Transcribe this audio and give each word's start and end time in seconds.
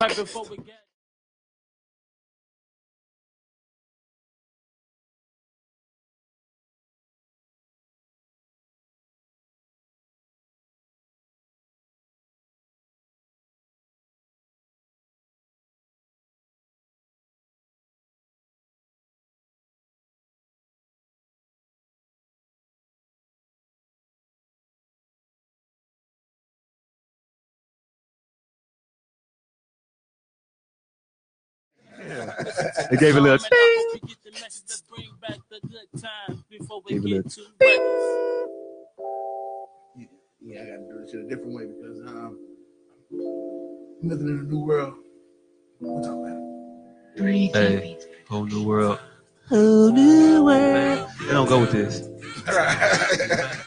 Right 0.00 0.14
before 0.14 0.44
we 0.50 0.58
get. 0.58 0.85
The 32.90 32.96
gave 32.98 33.14
times 36.00 36.42
before 36.50 36.82
we 36.84 36.94
Give 36.94 37.04
a 37.04 37.08
little- 37.08 37.30
too 37.30 37.46
reckless. 37.60 38.06
Yeah, 40.40 40.62
I 40.62 40.64
gotta 40.66 40.78
do 40.78 41.00
this 41.00 41.10
shit 41.10 41.20
a 41.20 41.28
different 41.28 41.54
way 41.54 41.66
because 41.66 42.00
um, 42.06 42.38
nothing 44.02 44.28
in 44.28 44.36
the 44.38 44.54
new 44.54 44.64
world. 44.64 44.94
We'll 45.80 46.02
talk 46.02 46.12
about 46.12 46.36
it. 47.16 47.52
Hey, 47.52 47.98
whole 48.28 48.44
new 48.44 48.62
world. 48.64 49.00
Whole 49.48 49.90
new 49.90 50.44
world. 50.44 51.08
They 51.26 51.32
don't 51.32 51.48
go 51.48 51.60
with 51.60 51.72
this. 51.72 52.02
All 52.48 52.54
right. 52.54 53.56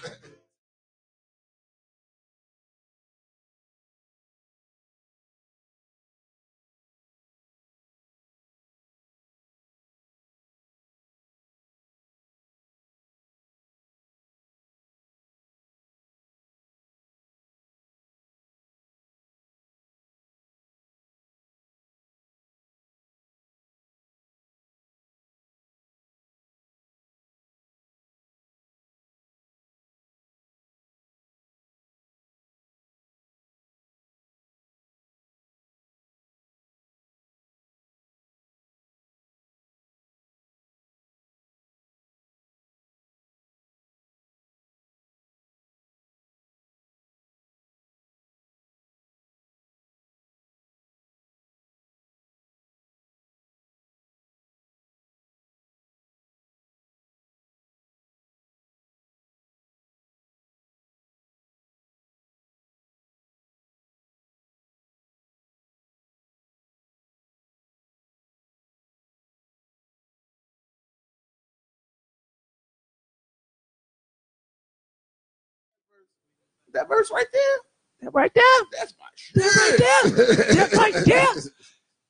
that 76.74 76.88
verse 76.88 77.12
right 77.12 77.26
there. 77.32 77.58
That 78.02 78.12
right 78.14 78.32
there. 78.34 78.44
That's 78.78 78.94
my 79.00 79.06
shit. 79.16 79.36
That 79.36 79.56
right 79.56 80.16
there. 80.16 80.56
That 80.56 80.74
right 80.74 81.06
there. 81.06 81.44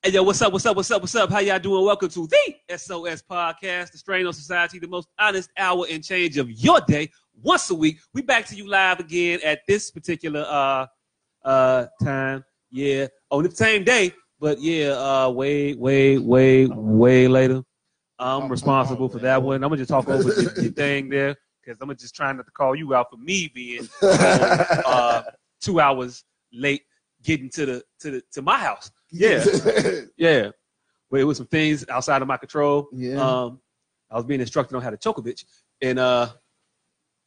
Hey 0.02 0.12
yo, 0.12 0.22
what's 0.22 0.40
up? 0.40 0.50
What's 0.50 0.64
up? 0.64 0.74
What's 0.76 0.90
up? 0.90 1.02
What's 1.02 1.14
up? 1.14 1.30
How 1.30 1.40
y'all 1.40 1.58
doing? 1.58 1.84
Welcome 1.84 2.08
to 2.08 2.26
the 2.26 2.78
SOS 2.78 3.22
Podcast, 3.30 3.92
the 3.92 3.98
Strain 3.98 4.26
on 4.26 4.32
Society, 4.32 4.78
the 4.78 4.88
most 4.88 5.08
honest 5.18 5.50
hour 5.58 5.84
and 5.90 6.02
change 6.02 6.38
of 6.38 6.50
your 6.50 6.80
day, 6.80 7.10
once 7.42 7.68
a 7.68 7.74
week. 7.74 7.98
We 8.14 8.22
back 8.22 8.46
to 8.46 8.56
you 8.56 8.66
live 8.66 8.98
again 8.98 9.40
at 9.44 9.60
this 9.68 9.90
particular 9.90 10.46
uh 10.48 10.86
uh 11.46 11.88
time. 12.02 12.46
Yeah, 12.70 13.08
on 13.28 13.44
the 13.44 13.50
same 13.50 13.84
day, 13.84 14.14
but 14.38 14.58
yeah, 14.58 14.92
uh 14.92 15.28
way, 15.28 15.74
way, 15.74 16.16
way, 16.16 16.64
way 16.64 17.28
later. 17.28 17.62
I'm 18.18 18.48
responsible 18.48 19.10
for 19.10 19.18
that 19.18 19.42
one. 19.42 19.56
I'm 19.56 19.68
gonna 19.68 19.76
just 19.76 19.90
talk 19.90 20.08
over 20.08 20.32
your, 20.32 20.62
your 20.62 20.72
thing 20.72 21.10
there 21.10 21.36
because 21.64 21.78
I'm 21.80 21.94
just 21.96 22.14
trying 22.14 22.36
not 22.36 22.46
to 22.46 22.52
call 22.52 22.74
you 22.74 22.94
out 22.94 23.10
for 23.10 23.16
me 23.16 23.50
being 23.54 23.88
uh, 24.02 25.22
two 25.60 25.80
hours 25.80 26.24
late 26.52 26.82
getting 27.22 27.50
to 27.50 27.66
the 27.66 27.82
to 28.00 28.10
the 28.10 28.22
to 28.32 28.42
my 28.42 28.58
house. 28.58 28.90
Yeah. 29.10 29.44
Yeah, 30.16 30.50
but 31.10 31.20
it 31.20 31.24
was 31.24 31.38
some 31.38 31.46
things 31.46 31.84
outside 31.88 32.20
of 32.20 32.28
my 32.28 32.36
control. 32.36 32.88
Yeah. 32.92 33.16
Um, 33.16 33.60
I 34.10 34.16
was 34.16 34.24
being 34.24 34.40
instructed 34.40 34.76
on 34.76 34.82
how 34.82 34.90
to 34.90 34.96
choke 34.98 35.18
a 35.18 35.22
bitch, 35.22 35.44
and 35.80 35.98
uh, 35.98 36.28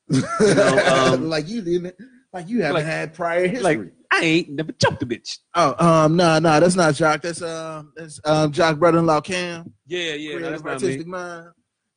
know, 0.10 1.14
um, 1.14 1.30
like 1.30 1.48
you 1.48 1.62
didn't. 1.62 1.96
Like 2.32 2.50
you 2.50 2.62
haven't 2.62 2.76
like- 2.78 2.86
had 2.86 3.14
prior 3.14 3.48
history. 3.48 3.62
like 3.62 3.94
I 4.12 4.22
ain't 4.22 4.50
never 4.50 4.72
choked 4.72 5.02
a 5.04 5.06
bitch. 5.06 5.40
oh, 5.56 5.76
um, 5.86 6.16
no, 6.16 6.40
no, 6.40 6.60
that's 6.60 6.76
not 6.76 6.96
Jock. 6.96 7.22
That's 7.22 7.42
um, 7.42 7.94
that's 7.96 8.20
um, 8.26 8.52
Jock 8.52 8.78
brother-in-law 8.80 9.22
Cam. 9.22 9.74
Yeah, 9.88 10.14
yeah, 10.14 10.38
no, 10.40 10.52
that's 10.52 10.64
not 10.64 10.74
artistic 10.74 11.06
me. 11.06 11.12
mind. 11.12 11.48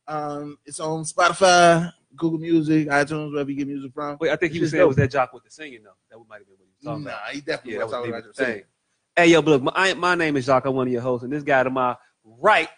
Um, 0.09 0.59
it's 0.67 0.79
on 0.81 1.05
Spotify, 1.05 1.91
Google 2.17 2.39
Music, 2.39 2.89
iTunes, 2.89 3.33
wherever 3.33 3.51
you 3.51 3.57
get 3.57 3.69
music 3.69 3.93
from. 3.95 4.17
Wait, 4.21 4.31
I 4.31 4.37
think 4.37 4.53
he 4.53 4.61
was 4.61 4.71
saying 4.71 4.83
it 4.83 4.87
was 4.89 4.97
that 4.97 5.11
jock 5.11 5.33
with 5.33 5.45
the 5.45 5.51
singing 5.51 5.83
though. 5.83 5.91
That 6.11 6.19
might 6.29 6.39
have 6.39 6.47
been 6.47 6.57
what 6.59 6.67
he 6.67 6.75
was 6.77 6.85
talking 6.85 7.05
Nah, 7.05 7.11
about. 7.11 7.31
he 7.31 7.41
definitely 7.41 7.73
Yeah, 7.73 7.79
was 7.79 7.85
was 7.87 7.93
talking 7.93 8.11
about 8.11 8.25
your 8.25 8.33
thing. 8.33 8.63
Hey, 9.17 9.27
yo, 9.29 9.43
but 9.43 9.51
look, 9.53 9.63
my, 9.63 9.73
I, 9.75 9.95
my 9.95 10.15
name 10.15 10.37
is 10.37 10.45
Jacques. 10.45 10.67
I'm 10.67 10.75
one 10.75 10.87
of 10.89 10.93
your 10.93 11.01
hosts, 11.03 11.25
and 11.25 11.33
this 11.33 11.43
guy 11.43 11.63
to 11.63 11.71
my 11.71 11.97
right, 12.25 12.69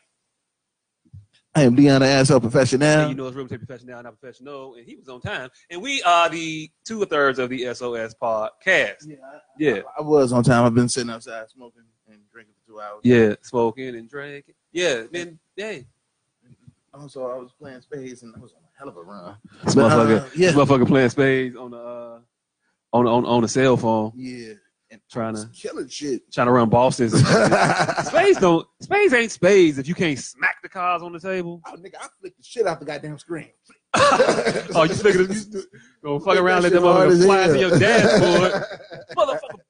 I 1.54 1.62
am 1.62 1.74
Deanna 1.74 2.02
Asshole 2.02 2.38
Professional. 2.40 2.86
and 2.86 3.10
you 3.10 3.16
know, 3.16 3.26
it's 3.26 3.34
real 3.34 3.46
estate 3.46 3.58
professional, 3.58 4.00
not 4.00 4.20
professional, 4.20 4.74
and 4.74 4.86
he 4.86 4.94
was 4.94 5.08
on 5.08 5.20
time. 5.20 5.48
And 5.70 5.82
we 5.82 6.00
are 6.04 6.28
the 6.28 6.70
two 6.84 7.04
thirds 7.06 7.40
of 7.40 7.50
the 7.50 7.74
SOS 7.74 8.14
podcast. 8.14 9.06
Yeah, 9.06 9.16
I, 9.24 9.38
Yeah. 9.58 9.80
I 9.98 10.02
was 10.02 10.32
on 10.32 10.44
time. 10.44 10.64
I've 10.64 10.74
been 10.74 10.88
sitting 10.88 11.10
outside 11.10 11.48
smoking 11.50 11.82
and 12.08 12.20
drinking 12.30 12.54
for 12.64 12.72
two 12.72 12.80
hours. 12.80 13.00
Yeah, 13.02 13.34
smoking 13.42 13.96
and 13.96 14.08
drinking. 14.08 14.54
Yeah, 14.72 15.04
man. 15.12 15.38
Hey, 15.56 15.86
Also, 16.94 17.26
I 17.28 17.36
was 17.36 17.50
playing 17.58 17.80
space 17.80 18.22
and 18.22 18.34
I 18.36 18.38
was 18.38 18.52
on 18.52 18.60
hell 18.78 18.88
of 18.88 18.96
a 18.96 19.02
run. 19.02 19.36
this 19.64 19.74
But, 19.74 19.92
uh, 19.92 19.96
motherfucker, 20.06 20.30
yeah. 20.36 20.50
this 20.52 20.56
motherfucker 20.56 20.86
playing 20.86 21.08
spades 21.10 21.56
on 21.56 21.70
the 21.72 21.78
uh, 21.78 22.18
on 22.92 23.06
on 23.06 23.26
on 23.26 23.42
the 23.42 23.48
cell 23.48 23.76
phone, 23.76 24.12
Yeah, 24.16 24.54
and 24.90 25.00
Trying 25.10 25.34
to- 25.34 25.48
killing 25.54 25.88
shit. 25.88 26.32
trying 26.32 26.46
to 26.46 26.52
run 26.52 26.68
bosses. 26.70 27.12
spades 28.06 28.38
don't. 28.40 28.66
Spades 28.80 29.12
ain't 29.12 29.30
spades 29.32 29.78
if 29.78 29.86
you 29.88 29.94
can't 29.94 30.18
smack 30.18 30.56
the 30.62 30.68
cards 30.68 31.02
on 31.02 31.12
the 31.12 31.20
table. 31.20 31.60
Oh 31.66 31.74
nigga, 31.76 31.96
I 32.00 32.06
flicked 32.20 32.38
the 32.38 32.44
shit 32.44 32.66
out 32.66 32.80
the 32.80 32.86
goddamn 32.86 33.18
screen. 33.18 33.50
oh, 33.94 34.84
you 34.88 34.94
it? 34.94 35.30
You 35.52 35.62
go 36.02 36.18
fuck 36.20 36.36
around, 36.38 36.62
let 36.62 36.72
That 36.72 36.80
that 36.80 36.80
shit 36.80 36.82
hard 36.82 37.08
motherfucker 37.10 37.24
fly 37.24 37.46
to 37.48 37.58
your 37.58 37.78
dashboard, 37.78 38.52
motherfucker. 39.16 39.60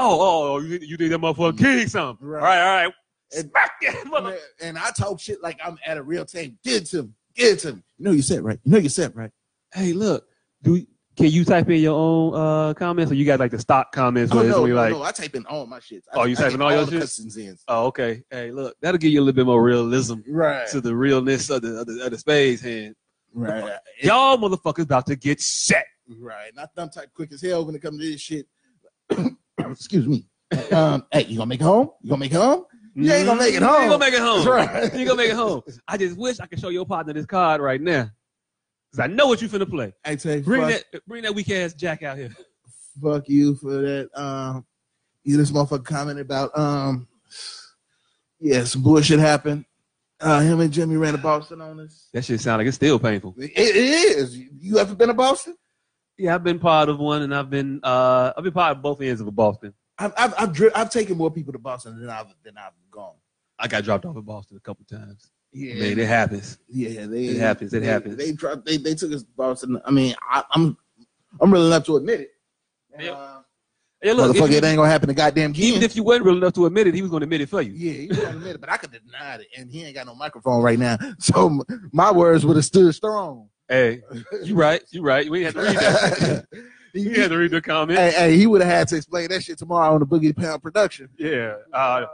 Oh, 0.00 0.20
oh, 0.20 0.52
oh, 0.54 0.58
you, 0.60 0.78
you 0.80 0.96
did 0.96 1.12
that 1.12 1.18
motherfucker 1.18 1.58
king 1.58 1.86
something. 1.88 2.26
Right. 2.26 2.40
All 2.40 2.46
right, 2.46 2.60
all 2.60 2.84
right. 2.86 2.94
And- 3.36 3.50
that 3.52 4.06
mother. 4.06 4.30
Man, 4.30 4.38
and 4.62 4.78
I 4.78 4.90
talk 4.90 5.20
shit 5.20 5.42
like 5.42 5.58
I'm 5.64 5.76
at 5.86 5.98
a 5.98 6.02
real 6.02 6.24
table. 6.24 6.54
Get 6.64 6.82
it 6.82 6.86
to. 6.90 7.10
Get 7.38 7.52
it 7.52 7.58
to 7.60 7.72
me. 7.74 7.82
You 7.98 8.04
know 8.04 8.10
you 8.10 8.22
set 8.22 8.42
right. 8.42 8.58
You 8.64 8.72
know 8.72 8.78
you 8.78 8.88
said 8.88 9.14
right. 9.16 9.30
Hey, 9.72 9.92
look, 9.92 10.26
do 10.62 10.84
can 11.16 11.26
you 11.26 11.44
type 11.44 11.68
in 11.68 11.80
your 11.80 11.98
own 11.98 12.34
uh 12.34 12.74
comments, 12.74 13.10
or 13.10 13.14
you 13.14 13.24
got 13.24 13.40
like 13.40 13.50
the 13.50 13.58
stock 13.58 13.90
comments 13.92 14.32
Oh 14.32 14.42
no, 14.42 14.66
no, 14.66 14.74
like, 14.74 14.92
no, 14.92 15.02
I 15.02 15.10
type 15.12 15.34
in 15.34 15.44
all 15.46 15.66
my 15.66 15.80
shit. 15.80 16.04
Oh, 16.14 16.24
you 16.24 16.34
I 16.38 16.42
typing 16.42 16.58
get 16.58 16.62
all 16.62 16.72
your 16.72 16.84
the 16.84 17.06
shit? 17.06 17.36
in. 17.36 17.56
oh, 17.68 17.86
okay. 17.86 18.22
Hey, 18.30 18.50
look, 18.50 18.76
that'll 18.80 18.98
give 18.98 19.10
you 19.12 19.20
a 19.20 19.22
little 19.22 19.34
bit 19.36 19.46
more 19.46 19.62
realism 19.62 20.16
Right. 20.28 20.66
to 20.68 20.80
the 20.80 20.94
realness 20.94 21.50
of 21.50 21.62
the 21.62 21.80
of 21.80 21.86
the, 21.86 22.04
of 22.04 22.10
the 22.12 22.18
spades 22.18 22.60
hand. 22.62 22.94
Right. 23.32 23.72
Y'all 24.02 24.36
motherfuckers 24.38 24.84
about 24.84 25.06
to 25.06 25.16
get 25.16 25.40
set. 25.40 25.86
Right. 26.18 26.54
Not 26.54 26.74
them 26.74 26.88
type 26.88 27.10
quick 27.14 27.32
as 27.32 27.42
hell 27.42 27.64
when 27.66 27.74
it 27.74 27.82
comes 27.82 28.00
to 28.00 28.10
this 28.10 28.20
shit. 28.20 28.46
Excuse 29.58 30.06
me. 30.08 30.26
Um, 30.72 31.04
hey, 31.12 31.24
you 31.26 31.36
gonna 31.36 31.46
make 31.46 31.60
home? 31.60 31.90
You 32.00 32.08
gonna 32.10 32.20
make 32.20 32.32
home? 32.32 32.64
You 33.00 33.12
ain't 33.12 33.26
gonna 33.26 33.38
make 33.38 33.54
it 33.54 33.62
home. 33.62 33.70
You 33.70 33.74
home. 33.74 33.82
ain't 33.82 33.90
gonna 33.90 34.04
make 34.04 34.14
it 34.14 34.20
home. 34.20 34.44
That's 34.44 34.46
right. 34.46 34.92
You 34.92 34.98
ain't 34.98 35.08
gonna 35.08 35.22
make 35.22 35.30
it 35.30 35.36
home. 35.36 35.62
I 35.86 35.96
just 35.96 36.16
wish 36.16 36.40
I 36.40 36.46
could 36.46 36.58
show 36.58 36.68
your 36.68 36.84
partner 36.84 37.12
this 37.12 37.26
card 37.26 37.60
right 37.60 37.80
now. 37.80 38.10
Cause 38.92 39.00
I 39.00 39.06
know 39.06 39.26
what 39.28 39.40
you 39.40 39.48
finna 39.48 39.68
play. 39.68 39.92
I 40.04 40.16
tell 40.16 40.36
you, 40.36 40.42
Bring 40.42 40.62
fuck, 40.62 40.84
that 40.92 41.06
bring 41.06 41.22
that 41.22 41.34
weak 41.34 41.50
ass 41.50 41.74
jack 41.74 42.02
out 42.02 42.16
here. 42.16 42.30
fuck 43.02 43.28
you 43.28 43.54
for 43.54 43.82
that. 43.82 44.10
Um, 44.14 44.64
you 45.22 45.36
this 45.36 45.50
motherfucker 45.52 45.84
commented 45.84 46.24
about 46.24 46.58
um, 46.58 47.06
yeah, 48.40 48.64
some 48.64 48.82
bullshit 48.82 49.18
happened. 49.20 49.64
Uh, 50.20 50.40
him 50.40 50.58
and 50.60 50.72
Jimmy 50.72 50.96
ran 50.96 51.12
to 51.12 51.18
Boston 51.18 51.60
on 51.60 51.78
us. 51.78 52.08
That 52.12 52.24
shit 52.24 52.40
sound 52.40 52.58
like 52.58 52.66
it's 52.66 52.76
still 52.76 52.98
painful. 52.98 53.34
It, 53.38 53.52
it 53.54 53.76
is. 53.76 54.36
You 54.36 54.78
ever 54.78 54.94
been 54.96 55.08
to 55.08 55.14
Boston? 55.14 55.54
Yeah, 56.16 56.34
I've 56.34 56.42
been 56.42 56.58
part 56.58 56.88
of 56.88 56.98
one 56.98 57.22
and 57.22 57.32
I've 57.32 57.50
been 57.50 57.78
uh 57.84 58.32
I've 58.36 58.42
been 58.42 58.52
part 58.52 58.76
of 58.76 58.82
both 58.82 59.00
ends 59.00 59.20
of 59.20 59.28
a 59.28 59.30
Boston. 59.30 59.74
I've 59.98 60.12
I've 60.16 60.34
I've, 60.38 60.52
dri- 60.52 60.70
I've 60.74 60.90
taken 60.90 61.16
more 61.16 61.30
people 61.30 61.52
to 61.52 61.58
Boston 61.58 62.00
than 62.00 62.10
I've 62.10 62.32
than 62.44 62.56
I've 62.56 62.72
gone. 62.90 63.14
I 63.58 63.66
got 63.68 63.84
dropped 63.84 64.04
off 64.04 64.16
in 64.16 64.22
Boston 64.22 64.56
a 64.56 64.60
couple 64.60 64.84
times. 64.84 65.30
Yeah, 65.52 65.74
Man, 65.74 65.98
it 65.98 66.06
happens. 66.06 66.58
yeah, 66.68 67.06
they 67.06 67.24
It 67.24 67.38
happens, 67.38 67.72
it 67.74 67.80
they, 67.80 67.86
happens. 67.86 68.16
They 68.16 68.32
dropped. 68.32 68.64
They 68.66 68.76
they 68.76 68.94
took 68.94 69.12
us 69.12 69.22
to 69.22 69.28
Boston. 69.36 69.80
I 69.84 69.90
mean, 69.90 70.14
I, 70.30 70.44
I'm 70.52 70.76
I'm 71.40 71.52
real 71.52 71.66
enough 71.66 71.84
to 71.86 71.96
admit 71.96 72.20
it. 72.20 72.30
And, 72.92 73.02
Yep. 73.04 73.14
uh, 73.16 73.38
Hey, 74.00 74.12
look, 74.12 74.36
motherfucker, 74.36 74.50
if 74.52 74.62
it 74.62 74.64
ain't 74.64 74.76
gonna 74.76 74.88
happen 74.88 75.08
to 75.08 75.14
goddamn 75.14 75.52
even 75.56 75.82
if 75.82 75.96
you 75.96 76.04
weren't 76.04 76.24
real 76.24 76.36
enough 76.36 76.52
to 76.52 76.66
admit 76.66 76.86
it, 76.86 76.94
he 76.94 77.02
was 77.02 77.10
going 77.10 77.20
to 77.20 77.24
admit 77.24 77.40
it 77.40 77.48
for 77.48 77.60
you. 77.62 77.72
Yeah, 77.72 77.92
he 77.94 78.06
was 78.06 78.18
gonna 78.18 78.36
admit 78.36 78.54
it, 78.54 78.60
but 78.60 78.70
I 78.70 78.76
could 78.76 78.92
deny 78.92 79.34
it, 79.36 79.48
and 79.56 79.68
he 79.68 79.82
ain't 79.82 79.96
got 79.96 80.06
no 80.06 80.14
microphone 80.14 80.62
right 80.62 80.78
now. 80.78 80.96
So 81.18 81.46
m- 81.46 81.90
my 81.92 82.12
words 82.12 82.46
would 82.46 82.54
have 82.54 82.64
stood 82.64 82.94
strong. 82.94 83.48
Hey, 83.68 84.02
you 84.44 84.54
right, 84.54 84.80
you 84.92 85.02
right. 85.02 85.28
We 85.28 85.42
had 85.42 85.54
to 85.54 85.62
read 85.62 85.76
that. 85.78 86.46
he, 86.98 87.08
we 87.08 87.16
had 87.16 87.30
to 87.30 87.36
read 87.38 87.50
the 87.50 87.60
comment. 87.60 87.98
hey, 87.98 88.10
hey, 88.12 88.36
he 88.36 88.46
would 88.46 88.60
have 88.60 88.70
had 88.70 88.88
to 88.88 88.96
explain 88.96 89.28
that 89.28 89.42
shit 89.42 89.58
tomorrow 89.58 89.94
on 89.94 90.00
the 90.00 90.06
Boogie 90.06 90.36
Pound 90.36 90.62
production. 90.62 91.08
Yeah, 91.18 91.56
uh, 91.72 92.06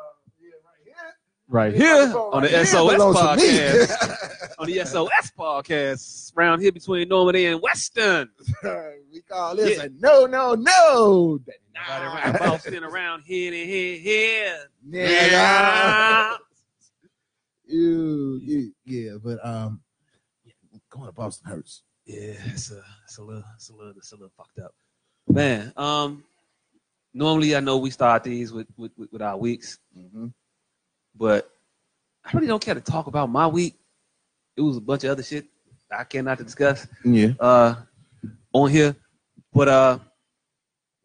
right 1.48 1.72
right 1.72 1.74
here. 1.74 2.08
here 2.08 2.16
on 2.16 2.42
the 2.42 2.48
right 2.48 2.66
SOS 2.66 2.92
belongs 2.92 3.16
to 3.18 3.36
me. 3.36 3.58
podcast. 3.58 4.54
on 4.58 4.66
the 4.66 4.84
SOS 4.84 5.32
podcast, 5.38 6.32
round 6.34 6.62
here 6.62 6.72
between 6.72 7.08
Normandy 7.08 7.46
and 7.46 7.60
Weston. 7.62 8.30
we 9.12 9.20
call 9.22 9.56
this 9.56 9.78
Yeah. 9.78 9.84
a 9.84 9.88
no, 9.98 10.26
no, 10.26 10.54
no. 10.54 11.38
Nobody 11.74 12.04
around 12.06 12.38
Boston 12.38 12.84
around 12.84 13.22
here, 13.24 13.52
here, 13.52 13.98
here. 13.98 14.56
Nigga. 14.88 16.36
You, 17.66 18.40
you, 18.44 18.72
yeah, 18.84 19.12
but 19.22 19.44
um, 19.44 19.80
going 20.90 21.06
to 21.06 21.12
Boston 21.12 21.50
hurts. 21.50 21.82
Yeah, 22.06 22.34
it's 22.46 22.70
a, 22.70 22.82
it's 23.04 23.18
a 23.18 23.22
little, 23.22 23.44
it's 23.56 23.70
a 23.70 23.74
little, 23.74 23.92
it's 23.96 24.12
a 24.12 24.16
little 24.16 24.32
fucked 24.36 24.58
up. 24.58 24.74
Man, 25.28 25.72
um, 25.76 26.24
normally 27.14 27.56
I 27.56 27.60
know 27.60 27.78
we 27.78 27.90
start 27.90 28.24
these 28.24 28.52
with 28.52 28.66
with, 28.76 28.92
with, 29.10 29.22
our 29.22 29.36
weeks, 29.38 29.78
Mm-hmm. 29.96 30.26
but 31.16 31.50
I 32.24 32.30
really 32.32 32.46
don't 32.46 32.62
care 32.62 32.74
to 32.74 32.80
talk 32.80 33.06
about 33.06 33.30
my 33.30 33.46
week. 33.46 33.74
It 34.56 34.60
was 34.60 34.76
a 34.76 34.80
bunch 34.80 35.04
of 35.04 35.10
other 35.10 35.22
shit 35.22 35.46
I 35.90 36.04
care 36.04 36.22
not 36.22 36.38
to 36.38 36.44
discuss 36.44 36.86
Yeah. 37.04 37.32
uh 37.40 37.76
on 38.52 38.70
here. 38.70 38.96
But 39.52 39.68
uh, 39.68 39.98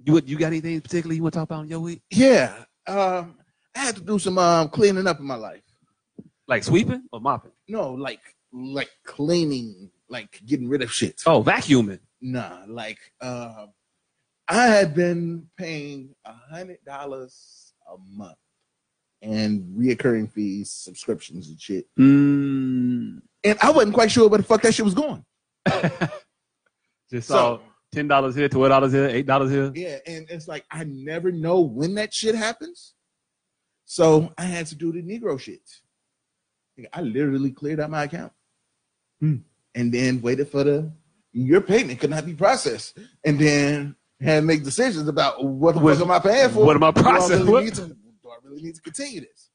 you 0.03 0.19
you 0.25 0.37
got 0.37 0.47
anything 0.47 0.81
particularly 0.81 1.17
you 1.17 1.23
want 1.23 1.33
to 1.33 1.39
talk 1.39 1.49
about 1.49 1.63
in 1.63 1.69
your 1.69 1.79
week? 1.79 2.01
Yeah. 2.09 2.53
Um, 2.87 3.35
I 3.75 3.79
had 3.79 3.95
to 3.95 4.01
do 4.01 4.17
some 4.19 4.37
um 4.37 4.69
cleaning 4.69 5.05
up 5.07 5.19
in 5.19 5.25
my 5.25 5.35
life. 5.35 5.61
Like 6.47 6.63
sweeping 6.63 7.03
or 7.11 7.21
mopping? 7.21 7.51
No, 7.67 7.91
like 7.93 8.19
like 8.51 8.89
cleaning, 9.05 9.91
like 10.09 10.41
getting 10.45 10.67
rid 10.67 10.81
of 10.81 10.91
shit. 10.91 11.21
Oh, 11.25 11.43
vacuuming. 11.43 11.99
Nah, 12.21 12.63
like 12.67 12.99
uh, 13.21 13.67
I 14.47 14.65
had 14.67 14.93
been 14.93 15.47
paying 15.57 16.15
a 16.25 16.33
hundred 16.33 16.83
dollars 16.85 17.73
a 17.87 17.95
month 18.15 18.37
and 19.21 19.61
reoccurring 19.77 20.31
fees, 20.31 20.71
subscriptions 20.71 21.49
and 21.49 21.59
shit. 21.61 21.87
Mm. 21.99 23.21
And 23.43 23.59
I 23.61 23.71
wasn't 23.71 23.93
quite 23.93 24.11
sure 24.11 24.27
where 24.27 24.37
the 24.39 24.43
fuck 24.43 24.61
that 24.63 24.73
shit 24.73 24.85
was 24.85 24.93
going. 24.93 25.23
Just 27.11 27.27
So- 27.27 27.33
saw 27.35 27.59
ten 27.91 28.07
dollars 28.07 28.35
here, 28.35 28.49
twelve 28.49 28.69
dollars 28.69 28.91
here, 28.91 29.07
eight 29.07 29.25
dollars 29.25 29.51
here. 29.51 29.71
Yeah, 29.75 29.97
and 30.05 30.29
it's 30.29 30.47
like 30.47 30.65
I 30.71 30.83
never 30.83 31.31
know 31.31 31.61
when 31.61 31.95
that 31.95 32.13
shit 32.13 32.35
happens. 32.35 32.93
So 33.85 34.31
I 34.37 34.43
had 34.43 34.67
to 34.67 34.75
do 34.75 34.91
the 34.91 35.01
Negro 35.01 35.39
shit. 35.39 35.61
I 36.93 37.01
literally 37.01 37.51
cleared 37.51 37.79
out 37.79 37.89
my 37.89 38.03
account. 38.03 38.31
Hmm. 39.19 39.37
And 39.75 39.93
then 39.93 40.21
waited 40.21 40.49
for 40.49 40.63
the 40.63 40.91
your 41.31 41.61
payment 41.61 41.99
could 41.99 42.09
not 42.09 42.25
be 42.25 42.33
processed. 42.33 42.97
And 43.23 43.37
then 43.39 43.95
had 44.19 44.39
to 44.39 44.41
make 44.41 44.63
decisions 44.63 45.07
about 45.07 45.43
what 45.45 45.75
the 45.75 45.81
What- 45.81 46.01
am 46.01 46.11
I 46.11 46.19
paying 46.19 46.49
for? 46.49 46.65
what 46.65 46.75
am 46.75 46.83
I 46.83 46.91
Do 46.91 46.99
I 47.01 47.03
processing? 47.03 47.45
really 47.45 47.71
to, 47.71 47.87
do 47.87 48.29
I 48.29 48.35
really 48.43 48.61
need 48.63 48.75
to 48.75 48.81
continue 48.81 49.21
this? 49.21 49.49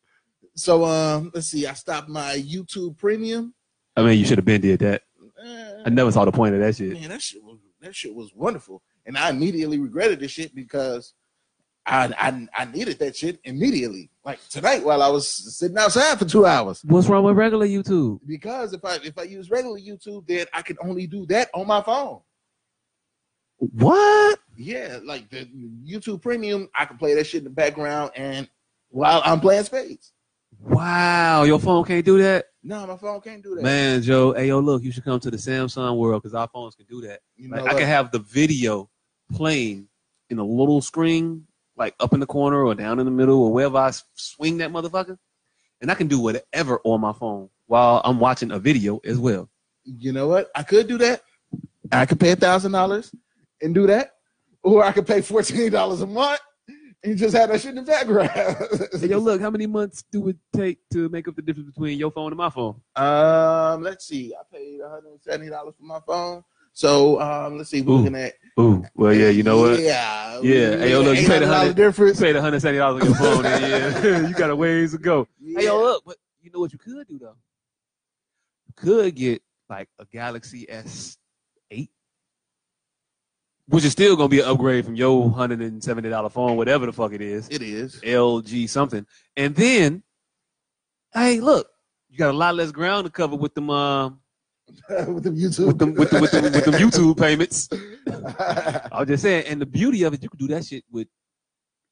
So 0.57 0.85
um 0.85 1.31
let's 1.35 1.49
see, 1.49 1.67
I 1.67 1.75
stopped 1.75 2.09
my 2.09 2.37
YouTube 2.37 2.97
premium. 2.97 3.55
I 3.97 4.03
mean, 4.03 4.19
you 4.19 4.25
should 4.25 4.39
have 4.39 4.45
been 4.45 4.61
did 4.61 4.81
that. 4.81 5.03
Eh, 5.45 5.83
I 5.87 5.91
never 5.91 6.11
saw 6.13 6.25
the 6.25 6.33
point 6.33 6.55
of 6.55 6.61
that 6.61 6.77
shit. 6.77 6.93
man, 6.93 7.09
that 7.11 7.21
shit 7.23 7.43
was 7.43 7.59
that 7.81 7.95
shit 7.95 8.15
was 8.15 8.31
wonderful, 8.35 8.83
and 9.05 9.19
I 9.19 9.29
immediately 9.31 9.79
regretted 9.79 10.21
this 10.21 10.31
shit 10.31 10.55
because 10.55 11.13
I 11.87 12.07
I, 12.19 12.49
I 12.63 12.65
needed 12.67 12.99
that 13.01 13.15
shit 13.17 13.41
immediately. 13.45 14.11
Like 14.25 14.41
tonight, 14.49 14.85
while 14.85 15.03
I 15.03 15.09
was 15.09 15.29
sitting 15.29 15.77
outside 15.77 16.19
for 16.19 16.25
two 16.25 16.47
hours, 16.47 16.83
What's 16.85 17.09
wrong 17.09 17.25
with 17.25 17.37
regular 17.37 17.67
YouTube? 17.67 18.21
because 18.27 18.73
if 18.73 18.85
I 18.85 18.97
if 18.97 19.19
I 19.19 19.25
use 19.25 19.51
regular 19.51 19.79
YouTube, 19.79 20.27
then 20.27 20.47
I 20.53 20.63
can 20.63 20.77
only 20.83 21.07
do 21.07 21.27
that 21.27 21.51
on 21.55 21.67
my 21.67 21.83
phone. 21.83 22.21
What? 23.59 24.39
Yeah, 24.57 24.99
like 25.05 25.29
the 25.31 25.47
YouTube 25.87 26.23
Premium, 26.23 26.69
I 26.75 26.85
can 26.85 26.97
play 26.99 27.15
that 27.15 27.27
shit 27.27 27.39
in 27.39 27.45
the 27.45 27.51
background, 27.51 28.11
and 28.15 28.49
while 28.91 29.23
I'm 29.25 29.41
playing 29.41 29.65
spades. 29.65 30.13
Wow, 30.61 31.43
your 31.43 31.59
phone 31.59 31.85
can't 31.85 32.05
do 32.05 32.17
that, 32.23 32.47
No, 32.63 32.87
my 32.87 32.97
phone 32.97 33.21
can't 33.21 33.43
do 33.43 33.57
that. 33.57 33.63
man. 33.63 34.01
Joe, 34.03 34.33
hey 34.33 34.47
yo, 34.49 34.61
look, 34.61 34.83
you 34.83 34.93
should 34.93 35.05
come 35.05 35.19
to 35.21 35.31
the 35.31 35.37
Samsung 35.37 35.99
world 35.99 36.23
because 36.23 36.35
our 36.35 36.49
phones 36.49 36.75
can 36.77 36.87
do 36.87 37.01
that. 37.03 37.21
you 37.37 37.49
know 37.49 37.57
Like, 37.63 37.75
I 37.75 37.79
can 37.81 37.89
have 37.89 38.13
the 38.13 38.21
video 38.21 38.89
playing 39.33 39.89
in 40.31 40.39
a 40.39 40.45
little 40.45 40.81
screen, 40.81 41.47
like 41.77 41.95
up 42.01 42.13
in 42.13 42.21
the 42.21 42.27
corner 42.27 42.63
or 42.65 42.75
down 42.75 42.99
in 42.99 43.05
the 43.05 43.11
middle 43.11 43.43
or 43.43 43.53
wherever 43.53 43.77
I 43.79 43.93
swing 44.15 44.59
that 44.59 44.71
motherfucker, 44.71 45.19
and 45.81 45.91
I 45.91 45.95
can 45.95 46.07
do 46.07 46.21
whatever 46.21 46.81
on 46.85 47.01
my 47.01 47.13
phone 47.13 47.49
while 47.67 48.01
I'm 48.05 48.19
watching 48.21 48.51
a 48.53 48.59
video 48.59 49.01
as 49.05 49.19
well. 49.19 49.49
you 49.85 50.13
know 50.13 50.29
what? 50.29 50.51
I 50.55 50.63
could 50.63 50.87
do 50.89 50.99
that. 50.99 51.23
I 51.93 52.07
could 52.07 52.21
pay 52.21 52.33
a 52.33 52.37
thousand 52.37 52.73
dollars 52.73 53.15
and 53.63 53.75
do 53.75 53.87
that, 53.87 54.15
or 54.63 54.85
I 54.85 54.93
could 54.93 55.07
pay 55.07 55.21
fourteen 55.21 55.71
dollars 55.71 56.01
a 56.01 56.07
month 56.07 56.41
and 57.03 57.19
just 57.19 57.37
have 57.37 57.51
that 57.51 57.61
shit 57.61 57.71
in 57.71 57.77
the 57.77 57.83
background. 57.83 58.31
Hey, 58.99 59.09
yo, 59.09 59.19
look, 59.29 59.41
how 59.41 59.51
many 59.51 59.67
months 59.67 60.03
do 60.11 60.29
it 60.29 60.37
take 60.57 60.79
to 60.93 61.09
make 61.11 61.29
up 61.29 61.37
the 61.37 61.43
difference 61.43 61.69
between 61.71 61.99
your 61.99 62.11
phone 62.11 62.33
and 62.33 62.39
my 62.39 62.49
phone? 62.51 62.81
um, 62.97 63.83
let's 63.83 64.07
see. 64.07 64.33
I 64.35 64.43
paid 64.55 64.81
one 64.81 64.91
hundred 64.91 65.11
and 65.11 65.21
seventy 65.23 65.51
dollars 65.51 65.75
for 65.79 65.85
my 65.85 66.01
phone. 66.07 66.43
So 66.75 67.21
um, 67.21 67.57
let's 67.59 67.71
see. 67.71 67.81
We're 67.83 67.93
Ooh. 67.95 67.97
looking 67.99 68.17
at 68.17 68.35
Ooh, 68.59 68.85
well, 68.95 69.13
yeah, 69.13 69.31
you 69.31 69.43
know 69.43 69.59
what? 69.61 69.81
Yeah, 69.81 70.41
Yeah. 70.43 70.77
Hey, 70.77 70.91
yo, 70.91 71.01
look, 71.01 71.19
you 71.19 71.27
paid 71.27 71.43
a 71.43 71.47
$800 71.47 71.49
hundred- 71.57 71.77
difference. 71.77 72.21
Paid 72.21 72.35
one 72.37 72.45
hundred 72.45 72.61
seventy 72.61 72.79
dollars 72.79 73.03
on 73.03 73.09
your 73.09 73.17
phone, 73.19 73.47
and 73.47 73.63
yeah, 74.05 74.21
you 74.29 74.35
got 74.35 74.51
a 74.51 74.57
ways 74.57 74.93
to 74.93 74.99
go. 74.99 75.27
Yeah. 75.41 75.59
Hey, 75.61 75.65
yo, 75.67 75.81
look, 75.81 76.05
but 76.07 76.17
you 76.43 76.51
know 76.53 76.61
what 76.61 76.73
you 76.73 76.79
could 76.79 77.07
do 77.09 77.19
though? 77.19 77.37
You 78.67 78.73
could 78.77 79.15
get 79.17 79.43
like 79.69 79.89
a 79.99 80.05
Galaxy 80.05 80.67
S 80.69 81.17
eight, 81.71 81.91
which 83.67 83.85
is 83.85 83.93
still 83.93 84.15
gonna 84.17 84.29
be 84.29 84.41
an 84.41 84.47
upgrade 84.47 84.85
from 84.85 84.95
your 84.95 85.31
hundred 85.31 85.61
and 85.61 85.83
seventy 85.83 86.09
dollar 86.11 86.29
phone, 86.29 86.57
whatever 86.57 86.87
the 86.87 86.93
fuck 86.93 87.13
it 87.13 87.21
is, 87.23 87.49
It 87.51 87.63
is. 87.63 88.01
LG 88.03 88.69
something. 88.69 89.05
And 89.37 89.55
then, 89.57 90.03
hey, 91.13 91.41
look, 91.41 91.69
you 92.09 92.19
got 92.19 92.31
a 92.31 92.37
lot 92.37 92.55
less 92.55 92.71
ground 92.73 93.07
to 93.07 93.11
cover 93.11 93.35
with 93.37 93.55
them, 93.55 93.71
um, 93.71 94.21
with 95.09 95.25
the 95.25 95.31
YouTube. 95.31 95.67
with 95.67 95.79
them, 95.79 95.95
with 95.95 96.11
them, 96.11 96.21
with 96.21 96.31
them, 96.31 96.43
with 96.45 96.65
them 96.65 96.75
YouTube 96.75 97.19
payments. 97.19 97.69
I 98.07 98.99
was 99.01 99.09
just 99.09 99.23
saying, 99.23 99.47
and 99.47 99.61
the 99.61 99.67
beauty 99.67 100.03
of 100.05 100.15
it, 100.15 100.23
you 100.23 100.29
can 100.29 100.39
do 100.39 100.49
that 100.49 100.65
shit 100.65 100.85
with 100.91 101.09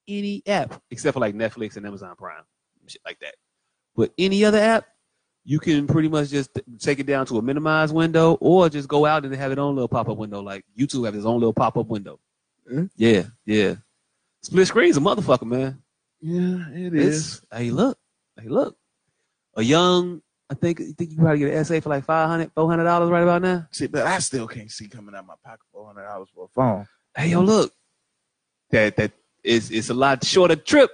any 0.08 0.42
app 0.46 0.82
except 0.90 1.14
for 1.14 1.20
like 1.20 1.34
Netflix 1.34 1.76
and 1.76 1.86
Amazon 1.86 2.14
Prime, 2.16 2.42
shit 2.86 3.00
like 3.04 3.18
that. 3.20 3.34
But 3.94 4.12
any 4.18 4.44
other 4.44 4.58
app, 4.58 4.84
you 5.44 5.58
can 5.58 5.86
pretty 5.86 6.08
much 6.08 6.30
just 6.30 6.50
take 6.78 6.98
it 6.98 7.06
down 7.06 7.26
to 7.26 7.38
a 7.38 7.42
minimized 7.42 7.94
window, 7.94 8.34
or 8.40 8.68
just 8.68 8.88
go 8.88 9.06
out 9.06 9.24
and 9.24 9.34
have 9.34 9.52
its 9.52 9.58
own 9.58 9.74
little 9.74 9.88
pop 9.88 10.08
up 10.08 10.16
window. 10.16 10.40
Like 10.40 10.64
YouTube 10.78 11.04
has 11.06 11.14
its 11.14 11.24
own 11.26 11.40
little 11.40 11.52
pop 11.52 11.76
up 11.76 11.86
window. 11.88 12.18
Hmm? 12.68 12.84
Yeah, 12.96 13.24
yeah. 13.44 13.74
Split 14.42 14.66
screen's 14.68 14.96
a 14.96 15.00
motherfucker, 15.00 15.44
man. 15.46 15.82
yeah, 16.20 16.68
it 16.72 16.94
It's 16.94 17.16
is. 17.16 17.42
hey, 17.52 17.70
look, 17.70 17.98
hey, 18.40 18.48
look. 18.48 18.76
A 19.56 19.62
young, 19.62 20.22
I 20.52 20.54
think, 20.54 20.80
I 20.82 20.92
think 20.98 21.10
you 21.12 21.16
probably 21.16 21.38
get 21.38 21.54
an 21.54 21.64
SA 21.64 21.80
for 21.80 21.88
like 21.88 22.04
500 22.04 22.52
400 22.54 22.84
dollars 22.84 23.08
right 23.10 23.22
about 23.22 23.40
now. 23.40 23.66
See, 23.70 23.86
but 23.86 24.06
I 24.06 24.18
still 24.18 24.46
can't 24.46 24.70
see 24.70 24.86
coming 24.86 25.14
out 25.14 25.20
of 25.20 25.26
my 25.26 25.34
pocket 25.42 25.60
four 25.72 25.86
hundred 25.86 26.04
dollars 26.06 26.28
for 26.34 26.44
a 26.44 26.48
phone. 26.48 26.86
hey 27.16 27.28
yo 27.30 27.40
look 27.40 27.72
that 28.70 28.96
that 28.96 29.12
is 29.42 29.70
it's 29.70 29.88
a 29.88 29.94
lot 29.94 30.22
shorter 30.22 30.56
trip 30.56 30.90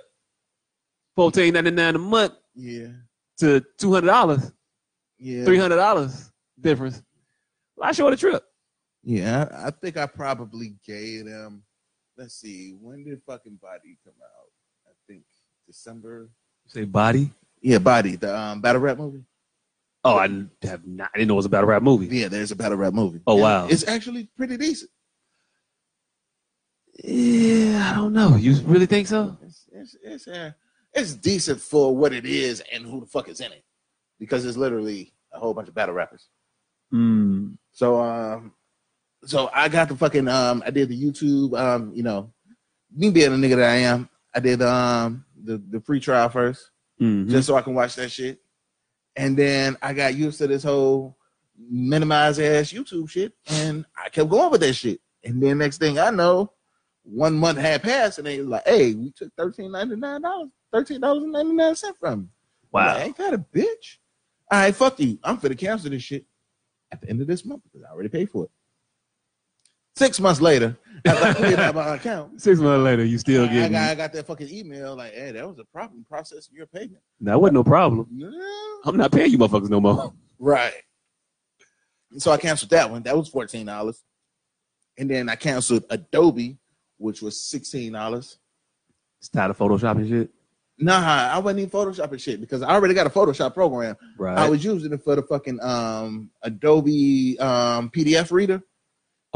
fourteen 1.16 1.54
ninety 1.54 1.72
nine 1.72 1.96
a 1.96 1.98
month 1.98 2.34
Yeah, 2.54 2.88
to 3.38 3.64
two 3.76 3.92
hundred 3.92 4.06
dollars 4.08 4.52
yeah, 5.18 5.44
three 5.44 5.58
hundred 5.58 5.76
dollars 5.76 6.30
difference 6.60 7.02
a 7.76 7.80
lot 7.80 7.96
shorter 7.96 8.16
trip 8.16 8.44
Yeah, 9.02 9.48
I, 9.52 9.66
I 9.68 9.70
think 9.70 9.96
I 9.96 10.06
probably 10.06 10.76
gave 10.86 11.26
them. 11.26 11.62
Let's 12.16 12.34
see, 12.34 12.76
when 12.80 13.04
did 13.04 13.20
fucking 13.26 13.58
Body 13.62 13.98
come 14.04 14.14
out? 14.22 14.50
I 14.86 14.92
think 15.08 15.22
December. 15.66 16.30
say 16.66 16.84
body 16.84 17.30
Yeah, 17.60 17.78
Body, 17.78 18.16
the 18.16 18.36
um, 18.36 18.60
battle 18.60 18.80
rap 18.82 18.98
movie. 18.98 19.24
Oh 20.08 20.18
I 20.18 20.66
have 20.66 20.86
not 20.86 21.10
I 21.14 21.18
didn't 21.18 21.28
know 21.28 21.34
it 21.34 21.36
was 21.36 21.46
a 21.46 21.50
battle 21.50 21.68
rap 21.68 21.82
movie 21.82 22.06
Yeah, 22.06 22.28
there's 22.28 22.50
a 22.50 22.56
battle 22.56 22.78
rap 22.78 22.94
movie. 22.94 23.20
Oh, 23.26 23.34
And 23.34 23.42
wow. 23.42 23.66
it's 23.68 23.86
actually 23.86 24.28
pretty 24.36 24.56
decent. 24.56 24.90
yeah 27.04 27.90
I 27.92 27.96
don't 27.96 28.12
know 28.12 28.36
you 28.36 28.54
really 28.64 28.86
think 28.86 29.06
so 29.06 29.36
It's 29.42 29.64
it's 29.72 29.96
it's, 30.02 30.28
uh, 30.28 30.50
it's 30.92 31.14
decent 31.14 31.60
for 31.60 31.94
what 31.96 32.12
it 32.12 32.26
is 32.26 32.62
and 32.72 32.84
who 32.84 33.00
the 33.00 33.06
fuck 33.06 33.28
is 33.28 33.40
in 33.40 33.52
it, 33.52 33.62
because 34.18 34.44
it's 34.44 34.56
literally 34.56 35.12
a 35.32 35.38
whole 35.38 35.54
bunch 35.54 35.68
of 35.68 35.74
battle 35.74 35.94
rappers. 35.94 36.28
mm. 36.92 37.56
So 37.72 38.00
um, 38.00 38.52
so 39.24 39.50
I 39.52 39.68
got 39.68 39.88
the 39.88 39.96
fucking 39.96 40.26
um, 40.28 40.62
I 40.66 40.70
did 40.70 40.88
the 40.88 41.00
YouTube 41.00 41.56
um, 41.58 41.92
you 41.94 42.02
know, 42.02 42.32
me 42.94 43.10
being 43.10 43.28
a 43.28 43.36
nigga 43.36 43.56
that 43.56 43.68
I 43.70 43.76
am, 43.92 44.08
I 44.34 44.40
did 44.40 44.62
um 44.62 45.24
the 45.44 45.58
the 45.70 45.80
free 45.80 46.00
trial 46.00 46.28
1st 46.30 46.58
Mhm. 47.00 47.30
just 47.30 47.46
so 47.46 47.54
I 47.54 47.62
can 47.62 47.74
watch 47.74 47.94
that 47.94 48.10
shit. 48.10 48.40
And 49.18 49.36
then 49.36 49.76
I 49.82 49.92
got 49.94 50.14
used 50.14 50.38
to 50.38 50.46
this 50.46 50.62
whole 50.62 51.16
minimize 51.58 52.38
ass 52.38 52.72
YouTube 52.72 53.10
shit, 53.10 53.32
and 53.48 53.84
I 54.02 54.08
kept 54.10 54.30
going 54.30 54.52
with 54.52 54.60
that 54.60 54.74
shit. 54.74 55.00
And 55.24 55.42
then 55.42 55.58
next 55.58 55.78
thing 55.78 55.98
I 55.98 56.10
know, 56.10 56.52
one 57.02 57.36
month 57.36 57.58
had 57.58 57.82
passed, 57.82 58.18
and 58.18 58.26
they 58.28 58.38
was 58.38 58.46
like, 58.46 58.66
"Hey, 58.66 58.94
we 58.94 59.10
took 59.10 59.34
thirteen 59.36 59.72
ninety 59.72 59.96
nine 59.96 60.22
dollars, 60.22 60.50
thirteen 60.72 61.00
dollars 61.00 61.24
and 61.24 61.32
ninety 61.32 61.52
nine 61.52 61.74
cent 61.74 61.96
from 61.98 62.20
you." 62.20 62.28
Wow. 62.70 62.94
like, 62.94 63.06
ain't 63.06 63.16
that 63.16 63.34
a 63.34 63.38
bitch? 63.38 63.96
All 64.52 64.60
right, 64.60 64.74
fuck 64.74 65.00
you. 65.00 65.18
I'm 65.24 65.36
finna 65.36 65.58
cancel 65.58 65.90
this 65.90 66.02
shit 66.04 66.24
at 66.92 67.00
the 67.00 67.10
end 67.10 67.20
of 67.20 67.26
this 67.26 67.44
month 67.44 67.62
because 67.64 67.84
I 67.84 67.92
already 67.92 68.10
paid 68.10 68.30
for 68.30 68.44
it. 68.44 68.50
Six 69.96 70.20
months 70.20 70.40
later, 70.40 70.76
I 71.06 71.34
cleared 71.34 71.60
out 71.60 71.74
my 71.74 71.96
account, 71.96 72.40
Six 72.40 72.58
months 72.60 72.82
later, 72.84 73.04
you 73.04 73.18
still 73.18 73.44
I 73.44 73.48
getting. 73.48 73.72
got, 73.72 73.90
I 73.90 73.94
got 73.94 74.12
that 74.12 74.26
fucking 74.26 74.48
email 74.50 74.96
like, 74.96 75.12
"Hey, 75.14 75.32
that 75.32 75.46
was 75.48 75.58
a 75.58 75.64
problem 75.64 76.04
processing 76.08 76.54
your 76.56 76.66
payment." 76.66 76.98
That 77.20 77.40
wasn't 77.40 77.54
no 77.54 77.64
problem. 77.64 78.06
Yeah. 78.14 78.28
I'm 78.84 78.96
not 78.96 79.12
paying 79.12 79.30
you 79.32 79.38
motherfuckers 79.38 79.70
no 79.70 79.80
more. 79.80 80.12
Right. 80.38 80.72
So 82.18 82.30
I 82.30 82.36
canceled 82.38 82.70
that 82.70 82.90
one. 82.90 83.02
That 83.02 83.16
was 83.16 83.28
fourteen 83.28 83.66
dollars, 83.66 84.02
and 84.96 85.10
then 85.10 85.28
I 85.28 85.36
canceled 85.36 85.84
Adobe, 85.90 86.58
which 86.96 87.20
was 87.22 87.42
sixteen 87.42 87.92
dollars. 87.92 88.38
It's 89.20 89.28
tired 89.28 89.50
of 89.50 89.58
Photoshop 89.58 89.96
and 89.96 90.08
shit. 90.08 90.30
Nah, 90.80 91.00
I 91.32 91.38
wasn't 91.38 91.58
even 91.60 91.70
photoshopping 91.70 92.20
shit 92.20 92.40
because 92.40 92.62
I 92.62 92.70
already 92.70 92.94
got 92.94 93.06
a 93.06 93.10
Photoshop 93.10 93.52
program. 93.52 93.96
Right. 94.16 94.38
I 94.38 94.48
was 94.48 94.64
using 94.64 94.92
it 94.92 95.02
for 95.02 95.16
the 95.16 95.22
fucking 95.22 95.58
um 95.60 96.30
Adobe 96.42 97.36
um 97.40 97.90
PDF 97.90 98.30
reader. 98.30 98.62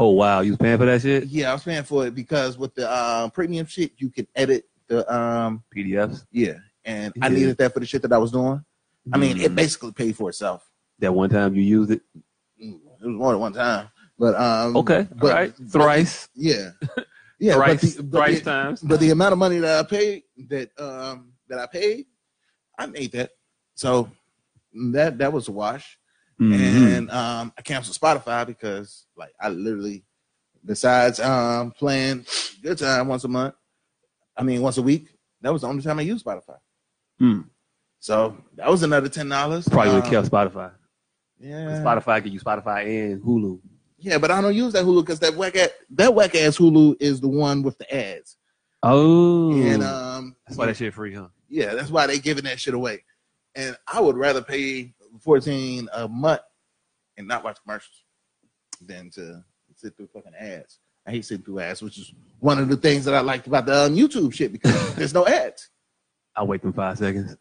Oh 0.03 0.09
wow, 0.09 0.41
you 0.41 0.51
was 0.51 0.57
paying 0.57 0.77
for 0.77 0.85
that 0.85 1.01
shit? 1.01 1.25
Yeah, 1.25 1.51
I 1.51 1.53
was 1.53 1.63
paying 1.63 1.83
for 1.83 2.05
it 2.07 2.13
because 2.15 2.57
with 2.57 2.75
the 2.75 2.85
um 2.93 3.31
premium 3.31 3.65
shit, 3.65 3.91
you 3.97 4.09
can 4.09 4.27
edit 4.35 4.65
the 4.87 4.99
um 5.13 5.63
PDFs. 5.75 6.25
yeah, 6.31 6.55
and 6.83 7.13
I 7.21 7.29
needed 7.29 7.57
that 7.57 7.73
for 7.73 7.79
the 7.79 7.85
shit 7.85 8.01
that 8.01 8.11
I 8.11 8.17
was 8.17 8.31
doing. 8.31 8.63
I 9.13 9.17
mean, 9.17 9.37
it 9.39 9.51
Mm. 9.51 9.55
basically 9.55 9.91
paid 9.93 10.15
for 10.15 10.29
itself. 10.29 10.69
that 10.99 11.13
one 11.13 11.29
time 11.29 11.55
you 11.55 11.61
used 11.63 11.91
it. 11.91 12.01
Mm, 12.61 12.75
It 13.01 13.05
was 13.07 13.15
more 13.15 13.31
than 13.33 13.41
one 13.41 13.53
time, 13.53 13.87
but 14.19 14.35
um 14.35 14.75
Okay, 14.77 15.07
but- 15.15 15.31
all 15.31 15.37
right. 15.37 15.53
but- 15.57 15.71
Thrice, 15.71 16.29
yeah, 16.35 16.71
yeah, 17.39 17.55
thrice, 17.55 17.81
but 17.81 17.95
the, 17.97 18.03
but, 18.03 18.17
thrice 18.17 18.39
the, 18.39 18.45
times. 18.51 18.81
but 18.81 18.99
the 18.99 19.09
amount 19.11 19.33
of 19.33 19.39
money 19.39 19.59
that 19.59 19.79
I 19.79 19.83
paid 19.87 20.23
that 20.49 20.69
um 20.79 21.31
that 21.49 21.59
I 21.59 21.67
paid, 21.67 22.05
I 22.77 22.85
made 22.87 23.11
that. 23.13 23.31
So 23.75 24.09
that 24.93 25.17
that 25.19 25.31
was 25.31 25.47
a 25.47 25.51
wash. 25.51 25.97
Mhm. 26.51 26.97
and 26.97 27.11
um, 27.11 27.53
I 27.57 27.61
canceled 27.61 27.97
Spotify 27.97 28.45
because 28.45 29.05
like 29.15 29.33
I 29.39 29.49
literally, 29.49 30.03
besides 30.65 31.19
um, 31.19 31.71
playing 31.71 32.25
Good 32.61 32.77
Time 32.77 33.07
once 33.07 33.23
a 33.23 33.27
month, 33.27 33.55
I 34.35 34.43
mean 34.43 34.61
once 34.61 34.77
a 34.77 34.81
week, 34.81 35.07
that 35.41 35.51
was 35.53 35.61
the 35.61 35.67
only 35.67 35.83
time 35.83 35.99
I 35.99 36.03
used 36.03 36.25
Spotify. 36.25 36.57
Hmm. 37.19 37.41
So 37.99 38.35
that 38.55 38.69
was 38.69 38.83
another 38.83 39.09
ten 39.09 39.29
dollars. 39.29 39.67
Probably 39.67 39.93
would 39.93 40.03
have 40.03 40.11
kept 40.11 40.29
Spotify. 40.31 40.71
Yeah, 41.39 41.81
Spotify 41.83 42.23
give 42.23 42.33
use 42.33 42.43
Spotify 42.43 42.85
and 43.11 43.21
Hulu. 43.21 43.59
yeah, 43.97 44.17
but 44.17 44.31
I 44.31 44.41
don't 44.41 44.55
use 44.55 44.73
that 44.73 44.85
Hulu 44.85 45.01
because 45.01 45.19
that 45.19 45.35
whack 45.35 45.55
that 45.91 46.13
whack 46.13 46.35
ass 46.35 46.57
Hulu 46.57 46.95
is 46.99 47.19
the 47.21 47.27
one 47.27 47.63
with 47.63 47.77
the 47.77 47.93
ads, 47.93 48.37
Oh, 48.81 49.51
and 49.53 49.83
um, 49.83 50.35
that's 50.47 50.57
why 50.57 50.65
that 50.67 50.77
shit 50.77 50.93
free, 50.93 51.13
huh? 51.13 51.27
yeah, 51.49 51.73
that's 51.73 51.89
why 51.91 52.07
they 52.07 52.19
giving 52.19 52.43
that 52.45 52.59
shit 52.59 52.73
away. 52.73 53.03
And 53.55 53.77
I 53.87 53.99
would 54.01 54.17
rather 54.17 54.41
pay 54.41 54.93
fourteen 55.19 55.87
a 55.93 56.07
month 56.07 56.41
and 57.17 57.27
not 57.27 57.43
watch 57.43 57.57
commercials 57.63 58.03
than 58.81 59.09
to 59.11 59.43
sit 59.75 59.95
through 59.97 60.07
fucking 60.13 60.33
ads. 60.37 60.79
I 61.05 61.11
hate 61.11 61.25
sitting 61.25 61.43
through 61.43 61.59
ads, 61.59 61.81
which 61.81 61.97
is 61.97 62.13
one 62.39 62.59
of 62.59 62.69
the 62.69 62.77
things 62.77 63.05
that 63.05 63.13
I 63.13 63.19
liked 63.21 63.47
about 63.47 63.65
the 63.65 63.75
um, 63.85 63.95
YouTube 63.95 64.33
shit 64.33 64.51
because 64.53 64.95
there's 64.95 65.13
no 65.13 65.27
ads. 65.27 65.69
I'll 66.35 66.47
wait 66.47 66.61
them 66.61 66.73
five 66.73 66.97
seconds. 66.97 67.35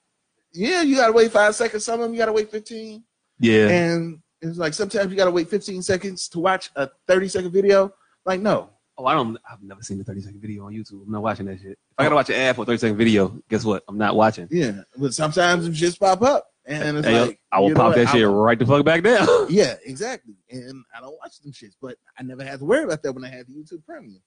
Yeah, 0.53 0.83
you 0.83 0.97
gotta 0.97 1.13
wait 1.13 1.31
five 1.33 1.55
seconds. 1.55 1.85
Some 1.85 2.01
of 2.01 2.01
them 2.01 2.13
you 2.13 2.19
gotta 2.19 2.33
wait 2.33 2.51
fifteen, 2.51 3.05
Yeah, 3.39 3.69
and 3.69 4.19
it's 4.43 4.59
like 4.59 4.75
sometimes 4.75 5.11
you 5.11 5.17
gotta 5.17 5.31
wait 5.31 5.49
fifteen 5.49 5.81
seconds 5.83 6.29
to 6.31 6.41
watch 6.41 6.71
a 6.77 6.91
thirty 7.07 7.29
second 7.29 7.53
video. 7.53 7.93
Like 8.27 8.41
no, 8.41 8.71
Oh, 8.99 9.07
I 9.07 9.15
don't. 9.15 9.39
I've 9.51 9.63
never 9.63 9.83
seen 9.83 9.99
a 10.01 10.05
thirty 10.05 10.21
second 10.21 10.41
video 10.43 10.67
on 10.67 10.75
YouTube. 10.75 11.05
I'm 11.07 11.11
not 11.13 11.23
watching 11.23 11.47
that 11.47 11.59
shit. 11.61 11.71
If 11.73 11.79
I 11.97 12.03
gotta 12.03 12.15
watch 12.17 12.29
an 12.29 12.35
ad 12.37 12.57
for 12.57 12.63
a 12.63 12.67
thirty 12.67 12.79
second 12.79 12.99
video, 12.99 13.41
guess 13.49 13.65
what? 13.65 13.83
I'm 13.89 13.97
not 13.97 14.15
watching. 14.17 14.49
yeah, 14.51 14.83
but 14.99 15.15
sometimes 15.15 15.67
it 15.67 15.73
just 15.73 15.99
pop 15.99 16.21
up, 16.21 16.47
and 16.67 16.99
it's 16.99 17.07
Hey, 17.07 17.21
like 17.21 17.41
I 17.51 17.61
will 17.61 17.75
pop 17.75 17.95
that 17.95 18.09
I- 18.09 18.13
shit 18.13 18.27
right 18.29 18.59
the 18.59 18.67
fuck 18.67 18.85
back 18.85 19.03
down. 19.03 19.27
Yeah, 19.49 19.75
exactly. 19.85 20.35
And 20.51 20.85
I 20.97 21.01
don't 21.01 21.17
watch 21.19 21.41
them 21.41 21.53
shits, 21.53 21.75
but 21.81 21.97
I 22.19 22.23
never 22.23 22.45
had 22.45 22.61
to 22.61 22.65
worry 22.65 22.85
about 22.85 23.03
that 23.03 23.13
when 23.13 23.25
I 23.25 23.29
had 23.29 23.47
the 23.47 23.55
YouTube 23.55 23.85
Premium. 23.85 24.23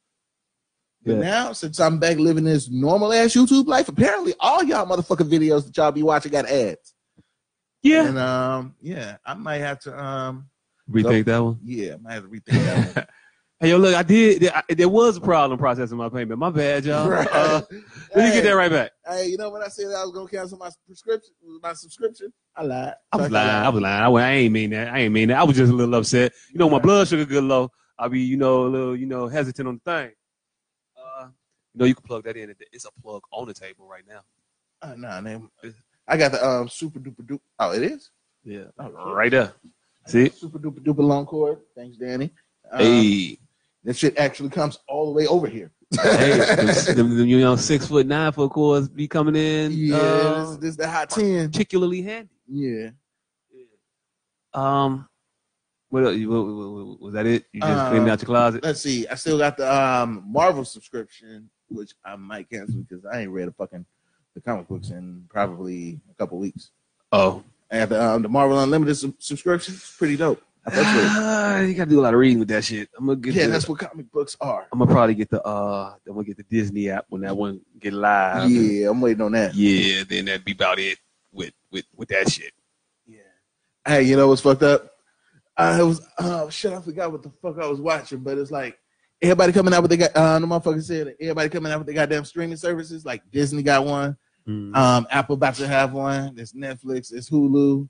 But 1.03 1.13
Yeah. 1.15 1.21
now, 1.21 1.51
since 1.53 1.79
I'm 1.79 1.99
back 1.99 2.17
living 2.17 2.43
this 2.45 2.69
normal 2.69 3.13
ass 3.13 3.33
YouTube 3.35 3.67
life, 3.67 3.87
apparently 3.89 4.33
all 4.39 4.63
y'all 4.63 4.85
motherfucking 4.87 5.29
videos 5.31 5.65
that 5.65 5.77
y'all 5.77 5.91
be 5.91 6.03
watching 6.03 6.31
got 6.31 6.45
ads. 6.45 6.93
yeah, 7.83 8.07
And 8.07 8.17
um, 8.17 8.75
yeah, 8.81 9.17
I 9.25 9.33
might 9.35 9.59
have 9.59 9.79
to 9.81 9.97
um, 10.03 10.49
rethink 10.89 11.25
that 11.25 11.43
one. 11.43 11.59
yeah, 11.63 11.93
I 11.93 11.97
might 11.97 12.13
have 12.13 12.23
to 12.23 12.29
rethink 12.29 12.65
that 12.65 12.95
one. 12.95 13.05
Hey, 13.61 13.69
yo, 13.69 13.77
look, 13.77 13.95
I 13.95 14.03
did. 14.03 14.41
There, 14.41 14.51
I, 14.55 14.73
there 14.73 14.89
was 14.89 15.15
a 15.15 15.21
problem 15.21 15.57
processing 15.57 15.97
my 15.97 16.09
payment. 16.09 16.37
My 16.37 16.49
bad, 16.49 16.83
y'all. 16.83 17.09
Right. 17.09 17.27
Uh, 17.31 17.61
let 18.13 18.25
me 18.25 18.33
get 18.33 18.43
that 18.43 18.51
right 18.51 18.69
back. 18.71 18.91
Hey, 19.07 19.27
you 19.27 19.37
know 19.37 19.49
when 19.49 19.63
I 19.63 19.67
said 19.69 19.85
I 19.85 20.03
was 20.03 20.11
gonna 20.13 20.27
cancel 20.27 20.57
my 20.57 20.69
prescription, 20.85 21.33
my 21.63 21.71
subscription, 21.73 22.33
I 22.55 22.63
lied. 22.63 22.93
I 23.13 23.17
was 23.17 23.31
lying. 23.31 23.49
I 23.49 23.69
was 23.69 23.81
lying. 23.81 24.03
I, 24.03 24.09
I 24.09 24.31
ain't 24.33 24.51
mean 24.53 24.71
that. 24.71 24.89
I 24.89 24.99
ain't 24.99 25.13
mean 25.13 25.29
that. 25.29 25.39
I 25.39 25.43
was 25.43 25.55
just 25.55 25.71
a 25.71 25.75
little 25.75 25.95
upset. 25.95 26.33
You 26.51 26.59
know, 26.59 26.69
my 26.69 26.79
blood 26.79 27.07
sugar 27.07 27.23
good 27.25 27.43
low. 27.45 27.71
I'll 27.97 28.09
be, 28.09 28.19
you 28.19 28.35
know, 28.35 28.65
a 28.65 28.67
little, 28.67 28.95
you 28.95 29.05
know, 29.05 29.27
hesitant 29.29 29.67
on 29.69 29.81
the 29.83 29.91
thing. 29.91 30.11
Uh, 30.97 31.27
you 31.73 31.79
know, 31.79 31.85
you 31.85 31.95
can 31.95 32.03
plug 32.03 32.25
that 32.25 32.35
in. 32.35 32.53
It's 32.73 32.85
a 32.85 32.91
plug 33.01 33.23
on 33.31 33.47
the 33.47 33.53
table 33.53 33.87
right 33.87 34.03
now. 34.07 34.19
Uh, 34.81 34.95
nah, 34.97 35.21
man. 35.21 35.49
I 36.07 36.17
got 36.17 36.33
the 36.33 36.45
um 36.45 36.67
super 36.67 36.99
duper 36.99 37.25
duper. 37.25 37.39
Oh, 37.59 37.71
it 37.71 37.83
is. 37.83 38.11
Yeah, 38.43 38.65
Oh, 38.77 39.13
right 39.13 39.31
there. 39.31 39.53
See? 40.07 40.29
Super 40.29 40.59
duper 40.59 40.79
duper 40.79 40.99
long 40.99 41.25
cord. 41.25 41.59
Thanks, 41.75 41.97
Danny. 41.97 42.31
Um, 42.71 42.79
Hey, 42.79 43.39
That 43.85 43.95
shit 43.95 44.17
actually 44.17 44.49
comes 44.49 44.79
all 44.87 45.05
the 45.05 45.11
way 45.11 45.27
over 45.27 45.47
here. 45.47 45.71
hey, 46.01 46.93
you 46.97 47.39
know, 47.39 47.55
six 47.55 47.87
foot, 47.87 48.07
nine 48.07 48.31
foot 48.33 48.51
cords 48.51 48.89
be 48.89 49.07
coming 49.07 49.35
in. 49.35 49.71
yeah, 49.71 49.95
uh, 49.95 50.45
this, 50.49 50.57
this 50.57 50.69
is 50.71 50.77
the 50.77 50.89
hot 50.89 51.09
ten. 51.09 51.49
particularly 51.51 52.01
handy. 52.01 52.29
Yeah. 52.47 52.89
Um, 54.53 55.07
what, 55.89 56.03
else? 56.05 56.17
What, 56.17 56.45
what, 56.45 56.55
what- 56.87 57.01
was 57.01 57.13
that 57.13 57.25
it? 57.25 57.45
You 57.53 57.61
just 57.61 57.71
Uh, 57.73 57.89
cleaned 57.91 58.09
out 58.09 58.19
your 58.21 58.25
closet? 58.25 58.63
Let's 58.63 58.81
see. 58.81 59.07
I 59.07 59.15
still 59.15 59.37
got 59.37 59.57
the 59.57 59.71
um 59.73 60.23
Marvel 60.27 60.65
subscription, 60.65 61.49
which 61.69 61.93
I 62.03 62.15
might 62.15 62.49
cancel 62.49 62.81
because 62.81 63.05
I 63.05 63.21
ain't 63.21 63.31
read 63.31 63.47
a 63.47 63.51
fucking 63.51 63.85
the 64.33 64.41
comic 64.41 64.67
books 64.67 64.89
in 64.89 65.25
probably 65.29 65.99
a 66.09 66.13
couple 66.15 66.39
weeks. 66.39 66.71
Oh, 67.11 67.43
I 67.71 67.77
have 67.77 67.89
the 67.89 68.03
um, 68.03 68.21
the 68.23 68.29
Marvel 68.29 68.59
Unlimited 68.59 68.97
sub- 68.97 69.13
subscription. 69.19 69.75
It's 69.75 69.95
pretty 69.95 70.17
dope. 70.17 70.41
I 70.65 70.71
fucks 70.71 70.95
with. 70.95 71.05
Ah, 71.07 71.59
you 71.59 71.73
gotta 71.73 71.89
do 71.89 71.99
a 71.99 72.01
lot 72.01 72.13
of 72.13 72.19
reading 72.19 72.39
with 72.39 72.47
that 72.47 72.63
shit. 72.63 72.89
I'm 72.97 73.05
gonna 73.05 73.17
get. 73.17 73.33
Yeah, 73.33 73.45
the, 73.45 73.51
that's 73.51 73.69
what 73.69 73.79
comic 73.79 74.11
books 74.11 74.35
are. 74.41 74.67
I'm 74.71 74.79
gonna 74.79 74.91
probably 74.91 75.15
get 75.15 75.29
the. 75.29 75.45
Uh, 75.45 75.93
I'm 76.07 76.13
gonna 76.13 76.25
get 76.25 76.37
the 76.37 76.43
Disney 76.43 76.89
app 76.89 77.05
when 77.09 77.21
that 77.21 77.37
one 77.37 77.61
get 77.79 77.93
live. 77.93 78.49
Yeah, 78.49 78.89
I'm 78.89 79.01
waiting 79.01 79.21
on 79.21 79.33
that. 79.33 79.53
Yeah, 79.53 80.03
then 80.09 80.25
that'd 80.25 80.45
be 80.45 80.53
about 80.53 80.79
it 80.79 80.97
with 81.31 81.53
with 81.71 81.85
with 81.95 82.09
that 82.09 82.31
shit. 82.31 82.51
Yeah. 83.05 83.19
Hey, 83.85 84.03
you 84.03 84.15
know 84.15 84.27
what's 84.27 84.41
fucked 84.41 84.63
up? 84.63 84.91
I 85.57 85.83
was 85.83 86.05
oh 86.19 86.49
shit, 86.49 86.73
I 86.73 86.81
forgot 86.81 87.11
what 87.11 87.23
the 87.23 87.31
fuck 87.41 87.57
I 87.59 87.67
was 87.67 87.79
watching, 87.79 88.19
but 88.19 88.37
it's 88.37 88.51
like 88.51 88.77
everybody 89.21 89.53
coming 89.53 89.73
out 89.73 89.81
with 89.81 89.91
they 89.91 89.97
got 89.97 90.15
uh 90.15 90.37
the 90.39 90.45
motherfucker 90.45 90.83
said 90.83 91.15
everybody 91.19 91.49
coming 91.49 91.71
out 91.71 91.77
with 91.79 91.87
their 91.87 91.95
goddamn 91.95 92.25
streaming 92.25 92.57
services. 92.57 93.05
Like 93.05 93.21
Disney 93.31 93.63
got 93.63 93.85
one, 93.85 94.17
um, 94.47 95.07
Apple 95.09 95.35
about 95.35 95.55
to 95.55 95.67
have 95.67 95.93
one, 95.93 96.35
there's 96.35 96.53
Netflix, 96.53 97.09
there's 97.09 97.29
Hulu. 97.29 97.87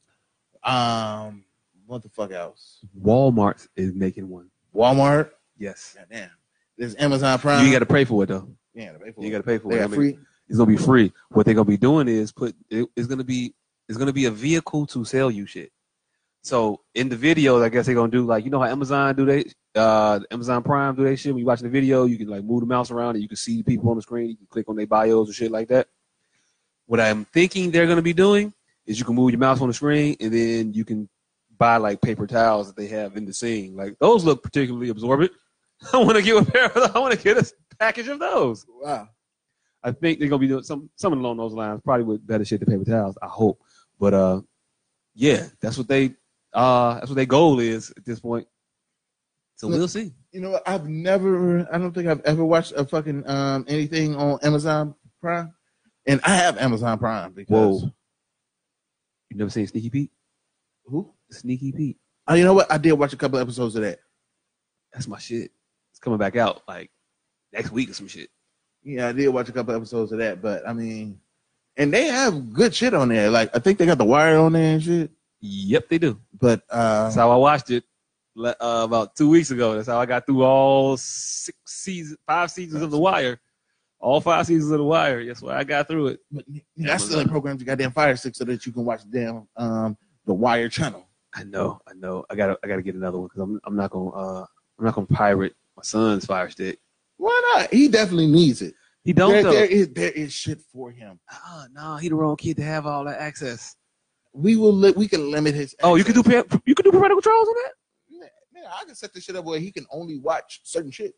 Um 0.63 1.45
what 1.85 2.03
the 2.03 2.09
fuck 2.09 2.31
else? 2.31 2.79
Walmart 2.99 3.67
is 3.75 3.93
making 3.93 4.29
one. 4.29 4.49
Walmart. 4.75 5.31
Yes, 5.57 5.95
Goddamn. 5.97 6.29
There's 6.77 6.95
Amazon 6.97 7.39
Prime. 7.39 7.65
you 7.65 7.71
got 7.71 7.79
to 7.79 7.85
pay 7.85 8.03
for 8.05 8.23
it 8.23 8.27
though. 8.27 8.49
yeah, 8.73 8.91
to 8.91 8.99
pay 8.99 9.11
for 9.11 9.23
You 9.23 9.31
got 9.31 9.37
to 9.37 9.43
pay 9.43 9.57
for 9.57 9.69
they 9.71 9.79
it. 9.79 9.83
I 9.83 9.87
mean, 9.87 9.95
free. 9.95 10.19
It's 10.47 10.57
gonna 10.57 10.69
be 10.69 10.77
free. 10.77 11.11
What 11.29 11.45
they're 11.45 11.55
gonna 11.55 11.65
be 11.65 11.77
doing 11.77 12.07
is 12.07 12.31
put. 12.31 12.55
It, 12.69 12.87
it's 12.95 13.07
gonna 13.07 13.23
be. 13.23 13.55
It's 13.87 13.97
gonna 13.97 14.13
be 14.13 14.25
a 14.25 14.31
vehicle 14.31 14.85
to 14.87 15.05
sell 15.05 15.31
you 15.31 15.45
shit. 15.45 15.71
So 16.41 16.81
in 16.93 17.09
the 17.09 17.15
videos, 17.15 17.63
I 17.63 17.69
guess 17.69 17.87
they're 17.87 17.95
gonna 17.95 18.11
do 18.11 18.23
like 18.25 18.45
you 18.45 18.51
know 18.51 18.59
how 18.59 18.67
Amazon 18.67 19.15
do 19.15 19.25
they 19.25 19.45
uh 19.73 20.19
Amazon 20.29 20.61
Prime 20.61 20.95
do 20.95 21.03
they 21.03 21.15
shit 21.15 21.33
when 21.33 21.39
you 21.39 21.45
watching 21.45 21.65
the 21.65 21.71
video, 21.71 22.05
you 22.05 22.17
can 22.17 22.27
like 22.27 22.43
move 22.43 22.59
the 22.59 22.67
mouse 22.67 22.91
around 22.91 23.15
and 23.15 23.23
you 23.23 23.27
can 23.27 23.37
see 23.37 23.63
people 23.63 23.89
on 23.89 23.95
the 23.95 24.03
screen, 24.03 24.29
you 24.29 24.35
can 24.37 24.45
click 24.47 24.69
on 24.69 24.75
their 24.75 24.85
bios 24.85 25.27
and 25.27 25.35
shit 25.35 25.49
like 25.51 25.69
that. 25.69 25.87
What 26.85 26.99
I'm 26.99 27.25
thinking 27.25 27.71
they're 27.71 27.87
gonna 27.87 28.03
be 28.03 28.13
doing 28.13 28.53
is 28.85 28.99
you 28.99 29.05
can 29.05 29.15
move 29.15 29.31
your 29.31 29.39
mouse 29.39 29.59
on 29.59 29.69
the 29.69 29.73
screen 29.73 30.17
and 30.19 30.31
then 30.31 30.73
you 30.75 30.85
can 30.85 31.09
buy 31.57 31.77
like 31.77 32.01
paper 32.01 32.27
towels 32.27 32.67
that 32.67 32.75
they 32.75 32.87
have 32.87 33.17
in 33.17 33.25
the 33.25 33.33
scene. 33.33 33.75
Like 33.75 33.97
those 33.99 34.23
look 34.23 34.43
particularly 34.43 34.89
absorbent. 34.89 35.31
I 35.93 35.97
wanna 35.97 36.21
get 36.21 36.37
a 36.37 36.51
pair 36.51 36.65
of 36.71 36.95
I 36.95 36.99
wanna 36.99 37.15
get 37.15 37.37
a 37.37 37.51
package 37.79 38.07
of 38.07 38.19
those. 38.19 38.65
Wow. 38.67 39.09
I 39.83 39.91
think 39.91 40.19
they're 40.19 40.29
gonna 40.29 40.39
be 40.39 40.47
doing 40.47 40.63
some 40.63 40.89
something 40.95 41.19
along 41.19 41.37
those 41.37 41.53
lines, 41.53 41.81
probably 41.83 42.05
with 42.05 42.25
better 42.25 42.45
shit 42.45 42.59
than 42.59 42.69
paper 42.69 42.89
towels. 42.89 43.17
I 43.21 43.27
hope, 43.27 43.61
but 43.99 44.13
uh, 44.13 44.41
yeah, 45.13 45.47
that's 45.61 45.77
what 45.77 45.87
they 45.87 46.15
uh 46.53 46.95
that's 46.95 47.07
what 47.07 47.15
their 47.15 47.25
goal 47.25 47.59
is 47.59 47.91
at 47.95 48.05
this 48.05 48.19
point. 48.19 48.47
So 49.57 49.67
Look- 49.67 49.77
we'll 49.77 49.87
see. 49.87 50.11
You 50.31 50.41
know? 50.41 50.59
I've 50.65 50.87
never 50.87 51.67
I 51.71 51.77
don't 51.77 51.93
think 51.93 52.07
I've 52.07 52.21
ever 52.21 52.43
watched 52.43 52.73
a 52.75 52.85
fucking 52.85 53.29
um 53.29 53.65
anything 53.67 54.15
on 54.15 54.39
Amazon 54.41 54.95
Prime, 55.21 55.53
and 56.05 56.19
I 56.23 56.35
have 56.35 56.57
Amazon 56.57 56.97
Prime 56.97 57.31
because 57.31 57.83
Whoa. 57.83 57.91
You 59.29 59.37
never 59.37 59.49
seen 59.49 59.67
Sneaky 59.67 59.89
Pete? 59.89 60.11
who? 60.85 61.11
Sneaky 61.31 61.71
Pete. 61.71 61.97
Oh, 62.27 62.33
you 62.33 62.43
know 62.43 62.53
what? 62.53 62.71
I 62.71 62.77
did 62.77 62.93
watch 62.93 63.13
a 63.13 63.17
couple 63.17 63.39
episodes 63.39 63.75
of 63.75 63.83
that. 63.83 63.99
That's 64.93 65.07
my 65.07 65.19
shit. 65.19 65.51
It's 65.91 65.99
coming 65.99 66.19
back 66.19 66.35
out 66.35 66.61
like 66.67 66.89
next 67.53 67.71
week 67.71 67.89
or 67.89 67.93
some 67.93 68.07
shit. 68.07 68.29
Yeah, 68.83 69.09
I 69.09 69.11
did 69.11 69.29
watch 69.29 69.49
a 69.49 69.51
couple 69.51 69.75
episodes 69.75 70.11
of 70.11 70.19
that, 70.19 70.41
but 70.41 70.67
I 70.67 70.73
mean, 70.73 71.19
and 71.77 71.93
they 71.93 72.05
have 72.05 72.53
good 72.53 72.73
shit 72.73 72.93
on 72.93 73.09
there. 73.09 73.29
Like 73.29 73.55
I 73.55 73.59
think 73.59 73.77
they 73.77 73.85
got 73.85 73.97
the 73.97 74.05
Wire 74.05 74.37
on 74.37 74.53
there 74.53 74.73
and 74.73 74.83
shit. 74.83 75.11
Yep, 75.41 75.89
they 75.89 75.97
do. 75.97 76.19
But 76.39 76.63
uh, 76.69 77.03
That's 77.03 77.15
how 77.15 77.31
I 77.31 77.35
watched 77.35 77.69
it 77.71 77.83
uh, 78.37 78.55
about 78.59 79.15
two 79.15 79.29
weeks 79.29 79.51
ago. 79.51 79.75
That's 79.75 79.87
how 79.87 79.99
I 79.99 80.05
got 80.05 80.25
through 80.25 80.43
all 80.43 80.97
six 80.97 81.57
seasons, 81.65 82.17
five 82.25 82.51
seasons 82.51 82.81
of 82.81 82.91
The 82.91 82.97
Wire. 82.97 83.39
All 83.99 84.21
five 84.21 84.45
seasons 84.45 84.71
of 84.71 84.79
The 84.79 84.83
Wire. 84.83 85.25
That's 85.25 85.41
why 85.41 85.57
I 85.57 85.63
got 85.63 85.87
through 85.87 86.07
it. 86.07 86.19
but, 86.31 86.45
I 86.89 86.97
still 86.97 87.19
in 87.19 87.29
programs 87.29 87.61
you 87.61 87.65
goddamn 87.65 87.91
Fire 87.91 88.15
Stick 88.15 88.35
so 88.35 88.43
that 88.45 88.65
you 88.65 88.71
can 88.71 88.85
watch 88.85 89.01
the 89.09 89.19
damn 89.19 89.47
um 89.55 89.97
the 90.25 90.33
Wire 90.33 90.69
channel. 90.69 91.07
I 91.35 91.43
know, 91.43 91.79
I 91.87 91.93
know. 91.93 92.25
I 92.29 92.35
gotta, 92.35 92.57
I 92.63 92.67
gotta 92.67 92.81
get 92.81 92.95
another 92.95 93.17
one 93.17 93.27
because 93.27 93.41
I'm, 93.41 93.59
I'm 93.65 93.75
not 93.75 93.91
gonna, 93.91 94.09
uh, 94.11 94.45
I'm 94.79 94.85
not 94.85 94.95
gonna 94.95 95.07
pirate 95.07 95.55
my 95.75 95.83
son's 95.83 96.25
Fire 96.25 96.49
Stick. 96.49 96.79
Why 97.17 97.53
not? 97.55 97.73
He 97.73 97.87
definitely 97.87 98.27
needs 98.27 98.61
it. 98.61 98.73
He 99.03 99.13
don't 99.13 99.31
There, 99.31 99.43
though. 99.43 99.51
there 99.51 99.65
is 99.65 99.89
there 99.89 100.11
is 100.11 100.33
shit 100.33 100.61
for 100.73 100.91
him. 100.91 101.19
Ah, 101.31 101.65
no, 101.73 101.97
he 101.97 102.09
the 102.09 102.15
wrong 102.15 102.35
kid 102.37 102.57
to 102.57 102.63
have 102.63 102.85
all 102.87 103.03
that 103.05 103.19
access. 103.19 103.75
We 104.33 104.55
will 104.55 104.73
li- 104.73 104.93
we 104.95 105.07
can 105.07 105.29
limit 105.31 105.53
his. 105.55 105.75
Oh, 105.83 105.95
you 105.95 106.03
can 106.03 106.13
do, 106.13 106.23
pa- 106.23 106.59
you 106.65 106.73
can 106.75 106.83
do 106.83 106.91
parental 106.91 107.21
controls 107.21 107.47
on 107.47 107.53
that. 107.63 108.29
Man, 108.53 108.63
I 108.81 108.83
can 108.85 108.95
set 108.95 109.13
this 109.13 109.23
shit 109.25 109.35
up 109.35 109.45
where 109.45 109.59
he 109.59 109.71
can 109.71 109.85
only 109.91 110.17
watch 110.19 110.61
certain 110.63 110.91
shit. 110.91 111.13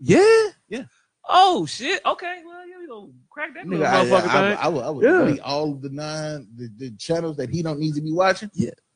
Yeah, 0.00 0.48
Yeah. 0.68 0.84
Oh 1.28 1.64
shit. 1.66 2.04
Okay. 2.04 2.40
Well, 2.44 2.66
yeah, 2.68 2.74
we 2.80 2.86
gonna 2.88 3.12
crack 3.30 3.54
that 3.54 3.64
Nigga, 3.66 3.86
I, 3.86 4.04
motherfucker 4.04 4.14
I, 4.14 4.20
thing. 4.20 4.32
I, 4.32 4.54
I, 4.64 4.68
would, 4.68 4.84
I 4.84 4.90
would 4.90 5.04
Yeah. 5.04 5.18
delete 5.18 5.40
all 5.40 5.74
the 5.74 5.88
nine 5.90 6.48
the, 6.56 6.68
the 6.76 6.90
channels 6.96 7.36
that 7.36 7.48
he 7.50 7.62
don't 7.62 7.78
need 7.78 7.94
to 7.94 8.00
be 8.00 8.12
watching. 8.12 8.50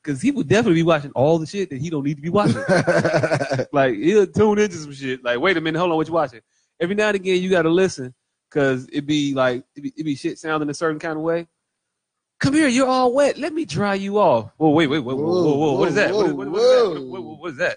Because 0.07 0.23
he 0.23 0.31
would 0.31 0.47
definitely 0.47 0.77
be 0.77 0.85
watching 0.85 1.11
all 1.17 1.37
the 1.37 1.47
shit 1.47 1.69
that 1.71 1.81
he 1.81 1.91
don't 1.91 2.05
need 2.05 2.15
to 2.15 2.23
be 2.23 2.31
watching. 2.31 2.63
like 3.73 3.97
he'll 3.97 4.27
tune 4.27 4.61
into 4.61 4.77
some 4.77 4.93
shit. 4.93 5.25
Like, 5.25 5.41
wait 5.41 5.57
a 5.57 5.61
minute, 5.61 5.79
hold 5.81 5.91
on, 5.91 5.97
what 5.97 6.07
you 6.07 6.15
watching? 6.15 6.43
Every 6.79 6.95
now 6.95 7.09
and 7.09 7.17
again, 7.17 7.43
you 7.43 7.51
gotta 7.51 7.71
listen 7.71 8.15
because 8.49 8.87
it 8.93 9.05
be 9.05 9.35
like 9.35 9.65
it 9.75 9.81
be, 9.81 9.93
it 9.97 10.05
be 10.05 10.15
shit 10.15 10.39
sounding 10.39 10.71
a 10.71 10.75
certain 10.75 11.01
kind 11.01 11.17
of 11.17 11.23
way. 11.23 11.49
Come 12.39 12.55
here, 12.55 12.69
you're 12.69 12.87
all 12.87 13.13
wet. 13.13 13.37
Let 13.37 13.53
me 13.53 13.65
dry 13.65 13.95
you 13.95 14.19
off. 14.19 14.53
Whoa, 14.59 14.71
wait, 14.71 14.87
wait, 14.87 15.01
wait, 15.01 15.17
whoa, 15.17 15.25
whoa, 15.25 15.43
whoa, 15.43 15.57
whoa. 15.57 15.73
What 15.73 15.89
is 15.89 15.95
that? 15.97 16.15
What 16.15 16.27
is, 16.27 16.33
what, 16.35 16.51
what 16.51 16.61
is 16.61 16.63
that? 16.63 17.01
What, 17.03 17.23
what, 17.41 17.51
is 17.51 17.57
that? 17.57 17.77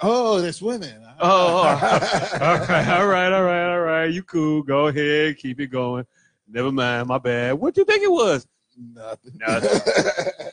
oh, 0.00 0.40
they're 0.40 0.52
swimming. 0.52 0.94
Oh, 1.20 1.20
oh, 1.20 1.78
oh. 1.82 2.38
all 2.40 2.58
right, 2.58 2.88
all 2.88 3.06
right, 3.06 3.32
all 3.32 3.42
right, 3.42 3.70
all 3.70 3.80
right. 3.80 4.10
You 4.10 4.22
cool? 4.22 4.62
Go 4.62 4.86
ahead, 4.86 5.36
keep 5.36 5.60
it 5.60 5.66
going. 5.66 6.06
Never 6.48 6.72
mind, 6.72 7.08
my 7.08 7.18
bad. 7.18 7.54
What 7.54 7.74
do 7.74 7.82
you 7.82 7.84
think 7.84 8.02
it 8.02 8.10
was? 8.10 8.46
Nothing. 8.76 9.32
Nothing. 9.38 9.80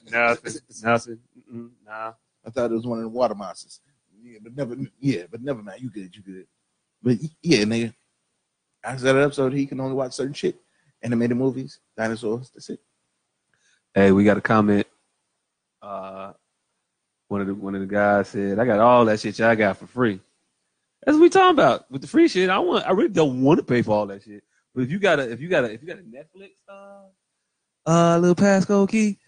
Nothing, 0.10 0.53
nothing. 0.84 1.20
Mm-mm, 1.38 1.70
nah. 1.86 2.13
I 2.46 2.50
thought 2.50 2.72
it 2.72 2.75
was 2.75 2.86
one 2.86 3.00
of 3.00 3.03
the 3.03 3.10
water 3.10 3.36
monsters. 3.36 3.82
Yeah, 4.22 4.38
but 4.42 4.56
never. 4.56 4.75
Yeah, 5.00 5.24
but 5.30 5.42
never 5.42 5.62
mind. 5.62 5.82
You 5.82 5.89
good? 5.89 6.15
You 6.15 6.22
good? 6.22 6.48
But 7.01 7.18
yeah, 7.42 7.63
nigga. 7.63 7.94
After 8.84 9.03
that 9.06 9.18
episode, 9.18 9.53
he 9.53 9.65
can 9.65 9.80
only 9.80 9.96
watch 9.96 10.13
certain 10.13 10.34
shit. 10.34 10.56
Animated 11.01 11.36
movies, 11.36 11.80
dinosaurs. 11.98 12.50
That's 12.50 12.70
it. 12.70 12.80
Hey, 13.94 14.12
we 14.12 14.24
got 14.24 14.38
a 14.38 14.42
comment. 14.42 14.88
Uh, 15.82 16.32
one 17.27 17.42
of 17.42 17.48
the 17.48 17.56
one 17.56 17.75
of 17.75 17.82
the 17.82 17.88
guys 17.88 18.30
said, 18.30 18.60
"I 18.60 18.65
got 18.65 18.80
all 18.80 19.06
that 19.06 19.20
shit 19.20 19.39
y'all 19.39 19.56
got 19.56 19.77
for 19.77 19.88
free." 19.88 20.20
That's 21.06 21.15
what 21.15 21.24
we 21.24 21.30
talking 21.30 21.56
about 21.56 21.92
with 21.92 22.01
the 22.01 22.08
free 22.08 22.30
shit. 22.30 22.50
I 22.50 22.60
want. 22.60 22.88
I 22.88 22.92
really 22.92 23.10
don't 23.10 23.42
want 23.42 23.60
to 23.60 23.65
pay 23.65 23.82
for 23.82 23.92
all 23.92 24.06
that 24.08 24.24
shit. 24.24 24.44
But 24.74 24.84
if 24.84 24.92
you 24.92 25.00
got 25.00 25.20
a, 25.20 25.30
if 25.30 25.42
you 25.42 25.50
got 25.50 25.65
a, 25.65 25.72
if 25.72 25.82
you 25.82 25.88
got 25.88 26.00
a 26.00 26.01
Netflix, 26.01 26.51
uh, 26.70 27.08
uh, 27.86 28.18
little 28.18 28.36
Pasco 28.36 28.88
key, 28.88 29.20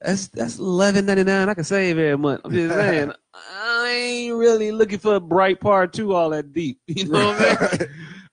that's 0.00 0.28
that's 0.28 0.58
eleven 0.58 1.06
ninety 1.06 1.24
nine. 1.24 1.48
I 1.48 1.54
can 1.54 1.64
save 1.64 1.98
every 1.98 2.16
month. 2.16 2.42
I'm 2.44 2.52
just 2.52 2.74
saying, 2.74 3.12
I 3.34 3.88
ain't 3.90 4.36
really 4.36 4.72
looking 4.72 4.98
for 4.98 5.16
a 5.16 5.20
bright 5.20 5.60
part 5.60 5.92
two 5.92 6.14
all 6.14 6.30
that 6.30 6.52
deep. 6.52 6.80
You 6.86 7.06
know 7.06 7.32
what 7.32 7.40
I'm 7.40 7.58
saying? 7.58 7.90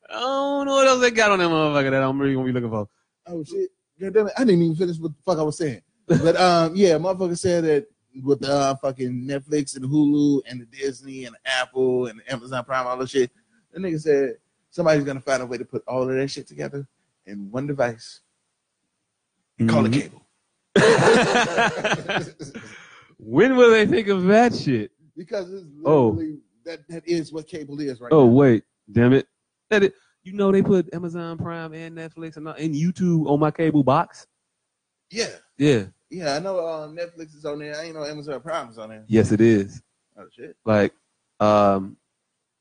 I 0.10 0.19
don't 0.19 0.65
know 0.67 0.76
what 0.76 0.88
else 0.88 1.02
they 1.02 1.12
got 1.12 1.32
on 1.32 1.39
that 1.39 1.49
motherfucker 1.49 1.91
that 1.91 2.04
I'm 2.04 2.19
really 2.19 2.36
gonna 2.36 2.45
be 2.45 2.52
looking 2.52 2.69
for. 2.69 2.88
Oh 3.28 3.43
shit! 3.43 3.69
God 3.99 4.13
damn 4.13 4.28
it! 4.28 4.34
I 4.38 4.43
didn't 4.43 4.62
even 4.62 4.76
finish 4.76 4.97
what 4.97 5.12
the 5.12 5.23
fuck 5.23 5.39
I 5.39 5.43
was 5.43 5.58
saying. 5.58 5.82
But 6.08 6.36
um, 6.39 6.76
yeah, 6.76 6.93
motherfucker 6.93 7.38
said 7.38 7.63
that 7.65 7.88
with 8.23 8.41
the 8.41 8.52
uh, 8.52 8.76
fucking 8.76 9.28
Netflix 9.28 9.76
and 9.76 9.86
Hulu 9.86 10.43
and 10.47 10.62
the 10.62 10.65
Disney 10.65 11.26
and 11.26 11.36
Apple 11.45 12.08
and 12.08 12.21
Amazon 12.30 12.63
Prime, 12.63 12.88
all 12.88 12.97
that 12.97 13.10
shit. 13.10 13.32
The 13.73 13.80
nigga 13.80 13.99
said 13.99 14.36
somebody's 14.69 15.04
gonna 15.04 15.19
find 15.19 15.41
a 15.41 15.45
way 15.45 15.58
to 15.58 15.65
put 15.65 15.84
all 15.88 16.04
of 16.04 16.15
that 16.15 16.30
shit 16.30 16.47
together 16.47 16.88
in 17.26 17.49
one 17.52 17.67
device 17.67 18.21
and 19.60 19.70
call 19.70 19.86
it 19.86 19.91
Mhm. 19.91 20.02
cable. 20.02 20.22
when 23.18 23.56
will 23.56 23.72
they 23.72 23.86
think 23.86 24.08
of 24.08 24.24
that 24.26 24.54
shit? 24.56 24.91
because 25.18 25.52
it's 25.54 25.65
Oh. 25.86 26.20
that 26.65 26.86
that 26.89 27.08
is 27.08 27.32
what 27.32 27.48
cable 27.48 27.80
is 27.80 28.02
right 28.02 28.12
Oh 28.12 28.26
now. 28.28 28.34
wait, 28.34 28.63
damn 28.91 29.13
it! 29.13 29.28
That 29.70 29.84
it, 29.84 29.94
you 30.24 30.34
know 30.34 30.52
they 30.52 30.62
put 30.62 30.94
Amazon 30.94 31.38
Prime 31.38 31.74
and 31.74 31.98
Netflix 31.98 32.36
and, 32.38 32.48
and 32.48 32.76
YouTube 32.76 33.28
on 33.30 33.39
my 33.39 33.52
cable 33.52 33.84
box. 33.84 34.28
Yeah, 35.12 35.30
Yeah, 35.58 35.86
yeah. 36.10 36.36
I 36.36 36.39
know 36.39 36.60
uh, 36.60 36.88
Netflix 36.89 37.36
is 37.36 37.46
on 37.46 37.60
there. 37.60 37.78
I 37.78 37.84
ain't 37.84 37.96
know 37.96 38.04
Amazon 38.04 38.41
Prime 38.41 38.70
is 38.70 38.78
on 38.78 38.89
there. 38.89 39.06
yes 39.08 39.32
it 39.32 39.39
is. 39.39 39.82
Oh 40.18 40.26
shit. 40.36 40.58
Like, 40.65 40.94
um, 41.39 41.96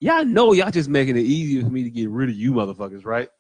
yeah, 0.00 0.16
I 0.16 0.24
know 0.24 0.52
y'all 0.52 0.70
just 0.70 0.88
making 0.90 1.16
it 1.16 1.24
easier 1.24 1.62
for 1.62 1.70
me 1.70 1.82
to 1.82 1.90
get 1.90 2.10
rid 2.10 2.28
of 2.28 2.36
you 2.36 2.52
motherfuckers, 2.52 3.04
right? 3.04 3.30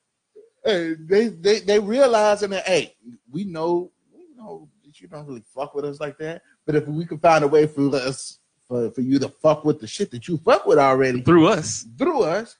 Hey, 0.64 0.94
they 0.94 1.28
they 1.28 1.60
they 1.60 1.78
realizing 1.78 2.50
that 2.50 2.66
hey, 2.66 2.94
we 3.30 3.44
know 3.44 3.90
we 4.12 4.24
know 4.36 4.68
that 4.84 5.00
you 5.00 5.08
don't 5.08 5.26
really 5.26 5.44
fuck 5.54 5.74
with 5.74 5.84
us 5.84 6.00
like 6.00 6.16
that. 6.18 6.42
But 6.66 6.76
if 6.76 6.88
we 6.88 7.04
can 7.04 7.18
find 7.18 7.44
a 7.44 7.48
way 7.48 7.66
for 7.66 7.94
us 7.94 8.38
for, 8.66 8.90
for 8.90 9.02
you 9.02 9.18
to 9.18 9.28
fuck 9.28 9.64
with 9.64 9.80
the 9.80 9.86
shit 9.86 10.10
that 10.12 10.26
you 10.26 10.38
fuck 10.38 10.66
with 10.66 10.78
already 10.78 11.20
Through 11.20 11.48
us. 11.48 11.86
through 11.98 12.22
us, 12.22 12.56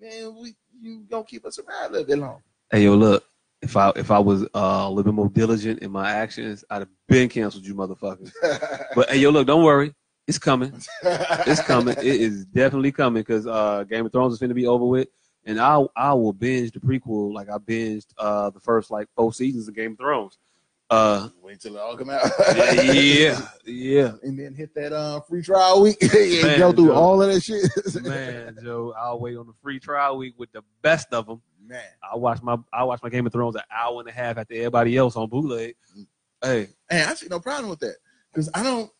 man, 0.00 0.36
we 0.40 0.54
you 0.80 1.04
gonna 1.10 1.24
keep 1.24 1.44
us 1.44 1.58
around 1.58 1.90
a 1.90 1.92
little 1.92 2.06
bit 2.06 2.18
longer. 2.18 2.42
Hey 2.70 2.84
yo, 2.84 2.94
look. 2.94 3.24
If 3.62 3.76
I 3.76 3.92
if 3.96 4.10
I 4.10 4.18
was 4.18 4.44
uh, 4.44 4.48
a 4.54 4.88
little 4.88 5.12
bit 5.12 5.14
more 5.14 5.28
diligent 5.28 5.80
in 5.80 5.90
my 5.90 6.10
actions, 6.10 6.64
I'd 6.70 6.78
have 6.78 6.88
been 7.08 7.28
canceled 7.28 7.66
you 7.66 7.74
motherfuckers. 7.74 8.32
But 8.94 9.10
hey 9.10 9.18
yo, 9.18 9.30
look, 9.30 9.46
don't 9.46 9.64
worry, 9.64 9.92
it's 10.26 10.38
coming. 10.38 10.72
It's 11.02 11.60
coming. 11.62 11.96
It 11.98 12.06
is 12.06 12.44
definitely 12.46 12.92
coming 12.92 13.22
because 13.22 13.46
uh, 13.46 13.84
Game 13.84 14.06
of 14.06 14.12
Thrones 14.12 14.34
is 14.34 14.38
going 14.38 14.48
to 14.50 14.54
be 14.54 14.66
over 14.66 14.86
with, 14.86 15.08
and 15.44 15.60
I 15.60 15.82
I 15.96 16.14
will 16.14 16.32
binge 16.32 16.72
the 16.72 16.80
prequel 16.80 17.32
like 17.32 17.48
I 17.48 17.58
binged 17.58 18.06
uh, 18.18 18.50
the 18.50 18.60
first 18.60 18.90
like 18.90 19.08
four 19.16 19.32
seasons 19.32 19.68
of 19.68 19.74
Game 19.74 19.92
of 19.92 19.98
Thrones. 19.98 20.38
Uh, 20.90 21.28
Wait 21.40 21.60
till 21.60 21.76
it 21.76 21.80
all 21.80 21.96
come 21.96 22.10
out. 22.10 22.22
yeah, 22.56 23.40
yeah, 23.64 24.12
and 24.24 24.36
then 24.36 24.54
hit 24.54 24.74
that 24.74 24.92
uh, 24.92 25.20
free 25.20 25.40
trial 25.42 25.82
week 25.82 25.96
and 26.02 26.42
Man, 26.42 26.58
go 26.58 26.72
through 26.72 26.86
Joe. 26.88 26.94
all 26.94 27.22
of 27.22 27.32
that 27.32 27.40
shit. 27.42 27.70
man, 28.04 28.58
Joe. 28.62 28.92
I'll 28.98 29.20
wait 29.20 29.36
on 29.36 29.46
the 29.46 29.52
free 29.62 29.78
trial 29.78 30.16
week 30.16 30.34
with 30.36 30.50
the 30.50 30.62
best 30.82 31.12
of 31.12 31.26
them. 31.26 31.40
man. 31.64 31.84
I 32.02 32.16
watch 32.16 32.42
my 32.42 32.56
I 32.72 32.82
watch 32.82 33.00
my 33.04 33.08
Game 33.08 33.24
of 33.24 33.32
Thrones 33.32 33.54
an 33.54 33.62
hour 33.72 34.00
and 34.00 34.08
a 34.08 34.12
half 34.12 34.36
after 34.38 34.54
everybody 34.54 34.96
else 34.96 35.14
on 35.14 35.28
bootleg. 35.28 35.76
Hey, 36.42 36.68
Hey, 36.90 37.04
I 37.04 37.14
see 37.14 37.28
no 37.30 37.38
problem 37.38 37.70
with 37.70 37.78
that 37.80 37.94
because 38.32 38.50
I 38.52 38.64
don't, 38.64 38.90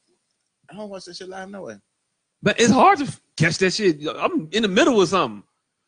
I 0.71 0.75
don't 0.77 0.91
watch 0.91 1.07
that 1.07 1.17
shit 1.17 1.29
live 1.29 1.51
no 1.51 1.63
way. 1.63 1.77
but 2.41 2.61
it's 2.61 2.71
hard 2.73 2.99
to 3.01 3.21
catch 3.37 3.59
that 3.59 3.73
shit. 3.73 3.99
I'm 4.17 4.49
in 4.53 4.63
the 4.63 4.69
middle 4.69 5.01
of 5.01 5.09
something. 5.09 5.43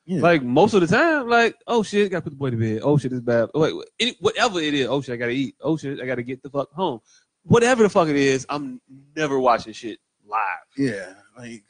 Yeah. 0.04 0.20
Like 0.20 0.42
most 0.42 0.74
of 0.74 0.80
the 0.80 0.86
time, 0.88 1.28
like 1.28 1.54
oh 1.66 1.82
shit, 1.82 2.10
gotta 2.10 2.22
put 2.22 2.30
the 2.30 2.36
boy 2.36 2.50
to 2.50 2.56
bed. 2.56 2.80
Oh 2.82 2.98
shit, 2.98 3.12
it's 3.12 3.20
bad. 3.20 3.48
Wait, 3.54 3.76
wait, 3.76 3.86
any, 4.00 4.16
whatever 4.20 4.58
it 4.60 4.74
is. 4.74 4.88
Oh 4.88 5.00
shit, 5.00 5.12
I 5.14 5.16
gotta 5.16 5.30
eat. 5.32 5.54
Oh 5.60 5.76
shit, 5.76 6.00
I 6.00 6.06
gotta 6.06 6.22
get 6.24 6.42
the 6.42 6.50
fuck 6.50 6.72
home. 6.72 7.00
Whatever 7.44 7.84
the 7.84 7.88
fuck 7.88 8.08
it 8.08 8.16
is, 8.16 8.44
I'm 8.48 8.80
never 9.16 9.38
watching 9.38 9.72
shit 9.72 9.98
live. 10.26 10.40
Yeah, 10.76 11.14
like, 11.38 11.62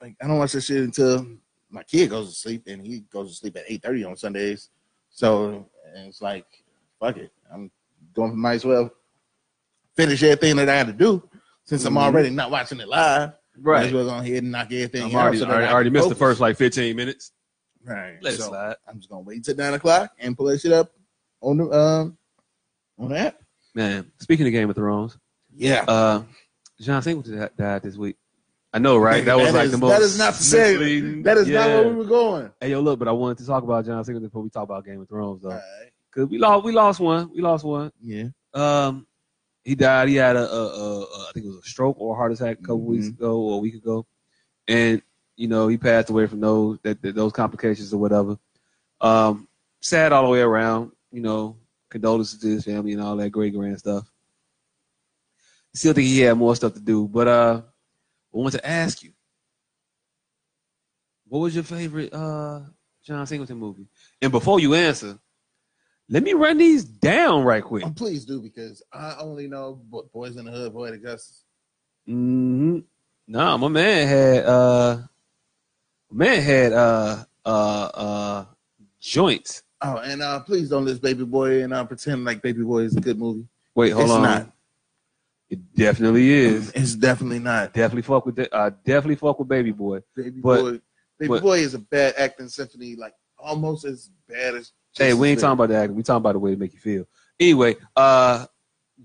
like 0.00 0.16
I 0.20 0.26
don't 0.26 0.38
watch 0.38 0.52
that 0.52 0.62
shit 0.62 0.82
until 0.82 1.26
my 1.70 1.82
kid 1.84 2.10
goes 2.10 2.30
to 2.30 2.34
sleep, 2.34 2.64
and 2.66 2.84
he 2.84 3.00
goes 3.12 3.30
to 3.30 3.34
sleep 3.36 3.56
at 3.56 3.64
eight 3.68 3.82
thirty 3.82 4.02
on 4.04 4.16
Sundays. 4.16 4.70
So 5.10 5.66
and 5.94 6.08
it's 6.08 6.20
like, 6.20 6.46
fuck 6.98 7.16
it, 7.16 7.30
I'm 7.52 7.70
going. 8.12 8.36
Might 8.36 8.54
as 8.54 8.64
well 8.64 8.90
finish 9.96 10.22
everything 10.24 10.56
that 10.56 10.68
I 10.68 10.76
had 10.76 10.88
to 10.88 10.92
do 10.92 11.28
since 11.64 11.84
I'm 11.84 11.94
Mhm. 11.94 11.98
already 12.02 12.30
not 12.30 12.50
watching 12.50 12.80
it 12.80 12.88
live. 12.88 13.32
Might 13.56 13.86
as 13.86 13.92
well 13.92 14.04
go 14.04 14.14
ahead 14.16 14.42
and 14.42 14.52
knock 14.52 14.66
everything 14.66 15.02
I'm 15.02 15.08
out. 15.16 15.22
already, 15.22 15.38
so 15.38 15.46
already, 15.46 15.66
I 15.66 15.72
already 15.72 15.90
missed 15.90 16.08
the 16.08 16.14
first 16.14 16.40
like 16.40 16.56
15 16.56 16.94
minutes. 16.96 17.32
Right. 17.88 18.18
Let 18.22 18.34
it 18.34 18.40
slide. 18.40 18.76
I'm 18.86 18.98
just 18.98 19.08
gonna 19.08 19.22
wait 19.22 19.44
till 19.44 19.56
nine 19.56 19.74
o'clock 19.74 20.12
and 20.18 20.36
pull 20.36 20.46
that 20.46 20.60
shit 20.60 20.72
up 20.72 20.92
on 21.40 21.56
the 21.58 21.70
um 21.70 22.18
on 22.98 23.10
that. 23.10 23.38
Man, 23.74 24.10
speaking 24.18 24.46
of 24.46 24.52
Game 24.52 24.68
of 24.70 24.76
Thrones, 24.76 25.16
Yeah. 25.54 25.84
uh, 25.86 26.22
John 26.80 27.02
Singleton 27.02 27.48
died 27.56 27.82
this 27.82 27.96
week. 27.96 28.16
I 28.72 28.78
know, 28.78 28.96
right? 28.98 29.24
That 29.24 29.36
was 29.36 29.46
That 29.46 29.54
like 29.54 29.64
is- 29.66 29.72
the 29.72 29.78
most. 29.78 29.90
That 29.90 30.02
is 30.02 30.18
not 30.18 30.34
the 30.34 30.42
same. 30.44 31.22
That 31.22 31.38
is 31.38 31.48
not 31.48 31.66
where 31.68 31.88
we 31.88 31.94
were 31.94 32.04
going. 32.04 32.50
Hey, 32.60 32.70
yo, 32.70 32.80
look, 32.80 32.98
but 32.98 33.08
I 33.08 33.12
wanted 33.12 33.38
to 33.38 33.46
talk 33.46 33.62
about 33.62 33.86
John 33.86 34.04
Singleton 34.04 34.28
before 34.28 34.42
we 34.42 34.50
talk 34.50 34.64
about 34.64 34.84
Game 34.84 35.00
of 35.00 35.08
Thrones, 35.08 35.42
though, 35.42 35.50
All 35.50 35.54
right. 35.56 35.90
because 36.10 36.28
we 36.28 36.38
lost, 36.38 36.64
we 36.64 36.72
lost 36.72 37.00
one, 37.00 37.30
we 37.34 37.40
lost 37.40 37.64
one. 37.64 37.92
Yeah. 38.00 38.24
Um, 38.54 39.06
he 39.64 39.74
died. 39.74 40.08
He 40.08 40.16
had 40.16 40.36
a, 40.36 40.50
a, 40.50 40.66
a, 40.66 41.00
a 41.02 41.28
I 41.28 41.30
think 41.34 41.46
it 41.46 41.48
was 41.50 41.58
a 41.58 41.68
stroke 41.68 41.96
or 42.00 42.14
a 42.14 42.16
heart 42.16 42.32
attack 42.32 42.58
a 42.58 42.62
couple 42.62 42.80
Mhm. 42.80 42.86
weeks 42.86 43.08
ago 43.08 43.38
or 43.40 43.54
a 43.54 43.58
week 43.58 43.74
ago, 43.74 44.06
and 44.66 45.02
you 45.38 45.48
know 45.48 45.68
he 45.68 45.78
passed 45.78 46.10
away 46.10 46.26
from 46.26 46.40
those 46.40 46.78
that, 46.82 47.00
that 47.00 47.14
those 47.14 47.32
complications 47.32 47.94
or 47.94 47.98
whatever. 47.98 48.36
Um, 49.00 49.48
sad 49.80 50.12
all 50.12 50.24
the 50.24 50.30
way 50.30 50.40
around. 50.40 50.92
you 51.10 51.22
know, 51.22 51.56
condolences 51.88 52.38
to 52.40 52.48
his 52.48 52.64
family 52.64 52.92
and 52.92 53.00
all 53.00 53.16
that 53.16 53.30
great 53.30 53.54
grand 53.54 53.78
stuff. 53.78 54.04
Still 55.74 55.94
think 55.94 56.06
he 56.08 56.20
had 56.20 56.36
more 56.36 56.54
stuff 56.56 56.74
to 56.74 56.80
do, 56.80 57.08
but 57.08 57.28
uh, 57.28 57.62
I 58.34 58.36
want 58.36 58.52
to 58.54 58.66
ask 58.66 59.02
you, 59.02 59.12
what 61.28 61.38
was 61.40 61.54
your 61.54 61.64
favorite 61.64 62.12
uh 62.12 62.60
John 63.04 63.26
Singleton 63.26 63.58
movie? 63.58 63.86
And 64.20 64.32
before 64.32 64.60
you 64.60 64.74
answer, 64.74 65.18
let 66.08 66.22
me 66.22 66.32
run 66.32 66.58
these 66.58 66.84
down 66.84 67.44
right 67.44 67.62
quick. 67.62 67.84
Oh, 67.86 67.90
please 67.90 68.24
do 68.24 68.40
because 68.42 68.82
I 68.92 69.16
only 69.20 69.46
know 69.46 69.80
Boys 70.12 70.36
in 70.36 70.46
the 70.46 70.50
Hood, 70.50 70.72
Boy 70.72 70.88
Poetic 70.88 71.02
Justice. 71.04 71.44
hmm 72.06 72.80
No, 73.26 73.58
my 73.58 73.68
man 73.68 74.08
had 74.08 74.44
uh, 74.46 74.98
man 76.10 76.42
had 76.42 76.72
uh 76.72 77.24
uh 77.44 77.90
uh 77.94 78.44
joints. 79.00 79.62
Oh, 79.80 79.98
and 79.98 80.22
uh, 80.22 80.40
please 80.40 80.68
don't 80.70 80.84
list 80.84 81.02
Baby 81.02 81.24
Boy 81.24 81.62
and 81.62 81.72
uh, 81.72 81.84
pretend 81.84 82.24
like 82.24 82.42
Baby 82.42 82.62
Boy 82.62 82.80
is 82.80 82.96
a 82.96 83.00
good 83.00 83.18
movie. 83.18 83.46
Wait, 83.76 83.90
hold 83.90 84.06
it's 84.06 84.12
on. 84.12 84.22
not. 84.22 84.52
It 85.50 85.74
definitely 85.74 86.30
is. 86.30 86.72
It's 86.72 86.94
definitely 86.96 87.38
not. 87.38 87.72
Definitely 87.72 88.02
fuck 88.02 88.26
with 88.26 88.38
uh, 88.52 88.70
definitely 88.84 89.14
fuck 89.14 89.38
with 89.38 89.48
Baby 89.48 89.70
Boy. 89.72 90.00
Baby 90.16 90.40
But- 90.40 90.60
Boy. 90.62 90.80
Baby 91.18 91.28
but- 91.28 91.42
Boy 91.42 91.58
is 91.60 91.74
a 91.74 91.78
bad 91.80 92.14
acting 92.16 92.48
symphony, 92.48 92.94
like 92.96 93.14
almost 93.38 93.84
as 93.84 94.10
bad 94.28 94.54
as. 94.56 94.72
Hey, 94.96 95.14
we 95.14 95.28
ain't 95.28 95.40
talking 95.40 95.52
about 95.52 95.68
the 95.68 95.76
acting. 95.76 95.96
We 95.96 96.02
talking 96.02 96.18
about 96.18 96.32
the 96.32 96.38
way 96.40 96.52
it 96.52 96.58
make 96.58 96.72
you 96.72 96.78
feel. 96.80 97.06
Anyway, 97.40 97.76
uh, 97.96 98.46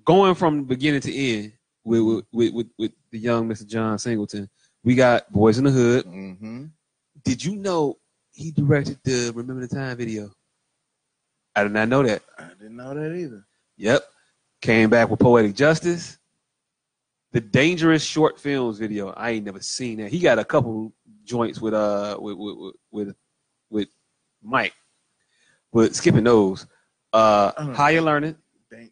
going 0.06 0.34
from 0.36 0.64
beginning 0.64 1.02
to 1.02 1.14
end 1.16 1.54
with 1.84 2.02
with, 2.02 2.26
with 2.32 2.54
with 2.54 2.68
with 2.78 2.92
the 3.12 3.20
young 3.20 3.48
Mr. 3.48 3.66
John 3.68 3.98
Singleton, 4.00 4.50
we 4.84 4.96
got 4.96 5.32
Boys 5.32 5.58
in 5.60 5.64
the 5.66 5.72
Hood. 5.72 6.06
Mm-hmm. 6.06 6.66
Did 7.24 7.44
you 7.44 7.56
know 7.56 7.98
he 8.32 8.52
directed 8.52 9.00
the 9.04 9.32
Remember 9.36 9.66
the 9.66 9.74
Time 9.74 9.98
video? 9.98 10.32
I 11.56 11.64
did 11.64 11.72
not 11.72 11.88
know 11.88 12.04
that. 12.04 12.22
I 12.38 12.50
didn't 12.60 12.76
know 12.76 12.94
that 12.94 13.16
either. 13.16 13.46
Yep. 13.78 14.04
Came 14.62 14.90
back 14.90 15.10
with 15.10 15.20
Poetic 15.20 15.56
Justice. 15.56 16.18
The 17.32 17.42
Dangerous 17.42 18.04
Short 18.04 18.40
Films 18.40 18.78
video. 18.80 19.10
I 19.10 19.32
ain't 19.32 19.46
never 19.46 19.60
seen 19.62 19.98
that. 20.00 20.12
He 20.12 20.20
got 20.20 20.40
a 20.40 20.46
couple 20.46 20.94
joints 21.24 21.60
with 21.62 21.74
uh 21.74 22.18
with 22.20 22.38
with 22.38 22.74
with 22.92 23.16
with, 23.70 23.88
Mike. 24.44 24.74
But 25.72 25.96
skipping 25.96 26.24
those. 26.24 26.68
Uh 27.12 27.52
I 27.58 27.64
don't 27.64 27.74
Higher. 27.74 28.02
Learning. 28.02 28.36
Dang- 28.70 28.92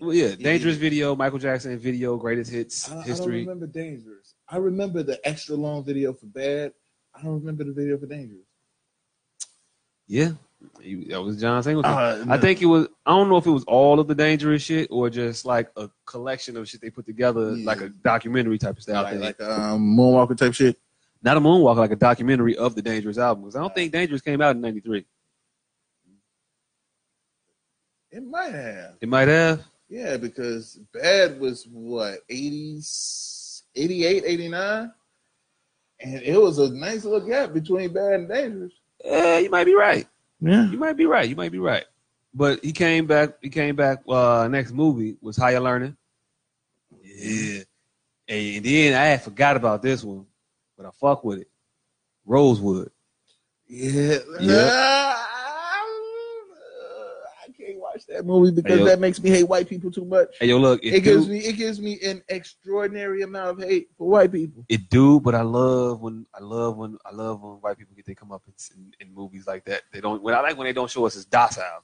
Well, 0.00 0.14
yeah, 0.14 0.34
Dangerous 0.36 0.76
video, 0.76 1.16
Michael 1.16 1.38
Jackson 1.38 1.76
video, 1.78 2.16
greatest 2.16 2.50
hits 2.50 2.88
I, 2.90 2.92
I 2.92 2.96
don't 2.96 3.06
history. 3.06 3.40
remember 3.40 3.66
Dangerous. 3.66 4.34
I 4.48 4.58
remember 4.58 5.02
the 5.02 5.18
extra 5.26 5.56
long 5.56 5.84
video 5.84 6.12
for 6.12 6.26
Bad. 6.26 6.72
I 7.14 7.22
don't 7.22 7.34
remember 7.40 7.64
the 7.64 7.72
video 7.72 7.96
for 7.98 8.06
Dangerous. 8.06 8.40
Yeah. 10.06 10.32
He- 10.80 11.04
that 11.06 11.20
was 11.22 11.40
John 11.40 11.62
Singleton. 11.62 11.90
Uh, 11.92 12.24
I 12.28 12.38
think 12.38 12.62
it 12.62 12.66
was. 12.66 12.88
I 13.06 13.10
don't 13.10 13.28
know 13.28 13.36
if 13.36 13.46
it 13.46 13.50
was 13.50 13.64
all 13.64 14.00
of 14.00 14.08
the 14.08 14.14
dangerous 14.14 14.62
shit 14.62 14.88
or 14.90 15.10
just 15.10 15.44
like 15.44 15.70
a 15.76 15.90
collection 16.06 16.56
of 16.56 16.68
shit 16.68 16.80
they 16.80 16.90
put 16.90 17.04
together, 17.06 17.54
Yeah. 17.54 17.66
like 17.66 17.80
a 17.82 17.88
documentary 17.90 18.58
type 18.58 18.76
of 18.78 18.82
style 18.82 19.02
like, 19.02 19.12
thing. 19.12 19.20
like 19.20 19.40
um, 19.42 19.96
Moonwalker 19.96 20.36
type 20.36 20.54
shit. 20.54 20.78
Not 21.22 21.36
a 21.36 21.40
moonwalker, 21.40 21.76
like 21.76 21.90
a 21.90 21.96
documentary 21.96 22.56
of 22.56 22.74
the 22.74 22.82
Dangerous 22.82 23.16
album. 23.18 23.44
Because 23.44 23.56
I 23.56 23.60
don't 23.60 23.74
think 23.74 23.92
Dangerous 23.92 24.20
came 24.22 24.40
out 24.40 24.56
in 24.56 24.62
'93. 24.62 25.06
It 28.10 28.22
might 28.24 28.52
have. 28.52 28.94
It 29.00 29.08
might 29.08 29.28
have. 29.28 29.62
Yeah, 29.88 30.16
because 30.16 30.78
Bad 30.92 31.38
was 31.40 31.66
what, 31.70 32.26
80s, 32.28 33.62
88, 33.74 34.22
89? 34.26 34.92
And 36.04 36.20
it 36.22 36.38
was 36.40 36.58
a 36.58 36.68
nice 36.70 37.04
little 37.04 37.26
gap 37.26 37.54
between 37.54 37.92
Bad 37.92 38.12
and 38.12 38.28
Dangerous. 38.28 38.72
Yeah, 39.02 39.38
you 39.38 39.48
might 39.48 39.64
be 39.64 39.74
right. 39.74 40.06
Yeah. 40.38 40.70
You 40.70 40.76
might 40.76 40.98
be 40.98 41.06
right. 41.06 41.26
You 41.26 41.34
might 41.34 41.50
be 41.50 41.58
right. 41.58 41.84
But 42.34 42.62
he 42.62 42.72
came 42.72 43.06
back. 43.06 43.38
He 43.40 43.48
came 43.48 43.74
back. 43.74 44.02
Uh, 44.06 44.46
next 44.50 44.72
movie 44.72 45.16
was 45.22 45.36
Higher 45.36 45.60
Learning. 45.60 45.96
Yeah. 47.02 47.62
And 48.28 48.64
then 48.64 48.94
I 48.94 49.04
had 49.06 49.22
forgot 49.22 49.56
about 49.56 49.80
this 49.80 50.04
one, 50.04 50.26
but 50.76 50.84
I 50.84 50.90
fuck 50.90 51.24
with 51.24 51.40
it. 51.40 51.48
Rosewood. 52.26 52.90
Yeah. 53.66 54.18
Yeah. 54.40 55.14
I 57.40 57.50
can't 57.56 57.78
watch 57.80 58.03
that 58.14 58.24
movie 58.24 58.50
because 58.50 58.78
Hey, 58.78 58.84
that 58.84 59.00
makes 59.00 59.22
me 59.22 59.30
hate 59.30 59.44
white 59.44 59.68
people 59.68 59.90
too 59.90 60.04
much. 60.04 60.28
Hey 60.40 60.46
yo, 60.46 60.58
look, 60.58 60.82
it, 60.82 60.94
It 60.94 61.00
gives 61.00 61.26
do, 61.26 61.32
me 61.32 61.38
it 61.38 61.56
gives 61.56 61.80
me 61.80 61.98
an 62.02 62.22
extraordinary 62.28 63.22
amount 63.22 63.50
of 63.50 63.68
hate 63.68 63.88
for 63.98 64.08
white 64.08 64.32
people. 64.32 64.64
it 64.68 64.88
do, 64.88 65.20
but 65.20 65.34
I 65.34 65.42
love 65.42 66.00
when 66.00 66.26
I 66.34 66.40
love 66.40 66.76
when 66.76 66.96
I 67.04 67.12
love 67.12 67.42
when 67.42 67.52
white 67.54 67.76
people 67.78 67.94
get 67.94 68.06
they 68.06 68.14
come 68.14 68.32
up 68.32 68.42
in, 68.46 68.54
in, 68.76 69.08
in 69.08 69.14
movies 69.14 69.46
like 69.46 69.64
that. 69.66 69.82
They 69.92 70.00
don't. 70.00 70.22
When 70.22 70.34
I 70.34 70.40
like 70.40 70.56
when 70.56 70.66
they 70.66 70.72
don't 70.72 70.90
show 70.90 71.06
us 71.06 71.16
as 71.16 71.24
docile. 71.24 71.82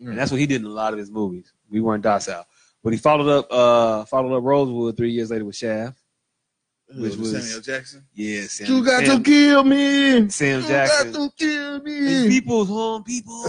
And 0.00 0.16
that's 0.16 0.30
what 0.30 0.40
he 0.40 0.46
did 0.46 0.62
in 0.62 0.66
a 0.66 0.70
lot 0.70 0.94
of 0.94 0.98
his 0.98 1.10
movies. 1.10 1.52
We 1.68 1.82
weren't 1.82 2.02
docile. 2.02 2.46
But 2.82 2.94
he 2.94 2.98
followed 2.98 3.28
up 3.28 3.46
uh 3.50 4.04
followed 4.06 4.34
up 4.36 4.42
Rosewood 4.42 4.96
three 4.96 5.10
years 5.10 5.30
later 5.30 5.44
with 5.44 5.56
Shaft. 5.56 5.99
Which 6.94 7.16
was- 7.16 7.32
Samuel 7.32 7.60
Jackson. 7.60 8.04
Yeah, 8.14 8.42
Sam, 8.46 8.66
You 8.68 8.84
got 8.84 9.04
Sam, 9.06 9.16
to 9.18 9.22
kill 9.30 9.64
me. 9.64 10.28
Sam 10.30 10.62
you 10.62 10.68
Jackson. 10.68 11.12
got 11.12 11.30
to 11.30 11.32
kill 11.36 11.74
And 11.76 11.84
me. 11.84 12.28
people's 12.28 12.68
home, 12.68 13.02
people, 13.04 13.44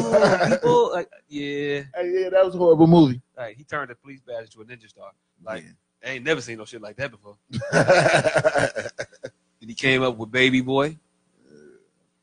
people. 0.50 0.92
Like, 0.94 1.10
yeah, 1.28 1.84
Hey, 1.96 2.12
yeah, 2.24 2.30
that 2.30 2.44
was 2.46 2.56
a 2.56 2.58
horrible 2.58 2.88
movie. 2.88 3.22
like 3.38 3.56
he 3.58 3.64
turned 3.64 3.90
a 3.92 3.96
police 3.96 4.20
badge 4.22 4.46
into 4.56 4.62
a 4.62 4.66
ninja 4.66 4.88
star. 4.90 5.12
Like, 5.44 5.64
I 6.06 6.10
ain't 6.12 6.26
never 6.26 6.42
seen 6.42 6.58
no 6.58 6.66
shit 6.66 6.82
like 6.82 6.98
that 6.98 7.12
before. 7.12 7.38
And 9.62 9.70
he 9.70 9.76
came 9.76 10.02
up 10.02 10.18
with 10.18 10.32
Baby 10.32 10.62
Boy. 10.62 10.98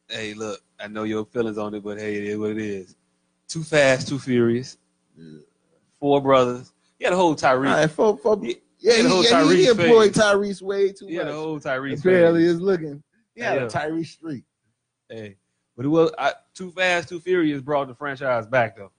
Hey, 0.08 0.34
look, 0.34 0.60
I 0.80 0.88
know 0.88 1.04
your 1.04 1.24
feelings 1.26 1.56
on 1.56 1.72
it, 1.74 1.84
but 1.84 1.96
hey, 1.98 2.16
it 2.16 2.24
is 2.24 2.36
what 2.38 2.50
it 2.50 2.58
is. 2.58 2.96
Too 3.46 3.62
fast, 3.62 4.08
too 4.08 4.18
furious. 4.18 4.76
Four 6.00 6.20
brothers. 6.20 6.72
He 6.98 7.04
had 7.04 7.12
a 7.12 7.16
whole 7.16 7.28
All 7.28 7.36
Tyrese. 7.36 7.64
right, 7.74 7.90
for, 7.90 8.16
for, 8.18 8.36
Yeah, 8.42 8.54
yeah, 8.78 9.02
the 9.02 9.08
he, 9.08 9.28
yeah, 9.28 9.52
he 9.52 9.66
employed 9.68 10.14
phase. 10.14 10.22
Tyrese 10.22 10.62
way 10.62 10.92
too 10.92 11.06
had 11.08 11.26
much. 11.26 11.26
a 11.28 11.32
whole 11.32 11.58
Tyrese. 11.60 12.00
Apparently, 12.00 12.40
phase. 12.42 12.50
is 12.52 12.60
looking. 12.60 13.02
Yeah, 13.34 13.54
Yeah. 13.54 13.62
a 13.64 13.66
Tyrese 13.68 14.06
Street. 14.06 14.44
Hey, 15.08 15.36
but 15.76 15.84
it 15.86 15.88
was 15.88 16.10
I, 16.18 16.32
Too 16.54 16.70
Fast, 16.70 17.08
Too 17.08 17.20
Furious 17.20 17.60
brought 17.62 17.88
the 17.88 17.94
franchise 17.94 18.46
back 18.46 18.76
though. 18.76 18.92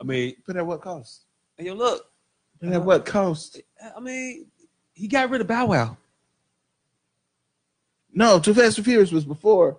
I 0.00 0.04
mean, 0.04 0.34
But 0.46 0.56
at 0.56 0.66
what 0.66 0.80
cost? 0.80 1.22
and 1.58 1.66
yo, 1.66 1.74
look, 1.74 2.10
But 2.60 2.72
at 2.72 2.82
what 2.82 3.04
cost? 3.06 3.60
I 3.96 4.00
mean, 4.00 4.46
he 4.94 5.06
got 5.06 5.30
rid 5.30 5.40
of 5.40 5.46
Bow 5.46 5.66
Wow. 5.66 5.96
No, 8.12 8.38
Too 8.38 8.54
Fast 8.54 8.78
and 8.78 8.84
Furious 8.84 9.12
was 9.12 9.24
before. 9.24 9.78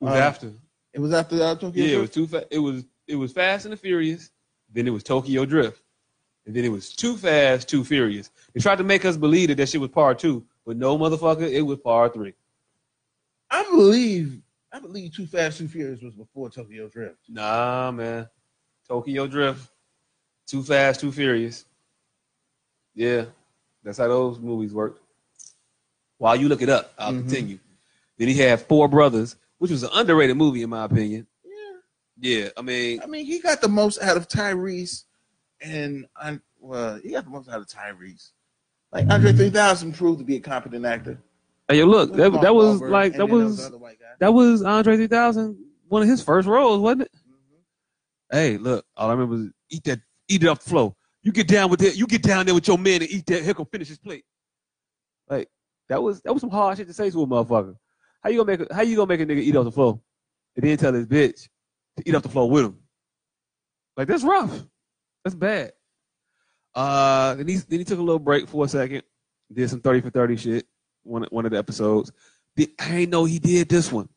It 0.00 0.04
was 0.04 0.14
Uh, 0.14 0.16
after. 0.18 0.52
It 0.92 1.00
was 1.00 1.12
after 1.12 1.42
uh, 1.42 1.54
Tokyo. 1.54 1.84
Yeah, 1.84 1.96
it 1.96 2.00
was 2.02 2.10
too 2.10 2.26
fast. 2.26 2.46
It 2.50 2.58
was 2.58 2.84
it 3.06 3.16
was 3.16 3.32
Fast 3.32 3.64
and 3.64 3.72
the 3.72 3.76
Furious. 3.76 4.30
Then 4.70 4.86
it 4.86 4.90
was 4.90 5.02
Tokyo 5.02 5.44
Drift, 5.44 5.82
and 6.46 6.54
then 6.54 6.64
it 6.64 6.70
was 6.72 6.92
Too 6.94 7.16
Fast, 7.16 7.68
Too 7.68 7.84
Furious. 7.84 8.30
They 8.52 8.60
tried 8.60 8.78
to 8.78 8.84
make 8.84 9.04
us 9.04 9.16
believe 9.16 9.48
that 9.48 9.56
that 9.56 9.68
shit 9.68 9.80
was 9.80 9.90
part 9.90 10.18
two, 10.18 10.44
but 10.66 10.76
no 10.76 10.98
motherfucker, 10.98 11.50
it 11.50 11.62
was 11.62 11.78
part 11.78 12.14
three. 12.14 12.34
I 13.50 13.62
believe. 13.64 14.40
I 14.72 14.80
believe 14.80 15.14
Too 15.14 15.26
Fast, 15.26 15.58
Too 15.58 15.68
Furious 15.68 16.00
was 16.02 16.14
before 16.14 16.48
Tokyo 16.50 16.88
Drift. 16.88 17.18
Nah, 17.28 17.90
man. 17.92 18.28
Tokyo 18.88 19.26
Drift, 19.26 19.70
Too 20.46 20.62
Fast, 20.62 21.00
Too 21.00 21.12
Furious. 21.12 21.64
Yeah, 22.94 23.26
that's 23.82 23.98
how 23.98 24.08
those 24.08 24.38
movies 24.38 24.72
work. 24.74 25.00
While 26.18 26.36
you 26.36 26.48
look 26.48 26.62
it 26.62 26.68
up, 26.68 26.92
I'll 26.98 27.12
Mhm. 27.12 27.18
continue. 27.20 27.58
Then 28.18 28.28
he 28.28 28.34
had 28.34 28.60
Four 28.62 28.88
Brothers, 28.88 29.36
which 29.58 29.70
was 29.70 29.82
an 29.82 29.90
underrated 29.92 30.36
movie 30.36 30.62
in 30.62 30.70
my 30.70 30.84
opinion. 30.84 31.26
Yeah. 31.44 31.50
Yeah, 32.20 32.48
I 32.56 32.62
mean, 32.62 33.00
I 33.02 33.06
mean, 33.06 33.24
he 33.26 33.40
got 33.40 33.60
the 33.60 33.68
most 33.68 34.00
out 34.00 34.16
of 34.16 34.28
Tyrese, 34.28 35.04
and 35.62 36.06
I, 36.16 36.38
well, 36.60 36.96
he 37.02 37.10
got 37.10 37.24
the 37.24 37.30
most 37.30 37.48
out 37.48 37.60
of 37.60 37.66
Tyrese. 37.66 38.30
Like 38.92 39.10
Andre 39.10 39.32
3000 39.32 39.92
proved 39.94 40.18
to 40.18 40.24
be 40.24 40.36
a 40.36 40.40
competent 40.40 40.84
actor. 40.84 41.18
hey, 41.68 41.78
yo, 41.78 41.86
look, 41.86 42.12
that, 42.14 42.32
that 42.42 42.54
was 42.54 42.80
Wahlberg, 42.80 42.90
like 42.90 43.16
that 43.16 43.26
was 43.26 43.56
the 43.56 43.66
other 43.66 43.78
white 43.78 43.98
guy. 43.98 44.06
that 44.18 44.32
was 44.32 44.62
Andre 44.62 44.96
3000, 44.96 45.56
one 45.88 46.02
of 46.02 46.08
his 46.08 46.22
first 46.22 46.46
roles, 46.46 46.80
wasn't 46.80 47.02
it? 47.02 47.10
Mhm. 47.26 47.60
Hey, 48.30 48.56
look, 48.58 48.84
all 48.96 49.08
I 49.08 49.12
remember 49.12 49.36
was 49.36 49.50
eat 49.70 49.84
that, 49.84 50.00
eat 50.28 50.42
it 50.42 50.46
off 50.48 50.62
the 50.62 50.70
floor. 50.70 50.94
You 51.22 51.32
get 51.32 51.48
down 51.48 51.70
with 51.70 51.80
it. 51.82 51.96
You 51.96 52.06
get 52.06 52.22
down 52.22 52.44
there 52.46 52.54
with 52.54 52.66
your 52.66 52.76
man 52.78 53.00
and 53.00 53.10
eat 53.10 53.24
that. 53.26 53.44
He'll 53.44 53.64
finish 53.64 53.88
his 53.88 53.98
plate. 53.98 54.24
Like 55.30 55.48
that 55.88 56.02
was 56.02 56.20
that 56.22 56.32
was 56.32 56.40
some 56.40 56.50
hard 56.50 56.76
shit 56.76 56.88
to 56.88 56.92
say 56.92 57.10
to 57.10 57.22
a 57.22 57.26
motherfucker. 57.26 57.76
How 58.22 58.30
you 58.30 58.44
gonna 58.44 58.58
make 58.58 58.68
a, 58.70 58.74
how 58.74 58.82
you 58.82 58.96
gonna 58.96 59.06
make 59.06 59.20
a 59.20 59.26
nigga 59.26 59.38
eat 59.40 59.54
off 59.56 59.64
the 59.64 59.70
floor 59.72 60.00
and 60.56 60.64
then 60.66 60.76
tell 60.76 60.92
his 60.92 61.06
bitch 61.06 61.48
to 61.96 62.02
eat 62.08 62.14
off 62.14 62.22
the 62.24 62.28
floor 62.28 62.50
with 62.50 62.64
him? 62.64 62.78
Like 63.96 64.08
that's 64.08 64.24
rough. 64.24 64.50
That's 65.24 65.34
bad. 65.34 65.72
Uh, 66.74 67.34
then 67.34 67.48
he 67.48 67.56
then 67.56 67.78
he 67.80 67.84
took 67.84 67.98
a 67.98 68.02
little 68.02 68.18
break 68.18 68.48
for 68.48 68.64
a 68.64 68.68
second. 68.68 69.02
Did 69.52 69.68
some 69.70 69.80
thirty 69.80 70.00
for 70.00 70.10
thirty 70.10 70.36
shit. 70.36 70.66
One 71.02 71.24
one 71.30 71.44
of 71.44 71.52
the 71.52 71.58
episodes. 71.58 72.10
Did, 72.56 72.70
I 72.80 72.96
ain't 72.96 73.10
know 73.10 73.24
he 73.24 73.38
did 73.38 73.68
this 73.68 73.92
one. 73.92 74.08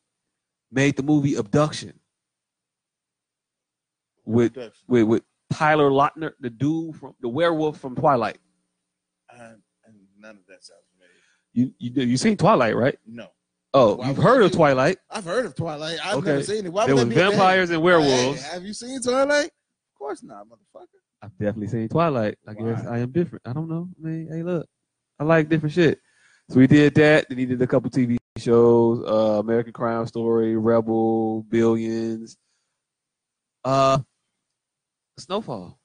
Made 0.72 0.96
the 0.98 1.04
movie 1.04 1.36
Abduction 1.36 2.00
with 4.26 4.54
Production. 4.54 4.84
with 4.88 5.04
with 5.04 5.24
Tyler 5.54 5.90
Lautner, 5.90 6.32
the 6.40 6.50
dude 6.50 6.96
from 6.96 7.14
the 7.22 7.30
werewolf 7.30 7.80
from 7.80 7.96
Twilight. 7.96 8.38
Uh, 9.32 9.54
and 9.86 9.96
none 10.20 10.32
of 10.38 10.46
that 10.48 10.64
sounds 10.64 10.82
familiar. 10.94 11.14
You 11.54 11.74
you 11.78 12.04
you 12.12 12.18
seen 12.18 12.38
Twilight, 12.38 12.76
right? 12.76 12.98
No. 13.06 13.28
Oh, 13.74 13.96
Why 13.96 14.08
you've 14.08 14.18
heard 14.18 14.42
of 14.42 14.54
Twilight? 14.54 14.98
I've 15.10 15.26
heard 15.26 15.46
of 15.46 15.54
Twilight. 15.54 16.00
I've 16.04 16.18
Okay. 16.20 16.28
never 16.30 16.44
seen 16.44 16.66
it. 16.66 16.72
Why 16.72 16.86
There 16.86 16.96
would 16.96 17.08
was 17.08 17.16
be 17.16 17.22
vampires 17.22 17.70
and 17.72 17.82
werewolves. 17.82 18.42
Hey, 18.42 18.54
have 18.54 18.64
you 18.66 18.74
seen 18.74 19.02
Twilight? 19.02 19.52
Of 19.96 20.00
course 20.00 20.24
not, 20.24 20.46
motherfucker. 20.46 21.00
I've 21.22 21.32
definitely 21.38 21.68
seen 21.68 21.88
Twilight. 21.88 22.38
I 22.46 22.54
guess 22.54 22.86
I 22.86 23.00
am 23.00 23.12
different. 23.12 23.48
I 23.48 23.54
don't 23.54 23.70
know. 23.70 23.88
I 23.98 24.08
mean, 24.08 24.28
hey, 24.30 24.44
look, 24.44 24.68
I 25.18 25.24
like 25.24 25.48
different 25.48 25.74
shit. 25.74 26.02
So 26.50 26.60
we 26.60 26.68
did 26.68 26.94
that. 26.96 27.30
Then 27.30 27.38
he 27.38 27.46
did 27.46 27.62
a 27.62 27.68
couple 27.68 27.90
TV 27.90 28.18
shows: 28.38 29.04
uh, 29.08 29.40
American 29.40 29.72
Crime 29.72 30.06
Story, 30.06 30.58
Rebel, 30.58 31.44
Billions, 31.44 32.36
uh, 33.64 34.00
Snowfall. 35.18 35.80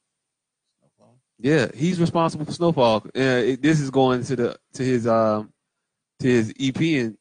Snowfall. 0.81 1.19
Yeah, 1.39 1.69
he's 1.73 2.01
responsible 2.01 2.47
for 2.47 2.53
Snowfall. 2.53 3.05
Uh, 3.17 3.21
it, 3.21 3.63
this 3.63 3.79
is 3.79 3.91
going 3.91 4.25
to 4.25 4.35
the 4.35 4.57
to 4.75 4.83
his 4.83 5.07
um 5.07 5.53
to 6.19 6.27
his 6.27 6.53
EP 6.61 6.81
and 6.81 7.17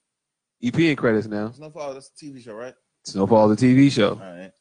EP 0.64 0.76
and 0.76 0.98
credits 0.98 1.28
now. 1.28 1.52
Snowfall, 1.52 1.94
that's 1.94 2.10
a 2.20 2.26
TV 2.26 2.44
show, 2.44 2.56
right? 2.56 2.74
Snowfall, 3.06 3.48
the 3.50 3.56
TV 3.56 3.92
show. 3.92 4.16
All 4.16 4.16
right. 4.16 4.52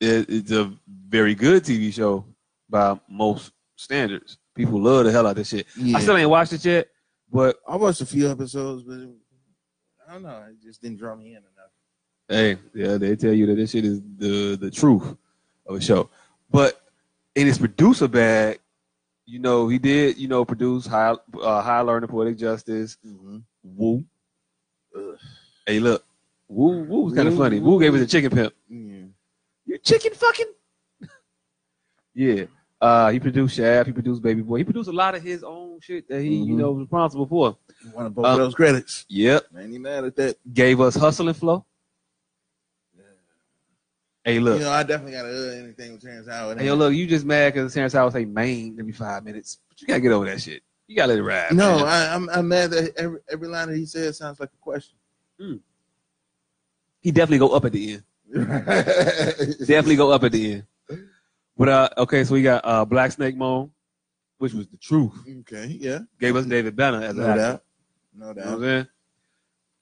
It, 0.00 0.26
it's 0.28 0.50
a 0.50 0.72
very 1.08 1.34
good 1.34 1.64
TV 1.64 1.92
show 1.92 2.24
by 2.68 2.98
most 3.08 3.52
standards. 3.76 4.38
People 4.54 4.80
love 4.80 5.04
the 5.04 5.12
hell 5.12 5.26
out 5.26 5.30
of 5.30 5.36
this 5.36 5.48
shit. 5.50 5.66
Yeah. 5.78 5.98
I 5.98 6.00
still 6.00 6.16
ain't 6.16 6.30
watched 6.30 6.52
it 6.52 6.64
yet, 6.64 6.88
but 7.30 7.58
I 7.68 7.76
watched 7.76 8.00
a 8.00 8.06
few 8.06 8.30
episodes, 8.30 8.82
but 8.82 8.94
it- 8.98 9.08
I 10.08 10.12
don't 10.14 10.22
know. 10.22 10.44
It 10.50 10.62
just 10.62 10.80
didn't 10.80 10.98
draw 10.98 11.16
me 11.16 11.30
in 11.30 11.38
enough. 11.38 11.70
hey, 12.28 12.58
yeah, 12.74 12.96
they 12.96 13.16
tell 13.16 13.32
you 13.32 13.46
that 13.46 13.56
this 13.56 13.72
shit 13.72 13.84
is 13.84 14.00
the 14.18 14.56
the 14.56 14.70
truth 14.70 15.16
of 15.66 15.76
a 15.76 15.80
show. 15.80 16.08
But 16.50 16.80
in 17.34 17.46
his 17.48 17.58
producer 17.58 18.06
bag, 18.06 18.60
you 19.26 19.40
know, 19.40 19.66
he 19.66 19.78
did, 19.80 20.16
you 20.16 20.28
know, 20.28 20.44
produce 20.44 20.86
high 20.86 21.16
uh, 21.42 21.60
high 21.62 21.80
learning 21.80 22.08
poetic 22.08 22.38
justice. 22.38 22.96
Mm-hmm. 23.04 23.38
Woo. 23.64 24.04
Ugh. 24.96 25.18
Hey, 25.66 25.80
look, 25.80 26.04
Woo 26.48 26.84
Woo 26.84 27.00
was 27.02 27.14
kind 27.14 27.26
of 27.26 27.36
funny. 27.36 27.58
Woo. 27.58 27.80
Gave 27.80 27.92
us 27.96 28.00
a 28.02 28.06
chicken 28.06 28.30
pimp. 28.30 28.54
Yeah. 28.68 28.85
You 29.66 29.78
chicken 29.78 30.12
fucking. 30.14 30.46
yeah. 32.14 32.44
Uh, 32.80 33.10
he 33.10 33.18
produced 33.18 33.56
Shaft. 33.56 33.86
He 33.86 33.92
produced 33.92 34.22
Baby 34.22 34.42
Boy. 34.42 34.58
He 34.58 34.64
produced 34.64 34.88
a 34.88 34.92
lot 34.92 35.14
of 35.14 35.22
his 35.22 35.42
own 35.42 35.80
shit 35.80 36.08
that 36.08 36.20
he, 36.20 36.36
you 36.36 36.54
Mhm. 36.54 36.58
know, 36.58 36.72
was 36.72 36.80
responsible 36.82 37.26
for. 37.26 37.56
One 37.92 38.06
of 38.06 38.14
both 38.14 38.26
Um, 38.26 38.38
those 38.38 38.54
credits. 38.54 39.06
Yep. 39.08 39.52
Man, 39.52 39.72
you 39.72 39.80
mad 39.80 40.04
at 40.04 40.14
that? 40.16 40.36
Gave 40.54 40.80
us 40.80 40.94
Hustle 40.94 41.28
and 41.28 41.36
Flow. 41.36 41.64
Hey, 44.24 44.40
look. 44.40 44.58
You 44.58 44.64
know, 44.64 44.72
I 44.72 44.82
definitely 44.82 45.12
got 45.12 45.22
to 45.22 45.28
uh, 45.50 45.52
anything 45.62 45.92
with 45.92 46.02
Terrence 46.02 46.28
Howard. 46.28 46.58
Hey, 46.58 46.66
yo, 46.66 46.74
look. 46.74 46.92
You 46.92 47.06
just 47.06 47.24
mad 47.24 47.54
because 47.54 47.72
Terrence 47.72 47.92
Howard 47.92 48.12
say 48.12 48.24
main 48.24 48.76
every 48.78 48.90
five 48.92 49.22
minutes, 49.24 49.58
but 49.68 49.80
you 49.80 49.86
gotta 49.86 50.00
get 50.00 50.10
over 50.10 50.24
that 50.26 50.40
shit. 50.42 50.62
You 50.88 50.96
gotta 50.96 51.10
let 51.12 51.18
it 51.18 51.22
ride. 51.22 51.52
No, 51.54 51.76
man. 51.76 51.86
I, 51.86 52.12
I'm 52.14 52.28
I'm 52.30 52.48
mad 52.48 52.70
that 52.72 52.92
every 52.98 53.20
every 53.30 53.46
line 53.46 53.68
that 53.68 53.76
he 53.76 53.86
says 53.86 54.18
sounds 54.18 54.40
like 54.40 54.48
a 54.52 54.56
question. 54.60 54.96
he 57.00 57.10
definitely 57.12 57.38
go 57.38 57.50
up 57.54 57.64
at 57.64 57.72
the 57.72 57.92
end. 57.94 58.02
Definitely 58.32 59.96
go 59.96 60.10
up 60.10 60.24
at 60.24 60.32
the 60.32 60.52
end. 60.54 60.64
But 61.56 61.68
uh, 61.68 61.88
okay, 61.98 62.24
so 62.24 62.34
we 62.34 62.42
got 62.42 62.62
uh 62.64 62.84
Black 62.84 63.12
Snake 63.12 63.36
Moan, 63.36 63.70
which 64.38 64.52
was 64.52 64.66
the 64.68 64.76
truth. 64.76 65.12
Okay, 65.40 65.76
yeah, 65.80 66.00
Gave 66.20 66.36
us 66.36 66.44
David 66.46 66.76
Banner 66.76 67.02
as 67.02 67.16
no 67.16 67.26
actor. 67.26 67.40
doubt, 67.40 67.62
no 68.14 68.18
You 68.18 68.20
know 68.20 68.26
what 68.26 68.36
doubt. 68.36 68.54
I'm 68.54 68.60
saying? 68.62 68.86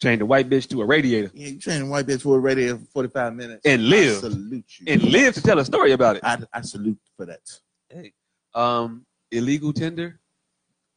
Changed 0.02 0.22
a 0.22 0.26
white 0.26 0.50
bitch 0.50 0.68
to 0.70 0.82
a 0.82 0.84
radiator 0.84 1.30
Yeah, 1.34 1.48
you 1.48 1.58
training 1.58 1.88
white 1.88 2.06
bitch 2.06 2.22
for 2.22 2.36
a 2.36 2.40
radiator 2.40 2.76
for 2.78 2.84
45 2.86 3.34
minutes 3.34 3.62
And 3.64 3.88
live. 3.88 4.18
Salute 4.18 4.64
you. 4.80 4.86
and 4.92 5.02
lived 5.04 5.36
to 5.36 5.42
tell 5.42 5.58
a 5.58 5.64
story 5.64 5.92
about 5.92 6.16
it. 6.16 6.24
I, 6.24 6.38
I 6.52 6.60
salute 6.60 6.98
for 7.16 7.26
that. 7.26 7.40
Hey, 7.88 8.12
um, 8.54 9.06
illegal 9.30 9.72
tender. 9.72 10.20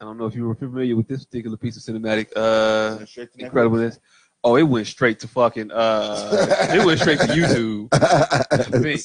I 0.01 0.05
don't 0.05 0.17
know 0.17 0.25
if 0.25 0.35
you 0.35 0.47
were 0.47 0.55
familiar 0.55 0.95
with 0.95 1.07
this 1.07 1.25
particular 1.25 1.57
piece 1.57 1.77
of 1.77 1.83
cinematic 1.95 2.27
uh 2.35 2.97
incredibleness. 3.39 3.99
Oh, 4.43 4.55
it 4.55 4.63
went 4.63 4.87
straight 4.87 5.19
to 5.19 5.27
fucking 5.27 5.71
uh, 5.71 6.47
it 6.71 6.85
went 6.85 6.99
straight 6.99 7.19
to 7.19 7.27
YouTube. 7.27 7.87
I 8.73 8.77
mean, 8.79 8.97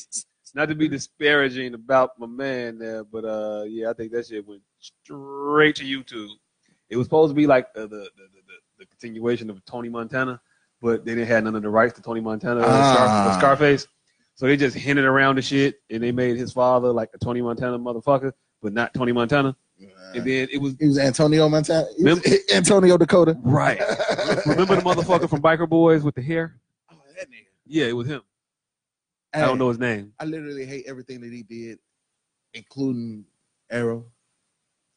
not 0.54 0.68
to 0.68 0.74
be 0.74 0.88
disparaging 0.88 1.74
about 1.74 2.18
my 2.18 2.26
man 2.26 2.78
there, 2.78 3.02
but 3.04 3.24
uh, 3.24 3.64
yeah, 3.66 3.90
I 3.90 3.92
think 3.94 4.12
that 4.12 4.26
shit 4.26 4.46
went 4.46 4.62
straight 4.78 5.76
to 5.76 5.84
YouTube. 5.84 6.28
It 6.90 6.96
was 6.96 7.06
supposed 7.06 7.30
to 7.30 7.34
be 7.34 7.46
like 7.46 7.66
uh, 7.74 7.82
the, 7.82 7.88
the, 7.88 8.08
the 8.16 8.40
the 8.80 8.86
continuation 8.86 9.48
of 9.50 9.64
Tony 9.64 9.88
Montana, 9.88 10.40
but 10.80 11.04
they 11.04 11.14
didn't 11.14 11.28
have 11.28 11.44
none 11.44 11.56
of 11.56 11.62
the 11.62 11.70
rights 11.70 11.94
to 11.94 12.02
Tony 12.02 12.20
Montana, 12.20 12.60
or 12.60 12.64
Scar- 12.64 12.72
Ah. 12.74 13.36
Scarface. 13.38 13.86
So 14.34 14.46
they 14.46 14.56
just 14.56 14.76
hinted 14.76 15.04
around 15.04 15.36
the 15.36 15.42
shit, 15.42 15.76
and 15.90 16.02
they 16.02 16.12
made 16.12 16.36
his 16.36 16.52
father 16.52 16.88
like 16.92 17.10
a 17.14 17.18
Tony 17.18 17.40
Montana 17.42 17.78
motherfucker, 17.78 18.32
but 18.60 18.72
not 18.72 18.92
Tony 18.94 19.12
Montana. 19.12 19.56
And 20.14 20.24
then 20.24 20.48
it 20.52 20.60
was 20.60 20.74
he 20.78 20.86
was 20.86 20.98
Antonio 20.98 21.48
Montana. 21.48 21.86
He 21.96 22.04
was 22.04 22.20
Antonio 22.54 22.96
Dakota. 22.98 23.36
right. 23.42 23.78
Remember 24.46 24.76
the 24.76 24.82
motherfucker 24.82 25.28
from 25.28 25.40
Biker 25.42 25.68
Boys 25.68 26.02
with 26.02 26.14
the 26.14 26.22
hair? 26.22 26.56
Oh, 26.90 26.96
that 27.16 27.28
nigga. 27.30 27.46
Yeah, 27.66 27.86
it 27.86 27.96
was 27.96 28.06
him. 28.08 28.22
I 29.34 29.40
don't 29.40 29.58
know 29.58 29.68
his 29.68 29.78
name. 29.78 30.12
I 30.20 30.24
literally 30.26 30.66
hate 30.66 30.84
everything 30.86 31.20
that 31.22 31.32
he 31.32 31.42
did, 31.42 31.78
including 32.52 33.24
Arrow. 33.70 34.04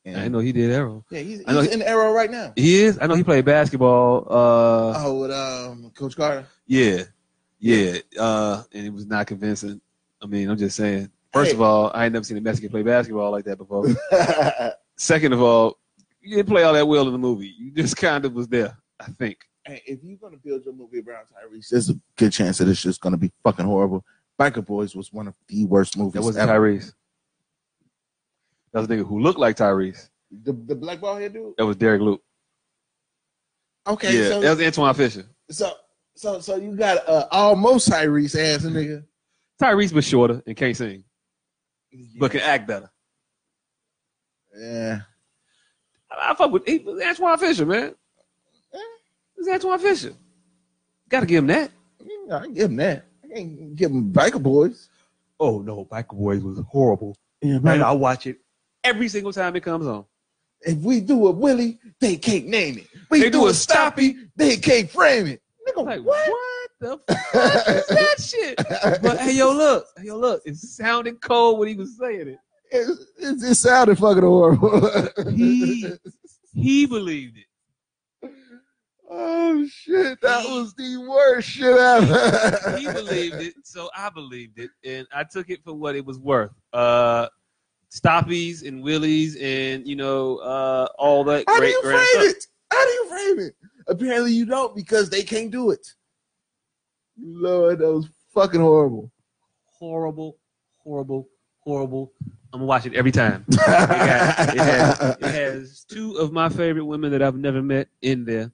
I 0.06 0.28
know 0.28 0.38
he 0.40 0.52
did 0.52 0.70
Arrow. 0.72 1.04
Yeah, 1.10 1.22
he's, 1.22 1.42
I 1.48 1.54
know 1.54 1.62
he's 1.62 1.70
he- 1.70 1.76
in 1.76 1.82
Arrow 1.82 2.12
right 2.14 2.30
now. 2.30 2.54
He 2.56 2.76
is. 2.84 3.00
I 3.02 3.08
know 3.08 3.16
he 3.16 3.24
played 3.24 3.46
basketball. 3.46 4.28
Uh, 4.30 4.94
Oh, 5.04 5.20
with 5.22 5.32
um, 5.32 5.92
Coach 5.96 6.16
Carter. 6.16 6.46
yeah, 6.68 7.04
yeah. 7.60 7.98
Uh, 8.20 8.62
and 8.74 8.86
it 8.86 8.94
was 8.94 9.06
not 9.08 9.26
convincing. 9.26 9.82
I 10.22 10.28
mean, 10.28 10.50
I'm 10.50 10.58
just 10.58 10.76
saying. 10.76 11.10
First 11.36 11.52
Hey. 11.52 11.56
of 11.56 11.62
all, 11.62 11.92
I 11.94 12.06
ain't 12.06 12.14
never 12.14 12.24
seen 12.24 12.38
a 12.38 12.42
Mexican 12.42 12.70
play 12.72 12.82
basketball 12.82 13.30
like 13.30 13.44
that 13.46 13.58
before. 13.58 13.86
Second 14.98 15.34
of 15.34 15.42
all, 15.42 15.78
you 16.22 16.38
didn't 16.38 16.48
play 16.50 16.64
all 16.64 16.74
that 16.74 16.88
well 16.88 17.06
in 17.06 17.12
the 17.12 17.18
movie. 17.20 17.54
You 17.60 17.72
just 17.72 17.98
kind 17.98 18.24
of 18.26 18.34
was 18.34 18.48
there. 18.48 18.78
I 19.00 19.06
think. 19.20 19.38
hey, 19.66 19.82
if 19.86 20.00
you're 20.04 20.18
gonna 20.18 20.38
build 20.38 20.64
your 20.64 20.74
movie 20.74 21.02
around 21.06 21.26
Tyrese, 21.26 21.68
there's 21.70 21.90
a 21.90 22.00
good 22.18 22.32
chance 22.32 22.58
that 22.60 22.70
it's 22.70 22.82
just 22.82 23.02
gonna 23.02 23.18
be 23.18 23.32
fucking 23.44 23.66
horrible. 23.66 24.04
Biker 24.40 24.66
Boys 24.66 24.96
was 24.96 25.12
one 25.14 25.28
of 25.28 25.34
the 25.50 25.66
worst 25.66 25.98
movies 25.98 26.14
That 26.14 26.22
wasn't 26.24 26.50
ever. 26.50 26.60
Tyrese. 26.70 26.94
That 28.74 28.80
was 28.82 28.90
a 28.90 28.94
nigga 28.94 29.08
who 29.08 29.20
looked 29.20 29.40
like 29.40 29.56
Tyrese. 29.58 30.10
The, 30.44 30.52
the 30.54 30.76
black 30.76 31.00
ball 31.00 31.16
head 31.18 31.34
dude. 31.34 31.54
That 31.58 31.66
was 31.66 31.76
Derek 31.78 32.02
Luke. 32.02 32.22
Okay, 33.88 34.18
yeah, 34.18 34.30
so 34.30 34.42
that 34.42 34.50
was 34.58 34.60
Antwone 34.62 34.94
Fisher. 34.96 35.26
so 35.50 35.72
so 36.16 36.40
so 36.40 36.56
you 36.56 36.76
got 36.76 37.08
uh, 37.08 37.28
almost 37.32 37.90
Tyrese 37.90 38.36
ass 38.38 38.64
nigga, 38.64 39.04
Tyrese 39.62 39.94
was 39.94 40.06
shorter 40.06 40.42
and 40.48 40.58
can't 40.58 40.76
sing, 40.76 41.04
but 42.20 42.32
can 42.32 42.42
act 42.42 42.68
better. 42.68 42.90
yeah. 44.58 45.02
I, 46.12 46.32
I 46.32 46.36
fuck 46.36 46.52
with 46.52 46.66
he 46.66 46.80
Antwone 46.80 47.38
Fisher, 47.40 47.66
man. 47.66 47.96
It's 49.38 49.48
Antwone 49.48 49.80
Fisher. 49.80 50.14
Got 51.10 51.22
to 51.22 51.26
give 51.26 51.40
him 51.44 51.48
that. 51.48 51.72
I 52.32 52.40
can 52.42 52.54
give 52.54 52.70
him 52.72 52.78
that. 52.78 53.06
I 53.24 53.28
can't 53.36 53.76
give 53.76 53.92
him 53.92 54.12
Biker 54.12 54.42
Boys. 54.42 54.90
Oh 55.40 55.60
no, 55.60 55.86
Biker 55.86 56.18
Boys 56.18 56.42
was 56.44 56.60
horrible, 56.70 57.18
Yeah, 57.42 57.58
and 57.58 57.84
I 57.84 57.92
watch 57.92 58.26
it 58.28 58.38
every 58.84 59.10
single 59.10 59.34
time 59.34 59.56
it 59.56 59.62
comes 59.62 59.86
on. 59.86 60.06
If 60.62 60.78
we 60.78 61.02
do 61.02 61.28
a 61.28 61.32
Willie, 61.32 61.78
they 62.00 62.16
can't 62.16 62.48
name 62.48 62.78
it. 62.78 62.88
We 63.12 63.20
They 63.20 63.26
do, 63.30 63.40
do 63.42 63.46
a 63.48 63.50
a 63.50 63.54
Stoppy, 63.54 64.16
they 64.36 64.56
can't 64.58 64.90
frame 64.90 65.28
it. 65.28 65.42
Nigga, 65.68 65.86
Like 65.86 66.02
what? 66.02 66.30
what, 66.30 66.40
the 66.80 67.00
fuck 67.08 67.68
is 67.68 67.88
that 67.88 68.16
shit? 68.20 69.02
But 69.02 69.20
hey, 69.20 69.34
yo, 69.34 69.52
look, 69.54 69.88
hey, 69.98 70.06
yo, 70.06 70.18
look. 70.18 70.42
It 70.46 70.58
sounded 70.58 71.22
cold 71.22 71.60
when 71.60 71.68
he 71.68 71.76
was 71.76 71.98
saying 71.98 72.28
it. 72.30 72.40
It, 72.72 73.00
it, 73.18 73.44
it 73.44 73.56
sounded 73.56 73.98
fucking 73.98 74.24
horrible. 74.24 75.10
He 75.32 75.94
he 76.54 76.86
believed 76.86 77.38
it. 77.38 78.32
oh 79.10 79.66
shit, 79.68 80.20
that 80.22 80.46
was 80.46 80.74
the 80.74 80.98
worst 80.98 81.50
shit 81.50 81.78
ever. 81.78 82.78
he 82.78 82.92
believed 82.92 83.36
it, 83.36 83.54
so 83.64 83.90
I 83.96 84.10
believed 84.10 84.60
it, 84.60 84.72
and 84.84 85.08
I 85.14 85.24
took 85.24 85.50
it 85.50 85.64
for 85.64 85.74
what 85.74 85.96
it 85.96 86.06
was 86.06 86.20
worth. 86.20 86.52
Uh, 86.74 87.28
stoppies 87.92 88.68
and 88.68 88.84
willies, 88.84 89.38
and 89.38 89.88
you 89.88 89.96
know, 89.96 90.38
uh, 90.38 90.88
all 90.98 91.24
that 91.26 91.46
How 91.48 91.60
do 91.60 91.68
you 91.68 91.82
frame 91.82 92.06
stuff. 92.12 92.24
it? 92.26 92.48
How 92.72 92.84
do 92.84 92.92
you 92.92 93.10
frame 93.10 93.40
it? 93.48 93.56
Apparently 93.88 94.34
you 94.34 94.46
don't 94.46 94.76
because 94.76 95.10
they 95.10 95.24
can't 95.24 95.52
do 95.52 95.72
it. 95.72 95.88
Lord, 97.18 97.80
that 97.80 97.92
was 97.92 98.08
fucking 98.34 98.60
horrible. 98.62 99.12
Horrible, 99.66 100.38
horrible, 100.78 101.30
horrible. 101.60 102.14
I'm 102.54 102.60
gonna 102.60 102.66
watch 102.66 102.86
it 102.86 102.94
every 102.94 103.12
time. 103.12 103.46
It, 103.50 103.58
got, 103.66 104.54
it, 104.56 104.58
has, 104.58 105.00
it 105.20 105.24
has 105.24 105.84
two 105.84 106.16
of 106.18 106.32
my 106.32 106.48
favorite 106.48 106.86
women 106.86 107.12
that 107.12 107.22
I've 107.22 107.36
never 107.36 107.62
met 107.62 107.90
in 108.02 108.24
there, 108.24 108.52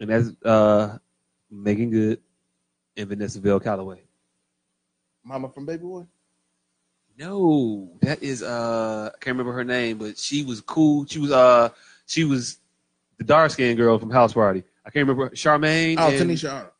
and 0.00 0.08
that's 0.10 0.30
uh, 0.44 0.96
Meagan 1.50 1.90
Good 1.90 2.20
and 2.96 3.08
Vanessa 3.08 3.40
Bell 3.40 3.60
Calloway. 3.60 4.00
Mama 5.24 5.48
from 5.48 5.66
Baby 5.66 5.82
Boy. 5.82 6.06
No, 7.16 7.96
that 8.02 8.22
is 8.22 8.42
uh 8.42 9.10
I 9.14 9.18
can't 9.24 9.36
remember 9.36 9.52
her 9.52 9.64
name, 9.64 9.98
but 9.98 10.18
she 10.18 10.44
was 10.44 10.60
cool. 10.60 11.06
She 11.06 11.18
was 11.20 11.30
uh 11.30 11.68
she 12.06 12.24
was 12.24 12.58
the 13.18 13.24
dark 13.24 13.50
skinned 13.52 13.76
girl 13.76 13.98
from 13.98 14.10
House 14.10 14.32
Party. 14.32 14.64
I 14.84 14.90
can't 14.90 15.06
remember 15.06 15.30
Charmaine. 15.30 15.96
Oh, 15.98 16.08
and- 16.08 16.30
Tanisha 16.30 16.52
Arnold. 16.52 16.70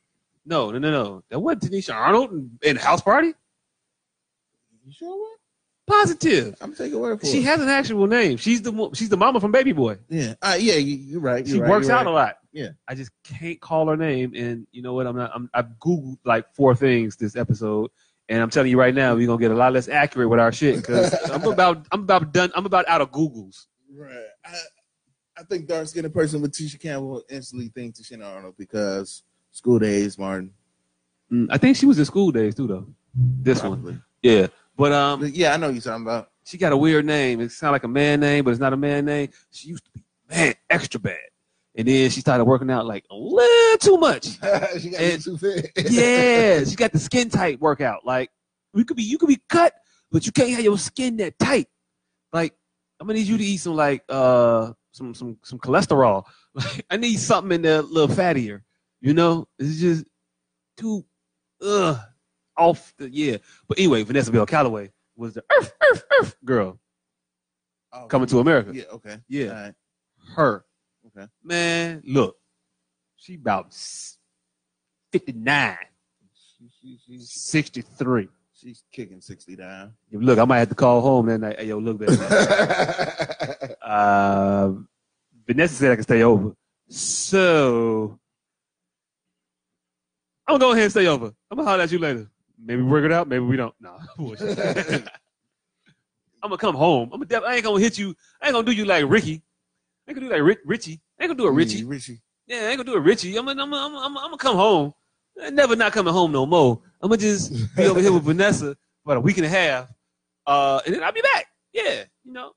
No, 0.46 0.70
no, 0.70 0.78
no, 0.78 0.90
no. 0.90 1.24
That 1.30 1.40
wasn't 1.40 1.72
Tanisha 1.72 1.94
Arnold 1.94 2.33
in, 2.33 2.50
in 2.62 2.76
House 2.76 3.00
Party. 3.00 3.33
You 4.85 4.92
sure 4.92 5.18
what? 5.18 5.38
Positive. 5.87 6.57
I'm 6.61 6.74
taking 6.74 6.98
word 6.98 7.20
for 7.20 7.26
She 7.26 7.38
it. 7.38 7.44
has 7.44 7.61
an 7.61 7.68
actual 7.68 8.07
name. 8.07 8.38
She's 8.38 8.62
the 8.62 8.90
she's 8.94 9.11
the 9.11 9.18
mama 9.18 9.38
from 9.38 9.52
Baby 9.52 9.72
Boy. 9.72 9.98
yeah, 10.09 10.35
uh, 10.40 10.57
yeah. 10.59 10.74
You, 10.74 10.96
you're 10.96 11.20
right. 11.20 11.46
She 11.46 11.54
you're 11.54 11.62
right, 11.62 11.70
works 11.70 11.90
out 11.90 12.07
right. 12.07 12.07
a 12.07 12.11
lot. 12.11 12.37
Yeah. 12.52 12.68
I 12.88 12.94
just 12.94 13.11
can't 13.22 13.61
call 13.61 13.88
her 13.88 13.96
name. 13.96 14.33
And 14.35 14.66
you 14.72 14.80
know 14.80 14.94
what? 14.94 15.07
I'm 15.07 15.16
not. 15.16 15.30
I'm. 15.35 15.50
I've 15.52 15.68
googled 15.85 16.18
like 16.24 16.46
four 16.54 16.74
things 16.74 17.16
this 17.16 17.37
episode, 17.37 17.90
and 18.30 18.40
I'm 18.40 18.48
telling 18.48 18.70
you 18.70 18.78
right 18.78 18.94
now, 18.94 19.14
we're 19.14 19.26
gonna 19.26 19.40
get 19.40 19.50
a 19.50 19.54
lot 19.54 19.74
less 19.74 19.88
accurate 19.88 20.30
with 20.30 20.40
our 20.40 20.52
shit 20.52 20.76
because 20.76 21.12
I'm 21.30 21.44
about. 21.44 21.87
I'm 21.92 22.00
about 22.00 22.33
done. 22.33 22.50
I'm 22.54 22.64
about 22.64 22.88
out 22.88 23.02
of 23.02 23.11
Googles. 23.11 23.66
Right. 23.94 24.26
I, 24.44 24.54
I 25.37 25.42
think 25.42 25.66
dark 25.66 25.87
skinned 25.88 26.12
person 26.14 26.40
with 26.40 26.52
Tisha 26.52 26.80
Campbell 26.80 27.09
will 27.11 27.24
instantly 27.28 27.68
think 27.68 27.96
Tichina 27.96 28.24
Arnold 28.24 28.54
because 28.57 29.22
school 29.54 29.78
days, 29.78 30.18
Martin. 30.18 30.50
Mm, 31.32 31.46
I 31.50 31.56
think 31.58 31.76
she 31.76 31.86
was 31.86 31.98
in 31.98 32.04
school 32.04 32.30
days 32.30 32.54
too, 32.54 32.66
though. 32.66 32.86
This 33.14 33.62
one, 33.62 34.02
yeah. 34.22 34.48
But 34.76 34.92
um, 34.92 35.20
But 35.20 35.30
yeah, 35.34 35.54
I 35.54 35.56
know 35.56 35.68
you're 35.68 35.80
talking 35.80 36.02
about. 36.04 36.30
she 36.44 36.58
got 36.58 36.72
a 36.72 36.76
weird 36.76 37.04
name. 37.06 37.40
It 37.40 37.52
sounds 37.52 37.72
like 37.72 37.84
a 37.84 37.88
man 37.88 38.20
name, 38.20 38.44
but 38.44 38.50
it's 38.50 38.60
not 38.60 38.72
a 38.72 38.76
man 38.76 39.04
name. 39.04 39.28
She 39.52 39.68
used 39.68 39.84
to 39.84 39.90
be 39.92 40.04
man 40.28 40.54
extra 40.68 40.98
bad, 41.00 41.16
and 41.76 41.86
then 41.86 42.10
she 42.10 42.20
started 42.20 42.44
working 42.44 42.70
out 42.70 42.84
like 42.84 43.04
a 43.10 43.14
little 43.14 43.78
too 43.78 43.96
much. 43.98 44.24
she 44.80 44.90
got 44.90 45.00
And- 45.00 45.22
too 45.22 45.38
fit. 45.38 45.70
yeah, 45.90 46.64
she 46.64 46.74
got 46.76 46.92
the 46.92 46.98
skin 46.98 47.30
tight 47.30 47.60
workout. 47.60 48.04
Like 48.04 48.30
we 48.72 48.84
could 48.84 48.96
be, 48.96 49.04
you 49.04 49.16
could 49.18 49.28
be 49.28 49.40
cut, 49.48 49.72
but 50.10 50.26
you 50.26 50.32
can't 50.32 50.50
have 50.50 50.64
your 50.64 50.76
skin 50.78 51.16
that 51.18 51.38
tight. 51.38 51.68
Like 52.32 52.52
I'm 53.00 53.06
gonna 53.06 53.18
need 53.20 53.28
you 53.28 53.38
to 53.38 53.44
eat 53.44 53.58
some 53.58 53.76
like 53.76 54.02
uh 54.08 54.72
some 54.90 55.14
some 55.14 55.38
some 55.42 55.58
cholesterol. 55.58 56.24
Like 56.56 56.86
I 56.88 56.96
need 56.96 57.18
something 57.18 57.50
in 57.52 57.62
there 57.62 57.80
a 57.80 57.82
little 57.82 58.14
fattier. 58.14 58.62
You 59.04 59.12
know, 59.12 59.46
it's 59.58 59.78
just 59.80 60.06
too 60.78 61.04
ugh 61.62 61.98
off 62.56 62.94
the 62.96 63.10
yeah. 63.10 63.36
But 63.68 63.78
anyway, 63.78 64.02
Vanessa 64.02 64.32
Bell 64.32 64.46
Calloway 64.46 64.92
was 65.14 65.34
the 65.34 65.44
earth 65.58 65.74
earth 65.90 66.04
earth 66.20 66.36
girl 66.44 66.78
Oh, 67.92 68.06
coming 68.06 68.26
to 68.28 68.40
America. 68.40 68.70
Yeah. 68.74 68.84
Okay. 68.92 69.18
Yeah, 69.28 69.46
All 69.48 69.54
right. 69.54 69.74
her. 70.36 70.64
Okay. 71.06 71.28
Man, 71.44 72.02
look, 72.06 72.36
she 73.16 73.34
about 73.34 73.74
59, 75.12 75.76
She, 76.58 76.70
she, 76.80 76.98
she's, 77.06 77.30
63. 77.30 78.28
she's 78.54 78.82
kicking 78.90 79.20
sixty 79.20 79.54
down. 79.54 79.92
Look, 80.10 80.38
I 80.38 80.44
might 80.46 80.60
have 80.60 80.70
to 80.70 80.74
call 80.74 81.02
home 81.02 81.26
that 81.26 81.38
night. 81.38 81.60
Hey, 81.60 81.66
yo, 81.66 81.78
look, 81.78 81.98
baby. 81.98 82.16
uh, 83.82 84.72
Vanessa 85.46 85.74
said 85.74 85.92
I 85.92 85.96
can 85.96 86.04
stay 86.04 86.22
over. 86.22 86.56
So, 86.88 88.18
I'm 90.46 90.59
going 90.59 90.61
to 90.61 90.64
go 90.66 90.72
ahead 90.72 90.85
and 90.85 90.90
stay 90.92 91.07
over. 91.07 91.26
I'm 91.50 91.57
going 91.57 91.64
to 91.64 91.70
holler 91.70 91.83
at 91.83 91.92
you 91.92 91.98
later. 91.98 92.30
Maybe 92.62 92.83
we 92.83 92.88
work 92.88 93.04
it 93.04 93.12
out. 93.12 93.28
Maybe 93.28 93.44
we 93.44 93.57
don't. 93.57 93.74
Nah, 93.80 93.98
bullshit. 94.16 94.59
I'm 96.42 96.50
going 96.50 96.50
to 96.50 96.57
come 96.59 96.74
home. 96.74 97.11
I'm 97.12 97.20
gonna, 97.22 97.46
I 97.46 97.54
ain't 97.54 97.64
going 97.64 97.78
to 97.78 97.83
hit 97.83 97.98
you. 97.98 98.14
I 98.40 98.46
ain't 98.46 98.52
going 98.52 98.66
to 98.66 98.72
do 98.72 98.76
you 98.76 98.85
like 98.85 99.04
Ricky. 99.09 99.42
I 100.07 100.11
ain't 100.11 100.18
going 100.18 100.28
to 100.28 100.35
do 100.37 100.40
like 100.40 100.46
Rick, 100.46 100.59
Richie. 100.66 101.00
I 101.18 101.24
ain't 101.24 101.28
going 101.30 101.38
to 101.38 101.42
do 101.44 101.48
a 101.48 101.52
Richie. 101.52 101.85
Richie. 101.85 102.20
Yeah, 102.46 102.59
I 102.59 102.61
ain't 102.68 102.76
going 102.76 102.87
to 102.87 102.92
do 102.92 102.94
a 102.94 103.00
Richie. 103.00 103.37
I'm 103.37 103.46
gonna. 103.46 103.62
I'm 103.62 103.72
I'm 103.72 103.96
I'm 103.96 104.18
I'm 104.18 104.30
to 104.33 104.37
come 104.37 104.57
home. 104.57 104.92
I'm 105.42 105.54
never 105.54 105.74
not 105.74 105.92
coming 105.92 106.12
home 106.12 106.30
no 106.30 106.44
more. 106.44 106.80
I'm 107.00 107.09
going 107.09 107.18
to 107.18 107.24
just 107.26 107.74
be 107.74 107.85
over 107.85 108.00
here 108.00 108.12
with 108.12 108.24
Vanessa 108.24 108.76
for 109.02 109.12
about 109.12 109.16
a 109.16 109.20
week 109.20 109.38
and 109.38 109.46
a 109.46 109.48
half. 109.48 109.90
Uh, 110.46 110.80
and 110.85 110.94
then 110.94 111.02
I'll 111.02 111.12
be 111.12 111.22
back. 111.35 111.46
Yeah, 111.72 112.04
you 112.22 112.33
know. 112.33 112.52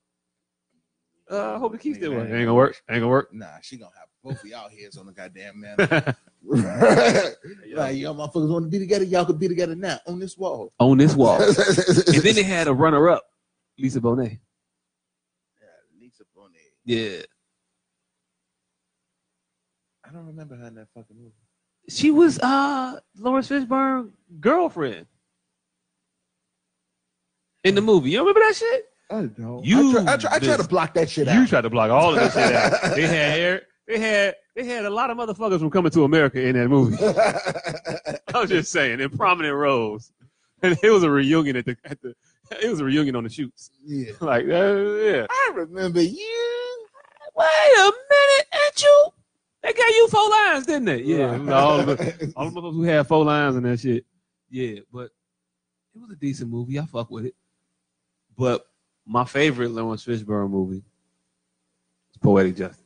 Uh, 1.31 1.55
I 1.55 1.57
hope 1.57 1.71
the 1.71 1.77
key 1.77 1.93
still 1.93 2.11
work. 2.11 2.29
Ain't 2.29 2.31
gonna 2.31 2.53
work. 2.53 2.81
Ain't 2.89 2.99
gonna 2.99 3.07
work. 3.07 3.33
Nah, 3.33 3.47
she 3.61 3.77
gonna 3.77 3.91
have 3.97 4.06
both 4.27 4.43
of 4.43 4.49
y'all 4.49 4.69
heads 4.69 4.97
on 4.97 5.05
the 5.05 5.13
goddamn 5.13 5.61
man. 5.61 5.77
like 7.75 7.97
y'all 7.97 8.15
motherfuckers 8.15 8.49
want 8.49 8.65
to 8.65 8.69
be 8.69 8.79
together, 8.79 9.05
y'all 9.05 9.25
could 9.25 9.39
be 9.39 9.47
together 9.47 9.75
now 9.75 9.99
on 10.05 10.19
this 10.19 10.37
wall. 10.37 10.71
On 10.79 10.97
this 10.97 11.15
wall. 11.15 11.41
and 11.41 11.55
then 11.55 12.35
they 12.35 12.43
had 12.43 12.67
a 12.67 12.73
runner 12.73 13.09
up, 13.09 13.23
Lisa 13.77 14.01
Bonet. 14.01 14.39
Yeah, 15.61 15.67
Lisa 15.99 16.23
Bonet. 16.37 16.57
Yeah. 16.85 17.21
I 20.05 20.13
don't 20.13 20.27
remember 20.27 20.55
her 20.55 20.67
in 20.67 20.75
that 20.75 20.87
fucking 20.93 21.17
movie. 21.17 21.33
She 21.89 22.11
was 22.11 22.39
uh 22.39 22.99
Laurence 23.17 23.49
Fishburne 23.49 24.11
girlfriend 24.39 25.05
in 27.63 27.75
the 27.75 27.81
movie. 27.81 28.11
You 28.11 28.19
remember 28.19 28.41
that 28.41 28.55
shit? 28.55 28.85
I 29.09 29.21
don't. 29.23 29.65
You 29.65 29.89
I 29.89 29.91
try, 29.91 30.13
I 30.13 30.17
try, 30.17 30.35
I 30.35 30.39
try 30.39 30.57
to 30.57 30.67
block 30.67 30.93
that 30.95 31.09
shit 31.09 31.29
out. 31.29 31.39
You 31.39 31.47
tried 31.47 31.61
to 31.61 31.69
block 31.69 31.91
all 31.91 32.13
of 32.13 32.19
this 32.19 32.33
shit 32.33 32.53
out. 32.53 32.95
They 32.95 33.01
had 33.03 33.31
hair. 33.31 33.61
They 33.87 33.99
had 33.99 34.35
they 34.53 34.65
had 34.65 34.85
a 34.85 34.89
lot 34.89 35.09
of 35.09 35.17
motherfuckers 35.17 35.59
from 35.59 35.69
coming 35.69 35.91
to 35.91 36.03
America 36.03 36.41
in 36.41 36.55
that 36.57 36.67
movie. 36.67 36.97
I'm 38.35 38.47
just 38.47 38.71
saying, 38.71 38.99
in 38.99 39.09
prominent 39.09 39.55
roles. 39.55 40.11
And 40.61 40.77
it 40.81 40.89
was 40.89 41.03
a 41.03 41.09
reunion 41.09 41.55
at 41.55 41.65
the 41.65 41.77
at 41.85 42.01
the 42.01 42.13
it 42.61 42.69
was 42.69 42.79
a 42.79 42.85
reunion 42.85 43.15
on 43.15 43.23
the 43.23 43.29
shoots. 43.29 43.71
yeah. 43.85 44.11
Like 44.21 44.45
uh, 44.45 44.75
yeah. 44.75 45.25
I 45.29 45.51
remember 45.55 46.01
you. 46.01 46.87
Wait 47.35 47.45
a 47.77 47.83
minute, 47.83 48.47
ain't 48.65 48.81
you? 48.81 49.07
They 49.63 49.73
got 49.73 49.89
you 49.89 50.07
four 50.09 50.29
lines, 50.29 50.65
didn't 50.65 50.85
they? 50.85 51.01
Yeah. 51.03 51.37
Right. 51.37 51.49
All 51.49 51.83
the 51.83 52.33
all 52.35 52.49
the 52.49 52.51
motherfuckers 52.61 52.73
who 52.73 52.83
had 52.83 53.07
four 53.07 53.23
lines 53.25 53.55
and 53.55 53.65
that 53.65 53.79
shit. 53.79 54.05
Yeah, 54.49 54.79
but 54.91 55.11
it 55.95 56.01
was 56.01 56.11
a 56.11 56.15
decent 56.15 56.49
movie. 56.49 56.79
I 56.79 56.85
fuck 56.85 57.09
with 57.09 57.25
it. 57.25 57.35
But 58.37 58.65
my 59.05 59.23
favorite 59.25 59.71
Laurence 59.71 60.05
Fishburne 60.05 60.49
movie 60.49 60.77
is 62.11 62.17
Poetic 62.21 62.55
Justice. 62.55 62.83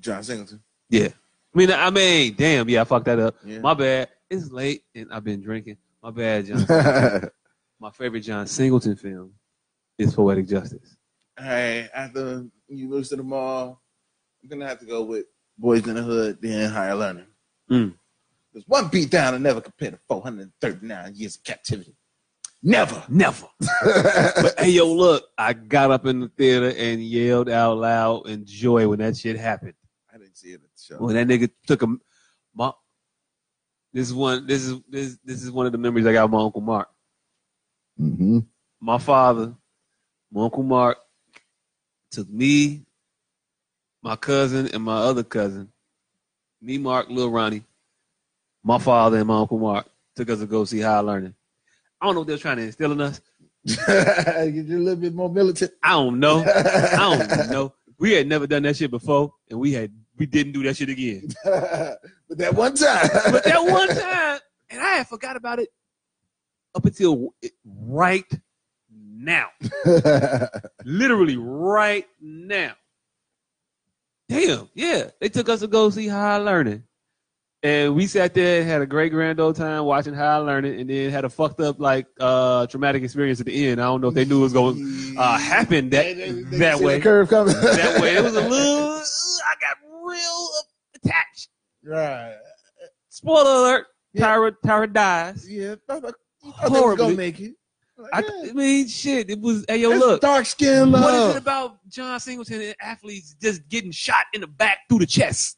John 0.00 0.22
Singleton. 0.22 0.62
Yeah. 0.88 1.08
I 1.08 1.58
mean, 1.58 1.70
I 1.70 1.90
mean, 1.90 2.34
damn, 2.36 2.68
yeah, 2.68 2.82
I 2.82 2.84
fucked 2.84 3.06
that 3.06 3.18
up. 3.18 3.36
Yeah. 3.44 3.60
My 3.60 3.74
bad. 3.74 4.08
It's 4.28 4.50
late 4.50 4.82
and 4.94 5.12
I've 5.12 5.24
been 5.24 5.40
drinking. 5.40 5.76
My 6.02 6.10
bad, 6.10 6.46
John. 6.46 7.30
my 7.80 7.90
favorite 7.90 8.20
John 8.20 8.46
Singleton 8.46 8.96
film 8.96 9.32
is 9.98 10.14
Poetic 10.14 10.48
Justice. 10.48 10.96
Hey, 11.38 11.88
after 11.94 12.46
you 12.68 12.90
listen 12.90 13.18
to 13.18 13.22
them 13.22 13.32
all, 13.32 13.80
I'm 14.42 14.48
gonna 14.48 14.68
have 14.68 14.80
to 14.80 14.86
go 14.86 15.02
with 15.02 15.26
Boyz 15.62 15.86
n 15.86 15.94
the 15.94 16.02
Hood, 16.02 16.38
then 16.40 16.70
Higher 16.70 16.94
Learning. 16.94 17.26
Mm. 17.70 17.94
There's 18.52 18.66
one 18.66 18.88
beat 18.88 19.10
down 19.10 19.34
and 19.34 19.42
never 19.42 19.60
compared 19.60 19.94
to 19.94 20.00
439 20.08 21.14
years 21.14 21.36
of 21.36 21.44
captivity. 21.44 21.94
Never. 22.62 23.02
Never. 23.08 23.46
But 23.84 24.54
hey, 24.58 24.70
yo, 24.70 24.92
look, 24.92 25.24
I 25.38 25.52
got 25.52 25.90
up 25.90 26.06
in 26.06 26.20
the 26.20 26.28
theater 26.28 26.72
and 26.76 27.02
yelled 27.02 27.48
out 27.48 27.78
loud 27.78 28.28
in 28.28 28.44
joy 28.44 28.88
when 28.88 28.98
that 28.98 29.16
shit 29.16 29.38
happened. 29.38 29.74
I 30.12 30.18
didn't 30.18 30.36
see 30.36 30.50
it 30.50 30.54
at 30.54 30.60
the 30.62 30.82
show. 30.82 30.98
When 30.98 31.14
that 31.14 31.28
nigga 31.28 31.50
took 31.66 31.82
a, 31.82 31.86
my, 32.54 32.72
this 33.92 34.08
is 34.08 34.14
one, 34.14 34.46
this 34.46 34.64
is 34.64 34.80
this 34.88 35.18
this 35.24 35.42
is 35.42 35.50
one 35.50 35.66
of 35.66 35.72
the 35.72 35.78
memories 35.78 36.06
I 36.06 36.12
got 36.12 36.24
with 36.24 36.32
my 36.32 36.42
uncle 36.42 36.60
Mark. 36.60 36.88
Mm-hmm. 38.00 38.40
My 38.80 38.98
father, 38.98 39.54
my 40.30 40.44
uncle 40.44 40.62
Mark, 40.62 40.98
took 42.10 42.28
me, 42.28 42.82
my 44.02 44.16
cousin, 44.16 44.68
and 44.72 44.82
my 44.82 44.96
other 44.96 45.22
cousin, 45.22 45.70
me, 46.60 46.78
Mark, 46.78 47.08
Lil 47.08 47.30
Ronnie, 47.30 47.62
my 48.62 48.78
father, 48.78 49.18
and 49.18 49.28
my 49.28 49.38
uncle 49.38 49.58
Mark 49.58 49.86
took 50.14 50.30
us 50.30 50.40
to 50.40 50.46
go 50.46 50.64
see 50.64 50.80
Higher 50.80 51.02
Learning. 51.02 51.34
I 52.00 52.06
don't 52.06 52.14
know 52.14 52.20
what 52.20 52.28
they're 52.28 52.38
trying 52.38 52.58
to 52.58 52.64
instill 52.64 52.92
in 52.92 53.00
us. 53.00 53.20
Get 53.66 54.54
you 54.54 54.78
a 54.78 54.78
little 54.78 54.96
bit 54.96 55.14
more 55.14 55.30
militant. 55.30 55.72
I 55.82 55.92
don't 55.92 56.20
know. 56.20 56.44
I 56.44 56.96
don't 56.96 57.50
know. 57.50 57.74
We 57.98 58.12
had 58.12 58.26
never 58.26 58.46
done 58.46 58.62
that 58.62 58.76
shit 58.76 58.90
before, 58.90 59.32
and 59.50 59.58
we 59.58 59.72
had 59.72 59.90
we 60.18 60.26
didn't 60.26 60.52
do 60.52 60.62
that 60.64 60.76
shit 60.76 60.88
again. 60.88 61.28
but 61.44 62.00
that 62.38 62.54
one 62.54 62.74
time. 62.74 63.08
But 63.30 63.44
that 63.44 63.64
one 63.64 63.88
time, 63.88 64.40
and 64.70 64.80
I 64.80 64.96
had 64.96 65.08
forgot 65.08 65.36
about 65.36 65.58
it 65.58 65.68
up 66.74 66.84
until 66.84 67.34
right 67.64 68.30
now, 68.90 69.48
literally 70.84 71.36
right 71.38 72.06
now. 72.20 72.74
Damn, 74.28 74.68
yeah, 74.74 75.10
they 75.20 75.28
took 75.28 75.48
us 75.48 75.60
to 75.60 75.68
go 75.68 75.88
see 75.90 76.08
Higher 76.08 76.40
Learning, 76.40 76.82
and 77.62 77.94
we 77.94 78.06
sat 78.06 78.34
there 78.34 78.60
and 78.60 78.68
had 78.68 78.82
a 78.82 78.86
great 78.86 79.10
grand 79.12 79.40
old 79.40 79.56
time 79.56 79.84
watching 79.84 80.14
how 80.14 80.26
I 80.26 80.36
learned 80.36 80.66
it, 80.66 80.78
and 80.78 80.88
then 80.90 81.10
had 81.10 81.24
a 81.24 81.30
fucked 81.30 81.60
up 81.60 81.80
like 81.80 82.06
uh 82.20 82.66
traumatic 82.66 83.02
experience 83.02 83.40
at 83.40 83.46
the 83.46 83.66
end. 83.68 83.80
I 83.80 83.84
don't 83.84 84.00
know 84.00 84.08
if 84.08 84.14
they 84.14 84.24
knew 84.24 84.38
it 84.38 84.42
was 84.42 84.52
going 84.52 84.76
to 84.76 85.14
uh 85.20 85.38
happen 85.38 85.90
that 85.90 86.02
They- 86.04 86.14
they- 86.14 86.30
they 86.42 86.58
that 86.58 86.80
way. 86.80 87.00
Curve 87.00 87.28
coming. 87.28 87.54
that 87.54 88.00
way. 88.00 88.16
It 88.16 88.22
was 88.22 88.36
a 88.36 88.40
little. 88.48 88.96
I 88.98 89.54
got 89.60 90.04
real 90.04 90.48
attached. 90.94 91.48
right. 91.84 92.34
Spoiler 93.08 93.50
alert: 93.50 93.86
Yeah. 94.12 94.26
Tyra 94.26 94.52
Tyra 94.64 94.92
dies. 94.92 95.48
Yeah. 95.50 95.76
I 95.88 95.94
I 95.94 95.98
was 96.00 96.12
Horribly. 96.78 97.04
gonna 97.06 97.16
make 97.16 97.40
it. 97.40 97.54
Like, 97.98 98.10
I, 98.12 98.20
yeah. 98.20 98.50
I 98.50 98.52
mean, 98.52 98.86
shit. 98.88 99.30
It 99.30 99.40
was. 99.40 99.64
Hey, 99.66 99.78
yo, 99.78 99.88
That's 99.90 100.00
look. 100.00 100.20
dark 100.20 100.44
skin 100.44 100.92
love. 100.92 101.02
What 101.02 101.14
is 101.14 101.36
it 101.36 101.38
about 101.38 101.78
John 101.88 102.20
Singleton 102.20 102.60
and 102.60 102.74
athletes 102.80 103.34
just 103.40 103.66
getting 103.70 103.90
shot 103.90 104.26
in 104.34 104.42
the 104.42 104.46
back 104.46 104.80
through 104.88 104.98
the 104.98 105.06
chest? 105.06 105.56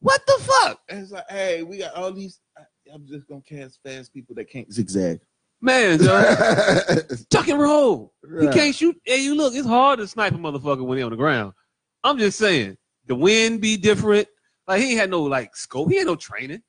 What 0.00 0.24
the 0.26 0.38
fuck, 0.40 0.80
And 0.88 1.02
It's 1.02 1.10
like, 1.10 1.24
hey, 1.30 1.62
we 1.62 1.78
got 1.78 1.94
all 1.94 2.12
these. 2.12 2.40
I, 2.56 2.62
I'm 2.92 3.06
just 3.06 3.26
gonna 3.26 3.40
cast 3.40 3.80
fast 3.84 4.12
people 4.12 4.34
that 4.36 4.50
can't 4.50 4.72
zigzag. 4.72 5.20
man? 5.60 5.98
Right. 5.98 7.02
tuck 7.30 7.48
and 7.48 7.58
roll. 7.58 8.12
He 8.40 8.48
can't 8.48 8.74
shoot. 8.74 8.96
Hey, 9.04 9.22
you 9.22 9.34
look. 9.34 9.54
It's 9.54 9.66
hard 9.66 9.98
to 9.98 10.06
snipe 10.06 10.34
a 10.34 10.36
motherfucker 10.36 10.84
when 10.84 10.98
he 10.98 11.04
on 11.04 11.10
the 11.10 11.16
ground. 11.16 11.52
I'm 12.04 12.18
just 12.18 12.38
saying. 12.38 12.76
The 13.06 13.14
wind 13.14 13.60
be 13.60 13.76
different. 13.76 14.28
Like 14.66 14.82
he 14.82 14.94
had 14.94 15.10
no 15.10 15.22
like 15.22 15.56
scope. 15.56 15.90
He 15.90 15.96
had 15.96 16.06
no 16.06 16.16
training. 16.16 16.62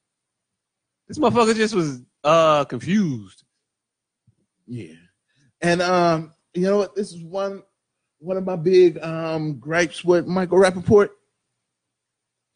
This 1.07 1.17
motherfucker 1.17 1.55
just 1.55 1.75
was 1.75 2.01
uh 2.23 2.65
confused. 2.65 3.43
Yeah. 4.67 4.93
And 5.61 5.81
um, 5.81 6.33
you 6.53 6.61
know 6.63 6.77
what? 6.77 6.95
This 6.95 7.11
is 7.11 7.23
one 7.23 7.63
one 8.19 8.37
of 8.37 8.45
my 8.45 8.55
big 8.55 8.97
um 9.03 9.59
gripes 9.59 10.03
with 10.03 10.27
Michael 10.27 10.59
Rapaport. 10.59 11.09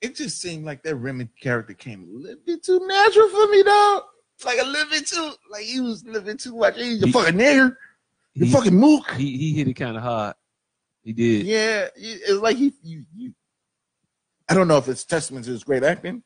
It 0.01 0.15
just 0.15 0.41
seemed 0.41 0.65
like 0.65 0.81
that 0.83 0.95
Remy 0.95 1.29
character 1.39 1.73
came 1.73 2.03
a 2.03 2.17
little 2.19 2.41
bit 2.45 2.63
too 2.63 2.79
natural 2.87 3.29
for 3.29 3.47
me, 3.47 3.63
dog. 3.63 4.03
Like 4.43 4.59
a 4.59 4.65
little 4.65 4.89
bit 4.89 5.05
too, 5.05 5.31
like 5.51 5.63
he 5.63 5.79
was 5.79 6.03
living 6.05 6.37
too 6.37 6.55
much. 6.57 6.75
He's 6.75 7.03
a 7.03 7.05
He- 7.05 7.11
fucking 7.11 7.35
nigger, 7.35 7.75
you 8.33 8.45
He, 8.45 8.51
fucking 8.51 8.75
mook. 8.75 9.11
he 9.11 9.37
he 9.37 9.53
hit 9.53 9.67
it 9.67 9.73
kind 9.75 9.95
of 9.95 10.01
hard. 10.03 10.33
He 11.03 11.13
did. 11.13 11.45
Yeah, 11.45 11.87
it's 11.95 12.41
like 12.41 12.57
he. 12.57 12.73
You, 12.81 13.03
you, 13.15 13.33
I 14.49 14.55
don't 14.55 14.67
know 14.67 14.77
if 14.77 14.87
it's 14.87 15.05
testament 15.05 15.45
to 15.45 15.51
his 15.51 15.63
great 15.63 15.83
acting. 15.83 16.23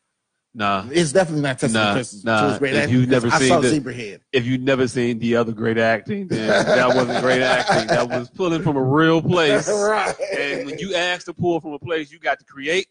Nah. 0.54 0.86
It's 0.90 1.12
definitely 1.12 1.42
not 1.42 1.58
testament 1.58 1.84
Nah, 1.84 1.92
to 1.92 1.98
his- 1.98 2.20
to 2.22 2.26
nah, 2.26 2.48
his 2.48 2.58
great 2.58 2.72
if 2.74 2.82
acting. 2.84 2.94
you've 2.98 3.08
never 3.10 3.28
I 3.28 3.38
seen 3.38 3.60
the- 3.60 3.68
Zebrahead. 3.68 4.20
If 4.32 4.46
you've 4.46 4.62
never 4.62 4.88
seen 4.88 5.18
the 5.18 5.36
other 5.36 5.52
great 5.52 5.76
acting, 5.76 6.28
then 6.28 6.48
that 6.48 6.88
wasn't 6.96 7.22
great 7.22 7.42
acting. 7.42 7.88
That 7.88 8.08
was 8.08 8.30
pulling 8.30 8.62
from 8.62 8.76
a 8.78 8.82
real 8.82 9.20
place. 9.20 9.68
right. 9.70 10.14
And 10.38 10.64
when 10.64 10.78
you 10.78 10.94
ask 10.94 11.26
to 11.26 11.34
pull 11.34 11.60
from 11.60 11.74
a 11.74 11.78
place 11.78 12.10
you 12.10 12.18
got 12.18 12.38
to 12.38 12.44
create, 12.46 12.86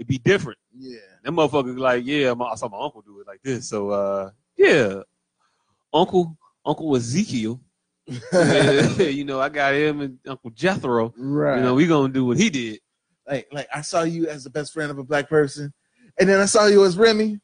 it'd 0.00 0.08
be 0.08 0.18
different. 0.18 0.58
yeah. 0.76 0.96
That 1.22 1.32
motherfucker 1.32 1.78
like, 1.78 2.04
yeah, 2.06 2.32
my, 2.32 2.46
I 2.46 2.54
saw 2.54 2.68
my 2.70 2.80
uncle 2.82 3.02
do 3.02 3.20
it 3.20 3.26
like 3.26 3.42
this. 3.42 3.68
So 3.68 3.90
uh 3.90 4.30
yeah. 4.56 5.02
Uncle 5.92 6.36
Uncle 6.64 6.96
Ezekiel. 6.96 7.60
yeah, 8.32 8.82
you 8.98 9.24
know, 9.24 9.40
I 9.40 9.48
got 9.50 9.74
him 9.74 10.00
and 10.00 10.18
Uncle 10.26 10.50
Jethro. 10.50 11.12
right. 11.18 11.56
You 11.58 11.62
know, 11.62 11.74
we 11.74 11.86
gonna 11.86 12.12
do 12.12 12.24
what 12.24 12.38
he 12.38 12.48
did. 12.50 12.80
like 13.28 13.46
like 13.52 13.68
I 13.74 13.82
saw 13.82 14.02
you 14.02 14.26
as 14.26 14.42
the 14.44 14.50
best 14.50 14.72
friend 14.72 14.90
of 14.90 14.98
a 14.98 15.04
black 15.04 15.28
person, 15.28 15.72
and 16.18 16.28
then 16.28 16.40
I 16.40 16.46
saw 16.46 16.66
you 16.66 16.84
as 16.84 16.96
Remy. 16.96 17.38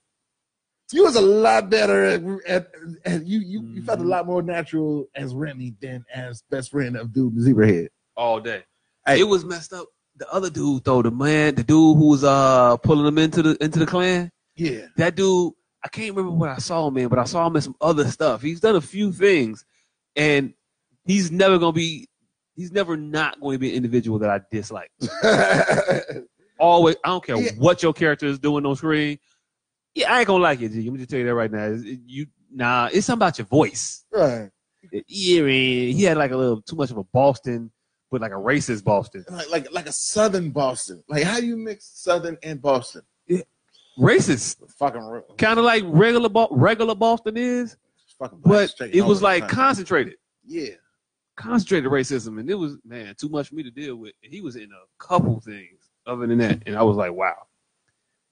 You 0.92 1.02
was 1.02 1.16
a 1.16 1.20
lot 1.20 1.68
better 1.68 2.04
at, 2.04 2.22
at, 2.46 2.68
at 3.04 3.26
you. 3.26 3.40
You, 3.40 3.62
you 3.74 3.82
felt 3.82 3.98
a 3.98 4.02
Mhm. 4.04 4.08
lot 4.08 4.26
more 4.26 4.40
natural 4.40 5.08
as 5.16 5.34
Remy 5.34 5.74
than 5.80 6.04
as 6.14 6.42
best 6.48 6.70
friend 6.70 6.96
of 6.96 7.12
dude 7.12 7.34
Zebrahead. 7.34 7.88
All 8.16 8.38
day. 8.40 8.62
Hey. 9.04 9.20
It 9.20 9.24
was 9.24 9.44
messed 9.44 9.72
up. 9.72 9.88
The 10.18 10.32
other 10.32 10.48
dude 10.50 10.84
though, 10.84 11.02
the 11.02 11.10
man, 11.10 11.54
the 11.56 11.62
dude 11.62 11.96
who 11.98 12.08
was 12.10 12.24
uh 12.24 12.76
pulling 12.78 13.06
him 13.06 13.18
into 13.18 13.42
the 13.42 13.62
into 13.62 13.78
the 13.78 13.86
Klan, 13.86 14.30
Yeah, 14.56 14.86
that 14.96 15.14
dude, 15.14 15.52
I 15.84 15.88
can't 15.88 16.14
remember 16.16 16.36
what 16.36 16.48
I 16.50 16.56
saw 16.58 16.86
him 16.88 16.96
in, 16.96 17.08
but 17.08 17.18
I 17.18 17.24
saw 17.24 17.46
him 17.46 17.56
in 17.56 17.62
some 17.62 17.76
other 17.80 18.06
stuff. 18.08 18.40
He's 18.42 18.60
done 18.60 18.76
a 18.76 18.80
few 18.80 19.12
things, 19.12 19.64
and 20.16 20.54
he's 21.04 21.30
never 21.30 21.58
gonna 21.58 21.72
be. 21.72 22.08
He's 22.54 22.72
never 22.72 22.96
not 22.96 23.38
going 23.38 23.56
to 23.56 23.58
be 23.58 23.68
an 23.68 23.76
individual 23.76 24.18
that 24.20 24.30
I 24.30 24.40
dislike. 24.50 24.90
Always, 26.58 26.96
I 27.04 27.08
don't 27.08 27.22
care 27.24 27.36
Yeah. 27.36 27.50
what 27.58 27.82
your 27.82 27.92
character 27.92 28.26
is 28.26 28.38
doing 28.38 28.64
on 28.64 28.76
screen. 28.76 29.18
Yeah, 29.94 30.10
I 30.12 30.20
ain't 30.20 30.26
gonna 30.26 30.42
like 30.42 30.62
it. 30.62 30.70
G. 30.72 30.82
Let 30.84 30.92
me 30.92 30.98
just 30.98 31.10
tell 31.10 31.18
you 31.18 31.26
that 31.26 31.34
right 31.34 31.50
now. 31.52 31.66
It's- 31.66 31.82
You 32.06 32.26
nah, 32.50 32.88
it's 32.90 33.06
something 33.06 33.18
about 33.26 33.38
your 33.38 33.46
voice. 33.46 34.04
right. 34.10 34.48
Yeah, 35.08 35.42
man, 35.42 35.50
he 35.92 36.02
had 36.04 36.16
like 36.16 36.30
a 36.30 36.36
little 36.36 36.62
too 36.62 36.76
much 36.76 36.90
of 36.90 36.96
a 36.96 37.04
Boston, 37.04 37.70
but 38.10 38.20
like 38.20 38.32
a 38.32 38.36
racist 38.36 38.84
Boston. 38.84 39.24
Like 39.30 39.50
like 39.50 39.72
like 39.72 39.86
a 39.86 39.92
Southern 39.92 40.50
Boston. 40.50 41.02
Like 41.08 41.24
how 41.24 41.38
you 41.38 41.56
mix 41.56 41.90
Southern 41.94 42.36
and 42.42 42.60
Boston? 42.60 43.02
Yeah. 43.26 43.42
Racist, 43.98 44.56
Fucking 44.78 45.22
kind 45.38 45.58
of 45.58 45.64
like 45.64 45.82
regular 45.86 46.28
Bo- 46.28 46.48
regular 46.50 46.94
Boston 46.94 47.36
is, 47.36 47.76
fucking 48.18 48.40
but 48.44 48.72
it 48.92 49.02
was 49.02 49.22
like 49.22 49.48
concentrated. 49.48 50.16
yeah. 50.44 50.74
concentrated 51.36 51.90
racism, 51.90 52.38
and 52.38 52.50
it 52.50 52.54
was 52.54 52.76
man 52.84 53.14
too 53.18 53.28
much 53.30 53.48
for 53.48 53.54
me 53.54 53.62
to 53.62 53.70
deal 53.70 53.96
with. 53.96 54.12
And 54.22 54.32
he 54.32 54.40
was 54.42 54.56
in 54.56 54.70
a 54.70 55.04
couple 55.04 55.40
things 55.40 55.90
other 56.06 56.26
than 56.26 56.38
that, 56.38 56.62
and 56.66 56.76
I 56.76 56.82
was 56.82 56.96
like, 56.98 57.12
wow, 57.12 57.34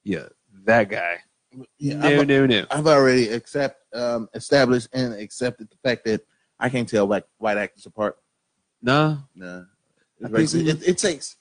yeah, 0.05 0.27
that 0.65 0.91
guy. 0.91 1.17
Yeah, 1.79 1.95
Never, 1.97 2.21
I've, 2.23 2.27
never, 2.27 2.47
never. 2.49 2.67
I've 2.71 2.87
already 2.87 3.29
accept 3.29 3.79
um, 3.95 4.29
established 4.35 4.89
and 4.93 5.15
accepted 5.15 5.71
the 5.71 5.77
fact 5.89 6.05
that 6.05 6.21
I 6.59 6.69
can't 6.69 6.89
tell 6.89 7.07
white 7.09 7.25
white 7.39 7.57
actors 7.57 7.87
apart. 7.87 8.17
Nah, 8.85 9.17
Nah, 9.35 9.63
I 10.23 10.41
It's 10.41 10.53
it, 10.55 10.87
it 10.87 10.99
takes 10.99 11.37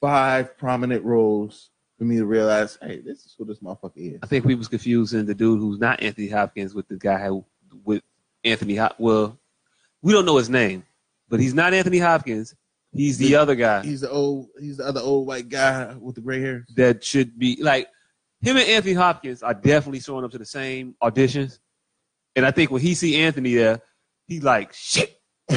five 0.00 0.56
prominent 0.58 1.02
roles 1.02 1.70
for 1.98 2.04
me 2.04 2.16
to 2.16 2.26
realize, 2.26 2.76
hey, 2.82 2.98
this 3.00 3.24
is 3.24 3.34
who 3.38 3.46
this 3.46 3.60
motherfucker 3.60 3.92
is. 3.96 4.18
I 4.22 4.26
think 4.26 4.44
we 4.44 4.54
was 4.54 4.68
confusing 4.68 5.24
the 5.24 5.34
dude 5.34 5.60
who's 5.60 5.78
not 5.78 6.02
Anthony 6.02 6.28
Hopkins 6.28 6.74
with 6.74 6.86
the 6.88 6.96
guy 6.96 7.26
who 7.26 7.44
with 7.84 8.02
Anthony. 8.44 8.76
Hop- 8.76 8.96
well, 9.00 9.38
we 10.02 10.12
don't 10.12 10.26
know 10.26 10.36
his 10.36 10.50
name, 10.50 10.84
but 11.30 11.40
he's 11.40 11.54
not 11.54 11.72
Anthony 11.72 11.98
Hopkins. 11.98 12.54
He's 12.92 13.16
the 13.16 13.28
The- 13.28 13.36
other 13.36 13.54
guy 13.54 13.82
He's 13.82 14.02
the 14.02 14.10
old, 14.10 14.48
he's 14.60 14.76
the 14.76 14.86
other 14.86 15.00
old 15.00 15.26
white 15.26 15.48
guy 15.48 15.94
with 15.98 16.14
the 16.16 16.20
gray 16.20 16.40
hair. 16.40 16.66
that 16.76 17.02
should 17.02 17.38
be 17.38 17.56
like 17.62 17.88
him 18.42 18.58
and 18.58 18.68
Anthony 18.68 18.92
Hopkins 18.94 19.42
are 19.42 19.54
definitely 19.54 20.00
showing 20.00 20.22
up 20.24 20.30
to 20.32 20.38
the 20.38 20.44
same 20.44 20.94
auditions. 21.02 21.58
And 22.36 22.44
I 22.44 22.50
think 22.50 22.70
when 22.70 22.82
he 22.82 22.94
see 22.94 23.16
Anthony 23.22 23.54
there, 23.54 23.80
he 24.26 24.40
like 24.40 24.74
shit. 24.74 25.18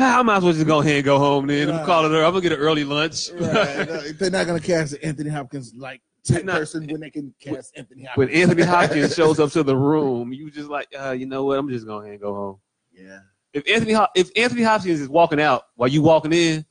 I 0.00 0.22
might 0.22 0.36
as 0.38 0.44
well 0.44 0.52
just 0.52 0.66
go 0.66 0.80
ahead 0.80 0.96
and 0.96 1.04
go 1.04 1.18
home 1.18 1.46
then. 1.48 1.70
I'm 1.70 1.84
calling 1.84 2.12
her. 2.12 2.24
I'm 2.24 2.30
gonna 2.32 2.40
get 2.42 2.52
an 2.52 2.58
early 2.58 2.84
lunch. 2.84 3.30
right. 3.32 3.88
No, 3.88 4.00
They're 4.12 4.30
not 4.30 4.46
gonna 4.46 4.60
cast 4.60 4.94
Anthony 5.02 5.30
Hopkins 5.30 5.74
like 5.76 6.00
type 6.24 6.44
Not- 6.44 6.56
person 6.58 6.86
when 6.86 7.00
they 7.00 7.10
can 7.10 7.34
cast 7.40 7.76
Anthony 7.76 8.04
Hopkins. 8.04 8.16
when 8.28 8.36
Anthony 8.42 8.62
Hopkins 8.62 9.14
shows 9.16 9.40
up 9.40 9.50
to 9.52 9.62
the 9.62 9.76
room, 9.76 10.32
you 10.32 10.50
just 10.50 10.68
like, 10.70 10.88
uh, 10.98 11.10
you 11.10 11.26
know 11.26 11.44
what? 11.44 11.58
I'm 11.58 11.68
just 11.68 11.86
going 11.86 12.02
ahead 12.04 12.12
and 12.14 12.22
go 12.22 12.34
home. 12.34 12.58
yeah. 12.92 13.20
If 13.54 13.66
Anthony 13.68 13.96
if 14.14 14.30
Anthony 14.36 14.62
Hopkins 14.62 15.00
is 15.00 15.08
walking 15.08 15.40
out 15.40 15.62
while 15.74 15.88
you 15.88 16.02
walking 16.02 16.32
in, 16.32 16.64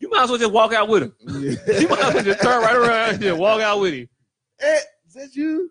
you 0.00 0.10
might 0.10 0.24
as 0.24 0.30
well 0.30 0.38
just 0.38 0.52
walk 0.52 0.72
out 0.74 0.88
with 0.88 1.04
him. 1.04 1.14
You 1.20 1.88
might 1.88 2.00
as 2.04 2.14
well 2.14 2.24
just 2.24 2.42
turn 2.42 2.60
right 2.60 2.74
around 2.76 3.10
and 3.14 3.20
just 3.22 3.38
walk 3.38 3.60
out 3.62 3.80
with 3.80 3.94
him. 3.94 4.08
Hey, 4.58 4.80
is 5.06 5.14
that 5.14 5.34
you? 5.36 5.70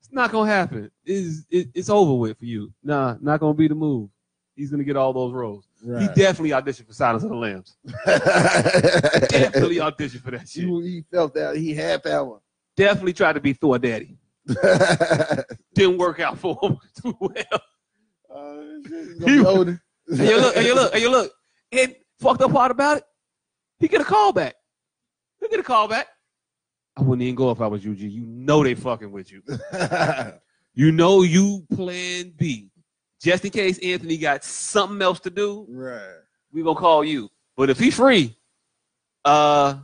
It's 0.00 0.12
not 0.12 0.30
gonna 0.30 0.50
happen. 0.50 0.90
It's 1.04 1.44
it, 1.50 1.68
it's 1.74 1.88
over 1.90 2.12
with 2.14 2.38
for 2.38 2.44
you. 2.44 2.72
Nah, 2.84 3.16
not 3.20 3.40
gonna 3.40 3.54
be 3.54 3.66
the 3.68 3.74
move. 3.74 4.10
He's 4.56 4.70
gonna 4.70 4.84
get 4.84 4.96
all 4.96 5.12
those 5.12 5.32
roles. 5.34 5.68
He 5.84 6.06
definitely 6.14 6.50
auditioned 6.50 6.86
for 6.86 6.94
Silence 6.94 7.22
of 7.22 7.28
the 7.30 7.36
Lambs. 7.36 7.76
Definitely 8.06 9.76
auditioned 9.76 10.22
for 10.22 10.30
that 10.32 10.48
shit. 10.48 10.64
he, 10.64 10.80
he 10.82 11.04
felt 11.12 11.34
that 11.34 11.56
he 11.56 11.74
had 11.74 12.02
that 12.04 12.26
one. 12.26 12.40
Definitely 12.76 13.12
tried 13.12 13.34
to 13.34 13.40
be 13.40 13.52
Thor 13.52 13.78
Daddy. 13.78 14.16
Didn't 15.74 15.98
work 15.98 16.20
out 16.20 16.38
for 16.38 16.58
him 16.62 16.78
too 17.02 17.16
well. 17.20 17.60
Uh, 18.34 18.56
He- 18.88 19.18
gonna 19.18 19.26
be 19.26 19.44
older. 19.46 19.82
Hey, 20.08 20.28
you 20.30 20.40
look, 20.40 20.54
hey, 20.54 20.66
you 20.66 20.74
look, 20.74 20.92
hey, 20.94 21.00
you 21.00 21.10
look. 21.10 21.32
And 21.72 21.94
fucked 22.20 22.40
up 22.40 22.52
part 22.52 22.70
about 22.70 22.98
it, 22.98 23.04
he 23.78 23.88
get 23.88 24.00
a 24.00 24.04
call 24.04 24.32
back. 24.32 24.54
He 25.40 25.48
get 25.48 25.60
a 25.60 25.64
call 25.64 25.88
back. 25.88 26.06
I 26.96 27.02
wouldn't 27.02 27.22
even 27.22 27.34
go 27.34 27.50
if 27.50 27.60
I 27.60 27.66
was 27.66 27.84
you, 27.84 27.92
You 27.92 28.24
know 28.24 28.62
they 28.64 28.74
fucking 28.74 29.12
with 29.12 29.30
you. 29.30 29.42
You 30.74 30.92
know 30.92 31.22
you 31.22 31.66
plan 31.74 32.32
B. 32.36 32.70
Just 33.20 33.44
in 33.44 33.50
case 33.50 33.78
Anthony 33.78 34.18
got 34.18 34.44
something 34.44 35.00
else 35.00 35.20
to 35.20 35.30
do, 35.30 35.66
right. 35.68 36.00
we 36.52 36.62
gonna 36.62 36.78
call 36.78 37.02
you. 37.02 37.30
But 37.56 37.70
if 37.70 37.78
he 37.78 37.90
free, 37.90 38.36
uh, 39.24 39.78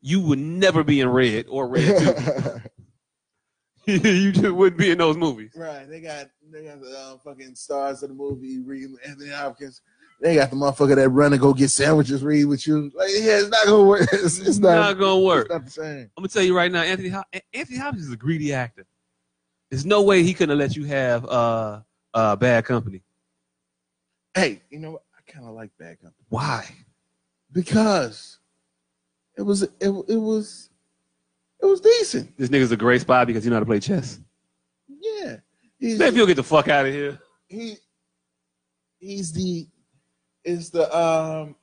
you 0.00 0.20
would 0.20 0.38
never 0.38 0.84
be 0.84 1.00
in 1.00 1.08
red 1.08 1.46
or 1.48 1.68
red 1.68 2.62
you 3.86 4.32
just 4.32 4.54
wouldn't 4.54 4.78
be 4.78 4.90
in 4.90 4.98
those 4.98 5.16
movies. 5.16 5.52
right. 5.56 5.88
They 5.88 6.00
got 6.00 6.28
they 6.52 6.64
got 6.64 6.80
the 6.80 6.90
uh, 6.90 7.16
fucking 7.24 7.54
stars 7.54 8.02
of 8.02 8.10
the 8.10 8.14
movie 8.14 8.60
with 8.60 9.00
Anthony 9.06 9.30
Hopkins. 9.30 9.80
They 10.20 10.34
got 10.34 10.50
the 10.50 10.56
motherfucker 10.56 10.96
that 10.96 11.08
run 11.10 11.32
and 11.32 11.40
go 11.40 11.54
get 11.54 11.70
sandwiches 11.70 12.24
read 12.24 12.46
with 12.46 12.66
you. 12.66 12.90
Like, 12.94 13.08
yeah, 13.12 13.38
it's 13.38 13.48
not 13.48 13.66
gonna 13.66 13.84
work. 13.84 14.08
It's, 14.12 14.38
it's 14.40 14.58
not, 14.58 14.74
not, 14.74 14.98
gonna 14.98 15.20
work. 15.20 15.46
It's 15.46 15.50
not 15.50 15.64
the 15.64 15.70
same. 15.70 16.10
I'm 16.16 16.22
gonna 16.22 16.28
tell 16.28 16.42
you 16.42 16.56
right 16.56 16.70
now, 16.70 16.82
Anthony 16.82 17.08
Hop- 17.08 17.28
Anthony 17.52 17.78
Hopkins 17.78 18.06
is 18.06 18.12
a 18.12 18.16
greedy 18.16 18.52
actor. 18.52 18.84
There's 19.70 19.86
no 19.86 20.02
way 20.02 20.22
he 20.22 20.34
couldn't 20.34 20.58
have 20.58 20.68
let 20.68 20.76
you 20.76 20.84
have 20.84 21.24
uh 21.26 21.80
uh 22.18 22.36
bad 22.36 22.64
company. 22.64 23.02
Hey, 24.34 24.60
you 24.70 24.78
know 24.78 24.92
what? 24.92 25.02
I 25.16 25.30
kind 25.30 25.46
of 25.46 25.54
like 25.54 25.70
Bad 25.78 26.00
Company 26.00 26.24
Why? 26.28 26.68
because 27.52 28.38
it 29.36 29.42
was 29.42 29.62
it, 29.62 29.72
it 29.80 29.90
was 29.90 30.70
it 31.62 31.66
was 31.66 31.80
decent. 31.80 32.36
This 32.36 32.48
nigga's 32.50 32.72
a 32.72 32.76
great 32.76 33.00
spy 33.00 33.24
because 33.24 33.44
you 33.44 33.50
know 33.50 33.56
how 33.56 33.60
to 33.60 33.66
play 33.66 33.80
chess. 33.80 34.20
Yeah, 34.88 35.36
he's, 35.78 36.00
if 36.00 36.16
you'll 36.16 36.26
get 36.26 36.36
the 36.36 36.42
fuck 36.42 36.68
out 36.68 36.86
of 36.86 36.92
here. 36.92 37.18
he 37.48 37.76
he's 38.98 39.32
the 39.32 39.68
is 40.44 40.70
the 40.70 40.96
um 40.96 41.54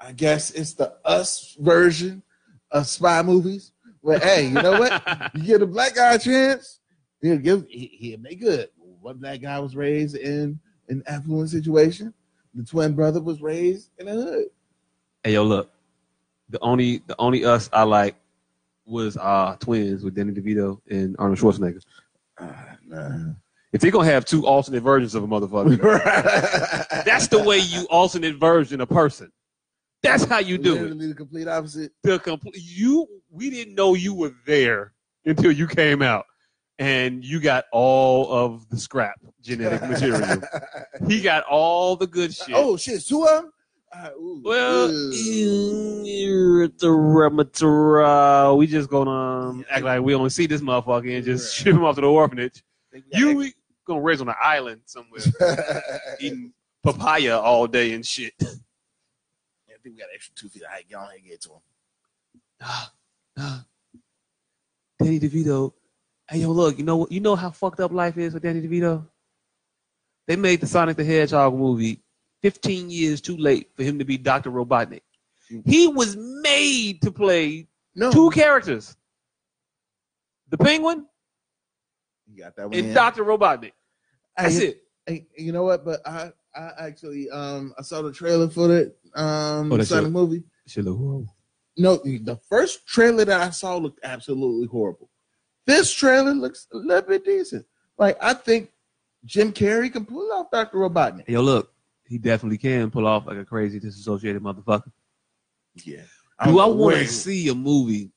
I 0.00 0.12
guess 0.12 0.50
it's 0.50 0.74
the 0.74 0.94
us 1.04 1.56
version 1.60 2.22
of 2.70 2.86
spy 2.86 3.22
movies. 3.22 3.72
But 4.02 4.22
hey, 4.22 4.46
you 4.46 4.54
know 4.54 4.78
what? 4.78 5.30
You 5.34 5.42
get 5.42 5.62
a 5.62 5.66
black 5.66 5.94
guy 5.94 6.14
a 6.14 6.18
chance, 6.18 6.80
he'll 7.20 7.38
give 7.38 7.66
he, 7.68 7.86
he'll 7.98 8.20
make 8.20 8.40
good. 8.40 8.68
One 9.04 9.18
black 9.18 9.42
guy 9.42 9.58
was 9.58 9.76
raised 9.76 10.16
in 10.16 10.58
an 10.88 11.02
affluent 11.06 11.50
situation. 11.50 12.14
The 12.54 12.64
twin 12.64 12.94
brother 12.94 13.20
was 13.20 13.42
raised 13.42 13.90
in 13.98 14.08
a 14.08 14.12
hood. 14.12 14.46
Hey 15.22 15.34
yo, 15.34 15.42
look. 15.42 15.70
The 16.48 16.58
only 16.60 17.02
the 17.06 17.14
only 17.18 17.44
us 17.44 17.68
I 17.70 17.82
like 17.82 18.16
was 18.86 19.18
uh 19.18 19.56
twins 19.60 20.04
with 20.04 20.14
Danny 20.14 20.32
DeVito 20.32 20.80
and 20.88 21.16
Arnold 21.18 21.38
Schwarzenegger. 21.38 21.82
Ah, 22.40 22.78
nah. 22.86 23.34
If 23.74 23.82
they're 23.82 23.90
gonna 23.90 24.06
have 24.06 24.24
two 24.24 24.46
alternate 24.46 24.82
versions 24.82 25.14
of 25.14 25.22
a 25.22 25.26
motherfucker, 25.26 25.76
that's 27.04 27.28
the 27.28 27.42
way 27.42 27.58
you 27.58 27.86
alternate 27.90 28.36
version 28.36 28.80
a 28.80 28.86
person. 28.86 29.30
That's 30.02 30.24
how 30.24 30.38
you 30.38 30.56
do 30.56 30.82
it. 30.82 30.98
The 30.98 31.14
complete 31.14 31.46
opposite. 31.46 31.92
The 32.04 32.18
complete 32.20 32.56
you 32.56 33.06
we 33.30 33.50
didn't 33.50 33.74
know 33.74 33.92
you 33.92 34.14
were 34.14 34.32
there 34.46 34.94
until 35.26 35.52
you 35.52 35.66
came 35.66 36.00
out. 36.00 36.24
And 36.78 37.24
you 37.24 37.40
got 37.40 37.64
all 37.72 38.30
of 38.32 38.68
the 38.68 38.76
scrap 38.78 39.18
genetic 39.42 39.82
material. 39.88 40.40
He 41.06 41.20
got 41.20 41.44
all 41.44 41.96
the 41.96 42.06
good 42.06 42.34
shit. 42.34 42.54
oh 42.54 42.76
shit, 42.76 43.04
them. 43.06 43.50
Uh, 43.92 44.10
ooh, 44.18 44.42
Well, 44.44 44.90
ooh. 44.90 46.02
uh, 48.04 48.52
we 48.54 48.66
just 48.66 48.90
gonna 48.90 49.10
um, 49.10 49.64
act 49.70 49.84
like 49.84 50.00
we 50.00 50.14
only 50.14 50.30
see 50.30 50.46
this 50.46 50.60
motherfucker 50.60 51.14
and 51.16 51.24
just 51.24 51.54
ship 51.54 51.74
him 51.74 51.84
off 51.84 51.94
to 51.94 52.00
the 52.00 52.08
orphanage. 52.08 52.64
You 53.12 53.36
we 53.36 53.54
gonna 53.86 54.00
raise 54.00 54.20
on 54.20 54.28
an 54.28 54.34
island 54.42 54.80
somewhere, 54.86 55.20
eating 56.20 56.52
papaya 56.82 57.38
all 57.38 57.66
day 57.68 57.92
and 57.92 58.04
shit. 58.04 58.34
I 58.42 59.76
think 59.82 59.96
we 59.96 60.00
got 60.00 60.08
extra 60.14 60.34
two 60.34 60.48
feet 60.48 60.62
of 60.62 60.70
height. 60.70 60.86
Go 60.90 60.98
ahead 60.98 61.16
and 61.16 61.24
get 61.28 61.40
to 61.42 61.50
him. 63.36 63.54
Danny 64.98 65.20
DeVito. 65.20 65.72
Hey 66.30 66.38
yo, 66.38 66.50
look, 66.50 66.78
you 66.78 66.84
know 66.84 66.96
what? 66.96 67.12
You 67.12 67.20
know 67.20 67.36
how 67.36 67.50
fucked 67.50 67.80
up 67.80 67.92
life 67.92 68.16
is 68.16 68.32
with 68.34 68.42
Danny 68.42 68.62
DeVito. 68.62 69.06
They 70.26 70.36
made 70.36 70.60
the 70.60 70.66
Sonic 70.66 70.96
the 70.96 71.04
Hedgehog 71.04 71.54
movie 71.54 72.02
15 72.42 72.88
years 72.90 73.20
too 73.20 73.36
late 73.36 73.68
for 73.76 73.82
him 73.82 73.98
to 73.98 74.04
be 74.04 74.16
Doctor 74.16 74.50
Robotnik. 74.50 75.02
He 75.66 75.86
was 75.88 76.16
made 76.16 77.02
to 77.02 77.10
play 77.12 77.68
No, 77.94 78.10
two 78.10 78.30
characters: 78.30 78.96
the 80.48 80.56
Penguin 80.56 81.06
you 82.26 82.42
got 82.42 82.56
that 82.56 82.68
one. 82.70 82.78
and 82.78 82.88
in. 82.88 82.94
Doctor 82.94 83.22
Robotnik. 83.24 83.72
That's 84.36 84.56
Hey, 84.56 84.66
it. 84.68 84.82
Hey, 85.06 85.26
you 85.36 85.52
know 85.52 85.64
what? 85.64 85.84
But 85.84 86.00
I, 86.06 86.32
I 86.56 86.70
actually, 86.78 87.28
um, 87.28 87.74
I 87.78 87.82
saw 87.82 88.00
the 88.00 88.10
trailer 88.12 88.48
for 88.48 88.68
the 88.68 88.94
um 89.14 89.70
Oh, 89.70 89.76
that's 89.76 89.90
Sonic 89.90 90.06
it. 90.06 90.10
movie. 90.12 90.44
Shit 90.66 90.86
look 90.86 90.96
horrible. 90.96 91.36
No, 91.76 91.96
the 91.96 92.40
first 92.48 92.86
trailer 92.86 93.26
that 93.26 93.40
I 93.42 93.50
saw 93.50 93.76
looked 93.76 94.00
absolutely 94.02 94.66
horrible. 94.66 95.10
This 95.66 95.92
trailer 95.92 96.34
looks 96.34 96.66
a 96.72 96.76
little 96.76 97.08
bit 97.08 97.24
decent. 97.24 97.64
Like 97.98 98.16
I 98.20 98.34
think 98.34 98.70
Jim 99.24 99.52
Carrey 99.52 99.90
can 99.90 100.04
pull 100.04 100.30
off 100.32 100.50
Doctor 100.50 100.78
Robotnik. 100.78 101.28
Yo, 101.28 101.40
look, 101.40 101.72
he 102.06 102.18
definitely 102.18 102.58
can 102.58 102.90
pull 102.90 103.06
off 103.06 103.26
like 103.26 103.38
a 103.38 103.44
crazy 103.44 103.80
disassociated 103.80 104.42
motherfucker. 104.42 104.92
Yeah. 105.84 106.02
Do 106.44 106.58
I 106.60 106.66
don't 106.66 106.78
want 106.78 106.96
to 106.96 107.06
see 107.06 107.48
a 107.48 107.54
movie 107.54 108.10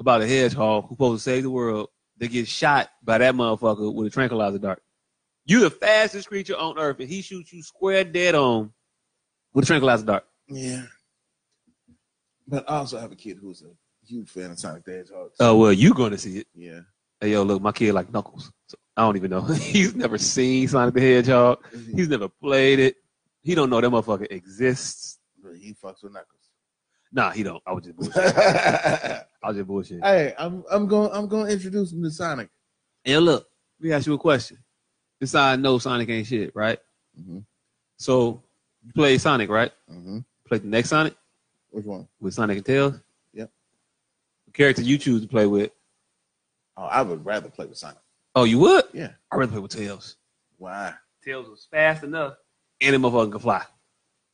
about 0.00 0.22
a 0.22 0.26
hedgehog 0.26 0.84
who's 0.84 0.96
supposed 0.96 1.24
to 1.24 1.30
save 1.30 1.42
the 1.42 1.50
world 1.50 1.88
that 2.18 2.28
gets 2.28 2.48
shot 2.48 2.90
by 3.02 3.18
that 3.18 3.34
motherfucker 3.34 3.92
with 3.94 4.08
a 4.08 4.10
tranquilizer 4.10 4.58
dart? 4.58 4.82
You 5.44 5.60
the 5.60 5.70
fastest 5.70 6.28
creature 6.28 6.56
on 6.56 6.78
earth, 6.78 6.98
and 6.98 7.08
he 7.08 7.22
shoots 7.22 7.52
you 7.52 7.62
square 7.62 8.02
dead 8.04 8.34
on 8.34 8.72
with 9.52 9.64
a 9.64 9.66
tranquilizer 9.66 10.04
dart. 10.04 10.24
Yeah. 10.48 10.82
But 12.48 12.68
I 12.68 12.78
also 12.78 12.98
have 12.98 13.12
a 13.12 13.16
kid 13.16 13.38
who's 13.40 13.62
a 13.62 13.70
huge 14.06 14.28
fan 14.30 14.50
of 14.50 14.58
Sonic 14.58 14.84
the 14.84 14.92
Hedgehog. 14.92 15.30
Oh 15.40 15.56
well, 15.56 15.72
you 15.72 15.94
going 15.94 16.12
to 16.12 16.18
see 16.18 16.38
it? 16.38 16.46
yeah. 16.54 16.80
Hey 17.20 17.32
yo, 17.32 17.42
look, 17.44 17.62
my 17.62 17.72
kid 17.72 17.92
like 17.94 18.12
Knuckles. 18.12 18.52
So 18.66 18.76
I 18.96 19.02
don't 19.02 19.16
even 19.16 19.30
know. 19.30 19.40
He's 19.42 19.94
never 19.94 20.18
seen 20.18 20.68
Sonic 20.68 20.94
the 20.94 21.00
Hedgehog. 21.00 21.64
He's 21.94 22.08
never 22.08 22.28
played 22.28 22.78
it. 22.78 22.96
He 23.42 23.54
don't 23.54 23.70
know 23.70 23.80
that 23.80 23.90
motherfucker 23.90 24.30
exists. 24.30 25.18
But 25.42 25.56
he 25.56 25.72
fucks 25.74 26.02
with 26.02 26.12
Knuckles. 26.12 26.42
Nah, 27.12 27.30
he 27.30 27.42
don't. 27.42 27.62
I 27.66 27.72
was 27.72 27.84
just 27.84 27.96
bullshit. 27.96 28.14
hey, 28.34 29.20
I 29.42 29.48
was 29.48 29.56
just 29.56 29.66
bullshit. 29.66 30.04
Hey, 30.04 30.34
I'm 30.38 30.64
I'm 30.70 30.86
going 30.86 31.10
I'm 31.12 31.28
going 31.28 31.46
to 31.46 31.52
introduce 31.52 31.92
him 31.92 32.02
to 32.02 32.10
Sonic. 32.10 32.50
Hey, 33.04 33.16
look, 33.18 33.46
let 33.80 33.86
me 33.88 33.92
ask 33.94 34.06
you 34.06 34.14
a 34.14 34.18
question. 34.18 34.58
This 35.20 35.34
I 35.34 35.56
know 35.56 35.78
Sonic 35.78 36.08
ain't 36.10 36.26
shit, 36.26 36.54
right? 36.54 36.78
Mhm. 37.18 37.44
So 37.96 38.42
you 38.84 38.92
play 38.92 39.16
Sonic, 39.18 39.48
right? 39.48 39.72
Mm-hmm. 39.90 40.18
Play 40.46 40.58
the 40.58 40.66
next 40.66 40.90
Sonic 40.90 41.14
Which 41.70 41.86
one? 41.86 42.06
with 42.20 42.34
Sonic 42.34 42.58
and 42.58 42.66
Tails. 42.66 43.00
Yep. 44.56 44.58
The 44.58 44.62
character 44.62 44.82
you 44.82 44.98
choose 44.98 45.22
to 45.22 45.28
play 45.28 45.46
with. 45.46 45.70
Oh, 46.76 46.84
I 46.84 47.02
would 47.02 47.24
rather 47.24 47.48
play 47.48 47.66
with 47.66 47.78
Sonic. 47.78 47.98
Oh, 48.34 48.44
you 48.44 48.58
would? 48.58 48.84
Yeah. 48.92 49.12
I'd 49.30 49.36
rather 49.38 49.52
play 49.52 49.60
with 49.60 49.70
Tails. 49.76 50.16
Why? 50.58 50.92
Tails 51.24 51.48
was 51.48 51.66
fast 51.70 52.04
enough, 52.04 52.34
and 52.80 52.94
the 52.94 52.98
motherfucker 52.98 53.32
could 53.32 53.42
fly. 53.42 53.62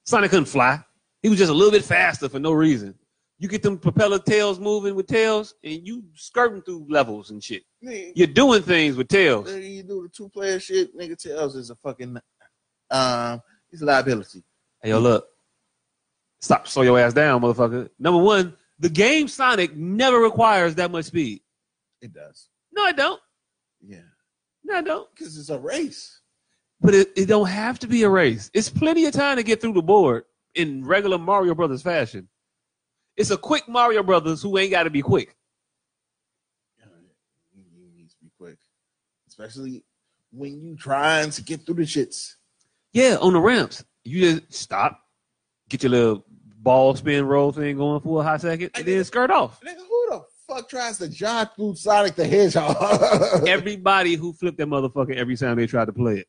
Sonic 0.05 0.31
couldn't 0.31 0.47
fly. 0.47 0.81
He 1.23 1.29
was 1.29 1.39
just 1.39 1.51
a 1.51 1.55
little 1.55 1.71
bit 1.71 1.85
faster 1.85 2.29
for 2.29 2.39
no 2.41 2.53
reason. 2.53 2.95
You 3.39 3.49
get 3.49 3.63
them 3.63 3.79
propeller 3.79 4.19
tails 4.21 4.61
moving 4.61 4.95
with 4.95 5.07
Tails, 5.09 5.55
and 5.65 5.85
you 5.87 6.05
skirting 6.15 6.63
through 6.63 6.87
levels 6.89 7.31
and 7.31 7.43
shit. 7.43 7.63
Nigga, 7.85 8.13
You're 8.15 8.27
doing 8.29 8.63
things 8.63 8.97
with 8.97 9.09
Tails. 9.09 9.49
nigga, 9.49 9.69
you 9.69 9.83
do 9.83 10.03
the 10.03 10.09
two 10.09 10.29
player 10.29 10.61
shit. 10.61 10.97
Nigga 10.97 11.17
Tails 11.17 11.57
is 11.57 11.71
a 11.71 11.77
fucking 11.77 12.19
um. 12.91 13.41
He's 13.71 13.83
a 13.83 13.87
liability. 13.87 14.45
Hey, 14.83 14.91
yo, 14.91 14.99
look. 15.01 15.27
Stop, 16.41 16.67
slow 16.69 16.83
your 16.83 16.99
ass 16.99 17.15
down, 17.15 17.41
motherfucker. 17.41 17.89
Number 17.99 18.21
one, 18.23 18.57
the 18.83 18.91
game 18.91 19.29
Sonic 19.29 19.77
never 19.77 20.19
requires 20.19 20.75
that 20.75 20.91
much 20.91 21.05
speed. 21.07 21.41
It 22.01 22.13
does. 22.13 22.49
No, 22.73 22.85
it 22.87 22.97
don't. 22.97 23.21
Yeah. 23.81 24.01
No, 24.65 24.79
it 24.79 24.85
don't. 24.85 25.09
Because 25.15 25.39
it's 25.39 25.51
a 25.51 25.59
race. 25.59 26.21
But 26.81 26.93
it, 26.93 27.13
it 27.17 27.27
don't 27.27 27.47
have 27.47 27.79
to 27.79 27.87
be 27.87 28.03
a 28.03 28.09
race. 28.09 28.51
It's 28.53 28.69
plenty 28.69 29.07
of 29.07 29.13
time 29.13 29.37
to 29.37 29.45
get 29.45 29.61
through 29.61 29.75
the 29.75 29.83
board 29.83 30.25
in 30.57 30.85
regular 30.85 31.17
Mario 31.17 31.55
Brothers 31.55 31.81
fashion. 31.81 32.29
It's 33.17 33.31
a 33.31 33.37
quick 33.37 33.69
Mario 33.69 34.03
Brothers 34.03 34.43
who 34.43 34.59
ain't 34.59 34.73
got 34.73 34.83
to 34.83 34.91
be 34.91 35.01
quick. 35.01 35.37
You, 37.55 37.63
you 37.73 37.89
need 37.97 38.11
to 38.11 38.17
be 38.21 38.33
quick, 38.37 38.59
especially 39.29 39.85
when 40.33 40.61
you 40.61 40.77
trying 40.77 41.31
to 41.31 41.43
get 41.45 41.65
through 41.65 41.77
the 41.77 41.83
shits. 41.83 42.35
Yeah, 42.93 43.17
on 43.21 43.35
the 43.35 43.41
ramps, 43.41 43.85
you 44.03 44.41
just 44.41 44.53
stop, 44.53 44.99
get 45.69 45.85
your 45.85 45.91
little 45.91 46.25
ball 46.63 46.95
spin 46.95 47.27
roll 47.27 47.53
thing 47.53 47.77
going 47.77 48.01
for 48.01 48.21
a 48.21 48.25
hot 48.25 48.41
second, 48.41 48.71
and 48.75 48.85
then 48.85 49.05
skirt 49.05 49.31
off. 49.31 49.61
Nigga, 49.61 49.77
who 49.77 50.07
the 50.11 50.23
fuck 50.49 50.69
tries 50.69 50.99
to 50.99 51.09
jog 51.09 51.49
through 51.57 51.75
Sonic 51.75 52.15
the 52.15 52.27
Hedgehog? 52.27 53.47
Everybody 53.49 54.15
who 54.15 54.33
flipped 54.33 54.59
that 54.59 54.69
motherfucker 54.69 55.15
every 55.17 55.37
time 55.37 55.57
they 55.57 55.67
tried 55.67 55.87
to 55.87 55.93
play 55.93 56.19
it. 56.19 56.27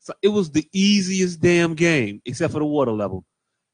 So 0.00 0.14
it 0.22 0.28
was 0.28 0.50
the 0.50 0.66
easiest 0.72 1.40
damn 1.40 1.74
game, 1.74 2.22
except 2.24 2.52
for 2.52 2.58
the 2.58 2.64
water 2.66 2.92
level, 2.92 3.24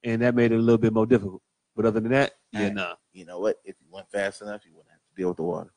and 0.03 0.23
that 0.23 0.35
made 0.35 0.53
it 0.53 0.57
a 0.57 0.63
little 0.63 0.79
bit 0.79 0.93
more 0.93 1.07
difficult. 1.07 1.43
But 1.77 1.87
other 1.87 2.01
than 2.01 2.13
that, 2.13 2.33
yeah, 2.53 2.61
Alright. 2.61 2.75
nah. 2.75 2.95
you 3.13 3.27
know 3.27 3.39
what? 3.39 3.57
If 3.65 3.77
you 3.81 3.87
went 3.91 4.11
fast 4.11 4.43
enough, 4.43 4.65
you 4.65 4.73
wouldn't 4.75 4.91
have 4.91 5.01
to 5.01 5.15
deal 5.17 5.29
with 5.29 5.37
the 5.37 5.43
water. 5.43 5.73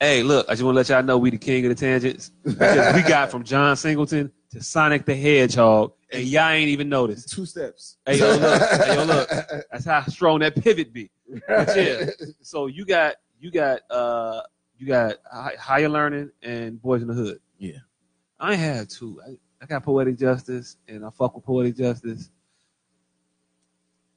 Hey, 0.00 0.22
look, 0.22 0.46
I 0.48 0.52
just 0.52 0.62
want 0.62 0.74
to 0.74 0.76
let 0.76 0.88
y'all 0.90 1.02
know 1.02 1.16
we 1.18 1.30
the 1.30 1.38
king 1.38 1.64
of 1.64 1.70
the 1.70 1.74
tangents. 1.74 2.30
Because 2.44 2.94
we 2.94 3.02
got 3.08 3.30
from 3.30 3.42
John 3.42 3.76
Singleton 3.76 4.30
to 4.50 4.62
Sonic 4.62 5.06
the 5.06 5.14
Hedgehog, 5.14 5.92
and 6.14 6.24
y'all 6.24 6.48
ain't 6.50 6.68
even 6.68 6.88
noticed. 6.88 7.30
Two 7.30 7.46
steps. 7.46 7.96
Hey, 8.06 8.18
yo, 8.18 8.36
look. 8.36 8.62
Hey, 8.62 8.94
yo, 8.94 9.04
look. 9.04 9.28
That's 9.72 9.84
how 9.84 10.02
strong 10.06 10.40
that 10.40 10.54
pivot 10.62 10.92
be. 10.92 11.10
But 11.48 11.76
yeah. 11.76 12.06
So 12.42 12.66
you 12.66 12.84
got 12.84 13.16
you 13.40 13.50
got 13.50 13.80
uh 13.90 14.42
you 14.78 14.86
got 14.86 15.16
higher 15.30 15.88
learning 15.88 16.30
and 16.42 16.80
Boyz 16.80 17.02
n 17.02 17.08
the 17.08 17.14
Hood. 17.14 17.40
Yeah. 17.58 17.78
I 18.38 18.54
have 18.54 18.88
two. 18.88 19.20
I, 19.26 19.36
I 19.62 19.66
got 19.66 19.82
Poetic 19.82 20.18
Justice, 20.18 20.76
and 20.88 21.04
I 21.04 21.10
fuck 21.10 21.34
with 21.34 21.44
Poetic 21.44 21.76
Justice. 21.76 22.30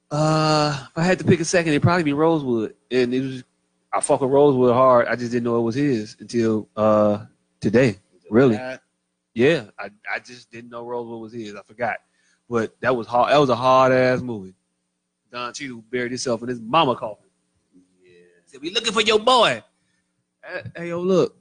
Uh, 0.10 0.86
if 0.89 0.98
I 0.98 1.04
had 1.04 1.20
to 1.20 1.26
pick 1.26 1.39
a 1.39 1.45
second, 1.45 1.72
it'd 1.72 1.82
probably 1.82 2.04
be 2.04 2.14
Rosewood, 2.14 2.76
and 2.91 3.14
it 3.14 3.22
was 3.22 3.43
I 3.91 4.02
fuck 4.02 4.22
with 4.22 4.32
Rosewood 4.32 4.74
hard. 4.74 5.08
I 5.08 5.16
just 5.16 5.32
didn't 5.32 5.45
know 5.45 5.58
it 5.58 5.62
was 5.62 5.76
his 5.76 6.18
until 6.20 6.68
uh 6.76 7.26
today. 7.60 7.98
Really? 8.30 8.58
Yeah, 9.38 9.66
I, 9.78 9.92
I 10.12 10.18
just 10.18 10.52
didn't 10.52 10.72
know 10.72 10.84
Rosewood 10.84 11.22
was 11.22 11.32
his. 11.32 11.54
I 11.54 11.62
forgot, 11.62 11.98
but 12.50 12.76
that 12.82 12.96
was 12.96 13.06
hard. 13.06 13.32
That 13.32 13.38
was 13.38 13.52
a 13.52 13.56
hard 13.56 13.92
ass 13.92 14.20
movie. 14.20 14.56
Don 15.32 15.54
Cheadle 15.54 15.84
buried 15.92 16.10
himself 16.10 16.42
in 16.42 16.50
his 16.50 16.60
mama 16.60 16.96
coffin. 16.96 17.30
Yeah. 18.04 18.14
Said, 18.48 18.62
"We 18.62 18.72
looking 18.72 18.94
for 18.94 19.04
your 19.04 19.20
boy." 19.20 19.62
Hey, 20.44 20.62
Hey, 20.76 20.88
yo, 20.90 21.02
look, 21.02 21.38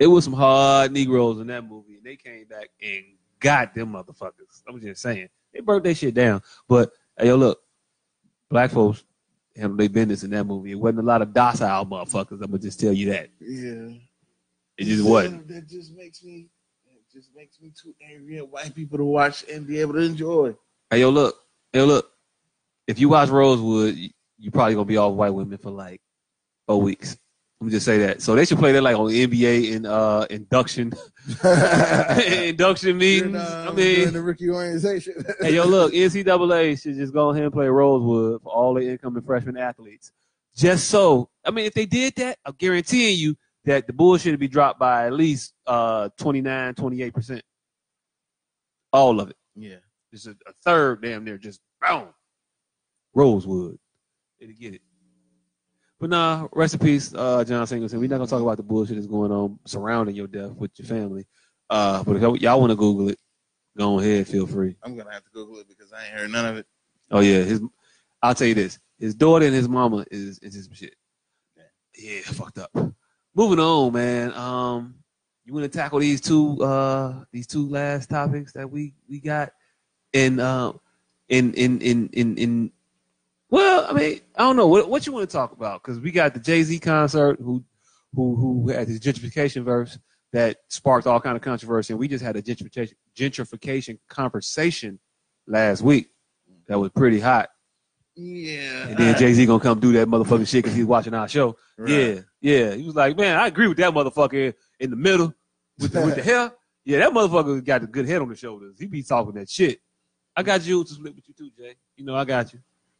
it 0.00 0.08
was 0.08 0.24
some 0.24 0.32
hard 0.32 0.90
Negroes 0.90 1.38
in 1.38 1.46
that 1.46 1.64
movie, 1.64 1.94
and 1.94 2.02
they 2.02 2.16
came 2.16 2.46
back 2.46 2.70
and 2.82 3.04
got 3.38 3.72
them 3.72 3.92
motherfuckers. 3.92 4.60
I'm 4.68 4.80
just 4.80 5.00
saying, 5.00 5.28
they 5.54 5.60
burnt 5.60 5.84
that 5.84 5.94
shit 5.94 6.14
down. 6.14 6.42
But 6.66 6.90
hey, 7.16 7.28
yo, 7.28 7.36
look, 7.36 7.60
black 8.48 8.72
folks 8.72 9.04
handled 9.54 9.78
their 9.78 9.88
business 9.88 10.24
in 10.24 10.30
that 10.30 10.42
movie. 10.42 10.72
It 10.72 10.80
wasn't 10.80 10.98
a 10.98 11.06
lot 11.06 11.22
of 11.22 11.32
docile 11.32 11.86
motherfuckers. 11.86 12.42
I'm 12.42 12.50
gonna 12.50 12.58
just 12.58 12.80
tell 12.80 12.92
you 12.92 13.10
that. 13.10 13.30
Yeah. 13.38 13.96
It 14.76 14.86
just 14.86 15.04
wasn't. 15.04 15.46
That 15.46 15.68
just 15.68 15.94
makes 15.94 16.24
me. 16.24 16.48
Just 17.12 17.30
makes 17.34 17.60
me 17.60 17.70
too 17.70 17.94
angry 18.08 18.38
at 18.38 18.48
white 18.48 18.74
people 18.74 18.98
to 18.98 19.04
watch 19.04 19.44
and 19.52 19.66
be 19.66 19.80
able 19.80 19.94
to 19.94 20.00
enjoy. 20.00 20.54
Hey, 20.90 21.00
yo, 21.00 21.10
look, 21.10 21.36
hey, 21.72 21.80
yo, 21.80 21.86
look. 21.86 22.10
If 22.86 22.98
you 22.98 23.08
watch 23.08 23.28
Rosewood, 23.28 23.96
you, 23.96 24.10
you 24.38 24.50
probably 24.50 24.74
gonna 24.74 24.84
be 24.84 24.96
off 24.96 25.14
white 25.14 25.30
women 25.30 25.58
for 25.58 25.70
like 25.70 26.00
four 26.66 26.80
weeks. 26.80 27.16
Let 27.60 27.66
me 27.66 27.72
just 27.72 27.84
say 27.84 27.98
that. 27.98 28.22
So 28.22 28.34
they 28.34 28.44
should 28.44 28.58
play 28.58 28.72
that 28.72 28.82
like 28.82 28.96
on 28.96 29.10
NBA 29.10 29.76
and 29.76 29.86
uh 29.86 30.26
induction 30.30 30.92
induction 32.46 32.96
meetings. 32.98 33.36
Uh, 33.36 33.66
I 33.70 33.74
mean, 33.74 34.12
the 34.12 34.22
rookie 34.22 34.48
orientation. 34.48 35.24
hey, 35.40 35.54
yo, 35.56 35.66
look, 35.66 35.92
NCAA 35.92 36.80
should 36.80 36.96
just 36.96 37.12
go 37.12 37.30
ahead 37.30 37.44
and 37.44 37.52
play 37.52 37.66
Rosewood 37.66 38.42
for 38.42 38.48
all 38.50 38.74
the 38.74 38.88
incoming 38.88 39.22
freshman 39.22 39.56
athletes. 39.56 40.12
Just 40.56 40.88
so, 40.88 41.28
I 41.44 41.50
mean, 41.50 41.66
if 41.66 41.74
they 41.74 41.86
did 41.86 42.14
that, 42.16 42.38
I'm 42.44 42.54
guaranteeing 42.56 43.18
you 43.18 43.36
that 43.70 43.86
the 43.86 43.92
bullshit 43.92 44.32
would 44.32 44.40
be 44.40 44.48
dropped 44.48 44.80
by 44.80 45.06
at 45.06 45.12
least 45.12 45.54
uh 45.64 46.08
29, 46.18 46.74
28 46.74 47.14
percent. 47.14 47.42
All 48.92 49.20
of 49.20 49.30
it. 49.30 49.36
yeah. 49.54 49.76
It's 50.12 50.26
a, 50.26 50.32
a 50.32 50.52
third 50.64 51.02
damn 51.02 51.22
near 51.24 51.38
just 51.38 51.60
boom. 51.80 52.08
Rosewood. 53.14 53.78
It'll 54.40 54.54
get 54.56 54.74
it. 54.74 54.80
But 56.00 56.10
nah, 56.10 56.48
rest 56.52 56.74
in 56.74 56.80
peace, 56.80 57.14
uh, 57.14 57.44
John 57.44 57.64
Singleton. 57.68 58.00
We're 58.00 58.08
not 58.08 58.16
gonna 58.16 58.26
talk 58.26 58.42
about 58.42 58.56
the 58.56 58.64
bullshit 58.64 58.96
that's 58.96 59.06
going 59.06 59.30
on 59.30 59.60
surrounding 59.66 60.16
your 60.16 60.26
death 60.26 60.50
with 60.52 60.72
your 60.78 60.86
family. 60.88 61.26
Uh, 61.68 62.02
but 62.02 62.16
if 62.16 62.22
y'all- 62.22 62.36
y'all 62.38 62.58
want 62.58 62.70
to 62.70 62.76
Google 62.76 63.08
it, 63.10 63.18
go 63.78 64.00
ahead, 64.00 64.26
feel 64.26 64.48
free. 64.48 64.74
I'm 64.82 64.96
gonna 64.96 65.12
have 65.12 65.22
to 65.22 65.30
Google 65.30 65.58
it 65.60 65.68
because 65.68 65.92
I 65.92 66.04
ain't 66.06 66.14
heard 66.14 66.32
none 66.32 66.46
of 66.46 66.56
it. 66.56 66.66
Oh 67.12 67.20
yeah, 67.20 67.42
his. 67.42 67.60
I'll 68.22 68.34
tell 68.34 68.48
you 68.48 68.54
this: 68.54 68.80
his 68.98 69.14
daughter 69.14 69.46
and 69.46 69.54
his 69.54 69.68
mama 69.68 70.04
is 70.10 70.40
is 70.40 70.54
his 70.54 70.68
shit. 70.72 70.96
Yeah, 71.96 72.20
fucked 72.22 72.58
up. 72.58 72.70
Moving 73.34 73.60
on, 73.60 73.92
man. 73.92 74.32
Um, 74.34 74.94
you 75.44 75.54
want 75.54 75.70
to 75.70 75.78
tackle 75.78 76.00
these 76.00 76.20
two 76.20 76.62
uh 76.62 77.24
these 77.32 77.46
two 77.46 77.68
last 77.68 78.10
topics 78.10 78.52
that 78.52 78.70
we 78.70 78.94
we 79.08 79.20
got, 79.20 79.52
and 80.12 80.40
um, 80.40 80.80
in 81.28 81.54
in 81.54 81.80
in 81.80 82.08
in 82.12 82.36
in. 82.36 82.72
Well, 83.48 83.86
I 83.88 83.92
mean, 83.92 84.20
I 84.36 84.42
don't 84.42 84.56
know 84.56 84.68
what 84.68 84.88
what 84.88 85.06
you 85.06 85.12
want 85.12 85.28
to 85.28 85.32
talk 85.32 85.52
about 85.52 85.82
because 85.82 85.98
we 86.00 86.10
got 86.10 86.34
the 86.34 86.40
Jay 86.40 86.62
Z 86.62 86.78
concert 86.80 87.40
who 87.40 87.64
who 88.14 88.36
who 88.36 88.68
had 88.70 88.88
his 88.88 89.00
gentrification 89.00 89.64
verse 89.64 89.98
that 90.32 90.58
sparked 90.68 91.06
all 91.06 91.20
kind 91.20 91.36
of 91.36 91.42
controversy, 91.42 91.92
and 91.92 92.00
we 92.00 92.08
just 92.08 92.24
had 92.24 92.36
a 92.36 92.42
gentrification 92.42 92.94
gentrification 93.16 93.98
conversation 94.08 94.98
last 95.46 95.82
week 95.82 96.08
that 96.66 96.78
was 96.78 96.90
pretty 96.90 97.20
hot. 97.20 97.50
Yeah. 98.22 98.88
And 98.88 98.98
then 98.98 99.18
Jay 99.18 99.32
Z 99.32 99.46
gonna 99.46 99.62
come 99.62 99.80
do 99.80 99.92
that 99.92 100.06
motherfucking 100.06 100.46
shit 100.46 100.62
because 100.62 100.76
he's 100.76 100.84
watching 100.84 101.14
our 101.14 101.26
show. 101.28 101.56
Right. 101.78 101.90
Yeah, 101.90 102.20
yeah. 102.40 102.74
He 102.74 102.84
was 102.84 102.94
like, 102.94 103.16
man, 103.16 103.36
I 103.36 103.46
agree 103.46 103.66
with 103.66 103.78
that 103.78 103.94
motherfucker 103.94 104.52
in 104.78 104.90
the 104.90 104.96
middle 104.96 105.32
with 105.78 105.92
the, 105.92 106.02
with 106.02 106.16
the 106.16 106.22
hair. 106.30 106.52
Yeah, 106.84 106.98
that 106.98 107.12
motherfucker 107.12 107.64
got 107.64 107.82
a 107.82 107.86
good 107.86 108.06
head 108.06 108.20
on 108.20 108.28
the 108.28 108.36
shoulders. 108.36 108.76
He 108.78 108.86
be 108.86 109.02
talking 109.02 109.34
that 109.34 109.48
shit. 109.48 109.80
I 110.36 110.42
got 110.42 110.64
you 110.64 110.84
to 110.84 110.90
split 110.90 111.14
with 111.14 111.28
you 111.28 111.34
too, 111.34 111.50
Jay. 111.56 111.76
You 111.96 112.04
know 112.04 112.14
I 112.14 112.24
got 112.24 112.52
you. 112.52 112.58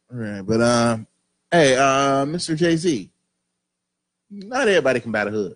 Right, 0.09 0.41
but 0.41 0.61
um, 0.61 1.07
hey, 1.51 1.75
uh, 1.75 2.25
Mr. 2.25 2.55
Jay 2.55 2.75
Z, 2.75 3.11
not 4.29 4.67
everybody 4.67 4.99
can 4.99 5.11
buy 5.11 5.25
the 5.25 5.31
hood. 5.31 5.55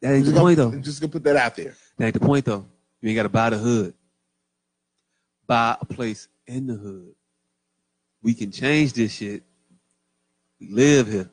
That 0.00 0.14
ain't 0.14 0.24
Just 0.24 0.34
the 0.34 0.40
point 0.40 0.56
gonna, 0.56 0.70
though. 0.72 0.82
just 0.82 1.00
gonna 1.00 1.12
put 1.12 1.22
that 1.24 1.36
out 1.36 1.54
there. 1.54 1.76
That 1.96 2.06
ain't 2.06 2.14
the 2.14 2.20
point 2.20 2.44
though. 2.44 2.66
You 3.00 3.08
ain't 3.08 3.16
gotta 3.16 3.28
buy 3.28 3.50
the 3.50 3.58
hood. 3.58 3.94
Buy 5.46 5.76
a 5.80 5.84
place 5.84 6.28
in 6.46 6.66
the 6.66 6.74
hood. 6.74 7.14
We 8.22 8.34
can 8.34 8.50
change 8.50 8.92
this 8.92 9.12
shit. 9.12 9.42
We 10.60 10.68
live 10.68 11.08
here. 11.08 11.30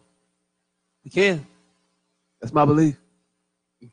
We 1.04 1.12
can. 1.12 1.46
That's 2.42 2.54
my 2.54 2.66
belief. 2.66 2.98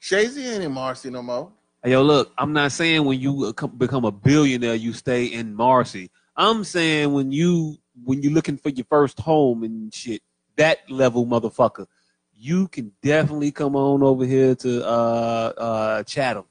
Jay 0.01 0.27
Z 0.27 0.45
ain't 0.45 0.65
in 0.65 0.73
Marcy 0.73 1.11
no 1.11 1.23
more. 1.23 1.53
Hey, 1.83 1.93
yo, 1.93 2.03
look, 2.03 2.33
I'm 2.39 2.53
not 2.53 2.73
saying 2.73 3.05
when 3.05 3.21
you 3.21 3.55
uh, 3.57 3.67
become 3.67 4.05
a 4.05 4.11
billionaire, 4.11 4.75
you 4.75 4.93
stay 4.93 5.27
in 5.27 5.55
Marcy. 5.55 6.11
I'm 6.37 6.65
saying 6.65 7.13
when 7.13 7.33
you 7.33 7.79
when 8.05 8.23
you're 8.23 8.33
looking 8.33 8.57
for 8.57 8.71
your 8.71 8.87
first 8.91 9.21
home 9.21 9.63
and 9.63 9.93
shit, 9.95 10.23
that 10.57 10.91
level 10.91 11.27
motherfucker, 11.27 11.87
you 12.35 12.69
can 12.69 12.93
definitely 13.03 13.53
come 13.53 13.77
on 13.77 14.03
over 14.03 14.25
here 14.25 14.55
to 14.57 14.85
uh 14.85 15.53
uh 15.57 16.03
Chatham. 16.03 16.45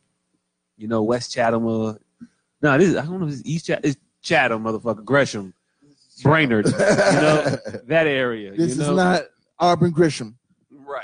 You 0.77 0.87
know, 0.87 1.03
West 1.03 1.33
Chatham 1.33 1.65
or 1.65 1.99
no, 2.61 2.77
this 2.77 2.89
is, 2.89 2.95
I 2.95 3.05
don't 3.05 3.19
know 3.19 3.27
if 3.27 3.33
it's 3.33 3.41
East 3.45 3.65
Chatham, 3.67 3.81
it's 3.83 3.97
Chatham, 4.21 4.63
motherfucker, 4.63 5.03
Gresham, 5.03 5.53
Brainerd, 6.23 6.65
you 6.65 6.71
know, 6.71 7.57
that 7.87 8.07
area. 8.07 8.51
this 8.51 8.77
you 8.77 8.83
is 8.83 8.89
not 8.89 9.23
Auburn 9.59 9.91
Gresham 9.91 10.37
right. 10.71 11.03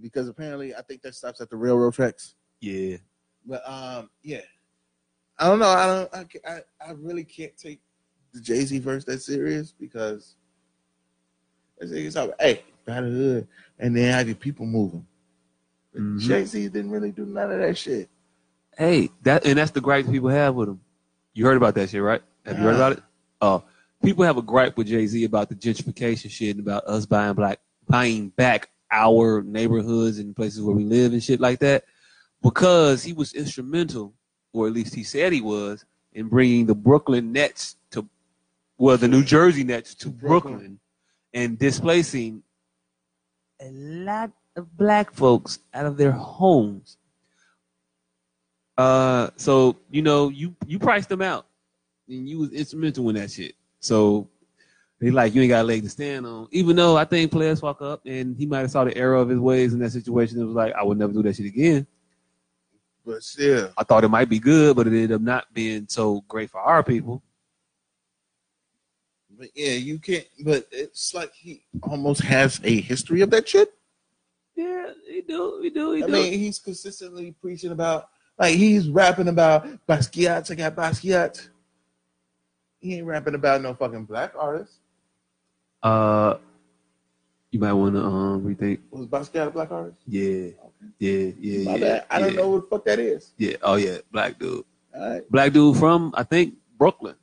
because 0.00 0.28
apparently 0.28 0.74
I 0.74 0.82
think 0.82 1.02
that 1.02 1.14
stops 1.14 1.40
at 1.40 1.50
the 1.50 1.56
railroad 1.56 1.94
tracks. 1.94 2.34
Yeah. 2.60 2.98
But 3.44 3.62
um, 3.68 4.10
yeah, 4.22 4.40
I 5.38 5.48
don't 5.48 5.58
know. 5.58 5.68
I 5.68 5.86
don't. 5.86 6.14
I 6.14 6.50
I, 6.50 6.60
I 6.88 6.92
really 6.92 7.24
can't 7.24 7.56
take 7.56 7.80
the 8.32 8.40
Jay 8.40 8.64
Z 8.64 8.78
verse 8.80 9.04
that 9.04 9.22
serious 9.22 9.72
because 9.72 10.36
it's, 11.78 11.92
it's 11.92 12.16
all, 12.16 12.32
hey, 12.40 12.62
buy 12.84 13.00
the 13.00 13.08
hood 13.08 13.48
and 13.78 13.96
then 13.96 14.12
have 14.12 14.26
your 14.26 14.36
people 14.36 14.66
moving. 14.66 15.06
Mhm. 15.96 16.20
Jay 16.20 16.44
Z 16.44 16.68
didn't 16.68 16.90
really 16.90 17.12
do 17.12 17.24
none 17.24 17.50
of 17.50 17.58
that 17.58 17.76
shit. 17.76 18.08
Hey, 18.76 19.10
that 19.22 19.46
and 19.46 19.58
that's 19.58 19.70
the 19.70 19.80
gripe 19.80 20.06
people 20.06 20.28
have 20.28 20.54
with 20.54 20.68
him. 20.68 20.80
You 21.34 21.46
heard 21.46 21.56
about 21.56 21.74
that 21.76 21.90
shit, 21.90 22.02
right? 22.02 22.22
Have 22.44 22.58
you 22.58 22.64
heard 22.64 22.74
about 22.74 22.92
it? 22.92 23.02
Oh, 23.40 23.64
people 24.02 24.24
have 24.24 24.36
a 24.36 24.42
gripe 24.42 24.76
with 24.76 24.86
Jay 24.86 25.06
Z 25.06 25.24
about 25.24 25.48
the 25.48 25.54
gentrification 25.54 26.30
shit 26.30 26.56
and 26.56 26.66
about 26.66 26.84
us 26.86 27.06
buying 27.06 27.34
black, 27.34 27.60
buying 27.88 28.28
back 28.30 28.70
our 28.90 29.42
neighborhoods 29.42 30.18
and 30.18 30.36
places 30.36 30.62
where 30.62 30.76
we 30.76 30.84
live 30.84 31.12
and 31.12 31.22
shit 31.22 31.40
like 31.40 31.58
that, 31.60 31.84
because 32.42 33.02
he 33.02 33.12
was 33.12 33.32
instrumental, 33.32 34.14
or 34.52 34.66
at 34.66 34.72
least 34.72 34.94
he 34.94 35.02
said 35.02 35.32
he 35.32 35.40
was, 35.40 35.84
in 36.12 36.28
bringing 36.28 36.66
the 36.66 36.74
Brooklyn 36.74 37.32
Nets 37.32 37.76
to, 37.90 38.08
well, 38.78 38.96
the 38.96 39.08
New 39.08 39.24
Jersey 39.24 39.64
Nets 39.64 39.94
to 39.96 40.08
Brooklyn. 40.08 40.52
Brooklyn, 40.52 40.80
and 41.34 41.58
displacing 41.58 42.42
a 43.60 43.70
lot 43.70 44.30
of 44.56 44.74
black 44.76 45.12
folks 45.12 45.58
out 45.74 45.84
of 45.84 45.98
their 45.98 46.12
homes. 46.12 46.96
Uh, 48.78 49.28
so 49.36 49.76
you 49.90 50.02
know, 50.02 50.30
you 50.30 50.56
you 50.66 50.78
priced 50.78 51.08
them 51.08 51.20
out, 51.20 51.46
and 52.08 52.28
you 52.28 52.38
was 52.38 52.52
instrumental 52.52 53.08
in 53.10 53.16
that 53.16 53.30
shit. 53.30 53.54
So 53.86 54.28
they 55.00 55.10
like 55.10 55.34
you 55.34 55.42
ain't 55.42 55.50
got 55.50 55.62
a 55.62 55.68
leg 55.68 55.82
to 55.82 55.88
stand 55.88 56.26
on. 56.26 56.48
Even 56.50 56.76
though 56.76 56.96
I 56.96 57.04
think 57.04 57.30
players 57.30 57.60
fuck 57.60 57.80
up, 57.82 58.02
and 58.04 58.36
he 58.36 58.46
might 58.46 58.60
have 58.60 58.70
saw 58.70 58.84
the 58.84 58.96
error 58.96 59.14
of 59.16 59.28
his 59.28 59.38
ways 59.38 59.72
in 59.72 59.80
that 59.80 59.92
situation. 59.92 60.40
It 60.40 60.44
was 60.44 60.54
like 60.54 60.74
I 60.74 60.82
would 60.82 60.98
never 60.98 61.12
do 61.12 61.22
that 61.22 61.36
shit 61.36 61.46
again. 61.46 61.86
But 63.04 63.22
still, 63.22 63.72
I 63.76 63.84
thought 63.84 64.04
it 64.04 64.08
might 64.08 64.28
be 64.28 64.40
good, 64.40 64.74
but 64.74 64.86
it 64.86 64.92
ended 64.92 65.12
up 65.12 65.20
not 65.20 65.52
being 65.54 65.86
so 65.88 66.24
great 66.26 66.50
for 66.50 66.60
our 66.60 66.82
people. 66.82 67.22
but 69.38 69.48
yeah, 69.54 69.72
you 69.72 69.98
can't. 69.98 70.26
But 70.44 70.66
it's 70.72 71.14
like 71.14 71.32
he 71.32 71.62
almost 71.82 72.22
has 72.22 72.60
a 72.64 72.80
history 72.80 73.20
of 73.20 73.30
that 73.30 73.48
shit. 73.48 73.72
Yeah, 74.56 74.90
he 75.06 75.20
do, 75.20 75.60
he 75.62 75.70
do, 75.70 75.92
he 75.92 76.02
I 76.02 76.06
do. 76.06 76.16
I 76.16 76.18
mean, 76.22 76.32
he's 76.32 76.58
consistently 76.58 77.34
preaching 77.40 77.72
about 77.72 78.08
like 78.38 78.56
he's 78.56 78.88
rapping 78.88 79.28
about 79.28 79.66
Basquiat. 79.86 80.50
I 80.50 80.54
got 80.54 80.74
Basquiat. 80.74 81.48
He 82.86 82.94
ain't 82.98 83.06
rapping 83.06 83.34
about 83.34 83.62
no 83.62 83.74
fucking 83.74 84.04
black 84.04 84.32
artist. 84.38 84.74
uh, 85.82 86.36
you 87.50 87.58
might 87.58 87.72
want 87.72 87.94
to 87.96 88.00
um 88.02 88.44
rethink. 88.44 88.78
Was 88.90 89.06
Basquiat 89.08 89.48
a 89.48 89.50
black 89.50 89.72
artist? 89.72 89.98
Yeah, 90.06 90.50
yeah, 91.00 91.30
yeah, 91.40 91.64
My 91.64 91.74
yeah. 91.74 91.78
bad. 91.80 92.06
I 92.10 92.20
don't 92.20 92.36
know 92.36 92.48
what 92.50 92.62
the 92.62 92.76
fuck 92.76 92.84
that 92.84 93.00
is. 93.00 93.32
Yeah. 93.38 93.56
Oh 93.62 93.74
yeah, 93.74 93.98
black 94.12 94.38
dude. 94.38 94.64
All 94.94 95.10
right. 95.10 95.28
Black 95.32 95.52
dude 95.52 95.76
from 95.78 96.12
I 96.16 96.22
think 96.22 96.54
Brooklyn. 96.78 97.16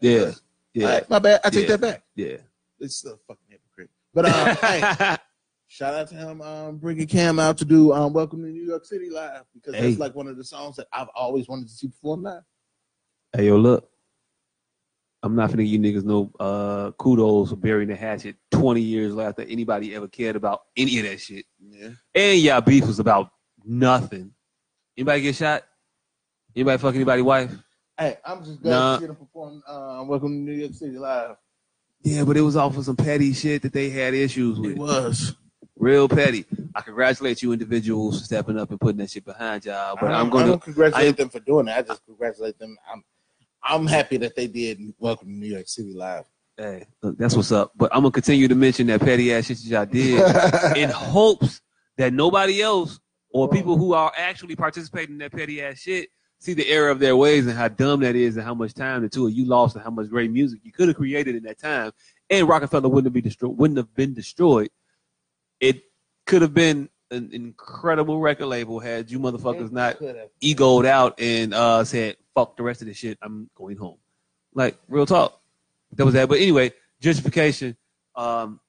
Yeah, 0.00 0.30
yeah, 0.74 0.86
right, 0.94 1.10
my 1.10 1.18
bad. 1.18 1.40
I 1.44 1.50
take 1.50 1.62
Yeah. 1.68 1.76
that 1.76 1.80
back. 1.80 2.02
yeah. 2.14 2.36
It's 2.78 2.94
still 2.96 3.14
a 3.14 3.18
fucking 3.26 3.46
hypocrite. 3.48 3.90
But 4.14 4.26
um, 4.26 4.56
hey, 5.08 5.16
shout 5.66 5.94
out 5.94 6.08
to 6.10 6.14
him 6.14 6.40
um, 6.40 6.76
bringing 6.76 7.08
Cam 7.08 7.40
out 7.40 7.58
to 7.58 7.64
do 7.64 7.92
um, 7.92 8.12
"Welcome 8.12 8.42
to 8.42 8.48
New 8.48 8.62
York 8.64 8.84
City" 8.84 9.10
live 9.10 9.42
because 9.54 9.74
Hey. 9.74 9.88
that's 9.88 9.98
like 9.98 10.14
one 10.14 10.28
of 10.28 10.36
the 10.36 10.44
songs 10.44 10.76
that 10.76 10.86
I've 10.92 11.08
always 11.16 11.48
wanted 11.48 11.66
to 11.66 11.74
see 11.74 11.88
perform 11.88 12.22
live. 12.22 12.42
Hey 13.34 13.46
yo, 13.46 13.56
look. 13.56 13.90
I'm 15.22 15.34
not 15.34 15.50
finna 15.50 15.56
give 15.58 15.66
you 15.66 15.78
niggas 15.80 16.04
no 16.04 16.30
uh, 16.38 16.92
kudos 16.92 17.50
for 17.50 17.56
burying 17.56 17.88
the 17.88 17.96
hatchet 17.96 18.36
20 18.52 18.80
years 18.80 19.16
after 19.18 19.42
anybody 19.42 19.94
ever 19.94 20.06
cared 20.06 20.36
about 20.36 20.62
any 20.76 20.98
of 21.00 21.06
that 21.06 21.20
shit. 21.20 21.44
Yeah. 21.60 21.90
And 22.14 22.38
y'all 22.40 22.60
beef 22.60 22.86
was 22.86 23.00
about 23.00 23.30
nothing. 23.64 24.32
Anybody 24.96 25.22
get 25.22 25.34
shot? 25.34 25.64
Anybody 26.54 26.78
fuck 26.78 26.94
anybody 26.94 27.22
wife? 27.22 27.52
Hey, 27.98 28.16
I'm 28.24 28.44
just 28.44 28.62
glad 28.62 28.70
Nah. 28.70 28.96
to 28.98 29.06
see 29.06 29.12
perform 29.12 29.62
uh, 29.66 30.04
"Welcome 30.06 30.46
to 30.46 30.52
New 30.52 30.56
York 30.58 30.72
City" 30.74 30.98
live. 30.98 31.36
Yeah, 32.04 32.22
but 32.24 32.36
it 32.36 32.42
was 32.42 32.56
off 32.56 32.76
of 32.76 32.84
some 32.84 32.96
petty 32.96 33.32
shit 33.32 33.62
that 33.62 33.72
they 33.72 33.90
had 33.90 34.14
issues 34.14 34.58
with. 34.60 34.72
It 34.72 34.78
was. 34.78 35.34
Real 35.76 36.08
petty. 36.08 36.44
I 36.74 36.80
congratulate 36.80 37.42
you 37.42 37.52
individuals 37.52 38.18
for 38.20 38.24
stepping 38.24 38.58
up 38.58 38.70
and 38.70 38.80
putting 38.80 38.98
that 38.98 39.10
shit 39.10 39.24
behind 39.24 39.64
y'all. 39.64 39.96
But 40.00 40.10
I 40.12 40.20
I'm 40.20 40.28
don't, 40.30 40.38
I 40.38 40.40
gonna 40.42 40.46
don't 40.52 40.62
congratulate 40.62 41.08
I- 41.08 41.12
them 41.12 41.28
for 41.28 41.40
doing 41.40 41.68
it. 41.68 41.72
I 41.76 41.82
just 41.82 42.04
congratulate 42.04 42.58
them. 42.58 42.76
I'm 42.92 43.04
I'm 43.68 43.86
happy 43.86 44.16
that 44.18 44.34
they 44.34 44.46
did 44.46 44.80
"Welcome 44.98 45.28
to 45.28 45.34
New 45.34 45.46
York 45.46 45.68
City" 45.68 45.92
live. 45.92 46.24
hey, 46.56 46.86
look, 47.02 47.18
that's 47.18 47.36
what's 47.36 47.52
up. 47.52 47.72
But 47.76 47.94
I'm 47.94 48.02
gonna 48.02 48.12
continue 48.12 48.48
to 48.48 48.54
mention 48.54 48.86
that 48.88 49.00
petty 49.00 49.32
ass 49.32 49.46
shit 49.46 49.58
that 49.58 49.66
y'all 49.66 49.86
did. 49.86 50.76
in 50.76 50.90
hopes 50.90 51.60
that 51.96 52.12
nobody 52.12 52.62
else 52.62 52.98
or 53.30 53.48
people 53.48 53.76
who 53.76 53.92
are 53.92 54.12
actually 54.16 54.56
participating 54.56 55.16
in 55.16 55.18
that 55.18 55.32
petty 55.32 55.62
ass 55.62 55.78
shit 55.78 56.08
see 56.40 56.54
the 56.54 56.68
error 56.68 56.88
of 56.88 57.00
their 57.00 57.16
ways 57.16 57.46
and 57.46 57.56
how 57.56 57.68
dumb 57.68 58.00
that 58.00 58.14
is 58.14 58.36
and 58.36 58.44
how 58.44 58.54
much 58.54 58.72
time 58.72 59.02
the 59.02 59.08
two 59.08 59.26
of 59.26 59.32
you 59.32 59.44
lost 59.44 59.74
and 59.74 59.84
how 59.84 59.90
much 59.90 60.08
great 60.08 60.30
music 60.30 60.60
you 60.62 60.72
could 60.72 60.88
have 60.88 60.96
created 60.96 61.34
in 61.34 61.42
that 61.42 61.58
time. 61.58 61.90
And 62.30 62.48
Roc-A-Fella 62.48 62.88
wouldn't 62.88 63.06
have 63.06 63.12
been 63.12 63.24
destroyed. 63.24 63.58
Wouldn't 63.58 63.76
have 63.76 63.94
been 63.94 64.14
destroyed. 64.14 64.70
It 65.60 65.82
could 66.26 66.42
have 66.42 66.54
been 66.54 66.88
an 67.10 67.30
incredible 67.32 68.20
record 68.20 68.46
label 68.46 68.78
had 68.78 69.10
you 69.10 69.18
motherfuckers 69.18 69.72
not 69.72 69.98
egoed 70.42 70.86
out 70.86 71.18
and 71.20 71.54
uh, 71.54 71.82
said, 71.84 72.16
"Fuck 72.38 72.56
the 72.56 72.62
rest 72.62 72.82
of 72.82 72.88
this 72.88 72.96
shit. 72.96 73.18
I'm 73.22 73.50
going 73.54 73.76
home." 73.76 73.98
Like 74.54 74.78
real 74.88 75.06
talk. 75.06 75.40
That 75.92 76.04
was 76.04 76.14
that. 76.14 76.28
But 76.28 76.38
anyway, 76.38 76.72
gentrification. 77.02 77.76
Um, 78.14 78.60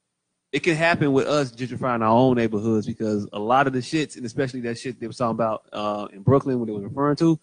it 0.51 0.63
can 0.63 0.75
happen 0.75 1.13
with 1.13 1.27
us 1.27 1.51
gentrifying 1.51 2.01
our 2.01 2.07
own 2.07 2.35
neighborhoods 2.37 2.87
because 2.87 3.27
a 3.33 3.39
lot 3.39 3.67
of 3.67 3.73
the 3.73 3.79
shits, 3.79 4.15
and 4.17 4.25
especially 4.25 4.61
that 4.61 4.79
shit 4.79 4.99
they 4.99 5.07
was 5.07 5.17
talking 5.17 5.35
about 5.35 5.65
uh, 5.71 6.07
in 6.11 6.21
Brooklyn, 6.21 6.59
what 6.59 6.65
they 6.65 6.73
was 6.73 6.83
referring 6.83 7.15
to, 7.17 7.39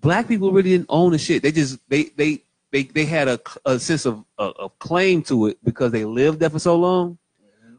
black 0.00 0.28
people 0.28 0.52
really 0.52 0.70
didn't 0.70 0.86
own 0.90 1.12
the 1.12 1.18
shit. 1.18 1.42
They 1.42 1.52
just 1.52 1.78
they 1.88 2.04
they 2.16 2.44
they 2.70 2.82
they 2.82 3.06
had 3.06 3.28
a, 3.28 3.40
a 3.64 3.78
sense 3.78 4.04
of, 4.04 4.24
of 4.36 4.54
of 4.56 4.78
claim 4.78 5.22
to 5.24 5.46
it 5.46 5.58
because 5.64 5.92
they 5.92 6.04
lived 6.04 6.40
there 6.40 6.50
for 6.50 6.58
so 6.58 6.76
long. 6.76 7.18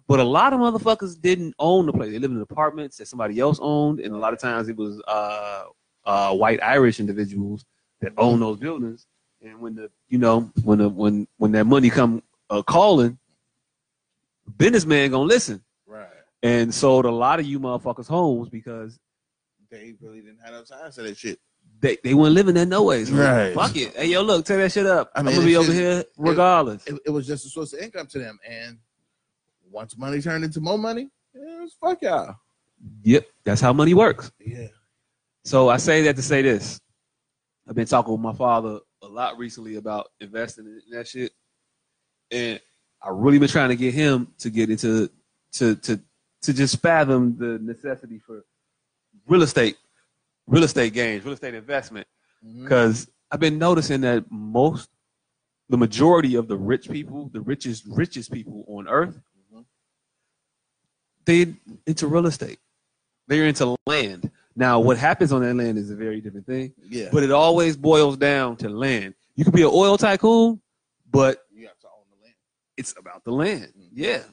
But 0.07 0.19
a 0.19 0.23
lot 0.23 0.51
of 0.51 0.59
motherfuckers 0.59 1.21
didn't 1.21 1.53
own 1.57 1.85
the 1.85 1.93
place. 1.93 2.11
They 2.11 2.19
lived 2.19 2.33
in 2.33 2.41
apartments 2.41 2.97
that 2.97 3.07
somebody 3.07 3.39
else 3.39 3.59
owned, 3.61 3.99
and 4.01 4.13
a 4.13 4.17
lot 4.17 4.33
of 4.33 4.39
times 4.39 4.67
it 4.67 4.75
was 4.75 5.01
uh, 5.07 5.63
uh, 6.05 6.35
white 6.35 6.61
Irish 6.63 6.99
individuals 6.99 7.65
that 8.01 8.13
own 8.17 8.39
those 8.39 8.57
buildings. 8.57 9.05
And 9.43 9.59
when 9.59 9.75
the 9.75 9.89
you 10.09 10.17
know 10.17 10.51
when 10.63 10.79
the 10.79 10.89
when 10.89 11.27
when 11.37 11.51
that 11.53 11.65
money 11.65 11.89
come 11.89 12.21
uh, 12.49 12.61
calling, 12.61 13.17
businessman 14.57 15.11
gonna 15.11 15.23
listen 15.23 15.63
Right. 15.87 16.07
and 16.43 16.73
sold 16.73 17.05
a 17.05 17.11
lot 17.11 17.39
of 17.39 17.45
you 17.45 17.59
motherfuckers 17.59 18.07
homes 18.07 18.49
because 18.49 18.99
They 19.69 19.93
really 20.01 20.21
didn't 20.21 20.39
have 20.43 20.53
no 20.53 20.63
time 20.63 20.91
for 20.91 21.01
that 21.03 21.17
shit. 21.17 21.39
they, 21.79 21.97
they 22.03 22.13
weren't 22.13 22.35
living 22.35 22.53
there 22.55 22.65
no 22.65 22.83
ways. 22.83 23.11
Right. 23.11 23.53
Fuck 23.53 23.75
it. 23.75 23.95
Hey 23.95 24.07
yo, 24.07 24.21
look, 24.21 24.45
tear 24.45 24.57
that 24.57 24.71
shit 24.71 24.85
up. 24.85 25.11
I 25.15 25.21
mean, 25.21 25.29
am 25.29 25.35
gonna 25.35 25.47
be 25.47 25.53
it 25.53 25.57
over 25.57 25.73
here 25.73 26.03
regardless. 26.17 26.85
It, 26.85 26.99
it 27.07 27.09
was 27.09 27.25
just 27.25 27.45
a 27.45 27.49
source 27.49 27.73
of 27.73 27.79
income 27.79 28.07
to 28.07 28.19
them. 28.19 28.39
And 28.47 28.77
once 29.71 29.97
money 29.97 30.21
turned 30.21 30.43
into 30.43 30.59
more 30.61 30.77
money, 30.77 31.09
it 31.33 31.61
was 31.61 31.73
fuck 31.81 32.01
y'all. 32.01 32.35
yep, 33.03 33.25
that's 33.43 33.61
how 33.61 33.73
money 33.73 33.93
works. 33.93 34.31
Yeah. 34.39 34.67
So 35.43 35.69
I 35.69 35.77
say 35.77 36.03
that 36.03 36.15
to 36.15 36.21
say 36.21 36.41
this. 36.41 36.79
I've 37.67 37.75
been 37.75 37.87
talking 37.87 38.11
with 38.11 38.21
my 38.21 38.33
father 38.33 38.79
a 39.01 39.07
lot 39.07 39.37
recently 39.37 39.75
about 39.75 40.11
investing 40.19 40.65
in 40.65 40.81
that 40.91 41.07
shit, 41.07 41.31
and 42.29 42.59
I 43.01 43.09
really 43.09 43.39
been 43.39 43.47
trying 43.47 43.69
to 43.69 43.75
get 43.75 43.93
him 43.93 44.33
to 44.39 44.49
get 44.49 44.69
into 44.69 45.09
to 45.53 45.75
to 45.75 45.99
to 46.43 46.53
just 46.53 46.79
fathom 46.81 47.37
the 47.37 47.59
necessity 47.59 48.19
for 48.19 48.43
real 49.27 49.41
estate, 49.43 49.77
real 50.47 50.63
estate 50.63 50.93
gains, 50.93 51.23
real 51.23 51.33
estate 51.33 51.53
investment. 51.53 52.07
Mhm. 52.43 52.63
Because 52.63 53.09
I've 53.31 53.39
been 53.39 53.57
noticing 53.57 54.01
that 54.01 54.25
most, 54.31 54.89
the 55.69 55.77
majority 55.77 56.35
of 56.35 56.47
the 56.47 56.57
rich 56.57 56.89
people, 56.89 57.29
the 57.29 57.41
richest 57.41 57.85
richest 57.87 58.31
people 58.31 58.65
on 58.67 58.87
earth, 58.87 59.19
Mhm. 59.51 59.65
they 61.25 61.55
into 61.87 62.07
real 62.07 62.25
estate. 62.27 62.59
They're 63.27 63.47
into 63.47 63.75
land. 63.87 64.31
Now, 64.55 64.79
what 64.79 64.97
happens 64.97 65.31
on 65.31 65.41
that 65.41 65.53
land 65.55 65.77
is 65.77 65.89
a 65.91 65.95
very 65.95 66.19
different 66.21 66.45
thing, 66.45 66.73
Yeah. 66.89 67.09
but 67.11 67.23
it 67.23 67.31
always 67.31 67.77
boils 67.77 68.17
down 68.17 68.57
to 68.57 68.69
land. 68.69 69.13
You 69.35 69.45
could 69.45 69.53
be 69.53 69.61
an 69.61 69.69
oil 69.71 69.97
tycoon, 69.97 70.61
but 71.09 71.45
you 71.53 71.67
have 71.67 71.79
to 71.79 71.87
own 71.87 72.03
the 72.11 72.23
land. 72.23 72.35
it's 72.77 72.93
about 72.97 73.23
the 73.23 73.31
land. 73.31 73.71
Mhm. 73.77 73.89
Yeah, 73.93 74.23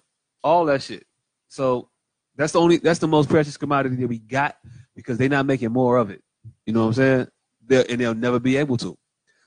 all 0.42 0.64
that 0.66 0.82
shit. 0.82 1.06
So 1.48 1.90
that's 2.36 2.52
the 2.52 2.60
only 2.60 2.78
that's 2.78 2.98
the 2.98 3.08
most 3.08 3.28
precious 3.28 3.56
commodity 3.56 3.96
that 3.96 4.08
we 4.08 4.18
got 4.18 4.56
because 4.94 5.18
they're 5.18 5.28
not 5.28 5.46
making 5.46 5.72
more 5.72 5.96
of 5.98 6.10
it. 6.10 6.22
You 6.66 6.72
know 6.72 6.80
what 6.82 6.88
I'm 6.88 6.94
saying? 6.94 7.28
They're, 7.66 7.84
and 7.88 8.00
they'll 8.00 8.14
never 8.14 8.38
be 8.40 8.56
able 8.56 8.76
to. 8.78 8.98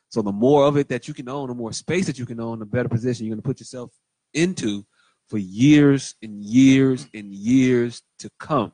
So 0.10 0.22
the 0.22 0.32
more 0.32 0.66
of 0.66 0.78
it 0.78 0.90
that 0.90 1.08
you 1.08 1.14
can 1.14 1.28
own, 1.30 1.48
the 1.48 1.56
more 1.56 1.74
space 1.74 2.06
that 2.08 2.20
you 2.20 2.26
can 2.26 2.40
own, 2.40 2.60
the 2.60 2.66
better 2.66 2.90
position 2.90 3.26
you're 3.26 3.34
going 3.36 3.42
to 3.42 3.48
put 3.48 3.60
yourself 3.60 3.92
into 4.34 4.86
for 5.28 5.38
years 5.38 6.16
and 6.22 6.44
years 6.44 7.08
and 7.14 7.34
years 7.34 8.04
to 8.20 8.30
come. 8.40 8.74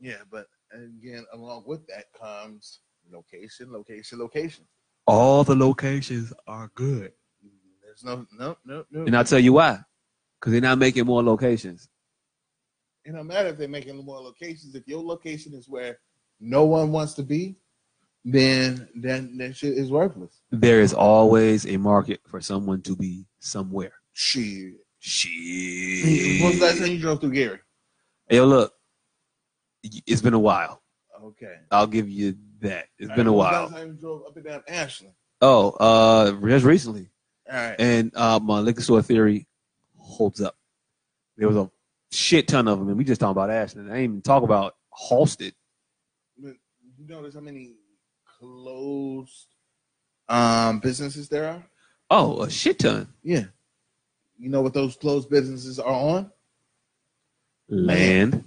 Yeah, 0.00 0.22
but 0.30 0.46
again, 0.74 1.24
along 1.32 1.64
with 1.66 1.86
that 1.86 2.06
comes 2.18 2.80
location, 3.12 3.72
location, 3.72 4.18
location. 4.18 4.64
All 5.06 5.44
the 5.44 5.54
locations 5.54 6.32
are 6.46 6.70
good, 6.74 7.12
There's 7.82 8.02
no, 8.04 8.26
no, 8.38 8.56
no, 8.64 8.84
no. 8.90 9.04
and 9.04 9.16
I'll 9.16 9.24
tell 9.24 9.38
you 9.38 9.52
why. 9.52 9.80
Because 10.40 10.52
they're 10.52 10.60
not 10.60 10.78
making 10.78 11.04
more 11.06 11.22
locations. 11.22 11.88
it 13.04 13.12
don't 13.12 13.26
matter 13.26 13.50
if 13.50 13.58
they're 13.58 13.68
making 13.68 13.96
more 14.04 14.20
locations. 14.20 14.74
If 14.74 14.86
your 14.88 15.02
location 15.02 15.52
is 15.54 15.68
where 15.68 15.98
no 16.40 16.64
one 16.64 16.90
wants 16.90 17.14
to 17.14 17.22
be, 17.22 17.56
then 18.24 18.88
then 18.94 19.36
that 19.38 19.54
shit 19.54 19.76
is 19.76 19.90
worthless. 19.90 20.40
There 20.50 20.80
is 20.80 20.94
always 20.94 21.66
a 21.66 21.76
market 21.76 22.20
for 22.26 22.40
someone 22.40 22.80
to 22.82 22.96
be 22.96 23.26
somewhere. 23.38 23.92
Shit. 24.14 24.74
Shit. 24.98 26.42
When's 26.42 26.58
the 26.58 26.64
last 26.64 26.78
time 26.78 26.88
you 26.92 26.98
drove 26.98 27.20
through 27.20 27.32
Gary? 27.32 27.58
Hey, 28.26 28.36
yo, 28.36 28.46
look, 28.46 28.72
it's 30.06 30.22
been 30.22 30.34
a 30.34 30.38
while. 30.38 30.82
Okay. 31.22 31.54
I'll 31.70 31.86
give 31.86 32.08
you 32.08 32.36
that. 32.60 32.86
It's 32.98 33.10
All 33.10 33.16
been 33.16 33.26
a 33.26 33.30
right, 33.30 33.34
the 33.34 33.38
while. 33.38 33.62
last 33.64 33.72
time 33.72 33.86
you 33.88 33.92
drove 33.94 34.22
up 34.26 34.36
and 34.36 34.44
down 34.44 34.62
Ashland? 34.68 35.14
Oh, 35.40 35.70
uh, 35.72 36.32
just 36.48 36.64
recently, 36.64 37.10
All 37.50 37.56
right. 37.56 37.76
and 37.78 38.10
uh, 38.14 38.40
my 38.42 38.60
liquor 38.60 38.80
store 38.82 39.02
theory 39.02 39.46
holds 39.98 40.40
up. 40.40 40.56
There 41.36 41.48
was 41.48 41.56
a 41.56 41.70
shit 42.10 42.48
ton 42.48 42.68
of 42.68 42.78
them, 42.78 42.88
and 42.88 42.96
we 42.96 43.04
just 43.04 43.20
talking 43.20 43.32
about 43.32 43.50
Ashland. 43.50 43.90
I 43.92 43.96
ain't 43.96 44.04
even 44.04 44.22
talk 44.22 44.42
about 44.42 44.76
Halsted. 44.92 45.52
You 46.40 46.54
notice 47.06 47.34
how 47.34 47.40
many 47.40 47.74
closed 48.38 49.48
um 50.28 50.78
businesses 50.80 51.28
there 51.28 51.46
are? 51.48 51.64
Oh, 52.10 52.42
a 52.42 52.50
shit 52.50 52.78
ton. 52.78 53.08
Yeah. 53.22 53.44
You 54.38 54.48
know 54.50 54.62
what 54.62 54.72
those 54.74 54.96
closed 54.96 55.28
businesses 55.28 55.78
are 55.78 55.92
on? 55.92 56.30
Land. 57.68 58.44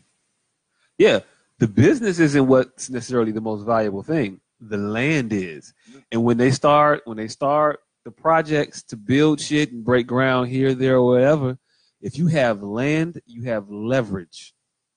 Yeah, 0.97 1.19
the 1.59 1.67
business 1.67 2.19
isn't 2.19 2.47
what's 2.47 2.89
necessarily 2.89 3.31
the 3.31 3.41
most 3.41 3.63
valuable 3.63 4.03
thing. 4.03 4.41
The 4.59 4.77
land 4.77 5.33
is, 5.33 5.73
and 6.11 6.23
when 6.23 6.37
they 6.37 6.51
start, 6.51 7.01
when 7.05 7.17
they 7.17 7.27
start 7.27 7.79
the 8.05 8.11
projects 8.11 8.81
to 8.83 8.97
build 8.97 9.39
shit 9.39 9.71
and 9.71 9.83
break 9.83 10.07
ground 10.07 10.49
here, 10.49 10.73
there, 10.73 10.95
or 10.95 11.05
whatever, 11.05 11.57
if 12.01 12.17
you 12.17 12.27
have 12.27 12.63
land, 12.63 13.21
you 13.25 13.43
have 13.43 13.69
leverage, 13.69 14.53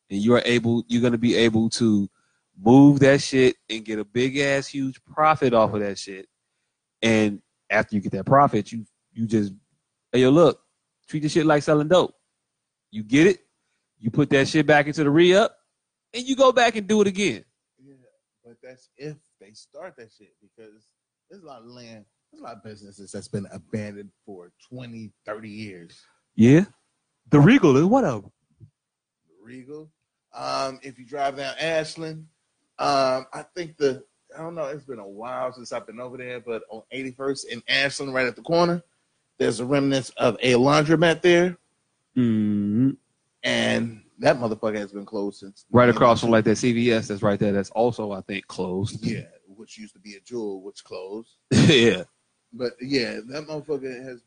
and 0.09 0.21
you're 0.21 0.43
able, 0.45 0.85
you're 0.89 1.03
gonna 1.03 1.19
be 1.19 1.37
able 1.37 1.69
to 1.71 2.09
move 2.63 3.01
that 3.01 3.21
shit 3.21 3.57
and 3.69 3.85
get 3.85 3.99
a 3.99 4.05
big 4.05 4.39
ass 4.39 4.67
huge 4.67 5.03
profit 5.05 5.55
off 5.55 5.75
of 5.75 5.81
that 5.81 5.99
shit. 5.99 6.27
And 7.03 7.41
after 7.71 7.95
you 7.95 8.03
get 8.03 8.13
that 8.13 8.27
profit, 8.27 8.73
you 8.73 8.85
you 9.13 9.27
just 9.27 9.53
hey 10.13 10.21
yo 10.21 10.31
look, 10.31 10.61
treat 11.09 11.23
the 11.23 11.29
shit 11.29 11.47
like 11.47 11.63
selling 11.63 11.89
dope. 11.89 12.15
You 12.91 13.03
get 13.03 13.27
it, 13.27 13.41
you 13.99 14.11
put 14.11 14.31
that 14.31 14.49
shit 14.49 14.67
back 14.67 14.87
into 14.87 15.05
the 15.05 15.11
re 15.11 15.35
up, 15.35 15.57
and 16.15 16.25
you 16.27 16.37
go 16.37 16.53
back 16.53 16.77
and 16.77 16.87
do 16.87 17.01
it 17.01 17.07
again. 17.07 17.45
Yeah. 17.83 17.95
But 18.45 18.57
that's 18.63 18.89
if 18.97 19.17
they 19.41 19.53
start 19.53 19.97
that 19.97 20.11
shit 20.17 20.35
because 20.41 20.87
there's 21.31 21.43
a 21.43 21.47
lot 21.47 21.61
of 21.63 21.67
land, 21.69 22.05
there's 22.33 22.41
a 22.41 22.45
lot 22.45 22.57
of 22.57 22.65
businesses 22.65 23.13
that's 23.13 23.29
been 23.29 23.47
abandoned 23.53 24.11
for 24.27 24.51
20, 24.69 25.13
30 25.25 25.49
years. 25.49 26.01
Yeah, 26.35 26.65
the 27.31 27.41
Regal 27.41 27.77
is 27.77 27.85
one 27.85 28.05
of 28.05 28.23
them. 28.23 28.33
Regal. 29.43 29.91
Um, 30.33 30.79
if 30.83 30.99
you 30.99 31.05
drive 31.05 31.37
down 31.37 31.55
Ashland, 31.59 32.27
um, 32.79 33.27
I 33.33 33.45
think 33.55 33.77
the 33.77 34.05
I 34.37 34.43
don't 34.43 34.55
know, 34.55 34.67
it's 34.67 34.85
been 34.85 35.01
a 35.01 35.09
while 35.09 35.53
since 35.53 35.73
I've 35.73 35.87
been 35.89 35.99
over 36.01 36.17
there, 36.17 36.39
but 36.39 36.63
on 36.71 36.83
81st 36.95 37.47
in 37.47 37.63
Ashland, 37.69 38.15
right 38.15 38.27
at 38.29 38.37
the 38.37 38.43
corner, 38.43 38.81
there's 39.39 39.59
a 39.59 39.65
remnants 39.65 40.11
of 40.11 40.37
a 40.41 40.53
laundromat 40.55 41.21
there, 41.21 41.57
Mm-hmm. 42.17 42.91
and 43.43 44.03
that 44.21 44.39
motherfucker 44.39 44.77
has 44.77 44.93
been 44.93 45.07
closed 45.07 45.41
since 45.41 45.65
Right 45.71 45.89
across 45.89 46.21
from 46.21 46.31
like 46.31 46.45
that 46.45 46.57
CVS 46.57 47.09
that's 47.09 47.23
right 47.23 47.39
there. 47.39 47.53
That's 47.53 47.71
also 47.71 48.13
I 48.13 48.21
think 48.23 48.47
closed. 48.47 49.05
yeah, 49.05 49.23
which 49.49 49.77
used 49.79 49.95
to 49.95 50.01
be 50.01 50.15
a 50.15 50.21
jewel, 50.21 50.63
which 50.63 50.85
closed. 50.85 51.37
yeah. 51.51 52.05
But 52.53 52.73
yeah, 52.81 53.21
that 53.29 53.47
motherfucker 53.49 54.05
has 54.05 54.23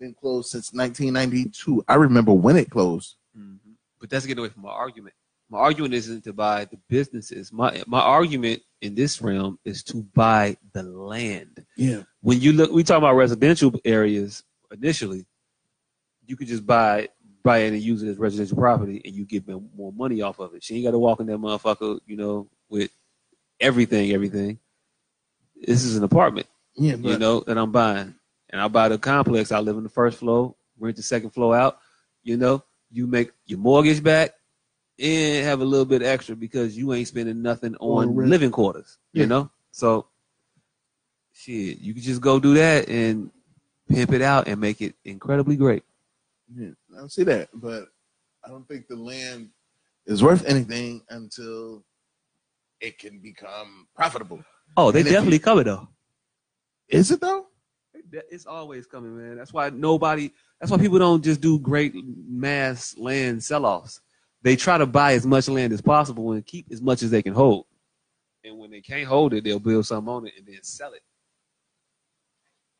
been 0.00 0.14
closed 0.14 0.50
since 0.50 0.72
1992. 0.72 1.84
I 1.88 1.94
remember 1.94 2.32
when 2.32 2.56
it 2.56 2.70
closed. 2.70 3.16
Mm-hmm. 3.38 3.72
But 4.00 4.10
that's 4.10 4.26
getting 4.26 4.40
away 4.40 4.50
from 4.50 4.62
my 4.62 4.70
argument. 4.70 5.14
My 5.50 5.58
argument 5.58 5.94
isn't 5.94 6.24
to 6.24 6.32
buy 6.32 6.64
the 6.64 6.78
businesses. 6.88 7.52
My 7.52 7.82
my 7.86 8.00
argument 8.00 8.62
in 8.80 8.94
this 8.94 9.20
realm 9.22 9.58
is 9.64 9.82
to 9.84 10.02
buy 10.14 10.56
the 10.72 10.82
land. 10.82 11.64
Yeah, 11.76 12.02
When 12.20 12.40
you 12.40 12.52
look, 12.52 12.70
we 12.72 12.82
talk 12.82 12.98
about 12.98 13.14
residential 13.14 13.72
areas 13.84 14.42
initially. 14.72 15.26
You 16.26 16.36
could 16.36 16.48
just 16.48 16.66
buy 16.66 17.08
buy 17.44 17.58
it 17.58 17.72
and 17.72 17.80
use 17.80 18.02
it 18.02 18.08
as 18.08 18.18
residential 18.18 18.56
property, 18.56 19.00
and 19.04 19.14
you 19.14 19.24
get 19.24 19.46
more 19.46 19.92
money 19.92 20.22
off 20.22 20.40
of 20.40 20.54
it. 20.54 20.64
She 20.64 20.76
ain't 20.76 20.84
got 20.84 20.92
to 20.92 20.98
walk 20.98 21.20
in 21.20 21.26
that 21.26 21.38
motherfucker, 21.38 22.00
you 22.06 22.16
know, 22.16 22.48
with 22.68 22.90
everything, 23.60 24.10
everything. 24.12 24.58
This 25.56 25.84
is 25.84 25.96
an 25.96 26.02
apartment, 26.02 26.48
yeah, 26.76 26.96
but 26.96 27.10
you 27.10 27.18
know, 27.18 27.40
that 27.46 27.56
I'm 27.56 27.70
buying, 27.70 28.14
and 28.50 28.60
I 28.60 28.68
buy 28.68 28.88
the 28.88 28.98
complex. 28.98 29.52
I 29.52 29.60
live 29.60 29.76
in 29.76 29.84
the 29.84 29.88
first 29.88 30.18
floor, 30.18 30.56
rent 30.78 30.96
the 30.96 31.02
second 31.02 31.30
floor 31.30 31.56
out. 31.56 31.78
You 32.22 32.36
know, 32.36 32.64
you 32.90 33.06
make 33.06 33.30
your 33.46 33.58
mortgage 33.58 34.02
back 34.02 34.32
and 34.98 35.44
have 35.44 35.60
a 35.60 35.64
little 35.64 35.84
bit 35.84 36.02
extra 36.02 36.34
because 36.34 36.76
you 36.76 36.92
ain't 36.94 37.08
spending 37.08 37.42
nothing 37.42 37.76
On 37.76 38.14
rent. 38.14 38.30
living 38.30 38.50
quarters. 38.50 38.98
Yeah. 39.12 39.22
You 39.22 39.26
know, 39.28 39.50
so 39.70 40.06
shit, 41.32 41.78
you 41.78 41.94
could 41.94 42.02
just 42.02 42.20
go 42.20 42.40
do 42.40 42.54
that 42.54 42.88
and 42.88 43.30
pimp 43.88 44.12
it 44.12 44.22
out 44.22 44.48
and 44.48 44.60
make 44.60 44.80
it 44.80 44.94
incredibly 45.04 45.56
great. 45.56 45.82
Yeah, 46.56 46.70
I 46.94 46.98
don't 46.98 47.12
see 47.12 47.24
that, 47.24 47.48
but 47.54 47.88
I 48.44 48.48
don't 48.48 48.66
think 48.68 48.86
the 48.88 48.96
land 48.96 49.50
is 50.06 50.22
worth 50.22 50.44
anything 50.46 51.02
until 51.10 51.84
it 52.80 52.98
can 52.98 53.20
become 53.20 53.88
profitable. 53.96 54.44
Oh, 54.76 54.90
they 54.90 55.00
And 55.00 55.06
if 55.08 55.12
you- 55.12 55.16
definitely 55.16 55.38
cover 55.38 55.64
though. 55.64 55.88
Is 56.88 57.10
it 57.10 57.20
though? 57.20 57.46
It's 58.30 58.46
always 58.46 58.86
coming, 58.86 59.16
man. 59.16 59.36
That's 59.36 59.52
why 59.52 59.70
nobody. 59.70 60.30
That's 60.60 60.70
why 60.70 60.78
people 60.78 60.98
don't 60.98 61.24
just 61.24 61.40
do 61.40 61.58
great 61.58 61.94
mass 61.94 62.96
land 62.98 63.42
sell-offs. 63.42 64.00
They 64.42 64.56
try 64.56 64.76
to 64.78 64.86
buy 64.86 65.14
as 65.14 65.26
much 65.26 65.48
land 65.48 65.72
as 65.72 65.80
possible 65.80 66.32
and 66.32 66.44
keep 66.44 66.66
as 66.70 66.82
much 66.82 67.02
as 67.02 67.10
they 67.10 67.22
can 67.22 67.32
hold. 67.32 67.66
And 68.44 68.58
when 68.58 68.70
they 68.70 68.82
can't 68.82 69.08
hold 69.08 69.32
it, 69.32 69.42
they'll 69.42 69.58
build 69.58 69.86
something 69.86 70.12
on 70.12 70.26
it 70.26 70.34
and 70.36 70.46
then 70.46 70.62
sell 70.62 70.92
it. 70.92 71.02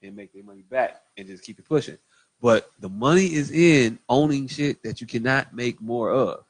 and 0.02 0.14
make 0.14 0.30
their 0.34 0.44
money 0.44 0.60
back 0.60 1.00
and 1.16 1.26
just 1.26 1.42
keep 1.42 1.58
it 1.58 1.64
pushing. 1.64 1.96
But 2.45 2.70
the 2.78 2.90
money 2.90 3.32
is 3.32 3.51
in 3.51 3.99
owning 4.07 4.49
shit 4.49 4.82
that 4.82 5.01
you 5.01 5.07
cannot 5.07 5.55
make 5.55 5.80
more 5.80 6.11
of. 6.11 6.45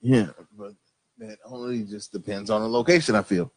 Yeah, 0.00 0.30
but 0.56 0.72
that 1.18 1.36
only 1.44 1.82
just 1.82 2.12
depends 2.12 2.48
on 2.48 2.62
the 2.62 2.68
location. 2.68 3.14
I 3.14 3.20
feel. 3.20 3.52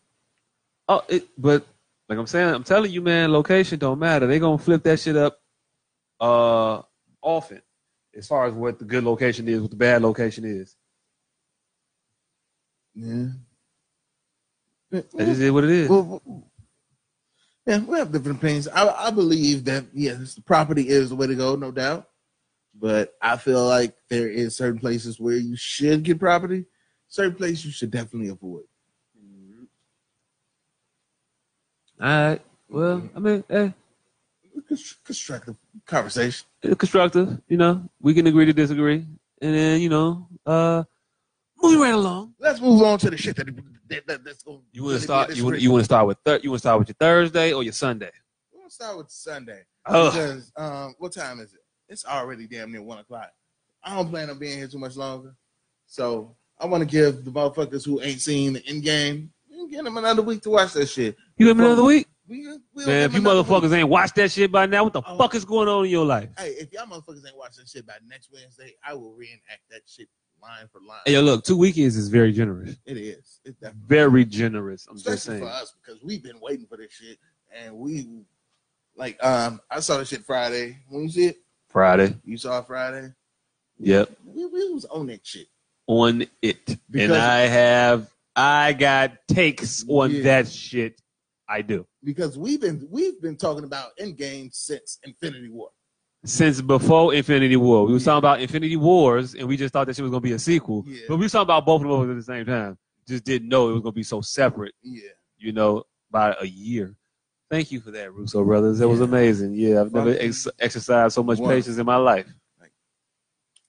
Oh, 0.90 1.02
it, 1.08 1.30
but 1.38 1.66
like 2.10 2.20
I'm 2.20 2.28
saying, 2.28 2.54
I'm 2.54 2.66
telling 2.66 2.92
you, 2.92 3.02
man, 3.02 3.32
location 3.32 3.80
don't 3.80 4.00
matter. 4.00 4.28
They 4.28 4.38
gonna 4.38 4.58
flip 4.58 4.84
that 4.84 5.00
shit 5.00 5.16
up 5.16 5.40
uh 6.20 6.82
often 7.22 7.62
as 8.18 8.28
far 8.28 8.48
as 8.48 8.54
what 8.54 8.78
the 8.78 8.84
good 8.84 9.06
location 9.06 9.48
is, 9.48 9.62
what 9.62 9.72
the 9.72 9.78
bad 9.78 10.02
location 10.02 10.44
is. 10.44 10.76
Yeah. 12.94 13.28
That 14.92 15.06
is 15.16 15.52
what 15.52 15.64
it 15.64 15.70
is. 15.70 15.90
Well, 15.90 16.22
yeah, 17.66 17.80
we 17.80 17.98
have 17.98 18.12
different 18.12 18.38
opinions. 18.40 18.68
I, 18.68 18.88
I 19.08 19.12
believe 19.12 19.66
that 19.66 19.86
yes, 19.94 20.36
the 20.36 20.42
property 20.42 20.90
is 20.90 21.10
the 21.10 21.16
way 21.16 21.28
to 21.28 21.36
go, 21.36 21.56
no 21.56 21.72
doubt. 21.72 22.08
But 22.74 23.14
I 23.22 23.38
feel 23.38 23.66
like 23.68 23.96
there 24.10 24.30
is 24.30 24.56
certain 24.56 24.80
places 24.80 25.20
where 25.20 25.36
you 25.36 25.56
should 25.56 26.04
get 26.04 26.20
property, 26.20 26.66
certain 27.08 27.36
places 27.36 27.66
you 27.66 27.72
should 27.72 27.92
definitely 27.92 28.30
avoid. 28.30 28.64
All 32.02 32.08
right. 32.08 32.42
Well, 32.68 33.10
I 33.16 33.20
mean, 33.20 33.44
eh, 33.50 33.70
Const- 34.68 35.04
Constructive 35.04 35.56
conversation. 35.86 36.48
constructive. 36.78 37.42
You 37.48 37.58
know, 37.58 37.90
we 38.02 38.14
can 38.14 38.26
agree 38.26 38.46
to 38.46 38.54
disagree, 38.54 39.06
and 39.42 39.56
then 39.56 39.82
you 39.82 39.90
know, 39.90 40.28
uh, 40.46 40.84
moving 41.62 41.80
right 41.80 41.94
along. 41.94 42.34
Let's 42.40 42.60
move 42.62 42.82
on 42.82 42.98
to 43.00 43.10
the 43.10 43.18
shit 43.18 43.36
that, 43.36 43.48
that, 43.92 44.08
that 44.08 44.24
that's 44.24 44.44
going. 44.44 44.62
You 44.72 44.84
want 44.84 44.98
to 44.98 45.02
start? 45.04 45.36
You 45.36 45.46
want 45.46 45.60
you 45.62 45.72
want 45.72 45.82
to 45.82 45.86
start 45.86 46.08
with 46.08 46.18
thir- 46.26 46.40
you 46.44 46.50
want 46.50 46.58
to 46.60 46.68
start 46.68 46.80
with 46.80 46.88
your 46.90 46.96
Thursday 47.00 47.54
or 47.54 47.64
your 47.64 47.74
Sunday? 47.74 48.12
We'll 48.54 48.70
start 48.70 48.98
with 48.98 49.10
Sunday 49.12 49.62
Oh, 49.86 50.12
because 50.12 50.52
um, 50.58 50.96
what 51.00 51.12
time 51.14 51.40
is 51.40 51.54
it? 51.54 51.60
It's 51.90 52.06
already 52.06 52.48
damn 52.48 52.72
near 52.72 52.82
one 52.82 53.00
o'clock. 53.00 53.32
I 53.84 53.96
don't 53.96 54.10
plan 54.10 54.30
on 54.30 54.40
being 54.40 54.58
here 54.58 54.68
too 54.68 54.78
much 54.80 54.96
longer, 54.96 55.36
so 55.88 56.36
I 56.60 56.66
want 56.68 56.82
to 56.82 56.88
give 56.88 57.26
the 57.26 57.32
motherfuckers 57.32 57.86
who 57.86 58.02
ain't 58.02 58.22
seen 58.22 58.54
the 58.54 58.66
end 58.68 58.84
game, 58.84 59.32
give 59.70 59.84
them 59.84 59.98
another 59.98 60.22
week 60.22 60.42
to 60.44 60.50
watch 60.52 60.74
that 60.74 60.88
shit. 60.88 61.16
you 61.38 61.48
give 61.48 61.58
me 61.58 61.66
another 61.66 61.84
week, 61.84 62.08
We, 62.28 62.46
we'll 62.74 62.86
man. 62.88 63.04
If 63.04 63.14
you 63.14 63.20
another 63.20 63.42
week. 63.42 63.48
motherfuckers 63.50 63.74
ain't 63.76 63.90
watched 63.90 64.16
that 64.16 64.32
shit 64.32 64.52
by 64.52 64.66
now, 64.68 64.84
what 64.84 64.94
the 64.94 65.02
Oh. 65.06 65.18
fuck 65.18 65.34
is 65.36 65.44
going 65.46 65.68
on 65.68 65.86
in 65.86 65.92
your 65.92 66.06
life? 66.06 66.30
Hey, 66.38 66.50
if 66.60 66.72
y'all 66.72 66.86
motherfuckers 66.86 67.26
ain't 67.26 67.36
watching 67.38 67.66
shit 67.66 67.86
by 67.88 67.94
next 68.08 68.30
Wednesday, 68.32 68.76
I 68.86 68.94
will 68.94 69.14
reenact 69.14 69.62
that 69.72 69.82
shit 69.88 70.08
line 70.42 70.68
for 70.72 70.80
line. 70.82 71.00
Hey, 71.06 71.14
yo, 71.14 71.22
look, 71.22 71.44
two 71.44 71.58
weekends 71.58 71.96
is 71.98 72.10
very 72.10 72.32
generous. 72.32 72.76
It 72.86 72.98
is. 72.98 73.40
It's 73.46 73.58
Very 73.86 74.26
generous. 74.26 74.88
I'm 74.90 74.98
just 74.98 75.24
saying. 75.24 75.40
for 75.42 75.48
us 75.48 75.74
because 75.84 76.02
we've 76.04 76.24
been 76.24 76.40
waiting 76.42 76.66
for 76.68 76.78
this 76.78 76.92
shit, 76.92 77.18
and 77.54 77.76
we 77.76 78.08
like 78.96 79.24
um 79.24 79.62
I 79.70 79.80
saw 79.80 79.98
this 79.98 80.10
shit 80.10 80.24
Friday. 80.24 80.78
When 80.90 81.04
you 81.04 81.10
see 81.10 81.26
it, 81.28 81.38
Friday. 81.70 82.16
you 82.24 82.38
saw 82.38 82.60
it 82.60 82.68
Friday. 82.68 83.14
Yep. 83.80 84.10
We, 84.26 84.46
we 84.46 84.74
was 84.74 84.86
on 84.86 85.08
that 85.08 85.26
shit. 85.26 85.48
On 85.88 86.26
it. 86.42 86.78
and 86.94 87.14
I 87.14 87.40
have 87.42 88.10
I 88.36 88.74
got 88.74 89.28
takes 89.28 89.84
on 89.88 90.12
Yeah. 90.12 90.24
that 90.24 90.48
shit. 90.48 91.02
I 91.50 91.62
do. 91.62 91.86
because 92.04 92.38
we've 92.38 92.62
been 92.62 92.88
we've 92.90 93.22
been 93.22 93.36
talking 93.36 93.66
about 93.66 93.90
Endgame 94.00 94.54
since 94.54 95.00
Infinity 95.04 95.50
War. 95.50 95.70
Since 96.24 96.62
before 96.62 97.14
Infinity 97.16 97.56
War. 97.56 97.86
We 97.86 97.94
Yeah. 97.94 98.00
talking 98.00 98.18
about 98.20 98.42
Infinity 98.42 98.78
Wars 98.78 99.34
and 99.34 99.48
we 99.48 99.58
just 99.58 99.74
thought 99.74 99.88
that 99.88 99.96
shit 99.96 100.04
was 100.04 100.12
gonna 100.12 100.22
be 100.22 100.34
a 100.34 100.40
sequel. 100.40 100.84
Yeah. 100.88 101.02
But 101.08 101.18
we 101.18 101.24
was 101.24 101.32
talking 101.32 101.44
about 101.44 101.66
both 101.66 101.82
of 101.84 101.90
them 101.90 102.12
at 102.12 102.16
the 102.16 102.24
same 102.24 102.46
time. 102.46 102.78
Just 103.08 103.24
didn't 103.24 103.50
know 103.50 103.70
it 103.70 103.74
was 103.74 103.82
gonna 103.82 103.92
be 103.94 104.04
so 104.04 104.22
separate, 104.22 104.76
Yeah, 104.84 105.10
you 105.38 105.52
know, 105.52 105.84
by 106.12 106.36
a 106.40 106.46
year. 106.46 106.96
Thank 107.50 107.72
you 107.72 107.82
for 107.82 107.92
that, 107.92 108.14
Russo 108.14 108.44
brothers. 108.46 108.78
That 108.80 108.88
was 108.88 109.02
amazing. 109.02 109.56
Yeah, 109.56 109.82
I've 109.82 109.92
never 109.92 110.12
ex- 110.12 110.48
exercised 110.60 111.16
so 111.16 111.24
much 111.24 111.40
wonderful. 111.40 111.58
patience 111.62 111.78
in 111.80 111.86
my 111.86 111.98
life. 111.98 112.28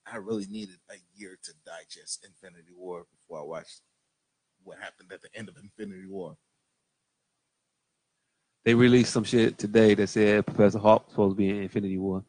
I 0.07 0.17
really 0.17 0.45
needed 0.47 0.77
a 0.91 0.97
year 1.15 1.39
to 1.43 1.53
digest 1.65 2.27
Infinity 2.27 2.73
War 2.77 3.07
before 3.11 3.39
I 3.41 3.43
watched 3.45 3.81
what 4.63 4.79
happened 4.79 5.11
at 5.11 5.23
the 5.23 5.35
end 5.35 5.49
of 5.49 5.57
Infinity 5.57 6.07
War. 6.07 6.37
They 8.65 8.75
released 8.75 9.11
some 9.13 9.25
shit 9.25 9.57
today 9.57 9.95
that 9.95 10.09
said 10.09 10.45
Professor 10.47 10.79
Hulk 10.79 11.07
was 11.07 11.13
supposed 11.13 11.33
to 11.33 11.37
be 11.39 11.49
in 11.49 11.63
Infinity 11.63 11.97
War. 11.97 12.23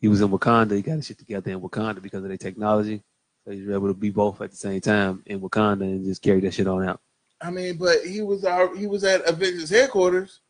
He 0.00 0.08
was 0.08 0.20
in 0.20 0.28
Wakanda. 0.28 0.72
He 0.76 0.82
got 0.82 0.96
his 0.96 1.06
shit 1.06 1.18
together 1.18 1.50
in 1.50 1.60
Wakanda 1.60 2.02
because 2.02 2.22
of 2.22 2.28
their 2.28 2.36
technology. 2.36 3.02
So 3.44 3.52
he 3.52 3.62
was 3.62 3.74
able 3.74 3.88
to 3.88 3.94
be 3.94 4.10
both 4.10 4.40
at 4.40 4.50
the 4.50 4.56
same 4.56 4.80
time 4.80 5.22
in 5.26 5.40
Wakanda 5.40 5.82
and 5.82 6.04
just 6.04 6.22
carry 6.22 6.40
that 6.40 6.54
shit 6.54 6.66
on 6.66 6.86
out. 6.88 7.00
I 7.40 7.50
mean, 7.50 7.76
but 7.76 7.98
he 8.04 8.22
was 8.22 8.44
our, 8.44 8.74
he 8.76 8.86
was 8.86 9.04
at 9.04 9.26
Avengers 9.28 9.70
headquarters 9.70 10.40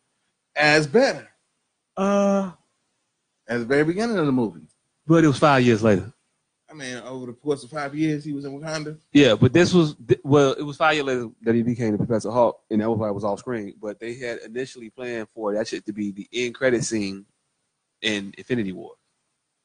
as 0.55 0.87
Banner 0.87 1.27
Uh, 1.95 2.51
at 3.47 3.59
the 3.59 3.65
very 3.65 3.83
beginning 3.83 4.17
of 4.17 4.25
the 4.25 4.31
movie. 4.31 4.61
but 5.05 5.23
it 5.23 5.27
was 5.27 5.37
five 5.39 5.63
years 5.63 5.83
later. 5.83 6.11
I 6.69 6.73
mean, 6.73 6.97
over 6.97 7.27
the 7.27 7.33
course 7.33 7.63
of 7.63 7.69
five 7.69 7.95
years, 7.95 8.25
he 8.25 8.33
was 8.33 8.43
in 8.43 8.59
Wakanda. 8.59 8.97
Yeah, 9.13 9.35
but 9.35 9.53
this 9.53 9.73
was 9.73 9.95
well, 10.23 10.51
it 10.53 10.63
was 10.63 10.75
five 10.75 10.95
years 10.95 11.05
later 11.05 11.29
that 11.43 11.55
he 11.55 11.63
became 11.63 11.91
the 11.93 11.97
Professor 11.97 12.29
Hulk, 12.31 12.59
and 12.69 12.81
that 12.81 12.89
was 12.89 12.99
why 12.99 13.07
it 13.07 13.13
was 13.13 13.23
off 13.23 13.39
screen. 13.39 13.73
But 13.81 13.99
they 14.01 14.15
had 14.15 14.39
initially 14.39 14.89
planned 14.89 15.29
for 15.33 15.53
that 15.53 15.67
shit 15.67 15.85
to 15.85 15.93
be 15.93 16.11
the 16.11 16.27
end 16.33 16.55
credit 16.55 16.83
scene 16.83 17.25
in 18.01 18.33
Infinity 18.37 18.73
War. 18.73 18.93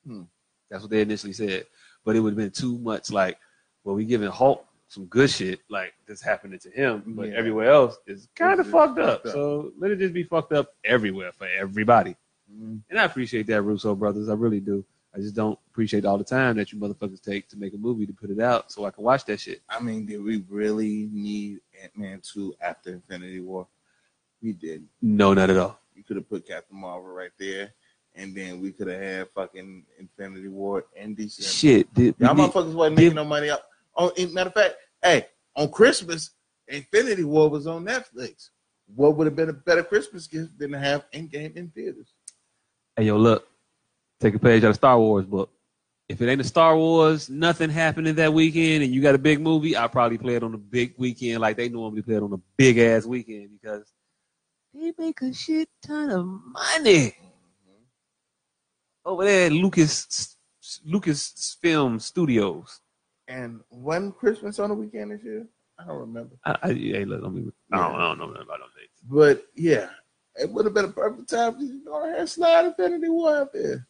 Hmm. 0.07 0.23
That's 0.71 0.83
what 0.83 0.91
they 0.91 1.01
initially 1.03 1.33
said. 1.33 1.67
But 2.05 2.17
it 2.17 2.21
would 2.21 2.31
have 2.33 2.39
been 2.39 2.51
too 2.51 2.79
much 2.79 3.11
like, 3.11 3.39
well, 3.85 3.95
we 3.95 4.05
giving 4.05 4.29
Hulk 4.31 4.67
some 4.89 5.07
good 5.07 5.31
shit, 5.31 5.61
like 5.71 5.95
this 6.07 6.21
happening 6.21 6.59
to 6.61 6.71
him, 6.71 7.03
but 7.07 7.29
Yeah. 7.29 7.35
everywhere 7.37 7.71
else 7.71 7.97
is 8.07 8.29
kind 8.35 8.61
of 8.61 8.67
fucked 8.69 8.99
fucked 8.99 8.99
up. 8.99 9.27
up. 9.27 9.33
So 9.33 9.73
let 9.79 9.91
it 9.91 9.99
just 9.99 10.13
be 10.13 10.23
fucked 10.25 10.53
up 10.53 10.75
everywhere 10.85 11.33
for 11.33 11.47
everybody. 11.47 12.17
And 12.51 12.99
I 12.99 13.05
appreciate 13.05 13.47
that, 13.47 13.63
Russo 13.63 13.95
brothers. 13.95 14.29
I 14.29 14.35
really 14.35 14.61
do. 14.61 14.85
I 15.15 15.19
just 15.19 15.35
don't 15.35 15.59
appreciate 15.71 16.05
all 16.05 16.19
the 16.19 16.25
time 16.25 16.57
that 16.57 16.73
you 16.73 16.79
motherfuckers 16.79 17.23
take 17.23 17.49
to 17.51 17.57
make 17.59 17.73
a 17.75 17.79
movie 17.79 18.07
to 18.07 18.13
put 18.13 18.31
it 18.31 18.41
out 18.41 18.71
so 18.73 18.85
I 18.85 18.91
can 18.91 19.05
watch 19.05 19.25
that 19.27 19.41
shit. 19.41 19.63
I 19.69 19.81
mean, 19.81 20.05
did 20.07 20.23
we 20.23 20.45
really 20.49 21.09
need 21.13 21.61
Ant 21.83 21.97
Man 21.97 22.21
two 22.23 22.55
after 22.61 22.91
Infinity 22.91 23.41
War? 23.41 23.67
We 24.43 24.53
did. 24.53 24.87
No, 25.01 25.33
not 25.33 25.49
at 25.51 25.57
all. 25.57 25.79
You 25.95 26.03
could 26.03 26.17
have 26.17 26.29
put 26.29 26.47
Captain 26.47 26.77
Marvel 26.79 27.09
right 27.11 27.31
there, 27.39 27.73
and 28.15 28.35
then 28.35 28.61
we 28.61 28.73
could 28.73 28.89
have 28.89 29.01
had 29.01 29.29
fucking 29.35 29.85
Infinity 29.99 30.49
War 30.49 30.85
and 30.97 31.17
December. 31.17 31.49
Shit. 31.49 31.95
Did, 31.95 32.15
Y'all 32.19 32.35
need- 32.35 32.51
motherfuckers 32.51 32.75
wasn't 32.75 32.97
did- 32.97 33.03
making 33.05 33.17
no 33.17 33.25
money 33.25 33.51
up. 33.51 33.65
Oh, 33.97 34.09
in- 34.11 34.33
matter 34.35 34.49
of 34.49 34.55
fact, 34.55 34.75
hey, 35.03 35.27
on 35.57 35.71
Christmas, 35.71 36.31
Infinity 36.69 37.25
War 37.25 37.51
was 37.51 37.67
on 37.67 37.85
Netflix. 37.85 38.51
What 38.95 39.17
would 39.17 39.27
have 39.27 39.37
been 39.37 39.49
a 39.49 39.53
better 39.55 39.83
Christmas 39.83 40.27
gift 40.27 40.59
than 40.59 40.73
to 40.73 40.79
have 40.79 41.05
Endgame 41.13 41.57
in 41.57 41.69
theaters? 41.71 42.13
hey, 42.97 43.05
yo, 43.05 43.17
look. 43.17 43.49
Take 44.21 44.35
a 44.35 44.39
page 44.39 44.63
out 44.65 44.71
of 44.71 44.77
Star 44.77 44.99
Wars 44.99 45.25
book. 45.27 45.51
If 46.09 46.21
it 46.21 46.29
ain't 46.29 46.41
a 46.41 46.45
Star 46.45 46.77
Wars, 46.77 47.29
nothing 47.31 47.71
happening 47.71 48.15
that 48.17 48.33
weekend, 48.33 48.85
and 48.85 48.95
you 48.95 49.01
got 49.01 49.15
a 49.15 49.19
big 49.19 49.41
movie, 49.41 49.77
I 49.77 49.87
probably 49.89 50.19
play 50.19 50.35
it 50.37 50.43
on 50.43 50.53
a 50.55 50.59
big 50.59 50.95
weekend 50.99 51.41
like 51.41 51.57
they 51.57 51.69
normally 51.69 52.03
play 52.03 52.17
it 52.17 52.23
on 52.23 52.33
a 52.33 52.41
big 52.57 52.79
ass 52.79 53.05
weekend 53.07 53.51
because 53.61 53.91
they 54.75 54.93
make 54.99 55.23
a 55.23 55.33
shit 55.33 55.69
ton 55.85 56.11
of 56.11 56.27
money 56.27 57.17
over 59.05 59.25
there 59.25 59.47
at 59.47 59.53
Lucas 59.53 60.37
Lucas 60.85 61.57
Film 61.61 61.99
Studios. 61.99 62.81
And 63.29 63.61
one 63.69 64.13
Christmas 64.13 64.59
on 64.59 64.71
the 64.71 64.75
weekend 64.75 65.13
this 65.13 65.23
year, 65.25 65.47
I 65.79 65.87
don't 65.87 65.99
remember. 65.99 66.37
I, 66.45 66.57
I, 66.63 66.73
hey, 66.73 67.05
look, 67.05 67.23
I, 67.25 67.29
mean, 67.29 67.53
I, 67.73 67.77
don't, 67.79 67.95
I 67.95 68.09
don't 68.09 68.19
know 68.19 68.25
about 68.27 68.47
those 68.47 68.75
dates. 68.79 69.01
But 69.09 69.45
yeah, 69.57 69.89
it 70.37 70.51
would 70.51 70.65
have 70.65 70.75
been 70.75 70.87
a 70.87 70.89
perfect 70.89 71.31
time 71.31 71.55
for 71.55 71.61
you 71.63 71.79
to 71.79 71.85
go 71.85 72.05
ahead 72.05 72.21
and 72.21 72.29
slide 72.29 72.67
Infinity 72.67 73.09
War 73.09 73.37
out 73.39 73.53
there. 73.53 73.87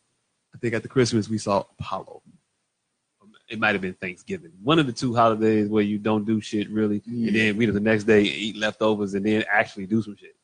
I 0.54 0.58
think 0.58 0.74
after 0.74 0.88
Christmas 0.88 1.28
we 1.28 1.38
saw 1.38 1.64
Apollo. 1.78 2.22
It 3.48 3.58
might 3.58 3.74
have 3.74 3.82
been 3.82 3.94
Thanksgiving. 3.94 4.52
One 4.62 4.78
of 4.78 4.86
the 4.86 4.92
two 4.92 5.14
holidays 5.14 5.68
where 5.68 5.82
you 5.82 5.98
don't 5.98 6.24
do 6.24 6.40
shit 6.40 6.70
really, 6.70 7.02
Yeah. 7.04 7.26
and 7.26 7.36
then 7.36 7.56
we 7.56 7.66
the 7.66 7.80
next 7.80 8.04
day 8.04 8.22
eat 8.22 8.56
leftovers 8.56 9.12
and 9.12 9.26
then 9.26 9.44
actually 9.50 9.86
do 9.86 10.00
some 10.00 10.16
shit. 10.16 10.34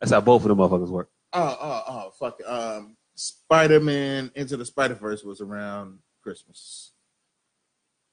That's 0.00 0.10
how 0.10 0.20
both 0.20 0.42
of 0.42 0.48
them 0.48 0.58
motherfuckers 0.58 0.88
work. 0.88 1.08
Oh, 1.32 1.56
oh, 1.60 1.82
oh, 1.88 2.10
fuck. 2.18 2.40
Um, 2.46 2.96
Spider 3.14 3.80
Man 3.80 4.30
Into 4.34 4.56
the 4.56 4.64
Spider 4.64 4.94
Verse 4.94 5.22
was 5.24 5.40
around 5.40 5.98
Christmas. 6.22 6.92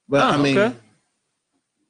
But 0.08 0.22
Oh, 0.22 0.28
I 0.28 0.36
mean, 0.42 0.58
okay. 0.58 0.76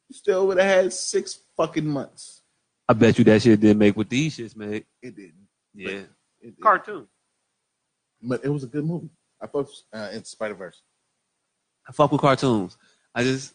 you 0.08 0.14
still 0.14 0.46
would 0.46 0.58
have 0.58 0.66
had 0.84 0.92
six 0.92 1.40
fucking 1.56 1.86
months. 1.86 2.42
I 2.88 2.94
bet 2.94 3.18
you 3.18 3.24
that 3.24 3.42
shit 3.42 3.60
didn't 3.60 3.78
make 3.78 3.96
what 3.96 4.08
these 4.10 4.36
shits 4.36 4.56
made. 4.56 4.84
It 5.02 5.16
didn't. 5.16 5.34
Yeah, 5.74 5.88
It 5.90 6.10
didn't. 6.42 6.60
cartoon. 6.60 7.06
But 8.22 8.44
it 8.44 8.48
was 8.48 8.64
a 8.64 8.68
good 8.68 8.84
movie. 8.84 9.10
I 9.40 9.46
thought 9.46 9.68
uh, 9.92 10.10
Into 10.12 10.26
Spider 10.26 10.54
Verse. 10.54 10.80
I 11.88 11.92
fuck 11.92 12.12
with 12.12 12.20
cartoons. 12.20 12.76
I 13.14 13.24
just 13.24 13.54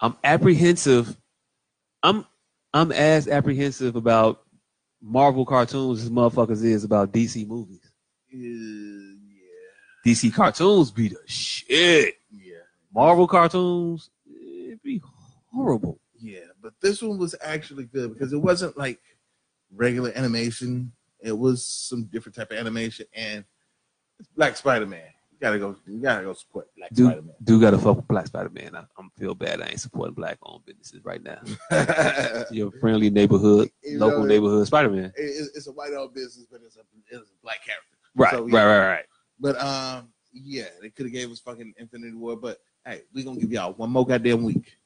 I'm 0.00 0.16
apprehensive. 0.22 1.16
I'm 2.02 2.24
I'm 2.72 2.92
as 2.92 3.26
apprehensive 3.28 3.96
about 3.96 4.42
Marvel 5.02 5.44
cartoons 5.44 6.02
as 6.02 6.10
motherfuckers 6.10 6.62
is 6.64 6.84
about 6.84 7.12
DC 7.12 7.46
movies. 7.46 7.83
Yeah, 8.34 10.12
DC 10.12 10.32
cartoons 10.34 10.90
be 10.90 11.08
the 11.08 11.16
shit. 11.26 12.14
yeah, 12.30 12.56
Marvel 12.92 13.26
cartoons, 13.26 14.10
it'd 14.66 14.82
be 14.82 15.00
horrible. 15.52 15.98
yeah. 16.18 16.38
But 16.62 16.74
this 16.80 17.02
one 17.02 17.18
was 17.18 17.34
actually 17.42 17.84
good 17.84 18.12
because 18.14 18.32
it 18.32 18.38
wasn't 18.38 18.76
like 18.76 19.00
regular 19.74 20.12
animation. 20.16 20.92
It 21.20 21.36
was 21.38 21.64
some 21.66 22.04
different 22.04 22.36
type 22.36 22.50
of 22.50 22.58
animation, 22.58 23.06
and 23.14 23.44
it's 24.18 24.28
Black 24.36 24.56
Spider 24.56 24.86
Man. 24.86 25.02
You 25.32 25.38
gotta 25.40 25.58
go. 25.58 25.76
You 25.86 26.00
gotta 26.00 26.22
go 26.24 26.32
support 26.34 26.68
Black 26.76 26.90
Spider 26.94 27.22
Man. 27.22 27.34
dude 27.42 27.60
got 27.60 27.70
to 27.70 27.78
fuck 27.78 27.96
with 27.96 28.08
Black 28.08 28.26
Spider 28.26 28.50
Man. 28.50 28.74
I, 28.76 28.84
I'm 28.98 29.10
feel 29.18 29.34
bad. 29.34 29.60
I 29.60 29.66
ain't 29.66 29.80
supporting 29.80 30.14
black 30.14 30.38
owned 30.42 30.64
businesses 30.64 31.04
right 31.04 31.22
now. 31.22 31.40
Your 32.50 32.70
friendly 32.72 33.10
neighborhood, 33.10 33.70
You 33.82 33.98
local 33.98 34.20
know, 34.20 34.24
neighborhood 34.26 34.66
Spider 34.66 34.90
Man. 34.90 35.04
it- 35.06 35.12
it's, 35.16 35.56
it's 35.56 35.66
a 35.66 35.72
white 35.72 35.92
owned 35.92 36.14
business, 36.14 36.46
but 36.50 36.60
it's 36.64 36.76
a 36.76 36.80
it's 37.10 37.30
a 37.30 37.42
black 37.42 37.64
character. 37.64 37.88
Right, 38.14 38.30
So, 38.32 38.42
right, 38.44 38.52
yeah. 38.52 38.62
right, 38.64 38.88
right. 38.88 39.04
But 39.40 39.60
um, 39.60 40.08
yeah, 40.32 40.66
they 40.80 40.90
could 40.90 41.06
have 41.06 41.12
gave 41.12 41.30
us 41.30 41.40
fucking 41.40 41.74
Infinity 41.78 42.14
War, 42.16 42.36
but 42.36 42.58
hey, 42.86 43.02
we 43.12 43.24
gonna 43.24 43.40
give 43.40 43.52
y'all 43.52 43.72
one 43.72 43.90
more 43.90 44.06
goddamn 44.06 44.42
week. 44.44 44.76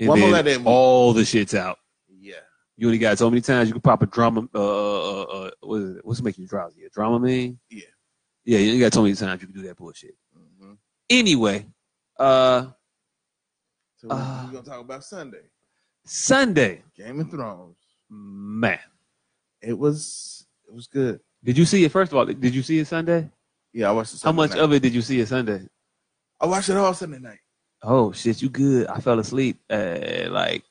And 0.00 0.08
One 0.08 0.20
more 0.20 0.30
goddamn 0.30 0.60
week. 0.60 0.66
all 0.68 1.12
the 1.12 1.24
shit's 1.24 1.54
out. 1.54 1.78
Yeah. 2.08 2.34
You 2.76 2.88
only 2.88 2.98
got 2.98 3.18
so 3.18 3.30
many 3.30 3.40
times 3.40 3.68
you 3.68 3.74
can 3.74 3.82
pop 3.82 4.02
a 4.02 4.06
drama. 4.06 4.48
Uh, 4.54 4.58
uh, 4.58 5.22
uh 5.22 5.50
what 5.60 5.76
is 5.82 5.96
it? 5.96 6.04
What's 6.04 6.22
making 6.22 6.42
you 6.42 6.48
drowsy? 6.48 6.84
A 6.84 6.90
Dramamine? 6.90 7.56
Yeah. 7.70 7.82
Yeah, 8.44 8.58
you 8.58 8.68
only 8.70 8.80
got 8.80 8.92
so 8.94 9.02
many 9.02 9.14
times 9.14 9.40
you 9.40 9.46
can 9.48 9.56
do 9.56 9.66
that 9.68 9.76
bullshit. 9.76 10.16
Mhm. 10.36 10.76
Anyway, 11.08 11.66
uh, 12.18 12.70
So 13.96 14.08
Uh, 14.10 14.42
we're 14.46 14.52
gonna 14.54 14.64
talk 14.66 14.80
about 14.80 15.04
Sunday, 15.04 15.44
Sunday, 16.04 16.82
Game 16.96 17.20
of 17.20 17.30
Thrones. 17.30 17.76
man. 18.10 18.80
It 19.60 19.78
was 19.78 20.46
it 20.66 20.74
was 20.74 20.88
good. 20.88 21.20
Did 21.44 21.58
you 21.58 21.64
see 21.64 21.84
it? 21.84 21.92
First 21.92 22.12
of 22.12 22.18
all, 22.18 22.26
did 22.26 22.54
you 22.54 22.62
see 22.62 22.78
it 22.78 22.86
Sunday? 22.86 23.28
Yeah, 23.72 23.88
I 23.88 23.92
watched 23.92 24.14
it. 24.14 24.22
How 24.22 24.32
much 24.32 24.50
night. 24.50 24.60
of 24.60 24.72
it 24.72 24.80
did 24.80 24.94
you 24.94 25.02
see 25.02 25.20
it 25.20 25.28
Sunday? 25.28 25.66
I 26.40 26.46
watched 26.46 26.68
it 26.68 26.76
all 26.76 26.94
Sunday 26.94 27.18
night. 27.18 27.38
Oh 27.82 28.12
shit, 28.12 28.42
you 28.42 28.48
good? 28.48 28.86
I 28.86 29.00
fell 29.00 29.18
asleep. 29.18 29.58
Uh, 29.68 30.28
like 30.28 30.62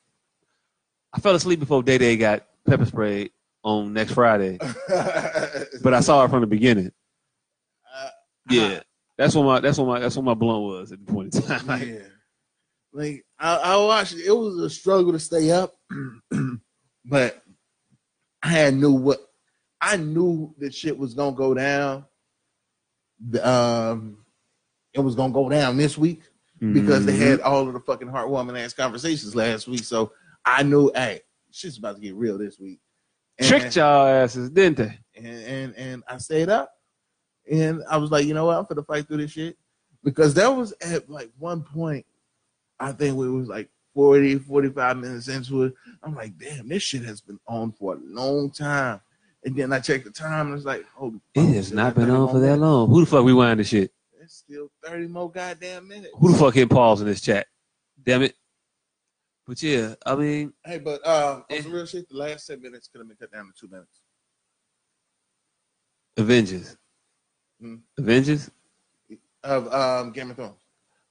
I 1.12 1.20
fell 1.20 1.34
asleep 1.34 1.60
before 1.60 1.82
Day 1.82 1.98
Day 1.98 2.16
got 2.16 2.46
pepper 2.66 2.86
sprayed 2.86 3.32
on 3.62 3.92
next 3.92 4.12
Friday, 4.12 4.58
but 5.82 5.94
I 5.94 6.00
saw 6.00 6.24
it 6.24 6.30
from 6.30 6.40
the 6.40 6.46
beginning. 6.46 6.90
Uh, 7.94 8.08
Yeah, 8.48 8.80
that's 9.18 9.34
what 9.34 9.44
my 9.44 9.60
that's 9.60 9.76
what 9.76 9.88
my 9.88 9.98
that's 9.98 10.16
what 10.16 10.24
my 10.24 10.34
blunt 10.34 10.62
was 10.62 10.92
at 10.92 11.04
the 11.04 11.12
point 11.12 11.34
in 11.34 11.42
time. 11.42 11.66
Like, 11.66 11.86
yeah. 11.86 11.98
Like 12.94 13.24
I, 13.38 13.56
I 13.56 13.76
watched 13.76 14.14
it. 14.14 14.26
It 14.26 14.32
was 14.36 14.58
a 14.58 14.70
struggle 14.70 15.12
to 15.12 15.18
stay 15.18 15.50
up, 15.50 15.74
but 17.04 17.42
I 18.42 18.48
had 18.48 18.74
knew 18.74 18.92
what 18.92 19.20
I 19.82 19.96
knew 19.96 20.54
that 20.58 20.72
shit 20.72 20.96
was 20.96 21.12
gonna 21.14 21.34
go 21.36 21.52
down. 21.54 22.04
Um, 23.42 24.18
it 24.94 25.00
was 25.00 25.14
gonna 25.14 25.32
go 25.32 25.48
down 25.48 25.76
this 25.76 25.98
week 25.98 26.22
because 26.72 27.04
they 27.04 27.16
had 27.16 27.40
all 27.40 27.66
of 27.66 27.74
the 27.74 27.80
fucking 27.80 28.08
heartwarming 28.08 28.58
ass 28.62 28.72
conversations 28.72 29.34
last 29.34 29.66
week. 29.66 29.82
So 29.84 30.12
I 30.44 30.62
knew, 30.62 30.92
hey, 30.94 31.22
shit's 31.50 31.78
about 31.78 31.96
to 31.96 32.00
get 32.00 32.14
real 32.14 32.38
this 32.38 32.58
week. 32.58 32.78
And- 33.38 33.48
tricked 33.48 33.74
y'all 33.76 34.06
asses, 34.06 34.50
didn't 34.50 34.76
they? 34.78 34.98
and 35.16 35.26
and 35.26 35.76
and 35.76 36.04
I 36.08 36.18
stayed 36.18 36.48
up, 36.48 36.72
and 37.50 37.82
I 37.90 37.96
was 37.96 38.10
like, 38.12 38.24
you 38.26 38.34
know 38.34 38.46
what, 38.46 38.58
I'm 38.58 38.64
gonna 38.68 38.84
fight 38.84 39.08
through 39.08 39.18
this 39.18 39.32
shit 39.32 39.56
because 40.04 40.34
that 40.34 40.54
was 40.54 40.72
at 40.80 41.10
like 41.10 41.30
one 41.38 41.62
point, 41.62 42.06
I 42.78 42.92
think 42.92 43.16
it 43.16 43.28
was 43.28 43.48
like 43.48 43.68
40, 43.94 44.38
45 44.38 44.96
minutes 44.98 45.28
into 45.28 45.64
it. 45.64 45.74
I'm 46.02 46.14
like, 46.14 46.38
damn, 46.38 46.68
this 46.68 46.82
shit 46.82 47.02
has 47.04 47.20
been 47.20 47.38
on 47.46 47.72
for 47.72 47.94
a 47.94 47.98
long 47.98 48.50
time. 48.50 49.00
And 49.44 49.56
then 49.56 49.72
I 49.72 49.80
checked 49.80 50.04
the 50.04 50.10
time, 50.10 50.48
and 50.48 50.56
it's 50.56 50.64
like, 50.64 50.84
oh, 51.00 51.14
It 51.34 51.54
has 51.54 51.72
not 51.72 51.94
been 51.94 52.10
on 52.10 52.28
for 52.28 52.38
that 52.38 52.58
long. 52.58 52.88
Who 52.88 53.00
the 53.00 53.06
fuck 53.10 53.24
rewind 53.24 53.58
this 53.60 53.68
shit? 53.68 53.92
It's 54.20 54.36
still 54.36 54.70
30 54.84 55.08
more 55.08 55.30
goddamn 55.30 55.88
minutes. 55.88 56.12
Who 56.18 56.32
the 56.32 56.38
fuck 56.38 56.54
hit 56.54 56.70
pause 56.70 57.00
in 57.00 57.08
this 57.08 57.20
chat? 57.20 57.46
Damn 58.02 58.22
it. 58.22 58.36
But 59.44 59.60
yeah, 59.60 59.94
I 60.06 60.14
mean, 60.14 60.52
Hey, 60.64 60.78
but 60.78 61.04
um, 61.06 61.38
on 61.38 61.44
Eh. 61.50 61.60
some 61.62 61.72
real 61.72 61.86
shit, 61.86 62.08
the 62.08 62.16
last 62.16 62.46
10 62.46 62.62
minutes 62.62 62.86
could 62.86 63.00
have 63.00 63.08
been 63.08 63.16
cut 63.16 63.32
down 63.32 63.46
to 63.46 63.52
two 63.58 63.68
minutes. 63.68 64.00
Avengers. 66.16 66.76
Hmm. 67.60 67.76
Avengers? 67.98 68.50
Of 69.42 69.72
um, 69.72 70.12
Game 70.12 70.30
of 70.30 70.36
Thrones. 70.36 70.60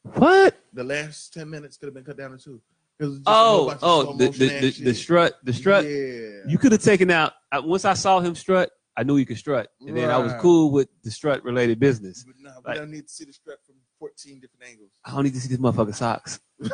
What? 0.04 0.58
The 0.74 0.84
last 0.86 1.34
10 1.34 1.50
minutes 1.50 1.76
could 1.76 1.88
have 1.88 1.94
been 1.94 2.06
cut 2.06 2.18
down 2.18 2.32
to 2.32 2.38
two. 2.38 2.62
'Cause 3.02 3.16
it's 3.18 3.18
just 3.18 3.24
Oh, 3.28 3.78
oh, 3.82 4.14
the 4.18 4.30
the, 4.30 4.48
the, 4.48 4.84
the 4.84 4.94
strut, 4.94 5.34
the 5.44 5.54
strut. 5.54 5.86
Yeah. 5.86 6.50
You 6.52 6.58
could 6.60 6.72
have 6.72 6.84
taken 6.84 7.10
out. 7.10 7.34
I, 7.52 7.60
once 7.60 7.84
I 7.84 7.94
saw 7.96 8.20
him 8.20 8.36
strut, 8.36 8.70
I 8.96 9.04
knew 9.04 9.16
he 9.16 9.26
could 9.26 9.38
strut, 9.38 9.70
and 9.80 9.98
then 9.98 10.10
I 10.12 10.18
was 10.20 10.34
cool 10.40 10.72
with 10.72 10.88
the 11.04 11.10
strut 11.12 11.44
related 11.44 11.80
business. 11.80 12.24
But 12.26 12.36
no, 12.40 12.52
we 12.64 12.70
Like- 12.70 12.78
don't 12.78 12.92
need 12.92 13.08
to 13.08 13.14
see 13.14 13.26
the 13.26 13.34
strut 13.34 13.58
from 13.66 13.76
14 14.00 14.40
different 14.40 14.64
angles. 14.70 14.90
I 15.04 15.12
don't 15.12 15.24
need 15.24 15.34
to 15.34 15.40
see 15.40 15.50
this 15.50 15.58
motherfucker 15.58 15.96
socks. 15.96 16.40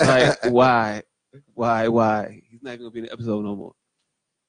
Like, 0.00 0.44
why, 0.46 1.02
why, 1.54 1.88
why? 1.88 2.42
He's 2.50 2.62
not 2.62 2.70
even 2.74 2.80
gonna 2.86 2.90
be 2.90 2.98
in 3.00 3.04
the 3.06 3.12
episode 3.12 3.44
no 3.44 3.54
more. 3.56 3.72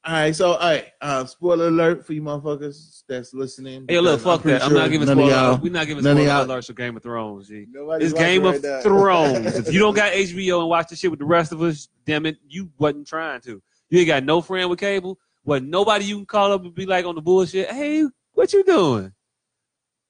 All 0.08 0.14
right, 0.14 0.34
so 0.36 0.54
all 0.54 0.58
right, 0.60 0.86
uh, 1.02 1.26
spoiler 1.26 1.68
alert 1.68 2.06
for 2.06 2.14
you 2.14 2.22
motherfuckers 2.22 3.04
that's 3.10 3.34
listening. 3.34 3.86
Hey, 3.90 4.00
look, 4.00 4.20
because 4.20 4.24
fuck 4.36 4.42
pretty 4.42 4.58
that. 4.60 4.66
I'm 4.66 4.74
not 4.74 4.90
giving 4.90 5.06
spoiler. 5.08 5.30
y'all- 5.30 5.58
We're 5.62 5.72
not 5.72 5.86
giving 5.86 6.04
none 6.04 6.14
of 6.18 6.24
spoiler 6.24 6.38
y'all- 6.46 6.46
alerts 6.48 6.68
for 6.68 6.74
Game 6.74 6.96
of 6.96 7.04
Thrones. 7.04 7.48
G. 7.50 7.66
Nobody's 7.70 8.12
It's 8.14 8.20
Game 8.20 8.46
of 8.46 8.64
now. 8.64 8.80
Thrones. 8.82 9.56
if 9.58 9.74
you 9.74 9.80
don't 9.80 9.96
got 9.96 10.14
HBO 10.14 10.62
and 10.62 10.70
watch 10.70 10.88
the 10.90 10.96
shit 10.96 11.12
with 11.12 11.20
the 11.20 11.26
rest 11.26 11.52
of 11.52 11.62
us, 11.62 11.90
damn 12.06 12.26
it, 12.26 12.38
you 12.48 12.72
wasn't 12.78 13.06
trying 13.06 13.42
to. 13.42 13.62
You 13.90 14.00
ain't 14.00 14.08
got 14.08 14.24
no 14.24 14.42
friend 14.42 14.70
with 14.70 14.80
cable. 14.80 15.20
Wasn't 15.44 15.70
nobody 15.70 16.06
you 16.06 16.16
can 16.18 16.26
call 16.26 16.54
up 16.54 16.64
and 16.64 16.74
be 16.74 16.86
like 16.86 17.06
on 17.06 17.16
the 17.16 17.22
bullshit. 17.22 17.70
Hey, 17.70 18.06
what 18.34 18.54
you 18.54 18.64
doing? 18.64 19.12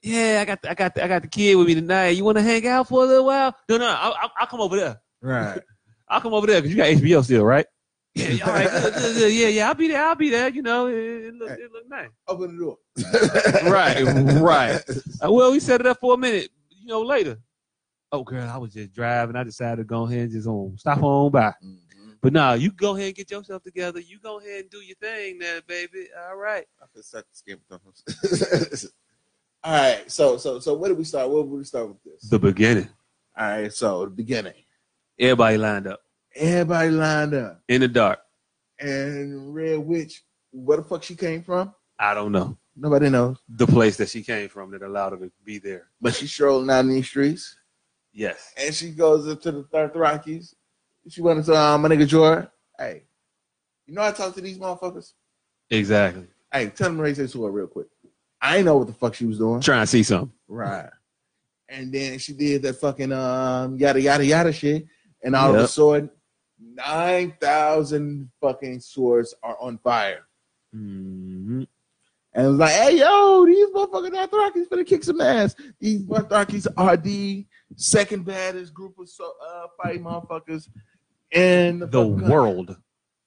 Yeah, 0.04 0.40
I 0.42 0.46
got 0.46 0.62
the, 0.62 0.70
I 0.70 0.74
got 0.76 0.94
the, 0.96 1.04
I 1.04 1.08
got 1.08 1.22
the 1.24 1.28
kid 1.28 1.56
with 1.56 1.66
me 1.68 1.74
tonight. 1.76 2.10
You 2.10 2.24
want 2.24 2.38
to 2.38 2.44
hang 2.44 2.66
out 2.68 2.88
for 2.88 3.04
a 3.04 3.08
little 3.08 3.26
while? 3.26 3.56
No, 3.68 3.78
no, 3.78 3.88
I'll, 3.88 4.14
I'll, 4.22 4.32
I'll 4.40 4.48
come 4.48 4.62
over 4.62 4.76
there. 4.78 5.02
right. 5.22 5.60
I'll 6.10 6.22
come 6.22 6.34
over 6.34 6.48
there 6.48 6.62
because 6.62 6.72
you 6.72 6.78
got 6.78 6.88
HBO 6.88 7.24
still, 7.24 7.44
right? 7.44 7.66
Yeah, 8.18 8.46
all 8.48 8.54
right, 8.54 8.70
yeah, 9.30 9.48
yeah. 9.48 9.68
I'll 9.68 9.76
be 9.76 9.88
there. 9.90 10.04
I'll 10.04 10.16
be 10.16 10.30
there. 10.30 10.50
You 10.50 10.64
know, 10.64 10.88
it, 10.88 10.96
it 10.96 11.34
look, 11.36 11.52
it 11.52 11.72
look 11.72 11.88
nice. 11.88 12.10
Open 12.28 12.58
the 12.58 12.64
door. 12.64 12.78
Right, 13.72 14.02
right. 14.42 14.82
Uh, 15.24 15.32
well, 15.32 15.52
we 15.52 15.60
set 15.60 15.82
it 15.82 15.88
up 15.88 16.00
for 16.00 16.16
a 16.16 16.18
minute. 16.18 16.50
You 16.70 16.88
know, 16.88 17.02
later. 17.02 17.38
Oh, 18.12 18.24
girl, 18.24 18.50
I 18.50 18.58
was 18.58 18.74
just 18.74 18.94
driving. 18.94 19.36
I 19.36 19.44
decided 19.44 19.78
to 19.78 19.84
go 19.84 20.08
ahead 20.08 20.22
and 20.22 20.32
just 20.32 20.48
on 20.48 20.78
stop 20.78 21.04
on 21.04 21.32
by. 21.32 21.54
Mhm. 21.64 21.78
But 22.22 22.34
nah, 22.34 22.54
you 22.54 22.72
go 22.72 22.96
ahead 22.96 23.08
and 23.08 23.16
get 23.16 23.30
yourself 23.30 23.62
together. 23.62 24.00
You 24.00 24.20
go 24.20 24.40
ahead 24.40 24.62
and 24.62 24.70
do 24.70 24.80
your 24.80 24.96
thing, 24.96 25.38
there, 25.38 25.62
baby. 25.68 26.08
All 26.28 26.38
right. 26.38 26.66
I 26.82 26.86
feel 26.94 27.04
such 27.04 27.26
a 27.26 27.50
Game 27.50 27.60
of 27.70 27.80
Thrones. 27.82 28.88
all 29.64 29.74
right, 29.74 30.10
so 30.12 30.38
so 30.38 30.60
so 30.60 30.74
where 30.76 30.90
did 30.90 30.98
we 30.98 31.04
start? 31.04 31.30
Where 31.30 31.44
would 31.44 31.58
we 31.58 31.64
start 31.64 31.90
with 31.90 32.04
this? 32.04 32.30
The 32.30 32.40
beginning. 32.40 32.90
All 33.38 33.48
right, 33.48 33.72
so 33.74 34.06
the 34.06 34.12
beginning. 34.12 34.54
Everybody 35.20 35.58
lined 35.58 35.88
up 35.88 36.00
Everybody 36.38 36.92
lined 36.92 37.34
up, 37.34 37.62
in 37.68 37.82
the 37.82 37.88
dark. 37.88 38.20
and 38.80 39.54
Red 39.54 39.80
Witch, 39.80 40.24
where 40.52 40.78
the 40.78 40.84
fuck 40.84 41.04
she 41.04 41.16
came 41.16 41.42
from? 41.44 41.74
I 42.00 42.14
don't 42.14 42.32
know 42.32 42.58
Nobody 42.76 43.10
knows, 43.10 43.38
the 43.50 43.66
place 43.66 43.98
that 43.98 44.10
she 44.10 44.22
came 44.22 44.50
from 44.50 44.70
that 44.72 44.84
allowed 44.84 45.14
her 45.14 45.18
to 45.18 45.32
be 45.44 45.58
there. 45.58 45.88
but 46.00 46.14
she's 46.14 46.32
strolling 46.32 46.68
down 46.68 46.88
these 46.88 47.08
streets. 47.08 47.56
Yes. 48.14 48.54
and 48.58 48.74
she 48.74 48.92
goes 48.92 49.28
up 49.28 49.42
to 49.42 49.52
the 49.52 49.64
Third 49.64 49.96
Rockies. 49.96 50.54
She 51.10 51.22
went 51.22 51.40
into 51.40 51.56
um, 51.56 51.82
my 51.82 51.90
nigga 51.90 52.08
Jordan. 52.08 52.48
Hey, 52.78 53.04
you 53.88 53.96
know 53.96 54.04
I 54.04 54.12
talk 54.12 54.36
to 54.36 54.42
these 54.42 54.60
motherfuckers. 54.60 55.14
Exactly. 55.72 56.28
Hey, 56.52 56.68
tell 56.70 56.90
them 56.90 56.98
to 56.98 57.04
raise 57.04 57.18
their 57.18 57.28
sword 57.28 57.54
real 57.54 57.68
quick. 57.68 57.88
I 58.42 58.58
ain't 58.58 58.66
know 58.66 58.78
what 58.78 58.88
the 58.88 58.94
fuck 58.94 59.16
she 59.16 59.26
was 59.26 59.38
doing. 59.40 59.62
Trying 59.62 59.84
to 59.84 59.88
see 59.88 60.04
something. 60.04 60.32
Right. 60.48 60.90
And 61.70 61.92
then 61.92 62.20
she 62.20 62.34
did 62.34 62.62
that 62.62 62.74
fucking 62.76 63.12
um 63.12 63.78
yada 63.78 64.00
yada 64.00 64.26
yada 64.26 64.54
shit, 64.54 64.86
and 65.24 65.36
all 65.36 65.56
of 65.56 65.62
a 65.62 65.68
sudden, 65.68 66.10
nine 66.60 67.34
thousand 67.40 68.30
fucking 68.42 68.80
swords 68.80 69.34
are 69.44 69.58
on 69.62 69.78
fire. 69.80 70.26
hmm 70.74 71.64
And 72.34 72.46
it 72.46 72.50
was 72.50 72.58
like, 72.60 72.72
hey 72.74 72.98
yo, 73.00 73.46
these 73.46 73.68
motherfucking 73.70 74.12
Dothrakis 74.12 74.68
finna 74.70 74.86
kick 74.86 75.04
some 75.04 75.22
ass. 75.22 75.56
These 75.80 76.04
Dothrakis 76.04 76.68
are 76.78 76.98
the 76.98 77.46
second 77.76 78.26
baddest 78.26 78.74
group 78.74 78.98
of 79.00 79.10
so, 79.10 79.34
uh, 79.46 79.68
fighting 79.82 80.04
motherfuckers 80.04 80.68
in 81.32 81.80
the, 81.80 81.86
The 81.88 81.98
fucking 82.00 82.14
country. 82.16 82.32
world. 82.32 82.78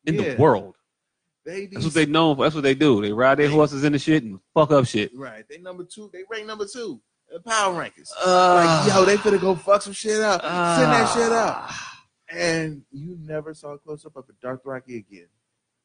In 0.07 0.15
Yeah. 0.15 0.35
the 0.35 0.41
world. 0.41 0.75
They 1.45 1.67
That's 1.67 1.85
what 1.87 1.95
they 1.95 2.07
known 2.07 2.37
for. 2.37 2.43
That's 2.45 2.55
what 2.55 2.65
they 2.65 2.75
do. 2.75 3.01
They 3.01 3.13
ride 3.13 3.39
their 3.39 3.49
horses 3.49 3.83
in 3.85 3.93
the 3.93 3.99
shit 3.99 4.23
and 4.23 4.39
fuck 4.55 4.71
up 4.71 4.87
shit. 4.87 5.11
right. 5.17 5.45
They 5.49 5.59
number 5.59 5.85
two. 5.85 6.11
They 6.13 6.23
rank 6.31 6.47
number 6.47 6.67
two. 6.67 7.01
The 7.33 7.41
power 7.41 7.73
rankings. 7.75 8.11
Uh, 8.25 8.55
like 8.55 8.93
yo, 8.93 9.05
they 9.05 9.17
finna 9.17 9.41
go 9.41 9.55
fuck 9.55 9.83
some 9.83 9.93
shit 9.93 10.21
up. 10.21 10.43
Send 10.43 10.53
that 10.93 11.13
shit 11.15 11.33
up. 11.33 11.71
And 12.33 12.83
you 12.93 13.19
never 13.21 13.55
saw 13.55 13.73
a 13.73 13.79
close 13.79 14.05
up 14.07 14.17
of 14.17 14.25
a 14.29 14.47
Dothraki 14.47 14.99
again. 14.99 15.27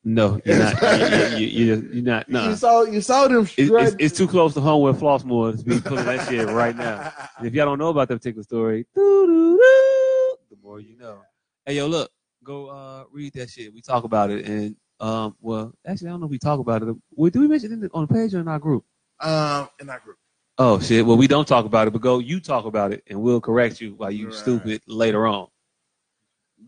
No, 0.04 0.40
you're 0.46 0.58
not. 0.60 1.00
you, 1.40 1.46
you, 1.48 1.48
you, 1.76 1.90
you're 1.94 2.04
not. 2.04 2.30
No. 2.30 2.50
You 2.50 2.56
saw 2.56 2.84
you 2.84 3.02
saw 3.02 3.28
them 3.28 3.48
It, 3.58 3.72
it's, 3.72 3.96
it's 4.00 4.18
too 4.18 4.28
close 4.28 4.54
to 4.54 4.62
home 4.62 4.84
with 4.84 5.00
Flossmoor 5.00 5.58
to 5.58 5.64
be 5.64 5.80
pulling 5.80 6.06
that 6.06 6.28
shit 6.30 6.48
right 6.50 6.76
now. 6.76 7.12
And 7.40 7.48
if 7.48 7.54
y'all 7.56 7.66
don't 7.66 7.80
know 7.80 7.90
about 7.90 8.08
that 8.10 8.18
particular 8.18 8.44
story, 8.44 8.86
the 8.94 10.58
more 10.62 10.80
you 10.80 10.98
know. 10.98 11.20
Hey, 11.66 11.78
yo, 11.78 11.88
look, 11.88 12.12
go 12.44 12.68
uh, 12.68 13.06
read 13.12 13.34
that 13.34 13.50
shit. 13.50 13.74
We 13.74 13.82
talk 13.82 14.04
about 14.04 14.30
it, 14.30 14.46
and 14.46 14.76
um, 15.00 15.36
well, 15.42 15.74
actually, 15.86 16.10
I 16.10 16.12
don't 16.12 16.20
know 16.20 16.28
if 16.28 16.32
we 16.32 16.38
talk 16.40 16.60
about 16.60 16.84
it. 16.84 16.96
Well, 17.12 17.32
do 17.32 17.40
we 17.40 17.48
mention 17.48 17.72
it 17.72 17.74
in 17.74 17.80
the, 17.82 17.90
on 17.94 18.06
the 18.08 18.14
page 18.14 18.34
or 18.36 18.40
in 18.42 18.48
our 18.48 18.60
group? 18.60 18.86
um 19.22 19.70
in 19.80 19.90
our 19.90 20.00
group. 20.00 20.18
Oh 20.60 20.80
shit! 20.80 21.06
Well, 21.06 21.18
we 21.18 21.28
don't 21.28 21.48
talk 21.48 21.66
about 21.66 21.88
it, 21.88 21.92
but 21.92 22.02
go 22.02 22.20
you 22.20 22.40
talk 22.40 22.66
about 22.66 22.94
it, 22.94 23.04
and 23.08 23.20
we'll 23.22 23.42
correct 23.42 23.82
you 23.82 23.96
while 23.96 24.12
you 24.12 24.26
Right. 24.26 24.34
stupid 24.36 24.82
later 24.88 25.26
on. 25.26 25.48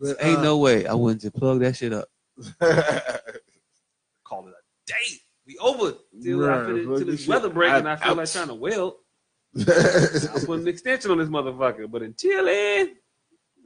But, 0.00 0.16
Ain't 0.20 0.38
uh, 0.38 0.42
no 0.42 0.58
way 0.58 0.86
I 0.86 0.94
wouldn't 0.94 1.22
just 1.22 1.34
plug 1.34 1.60
that 1.60 1.76
shit 1.76 1.92
up. 1.92 2.08
Call 4.24 4.46
it 4.46 4.54
a 4.54 4.62
day. 4.86 4.94
We 5.46 5.56
over 5.58 5.94
till, 6.22 6.44
I 6.44 6.48
Right, 6.58 6.66
finish, 6.66 6.84
fuck 6.86 6.96
till 6.98 6.98
this 6.98 7.06
this 7.06 7.20
shit. 7.20 7.28
weather 7.28 7.48
break 7.48 7.72
and 7.72 7.88
I 7.88 7.92
I- 7.92 7.96
feel 7.96 8.14
like 8.14 8.30
trying 8.30 8.48
to 8.48 8.54
weld. 8.54 8.94
I'll 9.58 10.44
put 10.44 10.60
an 10.60 10.68
extension 10.68 11.10
on 11.10 11.18
this 11.18 11.28
motherfucker. 11.28 11.90
But 11.90 12.02
until 12.02 12.44
then, 12.44 12.96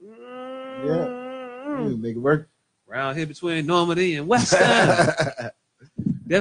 mm, 0.06 2.00
Make 2.00 2.16
it 2.16 2.18
work. 2.20 2.48
around 2.88 3.16
here 3.16 3.26
between 3.26 3.66
Normandy 3.66 4.14
and 4.16 4.28
West 4.28 4.52
that 4.52 5.52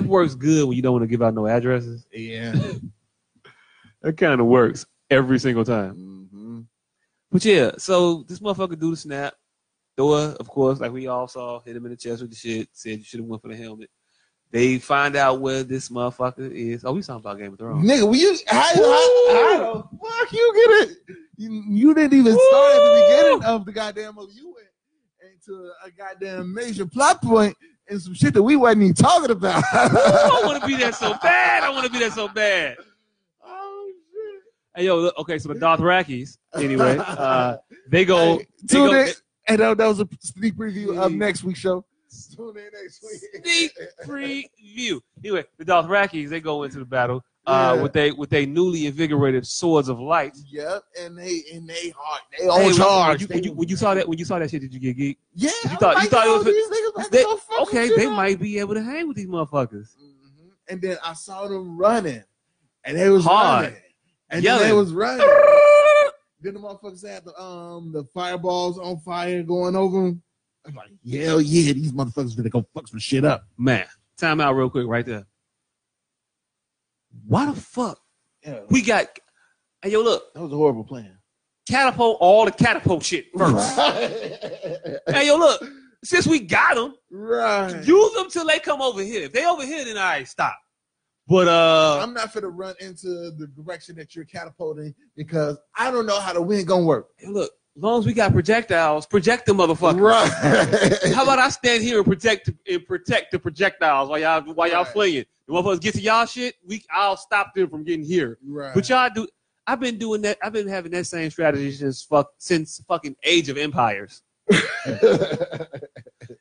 works 0.06 0.36
good 0.36 0.68
when 0.68 0.76
you 0.76 0.82
don't 0.84 0.94
want 0.94 1.04
to 1.04 1.08
give 1.08 1.22
out 1.22 1.34
no 1.34 1.48
addresses. 1.48 2.06
yeah. 2.14 2.56
That 4.04 4.18
kind 4.18 4.40
of 4.42 4.48
works 4.48 4.86
every 5.10 5.40
single 5.40 5.66
time. 5.66 6.28
hmm 6.32 6.62
But 7.32 7.44
yeah, 7.46 7.72
so 7.78 8.24
this 8.24 8.40
motherfucker 8.40 8.80
do 8.80 8.92
the 8.92 8.98
snap. 8.98 9.34
Thor, 9.98 10.20
of 10.40 10.48
course, 10.48 10.80
like 10.80 10.92
we 10.92 11.08
all 11.08 11.28
saw, 11.28 11.60
hit 11.62 11.76
him 11.76 11.86
in 11.86 11.92
the 11.92 11.98
chest 11.98 12.22
with 12.22 12.32
the 12.32 12.38
shit. 12.38 12.70
Said 12.72 13.00
you 13.00 13.04
should 13.04 13.20
have 13.20 13.30
went 13.30 13.42
for 13.42 13.50
the 13.50 13.56
helmet. 13.56 13.90
They 14.52 14.80
find 14.80 15.16
out 15.16 15.40
where 15.40 15.64
this 15.64 15.90
motherfucker 15.90 16.52
is. 16.52 16.84
Oh, 16.84 16.92
we 16.92 17.02
talking 17.02 17.22
about 17.22 17.38
Game 17.38 17.54
of 17.54 17.60
Thrones. 17.60 17.90
Nigga, 17.90 18.06
will 18.06 18.16
you 18.16 18.38
how, 18.48 18.62
how, 18.62 18.74
how 18.76 19.74
the 19.74 19.98
fuck 19.98 20.34
you 20.34 20.54
get 20.54 20.90
it? 20.90 20.98
You, 21.38 21.64
you 21.70 21.94
didn't 21.94 22.18
even 22.20 22.34
start 22.34 22.74
at 22.74 22.80
the 22.80 23.06
beginning 23.08 23.44
of 23.46 23.66
the 23.66 23.72
goddamn 23.72 24.16
movie. 24.16 24.34
You 24.34 24.54
went 24.54 24.68
into 25.34 25.72
a 25.86 25.92
goddamn 25.92 26.54
major 26.54 26.86
plot 26.86 27.22
point 27.22 27.56
and 27.88 28.02
some 28.02 28.14
shit 28.14 28.34
that 28.34 28.44
we 28.44 28.56
wasn't 28.56 28.84
even 28.84 28.94
talking 28.94 29.32
about. 29.32 29.64
I 29.74 30.42
want 30.46 30.62
to 30.62 30.68
be 30.68 30.76
there 30.76 30.92
so 30.92 31.14
bad. 31.22 31.64
I 31.64 31.70
want 31.70 31.86
to 31.86 31.92
be 31.92 32.00
there 32.00 32.12
so 32.12 32.28
bad. 32.28 32.78
Oh 33.44 33.92
shit. 34.12 34.44
Hey 34.76 34.86
yo, 34.86 35.12
okay, 35.18 35.40
so 35.40 35.50
the 35.50 35.56
Dothrakis, 35.60 36.38
anyway, 36.56 36.98
uh, 37.00 37.58
they 37.90 38.06
go. 38.06 38.38
Hey, 38.38 38.48
they 38.64 38.78
tune 38.78 38.92
go 38.92 39.02
in. 39.02 39.14
And 39.48 39.60
that, 39.60 39.78
that 39.78 39.88
was 39.88 40.00
a 40.00 40.08
sneak 40.20 40.56
preview 40.56 40.98
of 41.04 41.12
next 41.14 41.44
week's 41.44 41.60
show. 41.60 41.84
Tune 42.36 42.58
in 42.58 42.70
next 42.74 43.02
week. 43.04 43.44
sneak 43.46 43.72
preview. 44.06 45.00
Anyway, 45.24 45.46
the 45.58 45.66
Dothrakis 45.66 46.30
they 46.30 46.40
go 46.42 46.64
into 46.64 46.78
the 46.80 46.86
battle 46.86 47.24
uh, 47.48 47.74
Yeah. 47.76 47.82
with 47.84 47.94
they 47.94 48.12
with 48.12 48.30
they 48.30 48.46
newly 48.46 48.86
invigorated 48.86 49.48
swords 49.48 49.88
of 49.88 50.00
light. 50.00 50.36
Yep, 50.50 50.84
and 51.00 51.18
they 51.18 51.42
and 51.54 51.68
they 51.68 51.94
hard. 51.98 52.22
They 52.38 52.44
Hey, 52.44 52.50
on 52.50 52.66
when- 52.66 52.76
charge. 52.76 53.22
When 53.22 53.30
you, 53.30 53.36
when, 53.36 53.44
you, 53.46 53.52
when 53.54 53.70
you 53.70 53.76
saw 53.78 53.94
that, 53.94 54.08
when 54.08 54.20
you 54.20 54.26
saw 54.26 54.40
that 54.40 54.50
shit, 54.52 54.62
did 54.62 54.74
you 54.74 54.80
get 54.80 54.98
geek? 54.98 55.18
yeah, 55.36 55.50
you 55.64 55.70
I 55.72 55.76
thought- 55.76 56.04
you 56.04 56.10
thought 56.10 56.28
it 56.28 56.30
was- 56.32 56.46
these 56.46 56.68
niggas 56.68 57.10
They, 57.10 57.24
go 57.24 57.40
okay, 57.62 57.90
they 57.96 58.06
up. 58.08 58.14
might 58.14 58.40
be 58.40 58.60
able 58.60 58.74
to 58.76 58.84
hang 58.84 59.08
with 59.08 59.16
these 59.18 59.28
motherfuckers. 59.28 59.96
Mhm. 59.96 60.50
And 60.70 60.82
then 60.82 60.98
I 61.04 61.14
saw 61.14 61.48
them 61.48 61.78
running, 61.78 62.24
and 62.84 62.98
they 62.98 63.10
was 63.10 63.24
Hard. 63.24 63.66
running, 63.68 63.80
and 64.30 64.44
then 64.46 64.60
they 64.60 64.74
was 64.74 64.92
running. 64.94 65.26
Then 66.42 66.56
the 66.56 66.60
motherfuckers 66.60 67.08
had 67.08 67.24
the 67.24 67.40
um 67.40 67.92
the 67.92 68.04
fireballs 68.06 68.78
on 68.80 69.00
fire 69.00 69.44
going 69.44 69.76
over 69.76 70.02
them. 70.02 70.22
I'm 70.66 70.76
like, 70.76 70.90
hell 71.10 71.42
yeah, 71.42 71.74
these 71.74 71.92
motherfuckers 71.92 72.36
gonna 72.36 72.50
go 72.50 72.66
fuck 72.74 72.88
some 72.88 73.00
shit 73.00 73.26
up. 73.26 73.46
Man, 73.58 73.86
time 74.18 74.42
out 74.42 74.56
real 74.56 74.70
quick 74.70 74.88
right 74.88 75.06
there. 75.06 75.26
Why 77.28 77.46
the 77.46 77.60
fuck 77.60 78.00
Yeah, 78.46 78.62
we 78.70 78.82
got? 78.82 79.08
Hey 79.82 79.92
yo, 79.92 80.02
look, 80.02 80.34
that 80.34 80.42
was 80.42 80.52
a 80.52 80.56
horrible 80.56 80.84
plan. 80.84 81.18
catapult 81.68 82.18
all 82.20 82.46
the 82.46 82.52
catapult 82.52 83.04
shit 83.04 83.26
first. 83.36 83.76
hey 83.78 85.28
yo, 85.28 85.38
look, 85.38 85.62
since 86.04 86.28
we 86.28 86.40
got 86.40 86.76
them, 86.76 86.96
right. 87.12 87.86
use 87.86 88.14
them 88.14 88.30
till 88.30 88.46
they 88.46 88.60
come 88.60 88.82
over 88.82 89.02
here. 89.02 89.24
If 89.24 89.34
they 89.34 89.46
over 89.46 89.66
here, 89.66 89.86
then 89.86 89.98
I 89.98 90.24
stop. 90.24 90.58
But 91.28 91.48
uh, 91.48 92.00
I'm 92.02 92.14
not 92.14 92.34
gonna 92.34 92.50
run 92.50 92.76
into 92.80 93.32
the 93.32 93.48
direction 93.56 93.96
that 93.96 94.16
you're 94.16 94.26
catapulting 94.26 94.94
because 95.16 95.58
I 95.76 95.92
don't 95.92 96.06
know 96.06 96.20
how 96.20 96.34
the 96.34 96.42
wind 96.42 96.68
gonna 96.68 96.84
work. 96.86 97.10
hey, 97.18 97.28
look, 97.28 97.52
as 97.78 97.82
long 97.82 98.00
as 98.00 98.06
we 98.06 98.14
got 98.14 98.34
projectiles, 98.34 99.06
project 99.06 99.46
the 99.46 99.54
motherfucker. 99.54 100.02
Right. 100.02 101.14
How 101.14 101.24
about 101.24 101.40
I 101.40 101.50
stand 101.50 101.84
here 101.84 102.00
and 102.00 102.06
protect 102.06 102.50
and 102.70 102.86
protect 102.86 103.32
the 103.32 103.40
projectiles 103.40 104.10
while 104.10 104.20
y'all 104.20 104.42
while 104.54 104.70
y'all 104.70 104.84
flinging? 104.84 105.26
The 105.48 105.54
motherfuckers 105.54 105.82
get 105.82 105.96
to 105.96 106.02
y'all 106.02 106.26
shit, 106.26 106.56
we 106.68 106.84
I'll 106.92 107.18
stop 107.18 107.54
them 107.54 107.70
from 107.70 107.84
getting 107.84 108.06
here. 108.06 108.38
right. 108.46 108.74
But 108.74 108.90
y'all 108.90 109.10
do. 109.14 109.28
I've 109.68 109.80
been 109.80 109.98
doing 109.98 110.22
that. 110.24 110.38
I've 110.44 110.54
been 110.54 110.68
having 110.68 110.92
that 110.92 111.06
same 111.06 111.30
strategy 111.30 111.72
since 111.72 112.04
fuck 112.04 112.32
since 112.40 112.84
fucking 112.88 113.16
Age 113.24 113.48
of 113.48 113.58
Empires. 113.58 114.22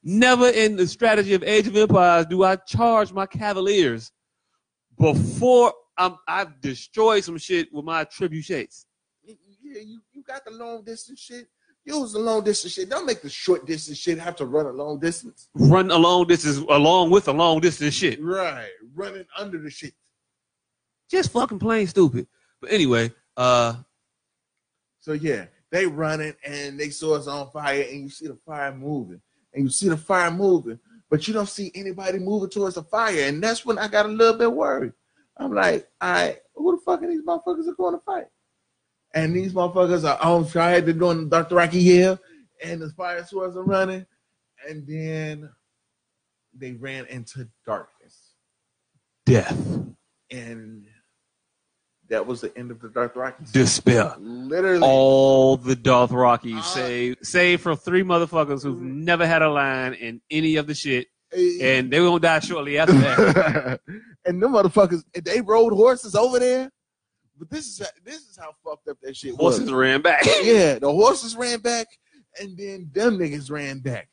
Never 0.02 0.48
in 0.48 0.74
the 0.76 0.86
strategy 0.86 1.34
of 1.34 1.44
Age 1.44 1.68
of 1.68 1.76
Empires 1.76 2.26
do 2.26 2.42
I 2.42 2.56
charge 2.56 3.12
my 3.12 3.26
Cavaliers 3.26 4.10
before 5.00 5.72
I'm, 5.96 6.16
I've 6.28 6.60
destroyed 6.60 7.24
some 7.24 7.38
shit 7.38 7.72
with 7.72 7.84
my 7.84 8.04
trebuchets. 8.04 8.84
yeah, 9.24 9.34
you, 9.62 10.00
you 10.12 10.22
got 10.22 10.44
the 10.44 10.52
long 10.52 10.84
distance 10.84 11.20
shit. 11.20 11.48
Use 11.84 12.12
the 12.12 12.18
long 12.18 12.44
distance 12.44 12.74
shit. 12.74 12.90
Don't 12.90 13.06
make 13.06 13.22
the 13.22 13.30
short 13.30 13.66
distance 13.66 13.96
shit 13.96 14.18
have 14.18 14.36
to 14.36 14.44
run 14.44 14.66
a 14.66 14.70
long 14.70 15.00
distance. 15.00 15.48
Run 15.54 15.90
a 15.90 15.96
long 15.96 16.26
distance 16.26 16.58
along 16.58 17.10
with 17.10 17.26
a 17.28 17.32
long 17.32 17.60
distance 17.60 17.94
shit. 17.94 18.22
Right. 18.22 18.68
Running 18.94 19.24
under 19.38 19.58
the 19.58 19.70
shit. 19.70 19.94
Just 21.10 21.32
fucking 21.32 21.58
plain 21.58 21.86
stupid. 21.86 22.26
But 22.60 22.70
anyway, 22.70 23.10
uh, 23.36 23.76
So 25.00 25.14
yeah, 25.14 25.46
they 25.70 25.86
running 25.86 26.34
and 26.44 26.78
they 26.78 26.90
saw 26.90 27.16
us 27.16 27.26
on 27.26 27.50
fire, 27.50 27.82
and 27.90 28.02
you 28.02 28.10
see 28.10 28.26
the 28.26 28.38
fire 28.46 28.72
moving, 28.74 29.20
and 29.54 29.64
you 29.64 29.70
see 29.70 29.88
the 29.88 29.96
fire 29.96 30.30
moving, 30.30 30.78
but 31.10 31.26
you 31.26 31.34
don't 31.34 31.48
see 31.48 31.72
anybody 31.74 32.18
moving 32.18 32.48
towards 32.48 32.76
the 32.76 32.84
fire, 32.84 33.24
and 33.24 33.42
that's 33.42 33.66
when 33.66 33.78
I 33.78 33.88
got 33.88 34.06
a 34.06 34.08
little 34.08 34.38
bit 34.38 34.52
worried. 34.52 34.92
I'm 35.36 35.52
like, 35.52 35.88
all 36.00 36.12
right, 36.12 36.38
who 36.54 36.76
the 36.76 36.82
fuck 36.82 37.02
are 37.02 37.08
these 37.08 37.22
motherfuckers 37.22 37.68
are 37.68 37.74
going 37.74 37.94
to 37.94 38.04
fight? 38.04 38.26
And 39.12 39.34
these 39.34 39.52
motherfuckers 39.52 40.08
are 40.08 40.22
on 40.24 40.44
fire. 40.44 40.80
They're 40.80 40.94
doing 40.94 41.28
Dr. 41.28 41.56
Rocky 41.56 41.82
Hill, 41.82 42.18
and 42.64 42.80
the 42.80 42.90
fire 42.90 43.24
swords 43.24 43.56
are 43.56 43.64
running, 43.64 44.06
and 44.68 44.86
then 44.86 45.50
they 46.54 46.72
ran 46.72 47.06
into 47.06 47.48
darkness, 47.66 48.34
death, 49.26 49.56
and 50.30 50.86
that 52.10 52.26
was 52.26 52.40
the 52.42 52.56
end 52.58 52.70
of 52.70 52.80
the 52.80 52.88
Dothraki. 52.88 53.50
despair. 53.52 54.14
Literally, 54.18 54.82
All 54.86 55.56
the 55.56 55.74
Dothraki, 55.76 56.58
Uh, 56.58 56.62
save 56.62 57.16
save 57.22 57.60
for 57.60 57.74
three 57.76 58.02
motherfuckers 58.02 58.62
who've 58.62 58.80
never 58.80 59.26
had 59.26 59.42
a 59.42 59.48
line 59.50 59.94
in 59.94 60.20
any 60.30 60.56
of 60.56 60.66
the 60.66 60.74
shit, 60.74 61.06
and 61.32 61.60
and 61.62 61.92
they 61.92 62.00
were 62.00 62.08
gonna 62.08 62.20
die 62.20 62.40
shortly 62.40 62.78
after 62.78 62.92
that. 62.94 63.80
and 64.26 64.42
them 64.42 64.52
motherfuckers, 64.52 65.02
they 65.24 65.40
rode 65.40 65.72
horses 65.72 66.14
over 66.14 66.38
there. 66.38 66.70
But 67.38 67.48
this 67.48 67.66
is 67.66 67.78
this 68.04 68.20
is 68.28 68.36
how 68.38 68.52
fucked 68.64 68.88
up 68.88 68.98
that 69.02 69.16
shit 69.16 69.32
was. 69.32 69.56
Horses 69.58 69.72
ran 69.72 70.02
back. 70.02 70.24
Yeah, 70.42 70.78
the 70.78 70.92
horses 70.92 71.34
ran 71.36 71.60
back, 71.60 71.86
and 72.38 72.56
then 72.56 72.90
them 72.92 73.18
niggas 73.18 73.50
ran 73.50 73.78
back. 73.78 74.08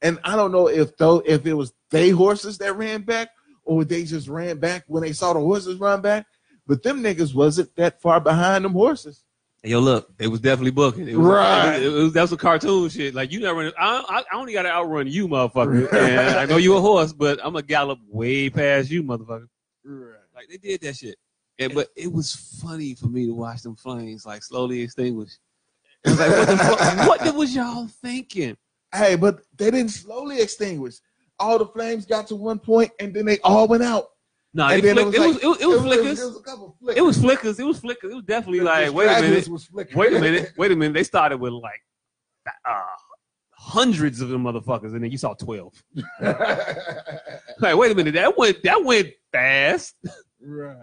And 0.00 0.18
I 0.22 0.36
don't 0.36 0.52
know 0.52 0.68
if 0.68 0.96
though 0.96 1.20
if 1.26 1.44
it 1.44 1.54
was 1.54 1.72
they 1.90 2.10
horses 2.10 2.58
that 2.58 2.76
ran 2.76 3.02
back 3.02 3.30
or 3.64 3.84
they 3.84 4.04
just 4.04 4.28
ran 4.28 4.58
back 4.58 4.84
when 4.86 5.02
they 5.02 5.12
saw 5.12 5.32
the 5.32 5.40
horses 5.40 5.76
run 5.80 6.00
back. 6.02 6.26
But 6.68 6.82
them 6.82 7.02
niggas 7.02 7.34
wasn't 7.34 7.74
that 7.76 8.00
far 8.00 8.20
behind 8.20 8.64
them 8.64 8.72
horses. 8.72 9.24
Yo, 9.64 9.80
look, 9.80 10.12
it 10.20 10.28
was 10.28 10.38
definitely 10.38 10.70
booking. 10.70 11.08
It 11.08 11.16
was, 11.16 11.26
Right. 11.26 11.82
It 11.82 11.88
was, 11.88 11.98
it 11.98 12.02
was, 12.02 12.12
that 12.12 12.22
was 12.22 12.32
a 12.32 12.36
cartoon 12.36 12.88
shit. 12.90 13.14
Like 13.14 13.32
you 13.32 13.40
never. 13.40 13.72
I, 13.76 14.04
I, 14.08 14.22
I 14.30 14.36
only 14.36 14.52
got 14.52 14.62
to 14.62 14.70
outrun 14.70 15.08
you, 15.08 15.26
motherfucker. 15.26 15.92
And 15.92 16.36
I 16.36 16.44
know 16.44 16.58
you 16.58 16.76
a 16.76 16.80
horse, 16.80 17.12
but 17.12 17.40
I'm 17.40 17.54
gonna 17.54 17.62
gallop 17.62 17.98
way 18.08 18.50
past 18.50 18.90
you, 18.90 19.02
motherfucker. 19.02 19.48
Right. 19.82 20.14
Like 20.36 20.48
they 20.48 20.58
did 20.58 20.82
that 20.82 20.96
shit. 20.96 21.16
And, 21.58 21.74
but 21.74 21.88
it 21.96 22.12
was 22.12 22.60
funny 22.62 22.94
for 22.94 23.06
me 23.06 23.26
to 23.26 23.32
watch 23.34 23.62
them 23.62 23.74
flames 23.74 24.24
like 24.24 24.44
slowly 24.44 24.80
extinguish. 24.80 25.32
I 26.06 26.10
was 26.10 26.20
like, 26.20 26.30
what 26.30 26.46
the 26.46 26.56
fuck? 26.56 27.20
What 27.26 27.34
was 27.34 27.54
y'all 27.54 27.88
thinking? 27.88 28.56
Hey, 28.94 29.16
but 29.16 29.40
they 29.56 29.72
didn't 29.72 29.90
slowly 29.90 30.40
extinguish. 30.40 30.96
All 31.40 31.58
the 31.58 31.66
flames 31.66 32.06
got 32.06 32.28
to 32.28 32.36
one 32.36 32.58
point, 32.60 32.92
and 33.00 33.12
then 33.12 33.26
they 33.26 33.38
all 33.40 33.66
went 33.66 33.82
out. 33.82 34.10
No, 34.58 34.66
And 34.66 34.80
it, 34.80 34.82
then 34.82 34.96
flick, 34.96 35.14
it, 35.14 35.20
was, 35.20 35.36
it 35.38 35.46
was 35.46 35.60
it 35.60 35.68
was 35.68 35.80
flickers. 35.82 36.20
It 36.20 36.24
was 36.26 36.36
a 36.36 36.40
couple 36.42 36.76
flickers. 36.80 36.98
It 36.98 37.02
was 37.04 37.18
flickers. 37.20 37.58
It 37.60 37.64
was 37.64 37.78
flickers. 37.78 38.10
It 38.10 38.14
was 38.16 38.24
definitely 38.24 38.58
The- 38.58 38.64
like, 38.64 38.92
wait 38.92 39.06
a 39.06 39.20
minute, 39.22 39.48
wait 39.94 40.12
a 40.12 40.20
minute, 40.20 40.52
wait 40.56 40.72
a 40.72 40.76
minute. 40.76 40.94
They 40.94 41.04
started 41.04 41.36
with 41.38 41.52
like 41.52 41.80
uh, 42.64 42.82
hundreds 43.52 44.20
of 44.20 44.30
them 44.30 44.42
motherfuckers, 44.42 44.94
and 44.94 45.04
then 45.04 45.12
you 45.12 45.18
saw 45.18 45.34
twelve. 45.34 45.80
Like, 47.60 47.76
wait 47.76 47.92
a 47.92 47.94
minute, 47.94 48.14
that 48.14 48.36
went 48.36 48.62
that 48.64 48.84
went 48.84 49.08
fast. 49.32 49.94
right. 50.40 50.70
And 50.70 50.76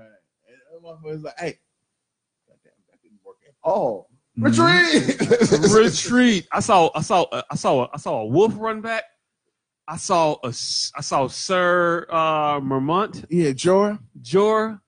that 0.72 0.82
motherfucker's 0.84 1.24
like, 1.24 1.40
hey, 1.40 1.60
goddamn, 2.48 2.72
that 2.90 3.02
didn't 3.02 3.20
work 3.26 3.38
at 3.48 3.56
all. 3.64 4.10
Retreat. 4.38 5.20
Retreat. 5.74 6.48
I 6.52 6.60
saw, 6.60 6.90
I 6.96 7.02
saw, 7.02 7.24
uh, 7.24 7.42
I 7.50 7.56
saw, 7.56 7.88
I 7.94 7.98
saw 7.98 8.22
a 8.22 8.26
wolf 8.26 8.54
run 8.58 8.82
back. 8.82 9.04
I 9.88 9.98
saw 9.98 10.38
a, 10.44 10.48
s- 10.48 10.92
I 10.96 11.02
saw 11.02 11.28
Sir 11.28 12.08
uh, 12.10 12.60
Mormont, 12.60 13.26
yeah, 13.30 13.52
Jorah. 13.52 14.00
Jor, 14.22 14.82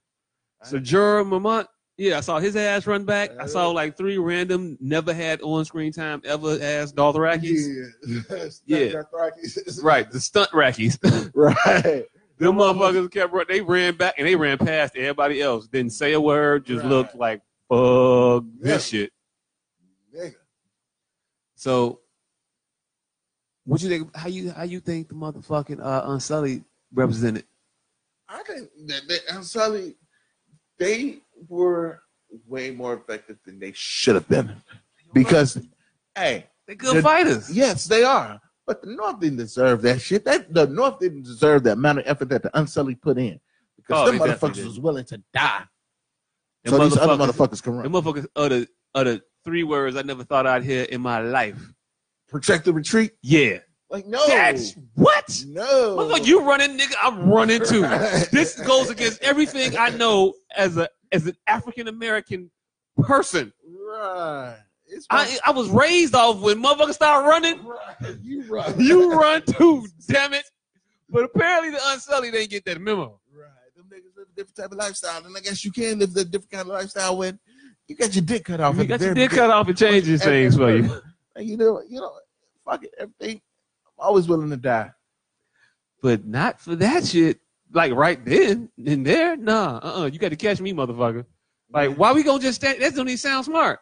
Sir 0.64 0.78
Jor 0.80 1.24
Mormont. 1.24 1.66
Yeah, 1.96 2.18
I 2.18 2.20
saw 2.20 2.38
his 2.38 2.54
ass 2.54 2.86
run 2.86 3.04
back. 3.04 3.30
I 3.40 3.46
saw 3.46 3.70
like 3.70 3.96
three 3.96 4.18
random, 4.18 4.76
never 4.80 5.12
had 5.12 5.40
on 5.42 5.64
screen 5.64 5.92
time 5.92 6.22
ever 6.24 6.52
as 6.60 6.92
Dothrakis. 6.92 7.86
Yeah. 8.06 8.48
Yeah. 8.66 9.02
Dothrakis. 9.02 9.80
Right, 9.82 10.08
the 10.10 10.20
stunt 10.20 10.50
rackies. 10.52 10.98
Right. 11.34 12.04
Them 12.38 12.54
motherfuckers 12.56 13.10
kept 13.10 13.32
run. 13.32 13.46
They 13.48 13.60
ran 13.60 13.96
back 13.96 14.14
and 14.16 14.26
they 14.28 14.36
ran 14.36 14.58
past 14.58 14.94
everybody 14.96 15.42
else. 15.42 15.66
Didn't 15.66 15.90
say 15.92 16.12
a 16.12 16.20
word. 16.20 16.66
Just 16.66 16.82
Right. 16.84 16.88
looked 16.90 17.16
like 17.16 17.40
fuck 17.68 18.44
Yeah. 18.62 18.74
this 18.74 18.86
shit. 18.86 19.12
Nigga. 20.16 20.34
So, 21.56 21.98
what 23.68 23.82
you 23.82 23.88
think? 23.88 24.16
How 24.16 24.28
you 24.28 24.50
how 24.50 24.64
you 24.64 24.80
think 24.80 25.08
the 25.08 25.14
motherfucking 25.14 25.80
uh, 25.84 26.02
Unsullied 26.10 26.64
represented? 26.92 27.44
I 28.28 28.42
think 28.42 28.68
that 28.86 29.02
they, 29.08 29.18
they, 29.78 29.94
they 30.78 31.18
were 31.48 32.02
way 32.46 32.70
more 32.70 32.94
effective 32.94 33.38
than 33.44 33.58
they 33.58 33.72
should 33.74 34.14
have 34.14 34.28
been 34.28 34.54
because, 35.14 35.58
hey, 36.14 36.46
they're 36.66 36.76
good 36.76 36.96
The- 36.96 37.02
fighters. 37.02 37.50
yes, 37.50 37.86
they 37.86 38.04
are. 38.04 38.40
But 38.66 38.82
the 38.82 38.90
North 38.94 39.18
didn't 39.20 39.38
deserve 39.38 39.80
that 39.82 39.98
shit. 40.02 40.26
That 40.26 40.52
the 40.52 40.66
North 40.66 40.98
didn't 40.98 41.22
deserve 41.22 41.62
the 41.62 41.72
amount 41.72 42.00
of 42.00 42.04
effort 42.06 42.28
that 42.28 42.42
the 42.42 42.58
Unsullied 42.58 43.00
put 43.00 43.16
in 43.16 43.40
because 43.76 44.06
Oh, 44.08 44.10
them 44.12 44.18
motherfuckers 44.20 44.64
was 44.64 44.78
willing 44.78 45.06
to 45.06 45.22
die. 45.32 45.62
Them 46.64 46.74
so 46.74 46.84
these 46.88 46.98
other 46.98 47.14
motherfuckers- 47.14 47.48
motherfuckers 47.48 47.62
can 47.62 47.76
The 47.76 47.82
run. 47.88 47.92
motherfuckers 47.92 48.26
utter 48.36 48.66
utter 48.94 49.20
three 49.44 49.62
words 49.64 49.96
I 49.96 50.02
never 50.02 50.22
thought 50.24 50.46
I'd 50.46 50.64
hear 50.64 50.82
in 50.84 51.00
my 51.00 51.20
life. 51.20 51.72
Protect 52.28 52.64
the 52.64 52.72
retreat. 52.72 53.12
Yeah. 53.22 53.58
Like 53.90 54.06
no, 54.06 54.26
That's 54.26 54.74
what? 54.94 55.44
no. 55.46 55.96
Motherfucker, 55.96 56.26
you 56.26 56.42
running, 56.42 56.76
nigga. 56.76 56.94
I'm 57.02 57.30
running 57.30 57.64
too. 57.64 57.80
this 58.32 58.60
goes 58.60 58.90
against 58.90 59.22
everything 59.22 59.78
I 59.78 59.88
know 59.90 60.34
as 60.54 60.76
a 60.76 60.88
as 61.10 61.26
an 61.26 61.36
African 61.46 61.88
American 61.88 62.50
person. 63.00 63.52
right. 63.66 64.56
I 65.10 65.38
I 65.44 65.50
was 65.52 65.68
raised 65.68 66.14
off 66.14 66.40
when 66.40 66.62
motherfuckers 66.62 66.94
start 66.94 67.26
running, 67.26 67.62
right. 67.64 68.16
You 68.22 68.42
run. 68.44 68.80
you 68.80 69.12
run 69.12 69.42
too. 69.42 69.86
Damn 70.06 70.32
it! 70.34 70.44
But 71.10 71.24
apparently 71.24 71.70
the 71.70 71.80
Unsullied 71.88 72.32
didn't 72.32 72.50
get 72.50 72.64
that 72.66 72.80
memo. 72.80 73.20
Right. 73.34 73.48
Them 73.76 73.86
niggas 73.86 74.16
live 74.16 74.28
a 74.32 74.36
different 74.36 74.56
type 74.56 74.72
of 74.72 74.78
lifestyle, 74.78 75.24
and 75.24 75.36
I 75.36 75.40
guess 75.40 75.64
you 75.64 75.72
can 75.72 75.98
live 75.98 76.16
a 76.16 76.24
different 76.24 76.50
kind 76.50 76.62
of 76.62 76.68
lifestyle 76.68 77.16
when 77.18 77.38
you 77.86 77.96
got 77.96 78.14
your 78.14 78.24
dick 78.24 78.44
cut 78.46 78.60
off. 78.60 78.76
You 78.76 78.84
got 78.84 79.00
your 79.00 79.14
dick 79.14 79.30
cut 79.30 79.50
off 79.50 79.68
and 79.68 79.76
changes 79.76 80.22
things 80.22 80.56
for 80.56 80.74
you. 80.74 81.00
You 81.38 81.56
know, 81.56 81.82
you 81.88 82.00
know, 82.00 82.12
fuck 82.64 82.84
it, 82.84 82.94
everything. 82.98 83.40
I'm 83.86 84.06
always 84.06 84.28
willing 84.28 84.50
to 84.50 84.56
die. 84.56 84.90
But 86.02 86.26
not 86.26 86.60
for 86.60 86.76
that 86.76 87.06
shit. 87.06 87.40
Like 87.72 87.92
right 87.92 88.24
then 88.24 88.70
and 88.84 89.06
there, 89.06 89.36
nah. 89.36 89.78
Uh 89.82 90.00
uh 90.00 90.04
You 90.06 90.18
got 90.18 90.30
to 90.30 90.36
catch 90.36 90.60
me, 90.60 90.72
motherfucker. 90.72 91.26
Like 91.70 91.96
why 91.96 92.12
we 92.12 92.22
gonna 92.22 92.42
just 92.42 92.56
stand? 92.60 92.80
That 92.80 92.94
don't 92.94 93.08
even 93.08 93.18
sound 93.18 93.44
smart. 93.44 93.80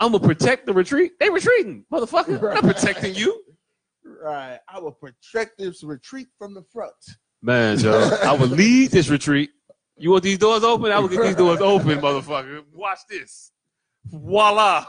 I'm 0.00 0.12
gonna 0.12 0.26
protect 0.26 0.66
the 0.66 0.72
retreat. 0.72 1.18
They 1.18 1.28
retreating, 1.28 1.84
motherfucker. 1.92 2.36
I'm 2.56 2.64
not 2.66 2.74
protecting 2.74 3.14
you. 3.14 3.42
Right. 4.22 4.58
I 4.68 4.78
will 4.78 4.92
protect 4.92 5.58
this 5.58 5.82
retreat 5.82 6.28
from 6.38 6.54
the 6.54 6.62
front. 6.62 6.94
Man, 7.42 7.78
Joe, 7.78 8.16
I 8.22 8.32
will 8.32 8.48
lead 8.48 8.90
this 8.90 9.08
retreat. 9.08 9.50
You 9.98 10.10
want 10.10 10.22
these 10.22 10.38
doors 10.38 10.64
open? 10.64 10.90
I 10.92 10.98
will 10.98 11.08
get 11.08 11.22
these 11.22 11.36
doors 11.36 11.60
open, 11.60 11.98
motherfucker. 12.00 12.64
Watch 12.72 13.00
this. 13.08 13.52
Voila. 14.06 14.86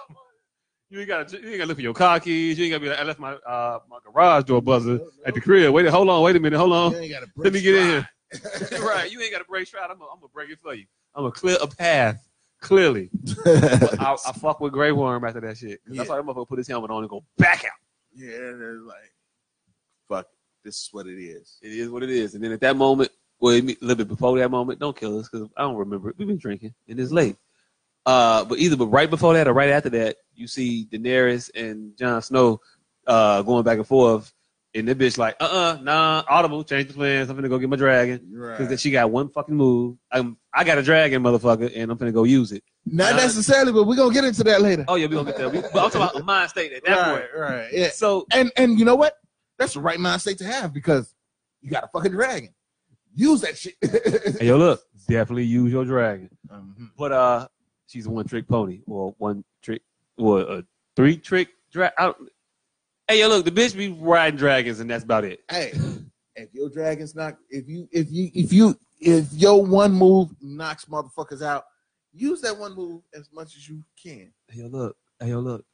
You 0.90 1.00
ain't 1.00 1.08
gotta 1.10 1.38
you 1.42 1.50
ain't 1.50 1.58
gotta 1.58 1.68
look 1.68 1.78
for 1.78 1.82
your 1.82 1.94
car 1.94 2.20
keys. 2.20 2.58
You 2.58 2.66
ain't 2.66 2.72
gotta 2.72 2.82
be 2.84 2.90
like, 2.90 3.00
I 3.00 3.04
left 3.04 3.20
my 3.20 3.34
uh 3.34 3.80
my 3.90 3.98
garage 4.06 4.46
door 4.46 4.62
buzzer 4.62 5.00
at 5.26 5.34
the 5.34 5.42
crib. 5.42 5.74
Wait, 5.74 5.86
hold 5.88 6.10
on, 6.10 6.22
wait 6.24 6.36
a 6.36 6.40
minute, 6.40 6.58
hold 6.58 6.72
on. 6.74 6.94
You 6.94 7.00
ain't 7.00 7.12
gotta 7.12 7.28
Let 7.36 7.54
me 7.54 7.62
get 7.62 7.76
in 7.76 7.88
here. 7.88 8.10
right, 8.82 9.12
you 9.12 9.20
ain't 9.22 9.32
gotta 9.32 9.46
break 9.46 9.68
stride. 9.68 9.90
I'm 9.90 9.98
gonna, 10.00 10.12
I'm 10.12 10.20
break 10.34 10.50
it 10.50 10.60
for 10.60 10.74
you. 10.74 10.86
I'm 11.16 11.24
gonna 11.24 11.32
clear 11.34 11.58
a 11.62 11.68
path. 11.68 12.24
Clearly. 12.62 13.10
I, 13.46 14.16
I 14.28 14.32
fuck 14.32 14.60
with 14.62 14.74
Grey 14.74 14.92
Worm 14.92 15.24
after 15.26 15.40
that 15.42 15.58
shit. 15.58 15.80
'Cause 15.86 15.96
That's 15.98 16.10
Yeah. 16.10 16.16
why 16.16 16.22
that 16.22 16.26
motherfucker 16.26 16.48
put 16.48 16.58
his 16.58 16.68
helmet 16.68 16.90
on 16.90 17.04
and 17.04 17.10
go 17.10 17.24
back 17.38 17.66
out. 17.66 17.72
yeah, 18.16 18.30
they're 18.32 18.80
like, 18.80 19.14
fuck, 20.10 20.28
this 20.64 20.76
is 20.78 20.90
what 20.92 21.06
it 21.06 21.22
is. 21.22 21.60
It 21.62 21.72
is 21.74 21.90
what 21.90 22.02
it 22.02 22.10
is. 22.10 22.34
And 22.34 22.44
then 22.44 22.52
at 22.52 22.62
that 22.62 22.76
moment, 22.76 23.12
well, 23.40 23.54
a 23.54 23.62
little 23.62 23.96
bit 23.96 24.08
before 24.08 24.38
that 24.40 24.50
moment, 24.50 24.80
don't 24.80 24.98
kill 24.98 25.20
us 25.20 25.30
because 25.30 25.48
I 25.56 25.62
don't 25.62 25.76
remember. 25.76 26.10
it. 26.10 26.16
We've 26.18 26.28
been 26.28 26.38
drinking 26.40 26.74
and 26.88 27.00
it's 27.00 27.12
late. 27.12 27.36
Uh, 28.08 28.44
but 28.46 28.58
either 28.58 28.76
but 28.78 28.88
right 28.88 29.10
before 29.10 29.34
that 29.36 29.48
or 29.48 29.54
right 29.54 29.70
after 29.70 29.90
that, 29.90 30.18
you 30.38 30.48
see 30.48 30.88
Daenerys 30.92 31.50
and 31.56 31.96
Jon 31.98 32.22
Snow 32.22 32.62
uh, 33.06 33.42
going 33.42 33.64
back 33.64 33.78
and 33.78 33.88
forth. 33.88 34.34
And 34.76 34.88
that 34.90 34.98
bitch 35.00 35.18
like, 35.18 35.36
uh 35.40 35.46
uh 35.46 35.80
nah, 35.82 36.24
audible, 36.30 36.64
change 36.64 36.90
the 36.90 36.94
plans. 36.94 37.30
I'm 37.30 37.36
gonna 37.36 37.50
go 37.50 37.58
get 37.58 37.70
my 37.70 37.78
dragon. 37.78 38.20
Because 38.32 38.68
Right. 38.70 38.80
she 38.80 38.92
got 38.92 39.10
one 39.10 39.30
fucking 39.30 39.56
move. 39.56 39.98
I'm, 40.12 40.38
I 40.54 40.64
got 40.66 40.78
a 40.78 40.84
dragon, 40.84 41.24
motherfucker, 41.24 41.72
and 41.76 41.90
I'm 41.90 41.98
gonna 41.98 42.12
go 42.12 42.26
use 42.26 42.52
it. 42.52 42.64
Not 42.86 43.14
Uh, 43.14 43.18
necessarily, 43.18 43.72
but 43.72 43.86
we're 43.86 43.96
gonna 43.96 44.14
get 44.14 44.26
into 44.26 44.44
that 44.44 44.62
later. 44.62 44.86
Oh 44.88 44.96
yeah, 44.96 45.08
we 45.08 45.16
gonna 45.16 45.32
get 45.32 45.38
there. 45.38 45.50
But 45.50 45.66
I'm 45.66 45.90
talking 45.90 46.02
about 46.02 46.16
a 46.20 46.24
mind 46.24 46.50
state 46.52 46.74
at 46.74 46.84
that 46.86 46.96
right, 46.96 47.20
point. 47.22 47.26
right, 47.36 47.70
yeah. 47.74 47.90
So 47.90 48.28
And 48.32 48.52
and 48.56 48.78
you 48.78 48.86
know 48.86 48.96
what? 48.96 49.18
That's 49.58 49.74
the 49.74 49.80
right 49.80 50.00
mind 50.00 50.22
state 50.22 50.38
to 50.40 50.46
have 50.46 50.74
because 50.74 51.16
you 51.62 51.72
got 51.72 51.86
a 51.86 51.88
fucking 51.88 52.12
dragon. 52.12 52.54
Use 53.16 53.42
that 53.42 53.58
shit. 53.58 53.76
hey, 54.40 54.46
yo, 54.48 54.58
look, 54.58 54.82
definitely 55.08 55.46
use 55.46 55.72
your 55.72 55.86
dragon. 55.86 56.30
Mhm. 56.52 56.92
But 56.96 57.12
uh, 57.14 57.48
she's 57.88 58.06
a 58.06 58.12
one 58.12 58.28
trick 58.28 58.48
pony 58.48 58.82
or 58.86 59.16
one 59.18 59.44
trick 59.64 59.82
or 60.18 60.42
a 60.42 60.64
three 60.96 61.18
trick 61.18 61.50
drag. 61.72 61.92
Hey, 63.08 63.20
yo, 63.22 63.30
look, 63.30 63.46
the 63.46 63.52
bitch 63.52 63.76
be 63.76 63.90
riding 63.90 64.38
dragons, 64.38 64.80
and 64.80 64.90
that's 64.90 65.04
about 65.04 65.24
it. 65.24 65.40
Hey, 65.50 65.72
if 66.36 66.54
your 66.54 66.70
dragon's 66.70 67.16
not, 67.16 67.38
if 67.50 67.68
you, 67.68 67.88
if 67.92 68.12
you, 68.12 68.30
if 68.34 68.52
you, 68.52 68.78
if 69.00 69.32
your 69.34 69.64
one 69.66 69.94
move 69.94 70.30
knocks 70.42 70.86
motherfuckers 70.86 71.42
out, 71.42 71.64
use 72.14 72.42
that 72.42 72.58
one 72.58 72.76
move 72.76 73.04
as 73.14 73.30
much 73.32 73.56
as 73.56 73.68
you 73.70 73.84
can. 74.02 74.34
Hey, 74.50 74.60
yo, 74.62 74.68
look, 74.68 74.98
hey, 75.20 75.30
yo, 75.30 75.40
look. 75.40 75.66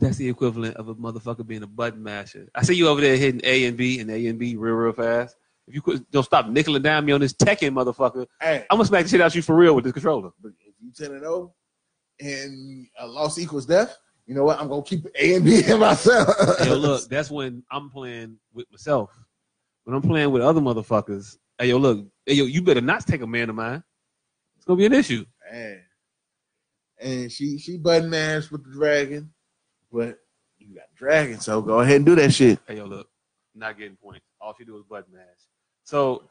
That's 0.00 0.16
the 0.16 0.28
equivalent 0.28 0.76
of 0.76 0.88
a 0.88 0.94
motherfucker 0.94 1.44
being 1.44 1.64
a 1.64 1.66
button 1.66 2.04
masher. 2.04 2.48
I 2.54 2.62
see 2.62 2.74
you 2.74 2.86
over 2.86 3.00
there 3.00 3.16
hitting 3.16 3.40
A 3.42 3.64
and 3.64 3.76
B 3.76 3.98
and 3.98 4.08
A 4.10 4.26
and 4.26 4.38
B 4.38 4.54
real, 4.54 4.74
real 4.74 4.92
fast. 4.92 5.34
If 5.66 5.74
you 5.74 5.82
could, 5.82 6.08
don't 6.12 6.22
stop 6.22 6.46
nickeling 6.46 6.82
down 6.82 7.04
me 7.04 7.10
on 7.12 7.20
this 7.20 7.32
Tekken 7.34 7.72
motherfucker, 7.74 8.26
Hey, 8.40 8.64
I'm 8.70 8.76
gonna 8.78 8.86
smack 8.86 9.02
the 9.02 9.08
shit 9.10 9.20
out 9.20 9.34
you 9.34 9.42
for 9.42 9.56
real 9.56 9.74
with 9.74 9.82
this 9.84 9.92
controller. 9.92 10.30
but 10.40 10.52
if 10.60 10.74
you 10.80 10.92
ten 10.96 11.10
and 11.10 11.20
zero, 11.22 11.52
and 12.20 12.86
a 12.98 13.06
loss 13.06 13.38
equals 13.38 13.66
death, 13.66 13.96
you 14.26 14.34
know 14.34 14.44
what? 14.44 14.60
I'm 14.60 14.68
gonna 14.68 14.82
keep 14.82 15.06
A 15.18 15.34
and 15.36 15.44
B 15.44 15.62
in 15.66 15.80
myself. 15.80 16.28
Yo, 16.64 16.74
look, 16.74 17.08
that's 17.08 17.30
when 17.30 17.62
I'm 17.70 17.90
playing 17.90 18.38
with 18.52 18.70
myself. 18.70 19.10
When 19.84 19.96
I'm 19.96 20.02
playing 20.02 20.30
with 20.30 20.42
other 20.42 20.60
motherfuckers, 20.60 21.38
hey, 21.58 21.68
yo, 21.68 21.78
look, 21.78 22.06
hey, 22.26 22.34
yo, 22.34 22.44
you 22.44 22.60
better 22.60 22.82
not 22.82 23.06
take 23.06 23.22
a 23.22 23.26
man 23.26 23.48
of 23.48 23.56
mine. 23.56 23.82
It's 24.56 24.66
gonna 24.66 24.76
be 24.76 24.86
an 24.86 24.92
issue. 24.92 25.24
Hey. 25.50 25.80
And 27.00 27.32
she 27.32 27.58
she 27.58 27.78
button 27.78 28.10
mashed 28.10 28.50
with 28.50 28.64
the 28.64 28.72
dragon, 28.72 29.32
but 29.90 30.18
you 30.58 30.74
got 30.74 30.94
dragon, 30.96 31.40
so 31.40 31.62
go 31.62 31.80
ahead 31.80 31.96
and 31.96 32.06
do 32.06 32.16
that 32.16 32.32
shit. 32.32 32.58
Hey, 32.66 32.76
yo, 32.76 32.84
look, 32.84 33.08
not 33.54 33.78
getting 33.78 33.96
points. 33.96 34.26
All 34.40 34.54
she 34.58 34.64
do 34.64 34.76
is 34.76 34.84
button 34.84 35.14
mash. 35.14 35.24
So 35.84 36.24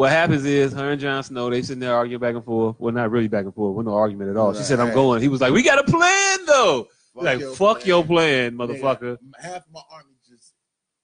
what 0.00 0.12
happens 0.12 0.46
is 0.46 0.72
her 0.72 0.92
and 0.92 1.00
Jon 1.00 1.22
Snow, 1.22 1.50
they 1.50 1.60
sitting 1.60 1.80
there 1.80 1.94
arguing 1.94 2.22
back 2.22 2.34
and 2.34 2.42
forth. 2.42 2.76
Well, 2.78 2.94
not 2.94 3.10
really 3.10 3.28
back 3.28 3.44
and 3.44 3.54
forth. 3.54 3.76
We're 3.76 3.82
no 3.82 3.92
argument 3.92 4.30
at 4.30 4.36
all. 4.38 4.54
She 4.54 4.62
said, 4.62 4.80
I'm 4.80 4.94
going. 4.94 5.20
He 5.20 5.28
was 5.28 5.42
like, 5.42 5.52
we 5.52 5.62
got 5.62 5.78
a 5.78 5.84
plan, 5.84 6.38
though. 6.46 6.88
like, 7.14 7.42
fuck 7.54 7.84
your 7.84 8.02
plan, 8.02 8.52
Nigga, 8.52 8.80
motherfucker. 8.80 9.18
half 9.38 9.62
my 9.70 9.82
army 9.92 10.14
just 10.26 10.54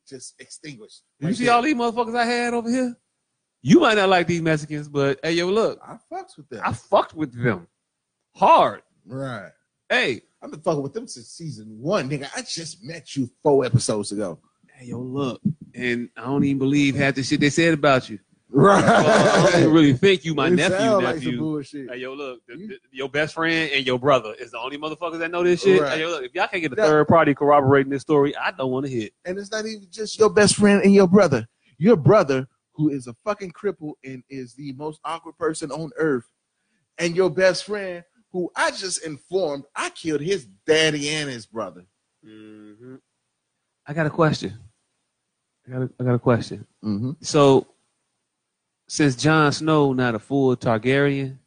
just 0.08 0.40
extinguished. 0.40 1.02
You 1.20 1.34
see 1.34 1.44
there. 1.44 1.52
all 1.52 1.60
these 1.60 1.74
motherfuckers 1.74 2.16
I 2.16 2.24
had 2.24 2.54
over 2.54 2.70
here? 2.70 2.96
You 3.60 3.80
might 3.80 3.98
not 3.98 4.08
like 4.08 4.28
these 4.28 4.40
Mexicans, 4.40 4.88
but 4.88 5.20
hey, 5.22 5.32
yo, 5.32 5.48
look, 5.48 5.78
I 5.86 5.98
fucks 6.10 6.38
with 6.38 6.48
them. 6.48 6.62
I 6.64 6.72
fucked 6.72 7.14
with 7.14 7.38
them 7.38 7.66
hard. 8.34 8.80
right. 9.04 9.50
Hey, 9.90 10.22
I've 10.40 10.50
been 10.50 10.60
fucking 10.60 10.82
with 10.82 10.94
them 10.94 11.06
since 11.06 11.28
season 11.28 11.66
one, 11.82 12.08
nigga. 12.08 12.30
I 12.34 12.40
just 12.40 12.82
met 12.82 13.14
you 13.14 13.28
four 13.42 13.66
episodes 13.66 14.10
ago. 14.10 14.38
hey, 14.74 14.86
yo, 14.86 15.00
look, 15.00 15.42
and 15.74 16.08
I 16.16 16.22
don't 16.22 16.44
even 16.44 16.58
believe 16.58 16.96
half 16.96 17.14
the 17.16 17.22
shit 17.22 17.40
they 17.40 17.50
said 17.50 17.74
about 17.74 18.08
you. 18.08 18.20
Right. 18.56 18.82
Well, 18.82 19.46
I 19.48 19.60
don't 19.60 19.72
really 19.74 19.92
think 19.92 20.24
you 20.24 20.34
my 20.34 20.46
It 20.46 20.52
nephew, 20.52 20.78
sound 20.78 21.04
like. 21.04 21.20
Hey, 21.20 21.98
yo, 21.98 22.14
look, 22.14 22.40
the, 22.48 22.56
the- 22.56 22.78
your 22.90 23.10
best 23.10 23.34
friend 23.34 23.70
and 23.70 23.86
your 23.86 23.98
brother 23.98 24.34
is 24.38 24.52
the 24.52 24.58
only 24.58 24.78
motherfuckers 24.78 25.18
that 25.18 25.30
know 25.30 25.42
this 25.44 25.62
shit. 25.62 25.82
Right. 25.82 25.92
Hey, 25.92 26.00
yo, 26.00 26.08
look, 26.08 26.24
if 26.24 26.34
y'all 26.34 26.46
can't 26.46 26.62
get 26.62 26.72
a 26.72 26.76
third 26.76 27.06
party 27.06 27.34
corroborating 27.34 27.90
this 27.92 28.00
story, 28.00 28.34
I 28.34 28.52
don't 28.52 28.70
want 28.70 28.86
to 28.86 28.92
hit. 28.92 29.12
And 29.26 29.38
it's 29.38 29.50
not 29.50 29.66
even 29.66 29.86
just 29.90 30.18
your 30.18 30.30
best 30.30 30.56
friend 30.56 30.82
and 30.82 30.94
your 30.94 31.06
brother. 31.06 31.46
Your 31.76 31.96
brother, 31.96 32.48
who 32.72 32.88
is 32.88 33.06
a 33.06 33.14
fucking 33.24 33.52
cripple 33.52 33.92
and 34.02 34.22
is 34.30 34.54
the 34.54 34.72
most 34.72 35.00
awkward 35.04 35.36
person 35.36 35.70
on 35.70 35.90
earth, 35.98 36.24
and 36.96 37.14
your 37.14 37.28
best 37.28 37.64
friend, 37.64 38.04
who 38.32 38.50
I 38.56 38.70
just 38.70 39.04
informed 39.04 39.64
I 39.74 39.90
killed 39.90 40.22
his 40.22 40.46
daddy 40.66 41.10
and 41.10 41.28
his 41.28 41.44
brother. 41.44 41.84
Mm-hmm. 42.26 42.94
I 43.86 43.92
got 43.92 44.06
a 44.06 44.10
question. 44.10 44.58
I 45.66 45.72
got 45.72 45.82
a, 45.82 45.90
I 46.00 46.04
got 46.04 46.14
a 46.14 46.18
question. 46.18 46.66
Mm-hmm. 46.82 47.10
So, 47.20 47.66
since 48.88 49.16
Jon 49.16 49.52
Snow 49.52 49.92
not 49.92 50.14
a 50.14 50.18
full 50.18 50.56
Targaryen, 50.56 51.38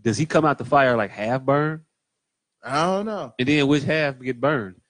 does 0.00 0.16
he 0.16 0.26
come 0.26 0.44
out 0.44 0.58
the 0.58 0.64
fire 0.64 0.96
like 0.96 1.10
half 1.10 1.42
burned? 1.42 1.80
I 2.62 2.84
don't 2.84 3.06
know. 3.06 3.34
And 3.38 3.48
then 3.48 3.66
which 3.66 3.82
half 3.84 4.18
get 4.20 4.40
burned? 4.40 4.80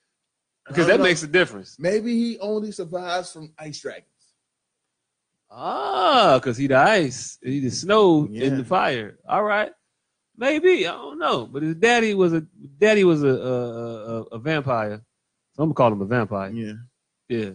Because 0.67 0.87
that 0.87 0.97
know. 0.97 1.03
makes 1.03 1.23
a 1.23 1.27
difference. 1.27 1.77
Maybe 1.79 2.13
he 2.15 2.37
only 2.39 2.71
survives 2.71 3.31
from 3.31 3.51
ice 3.57 3.79
dragons. 3.79 4.05
Ah, 5.51 6.37
because 6.39 6.57
he 6.57 6.67
the 6.67 6.75
ice, 6.77 7.39
he 7.41 7.59
the 7.59 7.71
snow 7.71 8.27
Yeah. 8.29 8.45
in 8.45 8.57
the 8.57 8.63
fire. 8.63 9.17
All 9.27 9.43
right, 9.43 9.71
maybe 10.37 10.87
I 10.87 10.91
don't 10.91 11.17
know, 11.17 11.47
but 11.47 11.63
his 11.63 11.75
daddy 11.75 12.13
was 12.13 12.33
a 12.33 12.41
daddy 12.77 13.03
was 13.03 13.23
a 13.23 13.27
a, 13.27 13.63
a, 13.63 14.21
a 14.33 14.39
vampire, 14.39 15.01
so 15.53 15.63
I'm 15.63 15.69
gonna 15.69 15.73
call 15.73 15.91
him 15.93 16.01
a 16.01 16.05
vampire. 16.05 16.51
Yeah. 16.51 16.73
Yeah, 17.29 17.51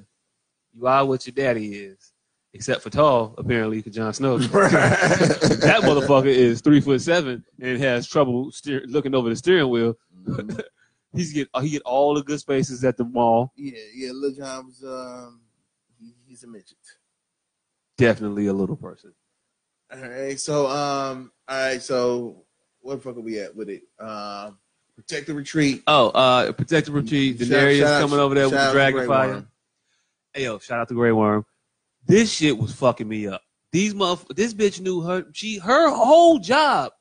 you 0.73 0.87
are 0.87 1.05
what 1.05 1.25
your 1.27 1.35
daddy 1.35 1.73
is, 1.75 2.13
except 2.55 2.83
for 2.83 2.89
tall 2.89 3.35
apparently, 3.37 3.79
because 3.79 3.95
Jon 3.95 4.15
Snow. 4.15 4.39
that 4.39 5.81
motherfucker 5.83 6.27
is 6.27 6.61
three 6.63 6.81
foot 6.81 7.03
seven 7.03 7.45
and 7.61 7.79
has 7.83 8.09
trouble 8.09 8.51
steer, 8.53 8.83
looking 8.87 9.15
over 9.15 9.29
the 9.29 9.37
steering 9.37 9.69
wheel. 9.69 9.99
He's 11.13 11.33
get 11.33 11.49
he 11.61 11.71
get 11.71 11.83
all 11.83 12.15
the 12.15 12.23
good 12.25 12.41
spaces 12.41 12.83
at 12.85 12.97
the 12.97 13.05
mall. 13.05 13.53
yeah, 13.57 13.79
yeah. 13.95 14.11
Lil 14.13 14.33
John 14.35 14.67
was 14.67 14.83
um, 14.83 15.43
he, 16.01 16.13
he's 16.27 16.43
a 16.43 16.49
midget. 16.49 16.77
Definitely 17.97 18.47
a 18.47 18.53
little 18.53 18.75
person. 18.75 19.13
All 19.93 20.01
right, 20.01 20.41
so 20.41 20.67
um, 20.67 21.31
all 21.47 21.57
right, 21.57 21.81
so 21.81 22.43
what 22.81 22.97
the 22.97 23.01
fuck 23.01 23.17
are 23.17 23.21
we 23.21 23.39
at 23.39 23.55
with 23.55 23.69
it? 23.69 23.83
Um, 24.01 24.59
protect 24.97 25.29
the 25.29 25.35
retreat. 25.35 25.85
Oh, 25.87 26.09
uh, 26.09 26.51
protective 26.51 26.93
retreat. 26.95 27.39
Shout- 27.39 27.49
Daenerys 27.49 27.79
shout 27.79 27.89
out- 27.93 28.01
coming 28.01 28.19
over 28.19 28.35
there 28.35 28.47
with 28.47 28.55
shout 28.55 28.73
the 28.73 28.79
dragon 28.79 29.07
fire. 29.07 29.47
Hey 30.33 30.43
yo, 30.45 30.59
shout 30.59 30.81
out 30.81 30.89
to 30.89 30.95
Grey 30.95 31.13
Worm. 31.13 31.47
This 32.07 32.31
shit 32.33 32.57
was 32.59 32.73
fucking 32.73 33.09
me 33.09 33.27
up. 33.27 33.43
These 33.73 33.95
motherf- 33.95 34.35
this 34.37 34.55
bitch 34.55 34.81
knew 34.81 35.01
her 35.01 35.27
she 35.33 35.59
her 35.59 35.91
whole 35.91 36.39
job, 36.39 36.93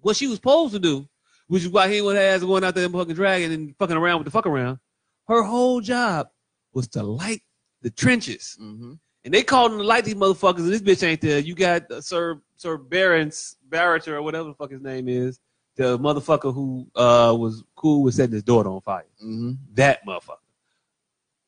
what 0.00 0.16
she 0.16 0.26
was 0.26 0.36
supposed 0.36 0.72
to 0.74 0.78
do, 0.80 1.08
which 1.48 1.62
is 1.62 1.68
why 1.68 1.92
he 1.92 2.00
went 2.02 2.18
ass 2.18 2.40
going 2.40 2.64
out 2.64 2.74
there 2.74 2.84
and 2.84 2.94
fucking 2.94 3.14
dragon 3.14 3.52
and 3.52 3.76
fucking 3.78 3.96
around 3.96 4.18
with 4.18 4.24
the 4.24 4.30
fuck 4.30 4.46
around. 4.46 4.78
Her 5.28 5.42
whole 5.42 5.80
job 5.80 6.28
was 6.72 6.88
to 6.88 7.02
light 7.02 7.42
the 7.82 7.90
trenches. 7.90 8.56
Mhm. 8.60 8.98
And 9.24 9.34
they 9.34 9.42
called 9.42 9.72
him 9.72 9.78
to 9.78 9.84
light 9.84 10.04
these 10.04 10.14
motherfuckers, 10.14 10.58
and 10.58 10.68
this 10.72 10.82
bitch 10.82 11.02
ain't 11.06 11.20
there. 11.20 11.40
You 11.40 11.54
got 11.54 11.90
uh, 11.90 12.00
Sir 12.00 12.40
Sir 12.56 12.76
Barons 12.76 13.56
Barrett 13.68 14.06
or 14.08 14.22
whatever 14.22 14.48
the 14.48 14.54
fuck 14.54 14.70
his 14.70 14.80
name 14.80 15.08
is, 15.08 15.38
the 15.76 15.98
motherfucker 15.98 16.54
who 16.54 16.88
uh 16.96 17.36
was 17.38 17.62
cool 17.76 18.02
with 18.02 18.14
setting 18.14 18.34
his 18.34 18.42
daughter 18.42 18.70
on 18.70 18.80
fire. 18.80 19.04
Mhm. 19.22 19.58
That 19.74 20.04
motherfucker. 20.06 20.38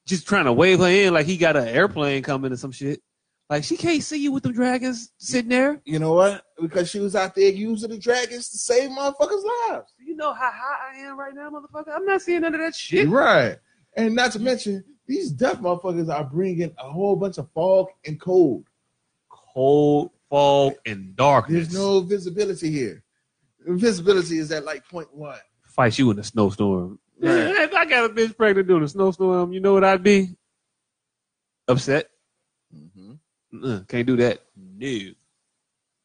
Just 0.08 0.26
trying 0.26 0.46
to 0.46 0.54
wave 0.54 0.78
her 0.78 0.86
in 0.86 1.12
like 1.12 1.26
he 1.26 1.36
got 1.36 1.54
an 1.54 1.68
airplane 1.68 2.22
coming 2.22 2.50
or 2.50 2.56
some 2.56 2.72
shit. 2.72 3.02
Like 3.50 3.62
she 3.62 3.76
can't 3.76 4.02
see 4.02 4.22
you 4.22 4.32
with 4.32 4.42
the 4.42 4.52
dragons 4.52 5.12
sitting 5.18 5.50
there. 5.50 5.82
You 5.84 5.98
know 5.98 6.14
what? 6.14 6.44
Because 6.60 6.88
she 6.88 6.98
was 6.98 7.14
out 7.14 7.34
there 7.34 7.50
using 7.50 7.90
the 7.90 7.98
dragons 7.98 8.48
to 8.48 8.56
save 8.56 8.88
motherfuckers' 8.88 9.44
lives. 9.68 9.92
You 9.98 10.16
know 10.16 10.32
how 10.32 10.50
high 10.50 10.94
I 10.94 10.98
am 11.00 11.18
right 11.18 11.34
now, 11.34 11.50
motherfucker. 11.50 11.94
I'm 11.94 12.06
not 12.06 12.22
seeing 12.22 12.40
none 12.40 12.54
of 12.54 12.60
that 12.60 12.74
shit. 12.74 13.06
Right. 13.06 13.58
And 13.96 14.14
not 14.14 14.32
to 14.32 14.38
mention, 14.38 14.82
these 15.06 15.30
deaf 15.30 15.60
motherfuckers 15.60 16.12
are 16.12 16.24
bringing 16.24 16.74
a 16.78 16.90
whole 16.90 17.16
bunch 17.16 17.36
of 17.36 17.50
fog 17.52 17.88
and 18.06 18.18
cold. 18.18 18.64
Cold, 19.30 20.10
fog, 20.30 20.74
and 20.86 21.14
darkness. 21.16 21.68
There's 21.68 21.74
no 21.74 22.00
visibility 22.00 22.70
here. 22.70 23.02
Visibility 23.66 24.38
is 24.38 24.50
at 24.52 24.64
like 24.64 24.88
point 24.88 25.14
one. 25.14 25.38
fight 25.66 25.98
you 25.98 26.10
in 26.10 26.18
a 26.18 26.24
snowstorm. 26.24 26.98
Right. 27.20 27.62
if 27.64 27.74
I 27.74 27.84
got 27.84 28.04
a 28.10 28.14
bitch 28.14 28.36
pregnant 28.36 28.68
during 28.68 28.84
a 28.84 28.88
snowstorm, 28.88 29.52
you 29.52 29.60
know 29.60 29.72
what 29.74 29.84
I'd 29.84 30.02
be? 30.02 30.36
Upset. 31.66 32.08
Mm-hmm. 32.74 33.64
Uh, 33.64 33.80
can't 33.88 34.06
do 34.06 34.16
that. 34.16 34.40
No. 34.56 35.10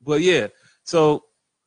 But 0.01 0.21
yeah, 0.21 0.47
so 0.83 1.23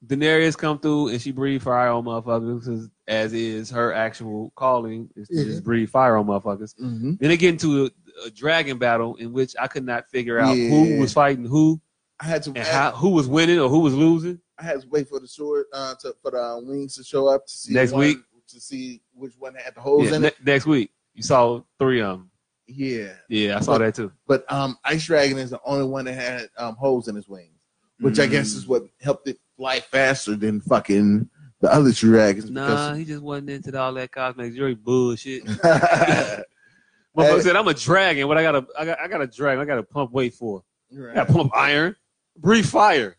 Daenerys 0.06 0.56
come 0.58 0.78
through 0.78 1.08
and 1.08 1.20
she 1.20 1.32
breathe 1.32 1.62
fire 1.62 1.88
on 1.88 2.04
motherfuckers 2.04 2.64
'cause 2.64 2.90
as 3.08 3.32
is 3.32 3.70
her 3.70 3.92
actual 3.92 4.52
calling 4.56 5.08
is 5.16 5.28
to 5.28 5.44
just 5.44 5.64
breathe 5.64 5.88
fire 5.88 6.16
on 6.16 6.26
motherfuckers. 6.26 6.74
Mm-hmm. 6.78 7.14
Then 7.20 7.28
they 7.30 7.36
get 7.36 7.50
into 7.50 7.86
a, 7.86 7.90
a 8.26 8.30
dragon 8.30 8.78
battle 8.78 9.16
in 9.16 9.32
which 9.32 9.54
I 9.58 9.66
could 9.68 9.84
not 9.84 10.08
figure 10.10 10.38
out 10.38 10.56
Yeah. 10.56 10.68
who 10.68 10.98
was 11.00 11.12
fighting 11.12 11.44
who 11.46 11.80
I 12.20 12.24
had 12.26 12.42
to 12.44 12.50
and 12.50 12.58
how 12.58 12.90
who 12.92 13.10
was 13.10 13.26
winning 13.28 13.58
or 13.58 13.68
who 13.68 13.80
was 13.80 13.94
losing. 13.94 14.40
I 14.58 14.64
had 14.64 14.80
to 14.82 14.88
wait 14.88 15.08
for 15.08 15.20
the 15.20 15.28
sword 15.28 15.66
uh, 15.72 15.94
to, 16.00 16.14
for 16.22 16.30
the 16.30 16.38
uh, 16.42 16.60
wings 16.60 16.96
to 16.96 17.04
show 17.04 17.28
up 17.28 17.46
to 17.46 17.52
see 17.52 17.74
Next 17.74 17.92
one- 17.92 18.00
week? 18.00 18.18
To 18.48 18.60
see 18.60 19.02
which 19.14 19.34
one 19.38 19.54
had 19.54 19.74
the 19.74 19.80
holes 19.80 20.08
Yeah, 20.10 20.16
in 20.16 20.22
ne- 20.22 20.28
it. 20.28 20.36
next 20.44 20.66
week 20.66 20.90
you 21.14 21.22
saw 21.22 21.62
three 21.78 22.00
of 22.00 22.18
them. 22.18 22.30
Yeah, 22.68 23.12
Yeah, 23.28 23.58
I 23.58 23.60
saw 23.60 23.72
But- 23.78 23.84
that 23.84 23.94
too. 23.94 24.12
but 24.26 24.50
um, 24.52 24.76
Ice 24.84 25.04
Dragon 25.06 25.38
is 25.38 25.50
the 25.50 25.60
only 25.64 25.86
one 25.86 26.04
that 26.06 26.14
had 26.14 26.48
um, 26.58 26.74
holes 26.76 27.06
in 27.08 27.14
his 27.14 27.28
wings, 27.28 27.60
which 28.00 28.18
I 28.18 28.26
guess 28.26 28.52
Mm. 28.52 28.56
is 28.56 28.66
what 28.66 28.82
helped 29.00 29.28
it 29.28 29.38
fly 29.56 29.80
faster 29.80 30.34
than 30.36 30.60
fucking 30.60 31.28
the 31.60 31.72
other 31.72 31.92
two 31.92 32.10
dragons. 32.10 32.50
Nah, 32.50 32.94
he 32.94 33.04
just 33.04 33.22
wasn't 33.22 33.50
into 33.50 33.78
all 33.80 33.94
that 33.94 34.10
cosmic 34.12 34.54
jury 34.54 34.74
bullshit. 34.74 35.44
Motherfucker 37.16 37.42
said, 37.42 37.56
"I'm 37.56 37.66
a 37.68 37.72
dragon. 37.74 38.28
What 38.28 38.36
I 38.36 38.42
got 38.42 38.52
to 38.52 38.66
I 38.78 38.84
got 38.84 39.00
I 39.00 39.08
got 39.08 39.22
a 39.22 39.26
dragon. 39.26 39.62
I 39.62 39.64
got 39.64 39.76
to 39.76 39.82
pump 39.82 40.12
weight 40.12 40.34
for. 40.34 40.62
I 40.92 41.14
got 41.14 41.28
to 41.28 41.32
pump 41.32 41.52
iron, 41.56 41.96
breathe 42.36 42.66
fire. 42.66 43.16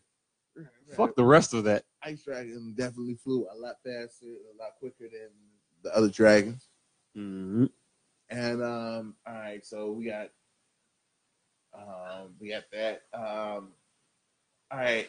Right. 0.56 0.66
Fuck 0.94 1.16
the 1.16 1.24
rest 1.24 1.52
of 1.54 1.64
that. 1.64 1.84
Ice 2.04 2.22
Dragon 2.24 2.74
definitely 2.76 3.14
flew 3.16 3.46
a 3.52 3.56
lot 3.56 3.76
faster, 3.84 4.26
a 4.26 4.62
lot 4.62 4.72
quicker 4.78 5.08
than 5.10 5.30
the 5.82 5.94
other 5.96 6.08
dragons. 6.08 6.68
Mm-hmm. 7.16 7.66
And 8.30 8.62
um, 8.62 9.14
all 9.26 9.34
right, 9.34 9.64
so 9.64 9.92
we 9.92 10.04
got 10.06 10.28
um, 11.74 12.34
we 12.40 12.50
got 12.50 12.64
that. 12.72 13.02
Um, 13.14 13.70
all 14.70 14.78
right, 14.78 15.08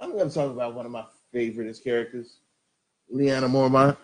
I'm 0.00 0.16
gonna 0.16 0.30
talk 0.30 0.50
about 0.50 0.74
one 0.74 0.86
of 0.86 0.92
my 0.92 1.04
favorite 1.32 1.76
characters, 1.84 2.38
Lyanna 3.14 3.48
Mormont. 3.50 3.96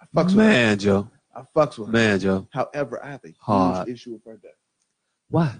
I 0.00 0.04
fucks 0.14 0.26
with 0.26 0.32
her. 0.32 0.36
Man, 0.36 0.78
Joe. 0.78 1.08
I 1.34 1.42
fucks 1.56 1.78
with 1.78 1.88
her. 1.88 1.92
Man, 1.92 2.20
Joe. 2.20 2.46
However, 2.52 3.02
I 3.04 3.10
have 3.10 3.24
a 3.24 3.28
huge 3.28 3.88
issue 3.88 4.12
with 4.12 4.24
her 4.26 4.36
death 4.36 4.52
Why? 5.30 5.54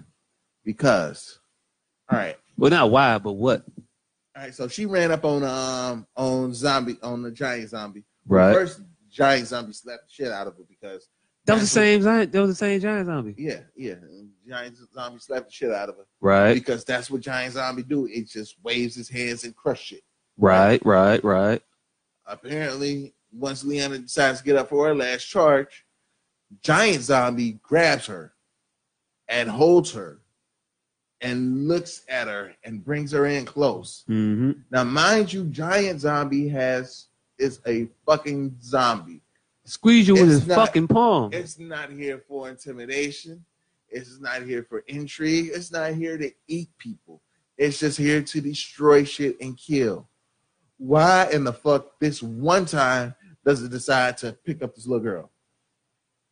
because, 0.63 1.39
all 2.11 2.17
right, 2.19 2.37
Well, 2.57 2.69
not 2.69 2.91
why, 2.91 3.17
but 3.17 3.33
what? 3.33 3.65
All 4.35 4.43
right. 4.43 4.53
So 4.53 4.67
she 4.67 4.85
ran 4.85 5.11
up 5.11 5.25
on 5.25 5.43
um 5.43 6.07
on 6.15 6.53
zombie 6.53 6.97
on 7.03 7.21
the 7.21 7.31
giant 7.31 7.69
zombie. 7.69 8.03
Right. 8.27 8.53
First 8.53 8.81
giant 9.11 9.47
zombie 9.47 9.73
slapped 9.73 10.07
the 10.07 10.11
shit 10.11 10.31
out 10.31 10.47
of 10.47 10.55
her 10.57 10.63
because 10.67 11.07
That 11.45 11.53
was 11.53 11.61
the 11.63 11.67
same 11.67 12.01
giant. 12.01 12.31
That 12.31 12.41
was 12.41 12.49
the 12.51 12.55
same 12.55 12.79
giant 12.79 13.05
zombie. 13.07 13.35
yeah 13.37 13.59
yeah 13.75 13.95
giant 14.47 14.77
zombie 14.93 15.19
slapped 15.19 15.47
the 15.47 15.51
shit 15.51 15.71
out 15.71 15.89
of 15.89 15.97
her. 15.97 16.05
Right. 16.19 16.53
because 16.53 16.83
that's 16.83 17.11
what 17.11 17.21
giant 17.21 17.53
zombie 17.53 17.83
do. 17.83 18.07
It 18.07 18.27
just 18.27 18.55
waves 18.63 18.95
his 18.95 19.09
hands 19.09 19.43
and 19.43 19.55
crush 19.55 19.81
shit. 19.83 20.03
Right. 20.37 20.83
Right. 20.85 21.23
Right. 21.23 21.61
Apparently, 22.25 23.13
once 23.31 23.63
Lyanna 23.63 24.01
decides 24.01 24.39
to 24.39 24.45
get 24.45 24.55
up 24.55 24.69
for 24.69 24.87
her 24.87 24.95
last 24.95 25.25
charge, 25.25 25.85
giant 26.61 27.03
zombie 27.03 27.59
grabs 27.61 28.05
her 28.07 28.33
and 29.27 29.49
holds 29.49 29.91
her 29.91 30.21
and 31.23 31.67
looks 31.67 32.03
at 32.09 32.27
her 32.27 32.53
and 32.63 32.83
brings 32.83 33.11
her 33.13 33.25
in 33.25 33.45
close. 33.45 34.03
Mm-hmm. 34.09 34.51
Now, 34.69 34.83
mind 34.83 35.31
you, 35.31 35.45
giant 35.45 36.01
zombie 36.01 36.49
has 36.49 37.07
is 37.39 37.61
a 37.65 37.87
fucking 38.05 38.57
zombie. 38.61 39.21
Squeeze 39.63 40.07
you 40.07 40.15
with 40.15 40.27
his 40.27 40.45
not- 40.45 40.67
fucking 40.67 40.89
palm. 40.89 41.31
It's 41.33 41.57
not 41.57 41.89
here 41.89 42.21
for 42.27 42.49
intimidation. 42.49 43.45
It's 43.89 44.19
not 44.19 44.41
here 44.41 44.65
for 44.67 44.79
intrigue. 44.87 45.51
It's 45.53 45.71
not 45.71 45.93
here 45.93 46.17
to 46.17 46.31
eat 46.47 46.69
people. 46.77 47.21
It's 47.57 47.79
just 47.79 47.97
here 47.97 48.21
to 48.21 48.41
destroy 48.41 49.03
shit 49.03 49.39
and 49.39 49.57
kill. 49.57 50.09
Why 50.77 51.29
in 51.31 51.43
the 51.43 51.53
fuck 51.53 51.99
this 51.99 52.21
one 52.21 52.65
time 52.65 53.15
does 53.45 53.63
it 53.63 53.71
decide 53.71 54.17
to 54.17 54.33
pick 54.33 54.63
up 54.63 54.75
this 54.75 54.87
little 54.87 55.03
girl 55.03 55.31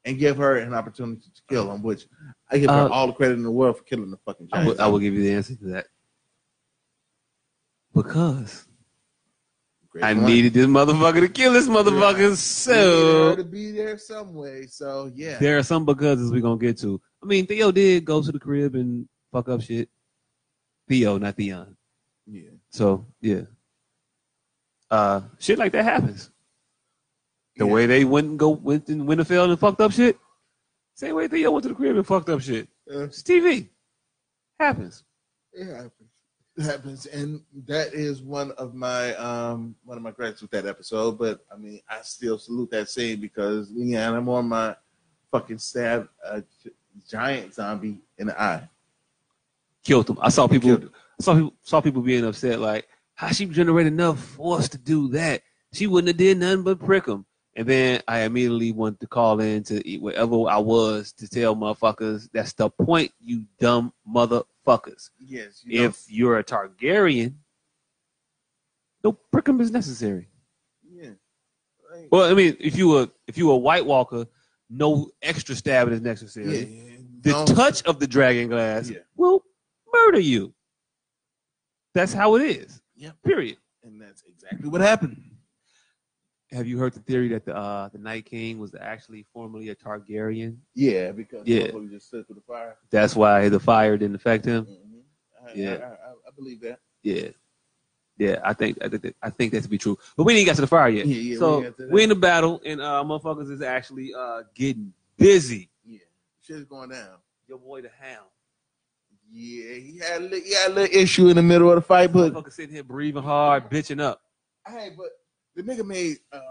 and 0.04 0.18
give 0.18 0.38
her 0.38 0.58
an 0.58 0.74
opportunity 0.74 1.30
to 1.34 1.42
kill 1.48 1.72
him? 1.72 1.84
Which 1.84 2.08
I 2.52 2.58
give 2.60 2.70
Uh, 2.70 2.84
her 2.88 2.90
all 2.90 3.08
the 3.08 3.14
credit 3.14 3.36
in 3.36 3.44
the 3.44 3.52
world 3.52 3.78
for 3.78 3.84
killing 3.84 4.12
the 4.12 4.18
fucking 4.18 4.50
I 4.52 4.66
will, 4.66 4.82
I 4.82 4.88
will 4.88 5.00
give 5.00 5.14
you 5.14 5.22
the 5.24 5.34
answer 5.34 5.56
to 5.56 5.64
that. 5.66 5.88
Because 7.94 8.68
Great 9.90 10.04
I 10.06 10.14
point. 10.14 10.26
needed 10.26 10.54
this 10.54 10.68
motherfucker 10.68 11.20
to 11.22 11.28
kill 11.30 11.54
this 11.54 11.68
motherfucker. 11.68 12.30
Her 12.30 12.36
So 12.36 13.36
to 13.36 13.44
be 13.44 13.72
there 13.72 13.98
some 13.98 14.34
way. 14.34 14.66
So 14.68 15.12
yeah, 15.16 15.38
there 15.40 15.58
are 15.58 15.64
some 15.64 15.86
becauses 15.86 16.32
we're 16.32 16.42
gonna 16.42 16.58
get 16.58 16.78
to. 16.80 17.02
I 17.22 17.26
mean, 17.26 17.46
Theo 17.46 17.72
did 17.72 18.06
go 18.06 18.22
to 18.22 18.32
the 18.32 18.40
crib 18.40 18.76
and 18.76 19.08
fuck 19.32 19.50
up 19.50 19.62
shit. 19.62 19.90
Theo, 20.88 21.18
not 21.18 21.36
Theon. 21.36 21.76
yeah. 22.26 22.50
So 22.70 23.06
yeah. 23.22 23.42
Uh 24.90 25.22
shit 25.40 25.58
like 25.60 25.74
that 25.74 25.84
happens. 25.84 26.32
The 27.58 27.66
Yeah. 27.66 27.72
way 27.72 27.86
they 27.86 28.06
went 28.06 28.28
and 28.28 28.40
go 28.40 28.50
went 28.50 28.88
in 28.90 29.06
Winterfell 29.06 29.50
and 29.50 29.60
fucked 29.60 29.82
up 29.82 29.92
shit. 29.92 30.18
Same 31.02 31.16
way 31.16 31.28
Theo 31.28 31.50
went 31.50 31.64
to 31.64 31.70
the 31.70 31.74
crib 31.74 31.96
and 31.96 32.06
fucked 32.06 32.30
up 32.30 32.42
shit. 32.42 32.68
Uh, 32.88 33.06
It's 33.06 33.24
TV. 33.24 33.70
Happens. 34.60 35.04
It 35.52 35.66
happens. 35.66 35.92
It 36.56 36.64
happens, 36.64 37.06
and 37.08 37.42
that 37.66 37.96
is 37.96 38.22
one 38.22 38.52
of 38.52 38.76
my 38.76 39.16
um 39.16 39.76
one 39.84 39.98
of 39.98 40.04
my 40.04 40.12
gripes 40.12 40.44
with 40.44 40.52
that 40.52 40.68
episode. 40.68 41.18
But 41.18 41.44
I 41.52 41.58
mean, 41.58 41.82
I 41.90 42.04
still 42.04 42.38
salute 42.38 42.70
that 42.70 42.88
scene 42.88 43.20
because 43.20 43.72
Leanne, 43.72 44.16
I'm 44.16 44.30
on 44.30 44.48
my 44.48 44.76
fucking 45.32 45.58
stab 45.58 46.08
a 46.24 46.44
giant 47.10 47.56
zombie 47.56 47.98
in 48.20 48.28
the 48.28 48.40
eye. 48.40 48.70
Killed 49.84 50.08
him. 50.08 50.20
I 50.22 50.30
saw 50.30 50.48
people 50.48 50.72
I 51.20 51.24
saw 51.24 51.34
people 51.34 51.54
saw 51.64 51.82
people 51.82 52.04
being 52.04 52.26
upset 52.26 52.60
like 52.60 52.88
how 53.16 53.30
she 53.30 53.48
generated 53.48 53.94
enough 53.94 54.20
force 54.24 54.70
to 54.70 54.78
do 54.78 55.08
that. 55.08 55.42
She 55.74 55.88
wouldn't 55.88 56.10
have 56.10 56.18
did 56.18 56.38
nothing 56.38 56.62
but 56.62 56.78
prick 56.78 57.08
him. 57.08 57.26
And 57.56 57.68
then 57.68 58.02
I 58.08 58.22
immediately 58.22 58.72
wanted 58.72 59.02
to 59.02 59.08
call 59.08 59.42
in 59.42 59.64
to 59.64 59.86
eat 59.88 60.02
wherever 60.02 60.48
I 60.48 60.58
was 60.58 61.12
to 61.14 61.28
tell 61.28 61.56
motherfuckers 61.56 62.30
that's 62.32 62.54
the 62.54 62.70
point, 62.70 63.12
you 63.20 63.44
dumb 63.60 63.92
motherfuckers. 64.08 65.10
Yes, 65.20 65.62
you 65.66 65.80
know, 65.80 65.86
If 65.88 66.06
you're 66.10 66.38
a 66.40 66.44
Targaryen, 66.46 67.34
no 69.04 69.12
prick 69.12 69.48
him 69.50 69.60
is 69.60 69.72
necessary. 69.72 70.30
yeah, 70.90 71.10
Like, 71.94 72.08
Well, 72.12 72.32
I 72.32 72.34
mean, 72.34 72.56
if 72.60 72.78
you 72.78 72.88
were 72.88 73.10
if 73.28 73.38
you 73.38 73.48
were 73.48 73.54
a 73.54 73.58
White 73.58 73.86
Walker, 73.86 74.26
no 74.70 75.10
extra 75.22 75.54
stabbing 75.56 75.94
is 75.94 76.02
necessary. 76.02 76.66
yeah, 76.66 76.98
The 77.22 77.32
don't- 77.32 77.48
touch 77.50 77.84
of 77.84 78.00
the 78.00 78.08
dragon 78.08 78.48
glass 78.48 78.90
Yeah. 78.90 79.00
will 79.18 79.44
murder 79.94 80.20
you. 80.22 80.54
That's 81.94 82.14
how 82.14 82.36
it 82.36 82.44
is. 82.44 82.82
Yeah. 82.96 83.12
Period. 83.26 83.58
and 83.84 84.00
that's 84.00 84.22
exactly 84.24 84.70
what 84.70 84.80
happened. 84.80 85.20
Have 86.52 86.68
you 86.68 86.78
heard 86.78 86.94
the 86.94 87.00
theory 87.00 87.30
that 87.30 87.46
the 87.46 87.56
uh, 87.56 87.88
the 87.90 87.98
Night 87.98 88.26
King 88.26 88.60
was 88.60 88.76
actually 88.80 89.26
formerly 89.34 89.70
a 89.70 89.76
Targaryen? 89.76 90.58
Yeah, 90.76 91.12
because 91.14 91.48
Yeah. 91.48 91.68
motherfucker 91.68 91.92
just 91.92 92.08
stood 92.08 92.28
through 92.28 92.36
the 92.36 92.42
fire. 92.42 92.78
That's 92.90 93.16
why 93.16 93.48
the 93.48 93.60
fire 93.60 93.98
didn't 93.98 94.16
affect 94.16 94.46
him. 94.46 94.66
Mhm. 94.66 95.02
I, 95.48 95.54
Yeah. 95.56 95.70
I, 95.76 95.86
I, 96.10 96.12
I 96.28 96.32
believe 96.36 96.60
that. 96.62 96.80
Yeah, 97.04 97.30
yeah. 98.18 98.40
I 98.44 98.54
think 98.54 98.78
I 98.84 98.90
think 98.90 99.02
that, 99.04 99.16
I 99.22 99.30
think 99.30 99.54
that 99.54 99.64
to 99.64 99.70
be 99.70 99.78
true. 99.78 99.98
But 100.18 100.26
we 100.26 100.34
didn't 100.34 100.46
get 100.48 100.56
to 100.56 100.62
the 100.62 100.68
fire 100.68 100.90
yet. 100.90 101.06
Yeah, 101.06 101.16
yeah, 101.16 101.40
so 101.40 101.74
we 101.90 102.04
in 102.04 102.10
the 102.10 102.16
battle, 102.16 102.62
and 102.66 102.82
uh, 102.82 103.02
motherfuckers 103.06 103.50
is 103.50 103.62
actually 103.62 104.14
uh 104.14 104.44
getting 104.54 104.94
busy. 105.18 105.70
Yeah, 105.86 106.00
shit's 106.42 106.66
going 106.66 106.90
down. 106.90 107.16
Your 107.48 107.60
boy 107.60 107.82
the 107.82 107.90
Hound, 108.00 108.28
Yeah, 109.32 109.74
he 109.76 110.00
had 110.00 110.22
a, 110.22 110.26
li- 110.26 110.42
he 110.42 110.54
had 110.54 110.72
a 110.72 110.74
little 110.74 110.98
issue 110.98 111.30
in 111.30 111.36
the 111.38 111.42
middle 111.42 111.70
of 111.70 111.76
the 111.76 111.82
fight, 111.82 112.12
but 112.14 112.34
motherfucker 112.34 112.52
sitting 112.52 112.76
here 112.76 112.84
breathing 112.84 113.24
hard, 113.24 113.70
bitching 113.70 114.02
up. 114.02 114.22
hey, 114.68 114.92
but 114.98 115.08
the 115.56 115.64
nigga 115.64 115.86
made 115.86 116.18
um, 116.34 116.42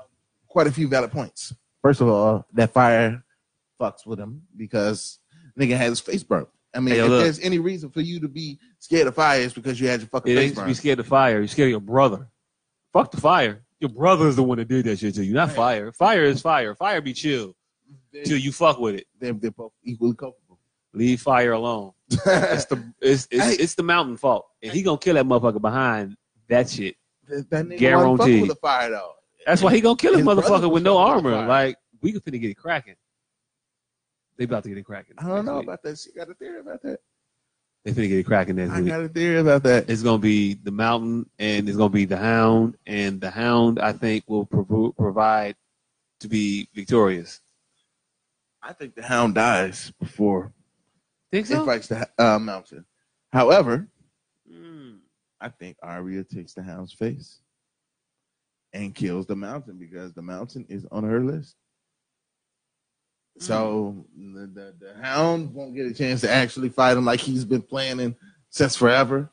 quite 0.49 0.67
a 0.67 0.73
few 0.73 0.89
valid 0.89 1.11
points. 1.11 1.55
First 1.83 2.01
of 2.01 2.09
all, 2.09 2.47
that 2.55 2.73
fire 2.73 3.23
fucks 3.81 4.05
with 4.07 4.19
him 4.21 4.43
because 4.57 5.19
nigga 5.59 5.77
had 5.77 5.89
his 5.91 6.01
face 6.01 6.23
burnt. 6.23 6.49
I 6.75 6.81
mean, 6.81 6.95
Hey, 6.95 7.01
if 7.01 7.09
look. 7.09 7.23
there's 7.23 7.41
any 7.41 7.59
reason 7.59 7.91
for 7.91 8.01
you 8.01 8.21
to 8.21 8.29
be 8.29 8.59
scared 8.79 9.07
of 9.09 9.15
fire, 9.15 9.41
it's 9.41 9.55
because 9.55 9.81
you 9.81 9.89
had 9.89 10.01
your 10.01 10.09
fucking 10.09 10.33
It 10.33 10.37
face 10.37 10.51
ain't 10.51 10.59
to 10.59 10.65
be 10.67 10.75
scared 10.75 11.01
of 11.01 11.07
fire. 11.07 11.39
You're 11.39 11.49
scared 11.49 11.67
of 11.69 11.71
your 11.71 11.81
brother. 11.81 12.29
Fuck 12.93 13.11
the 13.11 13.21
fire. 13.21 13.63
Your 13.81 13.91
brother 13.91 14.29
is 14.29 14.37
the 14.37 14.43
one 14.43 14.59
that 14.59 14.69
did 14.69 14.85
that 14.85 14.99
shit 14.99 15.15
to 15.15 15.25
you, 15.25 15.33
not 15.33 15.49
Right. 15.49 15.57
fire. 15.57 15.93
Fire 15.93 16.25
is 16.25 16.43
fire. 16.43 16.75
Fire 16.75 17.01
be 17.01 17.13
chill 17.15 17.57
till 18.25 18.37
you 18.39 18.53
fuck 18.53 18.79
with 18.79 18.97
it. 18.97 19.07
They're, 19.19 19.33
they're 19.33 19.51
both 19.51 19.73
equally 19.83 20.15
culpable. 20.15 20.59
Leave 20.93 21.21
fire 21.23 21.53
alone. 21.53 21.93
It's 22.27 22.67
the 22.67 22.93
it's 23.01 23.27
it's, 23.31 23.43
Hey. 23.45 23.53
it's 23.55 23.75
the 23.77 23.83
mountain 23.85 24.17
fault, 24.17 24.47
and 24.63 24.73
he 24.73 24.83
gonna 24.83 24.99
kill 24.99 25.15
that 25.15 25.25
motherfucker 25.25 25.61
behind 25.61 26.17
that 26.49 26.69
shit. 26.69 26.97
That, 27.31 27.51
that 27.51 27.65
nigga 27.67 27.79
Guaranteed. 27.79 28.19
fucking 28.19 28.41
with 28.43 28.51
the 28.51 28.57
fire 28.57 28.91
though. 28.91 29.13
That's 29.47 29.63
why 29.63 29.75
he 29.75 29.81
gonna 29.81 29.97
kill 29.97 30.13
his 30.17 30.21
His 30.21 30.27
motherfucker 30.29 30.71
with 30.71 30.83
no 30.83 30.97
fucking 30.99 31.25
with 31.25 31.35
armor. 31.35 31.47
Like 31.49 31.77
we 32.03 32.13
could 32.13 32.25
finna 32.25 32.41
get 32.41 32.51
it 32.51 32.57
cracking. 32.57 32.97
They 34.37 34.45
about 34.45 34.63
to 34.65 34.69
get 34.71 34.79
it 34.79 34.85
cracking. 34.85 35.15
I 35.19 35.29
don't 35.29 35.45
know 35.45 35.57
week. 35.57 35.65
about 35.65 35.83
that 35.83 35.99
She 35.99 36.13
Got 36.13 36.31
a 36.31 36.35
theory 36.35 36.61
about 36.61 36.83
that. 36.83 37.01
They 37.85 37.93
finna 37.93 38.09
get 38.09 38.19
it 38.19 38.27
cracking 38.27 38.57
next 38.57 38.73
I 38.73 38.81
week. 38.81 38.89
got 38.89 39.01
a 39.03 39.09
theory 39.09 39.39
about 39.39 39.63
that. 39.65 39.89
It's 39.89 40.03
gonna 40.03 40.19
be 40.19 40.55
the 40.55 40.71
mountain, 40.71 41.29
and 41.39 41.69
it's 41.69 41.77
gonna 41.79 41.89
be 41.91 42.05
the 42.05 42.17
hound, 42.19 42.77
and 42.87 43.21
the 43.21 43.31
hound 43.31 43.79
I 43.81 43.93
think 43.93 44.25
will 44.29 44.45
prov- 44.47 44.97
provide 44.97 45.57
to 46.21 46.29
be 46.29 46.69
victorious. 46.75 47.41
I 48.63 48.75
think 48.75 48.95
the 48.95 49.03
hound 49.03 49.35
dies 49.37 49.91
before 49.99 50.53
Think 51.33 51.47
it 51.47 51.55
so? 51.55 51.65
fights 51.65 51.87
the 51.89 52.07
uh, 52.19 52.39
mountain. 52.39 52.85
However. 53.33 53.89
I 55.41 55.49
think 55.49 55.77
Arya 55.83 56.25
takes 56.25 56.53
the 56.55 56.63
hound's 56.63 56.93
face 56.93 57.39
and 58.73 58.95
kills 58.95 59.27
the 59.27 59.37
mountain 59.37 59.79
because 59.79 60.13
the 60.13 60.23
mountain 60.23 60.67
is 60.69 60.87
on 60.93 61.05
her 61.05 61.21
list. 61.21 61.57
So 63.39 64.05
the, 64.17 64.41
the, 64.47 64.75
the 64.79 65.03
hound 65.03 65.55
won't 65.55 65.75
get 65.75 65.87
a 65.87 65.95
chance 65.95 66.21
to 66.23 66.31
actually 66.31 66.69
fight 66.69 66.97
him 66.97 67.05
like 67.07 67.21
he's 67.21 67.45
been 67.45 67.63
planning 67.63 68.15
since 68.51 68.77
forever. 68.77 69.31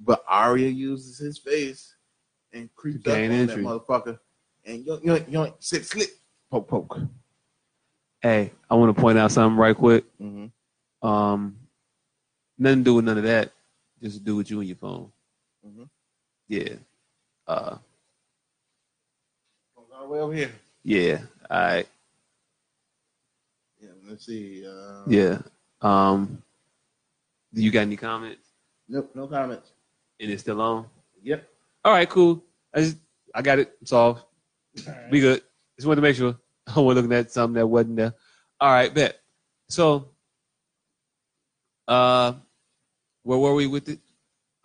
But 0.00 0.24
Arya 0.26 0.68
uses 0.68 1.18
his 1.18 1.38
face 1.38 1.94
and 2.52 2.74
creeps 2.74 3.04
To 3.04 3.10
up 3.10 3.16
gain 3.16 3.30
on 3.32 3.36
entry. 3.36 3.62
that 3.62 3.68
motherfucker 3.68 4.18
and 4.64 4.86
yoink, 4.86 5.02
yoink, 5.04 5.30
yoink, 5.30 5.54
sit, 5.58 5.84
slip, 5.84 6.08
poke, 6.50 6.68
poke. 6.68 6.98
Hey, 8.22 8.52
I 8.70 8.74
want 8.76 8.96
to 8.96 9.00
point 9.00 9.18
out 9.18 9.30
something 9.32 9.58
right 9.58 9.76
quick. 9.76 10.04
Mm-hmm. 10.20 11.06
Um, 11.06 11.56
nothing 12.56 12.78
to 12.78 12.84
do 12.84 12.94
with 12.94 13.04
none 13.04 13.18
of 13.18 13.24
that. 13.24 13.52
Just 14.02 14.18
to 14.18 14.22
do 14.24 14.36
with 14.36 14.50
you 14.50 14.60
and 14.60 14.68
your 14.68 14.76
phone. 14.76 15.10
Mhm. 15.66 15.88
Yeah. 16.48 16.74
Uh, 17.46 17.78
All 19.76 20.02
the 20.02 20.08
way 20.08 20.20
over 20.20 20.32
here. 20.34 20.52
yeah. 20.84 21.20
All 21.50 21.58
right. 21.60 21.88
Yeah, 23.80 23.90
let's 24.06 24.26
see. 24.26 24.66
Uh, 24.66 25.04
Yeah. 25.06 25.40
Um, 25.80 26.42
do 27.54 27.62
you 27.62 27.70
got 27.70 27.82
any 27.82 27.96
comments? 27.96 28.48
Nope, 28.88 29.10
no 29.14 29.26
comments. 29.26 29.70
And 30.20 30.30
it's 30.30 30.42
still 30.42 30.60
on. 30.60 30.88
Yep. 31.22 31.48
All 31.84 31.92
right, 31.92 32.08
cool. 32.08 32.42
I 32.74 32.80
just 32.80 32.96
I 33.34 33.42
got 33.42 33.58
it 33.58 33.76
solved. 33.84 34.22
We 35.10 35.20
good. 35.20 35.42
Just 35.76 35.86
wanted 35.86 35.96
to 35.96 36.02
make 36.02 36.16
sure. 36.16 36.36
I 36.66 36.80
was 36.80 36.96
looking 36.96 37.12
at 37.12 37.30
something 37.32 37.54
that 37.54 37.66
wasn't 37.66 37.96
there. 37.96 38.14
All 38.60 38.70
right, 38.72 38.92
bet. 38.92 39.20
So, 39.68 40.10
uh, 41.86 42.34
where 43.22 43.38
were 43.38 43.54
we 43.54 43.66
with 43.66 43.88
it? 43.88 44.00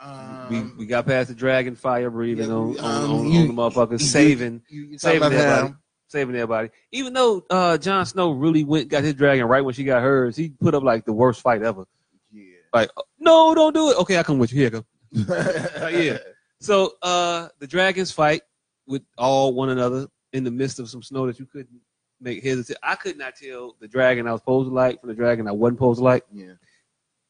Um, 0.04 0.48
we 0.50 0.62
we 0.80 0.86
got 0.86 1.06
past 1.06 1.30
the 1.30 1.36
dragon 1.36 1.76
fire 1.76 2.10
breathing 2.10 2.48
yeah, 2.50 2.54
on, 2.56 2.80
on, 2.80 3.04
um, 3.06 3.12
on, 3.12 3.32
you- 3.32 3.40
on 3.42 3.48
the 3.48 3.54
motherfuckers, 3.54 3.92
you- 3.94 3.98
saving 4.00 4.62
you, 4.70 4.98
saving 5.00 5.24
everybody. 5.24 5.50
how- 5.50 5.76
saving 6.08 6.36
everybody. 6.36 6.70
Even 6.92 7.14
though 7.14 7.44
uh 7.50 7.78
Jon 7.78 8.06
Snow 8.06 8.32
really 8.32 8.64
went 8.64 8.90
got 8.90 9.04
his 9.04 9.14
dragon 9.14 9.46
right 9.48 9.62
when 9.62 9.74
she 9.74 9.84
got 9.84 10.02
hers, 10.04 10.36
he 10.36 10.50
put 10.50 10.76
up 10.76 10.84
like 10.84 11.06
the 11.06 11.14
worst 11.14 11.42
fight 11.42 11.64
ever. 11.64 11.86
Yeah. 12.32 12.44
Like, 12.74 12.90
no, 13.20 13.56
don't 13.56 13.74
do 13.74 13.92
it. 13.92 13.98
Okay, 13.98 14.18
I 14.18 14.24
come 14.24 14.38
with 14.40 14.52
you. 14.54 14.60
Here, 14.62 14.70
go. 14.70 14.86
yeah. 15.90 16.18
So 16.60 16.94
uh 17.02 17.48
the 17.60 17.68
dragons 17.68 18.12
fight 18.12 18.42
with 18.86 19.04
all 19.18 19.54
one 19.54 19.70
another 19.70 20.08
in 20.34 20.44
the 20.44 20.52
midst 20.52 20.80
of 20.80 20.90
some 20.90 21.02
snow 21.02 21.26
that 21.28 21.40
you 21.40 21.46
couldn't 21.46 21.80
make 22.20 22.44
tails. 22.44 22.72
I 22.84 22.96
could 22.96 23.18
not 23.18 23.36
tell 23.36 23.76
the 23.80 23.88
dragon 23.88 24.28
I 24.28 24.34
was 24.34 24.42
supposed 24.42 24.70
to 24.70 24.74
like 24.74 25.00
from 25.00 25.10
the 25.10 25.16
dragon 25.16 25.48
I 25.48 25.52
wasn't 25.52 25.78
supposed 25.78 26.00
to 26.00 26.04
like 26.04 26.26
Yeah. 26.34 26.54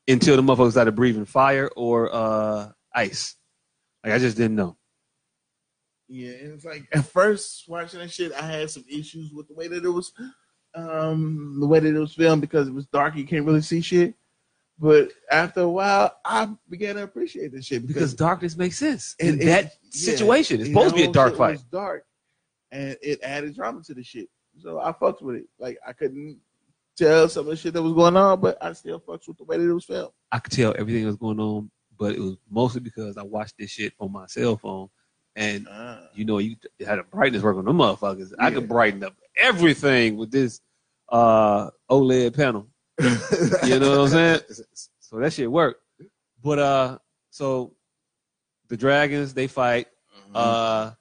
Until 0.08 0.36
the 0.36 0.42
motherfuckers 0.44 0.72
started 0.72 0.96
breathing 0.96 1.26
fire 1.26 1.70
or 1.76 2.14
uh 2.14 2.70
ice. 2.94 3.36
Like 4.04 4.14
I 4.14 4.20
just 4.20 4.38
didn't 4.38 4.56
know. 4.56 4.78
Yeah, 6.10 6.32
and 6.34 6.54
it's 6.54 6.66
like 6.66 6.88
at 6.92 7.06
first 7.06 7.64
watching 7.68 8.00
that 8.00 8.12
shit, 8.12 8.34
I 8.34 8.46
had 8.46 8.70
some 8.70 8.86
issues 8.90 9.32
with 9.34 9.48
the 9.48 9.54
way 9.54 9.68
that 9.68 9.84
it 9.84 9.90
was, 9.90 10.12
um, 10.76 11.58
the 11.60 11.66
way 11.68 11.80
that 11.80 11.96
it 11.96 12.00
was 12.00 12.14
filmed 12.14 12.42
because 12.42 12.68
it 12.68 12.74
was 12.74 12.86
dark. 12.88 13.16
You 13.16 13.26
can't 13.26 13.46
really 13.46 13.62
see 13.62 13.82
shit. 13.82 14.14
But 14.80 15.12
after 15.32 15.62
a 15.62 15.70
while, 15.70 16.18
I 16.26 16.50
began 16.70 16.96
to 16.96 17.04
appreciate 17.04 17.52
this 17.54 17.66
shit 17.66 17.84
Because 17.84 17.94
because, 17.94 18.14
darkness 18.16 18.58
makes 18.58 18.78
sense 18.78 19.16
it- 19.20 19.28
in 19.36 19.42
it- 19.42 19.46
that 19.46 19.64
yeah, 19.84 19.90
situation. 19.92 20.60
It's 20.60 20.70
supposed 20.70 20.90
to 20.90 20.96
be 20.96 21.08
a 21.08 21.12
dark 21.12 21.38
fight. 21.38 21.54
was 21.54 21.64
dark, 21.64 22.06
and 22.72 22.98
it 23.02 23.20
added 23.24 23.56
drama 23.56 23.82
to 23.84 23.94
the 23.94 24.04
shit. 24.04 24.30
So 24.60 24.80
I 24.80 24.92
fucked 24.92 25.22
with 25.22 25.38
it. 25.38 25.46
Like 25.58 25.78
I 25.88 25.94
couldn't 25.94 26.38
tell 26.98 27.28
some 27.30 27.42
of 27.46 27.52
the 27.52 27.56
shit 27.56 27.74
that 27.74 27.82
was 27.84 27.94
going 27.94 28.16
on, 28.18 28.40
but 28.40 28.58
I 28.62 28.74
still 28.74 29.00
fucked 29.00 29.28
with 29.28 29.38
the 29.38 29.44
way 29.44 29.58
that 29.58 29.70
it 29.70 29.74
was 29.74 29.86
filmed. 29.86 30.12
I 30.32 30.40
could 30.40 30.52
tell 30.54 30.76
everything 30.78 31.02
that 31.04 31.08
was 31.08 31.16
going 31.18 31.40
on, 31.40 31.70
but 31.98 32.16
it 32.16 32.20
was 32.20 32.38
mostly 32.50 32.82
because 32.82 33.18
I 33.18 33.24
watched 33.24 33.56
this 33.58 33.72
shit 33.72 33.94
on 34.00 34.12
my 34.12 34.26
cell 34.28 34.58
phone. 34.58 34.90
And 35.36 35.68
Ah. 35.70 36.00
you 36.14 36.26
know, 36.26 36.38
you 36.38 36.56
had 36.86 37.00
a 37.00 37.04
brightness 37.04 37.42
work 37.42 37.58
on 37.58 37.66
them 37.66 37.78
motherfuckers. 37.78 38.32
I 38.38 38.52
could 38.52 38.68
brighten 38.70 39.04
up 39.04 39.16
everything 39.36 40.16
with 40.18 40.32
this 40.32 40.62
uh 41.10 41.70
OLED 41.90 42.36
panel. 42.36 42.68
You 43.66 43.80
know 43.80 43.90
what 43.90 44.00
I'm 44.02 44.08
saying? 44.10 44.40
So 45.00 45.18
that 45.20 45.34
shit 45.34 45.52
worked. 45.52 45.82
But 46.44 46.60
uh 46.60 46.98
so 47.32 47.76
the 48.70 48.78
dragons 48.78 49.34
they 49.34 49.48
fight. 49.48 49.88
Uh 50.36 50.92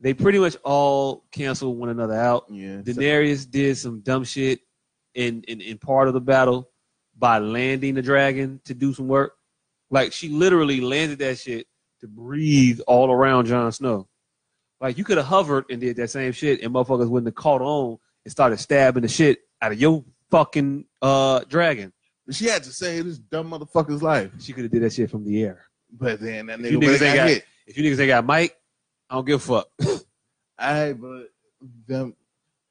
they 0.00 0.12
pretty 0.14 0.38
much 0.40 0.56
all 0.64 1.24
cancel 1.30 1.74
one 1.76 1.88
another 1.88 2.14
out. 2.14 2.46
yeah. 2.50 2.78
Daenerys 2.82 3.48
did 3.48 3.76
some 3.78 4.00
dumb 4.00 4.24
shit 4.24 4.60
in, 5.18 5.42
in 5.48 5.60
in 5.60 5.78
part 5.78 6.06
of 6.06 6.14
the 6.14 6.20
battle 6.20 6.70
by 7.18 7.38
landing 7.38 7.94
the 7.94 8.02
dragon 8.02 8.60
to 8.64 8.72
do 8.72 8.94
some 8.94 9.08
work. 9.08 9.34
Like 9.90 10.12
she 10.12 10.28
literally 10.28 10.80
landed 10.80 11.18
that 11.18 11.38
shit 11.38 11.66
to 12.00 12.06
breathe 12.06 12.80
all 12.86 13.10
around 13.10 13.46
Jon 13.46 13.72
Snow. 13.72 14.08
Like 14.80 14.96
you 14.96 15.02
could 15.02 15.16
have 15.16 15.26
hovered 15.26 15.64
and 15.70 15.80
did 15.80 15.96
that 15.96 16.10
same 16.10 16.30
shit, 16.30 16.62
and 16.62 16.72
motherfuckers 16.72 17.08
wouldn't 17.08 17.26
have 17.26 17.34
caught 17.34 17.60
on 17.60 17.98
and 18.24 18.30
started 18.30 18.60
stabbing 18.60 19.02
the 19.02 19.08
shit 19.08 19.40
out 19.60 19.72
of 19.72 19.80
your 19.80 20.04
fucking 20.30 20.84
uh 21.02 21.40
dragon. 21.48 21.92
she 22.30 22.44
had 22.46 22.62
to 22.62 22.70
save 22.70 23.04
this 23.06 23.18
dumb 23.18 23.50
motherfucker's 23.50 24.02
life. 24.02 24.30
She 24.38 24.52
could 24.52 24.64
have 24.64 24.70
did 24.70 24.82
that 24.82 24.92
shit 24.92 25.10
from 25.10 25.24
the 25.24 25.42
air. 25.42 25.64
But 25.90 26.20
then 26.20 26.46
that 26.46 26.60
If 26.60 26.66
nigga 26.66 26.70
you 26.70 26.78
niggas 26.78 27.02
ain't 27.02 27.16
got 27.16 27.28
hit. 27.28 27.44
If 27.66 27.76
you 27.76 27.82
niggas 27.82 27.98
ain't 28.00 28.08
got 28.08 28.24
Mike, 28.24 28.56
I 29.10 29.16
don't 29.16 29.26
give 29.26 29.48
a 29.50 29.64
fuck. 29.64 29.68
I 30.58 30.92
but 30.92 31.30
them 31.88 32.14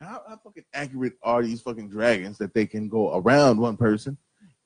how, 0.01 0.21
how 0.27 0.37
fucking 0.43 0.65
accurate 0.73 1.13
are 1.23 1.41
these 1.43 1.61
fucking 1.61 1.89
dragons 1.89 2.37
that 2.37 2.53
they 2.53 2.65
can 2.65 2.87
go 2.87 3.17
around 3.17 3.59
one 3.59 3.77
person 3.77 4.17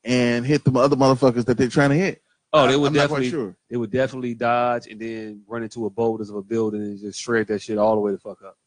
and 0.03 0.45
hit 0.45 0.63
the 0.63 0.71
other 0.79 0.95
motherfuckers 0.95 1.45
that 1.45 1.57
they're 1.57 1.67
trying 1.67 1.89
to 1.89 1.95
hit? 1.95 2.21
Oh, 2.53 2.67
they 2.67 2.75
would 2.75 2.87
I'm 2.87 2.93
definitely 2.93 3.29
sure. 3.29 3.55
they 3.69 3.77
would 3.77 3.91
definitely 3.91 4.33
dodge 4.33 4.87
and 4.87 4.99
then 4.99 5.43
run 5.47 5.63
into 5.63 5.85
a 5.85 5.89
boulders 5.89 6.29
of 6.29 6.35
a 6.35 6.41
building 6.41 6.81
and 6.81 6.99
just 6.99 7.21
shred 7.21 7.47
that 7.47 7.61
shit 7.61 7.77
all 7.77 7.95
the 7.95 8.01
way 8.01 8.11
the 8.11 8.17
fuck 8.17 8.41
up. 8.43 8.57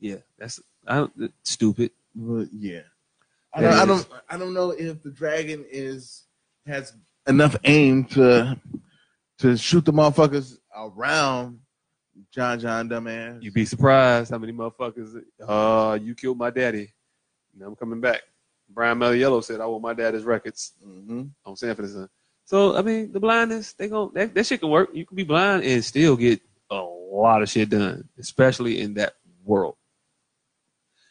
Yeah, 0.00 0.16
that's 0.38 0.60
I 0.86 0.96
don't, 0.96 1.34
stupid. 1.42 1.90
But 2.14 2.48
yeah, 2.52 2.80
I 3.52 3.60
don't, 3.60 3.74
I 3.74 3.84
don't 3.84 4.08
I 4.30 4.38
don't 4.38 4.54
know 4.54 4.70
if 4.70 5.02
the 5.02 5.10
dragon 5.10 5.66
is 5.70 6.24
has 6.66 6.94
enough 7.26 7.56
aim 7.64 8.04
to 8.06 8.58
to 9.40 9.56
shoot 9.58 9.84
the 9.84 9.92
motherfuckers 9.92 10.58
around 10.74 11.60
John 12.30 12.58
John 12.58 12.88
dumbass. 12.88 13.42
You'd 13.42 13.54
be 13.54 13.64
surprised 13.64 14.30
how 14.30 14.38
many 14.38 14.52
motherfuckers. 14.52 15.22
Uh, 15.46 15.98
you 16.00 16.14
killed 16.14 16.38
my 16.38 16.50
daddy. 16.50 16.92
Now 17.56 17.66
I'm 17.66 17.76
coming 17.76 18.00
back. 18.00 18.22
Brian 18.68 19.00
Yellow 19.18 19.40
said 19.40 19.60
I 19.60 19.66
want 19.66 19.82
my 19.82 19.94
daddy's 19.94 20.24
records 20.24 20.74
hmm 20.82 21.24
on 21.44 21.56
Sanford 21.56 21.86
and 21.86 21.94
Son. 21.94 22.08
So 22.44 22.76
I 22.76 22.82
mean, 22.82 23.12
the 23.12 23.20
blindness 23.20 23.72
they 23.72 23.88
go 23.88 24.10
that, 24.14 24.34
that 24.34 24.46
shit 24.46 24.60
can 24.60 24.70
work. 24.70 24.90
You 24.92 25.06
can 25.06 25.16
be 25.16 25.24
blind 25.24 25.64
and 25.64 25.84
still 25.84 26.16
get 26.16 26.40
a 26.70 26.76
lot 26.76 27.42
of 27.42 27.48
shit 27.48 27.70
done, 27.70 28.08
especially 28.18 28.80
in 28.80 28.94
that 28.94 29.14
world. 29.44 29.76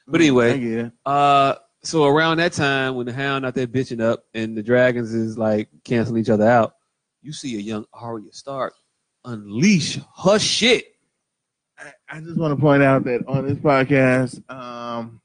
But 0.07 0.21
anyway, 0.21 0.57
yeah, 0.59 0.89
Uh, 1.05 1.55
so 1.83 2.05
around 2.05 2.37
that 2.37 2.53
time 2.53 2.95
when 2.95 3.05
the 3.05 3.13
hound 3.13 3.45
out 3.45 3.55
there 3.55 3.67
bitching 3.67 4.01
up 4.01 4.23
and 4.33 4.57
the 4.57 4.63
dragons 4.63 5.13
is 5.13 5.37
like 5.37 5.69
canceling 5.83 6.21
each 6.21 6.29
other 6.29 6.47
out, 6.47 6.75
you 7.21 7.33
see 7.33 7.55
a 7.57 7.59
young 7.59 7.85
Arya 7.93 8.31
Stark 8.31 8.73
unleash 9.25 9.99
her 10.23 10.39
shit. 10.39 10.85
I, 12.09 12.19
just 12.21 12.37
want 12.37 12.55
to 12.55 12.61
point 12.61 12.83
out 12.83 13.03
that 13.05 13.23
on 13.27 13.47
this 13.47 13.57
podcast, 13.57 14.37
um, 14.49 15.21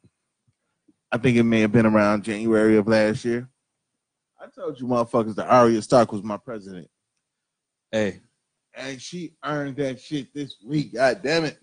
I 1.11 1.19
think 1.19 1.37
it 1.37 1.43
may 1.45 1.61
have 1.61 1.73
been 1.73 1.87
around 1.87 2.25
January 2.25 2.77
of 2.77 2.89
last 2.89 3.25
year. 3.25 3.49
I 4.41 4.47
told 4.49 4.81
you 4.81 4.87
motherfuckers 4.87 5.37
that 5.37 5.47
Arya 5.49 5.81
Stark 5.83 6.11
was 6.13 6.23
my 6.23 6.37
president. 6.37 6.89
Hey, 7.93 8.21
And 8.75 9.01
she 9.01 9.35
earned 9.45 9.77
that 9.77 10.01
shit 10.01 10.35
this 10.35 10.57
week. 10.65 10.95
God 10.95 11.21
damn 11.23 11.45
it. 11.45 11.59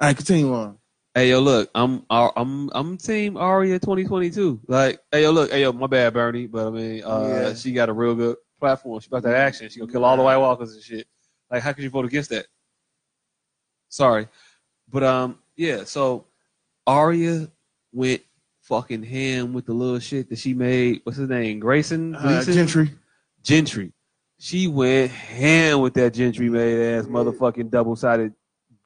All 0.00 0.08
right, 0.08 0.16
continue 0.16 0.52
on. 0.54 0.78
hey, 1.14 1.30
yo, 1.30 1.40
look, 1.40 1.70
I'm 1.74 2.04
I'm 2.10 2.70
I'm 2.74 2.96
Team 2.98 3.36
Arya 3.36 3.78
2022. 3.78 4.60
Like, 4.68 5.00
hey, 5.12 5.22
yo, 5.22 5.30
look, 5.32 5.50
hey, 5.50 5.62
yo, 5.62 5.72
my 5.72 5.86
bad, 5.86 6.14
Bernie, 6.14 6.46
but 6.46 6.66
I 6.66 6.70
mean, 6.70 7.02
uh, 7.04 7.28
Yeah. 7.48 7.54
she 7.54 7.72
got 7.72 7.88
a 7.88 7.92
real 7.92 8.14
good 8.14 8.36
platform. 8.60 9.00
She 9.00 9.10
got 9.10 9.22
that 9.24 9.34
action. 9.36 9.68
She 9.68 9.80
gonna 9.80 9.90
kill 9.92 10.04
all 10.04 10.16
the 10.16 10.22
White 10.22 10.36
Walkers 10.38 10.72
and 10.74 10.82
shit. 10.82 11.06
Like, 11.50 11.62
how 11.62 11.72
could 11.72 11.84
you 11.84 11.90
vote 11.90 12.04
against 12.06 12.30
that? 12.30 12.46
Sorry, 13.88 14.28
but 14.90 15.02
um, 15.02 15.38
yeah. 15.56 15.84
So 15.84 16.26
Arya 16.86 17.48
went 17.92 18.22
fucking 18.62 19.02
ham 19.02 19.52
with 19.52 19.66
the 19.66 19.72
little 19.72 19.98
shit 19.98 20.28
that 20.30 20.38
she 20.38 20.54
made. 20.54 21.00
What's 21.04 21.18
his 21.18 21.28
name? 21.28 21.60
Grayson. 21.60 22.14
Uh, 22.14 22.42
Gendry. 22.44 22.90
Gendry. 23.44 23.92
She 24.38 24.68
went 24.68 25.10
ham 25.10 25.80
with 25.80 25.94
that 25.94 26.12
Gendry 26.14 26.50
made 26.50 26.94
ass 26.98 27.06
motherfucking 27.06 27.70
double 27.70 27.96
sided 27.96 28.34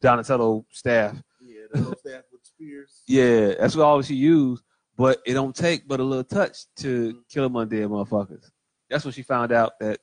Donatello 0.00 0.64
staff. 0.70 1.16
Yeah, 1.40 1.62
the 1.72 1.96
staff 1.96 2.22
with 2.30 2.44
spears. 2.44 3.02
Yeah, 3.06 3.54
that's 3.58 3.74
what 3.74 3.84
all 3.84 4.00
she 4.02 4.14
used. 4.14 4.62
But 4.96 5.20
it 5.26 5.32
don't 5.34 5.56
take 5.56 5.88
but 5.88 5.98
a 5.98 6.04
little 6.04 6.24
touch 6.24 6.66
to 6.76 7.22
kill 7.30 7.48
them 7.48 7.54
undead 7.54 7.88
motherfuckers. 7.88 8.50
That's 8.88 9.04
when 9.04 9.12
she 9.14 9.22
found 9.22 9.50
out 9.50 9.78
that, 9.80 9.98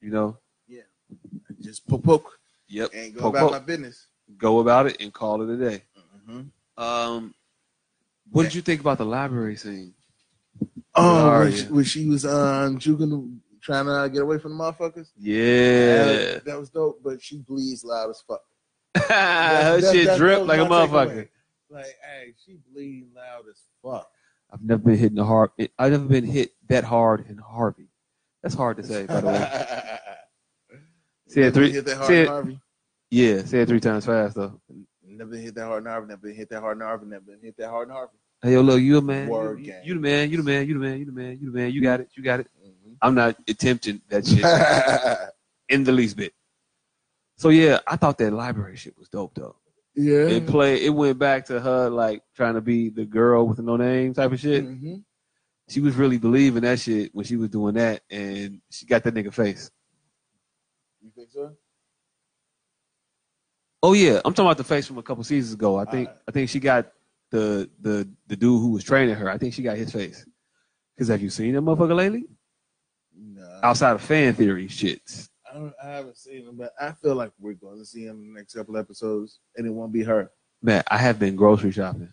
you 0.00 0.10
know, 0.10 0.38
Yeah. 0.68 0.80
Just 1.60 1.86
poke 1.86 2.02
poke 2.02 2.38
yep, 2.68 2.90
and 2.94 3.14
go 3.14 3.20
Poke, 3.20 3.34
about 3.34 3.40
poke. 3.42 3.52
my 3.52 3.58
business. 3.60 4.08
Go 4.36 4.60
about 4.60 4.86
it 4.86 4.96
and 5.00 5.12
call 5.12 5.42
it 5.42 5.50
a 5.50 5.56
day. 5.56 5.82
Mm-hmm. 6.28 6.82
Um, 6.82 7.34
what 8.30 8.44
did 8.44 8.54
you 8.54 8.62
think 8.62 8.80
about 8.80 8.98
the 8.98 9.04
library 9.04 9.56
scene? 9.56 9.94
Oh, 10.94 11.40
when 11.40 11.52
she, 11.52 11.64
when 11.66 11.84
she 11.84 12.08
was 12.08 12.24
um 12.24 12.78
juking, 12.78 13.38
trying 13.60 13.86
to 13.86 14.08
get 14.12 14.22
away 14.22 14.38
from 14.38 14.56
the 14.56 14.64
motherfuckers. 14.64 15.10
Yeah, 15.18 16.04
that, 16.04 16.44
that 16.46 16.58
was 16.58 16.70
dope. 16.70 17.00
But 17.04 17.22
she 17.22 17.38
bleeds 17.38 17.84
loud 17.84 18.10
as 18.10 18.22
fuck. 18.26 18.40
her 18.96 19.80
That- 19.80 19.92
shit 19.92 20.06
that 20.06 20.18
dripped 20.18 20.40
was 20.40 20.48
like 20.48 20.60
a 20.60 20.64
motherfucker. 20.64 21.28
Like, 21.68 21.84
hey, 21.84 22.32
she 22.44 22.58
bleeding 22.72 23.08
loud 23.14 23.44
as 23.50 23.60
fuck. 23.82 24.08
I've 24.52 24.62
never 24.62 24.82
been 24.82 24.96
hit 24.96 25.10
in 25.10 25.16
the 25.16 25.24
hard. 25.24 25.50
I've 25.78 25.90
never 25.90 26.04
been 26.04 26.24
hit 26.24 26.52
that 26.68 26.84
hard 26.84 27.26
in 27.28 27.36
Harvey. 27.38 27.88
That's 28.42 28.54
hard 28.54 28.76
to 28.76 28.84
say, 28.84 29.06
by 29.06 29.20
the 29.20 29.26
way. 29.26 29.98
Never 31.34 31.50
three. 31.50 31.72
hit 31.72 31.84
that 33.10 33.18
hard 33.18 33.20
Say 33.20 33.28
in 33.28 33.32
it, 33.32 33.36
Harvey. 33.36 33.42
yeah, 33.42 33.44
say 33.50 33.60
it 33.60 33.68
three 33.68 33.80
times 33.80 34.06
fast 34.06 34.34
though. 34.36 34.60
Never 35.08 35.30
been 35.30 35.42
hit 35.42 35.54
that 35.54 35.64
hard 35.66 35.84
in 35.84 35.90
Harvey. 35.90 36.08
Never 36.08 36.20
been 36.22 36.34
hit 36.34 36.48
that 36.50 36.60
hard 36.60 36.78
in 36.78 36.84
Harvey. 36.84 37.06
Never 37.06 37.24
been 37.24 37.40
hit 37.42 37.56
that 37.58 37.68
hard 37.70 37.88
in 37.88 37.94
Harvey. 37.94 38.12
Hey, 38.42 38.52
yo, 38.52 38.60
look, 38.60 38.80
you 38.80 38.98
a 38.98 39.02
man. 39.02 39.28
Word 39.28 39.60
You, 39.60 39.64
game. 39.66 39.80
you 39.84 39.94
the 39.94 40.00
man. 40.00 40.30
You 40.30 40.36
the 40.36 40.42
man. 40.42 40.66
You 40.68 40.74
the 40.74 40.80
man. 40.80 40.98
You 40.98 41.04
the 41.06 41.12
man. 41.12 41.38
You 41.40 41.50
the 41.50 41.58
man. 41.58 41.70
You 41.72 41.80
got 41.80 42.00
it. 42.00 42.08
You 42.16 42.22
got 42.22 42.40
it. 42.40 42.48
Mm-hmm. 42.62 42.92
I'm 43.00 43.14
not 43.14 43.36
attempting 43.48 44.02
that 44.08 44.26
shit 44.26 45.30
in 45.70 45.84
the 45.84 45.92
least 45.92 46.16
bit. 46.16 46.32
So 47.38 47.48
yeah, 47.48 47.78
I 47.86 47.96
thought 47.96 48.18
that 48.18 48.32
library 48.32 48.76
shit 48.76 48.96
was 48.98 49.08
dope 49.08 49.34
though. 49.34 49.56
yeah. 49.94 50.26
It 50.26 50.46
played. 50.46 50.82
It 50.82 50.90
went 50.90 51.18
back 51.18 51.46
to 51.46 51.60
her 51.60 51.88
like 51.88 52.22
trying 52.34 52.54
to 52.54 52.60
be 52.60 52.90
the 52.90 53.04
girl 53.06 53.46
with 53.46 53.58
no 53.60 53.76
name 53.76 54.12
type 54.12 54.32
of 54.32 54.40
shit. 54.40 54.64
Mhm. 54.66 55.02
She 55.68 55.80
was 55.80 55.96
really 55.96 56.18
believing 56.18 56.62
that 56.62 56.78
shit 56.78 57.14
when 57.14 57.24
she 57.24 57.36
was 57.36 57.48
doing 57.48 57.74
that, 57.74 58.02
and 58.10 58.60
she 58.70 58.86
got 58.86 59.02
that 59.04 59.14
nigga 59.14 59.32
face. 59.32 59.70
You 61.02 61.10
think 61.14 61.30
so? 61.30 61.56
Oh 63.82 63.92
yeah, 63.92 64.20
I'm 64.24 64.32
talking 64.32 64.46
about 64.46 64.56
the 64.58 64.64
face 64.64 64.86
from 64.86 64.98
a 64.98 65.02
couple 65.02 65.22
seasons 65.24 65.54
ago. 65.54 65.76
I 65.76 65.84
think. 65.84 66.08
I 66.28 66.32
think 66.32 66.50
she 66.50 66.60
got 66.60 66.92
the 67.30 67.68
the 67.80 68.08
the 68.26 68.36
dude 68.36 68.60
who 68.60 68.70
was 68.70 68.84
training 68.84 69.14
her. 69.14 69.30
I 69.30 69.38
think 69.38 69.54
she 69.54 69.62
got 69.62 69.76
his 69.76 69.92
face. 69.92 70.24
Cause 70.98 71.08
have 71.08 71.20
you 71.20 71.28
seen 71.28 71.54
that 71.54 71.60
motherfucker 71.60 71.94
lately? 71.94 72.24
No. 73.14 73.60
Outside 73.62 73.92
of 73.92 74.00
fan 74.00 74.32
theory 74.34 74.66
shits. 74.66 75.28
I, 75.50 75.58
don't, 75.58 75.74
I 75.82 75.88
haven't 75.88 76.16
seen 76.16 76.46
him, 76.46 76.56
but 76.56 76.72
I 76.80 76.92
feel 76.92 77.14
like 77.14 77.32
we're 77.38 77.52
going 77.52 77.78
to 77.78 77.84
see 77.84 78.04
him 78.04 78.22
in 78.22 78.32
the 78.32 78.38
next 78.40 78.54
couple 78.54 78.78
episodes, 78.78 79.40
and 79.56 79.66
it 79.66 79.70
won't 79.70 79.92
be 79.92 80.02
her. 80.04 80.30
Man, 80.62 80.82
I 80.90 80.96
have 80.96 81.18
been 81.18 81.36
grocery 81.36 81.70
shopping. 81.70 82.12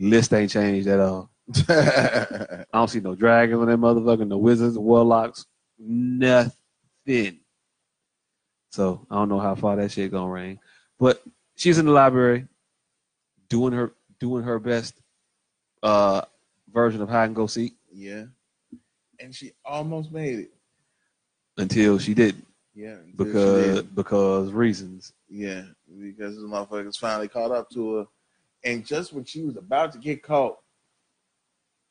List 0.00 0.34
ain't 0.34 0.50
changed 0.50 0.88
at 0.88 0.98
all. 0.98 1.30
I 1.68 2.64
don't 2.72 2.88
see 2.88 3.00
no 3.00 3.14
dragons 3.14 3.60
on 3.60 3.68
that 3.68 3.78
motherfucker, 3.78 4.26
no 4.26 4.38
wizards, 4.38 4.78
warlocks, 4.78 5.46
nothing. 5.78 7.40
So 8.70 9.06
I 9.10 9.14
don't 9.14 9.28
know 9.28 9.38
how 9.38 9.54
far 9.54 9.76
that 9.76 9.92
shit 9.92 10.10
gonna 10.10 10.30
rain. 10.30 10.58
But 11.04 11.22
she's 11.54 11.76
in 11.76 11.84
the 11.84 11.92
library 11.92 12.46
doing 13.50 13.74
her 13.74 13.92
doing 14.18 14.42
her 14.42 14.58
best 14.58 14.94
uh 15.82 16.22
version 16.72 17.02
of 17.02 17.10
hide 17.10 17.26
and 17.26 17.36
go 17.36 17.46
seek 17.46 17.74
yeah. 17.92 18.24
And 19.20 19.34
she 19.34 19.52
almost 19.66 20.10
made 20.10 20.38
it. 20.38 20.50
until 21.58 21.98
she 21.98 22.14
didn't 22.14 22.46
Yeah. 22.74 22.96
because 23.16 23.82
because 23.82 24.50
reasons. 24.52 25.12
Yeah, 25.28 25.64
because 26.00 26.36
the 26.36 26.48
motherfuckers 26.48 26.96
finally 26.96 27.28
caught 27.28 27.50
up 27.50 27.68
to 27.70 27.96
her. 27.96 28.06
And 28.64 28.86
just 28.86 29.12
when 29.12 29.26
she 29.26 29.42
was 29.42 29.58
about 29.58 29.92
to 29.92 29.98
get 29.98 30.22
caught, 30.22 30.56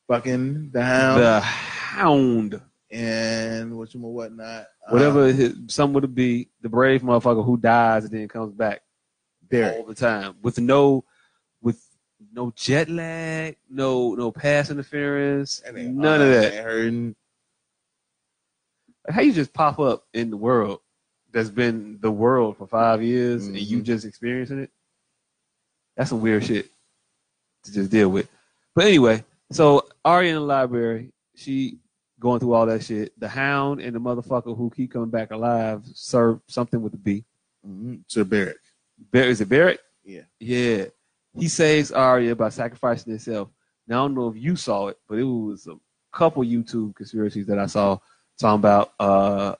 fucking 0.07 0.71
the 0.71 0.83
hound 0.83 1.21
the 1.21 1.39
hound, 1.39 2.61
and 2.89 3.77
what 3.77 3.93
you 3.93 3.99
whatnot. 3.99 4.65
whatever 4.89 5.25
uh, 5.25 5.33
his, 5.33 5.55
some 5.67 5.93
would 5.93 6.15
be, 6.15 6.49
the 6.63 6.69
brave 6.69 7.03
motherfucker 7.03 7.45
who 7.45 7.57
dies 7.57 8.05
and 8.05 8.13
then 8.13 8.27
comes 8.27 8.53
back. 8.53 8.81
Derek. 9.53 9.77
all 9.77 9.85
the 9.85 9.95
time 9.95 10.35
with 10.41 10.59
no 10.59 11.03
with 11.61 11.81
no 12.33 12.51
jet 12.55 12.89
lag, 12.89 13.57
no 13.69 14.15
no 14.15 14.31
pass 14.31 14.69
interference, 14.69 15.59
And 15.65 15.97
none 15.97 16.21
of 16.21 16.29
that. 16.29 16.53
hurting. 16.63 17.15
How 19.09 19.21
you 19.21 19.33
just 19.33 19.53
pop 19.53 19.79
up 19.79 20.05
in 20.13 20.29
the 20.29 20.37
world 20.37 20.79
that's 21.31 21.49
been 21.49 21.99
the 22.01 22.11
world 22.11 22.57
for 22.57 22.67
five 22.67 23.01
years 23.03 23.45
and 23.47 23.57
you 23.57 23.79
Mhm. 23.79 23.83
just 23.83 24.05
experiencing 24.05 24.59
it? 24.59 24.71
That's 25.97 26.09
some 26.09 26.21
weird 26.21 26.45
shit 26.45 26.69
to 27.63 27.71
just 27.71 27.91
deal 27.91 28.09
with. 28.09 28.29
But 28.75 28.85
anyway, 28.85 29.23
so 29.51 29.87
Arya 30.05 30.29
in 30.29 30.35
the 30.35 30.41
library, 30.41 31.11
she 31.35 31.79
going 32.19 32.39
through 32.39 32.53
all 32.53 32.65
that 32.65 32.83
shit. 32.83 33.17
The 33.19 33.27
hound 33.27 33.81
and 33.81 33.93
the 33.95 33.99
motherfucker 33.99 34.55
who 34.55 34.69
keep 34.69 34.91
coming 34.93 35.09
back 35.09 35.31
alive 35.31 35.83
serve 35.93 36.39
something 36.47 36.81
with 36.81 36.93
the 36.93 36.97
B. 36.97 37.25
Mm-hmm. 37.67 37.95
To 38.09 38.25
Barrett. 38.25 38.57
Bar- 39.11 39.23
is 39.23 39.41
it 39.41 39.49
Barrett? 39.49 39.79
Yeah. 40.03 40.21
Yeah. 40.39 40.85
He 41.37 41.47
saves 41.47 41.91
Arya 41.91 42.35
by 42.35 42.49
sacrificing 42.49 43.11
himself. 43.11 43.49
Now 43.87 44.03
I 44.03 44.07
don't 44.07 44.15
know 44.15 44.29
if 44.29 44.37
you 44.37 44.55
saw 44.55 44.87
it, 44.87 44.97
but 45.09 45.17
it 45.17 45.23
was 45.23 45.67
a 45.67 45.75
couple 46.11 46.43
YouTube 46.43 46.95
conspiracies 46.95 47.47
that 47.47 47.57
I 47.59 47.65
saw 47.65 47.97
talking 48.39 48.59
about 48.59 48.93
uh 48.99 49.55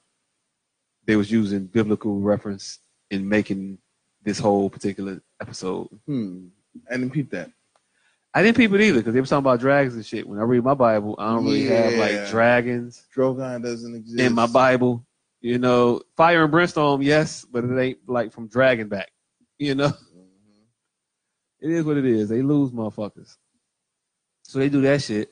they 1.06 1.16
was 1.16 1.32
using 1.32 1.66
biblical 1.66 2.20
reference 2.20 2.80
in 3.12 3.28
making 3.28 3.78
this 4.24 4.40
whole 4.40 4.70
particular 4.70 5.22
episode. 5.42 5.90
Hmm. 6.06 6.48
I 6.90 6.98
didn't 6.98 7.12
peep 7.12 7.30
that. 7.32 7.52
I 8.34 8.42
didn't 8.42 8.58
peep 8.58 8.72
it 8.74 8.82
either 8.82 9.00
because 9.00 9.14
they 9.14 9.20
were 9.20 9.28
talking 9.28 9.40
about 9.44 9.60
dragons 9.60 9.96
and 9.96 10.06
shit. 10.06 10.28
When 10.28 10.40
I 10.40 10.44
read 10.44 10.64
my 10.64 10.74
Bible, 10.74 11.16
I 11.20 11.28
don't 11.34 11.44
really 11.46 11.66
have 11.66 11.94
like 11.96 12.30
dragons 12.30 13.04
Drogon 13.16 13.62
doesn't 13.64 13.96
exist. 13.96 14.20
in 14.20 14.34
my 14.34 14.48
Bible. 14.48 15.06
You 15.42 15.58
know, 15.60 16.02
fire 16.16 16.44
and 16.44 16.52
brimstone, 16.52 17.02
yes, 17.02 17.46
but 17.46 17.66
it 17.66 17.78
ain't 17.78 18.00
like 18.08 18.32
from 18.32 18.48
dragon 18.48 18.88
back. 18.88 19.12
You 19.60 19.76
know? 19.76 19.90
Mhm. 19.90 20.66
It 21.62 21.72
is 21.72 21.86
what 21.86 21.98
it 21.98 22.06
is. 22.06 22.28
They 22.30 22.42
lose 22.42 22.72
motherfuckers. 22.72 23.38
So 24.44 24.60
they 24.60 24.68
do 24.68 24.82
that 24.82 25.02
shit. 25.02 25.32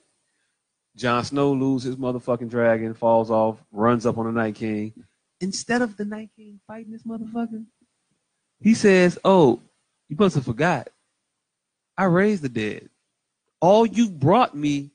Jon 0.95 1.23
Snow 1.23 1.53
loses 1.53 1.88
his 1.88 1.95
motherfucking 1.95 2.49
dragon, 2.49 2.93
falls 2.93 3.31
off, 3.31 3.57
runs 3.72 4.06
up 4.06 4.18
on 4.18 4.26
the 4.26 4.31
Night 4.31 4.56
King. 4.56 4.93
Instead 5.39 5.81
of 5.81 5.98
the 5.98 6.06
Night 6.06 6.30
King 6.35 6.60
fighting 6.68 6.91
this 6.91 7.03
motherfucker, 7.03 7.65
he 8.60 8.73
says, 8.73 9.18
Oh, 9.23 9.60
you 10.07 10.15
must 10.19 10.35
have 10.35 10.45
forgot. 10.45 10.89
I 11.98 12.06
raised 12.06 12.43
the 12.43 12.49
dead. 12.49 12.89
All 13.60 13.85
you 13.85 14.10
brought 14.10 14.56
me 14.56 14.91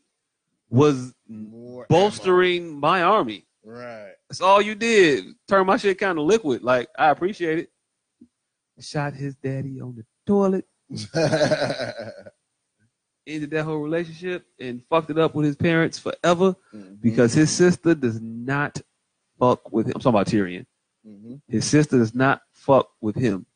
was 0.70 1.14
More 1.28 1.86
bolstering 1.88 2.78
my 2.78 3.02
army. 3.02 3.46
Right. 3.64 4.12
That's 4.28 4.40
all 4.40 4.62
you 4.62 4.74
did. 4.74 5.34
Turn 5.48 5.66
my 5.66 5.76
shit 5.76 5.98
kind 5.98 6.18
of 6.18 6.24
liquid. 6.24 6.62
Like, 6.62 6.88
I 6.98 7.10
appreciate 7.10 7.58
it. 7.58 7.70
Shot 8.80 9.14
his 9.14 9.34
daddy 9.36 9.80
on 9.80 9.96
the 9.96 10.04
toilet. 10.26 10.66
ended 13.26 13.50
that 13.50 13.64
whole 13.64 13.78
relationship 13.78 14.46
and 14.60 14.82
fucked 14.88 15.10
it 15.10 15.18
up 15.18 15.34
with 15.34 15.44
his 15.46 15.56
parents 15.56 15.98
forever 15.98 16.54
Mhm. 16.72 17.00
because 17.00 17.32
his 17.34 17.50
sister 17.50 17.92
does 17.94 18.20
not 18.20 18.80
fuck 19.38 19.72
with 19.72 19.86
him. 19.86 19.94
I'm 19.96 20.00
talking 20.00 20.14
about 20.14 20.26
Tyrion. 20.28 20.66
Mhm. 21.04 21.40
His 21.48 21.64
sister 21.64 21.98
does 21.98 22.14
not 22.14 22.42
fuck 22.52 22.88
with 23.00 23.16
him, 23.16 23.46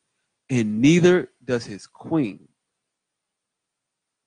and 0.49 0.81
neither 0.81 1.29
does 1.43 1.65
his 1.65 1.87
queen. 1.87 2.49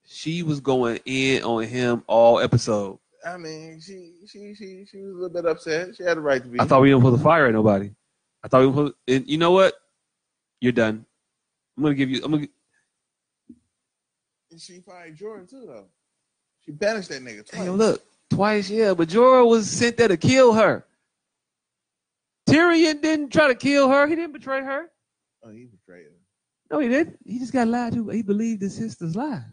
She 0.03 0.41
was 0.43 0.59
going 0.61 0.99
in 1.05 1.43
on 1.43 1.63
him 1.63 2.03
all 2.07 2.39
episode. 2.39 2.97
I 3.25 3.37
mean, 3.37 3.79
she 3.81 4.13
she 4.27 4.53
she 4.55 4.85
she 4.85 4.97
was 5.01 5.11
a 5.11 5.15
little 5.15 5.29
bit 5.29 5.45
upset. 5.45 5.95
She 5.95 6.03
had 6.03 6.17
the 6.17 6.21
right 6.21 6.41
to 6.41 6.47
be. 6.49 6.59
I 6.59 6.65
thought 6.65 6.81
we 6.81 6.89
didn't 6.89 7.03
put 7.03 7.11
the 7.11 7.23
fire 7.23 7.45
at 7.47 7.53
nobody. 7.53 7.91
I 8.43 8.47
thought 8.47 8.65
we 8.67 8.71
put. 8.71 8.95
And 9.07 9.27
you 9.27 9.37
know 9.37 9.51
what? 9.51 9.73
You're 10.61 10.71
done. 10.71 11.05
I'm 11.77 11.83
gonna 11.83 11.95
give 11.95 12.09
you. 12.09 12.21
I'm 12.23 12.31
gonna. 12.31 12.47
And 14.51 14.61
she 14.61 14.79
fired 14.79 15.15
Jordan 15.15 15.47
too, 15.47 15.65
though. 15.65 15.87
She 16.61 16.71
banished 16.71 17.09
that 17.09 17.21
nigga 17.21 17.47
twice. 17.47 17.61
Hey, 17.61 17.69
look, 17.69 18.03
twice, 18.29 18.69
yeah, 18.69 18.93
but 18.93 19.09
Jorah 19.09 19.47
was 19.47 19.69
sent 19.69 19.97
there 19.97 20.07
to 20.07 20.17
kill 20.17 20.53
her. 20.53 20.85
Tyrion 22.49 23.01
didn't 23.01 23.29
try 23.31 23.47
to 23.47 23.55
kill 23.55 23.89
her. 23.89 24.07
He 24.07 24.15
didn't 24.15 24.33
betray 24.33 24.61
her. 24.61 24.89
Oh, 25.43 25.49
he 25.49 25.65
betrayed 25.65 26.05
her. 26.05 26.11
No, 26.71 26.79
he 26.79 26.87
didn't. 26.87 27.19
He 27.25 27.39
just 27.39 27.53
got 27.53 27.67
lied 27.67 27.93
to. 27.93 28.09
He 28.09 28.23
believed 28.23 28.61
his 28.61 28.75
sister's 28.75 29.15
lie. 29.15 29.43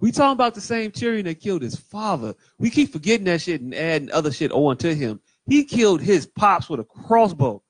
We 0.00 0.12
talking 0.12 0.34
about 0.34 0.54
the 0.54 0.60
same 0.60 0.92
Tyrion 0.92 1.24
that 1.24 1.40
killed 1.40 1.62
his 1.62 1.74
father. 1.74 2.34
We 2.58 2.70
keep 2.70 2.92
forgetting 2.92 3.24
that 3.24 3.40
shit 3.40 3.60
and 3.60 3.74
adding 3.74 4.12
other 4.12 4.30
shit 4.30 4.52
on 4.52 4.76
to 4.78 4.94
him. 4.94 5.20
He 5.48 5.64
killed 5.64 6.00
his 6.00 6.26
pops 6.26 6.68
with 6.68 6.78
a 6.78 6.84
crossbow 6.84 7.62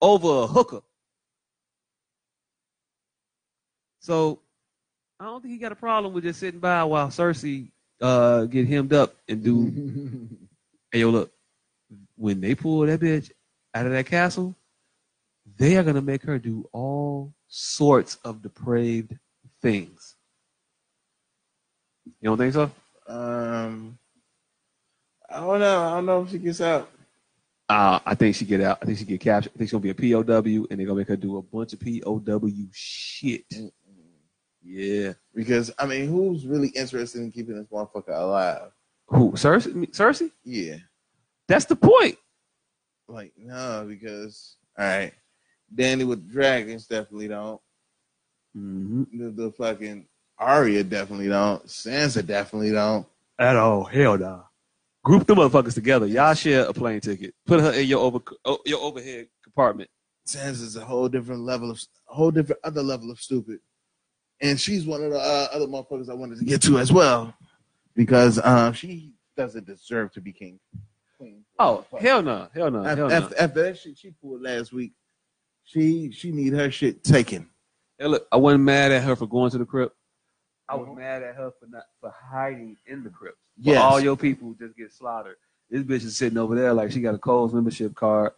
over 0.00 0.44
a 0.44 0.46
hooker. 0.46 0.80
So 4.02 4.40
I 5.18 5.24
don't 5.24 5.40
think 5.40 5.52
he 5.52 5.58
got 5.58 5.72
a 5.72 5.76
problem 5.76 6.12
with 6.12 6.24
just 6.24 6.40
sitting 6.40 6.60
by 6.60 6.82
while 6.84 7.08
Cersei 7.08 7.70
uh, 8.00 8.44
get 8.44 8.68
hemmed 8.68 8.92
up 8.92 9.14
and 9.28 9.42
do. 9.42 10.28
hey, 10.92 11.00
yo, 11.00 11.10
look, 11.10 11.32
when 12.16 12.40
they 12.40 12.54
pull 12.54 12.80
that 12.80 13.00
bitch 13.00 13.30
out 13.74 13.86
of 13.86 13.92
that 13.92 14.06
castle, 14.06 14.56
they 15.56 15.76
are 15.76 15.84
gonna 15.84 16.02
make 16.02 16.22
her 16.24 16.38
do 16.38 16.68
all 16.72 17.32
sorts 17.46 18.16
of 18.24 18.42
depraved 18.42 19.16
things. 19.60 20.16
You 22.20 22.28
don't 22.28 22.38
think 22.38 22.54
so? 22.54 22.70
um, 23.08 23.98
I 25.30 25.40
don't 25.40 25.60
know. 25.60 25.82
I 25.82 25.90
don't 25.94 26.06
know 26.06 26.22
if 26.22 26.30
she 26.30 26.38
gets 26.38 26.60
out. 26.60 26.90
Uh, 27.68 28.00
I 28.04 28.14
think 28.14 28.36
she 28.36 28.44
get 28.44 28.60
out. 28.60 28.78
I 28.82 28.86
think 28.86 28.98
she 28.98 29.04
get 29.04 29.20
captured. 29.20 29.52
I 29.54 29.58
think 29.58 29.68
she's 29.68 29.72
gonna 29.72 29.94
be 29.94 30.10
a 30.10 30.22
POW, 30.22 30.66
and 30.70 30.78
they're 30.78 30.86
gonna 30.86 30.98
make 30.98 31.08
her 31.08 31.16
do 31.16 31.38
a 31.38 31.42
bunch 31.42 31.72
of 31.72 31.80
POW 31.80 32.48
shit. 32.72 33.44
Yeah. 34.64 35.12
Because 35.34 35.72
I 35.78 35.86
mean, 35.86 36.08
who's 36.08 36.46
really 36.46 36.68
interested 36.68 37.20
in 37.20 37.32
keeping 37.32 37.56
this 37.56 37.66
motherfucker 37.66 38.16
alive? 38.16 38.70
Who? 39.08 39.32
Cersei? 39.32 39.72
Cersei? 39.90 40.30
Yeah, 40.44 40.76
That's 41.48 41.66
the 41.66 41.76
point. 41.76 42.16
like 43.08 43.32
no, 43.36 43.84
because 43.86 44.56
all 44.78 44.86
right, 44.86 45.12
Dany 45.74 46.06
with 46.06 46.26
the 46.26 46.32
dragons 46.32 46.86
definitely 46.86 47.28
don't. 47.28 47.60
Mm-hmm. 48.56 49.18
The, 49.18 49.30
the 49.30 49.52
fucking 49.52 50.06
Arya 50.38 50.84
definitely 50.84 51.28
don't. 51.28 51.64
Sansa 51.66 52.24
definitely 52.24 52.72
don't. 52.72 53.06
At 53.38 53.56
all? 53.56 53.84
Hell 53.84 54.18
no. 54.18 54.44
Group 55.04 55.26
the 55.26 55.34
motherfuckers 55.34 55.74
together. 55.74 56.06
Y'all 56.06 56.34
share 56.34 56.64
a 56.66 56.72
plane 56.72 57.00
ticket. 57.00 57.34
Put 57.46 57.60
her 57.60 57.72
in 57.72 57.86
your 57.86 58.00
over 58.00 58.20
oh, 58.44 58.58
your 58.64 58.80
overhead 58.80 59.28
compartment. 59.42 59.90
Sansa's 60.26 60.76
a 60.76 60.84
whole 60.84 61.08
different 61.08 61.42
level 61.42 61.70
of, 61.70 61.82
a 62.08 62.14
whole 62.14 62.30
different 62.30 62.60
other 62.62 62.82
level 62.82 63.10
of 63.10 63.20
stupid, 63.20 63.58
and 64.42 64.60
she's 64.60 64.84
one 64.84 65.02
of 65.02 65.10
the 65.12 65.18
uh, 65.18 65.48
other 65.52 65.66
motherfuckers 65.66 66.10
I 66.10 66.14
wanted 66.14 66.38
to 66.40 66.44
get 66.44 66.60
to 66.62 66.78
as 66.78 66.92
well, 66.92 67.32
because 67.96 68.38
um, 68.44 68.74
she 68.74 69.12
doesn't 69.36 69.64
deserve 69.66 70.12
to 70.12 70.20
be 70.20 70.32
king. 70.32 70.60
Queen. 71.18 71.44
Oh 71.58 71.84
hell 71.98 72.20
no, 72.22 72.48
hell 72.52 72.70
no, 72.70 72.84
After, 72.84 72.96
hell 72.96 73.08
no. 73.08 73.14
after, 73.14 73.40
after 73.40 73.62
that 73.62 73.78
shit 73.78 73.96
she 73.98 74.10
pulled 74.10 74.42
last 74.42 74.72
week, 74.72 74.92
she 75.64 76.10
she 76.12 76.32
need 76.32 76.52
her 76.52 76.70
shit 76.70 77.02
taken. 77.04 77.48
Hey, 77.98 78.06
look, 78.08 78.26
I 78.32 78.36
wasn't 78.36 78.64
mad 78.64 78.90
at 78.92 79.02
her 79.04 79.14
for 79.16 79.26
going 79.26 79.50
to 79.52 79.58
the 79.58 79.64
crypt. 79.64 79.94
I 80.68 80.74
was 80.74 80.88
Mhm. 80.88 80.96
mad 80.98 81.22
at 81.22 81.36
her 81.36 81.52
for 81.60 81.66
not 81.68 81.84
for 82.00 82.12
hiding 82.30 82.76
in 82.86 83.04
the 83.04 83.10
crypt. 83.10 83.38
Yeah, 83.58 83.82
all 83.82 84.00
your 84.00 84.16
people 84.16 84.54
just 84.58 84.76
get 84.76 84.92
slaughtered. 84.92 85.36
This 85.70 85.82
bitch 85.82 86.04
is 86.04 86.16
sitting 86.16 86.38
over 86.38 86.54
there 86.54 86.72
like 86.74 86.90
she 86.90 87.00
got 87.00 87.14
a 87.14 87.18
Kohl's 87.18 87.52
membership 87.54 87.94
card, 87.94 88.32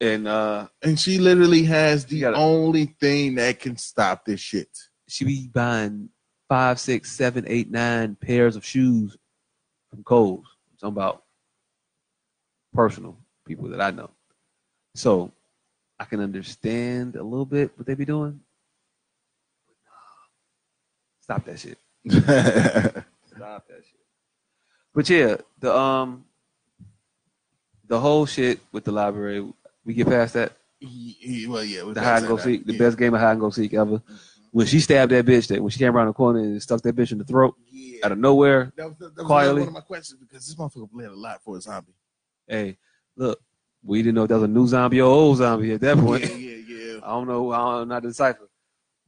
and 0.00 0.26
uh 0.26 0.68
And 0.82 0.98
she 0.98 1.18
literally 1.18 1.64
has 1.64 2.06
the 2.06 2.20
gotta- 2.20 2.36
only 2.38 2.86
thing 2.86 3.34
that 3.34 3.60
can 3.60 3.76
stop 3.76 4.24
this 4.24 4.40
shit. 4.40 4.68
She 5.14 5.24
be 5.24 5.46
buying 5.52 6.08
five, 6.48 6.80
six, 6.80 7.12
seven, 7.12 7.44
eight, 7.46 7.70
nine 7.70 8.16
pairs 8.16 8.56
of 8.56 8.64
shoes 8.64 9.16
from 9.88 10.02
Kohl's. 10.02 10.44
I'm 10.72 10.76
talking 10.78 10.96
about 10.96 11.22
personal 12.72 13.16
people 13.46 13.68
that 13.68 13.80
I 13.80 13.92
know. 13.92 14.10
So 14.96 15.30
I 16.00 16.04
can 16.04 16.18
understand 16.18 17.14
a 17.14 17.22
little 17.22 17.44
bit 17.46 17.70
what 17.76 17.86
they 17.86 17.94
be 17.94 18.04
doing. 18.04 18.40
Stop 21.20 21.44
that 21.44 21.60
shit. 21.60 21.78
Stop 22.10 23.68
that 23.68 23.82
shit. 23.84 24.00
But 24.92 25.08
yeah, 25.08 25.36
the 25.60 25.76
um 25.76 26.24
the 27.86 28.00
whole 28.00 28.26
shit 28.26 28.58
with 28.72 28.82
the 28.82 28.92
library, 28.92 29.46
we 29.84 29.94
get 29.94 30.08
past 30.08 30.34
that. 30.34 30.56
He- 30.80 31.16
he- 31.20 31.46
well, 31.46 31.62
yeah, 31.64 31.84
The 31.92 32.00
hide 32.00 32.18
and 32.18 32.26
go 32.28 32.36
seek, 32.36 32.66
the 32.66 32.72
yeah. 32.72 32.78
best 32.80 32.98
game 32.98 33.14
of 33.14 33.20
hide 33.20 33.32
and 33.32 33.40
go 33.40 33.50
seek 33.50 33.74
ever. 33.74 34.02
When 34.54 34.68
she 34.68 34.78
stabbed 34.78 35.10
that 35.10 35.26
bitch, 35.26 35.48
that 35.48 35.60
when 35.60 35.70
she 35.70 35.80
came 35.80 35.96
around 35.96 36.06
the 36.06 36.12
corner 36.12 36.38
and 36.38 36.62
stuck 36.62 36.80
that 36.82 36.94
bitch 36.94 37.10
in 37.10 37.18
the 37.18 37.24
throat 37.24 37.56
Yeah. 37.72 38.06
out 38.06 38.12
of 38.12 38.18
nowhere. 38.18 38.72
That 38.76 38.86
was, 38.86 38.96
that 38.98 39.16
was 39.16 39.26
quietly. 39.26 39.62
one 39.62 39.68
of 39.68 39.74
my 39.74 39.80
questions 39.80 40.20
because 40.20 40.46
this 40.46 40.54
motherfucker 40.54 40.88
bled 40.88 41.08
a 41.08 41.14
lot 41.14 41.42
for 41.42 41.56
a 41.56 41.60
zombie. 41.60 41.92
Hey, 42.46 42.78
look, 43.16 43.40
we 43.82 43.98
didn't 44.00 44.14
know 44.14 44.22
if 44.22 44.28
that 44.28 44.36
was 44.36 44.44
a 44.44 44.48
new 44.48 44.68
zombie 44.68 45.00
or 45.00 45.10
old 45.10 45.38
zombie 45.38 45.72
at 45.72 45.80
that 45.80 45.98
point. 45.98 46.22
Yeah, 46.22 46.36
yeah, 46.36 46.76
yeah. 46.76 47.00
I 47.02 47.08
don't 47.08 47.26
know. 47.26 47.50
I 47.50 47.56
don't 47.56 47.88
know 47.88 47.94
how 47.94 48.00
to 48.00 48.06
decipher. 48.06 48.48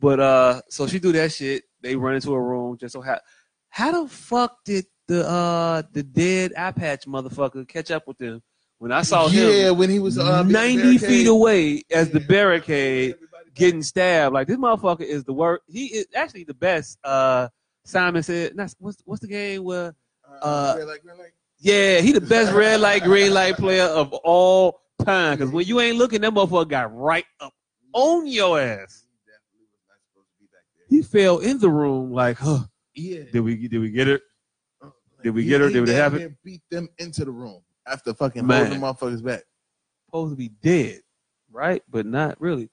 But 0.01 0.19
uh, 0.19 0.63
so 0.69 0.89
she 0.89 0.99
do 0.99 1.13
that 1.13 1.31
shit. 1.31 1.63
They 1.81 1.95
run 1.95 2.17
into 2.17 2.35
a 2.35 2.41
room. 2.43 2.77
Just 2.77 2.95
so 2.95 3.01
how 3.01 3.21
how 3.69 4.03
the 4.03 4.09
fuck 4.09 4.65
did 4.65 4.87
the 5.07 5.29
uh 5.29 5.83
the 5.93 6.03
dead 6.03 6.55
eye 6.57 6.73
patch 6.73 7.07
motherfucker 7.07 7.69
catch 7.69 7.93
up 7.93 8.09
with 8.09 8.19
them 8.19 8.43
when 8.79 8.93
I 8.93 9.03
saw 9.03 9.29
yeah, 9.29 9.69
him 9.69 9.79
when 9.79 9.91
he 9.91 9.99
was 10.01 10.19
uh, 10.19 10.43
ninety 10.43 10.99
feet 10.99 11.29
away 11.29 11.83
as 11.93 12.11
the 12.11 12.21
barricade 12.21 13.15
getting 13.57 13.83
stabbed? 13.83 14.33
Like 14.35 14.47
this 14.47 14.57
motherfucker 14.57 15.01
is 15.03 15.25
the 15.25 15.33
worst. 15.33 15.65
He 15.67 15.87
is 15.87 16.07
actually 16.15 16.45
the 16.45 16.55
best. 16.55 16.99
Uh, 17.03 17.49
Simon 17.85 18.23
said. 18.23 18.53
What's 18.79 19.03
what's 19.05 19.21
the 19.21 19.27
game 19.29 19.65
where? 19.65 19.95
uh, 20.43 20.75
red 20.79 20.87
light, 20.87 21.03
green 21.03 21.19
light. 21.19 21.31
Yeah, 21.59 22.01
he 22.01 22.13
the 22.13 22.21
best 22.21 22.53
red 22.55 22.81
light, 22.81 23.03
green 23.03 23.33
light 23.33 23.57
player 23.57 23.85
of 23.85 24.13
all 24.13 24.81
time. 25.05 25.39
Because 25.39 25.53
when 25.53 25.67
you 25.67 25.81
ain't 25.81 25.97
looking, 25.97 26.21
that 26.21 26.33
motherfucker 26.33 26.69
got 26.69 26.95
right 26.97 27.25
up 27.41 27.53
on 27.93 28.27
your 28.27 28.61
ass. 28.61 29.07
He 29.09 29.31
definitely 29.31 29.67
was 29.71 29.81
not 29.89 29.97
supposed 30.11 30.29
to 30.29 30.39
be 30.39 30.47
back 30.47 30.63
there. 30.77 30.87
He 30.89 31.03
fell 31.03 31.39
in 31.39 31.59
the 31.59 31.71
room 31.71 32.13
like, 32.13 32.39
huh? 32.39 32.65
Yeah. 32.95 33.23
Did 33.33 33.41
we 33.41 33.69
did 33.69 33.79
we 33.79 33.91
get 33.91 34.09
it? 34.09 34.21
Uh, 34.83 34.89
Did 35.23 35.31
we 35.31 35.43
he- 35.43 35.49
get 35.49 35.61
her? 35.61 35.69
Did 35.69 35.85
it 35.85 35.87
damn 35.87 35.97
happen? 35.97 36.19
near 36.19 36.37
Beat 36.45 36.63
them 36.71 36.89
into 36.99 37.25
the 37.25 37.31
room 37.31 37.61
after 37.87 38.13
fucking 38.15 38.47
Man. 38.47 38.65
holding 38.67 38.81
the 38.81 38.87
motherfuckers 38.87 39.25
back. 39.25 39.43
Supposed 40.07 40.33
to 40.33 40.37
be 40.37 40.49
dead, 40.49 41.01
right? 41.53 41.83
But 41.89 42.05
not 42.07 42.41
really. 42.41 42.69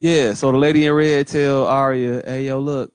Yeah. 0.00 0.34
So 0.34 0.52
the 0.52 0.58
lady 0.58 0.86
in 0.86 0.92
red 0.92 1.26
tell 1.28 1.66
Arya, 1.66 2.22
"Hey, 2.24 2.46
yo, 2.46 2.58
look. 2.58 2.92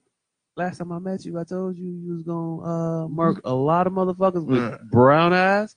Last 0.57 0.77
time 0.79 0.91
I 0.91 0.99
met 0.99 1.25
you, 1.25 1.39
I 1.39 1.43
told 1.43 1.77
you 1.77 1.89
you 1.91 2.13
was 2.13 2.23
gonna 2.23 2.61
uh, 3.05 3.07
murk 3.07 3.41
a 3.45 3.53
lot 3.53 3.87
of 3.87 3.93
motherfuckers 3.93 4.45
with 4.45 4.59
Mm. 4.59 4.89
brown 4.91 5.33
eyes, 5.33 5.75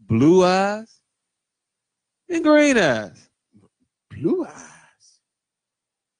blue 0.00 0.44
eyes, 0.44 1.00
and 2.28 2.44
green 2.44 2.78
eyes." 2.78 3.28
Blue 4.10 4.44
eyes. 4.44 5.20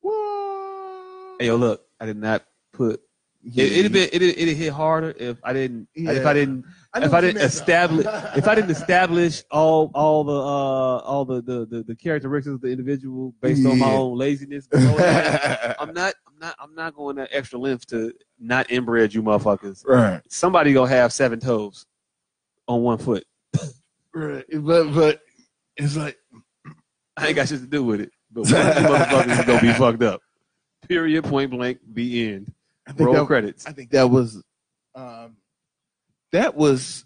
What? 0.00 1.36
Hey, 1.40 1.46
yo, 1.46 1.56
look. 1.56 1.86
I 2.00 2.06
did 2.06 2.16
not 2.16 2.44
put 2.72 3.00
Yeah, 3.44 3.64
It, 3.64 3.72
it'd 3.72 3.92
been 3.92 4.08
it 4.12 4.22
it'd 4.22 4.56
hit 4.56 4.72
harder 4.72 5.12
if 5.18 5.38
I 5.42 5.52
didn't 5.52 5.88
if 5.94 6.24
I 6.24 6.32
didn't 6.32 6.60
know 6.60 7.02
if 7.02 7.12
I 7.12 7.20
didn't 7.20 7.42
establish 7.42 8.06
if 8.36 8.46
I 8.46 8.54
didn't 8.54 8.70
establish 8.70 9.42
all 9.50 9.90
all 9.94 10.22
the 10.22 10.32
uh 10.32 10.98
all 11.04 11.24
the 11.24 11.42
the 11.42 11.66
the, 11.66 11.82
the 11.82 11.96
characteristics 11.96 12.54
of 12.54 12.60
the 12.60 12.68
individual 12.68 13.34
based 13.40 13.66
on 13.66 13.80
my 13.80 13.92
own 13.92 14.16
laziness. 14.16 14.68
I'm 14.72 15.92
not 15.92 16.14
I'm 16.26 16.38
not 16.38 16.54
I'm 16.60 16.74
not 16.76 16.94
going 16.94 17.16
that 17.16 17.30
extra 17.32 17.58
length 17.58 17.86
to 17.88 18.12
not 18.38 18.70
inbred 18.70 19.12
you 19.12 19.22
motherfuckers. 19.24 19.84
right, 19.86 20.20
Somebody 20.28 20.72
gonna 20.72 20.88
have 20.90 21.12
seven 21.12 21.40
toes 21.40 21.84
on 22.68 22.82
one 22.82 22.98
foot. 22.98 23.24
right. 24.14 24.44
But 24.52 24.94
but 24.94 25.20
it's 25.76 25.96
like 25.96 26.16
I 27.16 27.26
ain't 27.26 27.36
got 27.36 27.48
shit 27.48 27.60
to 27.60 27.66
do 27.66 27.82
with 27.82 28.00
it. 28.02 28.12
But 28.30 28.44
one 28.44 28.54
of 28.54 28.76
you 28.76 28.88
motherfuckers 28.88 29.38
is 29.40 29.44
gonna 29.46 29.60
be 29.60 29.72
fucked 29.72 30.02
up. 30.04 30.20
Period. 30.88 31.24
Point 31.24 31.50
blank. 31.50 31.78
The 31.92 32.28
end. 32.32 32.52
I 32.86 32.92
think 32.92 33.06
Roll 33.06 33.14
that, 33.16 33.26
credits. 33.26 33.66
I 33.66 33.72
think 33.72 33.90
that 33.90 34.10
was 34.10 34.42
um 34.94 35.36
that 36.32 36.56
was 36.56 37.04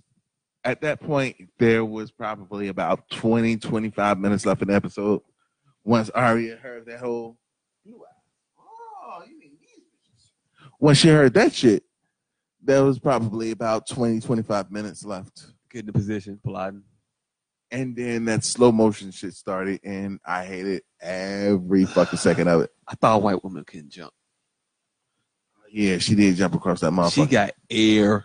at 0.64 0.80
that 0.80 1.00
point 1.00 1.36
there 1.58 1.84
was 1.84 2.10
probably 2.10 2.68
about 2.68 3.08
20 3.10 3.56
25 3.56 4.18
minutes 4.18 4.46
left 4.46 4.62
in 4.62 4.68
the 4.68 4.74
episode 4.74 5.22
once 5.84 6.10
Arya 6.10 6.56
heard 6.56 6.86
that 6.86 7.00
whole. 7.00 7.38
Oh, 7.88 9.22
you 9.26 9.38
mean 9.38 9.52
these 9.60 9.78
bitches. 9.78 10.32
When 10.78 10.94
she 10.94 11.08
heard 11.08 11.34
that 11.34 11.54
shit, 11.54 11.84
there 12.62 12.84
was 12.84 12.98
probably 12.98 13.52
about 13.52 13.86
20 13.86 14.20
25 14.20 14.70
minutes 14.70 15.04
left. 15.04 15.46
Get 15.70 15.80
in 15.80 15.86
the 15.86 15.92
position. 15.92 16.40
Plotting. 16.44 16.82
And 17.70 17.96
then 17.96 18.24
that 18.26 18.44
slow 18.44 18.70
motion 18.70 19.10
shit 19.10 19.34
started 19.34 19.80
and 19.82 20.20
I 20.24 20.44
hated 20.44 20.82
every 21.00 21.84
fucking 21.84 22.18
second 22.18 22.48
of 22.48 22.62
it. 22.62 22.70
I 22.86 22.94
thought 22.94 23.22
white 23.22 23.42
women 23.42 23.64
couldn't 23.64 23.90
jump. 23.90 24.12
Yeah, 25.70 25.98
she 25.98 26.14
did 26.14 26.36
jump 26.36 26.54
across 26.54 26.80
that 26.80 26.92
motherfucker. 26.92 27.14
She 27.14 27.26
got 27.26 27.50
air 27.70 28.24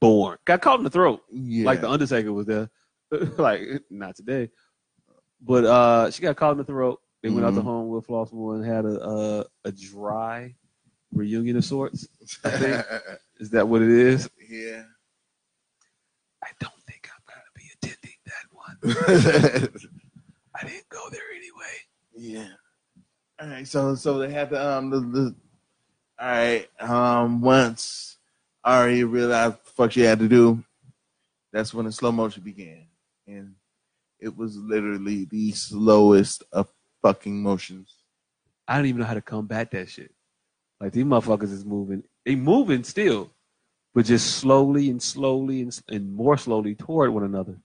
born. 0.00 0.38
Got 0.44 0.60
caught 0.60 0.78
in 0.78 0.84
the 0.84 0.90
throat. 0.90 1.22
Yeah. 1.32 1.64
Like 1.66 1.80
the 1.80 1.88
Undertaker 1.90 2.32
was 2.32 2.46
there. 2.46 2.68
like 3.38 3.62
not 3.90 4.16
today. 4.16 4.50
But 5.40 5.64
uh 5.64 6.10
she 6.10 6.22
got 6.22 6.36
caught 6.36 6.52
in 6.52 6.58
the 6.58 6.64
throat. 6.64 7.00
They 7.22 7.30
went 7.30 7.46
out 7.46 7.54
to 7.54 7.62
Homewood-Flossmoor 7.62 8.56
and 8.56 8.64
had 8.64 8.84
a, 8.84 9.00
a 9.00 9.44
a 9.64 9.72
dry 9.72 10.54
reunion 11.12 11.56
of 11.56 11.64
sorts. 11.64 12.08
I 12.44 12.50
think. 12.50 12.84
Is 13.38 13.50
that 13.50 13.66
what 13.68 13.82
it 13.82 13.90
is? 13.90 14.28
yeah. 14.48 14.82
I 16.44 16.48
don't 16.60 16.82
think 16.88 17.08
I'm 17.12 17.22
gonna 17.26 17.52
be 17.54 17.70
attending 17.76 18.18
that 18.26 18.46
one. 18.52 19.70
I 20.54 20.66
didn't 20.66 20.88
go 20.88 21.08
there 21.10 21.20
anyway. 21.36 21.74
yeah. 22.16 22.48
All 23.40 23.48
right. 23.48 23.66
So 23.66 23.94
so 23.94 24.18
they 24.18 24.32
had 24.32 24.50
the 24.50 24.64
um 24.64 24.90
the, 24.90 25.00
the 25.00 25.34
all 26.22 26.28
right 26.28 26.68
um 26.80 27.40
once 27.40 28.16
Ari 28.64 29.02
realized 29.02 29.54
what 29.54 29.64
the 29.64 29.70
fuck 29.72 29.92
she 29.92 30.02
had 30.02 30.20
to 30.20 30.28
do, 30.28 30.62
that's 31.52 31.74
when 31.74 31.84
the 31.86 31.90
slow 31.92 32.12
motion 32.12 32.44
began, 32.44 32.86
and 33.26 33.54
it 34.20 34.36
was 34.36 34.56
literally 34.56 35.24
the 35.24 35.50
slowest 35.50 36.44
of 36.52 36.68
fucking 37.02 37.42
motions. 37.42 37.92
I 38.68 38.76
don't 38.76 38.86
even 38.86 39.00
know 39.00 39.06
how 39.06 39.14
to 39.14 39.20
combat 39.20 39.72
that 39.72 39.88
shit. 39.88 40.12
Like 40.80 40.92
these 40.92 41.04
motherfuckers 41.04 41.52
is 41.52 41.64
moving. 41.64 42.04
They 42.24 42.36
moving 42.36 42.84
still, 42.84 43.32
but 43.94 44.06
just 44.06 44.36
slowly 44.36 44.90
and 44.90 45.02
slowly 45.02 45.60
and, 45.62 45.82
and 45.88 46.14
more 46.14 46.36
slowly 46.38 46.76
toward 46.76 47.10
one 47.10 47.24
another. 47.24 47.58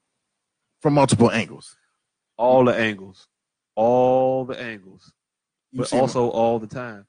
from 0.81 0.95
multiple 0.95 1.29
angles. 1.29 1.77
All 2.37 2.65
the 2.65 2.75
angles, 2.75 3.27
all 3.75 4.45
the 4.45 4.59
angles, 4.59 5.13
You 5.71 5.81
but 5.81 5.93
also 5.93 6.29
all 6.29 6.57
the 6.57 6.67
time. 6.67 7.05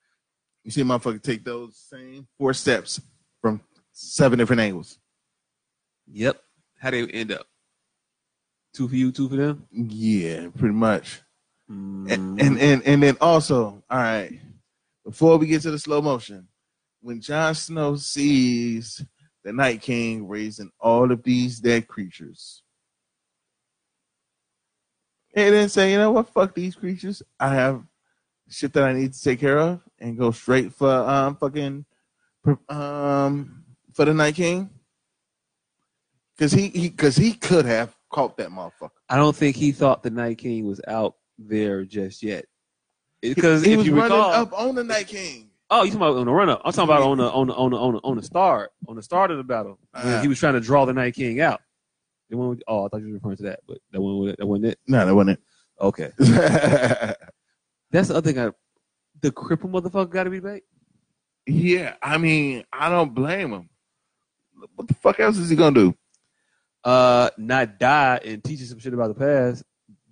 You 0.68 0.72
see, 0.72 0.82
a 0.82 0.84
motherfucker 0.84 1.22
take 1.22 1.44
those 1.44 1.78
same 1.88 2.28
four 2.36 2.52
steps 2.52 3.00
from 3.40 3.62
seven 3.90 4.38
different 4.38 4.60
angles. 4.60 4.98
Yep. 6.12 6.38
How 6.78 6.90
do 6.90 7.06
they 7.06 7.10
end 7.10 7.32
up? 7.32 7.46
Two 8.74 8.86
for 8.86 8.94
you, 8.94 9.10
two 9.10 9.30
for 9.30 9.36
them. 9.36 9.66
Yeah, 9.72 10.48
pretty 10.54 10.74
much. 10.74 11.22
Mm. 11.70 12.12
And, 12.12 12.40
and 12.42 12.58
and 12.60 12.82
and 12.84 13.02
then 13.02 13.16
also, 13.18 13.82
all 13.88 13.98
right, 13.98 14.38
before 15.06 15.38
we 15.38 15.46
get 15.46 15.62
to 15.62 15.70
the 15.70 15.78
slow 15.78 16.02
motion, 16.02 16.46
when 17.00 17.22
Jon 17.22 17.54
Snow 17.54 17.96
sees 17.96 19.02
the 19.44 19.54
Night 19.54 19.80
King 19.80 20.28
raising 20.28 20.70
all 20.78 21.10
of 21.10 21.22
these 21.22 21.60
dead 21.60 21.88
creatures, 21.88 22.62
and 25.34 25.54
then 25.54 25.70
say, 25.70 25.92
you 25.92 25.96
know 25.96 26.12
what, 26.12 26.28
fuck 26.28 26.54
these 26.54 26.76
creatures. 26.76 27.22
I 27.40 27.54
have 27.54 27.82
shit 28.50 28.74
that 28.74 28.84
I 28.84 28.92
need 28.92 29.14
to 29.14 29.22
take 29.22 29.40
care 29.40 29.58
of, 29.58 29.80
and 30.00 30.16
go 30.18 30.30
straight 30.30 30.72
for 30.72 30.88
um 30.90 31.36
fucking 31.36 31.84
um 32.68 33.64
for 33.92 34.04
the 34.04 34.14
Night 34.14 34.34
King, 34.34 34.70
because 36.36 36.52
he 36.52 36.68
he 36.68 36.88
because 36.88 37.16
he 37.16 37.32
could 37.32 37.64
have 37.64 37.94
caught 38.10 38.36
that 38.38 38.50
motherfucker. 38.50 38.90
I 39.08 39.16
don't 39.16 39.34
think 39.36 39.56
he 39.56 39.72
thought 39.72 40.02
the 40.02 40.10
Night 40.10 40.38
King 40.38 40.66
was 40.66 40.80
out 40.86 41.14
there 41.38 41.84
just 41.84 42.22
yet. 42.22 42.44
Because 43.20 43.64
he 43.64 43.72
if 43.72 43.78
was 43.78 43.86
you 43.86 43.96
running 43.96 44.16
recall, 44.16 44.30
up 44.32 44.52
on 44.58 44.74
the 44.76 44.84
Night 44.84 45.08
King. 45.08 45.50
oh, 45.70 45.82
you 45.82 45.90
talking 45.90 45.96
about 46.06 46.16
on 46.16 46.26
the 46.26 46.32
run 46.32 46.48
up? 46.48 46.62
I'm 46.64 46.72
talking 46.72 46.84
about 46.88 47.02
on 47.02 47.18
the 47.18 47.24
on 47.30 47.46
the 47.48 47.54
on 47.54 47.70
the 47.72 47.76
on 47.76 47.92
the, 47.94 47.98
on 48.04 48.16
the 48.16 48.22
start 48.22 48.70
on 48.86 48.96
the 48.96 49.02
start 49.02 49.30
of 49.30 49.36
the 49.38 49.44
battle 49.44 49.78
Uh-huh. 49.94 50.22
he 50.22 50.28
was 50.28 50.38
trying 50.38 50.54
to 50.54 50.60
draw 50.60 50.84
the 50.84 50.92
Night 50.92 51.14
King 51.14 51.40
out. 51.40 51.60
The 52.30 52.36
one 52.36 52.50
with, 52.50 52.62
oh, 52.68 52.84
I 52.86 52.88
thought 52.88 53.00
you 53.00 53.08
were 53.08 53.14
referring 53.14 53.38
to 53.38 53.42
that, 53.44 53.60
but 53.66 53.78
that 53.90 54.00
one 54.00 54.34
that 54.38 54.46
wasn't 54.46 54.66
it. 54.66 54.78
No, 54.86 55.04
that 55.04 55.14
wasn't 55.14 55.38
it. 55.38 55.42
Okay, 55.80 56.10
that's 57.90 58.08
the 58.08 58.16
other 58.16 58.20
thing. 58.32 58.38
I, 58.38 58.50
the 59.20 59.30
cripple 59.30 59.70
motherfucker 59.70 60.10
got 60.10 60.24
to 60.24 60.30
be 60.30 60.40
bait. 60.40 60.64
yeah, 61.46 61.94
I 62.02 62.18
mean, 62.18 62.64
I 62.72 62.88
don't 62.88 63.14
blame 63.14 63.52
him. 63.52 63.68
What 64.74 64.88
the 64.88 64.94
fuck 64.94 65.20
else 65.20 65.38
is 65.38 65.50
he 65.50 65.56
gonna 65.56 65.74
do? 65.74 65.94
Uh, 66.84 67.30
not 67.36 67.78
die 67.78 68.20
and 68.24 68.42
teach 68.42 68.60
you 68.60 68.66
some 68.66 68.78
shit 68.78 68.94
about 68.94 69.08
the 69.08 69.14
past. 69.14 69.62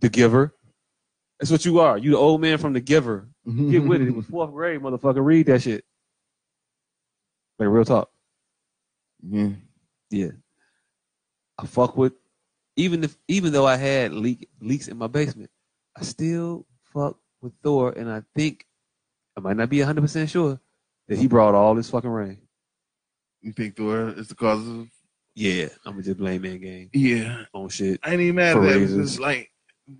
The 0.00 0.08
Giver. 0.08 0.54
That's 1.38 1.50
what 1.50 1.64
you 1.64 1.80
are. 1.80 1.98
You 1.98 2.12
the 2.12 2.16
old 2.16 2.40
man 2.40 2.58
from 2.58 2.72
The 2.72 2.80
Giver. 2.80 3.28
Get 3.46 3.84
with 3.84 4.02
it. 4.02 4.08
It 4.08 4.14
was 4.14 4.26
fourth 4.26 4.52
grade, 4.52 4.80
motherfucker. 4.80 5.24
Read 5.24 5.46
that 5.46 5.62
shit. 5.62 5.84
Like 7.58 7.68
real 7.68 7.84
talk. 7.84 8.10
Yeah. 9.22 9.50
Yeah. 10.10 10.30
I 11.58 11.66
fuck 11.66 11.96
with 11.96 12.12
even 12.76 13.02
if 13.04 13.16
even 13.28 13.52
though 13.52 13.66
I 13.66 13.76
had 13.76 14.12
leak 14.12 14.48
leaks 14.60 14.88
in 14.88 14.98
my 14.98 15.06
basement, 15.06 15.50
I 15.96 16.02
still 16.02 16.66
fuck 16.92 17.18
with 17.40 17.52
Thor 17.62 17.92
and 17.92 18.10
I 18.10 18.22
think 18.34 18.66
I 19.36 19.40
might 19.40 19.56
not 19.56 19.68
be 19.68 19.80
hundred 19.80 20.00
percent 20.02 20.30
sure 20.30 20.58
that 21.08 21.18
he 21.18 21.26
brought 21.26 21.54
all 21.54 21.74
this 21.74 21.90
fucking 21.90 22.10
rain. 22.10 22.38
You 23.42 23.52
think 23.52 23.76
Thor 23.76 24.08
is 24.16 24.28
the 24.28 24.34
cause 24.34 24.66
of? 24.66 24.88
Yeah, 25.34 25.68
I'm 25.84 25.92
gonna 25.92 26.02
just 26.02 26.16
blame 26.16 26.42
man 26.42 26.58
game 26.58 26.90
Yeah, 26.94 27.44
on 27.52 27.68
shit. 27.68 28.00
I 28.02 28.12
ain't 28.12 28.22
even 28.22 28.36
mad 28.36 28.56
at 28.56 28.62
that. 28.62 29.00
It's 29.00 29.18
like, 29.18 29.52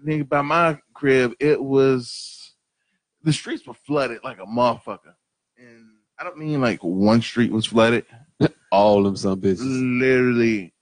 nigga, 0.05 0.27
by 0.27 0.41
my 0.41 0.79
crib, 0.95 1.35
it 1.39 1.63
was 1.63 2.55
the 3.23 3.33
streets 3.33 3.67
were 3.67 3.75
flooded 3.75 4.21
like 4.25 4.39
a 4.39 4.47
motherfucker, 4.47 5.15
and 5.59 5.85
I 6.19 6.25
don't 6.25 6.39
mean 6.39 6.61
like 6.63 6.83
one 6.83 7.21
street 7.21 7.53
was 7.53 7.67
flooded. 7.67 8.07
All 8.73 9.03
them 9.03 9.17
some 9.17 9.41
bitches. 9.41 9.61
Literally, 10.01 10.73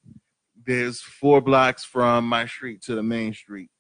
there's 0.64 1.00
four 1.00 1.40
blocks 1.40 1.84
from 1.84 2.28
my 2.28 2.46
street 2.46 2.82
to 2.82 2.94
the 2.94 3.02
main 3.02 3.34
street. 3.34 3.70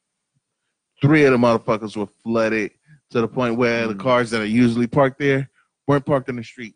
Three 1.00 1.24
of 1.24 1.32
the 1.32 1.38
motherfuckers 1.38 1.96
were 1.96 2.08
flooded 2.24 2.72
to 3.14 3.20
the 3.20 3.28
point 3.28 3.54
where 3.56 3.86
the 3.86 3.94
Mm. 3.94 4.00
cars 4.00 4.30
that 4.30 4.40
are 4.40 4.44
usually 4.44 4.88
parked 4.88 5.20
there 5.20 5.48
weren't 5.86 6.04
parked 6.04 6.28
in 6.28 6.34
the 6.34 6.42
street. 6.42 6.74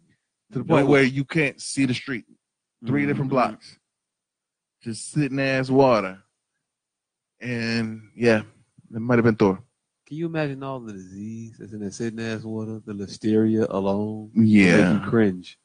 To 0.52 0.60
the 0.60 0.64
point 0.64 0.86
No. 0.86 0.92
where 0.92 1.02
you 1.02 1.24
can't 1.24 1.60
see 1.60 1.84
the 1.84 1.92
street. 1.92 2.26
3 2.86 3.06
different 3.06 3.26
Mhm. 3.28 3.34
blocks. 3.34 3.76
Just 4.80 5.10
sitting 5.10 5.40
as 5.40 5.68
water. 5.68 6.22
And 7.40 8.10
yeah, 8.14 8.42
it 8.94 9.00
might 9.00 9.16
have 9.16 9.24
been 9.24 9.34
Thor. 9.34 9.60
Can 10.06 10.16
you 10.16 10.26
imagine 10.26 10.62
all 10.62 10.78
the 10.78 10.92
disease 10.92 11.56
that's 11.58 11.72
in 11.72 11.80
that 11.80 11.92
sitting 11.92 12.20
ass 12.20 12.42
water? 12.44 12.80
The 12.86 12.92
listeria 12.94 13.66
alone. 13.68 14.30
make 14.32 14.48
Yeah. 14.48 15.04
you 15.04 15.10
cringe. 15.10 15.58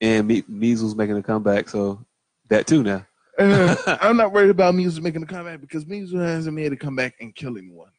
And 0.00 0.26
me- 0.26 0.44
measles 0.48 0.96
making 0.96 1.16
a 1.16 1.22
comeback, 1.22 1.68
so 1.68 2.04
that 2.48 2.66
too 2.66 2.82
now. 2.82 3.06
Uh, 3.38 3.76
I'm 4.02 4.16
not 4.16 4.32
worried 4.32 4.50
about 4.50 4.74
Measles 4.74 5.00
making 5.00 5.22
a 5.22 5.26
comeback 5.26 5.60
because 5.60 5.86
Measles 5.86 6.20
hasn't 6.20 6.56
made 6.56 6.72
a 6.72 6.76
comeback 6.76 7.14
and 7.20 7.34
killing 7.34 7.64
anyone. 7.66 7.90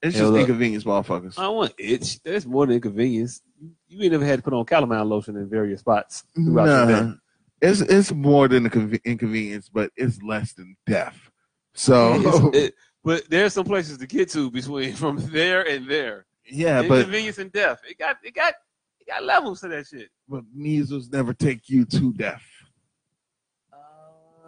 It's 0.00 0.16
Hell 0.16 0.26
just 0.28 0.34
up. 0.34 0.40
inconvenience, 0.40 0.84
motherfuckers. 0.84 1.38
I 1.38 1.42
don't 1.42 1.56
want 1.56 1.74
itch. 1.78 2.22
That's 2.22 2.46
more 2.46 2.66
than 2.66 2.76
inconvenience. 2.76 3.42
You 3.88 4.02
ain't 4.02 4.12
never 4.12 4.24
had 4.24 4.38
to 4.38 4.42
put 4.42 4.52
on 4.52 4.64
calamine 4.64 5.08
lotion 5.08 5.36
in 5.36 5.48
various 5.48 5.80
spots 5.80 6.22
throughout 6.34 6.66
your 6.66 6.86
day. 6.86 7.06
Nah, 7.08 7.14
it's 7.60 7.80
it's 7.80 8.12
more 8.12 8.46
than 8.46 8.66
a 8.66 8.70
conve- 8.70 9.02
inconvenience, 9.04 9.68
but 9.68 9.90
it's 9.96 10.22
less 10.22 10.52
than 10.52 10.76
death. 10.86 11.30
So 11.74 12.50
it- 12.54 12.74
but 13.04 13.28
there's 13.28 13.54
some 13.54 13.64
places 13.64 13.98
to 13.98 14.06
get 14.06 14.30
to 14.30 14.50
between 14.50 14.94
from 14.94 15.16
there 15.32 15.66
and 15.68 15.88
there. 15.90 16.26
yeah, 16.48 16.82
but 16.82 16.98
Inconvenience 16.98 17.38
and 17.38 17.50
death. 17.52 17.80
It 17.88 17.98
got 17.98 18.18
it 18.22 18.34
got 18.34 18.54
it 19.00 19.08
got 19.08 19.24
levels 19.24 19.60
to 19.62 19.68
that 19.68 19.86
shit. 19.88 20.10
but 20.28 20.44
measles 20.54 21.08
never 21.10 21.34
take 21.34 21.68
you 21.68 21.84
to 21.86 22.12
death. 22.12 22.44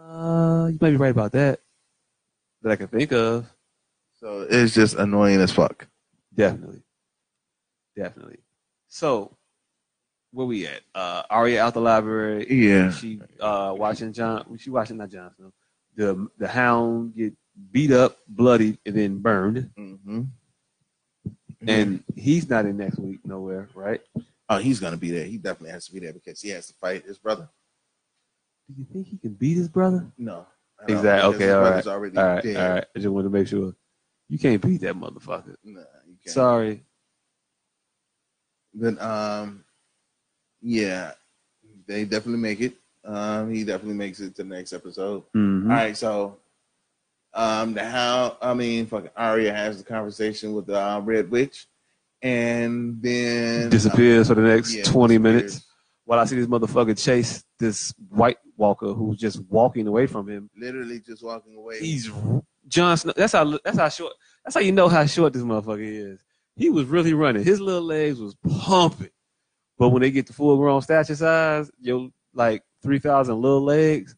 Uh, 0.09 0.69
you 0.71 0.79
might 0.81 0.91
be 0.91 0.97
right 0.97 1.11
about 1.11 1.33
that. 1.33 1.61
That 2.63 2.73
I 2.73 2.77
can 2.77 2.89
think 2.89 3.13
of. 3.13 3.47
So 4.21 4.47
it's 4.49 4.75
just 4.75 4.97
annoying 4.97 5.41
as 5.41 5.51
fuck. 5.53 5.87
Definitely. 6.35 6.83
Definitely. 7.97 8.39
So, 8.89 9.37
where 10.33 10.47
we 10.47 10.67
at? 10.67 10.81
Uh, 10.95 11.23
Arya 11.31 11.63
out 11.63 11.75
the 11.75 11.81
library. 11.81 12.47
Yeah. 12.51 12.91
She 12.93 13.21
uh 13.41 13.75
watching 13.77 14.13
Jon. 14.13 14.59
She 14.59 14.71
watching 14.71 14.99
not 14.99 15.11
Jon 15.11 15.31
Snow. 15.37 15.53
The 15.97 16.29
the 16.39 16.49
Hound 16.49 17.15
get 17.15 17.35
beat 17.73 17.93
up, 17.93 18.19
bloodied, 18.29 18.79
and 18.87 18.95
then 18.95 19.19
burned. 19.19 19.71
Mm-hmm. 19.79 20.23
And 21.67 22.03
he's 22.17 22.49
not 22.49 22.65
in 22.65 22.79
next 22.79 22.99
week 22.99 23.21
nowhere, 23.25 23.69
right? 23.75 24.01
oh, 24.49 24.59
he's 24.59 24.81
gonna 24.81 24.97
be 24.97 25.11
there. 25.11 25.25
He 25.25 25.39
definitely 25.39 25.71
has 25.71 25.87
to 25.87 25.93
be 25.93 26.01
there 26.01 26.13
because 26.13 26.41
he 26.41 26.49
has 26.51 26.67
to 26.69 26.75
fight 26.75 27.05
his 27.07 27.19
brother. 27.19 27.49
Do 28.69 28.75
you 28.79 28.87
think 28.93 29.09
he 29.09 29.17
can 29.17 29.33
beat 29.35 29.57
his 29.57 29.69
brother? 29.69 30.07
No, 30.17 30.47
Exactly. 30.89 31.35
Okay. 31.35 31.51
All 31.53 31.63
right. 31.63 31.87
All 31.87 31.99
right. 31.99 32.17
All 32.17 32.75
right. 32.75 32.85
I 32.95 32.99
just 32.99 33.09
wanted 33.09 33.25
to 33.25 33.31
make 33.31 33.49
sure 33.49 33.75
you 34.31 34.39
can't 34.39 34.63
beat 34.63 34.81
that 34.83 34.95
motherfucker. 34.95 35.57
Nah, 35.65 35.81
you 36.07 36.17
can't. 36.25 36.35
Sorry. 36.35 36.85
But 38.73 39.01
um, 39.03 39.65
yeah, 40.63 41.13
they 41.87 42.05
definitely 42.05 42.41
make 42.41 42.61
it. 42.61 42.75
Um, 43.05 43.53
he 43.53 43.65
definitely 43.65 43.97
makes 43.97 44.21
it 44.21 44.37
to 44.37 44.45
the 44.45 44.49
next 44.49 44.73
episode. 44.73 45.25
Mhm. 45.35 45.65
All 45.65 45.69
right, 45.71 45.97
so 45.97 46.37
um, 47.35 47.75
the 47.75 47.85
how 47.85 48.37
I 48.41 48.55
mean, 48.55 48.87
fucking 48.87 49.11
Arya 49.17 49.53
has 49.53 49.79
the 49.79 49.85
conversation 49.85 50.55
with 50.55 50.67
the 50.67 50.81
uh, 50.81 51.01
Red 51.01 51.31
Witch, 51.31 51.67
and 52.23 53.03
then 53.03 53.69
Disappears 53.71 54.29
for 54.29 54.35
the 54.35 54.43
next 54.43 54.75
yeah, 54.75 54.85
twenty 54.85 55.19
minutes 55.19 55.67
while 56.05 56.19
I 56.19 56.25
see 56.25 56.37
this 56.37 56.47
motherfucker 56.47 57.01
chase 57.01 57.45
this 57.59 57.95
White 58.09 58.39
Walker 58.57 58.93
who's 58.93 59.17
just 59.19 59.41
walking 59.49 59.87
away 59.87 60.07
from 60.07 60.29
him. 60.29 60.51
literally 60.57 61.01
just 61.01 61.23
walking 61.23 61.57
away. 61.57 61.79
He's 61.79 62.11
Jon 62.71 62.97
Snow. 62.97 63.13
That's 63.15 63.33
how. 63.33 63.59
That's 63.65 63.77
how 63.79 63.89
short. 63.89 64.15
That's 64.45 64.55
how 64.55 64.63
you 64.63 64.73
know 64.73 64.89
how 64.89 65.05
short 65.05 65.33
this 65.35 65.43
motherfucker 65.43 66.13
is. 66.13 66.21
He 66.57 66.71
was 66.71 66.87
really 66.87 67.13
running. 67.13 67.45
His 67.45 67.61
little 67.61 67.83
legs 67.83 68.19
was 68.19 68.37
pumping. 68.65 69.11
But 69.79 69.91
when 69.91 70.03
they 70.03 70.11
get 70.11 70.27
to 70.29 70.33
full 70.33 70.57
grown 70.57 70.83
stature 70.83 71.17
size, 71.17 71.71
your 71.81 72.11
like 72.35 72.63
three 72.83 72.99
thousand 72.99 73.41
little 73.41 73.63
legs 73.63 74.15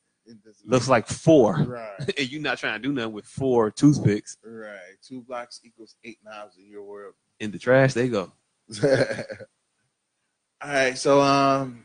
looks 0.64 0.88
like 0.88 1.06
four, 1.08 1.56
right, 1.56 2.14
and 2.18 2.30
you're 2.30 2.42
not 2.42 2.58
trying 2.58 2.80
to 2.80 2.88
do 2.88 2.92
nothing 2.92 3.12
with 3.12 3.26
four 3.26 3.70
toothpicks 3.70 4.36
right. 4.44 4.78
Two 5.06 5.22
blocks 5.22 5.60
equals 5.64 5.96
eight 6.04 6.18
knives 6.24 6.56
in 6.56 6.68
your 6.68 6.82
world. 6.82 7.14
in 7.40 7.50
the 7.50 7.58
trash. 7.58 7.94
They 7.94 8.08
go. 8.08 8.32
all 8.84 8.88
right, 10.64 10.96
so 10.96 11.20
um, 11.20 11.84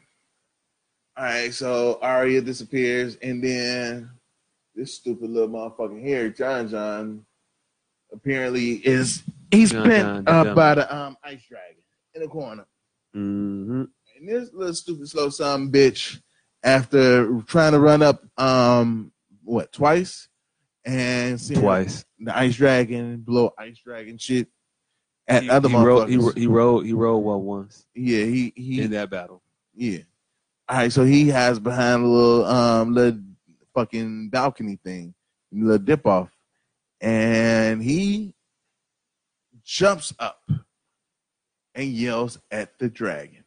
all 1.15 1.25
right, 1.25 1.53
so 1.53 1.99
Arya 2.01 2.41
disappears, 2.41 3.15
and 3.17 3.43
then 3.43 4.09
this 4.77 4.93
stupid 4.93 5.29
little 5.29 5.49
motherfucking 5.49 6.01
here, 6.01 6.29
Jon 6.29 6.69
Jon, 6.69 7.25
apparently 8.13 8.73
is 8.73 9.23
he's 9.51 9.71
Jon 9.71 9.87
bent 9.87 10.25
Jon, 10.27 10.47
up 10.47 10.55
by 10.55 10.75
the 10.75 10.95
um 10.95 11.17
ice 11.23 11.43
dragon 11.49 11.83
in 12.15 12.21
the 12.21 12.27
corner. 12.27 12.65
hmm 13.13 13.83
And 14.17 14.29
this 14.29 14.49
little 14.53 14.73
stupid 14.73 15.09
slow 15.09 15.29
son 15.29 15.71
bitch, 15.71 16.21
after 16.63 17.41
trying 17.41 17.73
to 17.73 17.79
run 17.79 18.01
up 18.03 18.23
um 18.39 19.11
what 19.43 19.71
twice, 19.71 20.27
and 20.85 21.39
Twice. 21.55 22.05
the 22.19 22.37
ice 22.37 22.55
dragon 22.55 23.17
blow 23.17 23.53
ice 23.57 23.79
dragon 23.83 24.17
shit 24.17 24.47
at 25.27 25.43
He, 25.43 25.49
other 25.49 25.67
he. 25.69 25.75
He, 25.75 25.81
motherfuckers. 25.81 26.23
ro- 26.23 26.31
he 26.33 26.47
rolled 26.47 26.85
He 26.85 26.93
rolled 26.93 27.25
well 27.25 27.41
once 27.41 27.85
yeah, 27.95 28.23
he 28.25 28.53
he 28.55 28.81
in 28.81 28.91
that 28.91 29.09
battle. 29.09 29.41
Yeah. 29.75 29.99
All 30.69 30.77
right, 30.77 30.91
so 30.91 31.03
he 31.05 31.29
has 31.29 31.59
behind 31.59 32.03
a 32.03 32.07
little 32.07 32.45
um 32.45 32.93
little 32.93 33.19
fucking 33.77 34.29
balcony 34.29 34.79
thing, 34.83 35.13
little 35.51 35.77
dip 35.77 36.05
off, 36.05 36.29
and 36.99 37.83
he 37.83 38.33
jumps 39.63 40.13
up 40.17 40.49
and 41.75 41.87
yells 41.89 42.39
at 42.49 42.77
the 42.79 42.89
dragon. 42.89 43.43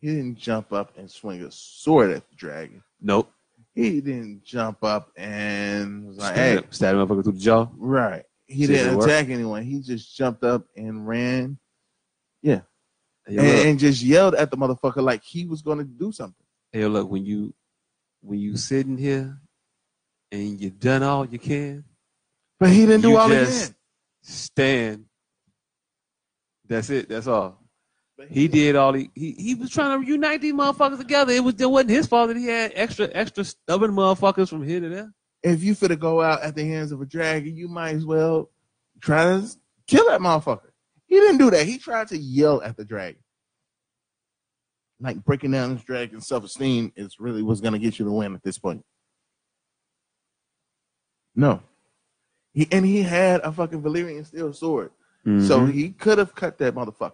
He 0.00 0.08
didn't 0.08 0.38
jump 0.38 0.72
up 0.72 0.96
and 0.96 1.10
swing 1.10 1.42
a 1.42 1.50
sword 1.50 2.10
at 2.10 2.28
the 2.28 2.36
dragon. 2.36 2.82
Nope. 3.00 3.32
He 3.74 4.00
didn't 4.00 4.44
jump 4.44 4.82
up 4.82 5.12
and 5.16 6.08
was 6.08 6.16
like, 6.18 6.34
Stab 6.34 6.64
"Hey, 6.64 6.66
stab 6.70 6.94
him 6.96 7.06
motherfucker 7.06 7.22
through 7.22 7.32
the 7.34 7.38
jaw. 7.38 7.68
right." 7.76 8.24
He 8.46 8.66
See 8.66 8.72
didn't 8.72 9.00
attack 9.00 9.28
anyone. 9.28 9.62
He 9.62 9.80
just 9.80 10.16
jumped 10.16 10.42
up 10.42 10.64
and 10.76 11.06
ran 11.06 11.58
Hey, 13.28 13.34
yo, 13.34 13.42
and, 13.42 13.68
and 13.68 13.78
just 13.78 14.02
yelled 14.02 14.34
at 14.34 14.50
the 14.50 14.56
motherfucker 14.56 15.02
like 15.02 15.22
he 15.22 15.44
was 15.44 15.60
going 15.62 15.78
to 15.78 15.84
do 15.84 16.12
something. 16.12 16.46
hey, 16.72 16.86
look, 16.86 17.10
when 17.10 17.26
you 17.26 17.54
when 18.20 18.38
you 18.38 18.56
sitting 18.56 18.96
here 18.98 19.38
and 20.32 20.60
you 20.60 20.70
done 20.70 21.02
all 21.02 21.26
you 21.26 21.38
can, 21.38 21.84
But 22.60 22.70
he 22.70 22.86
didn't 22.86 23.02
do 23.02 23.10
You 23.10 23.16
all 23.18 23.28
just- 23.28 23.64
again. 23.70 23.76
stand. 24.22 25.04
That's 26.66 26.90
it. 26.90 27.08
That's 27.08 27.26
all. 27.26 27.62
But 28.16 28.28
He 28.28 28.48
did 28.48 28.74
all 28.76 28.92
he, 28.94 29.10
he 29.14 29.32
he 29.32 29.54
was 29.54 29.70
trying 29.70 30.00
to 30.02 30.06
unite 30.06 30.40
these 30.40 30.52
motherfuckers 30.52 30.98
together. 30.98 31.32
It 31.32 31.44
was 31.44 31.54
it 31.60 31.70
wasn't 31.70 31.90
his 31.90 32.06
fault 32.08 32.28
that 32.28 32.36
he 32.36 32.46
had 32.46 32.72
extra 32.74 33.08
extra 33.12 33.44
stubborn 33.44 33.92
motherfuckers 33.92 34.48
from 34.48 34.64
here 34.64 34.80
to 34.80 34.88
there. 34.88 35.12
If 35.44 35.62
you 35.62 35.74
fit 35.76 35.88
to 35.88 35.96
go 35.96 36.20
out 36.20 36.42
at 36.42 36.56
the 36.56 36.64
hands 36.64 36.90
of 36.90 37.00
a 37.00 37.06
dragon, 37.06 37.56
you 37.56 37.68
might 37.68 37.94
as 37.94 38.04
well 38.04 38.50
try 39.00 39.22
to 39.24 39.48
kill 39.86 40.06
that 40.08 40.20
motherfucker. 40.20 40.70
He 41.06 41.14
didn't 41.14 41.38
do 41.38 41.50
that. 41.52 41.64
He 41.64 41.78
tried 41.78 42.08
to 42.08 42.18
yell 42.18 42.60
at 42.60 42.76
the 42.76 42.84
dragon. 42.84 43.20
Like 45.00 45.24
breaking 45.24 45.52
down 45.52 45.74
this 45.74 45.84
dragon's 45.84 46.26
self 46.26 46.44
esteem 46.44 46.92
is 46.96 47.20
really 47.20 47.42
what's 47.42 47.60
gonna 47.60 47.78
get 47.78 47.98
you 47.98 48.04
to 48.04 48.10
win 48.10 48.34
at 48.34 48.42
this 48.42 48.58
point. 48.58 48.84
No. 51.34 51.62
He 52.52 52.66
and 52.72 52.84
he 52.84 53.02
had 53.02 53.40
a 53.42 53.52
fucking 53.52 53.82
Valyrian 53.82 54.26
steel 54.26 54.52
sword. 54.52 54.90
So 55.24 55.60
Mhm. 55.60 55.72
he 55.72 55.90
could 55.90 56.16
have 56.18 56.34
cut 56.34 56.56
that 56.58 56.74
motherfucker. 56.74 57.12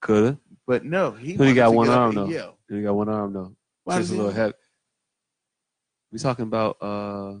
could 0.00 0.24
have. 0.24 0.38
But 0.66 0.84
no, 0.84 1.12
he 1.12 1.36
he 1.36 1.54
got 1.54 1.66
to 1.66 1.70
one 1.72 1.88
arm, 1.88 2.14
though. 2.14 2.26
yell. 2.26 2.56
He 2.68 2.82
got 2.82 2.94
one 2.94 3.08
arm 3.08 3.32
though. 3.34 3.54
Why 3.84 3.98
Just 3.98 4.12
a 4.12 4.16
little 4.16 4.32
heavy. 4.32 4.54
We 6.10 6.18
talking 6.18 6.44
about 6.44 6.76
uh 6.80 7.34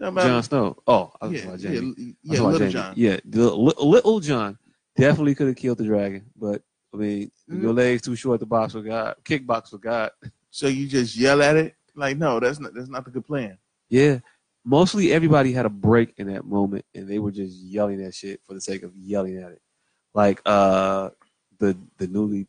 Talking 0.00 0.18
about- 0.18 0.44
Snow. 0.44 0.76
Oh, 0.86 1.12
I 1.20 1.26
was 1.26 1.32
yeah, 1.42 1.50
talking 1.50 1.66
about 1.66 1.74
Jaime. 1.74 1.94
Yeah, 1.96 2.12
yeah, 2.22 2.40
Little 2.42 2.58
Jaime. 2.58 2.72
Jon. 2.72 2.94
Yeah, 2.96 3.16
the 3.24 3.56
li- 3.56 3.72
little 3.78 4.20
Jon 4.20 4.58
definitely 4.96 5.34
could 5.34 5.46
have 5.48 5.56
killed 5.56 5.78
the 5.78 5.84
dragon, 5.84 6.30
but 6.36 6.62
I 6.94 6.96
mean, 6.96 7.30
Mm. 7.50 7.62
your 7.62 7.72
legs 7.74 8.02
too 8.02 8.14
short 8.16 8.38
to 8.40 8.46
box 8.46 8.72
with 8.72 8.86
God, 8.86 9.16
kickbox 9.24 9.72
with 9.72 9.82
God. 9.82 10.12
So 10.50 10.68
you 10.68 10.86
just 10.86 11.16
yell 11.16 11.42
at 11.42 11.56
it? 11.56 11.74
Like, 11.96 12.16
no, 12.16 12.38
that's 12.40 12.60
not 12.60 12.72
that's 12.74 12.88
not 12.88 13.04
the 13.04 13.10
good 13.10 13.26
plan. 13.26 13.58
Yeah, 13.88 14.20
mostly 14.64 15.12
everybody 15.12 15.52
had 15.52 15.66
a 15.66 15.70
break 15.70 16.14
in 16.16 16.28
that 16.32 16.44
moment, 16.46 16.84
and 16.94 17.08
they 17.08 17.18
were 17.18 17.32
just 17.32 17.56
yelling 17.58 17.98
that 18.02 18.14
shit 18.14 18.40
for 18.46 18.54
the 18.54 18.60
sake 18.60 18.82
of 18.84 18.94
yelling 18.96 19.36
at 19.38 19.50
it. 19.52 19.60
Like 20.14 20.40
uh, 20.46 21.10
the 21.58 21.76
the 21.98 22.06
newly 22.06 22.46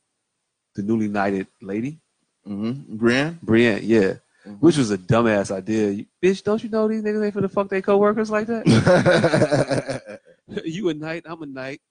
the 0.75 0.83
newly 0.83 1.07
knighted 1.07 1.47
lady, 1.61 1.99
Mm-hmm. 2.47 2.97
Brian? 2.97 3.39
Brienne. 3.41 3.79
Yeah, 3.83 4.13
Mhm. 4.47 4.59
which 4.59 4.77
was 4.77 4.91
a 4.91 4.97
dumbass 4.99 5.49
idea. 5.49 5.89
You- 5.89 6.05
Bitch, 6.23 6.43
don't 6.43 6.63
you 6.63 6.69
know 6.69 6.87
these 6.87 7.01
niggas 7.01 7.25
ain't 7.25 7.33
finna 7.35 7.49
fuck 7.51 7.69
their 7.69 7.81
coworkers 7.81 8.29
like 8.29 8.45
that? 8.47 8.63
you 10.65 10.89
a 10.89 10.93
knight, 10.93 11.23
I'm 11.25 11.41
a 11.41 11.45
knight. 11.47 11.81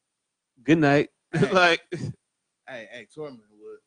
Good 0.62 0.78
night. 0.78 1.10
Like, 1.52 1.81
hey, 2.68 2.88
hey, 2.90 3.06
Tormund 3.16 3.38
would. 3.60 3.78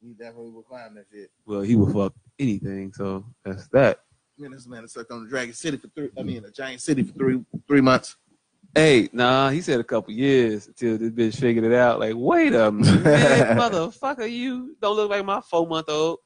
He 0.00 0.14
definitely 0.14 0.50
would 0.52 0.66
climb 0.66 0.94
that 0.94 1.06
shit. 1.12 1.30
well, 1.44 1.60
he 1.62 1.74
would 1.74 1.92
fuck 1.92 2.14
anything, 2.38 2.92
so 2.92 3.24
that's 3.44 3.66
that. 3.68 4.00
Man, 4.38 4.52
this 4.52 4.66
man 4.68 4.86
sucked 4.86 5.10
on 5.10 5.24
the 5.24 5.28
Dragon 5.28 5.52
City 5.54 5.76
for 5.76 5.88
three. 5.88 6.10
I 6.16 6.22
mean, 6.22 6.44
a 6.44 6.50
giant 6.50 6.80
city 6.80 7.02
for 7.02 7.12
three 7.14 7.44
three 7.66 7.80
months. 7.80 8.16
Hey, 8.74 9.08
nah, 9.12 9.50
he 9.50 9.60
said 9.60 9.80
a 9.80 9.84
couple 9.84 10.12
years 10.12 10.68
until 10.68 10.98
this 10.98 11.10
bitch 11.10 11.40
figured 11.40 11.64
it 11.64 11.72
out. 11.72 11.98
Like, 11.98 12.14
wait 12.16 12.54
a 12.54 12.70
minute, 12.70 13.02
motherfucker, 13.58 14.30
you 14.30 14.76
don't 14.80 14.94
look 14.94 15.10
like 15.10 15.24
my 15.24 15.40
four 15.40 15.66
month 15.66 15.88
old, 15.88 16.18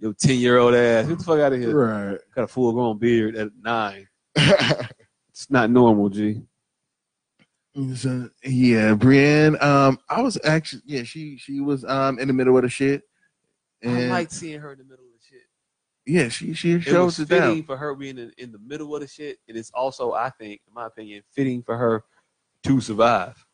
your 0.00 0.12
ten 0.14 0.38
year 0.38 0.58
old 0.58 0.74
ass. 0.74 1.06
Get 1.06 1.18
the 1.18 1.24
fuck 1.24 1.38
out 1.38 1.52
of 1.52 1.60
here. 1.60 1.76
Right. 1.76 2.18
Got 2.34 2.44
a 2.44 2.48
full 2.48 2.72
grown 2.72 2.98
beard 2.98 3.36
at 3.36 3.50
nine. 3.62 4.08
It's 5.34 5.50
not 5.50 5.70
normal, 5.70 6.10
G. 6.10 6.42
so, 7.94 8.28
yeah, 8.44 8.94
Brienne. 8.94 9.56
Um, 9.62 9.98
I 10.08 10.20
was 10.22 10.38
actually 10.44 10.82
yeah, 10.86 11.02
she 11.04 11.36
she 11.38 11.60
was 11.60 11.84
um 11.84 12.18
in 12.18 12.28
the 12.28 12.34
middle 12.34 12.56
of 12.56 12.62
the 12.62 12.68
shit. 12.68 13.02
I 13.84 14.06
like 14.06 14.30
seeing 14.30 14.60
her 14.60 14.72
in 14.72 14.78
the 14.78 14.84
middle 14.84 15.04
of 15.04 15.10
the 15.12 15.26
shit. 15.28 15.42
yeah, 16.06 16.28
she 16.28 16.52
she 16.54 16.72
It 16.72 16.76
was 16.76 16.84
shows 16.84 17.18
it 17.20 17.28
fitting 17.28 17.56
down. 17.56 17.62
for 17.64 17.76
her 17.76 17.94
being 17.94 18.18
in, 18.18 18.30
in 18.38 18.52
the 18.52 18.58
middle 18.58 18.94
of 18.94 19.00
the 19.00 19.08
shit, 19.08 19.38
and 19.48 19.56
it's 19.56 19.70
also, 19.72 20.12
I 20.12 20.30
think, 20.30 20.60
in 20.68 20.74
my 20.74 20.86
opinion, 20.86 21.22
fitting 21.32 21.62
for 21.62 21.76
her 21.76 22.04
to 22.64 22.80
survive. 22.80 23.44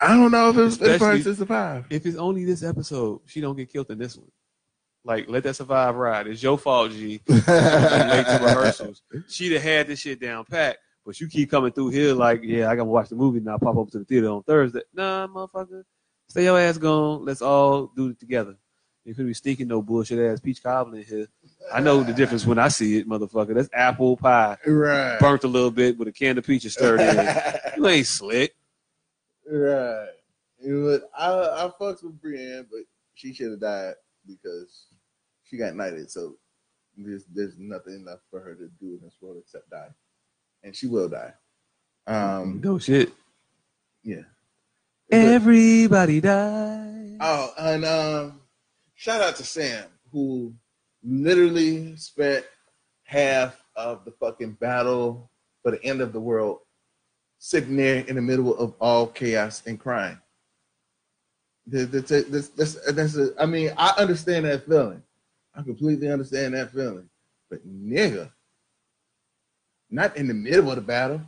I 0.00 0.08
don't 0.16 0.32
know 0.32 0.50
if 0.50 0.56
it 0.56 0.62
was 0.62 0.76
fit 0.76 0.98
for 0.98 1.08
her 1.12 1.18
to 1.22 1.34
survive. 1.34 1.86
If 1.90 2.04
it's 2.06 2.16
only 2.16 2.44
this 2.44 2.62
episode, 2.64 3.20
she 3.26 3.40
don't 3.40 3.56
get 3.56 3.72
killed 3.72 3.90
in 3.90 3.98
this 3.98 4.16
one. 4.16 4.30
Like, 5.04 5.28
let 5.28 5.44
that 5.44 5.54
survive 5.56 5.94
ride. 5.94 6.26
It's 6.26 6.42
your 6.42 6.58
fault, 6.58 6.90
G. 6.90 7.20
Late 7.28 7.44
to 7.44 8.40
rehearsals. 8.42 9.02
She'd 9.28 9.52
have 9.52 9.62
had 9.62 9.86
this 9.86 10.00
shit 10.00 10.18
down 10.20 10.44
pat, 10.46 10.78
but 11.04 11.20
you 11.20 11.28
keep 11.28 11.50
coming 11.50 11.72
through 11.72 11.90
here 11.90 12.14
like, 12.14 12.40
yeah, 12.42 12.68
I 12.70 12.76
gotta 12.76 12.84
watch 12.84 13.08
the 13.08 13.16
movie 13.16 13.40
now. 13.40 13.58
Pop 13.58 13.76
up 13.76 13.90
to 13.90 13.98
the 14.00 14.04
theater 14.04 14.28
on 14.28 14.42
Thursday. 14.42 14.82
Nah, 14.92 15.26
motherfucker, 15.26 15.84
stay 16.28 16.44
your 16.44 16.58
ass 16.58 16.78
gone. 16.78 17.24
Let's 17.24 17.42
all 17.42 17.86
do 17.96 18.08
it 18.08 18.18
together. 18.20 18.56
You 19.04 19.14
could 19.14 19.26
be 19.26 19.34
stinking 19.34 19.68
no 19.68 19.82
bullshit 19.82 20.18
ass 20.18 20.40
peach 20.40 20.62
cobbler 20.62 20.98
in 20.98 21.04
here. 21.04 21.26
I 21.72 21.80
know 21.80 22.02
the 22.02 22.14
difference 22.14 22.46
when 22.46 22.58
I 22.58 22.68
see 22.68 22.96
it, 22.96 23.06
motherfucker. 23.08 23.54
That's 23.54 23.68
apple 23.74 24.16
pie, 24.16 24.56
Right. 24.66 25.18
burnt 25.20 25.44
a 25.44 25.48
little 25.48 25.70
bit 25.70 25.98
with 25.98 26.08
a 26.08 26.12
can 26.12 26.38
of 26.38 26.46
peaches 26.46 26.72
stirred 26.72 27.00
in. 27.00 27.36
You 27.76 27.88
ain't 27.88 28.06
slick. 28.06 28.54
Right. 29.50 30.08
It 30.64 30.72
was, 30.72 31.00
I 31.18 31.28
I 31.66 31.70
fucks 31.78 32.02
with 32.02 32.20
Brienne, 32.20 32.66
but 32.70 32.80
she 33.14 33.34
should 33.34 33.50
have 33.50 33.60
died 33.60 33.94
because 34.26 34.86
she 35.44 35.58
got 35.58 35.74
knighted. 35.74 36.10
So 36.10 36.36
there's 36.96 37.24
there's 37.26 37.58
nothing 37.58 38.04
left 38.06 38.22
for 38.30 38.40
her 38.40 38.54
to 38.54 38.68
do 38.80 38.94
in 38.94 39.00
this 39.02 39.16
world 39.20 39.36
except 39.38 39.68
die, 39.68 39.88
and 40.64 40.74
she 40.74 40.86
will 40.88 41.08
die. 41.08 41.32
Um. 42.06 42.60
No 42.64 42.78
shit. 42.78 43.12
Yeah. 44.02 44.22
But- 45.08 45.20
Everybody 45.20 46.20
dies. 46.20 47.16
oh, 47.20 47.52
and 47.58 47.84
um, 47.84 48.40
shout 48.94 49.20
out 49.20 49.36
to 49.36 49.44
Sam 49.44 49.84
who 50.10 50.52
literally 51.02 51.94
spent 51.96 52.44
half 53.04 53.60
of 53.76 54.04
the 54.04 54.10
fucking 54.12 54.52
battle 54.52 55.30
for 55.62 55.70
the 55.72 55.84
end 55.84 56.00
of 56.00 56.12
the 56.12 56.20
world 56.20 56.58
sitting 57.38 57.76
there 57.76 58.04
in 58.04 58.16
the 58.16 58.22
middle 58.22 58.56
of 58.56 58.74
all 58.80 59.06
chaos 59.06 59.62
and 59.66 59.78
crying. 59.78 60.18
This, 61.66 61.86
this, 61.88 62.48
this, 62.48 62.74
this 62.74 63.30
I 63.38 63.46
mean, 63.46 63.72
I 63.76 63.94
understand 63.98 64.44
that 64.46 64.66
feeling. 64.66 65.02
I 65.54 65.62
completely 65.62 66.10
understand 66.10 66.54
that 66.54 66.72
feeling. 66.72 67.08
But 67.50 67.66
nigga, 67.66 68.30
not 69.94 70.16
in 70.16 70.26
the 70.26 70.34
middle 70.34 70.70
of 70.70 70.76
the 70.76 70.82
battle. 70.82 71.20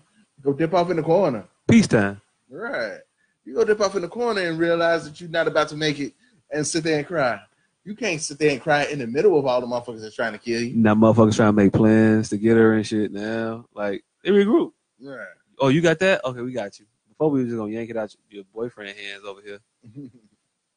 Go 0.43 0.53
dip 0.53 0.75
off 0.75 0.91
in 0.91 0.97
the 0.97 1.03
corner. 1.03 1.45
Peacetime. 1.69 2.21
Right. 2.51 2.99
You 3.45 3.55
go 3.55 3.65
dip 3.65 3.81
off 3.81 3.95
in 3.95 4.03
the 4.03 4.09
corner 4.09 4.43
and 4.43 4.59
realize 4.59 5.05
that 5.05 5.21
you're 5.21 5.31
not 5.31 5.47
about 5.47 5.69
to 5.69 5.77
make 5.77 6.01
it 6.01 6.15
and 6.51 6.67
sit 6.67 6.85
there 6.85 6.99
and 6.99 7.07
cry. 7.07 7.41
You 7.85 7.95
can't 7.95 8.21
sit 8.21 8.39
there 8.39 8.51
and 8.51 8.61
cry 8.61 8.85
in 8.85 8.99
the 8.99 9.07
middle 9.07 9.39
of 9.39 9.47
all 9.47 9.61
the 9.61 9.67
motherfuckers 9.67 10.01
that's 10.03 10.17
trying 10.17 10.33
to 10.33 10.39
kill 10.39 10.61
you. 10.61 10.75
Now 10.75 10.95
motherfuckers 10.95 11.37
trying 11.37 11.51
to 11.51 11.53
make 11.53 11.73
plans 11.73 12.31
to 12.31 12.37
get 12.37 12.57
her 12.57 12.75
and 12.75 12.85
shit 12.85 13.13
now. 13.13 13.67
Like, 13.73 14.05
they 14.25 14.31
regroup. 14.31 14.73
Right. 15.01 15.27
Oh, 15.61 15.69
you 15.69 15.81
got 15.81 16.01
that? 16.01 16.25
Okay, 16.25 16.41
we 16.41 16.53
got 16.53 16.79
you. 16.81 16.87
Before 17.09 17.31
we 17.31 17.41
were 17.41 17.47
just 17.47 17.57
gonna 17.57 17.73
yank 17.73 17.89
it 17.89 17.97
out 17.97 18.15
your 18.29 18.45
boyfriend 18.53 18.97
hands 18.97 19.25
over 19.25 19.41
here, 19.41 19.61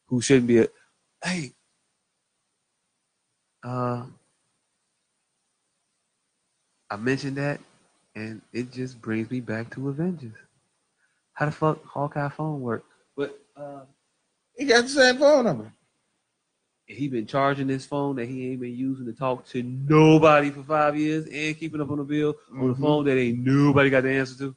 who 0.05 0.21
shouldn't 0.21 0.47
be 0.47 0.59
a 0.59 0.67
hey, 1.23 1.51
uh, 3.63 4.05
I 6.89 6.95
mentioned 6.95 7.37
that, 7.37 7.59
and 8.19 8.41
it 8.51 8.71
just 8.71 9.01
brings 9.01 9.31
me 9.31 9.39
back 9.39 9.69
to 9.71 9.89
Avengers. 9.89 10.35
How 11.33 11.45
the 11.45 11.51
fuck 11.51 11.83
Hawkeye 11.85 12.29
phone 12.29 12.59
work? 12.61 12.83
But 13.15 13.39
uh, 13.55 13.81
He 14.57 14.65
got 14.65 14.83
the 14.83 14.89
same 14.89 15.17
phone 15.17 15.45
number. 15.45 15.71
he 16.85 17.07
been 17.07 17.27
charging 17.27 17.67
this 17.67 17.85
phone 17.85 18.15
that 18.15 18.25
he 18.27 18.49
ain't 18.51 18.59
been 18.61 18.75
using 18.75 19.05
to 19.05 19.13
talk 19.13 19.45
to 19.45 19.61
nobody 19.63 20.49
for 20.49 20.63
five 20.63 20.97
years, 20.97 21.25
and 21.31 21.57
keeping 21.57 21.79
up 21.81 21.91
on 21.91 21.99
the 21.99 22.03
bill 22.03 22.35
on 22.51 22.67
the 22.69 22.73
Mhm. 22.73 22.81
phone 22.81 23.05
that 23.05 23.17
ain't 23.17 23.39
nobody 23.39 23.89
got 23.91 24.01
the 24.03 24.09
answer 24.09 24.37
to. 24.39 24.55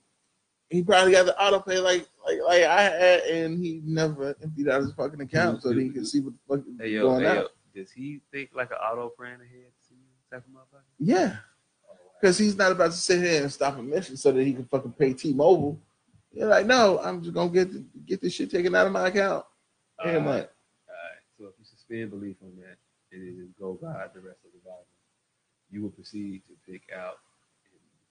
He 0.71 0.83
probably 0.83 1.13
got 1.13 1.27
the 1.27 1.39
auto 1.41 1.61
pay 1.61 1.79
like 1.79 2.09
like 2.27 2.41
like 2.47 2.63
I 2.65 2.83
had, 2.83 3.21
and 3.25 3.63
he 3.63 3.83
never 3.85 4.35
emptied 4.43 4.69
out 4.71 4.81
his 4.81 4.93
fucking 4.95 5.21
account 5.21 5.63
so 5.63 5.69
that 5.75 5.81
he 5.81 5.91
could 5.91 6.07
see 6.07 6.21
what 6.21 6.33
the 6.33 6.57
fuck 6.57 6.67
is 6.67 6.81
Hey 6.81 6.89
yo, 6.93 7.03
going 7.11 7.23
hey 7.23 7.35
yo, 7.35 7.49
does 7.75 7.91
he 7.93 8.21
think 8.33 8.51
like 8.55 8.71
an 8.71 8.79
auto 8.79 9.11
plan 9.11 9.35
ahead? 9.41 9.71
Type 10.31 10.43
of 10.47 10.53
motherfucker? 10.55 10.83
Yeah, 10.99 11.37
because 12.23 12.39
he's 12.39 12.57
not 12.57 12.71
about 12.71 12.93
to 12.93 12.97
sit 12.97 13.21
here 13.21 13.43
and 13.43 13.53
stop 13.53 13.77
a 13.77 13.83
mission 13.83 14.17
so 14.17 14.31
that 14.31 14.45
he 14.45 14.53
can 14.53 14.65
fucking 14.67 14.93
pay 14.93 15.13
T-Mobile. 15.13 15.77
You're 16.33 16.47
like, 16.47 16.67
no, 16.67 17.01
I'm 17.03 17.21
just 17.21 17.35
gonna 17.35 17.51
get 17.51 17.73
the, 17.73 17.85
get 18.07 18.21
this 18.21 18.33
shit 18.33 18.49
taken 18.49 18.75
out 18.77 18.87
of 18.87 18.93
my 18.93 19.09
account. 19.09 19.45
All 19.99 20.07
right. 20.07 20.15
All 20.15 20.25
right. 20.25 20.47
So 21.37 21.47
if 21.47 21.55
you 21.59 21.65
suspend 21.65 22.11
belief 22.11 22.37
on 22.43 22.53
that 22.61 22.77
and 23.11 23.27
then 23.27 23.55
go 23.59 23.75
by 23.75 24.07
the 24.15 24.21
rest 24.21 24.39
of 24.45 24.53
the 24.53 24.61
Bible, 24.65 24.87
you 25.73 25.83
will 25.83 25.91
proceed 25.91 26.43
to 26.47 26.73
pick 26.73 26.83
out 26.97 27.19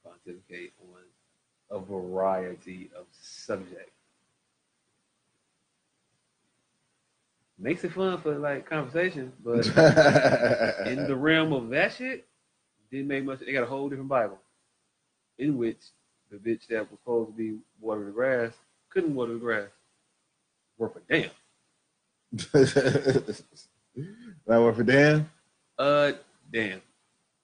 and 0.04 0.14
pontificate 0.26 0.74
on 0.82 1.78
a 1.78 1.80
variety 1.80 2.92
of 2.98 3.06
subjects. 3.22 3.94
Makes 7.58 7.86
it 7.86 7.94
fun 7.94 8.20
for 8.20 8.38
like 8.38 8.70
conversation, 8.70 9.32
but 9.44 9.66
in 10.88 11.08
the 11.08 11.16
realm 11.18 11.54
of 11.54 11.70
that 11.70 11.94
shit, 11.94 12.28
didn't 12.92 13.08
make 13.08 13.24
much. 13.24 13.40
They 13.40 13.54
got 13.54 13.64
a 13.64 13.68
whole 13.68 13.90
different 13.90 14.10
Bible, 14.10 14.40
in 15.38 15.58
which 15.58 15.80
the 16.30 16.38
bitch 16.38 16.68
that 16.68 16.90
was 16.90 17.00
supposed 17.00 17.32
to 17.32 17.38
be 17.38 17.58
watering 17.80 18.08
the 18.08 18.14
grass 18.14 18.54
couldn't 18.90 19.16
water 19.16 19.34
the 19.34 19.40
grass. 19.40 19.70
Worth 20.78 20.96
a 20.96 21.14
damn. 21.14 21.30
that 22.32 23.36
work 24.48 24.76
for 24.76 24.84
damn. 24.84 25.30
Uh, 25.78 26.14
damn. 26.52 26.82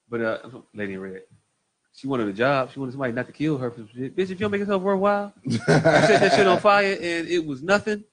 But 0.10 0.22
uh, 0.22 0.38
lady 0.74 0.94
in 0.94 1.02
red, 1.02 1.24
she 1.94 2.08
wanted 2.08 2.28
a 2.30 2.34
job. 2.34 2.72
She 2.72 2.80
wanted 2.80 2.94
somebody 2.94 3.14
not 3.14 3.28
to 3.28 3.34
kill 3.34 3.58
her 3.58 3.70
for 3.70 3.86
shit. 3.94 4.16
Bitch, 4.16 4.24
if 4.24 4.30
you 4.32 4.36
don't 4.38 4.52
make 4.52 4.60
yourself 4.60 4.82
worthwhile, 4.82 5.34
you 5.44 5.58
set 5.58 5.84
that 6.22 6.34
shit 6.34 6.48
on 6.48 6.60
fire 6.60 6.94
and 6.94 7.28
it 7.28 7.46
was 7.46 7.62
nothing. 7.62 8.04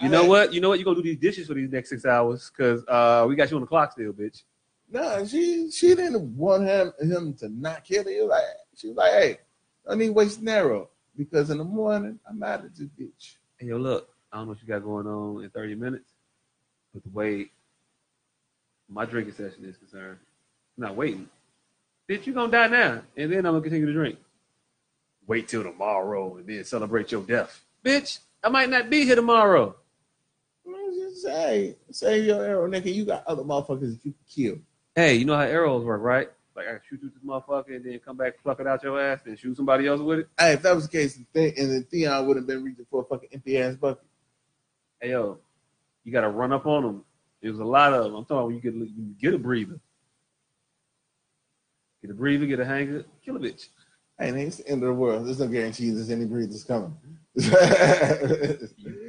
You 0.00 0.08
know 0.08 0.24
what? 0.24 0.52
You 0.52 0.60
know 0.60 0.70
what? 0.70 0.80
You're 0.80 0.84
gonna 0.84 0.96
do 0.96 1.02
these 1.02 1.18
dishes 1.18 1.46
for 1.46 1.54
these 1.54 1.70
next 1.70 1.90
six 1.90 2.04
hours 2.04 2.50
because 2.50 2.84
uh, 2.88 3.24
we 3.28 3.36
got 3.36 3.50
you 3.50 3.56
on 3.56 3.60
the 3.60 3.66
clock 3.66 3.92
still, 3.92 4.12
bitch. 4.12 4.42
No, 4.90 5.26
she 5.26 5.70
she 5.70 5.94
didn't 5.94 6.36
want 6.36 6.64
him 6.64 6.92
him 7.00 7.34
to 7.34 7.48
not 7.48 7.84
kill 7.84 8.04
her. 8.04 8.10
He 8.10 8.20
was 8.20 8.28
Like 8.28 8.42
she 8.76 8.88
was 8.88 8.96
like, 8.96 9.12
hey, 9.12 9.38
I 9.88 9.94
need 9.94 10.10
waste 10.10 10.40
an 10.40 10.48
arrow 10.48 10.90
because 11.16 11.50
in 11.50 11.58
the 11.58 11.64
morning 11.64 12.18
I'm 12.28 12.42
out 12.42 12.64
of 12.64 12.76
this 12.76 12.88
bitch. 12.88 13.36
Hey, 13.58 13.66
yo, 13.68 13.76
look, 13.76 14.08
I 14.32 14.36
don't 14.36 14.46
know 14.46 14.52
what 14.52 14.62
you 14.62 14.68
got 14.68 14.84
going 14.84 15.06
on 15.06 15.42
in 15.42 15.50
30 15.50 15.74
minutes, 15.74 16.10
but 16.92 17.02
the 17.02 17.10
way 17.10 17.50
my 18.88 19.04
drinking 19.04 19.34
session 19.34 19.64
is 19.64 19.76
concerned, 19.76 20.18
I'm 20.76 20.84
not 20.84 20.96
waiting. 20.96 21.28
Bitch, 22.08 22.26
you 22.26 22.34
gonna 22.34 22.52
die 22.52 22.68
now, 22.68 23.02
and 23.16 23.32
then 23.32 23.46
I'm 23.46 23.54
gonna 23.54 23.62
continue 23.62 23.86
to 23.86 23.92
drink. 23.92 24.18
Wait 25.26 25.48
till 25.48 25.62
tomorrow 25.62 26.36
and 26.36 26.46
then 26.46 26.64
celebrate 26.64 27.10
your 27.10 27.22
death. 27.22 27.64
Bitch, 27.84 28.18
I 28.42 28.48
might 28.50 28.68
not 28.68 28.90
be 28.90 29.04
here 29.04 29.16
tomorrow. 29.16 29.74
Say 31.14 31.76
save 31.90 32.24
your 32.24 32.44
arrow, 32.44 32.68
nigga. 32.68 32.92
You 32.92 33.04
got 33.04 33.26
other 33.26 33.42
motherfuckers 33.42 33.92
that 33.92 34.04
you 34.04 34.12
can 34.12 34.14
kill. 34.28 34.58
Hey, 34.96 35.14
you 35.16 35.24
know 35.24 35.34
how 35.36 35.42
arrows 35.42 35.84
work, 35.84 36.02
right? 36.02 36.28
Like 36.54 36.66
I 36.68 36.78
shoot 36.88 37.00
through 37.00 37.10
this 37.10 37.18
motherfucker 37.26 37.74
and 37.74 37.84
then 37.84 37.98
come 38.04 38.16
back, 38.16 38.40
pluck 38.42 38.60
it 38.60 38.66
out 38.66 38.82
your 38.84 39.00
ass, 39.00 39.20
and 39.26 39.36
shoot 39.38 39.56
somebody 39.56 39.88
else 39.88 40.00
with 40.00 40.20
it. 40.20 40.28
Hey, 40.38 40.52
if 40.52 40.62
that 40.62 40.74
was 40.74 40.84
the 40.88 40.92
case, 40.96 41.18
then 41.32 41.52
and 41.56 41.70
then 41.72 41.84
Theon 41.90 42.26
would 42.26 42.36
have 42.36 42.46
been 42.46 42.62
reaching 42.62 42.86
for 42.90 43.02
a 43.02 43.04
fucking 43.04 43.28
empty 43.32 43.58
ass 43.58 43.74
bucket. 43.74 44.04
Hey 45.00 45.10
yo, 45.10 45.38
you 46.04 46.12
gotta 46.12 46.28
run 46.28 46.52
up 46.52 46.66
on 46.66 46.82
them. 46.84 47.04
There's 47.42 47.58
a 47.58 47.64
lot 47.64 47.92
of 47.92 48.04
them. 48.04 48.14
I'm 48.14 48.24
talking 48.24 48.54
you 48.54 48.60
get 48.60 48.74
you 48.74 49.14
get 49.20 49.34
a 49.34 49.38
breather. 49.38 49.80
Get 52.02 52.10
a 52.12 52.14
breather, 52.14 52.46
get 52.46 52.60
a 52.60 52.64
hanger, 52.64 53.04
kill 53.24 53.36
a 53.36 53.40
bitch. 53.40 53.68
Hey, 54.18 54.30
man, 54.30 54.46
it's 54.46 54.58
the 54.58 54.68
end 54.68 54.82
of 54.84 54.88
the 54.88 54.94
world. 54.94 55.26
There's 55.26 55.40
no 55.40 55.48
guarantee 55.48 55.90
there's 55.90 56.08
any 56.10 56.24
breathers 56.26 56.62
coming. 56.62 56.96
you, 57.34 57.50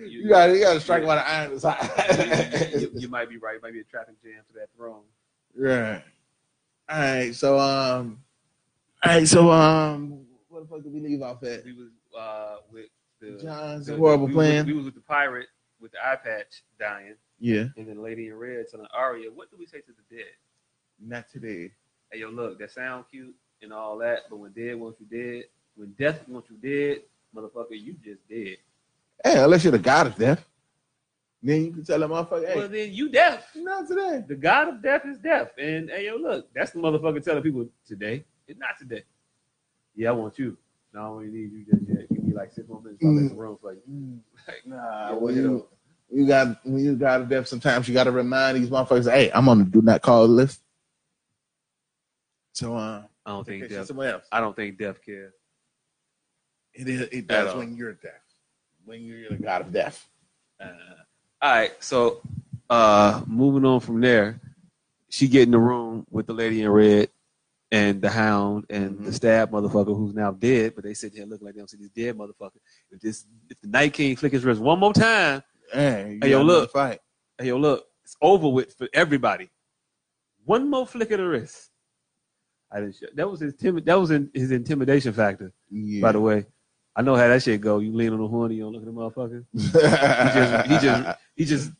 you- 0.09 0.21
you 0.23 0.29
got 0.29 0.47
to 0.47 0.79
strike 0.79 1.03
while 1.05 1.17
the 1.17 1.29
iron 1.29 1.51
is 1.51 1.63
you, 1.63 1.69
hot. 1.69 2.81
you- 2.81 2.91
you 2.95 3.07
might 3.09 3.29
be 3.29 3.37
right. 3.37 3.57
It 3.57 3.61
might 3.61 3.73
be 3.73 3.81
a 3.81 3.83
traffic 3.83 4.15
jam 4.23 4.41
to 4.47 4.53
that 4.59 4.69
throne. 4.75 5.03
Right. 5.57 6.03
All 6.89 6.99
right. 6.99 7.35
So 7.35 7.59
um. 7.59 8.19
All 9.03 9.11
right. 9.13 9.27
So 9.27 9.51
um. 9.51 10.25
What 10.49 10.61
the 10.61 10.67
fuck 10.67 10.83
did 10.83 10.93
we 10.93 10.99
leave 10.99 11.21
off 11.21 11.43
at? 11.43 11.65
We 11.65 11.73
was 11.73 11.89
uh 12.17 12.57
with 12.71 12.85
the 13.19 13.39
Jon's 13.41 13.87
the- 13.87 13.95
horrible 13.95 14.27
we 14.27 14.33
plan. 14.33 14.57
Was, 14.57 14.65
we 14.65 14.73
was 14.73 14.85
with 14.85 14.95
the 14.95 15.01
pirate 15.01 15.47
with 15.79 15.91
the 15.91 15.97
eye 16.03 16.15
patch 16.15 16.63
dying, 16.79 17.15
yeah. 17.39 17.65
and 17.77 17.87
then 17.87 18.01
Lady 18.01 18.27
in 18.27 18.33
Red 18.35 18.65
telling 18.69 18.87
Arya, 18.93 19.29
"What 19.31 19.51
do 19.51 19.57
we 19.57 19.65
say 19.65 19.79
to 19.81 19.91
the 19.91 20.15
dead?" 20.15 20.31
Not 20.99 21.29
today. 21.29 21.71
Hey 22.11 22.19
yo, 22.19 22.29
look, 22.29 22.57
that 22.59 22.71
sound 22.71 23.05
cute 23.11 23.35
and 23.61 23.73
all 23.73 23.97
that, 23.99 24.21
but 24.29 24.37
when 24.37 24.51
dead 24.51 24.79
wants 24.79 24.99
you 24.99 25.05
dead, 25.05 25.45
when 25.75 25.91
death 25.99 26.27
wants 26.27 26.49
you 26.49 26.57
dead, 26.57 27.01
motherfucker, 27.35 27.71
you 27.71 27.95
just 28.03 28.27
dead. 28.29 28.57
Hey, 29.23 29.43
unless 29.43 29.63
you're 29.63 29.71
the 29.71 29.79
god 29.79 30.07
of 30.07 30.15
death, 30.15 30.45
then 31.45 31.65
you 31.65 31.71
can 31.71 31.83
tell 31.85 31.99
that 31.99 32.09
motherfucker, 32.09 32.47
hey, 32.47 32.55
Well, 32.55 32.67
then 32.69 32.91
you 32.93 33.09
deaf. 33.09 33.49
not 33.55 33.87
today. 33.87 34.23
The 34.27 34.35
God 34.35 34.67
of 34.69 34.81
death 34.81 35.03
is 35.05 35.19
deaf. 35.19 35.49
And 35.59 35.89
hey, 35.89 36.05
yo, 36.07 36.15
look, 36.17 36.47
that's 36.55 36.71
the 36.71 36.79
motherfucker 36.79 37.23
telling 37.23 37.43
people 37.43 37.67
today. 37.87 38.25
It's 38.47 38.59
not 38.59 38.77
today. 38.79 39.03
Yeah, 39.95 40.09
I 40.09 40.13
want 40.13 40.39
you. 40.39 40.57
No, 40.93 41.01
I 41.01 41.03
don't 41.23 41.33
need 41.33 41.51
you 41.51 41.65
just 41.65 41.87
yet. 41.87 42.09
Give 42.09 42.23
me 42.23 42.33
like 42.33 42.51
six 42.51 42.67
more 42.67 42.81
minutes. 42.81 43.03
I'll 43.03 43.11
make 43.11 43.29
the 43.29 43.35
room 43.35 43.57
for 43.61 43.73
you. 43.73 43.79
Like, 44.47 44.65
Nah, 44.65 45.09
Yeah, 45.09 45.13
when 45.15 45.21
well, 45.23 45.33
you, 45.35 45.41
you 45.41 45.67
you 46.21 46.27
got 46.27 46.65
when 46.65 46.83
you 46.85 46.95
got 46.95 47.21
a 47.21 47.25
death, 47.25 47.47
sometimes 47.47 47.87
you 47.87 47.93
got 47.93 48.03
to 48.05 48.11
remind 48.11 48.57
these 48.57 48.69
motherfuckers, 48.69 49.11
hey, 49.11 49.31
I'm 49.33 49.49
on 49.49 49.59
the 49.59 49.65
do 49.65 49.81
not 49.81 50.01
call 50.01 50.27
list. 50.27 50.61
So, 52.53 52.75
uh, 52.75 53.03
I 53.25 53.31
don't 53.31 53.45
think 53.45 53.63
okay, 53.65 53.73
death. 53.75 53.87
someone 53.87 54.07
else. 54.07 54.25
I 54.31 54.39
don't 54.39 54.55
think 54.55 54.77
death 54.77 55.03
cares. 55.03 55.33
It 56.73 56.87
is. 56.87 57.01
It 57.11 57.27
does 57.27 57.55
when 57.55 57.75
you're 57.75 57.93
deaf. 57.93 58.11
When 58.85 59.03
you're 59.03 59.29
the 59.29 59.37
god 59.37 59.61
of 59.61 59.71
death. 59.73 60.07
Uh, 60.59 60.67
all 61.45 61.51
right, 61.51 61.71
so 61.83 62.21
uh 62.71 63.21
moving 63.27 63.65
on 63.65 63.79
from 63.79 64.01
there, 64.01 64.39
she 65.09 65.27
get 65.27 65.43
in 65.43 65.51
the 65.51 65.59
room 65.59 66.03
with 66.09 66.25
the 66.25 66.33
lady 66.33 66.63
in 66.63 66.69
red 66.71 67.09
and 67.71 68.01
the 68.01 68.09
hound 68.09 68.65
and 68.71 68.97
the 69.05 69.11
Mhm. 69.11 69.13
stab 69.13 69.51
motherfucker 69.51 69.95
who's 69.95 70.15
now 70.15 70.31
dead, 70.31 70.73
but 70.73 70.83
they 70.83 70.95
sit 70.95 71.13
here 71.13 71.25
looking 71.25 71.45
like 71.45 71.53
they 71.53 71.59
don't 71.59 71.69
see 71.69 71.77
this 71.77 71.89
dead 71.89 72.17
motherfucker. 72.17 72.57
If 72.89 72.99
this 72.99 73.25
if 73.47 73.61
the 73.61 73.67
Night 73.67 73.93
King 73.93 74.15
flick 74.15 74.31
his 74.33 74.43
wrist 74.43 74.59
one 74.59 74.79
more 74.79 74.91
time, 74.93 75.43
Hey, 75.71 76.17
Hey, 76.19 76.31
yo, 76.31 76.41
look. 76.41 76.71
fight. 76.71 76.99
hey 77.37 77.47
yo, 77.49 77.57
look, 77.57 77.85
it's 78.03 78.15
over 78.21 78.47
with 78.49 78.73
for 78.73 78.87
everybody. 78.91 79.51
One 80.45 80.67
more 80.67 80.87
flick 80.87 81.11
of 81.11 81.19
the 81.19 81.27
wrist. 81.27 81.69
I 82.71 82.79
didn't 82.79 82.95
show, 82.95 83.05
that 83.13 83.29
was 83.29 83.39
his 83.39 83.53
timid 83.55 83.85
that 83.85 83.99
was 83.99 84.09
in 84.09 84.31
his 84.33 84.49
intimidation 84.49 85.13
factor, 85.13 85.53
Yeah. 85.69 86.01
by 86.01 86.11
the 86.11 86.21
way. 86.21 86.47
I 86.95 87.01
know 87.01 87.15
how 87.15 87.27
that 87.27 87.43
shit 87.43 87.59
go. 87.61 87.79
You 87.79 87.91
lean 87.93 88.13
on 88.13 88.19
the 88.19 88.27
horn, 88.27 88.51
you 88.51 88.63
don't 88.63 88.73
look 88.73 88.81
at 88.81 88.85
the 88.85 88.91
motherfucker. 88.91 89.45
He 89.53 90.39
just 90.39 90.67
he 90.67 90.79
just 90.79 91.19
he 91.35 91.45
just 91.45 91.71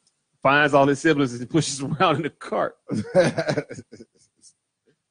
finds 0.44 0.74
all 0.74 0.86
his 0.86 1.00
siblings 1.00 1.34
and 1.34 1.50
pushes 1.50 1.80
them 1.80 1.96
around 2.00 2.18
in 2.18 2.24
the 2.24 2.30
cart. 2.30 2.76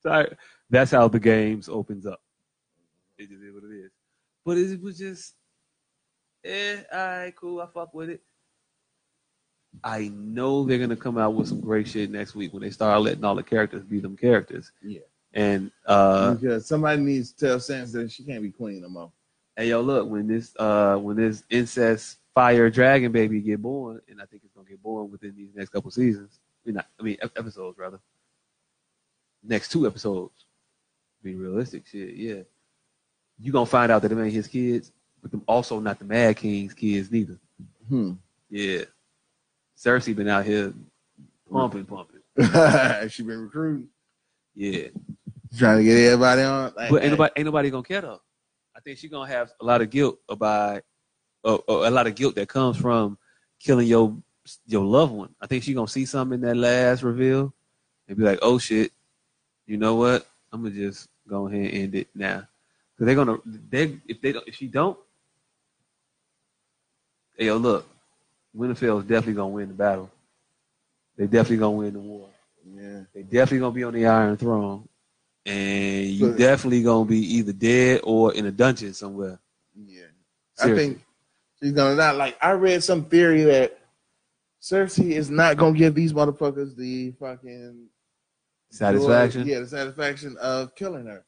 So 0.04 0.26
that's 0.68 0.90
how 0.90 1.08
the 1.08 1.18
games 1.18 1.66
opens 1.66 2.04
up. 2.04 2.20
It 3.16 3.30
just 3.30 3.42
is 3.42 3.54
what 3.54 3.64
it 3.64 3.74
is. 3.74 3.90
But 4.44 4.58
it 4.58 4.82
was 4.82 4.98
just, 4.98 5.34
eh, 6.44 6.82
all 6.92 6.98
right, 6.98 7.34
cool. 7.34 7.62
I 7.62 7.66
fuck 7.72 7.94
with 7.94 8.10
it. 8.10 8.20
I 9.82 10.10
know 10.14 10.64
they're 10.64 10.78
gonna 10.78 10.94
come 10.94 11.16
out 11.16 11.34
with 11.34 11.48
some 11.48 11.60
great 11.60 11.88
shit 11.88 12.10
next 12.10 12.34
week 12.34 12.52
when 12.52 12.62
they 12.62 12.70
start 12.70 13.00
letting 13.00 13.24
all 13.24 13.34
the 13.34 13.42
characters 13.42 13.82
be 13.82 13.98
them 13.98 14.14
characters. 14.14 14.70
Yeah. 14.82 15.00
And 15.32 15.70
uh, 15.86 16.34
because 16.34 16.66
somebody 16.66 17.00
needs 17.00 17.32
to 17.32 17.46
tell 17.46 17.56
Sansa 17.56 17.92
that 17.92 18.12
she 18.12 18.24
can't 18.24 18.42
be 18.42 18.50
queen 18.50 18.82
no 18.82 18.88
more. 18.90 19.12
Hey, 19.56 19.68
yo, 19.68 19.80
look 19.80 20.08
when 20.08 20.26
this 20.26 20.54
uh 20.58 20.96
when 20.96 21.16
this 21.16 21.44
incest 21.50 22.18
fire 22.34 22.70
dragon 22.70 23.12
baby 23.12 23.40
get 23.40 23.62
born, 23.62 24.00
and 24.08 24.20
I 24.20 24.26
think 24.26 24.42
it's 24.44 24.52
gonna 24.54 24.68
get 24.68 24.82
born 24.82 25.10
within 25.10 25.34
these 25.36 25.54
next 25.54 25.70
couple 25.70 25.90
seasons. 25.90 26.40
I 26.64 26.68
mean, 26.68 26.74
not, 26.76 26.86
I 26.98 27.02
mean 27.02 27.16
episodes 27.22 27.78
rather. 27.78 28.00
Next 29.42 29.70
two 29.70 29.86
episodes. 29.86 30.46
Be 31.22 31.34
realistic, 31.34 31.86
shit. 31.86 32.14
Yeah, 32.14 32.42
you 33.38 33.52
gonna 33.52 33.66
find 33.66 33.90
out 33.92 34.02
that 34.02 34.12
it 34.12 34.18
ain't 34.18 34.32
his 34.32 34.48
kids, 34.48 34.92
but 35.22 35.30
them 35.30 35.42
also 35.46 35.80
not 35.80 35.98
the 35.98 36.04
Mad 36.04 36.36
King's 36.36 36.74
kids 36.74 37.10
neither. 37.10 37.38
Hmm. 37.88 38.12
Yeah, 38.50 38.84
Cersei 39.76 40.14
been 40.14 40.28
out 40.28 40.44
here 40.44 40.72
pumping, 41.50 41.84
pumping. 41.84 42.20
she 43.08 43.22
been 43.22 43.40
recruiting. 43.40 43.88
Yeah, 44.54 44.88
trying 45.56 45.78
to 45.78 45.84
get 45.84 45.98
everybody 45.98 46.42
on. 46.42 46.72
Like, 46.76 46.90
but 46.90 47.02
ain't 47.02 47.12
nobody, 47.12 47.32
ain't 47.36 47.46
nobody 47.46 47.70
gonna 47.70 47.82
care 47.82 48.00
though. 48.00 48.20
I 48.76 48.80
think 48.80 48.98
she's 48.98 49.10
gonna 49.10 49.30
have 49.30 49.52
a 49.60 49.64
lot 49.64 49.80
of 49.80 49.90
guilt 49.90 50.18
about, 50.28 50.82
uh, 51.44 51.54
uh, 51.68 51.88
a 51.88 51.90
lot 51.90 52.06
of 52.06 52.14
guilt 52.14 52.34
that 52.36 52.48
comes 52.48 52.76
from 52.76 53.18
killing 53.60 53.86
your 53.86 54.16
your 54.66 54.84
loved 54.84 55.12
one. 55.12 55.34
I 55.40 55.46
think 55.46 55.62
she's 55.62 55.74
gonna 55.74 55.88
see 55.88 56.04
something 56.04 56.34
in 56.34 56.40
that 56.42 56.56
last 56.56 57.02
reveal 57.02 57.54
and 58.08 58.16
be 58.16 58.24
like, 58.24 58.38
"Oh 58.42 58.58
shit, 58.58 58.92
you 59.66 59.76
know 59.76 59.94
what? 59.94 60.26
I'm 60.52 60.62
gonna 60.62 60.74
just 60.74 61.08
go 61.28 61.46
ahead 61.46 61.60
and 61.60 61.70
end 61.70 61.94
it 61.94 62.08
now." 62.14 62.46
Because 62.94 63.06
they're 63.06 63.14
gonna 63.14 63.38
they 63.70 63.98
if 64.06 64.20
they 64.20 64.32
don't 64.32 64.46
if 64.48 64.56
she 64.56 64.66
don't, 64.66 64.98
hey 67.36 67.46
yo 67.46 67.56
look, 67.56 67.88
Winterfell's 68.56 69.04
definitely 69.04 69.34
gonna 69.34 69.48
win 69.48 69.68
the 69.68 69.74
battle. 69.74 70.10
They 71.16 71.26
definitely 71.26 71.58
gonna 71.58 71.76
win 71.76 71.92
the 71.94 72.00
war. 72.00 72.28
Yeah. 72.66 73.02
They 73.14 73.22
definitely 73.22 73.60
gonna 73.60 73.72
be 73.74 73.84
on 73.84 73.94
the 73.94 74.06
Iron 74.06 74.36
Throne, 74.36 74.88
and 75.46 76.06
you 76.06 76.28
But- 76.30 76.38
definitely 76.38 76.82
gonna 76.82 77.04
be 77.04 77.18
either 77.36 77.52
dead 77.52 78.00
or 78.04 78.32
in 78.34 78.46
a 78.46 78.50
dungeon 78.52 78.94
somewhere. 78.94 79.38
Yeah. 79.76 80.02
Seriously. 80.56 80.72
I 80.72 80.86
think 80.88 81.04
she's 81.62 81.72
gonna 81.72 81.96
not 81.96 82.16
like 82.16 82.36
I 82.40 82.52
read 82.52 82.82
some 82.82 83.04
theory 83.06 83.42
that 83.42 83.78
Cersei 84.62 85.12
is 85.12 85.28
not 85.30 85.56
gonna 85.56 85.76
give 85.76 85.94
these 85.94 86.12
motherfuckers 86.12 86.74
the 86.76 87.12
fucking 87.20 87.88
Satisfaction. 88.70 89.44
joy- 89.44 89.50
yeah, 89.52 89.60
the 89.60 89.66
satisfaction 89.68 90.36
of 90.38 90.74
killing 90.74 91.06
her. 91.06 91.24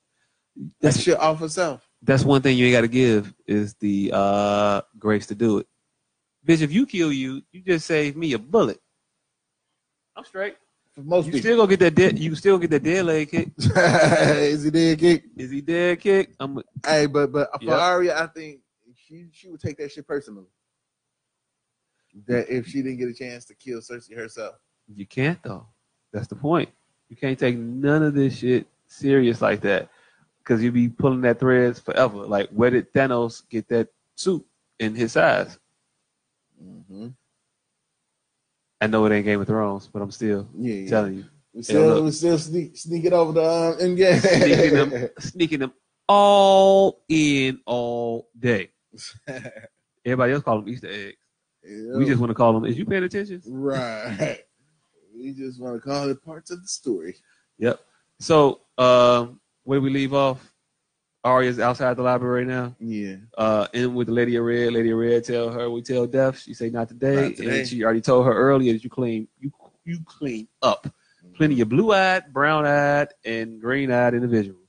That 0.57 0.71
That's 0.81 1.01
shit 1.01 1.19
off 1.19 1.39
herself. 1.41 1.87
that's 2.03 2.25
one 2.25 2.41
thing 2.41 2.57
you 2.57 2.67
ain't 2.67 2.73
got 2.73 2.81
to 2.83 2.89
give 2.89 3.35
is 3.47 3.75
the 3.75 4.11
uh 4.15 4.81
grace 4.99 5.27
to 5.27 5.35
do 5.35 5.59
it. 5.59 5.67
Bitch, 6.47 6.63
if 6.63 6.73
you 6.73 6.87
kill 6.87 7.13
you, 7.13 7.43
you 7.53 7.61
just 7.61 7.87
save 7.87 8.17
me 8.17 8.33
a 8.33 8.39
bullet. 8.39 8.81
I'm 10.17 10.25
straight. 10.25 10.57
Most 10.97 11.27
You 11.27 11.33
people. 11.33 11.43
still 11.45 11.57
gonna 11.59 11.69
get 11.69 11.81
that 11.81 11.95
dead. 11.95 12.19
You 12.19 12.35
still 12.35 12.59
get 12.59 12.71
that 12.71 12.83
dead 12.83 13.05
leg 13.05 13.31
kick. 13.31 13.51
is 13.59 14.65
he 14.65 14.71
dead 14.71 14.99
kick? 14.99 15.25
Is 15.37 15.51
he 15.51 15.61
dead 15.61 16.01
kick? 16.01 16.31
I'm. 16.41 16.63
Hey, 16.85 17.07
but 17.07 17.31
but 17.33 17.51
for 17.53 17.65
Yep. 17.65 17.79
Arya, 17.79 18.23
I 18.23 18.27
think 18.29 18.61
she 18.95 19.27
she 19.31 19.49
would 19.51 19.61
take 19.61 19.77
that 19.79 19.93
shit 19.93 20.07
personally. 20.07 20.47
That 22.27 22.49
if 22.49 22.67
she 22.67 22.81
didn't 22.81 22.97
get 22.99 23.09
a 23.09 23.15
chance 23.15 23.45
to 23.47 23.55
kill 23.55 23.81
Cersei 23.81 24.17
herself. 24.17 24.55
You 24.95 25.05
can't 25.07 25.43
though. 25.43 25.67
That's 26.13 26.29
the 26.29 26.35
point. 26.35 26.71
You 27.11 27.17
can't 27.17 27.39
take 27.39 27.57
none 27.59 28.03
of 28.03 28.15
this 28.15 28.39
shit 28.39 28.67
serious 28.87 29.43
like 29.43 29.61
that 29.63 29.91
because 30.39 30.63
you 30.63 30.73
be 30.73 30.89
pulling 30.89 31.21
that 31.23 31.39
threads 31.39 31.79
forever. 31.79 32.25
Like 32.27 32.49
where 32.51 32.71
did 32.71 32.91
Thanos 32.95 33.43
get 33.51 33.69
that 33.69 33.89
suit 34.15 34.47
in 34.79 34.95
his 34.95 35.13
size? 35.13 35.59
Mm-hmm. 36.63 37.09
I 38.81 38.87
know 38.87 39.05
it 39.07 39.13
ain't 39.13 39.25
Game 39.25 39.41
of 39.41 39.47
Thrones, 39.47 39.89
but 39.93 40.03
I'm 40.03 40.11
still 40.11 40.47
Yeah, 40.59 40.75
yeah. 40.75 40.91
telling 40.91 41.15
you, 41.15 41.25
We 41.55 41.63
still 41.63 42.05
we 42.05 42.11
still 42.11 42.39
sneak 42.39 42.77
sneaking 42.77 43.13
over 43.13 43.33
the 43.33 43.45
um, 43.45 43.77
end 43.81 43.97
game. 43.97 44.21
sneaking 44.21 44.75
them, 44.75 45.09
sneaking 45.19 45.59
them 45.61 45.73
all 46.09 47.03
in 47.09 47.61
all 47.67 48.29
day. 48.39 48.71
Everybody 50.05 50.33
else 50.35 50.43
call 50.45 50.61
them 50.61 50.69
Easter 50.69 50.89
eggs. 50.91 51.17
We 51.97 52.05
just 52.07 52.21
want 52.21 52.31
to 52.31 52.35
call 52.35 52.53
them. 52.53 52.65
Is 52.65 52.79
you 52.79 52.85
paying 52.85 53.05
attention? 53.05 53.43
right. 53.49 54.41
We 55.17 55.33
just 55.33 55.61
want 55.61 55.75
to 55.77 55.81
call 55.81 56.09
it 56.11 56.23
parts 56.23 56.51
of 56.51 56.61
the 56.63 56.69
story. 56.69 57.17
Yep. 57.59 57.81
So, 58.21 58.61
um, 58.79 59.41
where 59.65 59.79
do 59.79 59.83
we 59.83 59.91
leave 59.91 60.13
off? 60.15 60.53
Arya's 61.27 61.59
outside 61.59 61.97
the 61.97 62.03
library 62.03 62.45
right 62.45 62.55
now. 62.55 62.77
Yeah. 62.79 63.17
Uh, 63.37 63.67
in 63.75 63.95
with 63.95 64.07
the 64.07 64.13
Lady 64.13 64.37
of 64.37 64.45
Red. 64.45 64.73
Lady 64.73 64.91
of 64.93 64.99
Red 64.99 65.25
tell 65.25 65.51
her 65.51 65.69
we 65.69 65.83
tell 65.83 66.07
Death. 66.07 66.39
She 66.39 66.55
say 66.55 66.71
not 66.71 66.89
today, 66.89 67.29
Not 67.31 67.37
today. 67.37 67.59
and 67.61 67.69
she 67.69 67.83
already 67.85 68.01
told 68.01 68.27
her 68.27 68.33
earlier 68.33 68.73
that 68.73 68.85
you 68.85 68.91
clean 68.91 69.27
you 69.41 69.51
you 69.85 69.99
clean 70.07 70.47
up 70.63 70.87
plenty 71.35 71.61
of 71.61 71.69
blue 71.69 71.93
eyed, 71.93 72.33
brown 72.33 72.65
eyed, 72.65 73.09
and 73.25 73.61
green 73.61 73.91
eyed 73.91 74.15
individuals. 74.15 74.63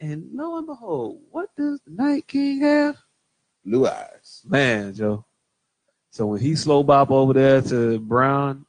And 0.00 0.28
lo 0.32 0.58
and 0.58 0.66
behold, 0.66 1.20
what 1.30 1.50
does 1.56 1.80
the 1.86 1.92
Night 1.92 2.26
King 2.28 2.60
have? 2.60 2.96
Blue 3.64 3.86
eyes. 3.88 4.42
Man, 4.46 4.94
Joe. 4.94 5.24
So 6.10 6.26
when 6.26 6.40
he 6.40 6.54
slow 6.54 6.82
bop 6.84 7.10
over 7.10 7.32
there 7.32 7.60
to 7.62 7.98
Bran, 7.98 8.64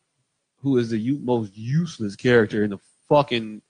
who 0.61 0.77
is 0.79 0.89
the 0.89 0.97
u- 0.97 1.19
most 1.19 1.55
useless 1.55 2.15
character 2.15 2.63
in 2.63 2.71
the 2.71 2.79
fucking 3.09 3.61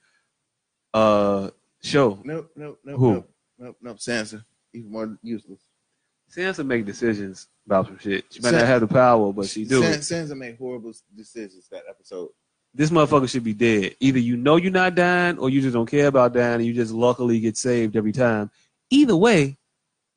uh 0.94 1.50
show, 1.86 2.18
Nope, 2.24 2.50
nope, 2.56 2.78
nope, 2.84 2.98
Who? 2.98 3.12
nope, 3.14 3.30
nope, 3.58 3.76
nope. 3.82 3.96
Sansa, 3.98 4.44
even 4.74 4.90
more 4.90 5.18
useless. 5.22 5.60
Sansa 6.34 6.66
make 6.66 6.84
decisions 6.84 7.48
about 7.66 7.86
some 7.86 7.98
shit. 7.98 8.24
She 8.30 8.40
might 8.40 8.50
San- 8.50 8.58
not 8.60 8.66
have 8.66 8.80
the 8.80 8.88
power, 8.88 9.32
but 9.32 9.46
she 9.46 9.64
do 9.64 9.82
it. 9.82 10.00
Sansa 10.00 10.36
made 10.36 10.56
horrible 10.58 10.92
decisions 11.14 11.68
that 11.70 11.82
episode. 11.88 12.30
This 12.74 12.90
motherfucker 12.90 13.28
should 13.28 13.44
be 13.44 13.54
dead. 13.54 13.96
Either 14.00 14.18
you 14.18 14.36
know 14.36 14.56
you're 14.56 14.70
not 14.72 14.94
dying, 14.94 15.38
or 15.38 15.48
you 15.48 15.62
just 15.62 15.72
don't 15.72 15.88
care 15.88 16.08
about 16.08 16.34
dying, 16.34 16.56
and 16.56 16.66
you 16.66 16.74
just 16.74 16.92
luckily 16.92 17.40
get 17.40 17.56
saved 17.56 17.96
every 17.96 18.12
time. 18.12 18.50
Either 18.90 19.16
way, 19.16 19.56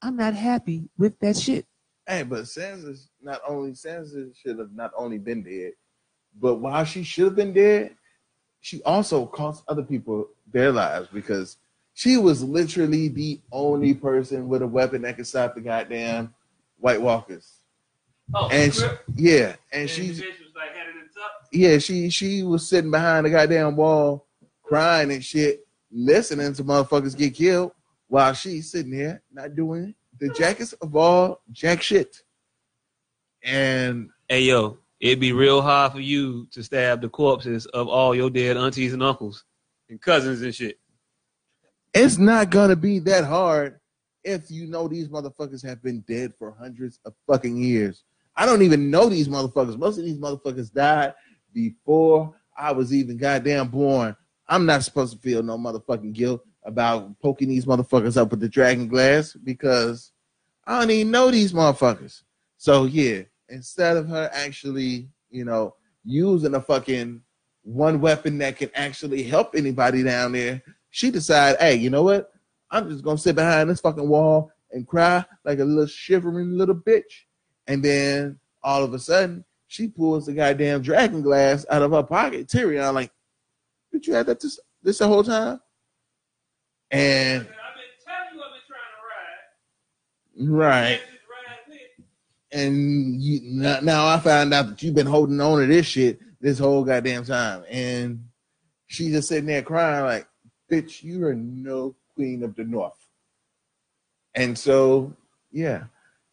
I'm 0.01 0.17
not 0.17 0.33
happy 0.33 0.89
with 0.97 1.17
that 1.19 1.37
shit. 1.37 1.65
Hey, 2.07 2.23
but 2.23 2.43
Sansa 2.43 2.99
not 3.21 3.39
only 3.47 3.71
Sansa 3.71 4.35
should 4.35 4.57
have 4.59 4.73
not 4.73 4.91
only 4.97 5.19
been 5.19 5.43
dead, 5.43 5.73
but 6.39 6.55
while 6.55 6.83
she 6.85 7.03
should 7.03 7.25
have 7.25 7.35
been 7.35 7.53
dead, 7.53 7.95
she 8.61 8.81
also 8.83 9.25
cost 9.25 9.63
other 9.67 9.83
people 9.83 10.27
their 10.51 10.71
lives 10.71 11.07
because 11.13 11.57
she 11.93 12.17
was 12.17 12.43
literally 12.43 13.07
the 13.07 13.39
only 13.51 13.93
person 13.93 14.47
with 14.47 14.61
a 14.61 14.67
weapon 14.67 15.01
that 15.03 15.15
could 15.17 15.27
stop 15.27 15.55
the 15.55 15.61
goddamn 15.61 16.33
White 16.77 17.01
Walkers. 17.01 17.55
Oh, 18.33 18.47
And 18.51 18.73
she, 18.73 18.85
yeah, 19.15 19.55
and 19.71 19.89
she's 19.89 20.19
like 20.21 20.75
headed 20.75 20.95
up. 21.23 21.47
yeah, 21.51 21.77
she 21.79 22.09
she 22.09 22.43
was 22.43 22.67
sitting 22.67 22.91
behind 22.91 23.25
the 23.25 23.29
goddamn 23.31 23.75
wall, 23.75 24.27
crying 24.63 25.11
and 25.11 25.23
shit, 25.23 25.65
listening 25.91 26.53
to 26.53 26.63
motherfuckers 26.63 27.17
get 27.17 27.33
killed, 27.33 27.71
while 28.07 28.33
she's 28.33 28.71
sitting 28.71 28.91
there 28.91 29.21
not 29.33 29.55
doing 29.55 29.95
the 30.19 30.29
jackets 30.29 30.73
of 30.73 30.95
all 30.95 31.41
jack 31.51 31.81
shit. 31.81 32.21
And 33.43 34.09
Hey 34.27 34.41
yo, 34.43 34.77
it'd 34.99 35.19
be 35.19 35.33
real 35.33 35.61
hard 35.61 35.91
for 35.91 35.99
you 35.99 36.47
to 36.51 36.63
stab 36.63 37.01
the 37.01 37.09
corpses 37.09 37.65
of 37.67 37.87
all 37.87 38.13
your 38.13 38.29
dead 38.29 38.57
aunties 38.57 38.93
and 38.93 39.03
uncles 39.03 39.45
and 39.89 40.01
cousins 40.01 40.41
and 40.41 40.53
shit. 40.53 40.79
it's 41.93 42.17
not 42.17 42.49
gonna 42.49 42.75
be 42.75 42.99
that 42.99 43.23
hard 43.23 43.79
if 44.23 44.51
you 44.51 44.67
know 44.67 44.87
these 44.87 45.07
motherfuckers 45.07 45.65
have 45.65 45.81
been 45.81 46.01
dead 46.01 46.33
for 46.37 46.55
hundreds 46.59 46.99
of 47.05 47.13
fucking 47.27 47.57
years. 47.57 48.03
I 48.35 48.45
don't 48.45 48.61
even 48.61 48.89
know 48.89 49.09
these 49.09 49.27
motherfuckers. 49.27 49.77
Most 49.77 49.97
of 49.97 50.05
these 50.05 50.17
motherfuckers 50.17 50.71
died 50.71 51.13
before 51.53 52.35
I 52.57 52.71
was 52.71 52.93
even 52.93 53.17
goddamn 53.17 53.69
born. 53.69 54.15
I'm 54.47 54.65
not 54.65 54.83
supposed 54.83 55.13
to 55.13 55.19
feel 55.19 55.43
no 55.43 55.57
motherfucking 55.57 56.13
guilt 56.13 56.43
about 56.63 57.19
poking 57.21 57.49
these 57.49 57.65
motherfuckers 57.65 58.17
up 58.17 58.31
with 58.31 58.39
the 58.39 58.49
dragon 58.49 58.87
glass 58.87 59.33
because 59.33 60.11
I 60.65 60.79
don't 60.79 60.91
even 60.91 61.11
know 61.11 61.31
these 61.31 61.53
motherfuckers. 61.53 62.23
So 62.57 62.85
yeah, 62.85 63.23
instead 63.49 63.97
of 63.97 64.07
her 64.07 64.29
actually, 64.33 65.09
you 65.29 65.45
know, 65.45 65.75
using 66.03 66.55
a 66.55 66.61
fucking 66.61 67.21
one 67.63 68.01
weapon 68.01 68.37
that 68.39 68.57
can 68.57 68.69
actually 68.73 69.23
help 69.23 69.55
anybody 69.55 70.03
down 70.03 70.31
there, 70.31 70.61
she 70.89 71.11
decided, 71.11 71.59
hey, 71.59 71.75
you 71.75 71.89
know 71.89 72.03
what? 72.03 72.31
I'm 72.71 72.89
just 72.89 73.03
gonna 73.03 73.17
sit 73.17 73.35
behind 73.35 73.69
this 73.69 73.81
fucking 73.81 74.07
wall 74.07 74.51
and 74.71 74.87
cry 74.87 75.23
like 75.43 75.59
a 75.59 75.65
little 75.65 75.87
shivering 75.87 76.57
little 76.57 76.75
bitch. 76.75 77.25
And 77.67 77.83
then 77.83 78.39
all 78.63 78.83
of 78.83 78.93
a 78.93 78.99
sudden, 78.99 79.45
she 79.67 79.87
pulls 79.87 80.25
the 80.25 80.33
goddamn 80.33 80.81
dragon 80.81 81.21
glass 81.21 81.65
out 81.69 81.83
of 81.83 81.91
her 81.91 82.03
pocket. 82.03 82.47
Tyrion, 82.47 82.93
like, 82.93 83.11
did 83.91 84.05
you 84.05 84.13
have 84.13 84.25
that 84.25 84.39
this, 84.39 84.59
this 84.81 84.97
the 84.97 85.07
whole 85.07 85.23
time? 85.23 85.59
And 86.91 87.41
I've 87.41 87.45
been 87.45 87.53
telling 88.03 88.35
you 88.35 88.41
I've 88.41 88.51
been 88.51 88.65
trying 88.67 90.47
to 90.47 90.57
ride. 90.57 90.99
right, 90.99 91.01
and 92.51 93.21
you, 93.21 93.41
now, 93.43 94.07
I 94.07 94.19
found 94.19 94.53
out 94.53 94.69
that 94.69 94.81
you've 94.81 94.95
been 94.95 95.05
holding 95.05 95.39
on 95.39 95.59
to 95.59 95.67
this 95.67 95.85
shit 95.85 96.19
this 96.41 96.57
whole 96.57 96.83
goddamn 96.83 97.25
time. 97.25 97.63
And 97.69 98.25
she 98.87 99.09
just 99.09 99.27
sitting 99.27 99.45
there 99.45 99.61
crying 99.61 100.05
like, 100.05 100.27
bitch, 100.71 101.03
you 101.03 101.25
are 101.25 101.35
no 101.35 101.95
queen 102.15 102.43
of 102.43 102.55
the 102.55 102.63
north. 102.63 102.93
And 104.33 104.57
so, 104.57 105.15
yeah, 105.51 105.85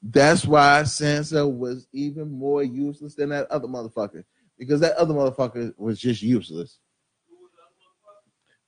that's 0.03 0.47
why 0.47 0.83
Sansa 0.85 1.51
was 1.51 1.87
even 1.93 2.31
more 2.31 2.63
useless 2.63 3.15
than 3.15 3.31
that 3.31 3.51
other 3.51 3.69
motherfucker. 3.69 4.25
Because 4.59 4.81
that 4.81 4.97
other 4.97 5.13
motherfucker 5.13 5.75
was 5.77 5.99
just 5.99 6.23
useless. 6.23 6.79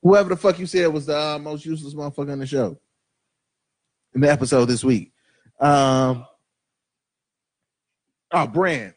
Whoever 0.03 0.29
the 0.29 0.37
fuck 0.37 0.59
you 0.59 0.67
said 0.67 0.93
was 0.93 1.07
the 1.07 1.17
uh, 1.17 1.39
most 1.39 1.65
useless 1.65 1.95
motherfucker 1.95 2.31
on 2.31 2.39
the 2.39 2.45
show. 2.45 2.79
In 4.13 4.21
the 4.21 4.31
episode 4.31 4.65
this 4.65 4.83
week. 4.83 5.13
Um 5.59 6.25
Oh, 8.31 8.47
Bran. 8.47 8.93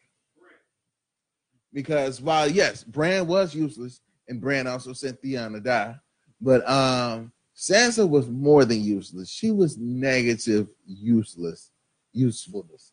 Because 1.72 2.20
while 2.20 2.50
yes, 2.50 2.84
Bran 2.84 3.26
was 3.26 3.54
useless, 3.54 4.00
and 4.28 4.40
Bran 4.40 4.66
also 4.66 4.92
sent 4.92 5.20
Theon 5.20 5.52
to 5.52 5.60
die, 5.60 5.96
but 6.40 6.68
um 6.68 7.32
Sansa 7.56 8.08
was 8.08 8.28
more 8.28 8.64
than 8.64 8.82
useless. 8.82 9.30
She 9.30 9.50
was 9.50 9.76
negative 9.78 10.68
useless, 10.86 11.70
usefulness. 12.12 12.92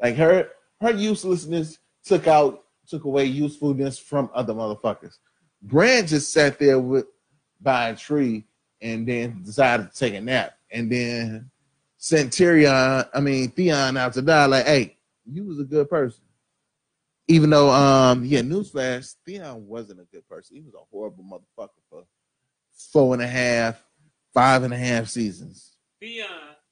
Like 0.00 0.16
her 0.16 0.48
her 0.80 0.92
uselessness 0.92 1.78
took 2.04 2.26
out 2.26 2.64
took 2.86 3.04
away 3.04 3.24
usefulness 3.24 3.98
from 3.98 4.30
other 4.34 4.54
motherfuckers. 4.54 5.18
Bran 5.62 6.06
just 6.06 6.32
sat 6.32 6.58
there 6.58 6.78
with 6.78 7.06
by 7.60 7.90
a 7.90 7.96
tree 7.96 8.44
and 8.80 9.06
then 9.06 9.42
decided 9.44 9.92
to 9.92 9.98
take 9.98 10.14
a 10.14 10.20
nap 10.20 10.58
and 10.70 10.90
then 10.90 11.50
sent 11.98 12.32
Tyrion, 12.32 13.08
I 13.14 13.20
mean 13.20 13.50
Theon 13.50 13.96
out 13.96 14.12
to 14.14 14.22
die 14.22 14.46
like, 14.46 14.66
hey, 14.66 14.96
you 15.26 15.44
was 15.44 15.60
a 15.60 15.64
good 15.64 15.88
person. 15.88 16.22
even 17.28 17.50
though, 17.50 17.70
um, 17.70 18.24
yeah, 18.24 18.40
newsflash, 18.40 19.14
Theon 19.24 19.66
wasn't 19.66 20.00
a 20.00 20.04
good 20.04 20.26
person. 20.28 20.56
He 20.56 20.62
was 20.62 20.74
a 20.74 20.84
horrible 20.90 21.24
motherfucker 21.24 21.68
for 21.88 22.04
four 22.92 23.14
and 23.14 23.22
a 23.22 23.26
half, 23.28 23.82
five 24.34 24.62
and 24.64 24.74
a 24.74 24.76
half 24.76 25.08
seasons. 25.08 25.76
Theon 26.00 26.26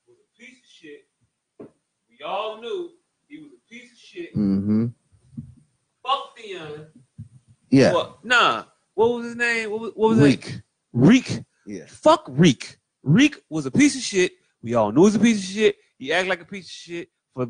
was 0.08 0.16
a 0.18 0.38
piece 0.38 0.58
of 0.58 0.68
shit. 0.68 1.06
We 2.08 2.24
all 2.26 2.60
knew 2.60 2.90
he 3.28 3.38
was 3.38 3.50
a 3.52 3.68
piece 3.72 3.92
of 3.92 3.98
shit. 3.98 4.34
Mm-hmm. 4.34 4.86
Fuck 6.04 6.36
Theon. 6.36 6.86
Yeah, 7.70 7.92
Well, 7.92 8.18
nah. 8.24 8.64
What 8.94 9.12
was 9.14 9.26
his 9.26 9.36
name? 9.36 9.70
What 9.70 9.80
was, 9.80 9.92
what 9.94 10.08
was 10.10 10.18
it? 10.18 10.22
weak. 10.22 10.60
Reek. 10.92 11.42
Yeah, 11.64 11.84
Fuck 11.86 12.24
Reek. 12.28 12.76
Reek 13.02 13.36
was 13.48 13.64
a 13.66 13.70
piece 13.70 13.94
of 13.96 14.02
shit. 14.02 14.32
We 14.62 14.74
all 14.74 14.90
knew 14.92 15.02
he 15.02 15.04
was 15.04 15.14
a 15.14 15.20
piece 15.20 15.38
of 15.38 15.44
shit. 15.44 15.76
He 15.96 16.12
acted 16.12 16.28
like 16.28 16.42
a 16.42 16.44
piece 16.44 16.66
of 16.66 16.72
shit 16.72 17.08
for 17.32 17.46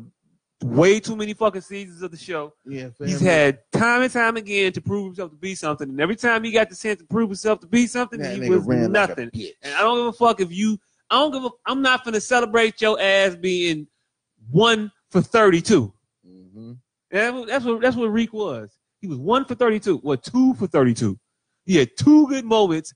way 0.63 0.99
too 0.99 1.15
many 1.15 1.33
fucking 1.33 1.61
seasons 1.61 2.01
of 2.01 2.11
the 2.11 2.17
show. 2.17 2.53
yeah. 2.65 2.89
He's 2.99 3.19
him, 3.21 3.27
had 3.27 3.59
time 3.71 4.01
and 4.03 4.11
time 4.11 4.37
again 4.37 4.71
to 4.73 4.81
prove 4.81 5.05
himself 5.05 5.31
to 5.31 5.37
be 5.37 5.55
something, 5.55 5.89
and 5.89 5.99
every 5.99 6.15
time 6.15 6.43
he 6.43 6.51
got 6.51 6.69
the 6.69 6.75
chance 6.75 6.99
to 6.99 7.05
prove 7.05 7.29
himself 7.29 7.59
to 7.61 7.67
be 7.67 7.87
something, 7.87 8.19
that 8.19 8.37
he 8.41 8.49
was 8.49 8.63
ran 8.65 8.91
like 8.93 9.09
nothing. 9.09 9.29
and 9.63 9.73
I 9.75 9.81
don't 9.81 9.97
give 9.97 10.05
a 10.07 10.13
fuck 10.13 10.39
if 10.41 10.51
you. 10.51 10.77
I 11.09 11.15
don't 11.19 11.31
give 11.31 11.43
a. 11.43 11.49
I'm 11.65 11.81
not 11.81 12.05
gonna 12.05 12.21
celebrate 12.21 12.79
your 12.81 12.99
ass 13.01 13.35
being 13.35 13.87
one 14.49 14.91
for 15.09 15.21
thirty-two. 15.21 15.93
Mhm. 16.27 16.77
That- 17.11 17.47
That's 17.47 17.65
what 17.65 17.81
that's 17.81 17.95
what 17.97 18.05
Reek 18.07 18.31
was. 18.33 18.77
He 19.01 19.07
was 19.07 19.17
one 19.17 19.45
for 19.45 19.55
thirty-two. 19.55 19.99
Well, 20.03 20.17
two 20.17 20.53
for 20.53 20.67
thirty-two. 20.67 21.19
He 21.65 21.75
had 21.77 21.89
two 21.97 22.27
good 22.27 22.45
moments. 22.45 22.93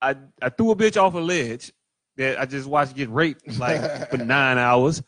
I 0.00 0.16
I 0.40 0.48
threw 0.50 0.70
a 0.70 0.76
bitch 0.76 1.00
off 1.00 1.14
a 1.14 1.18
ledge 1.18 1.72
that 2.16 2.38
I 2.40 2.46
just 2.46 2.66
watched 2.66 2.94
get 2.94 3.08
raped 3.10 3.58
like 3.58 4.10
for 4.10 4.16
nine 4.18 4.58
hours, 4.58 5.02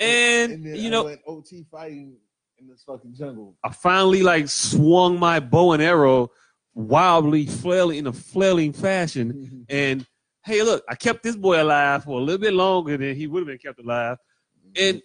and, 0.00 0.64
then 0.64 0.76
you 0.76 0.90
know 0.90 1.04
went 1.04 1.20
OT 1.26 1.64
fighting 1.70 2.16
in 2.58 2.66
this 2.68 2.82
fucking 2.84 3.14
jungle. 3.14 3.56
I 3.64 3.70
finally 3.70 4.22
like 4.22 4.48
swung 4.48 5.18
my 5.18 5.40
bow 5.40 5.72
and 5.72 5.82
arrow 5.82 6.30
wildly 6.74 7.46
flailing 7.46 7.98
in 7.98 8.06
a 8.06 8.12
flailing 8.12 8.72
fashion. 8.72 9.32
Mm-hmm. 9.32 9.62
And 9.68 10.06
hey, 10.44 10.62
look, 10.62 10.84
I 10.88 10.94
kept 10.94 11.22
this 11.22 11.36
boy 11.36 11.62
alive 11.62 12.04
for 12.04 12.18
a 12.18 12.22
little 12.22 12.40
bit 12.40 12.54
longer 12.54 12.96
than 12.96 13.16
he 13.16 13.26
would 13.26 13.40
have 13.40 13.48
been 13.48 13.58
kept 13.58 13.80
alive. 13.80 14.18
Mm-hmm. 14.58 14.84
And 14.84 15.02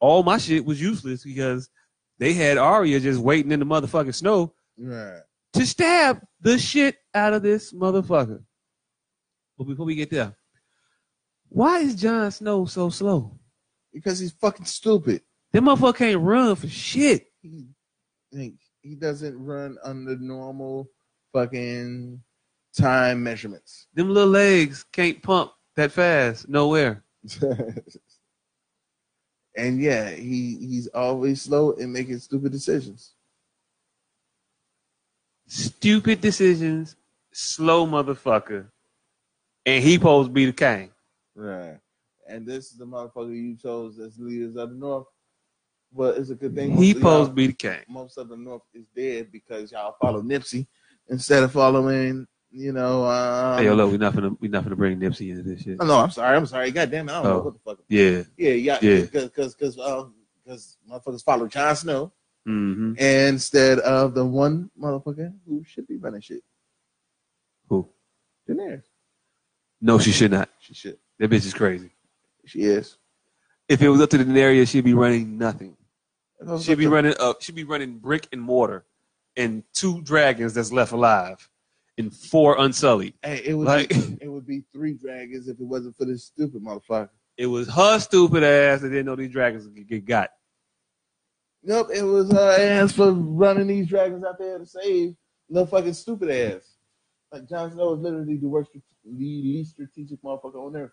all 0.00 0.22
my 0.22 0.38
shit 0.38 0.64
was 0.64 0.80
useless 0.80 1.24
because 1.24 1.68
they 2.18 2.32
had 2.32 2.58
Arya 2.58 3.00
just 3.00 3.20
waiting 3.20 3.52
in 3.52 3.60
the 3.60 3.66
motherfucking 3.66 4.14
snow 4.14 4.54
right. 4.78 5.20
to 5.52 5.66
stab 5.66 6.20
the 6.40 6.58
shit 6.58 6.96
out 7.14 7.34
of 7.34 7.42
this 7.42 7.72
motherfucker. 7.72 8.42
But 9.58 9.64
before 9.64 9.86
we 9.86 9.94
get 9.94 10.10
there, 10.10 10.34
why 11.48 11.80
is 11.80 11.94
Jon 11.94 12.30
Snow 12.30 12.66
so 12.66 12.90
slow? 12.90 13.38
Because 13.96 14.18
he's 14.18 14.32
fucking 14.32 14.66
stupid. 14.66 15.22
That 15.52 15.62
motherfucker 15.62 15.96
can't 15.96 16.20
run 16.20 16.54
for 16.54 16.68
shit. 16.68 17.28
He, 17.40 17.64
he 18.82 18.94
doesn't 18.94 19.42
run 19.42 19.78
under 19.82 20.16
normal 20.18 20.90
fucking 21.32 22.22
time 22.76 23.22
measurements. 23.22 23.86
Them 23.94 24.10
little 24.10 24.28
legs 24.28 24.84
can't 24.92 25.22
pump 25.22 25.52
that 25.76 25.92
fast 25.92 26.46
nowhere. 26.46 27.02
and 29.56 29.80
yeah, 29.80 30.10
he 30.10 30.58
he's 30.60 30.88
always 30.88 31.40
slow 31.40 31.70
in 31.70 31.90
making 31.90 32.18
stupid 32.18 32.52
decisions. 32.52 33.12
Stupid 35.46 36.20
decisions, 36.20 36.96
slow 37.32 37.86
motherfucker. 37.86 38.66
And 39.64 39.82
he 39.82 39.94
supposed 39.94 40.28
to 40.28 40.32
be 40.34 40.44
the 40.44 40.52
king. 40.52 40.90
Right. 41.34 41.78
And 42.28 42.46
this 42.46 42.72
is 42.72 42.78
the 42.78 42.86
motherfucker 42.86 43.34
you 43.34 43.56
chose 43.56 43.98
as 43.98 44.18
leaders 44.18 44.56
of 44.56 44.70
the 44.70 44.76
North. 44.76 45.06
Well, 45.92 46.10
it's 46.10 46.30
a 46.30 46.34
good 46.34 46.54
thing. 46.54 46.76
He 46.76 46.92
supposed 46.92 47.30
to 47.30 47.34
be 47.34 47.46
the 47.48 47.52
king. 47.52 47.78
most 47.88 48.18
of 48.18 48.28
the 48.28 48.36
North 48.36 48.62
is 48.74 48.86
dead 48.94 49.30
because 49.32 49.72
y'all 49.72 49.96
follow 50.00 50.20
Nipsey 50.22 50.66
instead 51.08 51.42
of 51.44 51.52
following, 51.52 52.26
you 52.50 52.72
know. 52.72 53.04
Um, 53.06 53.58
hey, 53.58 53.66
yo, 53.66 53.74
look, 53.74 53.92
we 53.92 53.96
not 53.98 54.14
gonna 54.14 54.32
we 54.40 54.48
not 54.48 54.64
gonna 54.64 54.76
bring 54.76 54.98
Nipsey 54.98 55.30
into 55.30 55.42
this 55.42 55.62
shit. 55.62 55.76
Oh, 55.80 55.86
no, 55.86 55.98
I'm 56.00 56.10
sorry. 56.10 56.36
I'm 56.36 56.46
sorry. 56.46 56.70
God 56.72 56.90
damn 56.90 57.08
it. 57.08 57.12
I 57.12 57.22
don't 57.22 57.26
Oh. 57.32 57.36
know 57.38 57.42
what 57.44 57.54
the 57.54 57.60
fuck. 57.60 57.78
Yeah. 57.88 58.22
Yeah, 58.36 58.50
yeah, 58.52 58.78
Yeah. 58.82 59.00
Because 59.02 59.24
because 59.26 59.54
because 59.54 59.78
um, 59.78 60.14
because 60.44 60.76
motherfuckers 60.90 61.24
follow 61.24 61.46
Jon 61.46 61.76
Snow 61.76 62.12
Mm-hmm. 62.48 62.94
instead 62.98 63.80
of 63.80 64.14
the 64.14 64.24
one 64.24 64.70
motherfucker 64.80 65.32
who 65.48 65.64
should 65.64 65.86
be 65.88 65.96
running 65.96 66.20
shit. 66.20 66.42
Who? 67.68 67.88
Daenerys. 68.48 68.84
No, 69.80 69.98
she 69.98 70.12
should 70.12 70.30
not. 70.30 70.48
She 70.60 70.72
should. 70.74 70.96
That 71.18 71.28
bitch 71.30 71.44
is 71.46 71.54
crazy. 71.54 71.90
She 72.46 72.60
is. 72.60 72.96
If 73.68 73.82
it 73.82 73.88
was 73.88 74.00
up 74.00 74.10
to 74.10 74.18
the 74.22 74.40
area, 74.40 74.64
she'd 74.66 74.84
be 74.84 74.94
running 74.94 75.36
nothing. 75.38 75.76
If 76.40 76.48
I 76.48 76.52
was 76.52 76.64
She'd 76.64 76.78
be 76.78 76.84
to- 76.84 76.90
running 76.90 77.14
up. 77.18 77.42
She'd 77.42 77.54
be 77.54 77.64
running 77.64 77.98
brick 77.98 78.28
and 78.32 78.40
mortar, 78.40 78.84
and 79.36 79.64
two 79.74 80.00
dragons 80.02 80.54
that's 80.54 80.70
left 80.72 80.92
alive, 80.92 81.48
and 81.98 82.14
four 82.14 82.56
unsullied. 82.60 83.14
Hey, 83.22 83.42
it 83.44 83.54
would 83.54 83.66
Like- 83.66 83.88
be, 83.88 84.18
it 84.22 84.28
would 84.28 84.46
be 84.46 84.62
three 84.72 84.94
dragons 84.94 85.48
if 85.48 85.58
it 85.58 85.64
wasn't 85.66 85.96
for 85.96 86.04
this 86.04 86.24
stupid 86.24 86.62
motherfucker. 86.62 87.08
It 87.36 87.46
was 87.46 87.68
her 87.68 87.98
stupid 87.98 88.42
ass 88.44 88.80
that 88.82 88.88
didn't 88.90 89.06
know 89.06 89.16
these 89.16 89.30
dragons 89.32 89.66
could 89.66 89.88
get 89.88 90.04
got. 90.04 90.30
Nope, 91.62 91.88
it 91.94 92.02
was 92.02 92.30
her 92.30 92.56
ass 92.58 92.92
for 92.92 93.10
running 93.12 93.66
these 93.66 93.88
dragons 93.88 94.24
out 94.24 94.38
there 94.38 94.58
to 94.58 94.64
save 94.66 95.14
the 95.50 95.66
fucking 95.66 95.94
stupid 95.94 96.30
ass. 96.30 96.76
Like 97.32 97.48
Jon 97.48 97.72
Snow 97.72 97.94
is 97.94 98.00
literally 98.00 98.36
the 98.36 98.46
worst, 98.48 98.70
the 98.72 98.80
least 99.04 99.72
strategic 99.72 100.22
motherfucker 100.22 100.54
on 100.64 100.76
earth. 100.76 100.92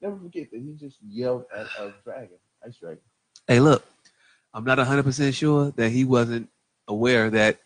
Never 0.00 0.16
forget 0.16 0.50
that 0.50 0.60
he 0.60 0.74
just 0.78 0.98
yelled 1.06 1.44
at 1.54 1.66
a 1.78 1.92
dragon, 2.04 2.38
ice 2.66 2.76
dragon. 2.78 3.02
Hey, 3.46 3.60
look, 3.60 3.84
I'm 4.54 4.64
not 4.64 4.78
100 4.78 5.02
percent 5.04 5.34
sure 5.34 5.70
that 5.72 5.90
he 5.90 6.04
wasn't 6.04 6.48
aware 6.88 7.30
that 7.30 7.58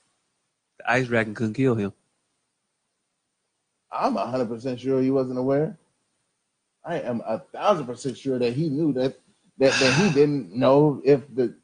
the 0.79 0.91
ice 0.91 1.07
dragon 1.07 1.35
couldn't 1.35 1.55
kill 1.55 1.75
him. 1.75 1.93
I'm 3.95 4.17
hundred 4.17 4.49
percent 4.49 4.81
sure 4.81 5.01
he 5.01 5.11
wasn't 5.11 5.39
aware. 5.39 5.79
I 6.85 6.97
am 7.01 7.23
a 7.25 7.39
thousand 7.39 7.87
percent 7.87 8.19
sure 8.19 8.39
that 8.39 8.53
he 8.53 8.69
knew 8.69 8.93
that 8.95 9.19
that 9.59 9.73
that 9.73 9.95
he 9.95 10.13
didn't 10.21 10.55
know 10.55 11.01
if 11.05 11.23
the 11.35 11.55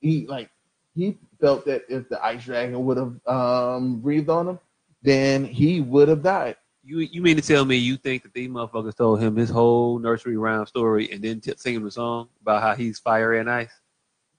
he 0.00 0.26
like 0.26 0.50
he 0.94 1.18
felt 1.40 1.64
that 1.66 1.82
if 1.88 2.08
the 2.08 2.24
ice 2.24 2.44
dragon 2.44 2.84
would 2.84 2.96
have 2.96 3.26
um 3.26 4.00
breathed 4.00 4.30
on 4.30 4.48
him, 4.48 4.58
then 5.02 5.44
he 5.44 5.80
would 5.80 6.08
have 6.08 6.22
died. 6.22 6.56
You 6.84 6.98
you 6.98 7.22
mean 7.22 7.36
to 7.36 7.42
tell 7.42 7.64
me 7.64 7.76
you 7.76 7.96
think 7.96 8.24
that 8.24 8.34
these 8.34 8.48
motherfuckers 8.48 8.96
told 8.96 9.20
him 9.20 9.36
his 9.36 9.50
whole 9.50 9.98
nursery 10.00 10.36
rhyme 10.36 10.66
story 10.66 11.10
and 11.12 11.22
then 11.22 11.40
t- 11.40 11.52
sing 11.56 11.74
him 11.76 11.86
a 11.86 11.90
song 11.90 12.28
about 12.40 12.60
how 12.62 12.74
he's 12.74 12.98
fire 12.98 13.34
and 13.34 13.48
ice? 13.48 13.70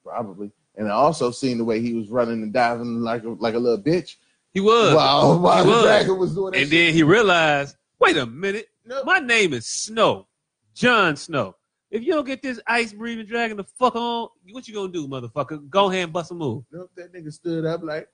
Probably. 0.04 0.52
And 0.76 0.88
I 0.88 0.92
also 0.92 1.32
seen 1.32 1.58
the 1.58 1.64
way 1.64 1.80
he 1.80 1.94
was 1.94 2.10
running 2.10 2.44
and 2.44 2.52
diving 2.52 3.00
like 3.02 3.24
a, 3.24 3.30
like 3.30 3.54
a 3.54 3.60
little 3.60 3.82
bitch 3.82 4.16
He 4.54 4.60
was. 4.60 4.94
while, 4.94 5.40
while 5.40 5.64
he 5.64 5.70
the 5.70 5.76
was. 5.78 5.84
dragon 5.86 6.18
was 6.20 6.34
doing 6.36 6.52
that 6.52 6.58
and 6.60 6.70
shit. 6.70 6.72
then 6.72 6.94
he 6.94 7.04
realized, 7.04 7.78
wait 8.00 8.18
a 8.18 8.26
minute, 8.26 8.68
Nope. 8.86 9.06
my 9.06 9.20
name 9.20 9.54
is 9.54 9.66
Snow, 9.66 10.28
Jon 10.74 11.16
Snow. 11.16 11.56
If 11.92 12.02
you 12.04 12.12
don't 12.12 12.26
get 12.26 12.42
this 12.42 12.60
ice 12.68 12.92
breathing 12.92 13.26
dragon 13.28 13.56
the 13.56 13.64
fuck 13.64 13.96
on, 13.96 14.28
what 14.52 14.68
you 14.68 14.74
gonna 14.74 14.92
do, 14.92 15.08
motherfucker? 15.08 15.70
Go 15.70 15.90
ahead 15.92 16.06
and 16.06 16.12
bust 16.14 16.32
a 16.32 16.34
move. 16.34 16.64
Nope, 16.72 16.90
that 16.98 17.14
nigga 17.14 17.32
stood 17.32 17.66
up 17.66 17.84
like 17.84 18.10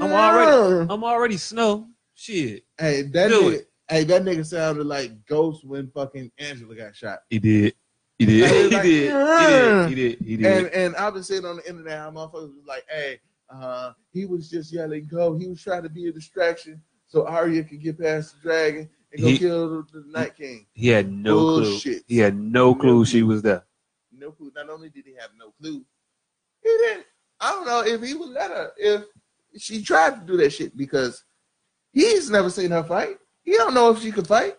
I'm 0.00 0.10
already- 0.10 0.92
I'm 0.92 1.04
already 1.04 1.36
Snow. 1.36 1.86
Shit, 2.20 2.64
Hey, 2.78 3.00
that 3.00 3.28
Do 3.28 3.44
nigga, 3.44 3.52
it. 3.54 3.70
hey, 3.88 4.04
that 4.04 4.22
nigga 4.24 4.44
sounded 4.44 4.84
like 4.86 5.24
Ghost 5.24 5.64
when 5.64 5.90
fucking 5.90 6.30
Angela 6.38 6.74
got 6.74 6.94
shot. 6.94 7.20
he 7.30 7.38
did. 7.38 7.74
He 8.18 8.26
did. 8.26 8.70
He 8.70 8.76
like, 8.76 8.82
did. 8.84 9.14
He 9.38 9.46
did. 9.46 9.88
He 9.88 9.94
did. 9.94 10.18
He 10.26 10.34
And 10.34 10.64
did. 10.66 10.72
and 10.74 10.96
I've 10.96 11.14
been 11.14 11.22
seeing 11.22 11.46
on 11.46 11.56
the 11.56 11.66
internet 11.66 11.96
how 11.98 12.10
motherfuckers 12.10 12.54
was 12.54 12.66
like, 12.68 12.84
hey, 12.90 13.20
uh, 13.48 13.92
he 14.12 14.26
was 14.26 14.50
just 14.50 14.70
yelling 14.70 15.06
go. 15.10 15.34
He 15.38 15.48
was 15.48 15.62
trying 15.62 15.82
to 15.82 15.88
be 15.88 16.08
a 16.08 16.12
distraction 16.12 16.82
so 17.06 17.26
Arya 17.26 17.64
could 17.64 17.80
get 17.82 17.98
past 17.98 18.34
the 18.34 18.42
dragon 18.42 18.90
and 19.14 19.22
go 19.22 19.28
He- 19.28 19.38
kill 19.38 19.68
the, 19.70 19.86
the 19.90 20.04
Night 20.06 20.36
King. 20.36 20.66
He 20.74 20.88
had 20.88 21.10
no 21.10 21.36
Bullshit. 21.36 21.82
clue. 21.82 22.02
He 22.06 22.18
had 22.18 22.36
no 22.38 22.74
clue 22.74 23.06
she 23.06 23.22
was 23.22 23.40
there. 23.40 23.64
No 24.12 24.30
clue. 24.30 24.52
Not 24.54 24.68
only 24.68 24.90
did 24.90 25.06
he 25.06 25.14
have 25.18 25.30
no 25.38 25.52
clue, 25.58 25.82
he 26.62 26.68
didn't. 26.68 27.06
I 27.40 27.50
don't 27.52 27.64
know 27.66 27.82
if 27.82 28.02
he 28.02 28.12
would 28.12 28.28
let 28.28 28.50
her 28.50 28.72
if 28.76 29.04
she 29.56 29.82
tried 29.82 30.20
to 30.20 30.26
do 30.26 30.36
that 30.36 30.50
shit 30.50 30.76
because 30.76 31.24
he's 31.92 32.30
never 32.30 32.50
seen 32.50 32.70
her 32.70 32.84
fight. 32.84 33.16
He 33.42 33.52
don't 33.52 33.74
know 33.74 33.90
if 33.90 34.00
she 34.02 34.12
could 34.12 34.26
fight. 34.26 34.56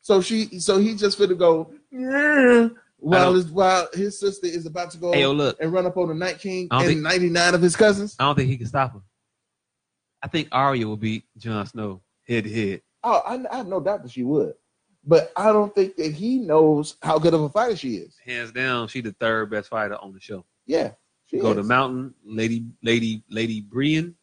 So 0.00 0.20
she, 0.20 0.58
so 0.60 0.78
he 0.78 0.94
just 0.94 1.18
fit 1.18 1.28
to 1.28 1.34
go 1.34 1.72
"Yeah," 1.90 2.68
while 2.98 3.34
his 3.34 3.46
while 3.50 3.86
his 3.92 4.18
sister 4.18 4.46
is 4.46 4.64
about 4.66 4.90
to 4.92 4.98
go 4.98 5.12
Hey, 5.12 5.20
yo, 5.22 5.32
look. 5.32 5.56
and 5.60 5.72
run 5.72 5.84
up 5.86 5.96
on 5.98 6.08
the 6.08 6.14
Night 6.14 6.38
King 6.38 6.68
and 6.70 6.86
think- 6.86 7.00
ninety 7.02 7.28
nine 7.28 7.54
of 7.54 7.60
his 7.60 7.76
cousins. 7.76 8.16
I 8.18 8.24
don't 8.24 8.34
think 8.36 8.48
he 8.48 8.56
can 8.56 8.66
stop 8.66 8.92
her. 8.94 9.00
I 10.22 10.28
think 10.28 10.48
Arya 10.52 10.86
will 10.86 10.96
beat 10.96 11.24
Jon 11.36 11.66
Snow 11.66 12.00
head 12.26 12.44
to 12.44 12.50
head. 12.52 12.82
Oh, 13.02 13.22
I, 13.26 13.42
I 13.52 13.56
have 13.58 13.66
no 13.66 13.80
doubt 13.80 14.02
that 14.02 14.12
she 14.12 14.22
would, 14.22 14.54
but 15.04 15.32
I 15.36 15.52
don't 15.52 15.74
think 15.74 15.96
that 15.96 16.12
he 16.12 16.38
knows 16.38 16.96
how 17.02 17.18
good 17.18 17.34
of 17.34 17.40
a 17.42 17.48
fighter 17.48 17.76
she 17.76 17.96
is. 17.96 18.14
Hands 18.24 18.52
down, 18.52 18.88
she 18.88 19.00
the 19.00 19.12
third 19.20 19.50
best 19.50 19.68
fighter 19.70 19.96
on 19.96 20.12
the 20.12 20.20
show. 20.20 20.44
Yeah, 20.66 20.92
she 21.26 21.38
Go 21.40 21.50
is. 21.50 21.56
to 21.56 21.62
Mountain, 21.62 22.14
Lady, 22.24 22.64
Lady, 22.82 23.22
Lady 23.30 23.60
Brienne, 23.62 24.14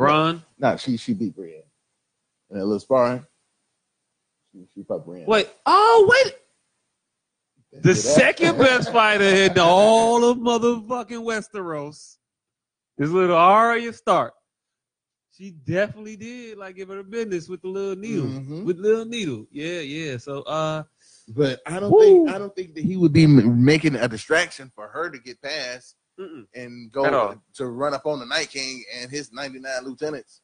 Bronn. 0.00 0.42
Nah, 0.58 0.76
she 0.76 0.96
she 0.96 1.14
beat 1.14 1.34
Brienne 1.34 1.62
in 2.50 2.56
a 2.56 2.64
little 2.64 2.80
sparring. 2.80 3.24
She, 4.52 4.66
she 4.74 4.82
fucked 4.82 5.06
Brienne. 5.06 5.26
Wait, 5.26 5.48
oh 5.66 6.08
wait, 6.24 7.82
The 7.82 7.94
second 7.94 8.58
best 8.58 8.92
fighter 8.92 9.24
in 9.24 9.58
all 9.58 10.24
of 10.24 10.38
motherfucking 10.38 11.22
Westeros 11.24 12.16
is 12.98 13.12
little 13.12 13.36
Arya 13.36 13.92
Stark. 13.92 14.34
She 15.32 15.52
definitely 15.52 16.16
did 16.16 16.58
like 16.58 16.76
give 16.76 16.88
her 16.88 17.02
business 17.02 17.48
with 17.48 17.62
the 17.62 17.68
little 17.68 17.96
needle. 17.96 18.26
Mhm. 18.26 18.64
With 18.64 18.78
little 18.78 19.04
needle. 19.06 19.46
Yeah, 19.50 19.80
yeah. 19.80 20.16
So 20.18 20.42
uh 20.42 20.82
But 21.28 21.60
I 21.66 21.78
don't 21.80 21.90
Woo. 21.92 22.00
think 22.26 22.30
I 22.30 22.38
don't 22.38 22.54
think 22.54 22.74
that 22.74 22.84
he 22.84 22.96
would 22.96 23.12
be 23.12 23.26
making 23.26 23.94
a 23.94 24.06
distraction 24.08 24.70
for 24.74 24.88
her 24.88 25.08
to 25.10 25.18
get 25.18 25.40
past 25.40 25.94
mm-mm. 26.20 26.46
and 26.54 26.92
go 26.92 27.40
to 27.54 27.66
run 27.66 27.94
up 27.94 28.06
on 28.06 28.20
the 28.20 28.26
Night 28.26 28.50
King 28.50 28.84
and 28.96 29.10
his 29.10 29.32
99 29.32 29.84
lieutenants. 29.84 30.42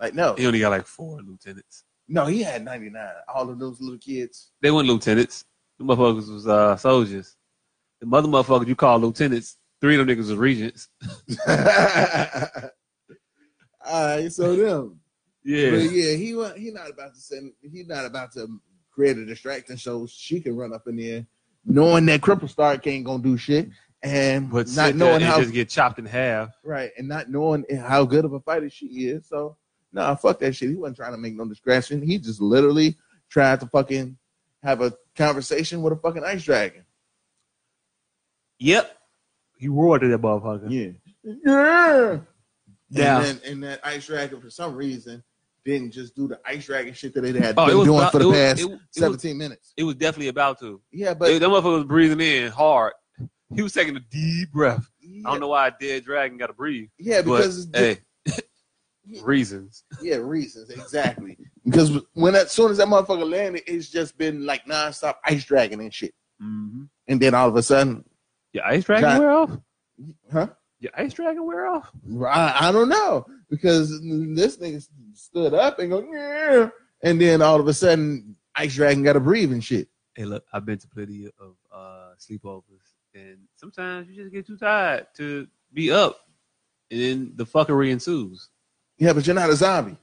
Like 0.00 0.14
no, 0.14 0.34
he 0.34 0.46
only 0.46 0.60
got 0.60 0.70
like 0.70 0.86
four 0.86 1.20
lieutenants. 1.22 1.84
no, 2.08 2.26
he 2.26 2.42
had 2.42 2.64
99. 2.64 3.08
All 3.32 3.48
of 3.48 3.58
those 3.58 3.80
little 3.80 3.98
kids. 3.98 4.50
They 4.60 4.70
weren't 4.70 4.88
lieutenants. 4.88 5.44
The 5.78 5.84
motherfuckers 5.84 6.32
was 6.32 6.46
uh 6.46 6.76
soldiers. 6.76 7.36
The 8.00 8.06
mother 8.06 8.28
motherfuckers 8.28 8.66
you 8.68 8.76
call 8.76 8.98
lieutenants, 8.98 9.56
three 9.80 9.98
of 9.98 10.06
them 10.06 10.14
niggas 10.14 10.28
was 10.28 10.34
regents. 10.34 10.88
All 13.86 14.06
right, 14.06 14.32
so 14.32 14.56
them. 14.56 15.00
Yeah. 15.44 15.70
But 15.70 15.92
yeah, 15.92 16.14
he 16.14 16.34
wa- 16.34 16.54
he 16.54 16.70
not 16.70 16.90
about 16.90 17.14
to 17.14 17.20
send. 17.20 17.52
He's 17.60 17.86
not 17.86 18.06
about 18.06 18.32
to 18.32 18.48
create 18.90 19.18
a 19.18 19.26
distraction 19.26 19.76
so 19.76 20.06
she 20.06 20.40
can 20.40 20.56
run 20.56 20.72
up 20.72 20.86
in 20.86 20.96
there, 20.96 21.26
knowing 21.64 22.06
that 22.06 22.20
Cripple 22.20 22.48
Stark 22.48 22.86
ain't 22.86 23.04
gonna 23.04 23.22
do 23.22 23.36
shit, 23.36 23.68
and 24.04 24.50
But 24.50 24.68
not 24.76 24.94
knowing 24.94 25.22
how 25.22 25.40
just 25.40 25.52
get 25.52 25.68
chopped 25.70 25.98
in 25.98 26.04
half. 26.06 26.50
right, 26.62 26.90
and 26.98 27.08
not 27.08 27.30
knowing 27.30 27.64
how 27.76 28.04
good 28.04 28.24
of 28.24 28.32
a 28.34 28.40
fighter 28.40 28.68
she 28.70 28.86
is. 29.08 29.26
So 29.26 29.56
nah, 29.92 30.14
fuck 30.14 30.38
that 30.40 30.54
shit. 30.54 30.68
He 30.70 30.74
wasn't 30.76 30.96
trying 30.98 31.12
to 31.12 31.18
make 31.18 31.34
no 31.34 31.44
distraction. 31.46 32.02
He 32.02 32.18
just 32.18 32.40
literally 32.40 32.96
tried 33.30 33.60
to 33.60 33.66
fucking 33.66 34.16
have 34.62 34.80
a 34.82 34.92
conversation 35.16 35.82
with 35.82 35.92
a 35.92 35.96
fucking 35.96 36.24
ice 36.24 36.44
dragon. 36.44 36.84
Yep. 38.58 38.96
He 39.58 39.68
roared 39.68 40.04
at 40.04 40.10
that 40.10 40.20
motherfucker. 40.20 40.70
Yeah, 40.70 40.90
yeah. 41.44 42.18
Yeah. 42.90 43.16
And, 43.24 43.40
then, 43.40 43.52
and 43.52 43.62
that 43.64 43.80
ice 43.84 44.06
dragon 44.06 44.40
for 44.40 44.50
some 44.50 44.74
reason 44.74 45.22
didn't 45.64 45.92
just 45.92 46.14
do 46.14 46.28
the 46.28 46.38
ice 46.44 46.66
dragon 46.66 46.92
shit 46.92 47.14
that 47.14 47.22
they 47.22 47.32
had 47.32 47.54
Oh, 47.56 47.66
been 47.66 47.78
was 47.78 47.86
doing 47.86 47.98
about- 47.98 48.12
for 48.12 48.18
the 48.18 48.24
it 48.24 48.28
was- 48.28 48.36
past 48.38 48.60
it 48.60 48.64
was- 48.64 48.72
it 48.72 48.76
was- 48.76 48.80
seventeen 48.92 49.38
minutes. 49.38 49.72
It 49.76 49.84
was 49.84 49.94
definitely 49.94 50.28
about 50.28 50.60
to. 50.60 50.80
Yeah, 50.92 51.14
But 51.14 51.30
but 51.30 51.38
that 51.40 51.48
motherfucker 51.48 51.76
was 51.78 51.84
breathing 51.84 52.20
in 52.20 52.50
hard. 52.52 52.92
He 53.54 53.62
was 53.62 53.72
taking 53.72 53.96
a 53.96 54.00
deep 54.00 54.52
breath. 54.52 54.88
I 55.26 55.30
don't 55.30 55.40
know 55.40 55.48
why 55.48 55.68
a 55.68 55.72
dead 55.78 56.04
dragon 56.04 56.38
got 56.38 56.46
to 56.48 56.52
breathe. 56.54 56.88
yeah, 56.98 57.22
But 57.22 57.36
because 57.36 57.68
it's 57.72 57.78
hey, 57.78 57.98
Yeah. 59.06 59.20
reasons. 59.24 59.84
yeah, 60.02 60.16
reasons 60.16 60.70
exactly. 60.70 61.36
because 61.64 61.98
when 62.14 62.34
as 62.34 62.50
soon 62.52 62.70
as 62.70 62.78
that 62.78 62.88
motherfucker 62.88 63.28
landed, 63.30 63.62
it's 63.66 63.88
just 63.90 64.16
been 64.16 64.46
like 64.46 64.64
nonstop 64.64 65.16
ice 65.24 65.44
dragon 65.44 65.80
and 65.80 65.92
shit. 65.92 66.14
Mm-hmm. 66.42 66.84
And 67.08 67.20
then 67.20 67.34
all 67.34 67.48
of 67.48 67.56
a 67.56 67.62
sudden, 67.62 68.04
Your 68.52 68.64
ice 68.64 68.84
dragon 68.84 69.02
Got- 69.10 69.20
wear 69.20 69.30
off? 69.30 69.58
huh? 70.32 70.46
Your 70.80 70.92
ice 70.96 71.12
dragon 71.14 71.46
wear 71.46 71.66
off? 71.66 71.90
I, 72.26 72.68
I 72.68 72.72
don't 72.72 72.88
know 72.88 73.26
because 73.48 73.90
this 74.00 74.56
nigga 74.58 74.86
stood 75.14 75.54
up 75.54 75.78
and 75.78 75.90
go, 75.90 76.00
yeah, 76.12 76.68
and 77.02 77.20
then 77.20 77.40
all 77.40 77.58
of 77.60 77.68
a 77.68 77.72
sudden, 77.74 78.36
ice 78.56 78.74
dragon 78.74 79.02
got 79.02 79.14
to 79.14 79.20
breathe 79.20 79.52
and 79.52 79.62
shit. 79.64 79.88
Hey, 80.14 80.24
look, 80.26 80.44
I've 80.52 80.64
been 80.66 80.78
to 80.78 80.88
plenty 80.88 81.26
of 81.40 81.54
uh, 81.72 82.10
sleepovers, 82.18 82.62
and 83.14 83.38
sometimes 83.56 84.08
you 84.08 84.16
just 84.16 84.32
get 84.32 84.46
too 84.46 84.56
tired 84.56 85.06
to 85.16 85.46
be 85.72 85.90
up, 85.90 86.20
and 86.90 87.00
then 87.00 87.32
the 87.36 87.46
fuckery 87.46 87.90
ensues. 87.90 88.48
Yeah, 88.98 89.12
but 89.12 89.26
you're 89.26 89.34
not 89.34 89.50
a 89.50 89.56
zombie. 89.56 89.96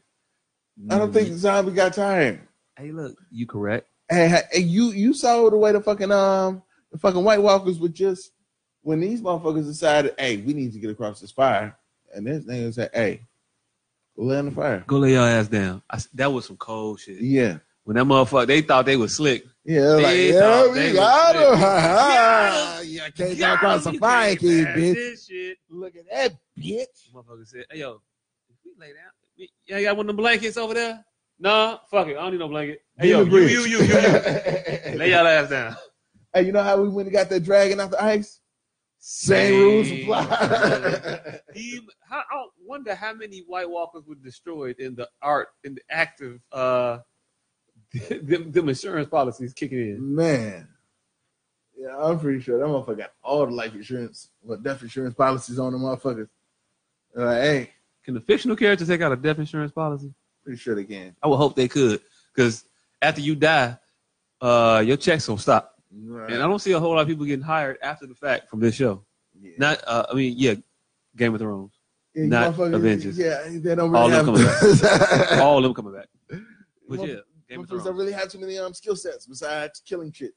I 0.90 0.98
don't 0.98 1.14
think 1.14 1.30
the 1.30 1.38
zombie 1.38 1.72
got 1.74 1.94
tired. 1.94 2.42
Hey, 2.78 2.92
look, 2.92 3.18
you 3.32 3.46
correct. 3.46 3.88
Hey, 4.10 4.42
and 4.56 4.66
you 4.66 4.92
you 4.92 5.14
saw 5.14 5.50
the 5.50 5.58
way 5.58 5.72
the 5.72 5.82
fucking 5.82 6.12
um 6.12 6.64
the 6.92 6.98
fucking 6.98 7.24
White 7.24 7.42
Walkers 7.42 7.80
would 7.80 7.94
just 7.94 8.32
when 8.82 9.00
these 9.00 9.22
motherfuckers 9.22 9.66
decided, 9.66 10.16
hey, 10.18 10.38
we 10.38 10.54
need 10.54 10.74
to 10.74 10.80
get 10.80 10.90
across 10.90 11.20
this 11.22 11.32
fire, 11.32 11.78
and 12.14 12.26
this 12.26 12.44
nigga 12.46 12.74
said, 12.74 12.90
hey, 12.94 13.22
go 14.18 14.24
lay 14.24 14.38
on 14.38 14.46
the 14.46 14.52
fire. 14.52 14.84
Go 14.88 14.98
lay 14.98 15.12
your 15.12 15.28
ass 15.28 15.48
down. 15.48 15.82
I 15.90 16.00
that 16.16 16.32
was 16.34 16.46
some 16.46 16.58
cold 16.58 17.00
shit. 17.00 17.22
Yeah, 17.22 17.58
When 17.84 17.96
that 17.98 18.06
motherfucker, 18.06 18.48
they 18.48 18.62
thought 18.62 18.86
they 18.86 18.98
was 18.98 19.16
slick. 19.16 19.46
Yeah, 19.64 19.82
like 19.82 20.18
yeah, 20.18 20.68
we 20.72 20.92
got 20.94 21.36
him. 21.36 21.60
Yeah. 21.62 22.82
yeah, 22.82 23.10
can't 23.10 23.38
go 23.38 23.54
across 23.54 23.84
the 23.84 23.94
fire, 23.94 24.36
kid, 24.36 24.68
bitch. 24.68 25.56
Look 25.70 25.96
at 25.96 26.06
that 26.12 26.36
bitch. 26.60 27.12
Motherfucker 27.14 27.48
said, 27.48 27.66
"Hey 27.72 27.80
yo, 27.80 28.02
if 28.50 28.56
we 28.66 28.72
lay 28.80 28.88
down, 28.94 29.12
we- 29.38 29.52
you 29.66 29.84
got 29.84 29.98
one 29.98 30.06
of 30.06 30.08
them 30.08 30.16
blankets 30.18 30.58
over 30.58 30.74
there? 30.74 31.04
Nah, 31.40 31.80
fuck 31.90 32.08
it, 32.08 32.18
I 32.18 32.22
don't 32.22 32.32
need 32.32 32.40
no 32.40 32.48
blanket. 32.50 32.82
Hey 33.00 33.10
yo, 33.10 33.24
you, 33.24 33.38
you, 33.38 33.62
you, 33.66 33.78
you, 33.80 33.94
lay 34.98 35.10
your 35.10 35.28
ass 35.28 35.50
down. 35.50 35.76
hey, 36.34 36.44
you 36.44 36.52
know 36.52 36.62
how 36.64 36.80
we 36.82 36.90
went 36.90 37.08
and 37.08 37.14
got 37.16 37.30
that 37.30 37.40
dragon 37.44 37.80
out 37.80 37.92
the 37.92 38.04
ice? 38.04 38.40
Same 39.04 39.60
rules 39.60 39.92
apply. 39.92 41.40
He, 41.56 41.80
how, 42.08 42.20
I 42.20 42.46
wonder 42.64 42.94
how 42.94 43.14
many 43.14 43.40
White 43.48 43.68
Walkers 43.70 44.04
were 44.08 44.14
destroyed 44.16 44.76
in 44.80 44.94
the 44.96 45.10
art, 45.24 45.48
in 45.64 45.74
the 45.76 45.82
active, 45.90 46.40
uh, 46.52 47.00
them, 48.22 48.52
them 48.52 48.70
insurance 48.70 49.10
policies 49.10 49.54
kicking 49.54 49.80
in. 49.80 50.16
Man. 50.16 50.68
Yeah, 51.78 51.98
I'm 51.98 52.20
pretty 52.20 52.42
sure 52.42 52.60
that 52.60 52.66
motherfucker 52.66 52.98
got 52.98 53.14
all 53.24 53.46
the 53.46 53.52
life 53.52 53.74
insurance, 53.74 54.30
but 54.46 54.62
death 54.62 54.82
insurance 54.84 55.16
policies 55.16 55.58
on 55.58 55.74
the 55.74 55.80
motherfuckers. 55.80 56.30
Uh, 57.16 57.32
hey, 57.42 57.72
Can 58.04 58.14
the 58.14 58.22
fictional 58.22 58.56
character 58.56 58.86
take 58.86 59.02
out 59.02 59.12
a 59.12 59.16
death 59.16 59.40
insurance 59.40 59.72
policy? 59.72 60.14
pretty 60.44 60.60
sure 60.60 60.76
they 60.76 60.84
can. 60.84 61.16
I 61.22 61.28
would 61.28 61.38
hope 61.38 61.56
they 61.56 61.68
could, 61.68 62.02
because 62.34 62.66
after 63.02 63.22
you 63.22 63.36
die, 63.36 63.78
uh, 64.42 64.84
your 64.86 64.98
checks 64.98 65.28
will 65.28 65.38
stop. 65.38 65.76
Right. 65.94 66.32
And 66.32 66.42
I 66.42 66.48
don't 66.48 66.60
see 66.60 66.72
a 66.72 66.80
whole 66.80 66.92
lot 66.96 67.02
of 67.02 67.08
people 67.08 67.26
getting 67.26 67.44
hired 67.44 67.78
after 67.82 68.08
the 68.08 68.16
fact 68.16 68.50
from 68.50 68.60
this 68.60 68.76
show. 68.76 69.04
yeah. 69.40 69.52
Not, 69.58 69.84
uh, 69.86 70.06
I 70.10 70.14
mean, 70.14 70.36
yeah, 70.38 70.56
Game 71.16 71.34
of 71.34 71.42
Thrones. 71.42 71.74
Yeah, 72.16 72.26
not 72.26 72.60
Avengers. 72.60 73.18
Yeah, 73.18 73.42
they 73.48 73.76
don't 73.76 73.92
really 73.92 74.14
All 74.14 74.24
really 74.24 74.44
them 74.44 74.70
have. 74.70 75.40
All 75.42 75.58
of 75.58 75.64
them 75.64 75.74
coming 75.74 75.94
back. 75.94 76.08
But 76.28 77.00
Motherfuckers 77.00 77.08
yeah, 77.08 77.16
Game 77.52 77.62
of 77.62 77.84
don't 77.84 77.96
really 77.96 78.14
have 78.14 78.30
too 78.30 78.40
many 78.40 78.58
um 78.58 78.74
skill 78.74 78.96
sets 78.96 79.26
besides 79.26 79.82
killing 79.86 80.12
shit. 80.12 80.32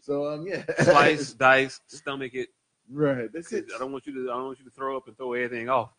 So 0.00 0.30
um 0.30 0.46
yeah, 0.46 0.62
Slice, 0.80 1.32
dice, 1.34 1.80
stomach 1.86 2.34
it. 2.34 2.48
right. 2.90 3.32
That's 3.32 3.52
it. 3.52 3.66
I 3.74 3.78
don't 3.78 3.90
want 3.90 4.06
you 4.06 4.14
to. 4.14 4.30
I 4.30 4.34
don't 4.34 4.46
want 4.46 4.58
you 4.58 4.64
to 4.66 4.70
throw 4.70 4.96
up 4.96 5.08
and 5.08 5.16
throw 5.16 5.32
everything 5.32 5.68
off. 5.68 5.90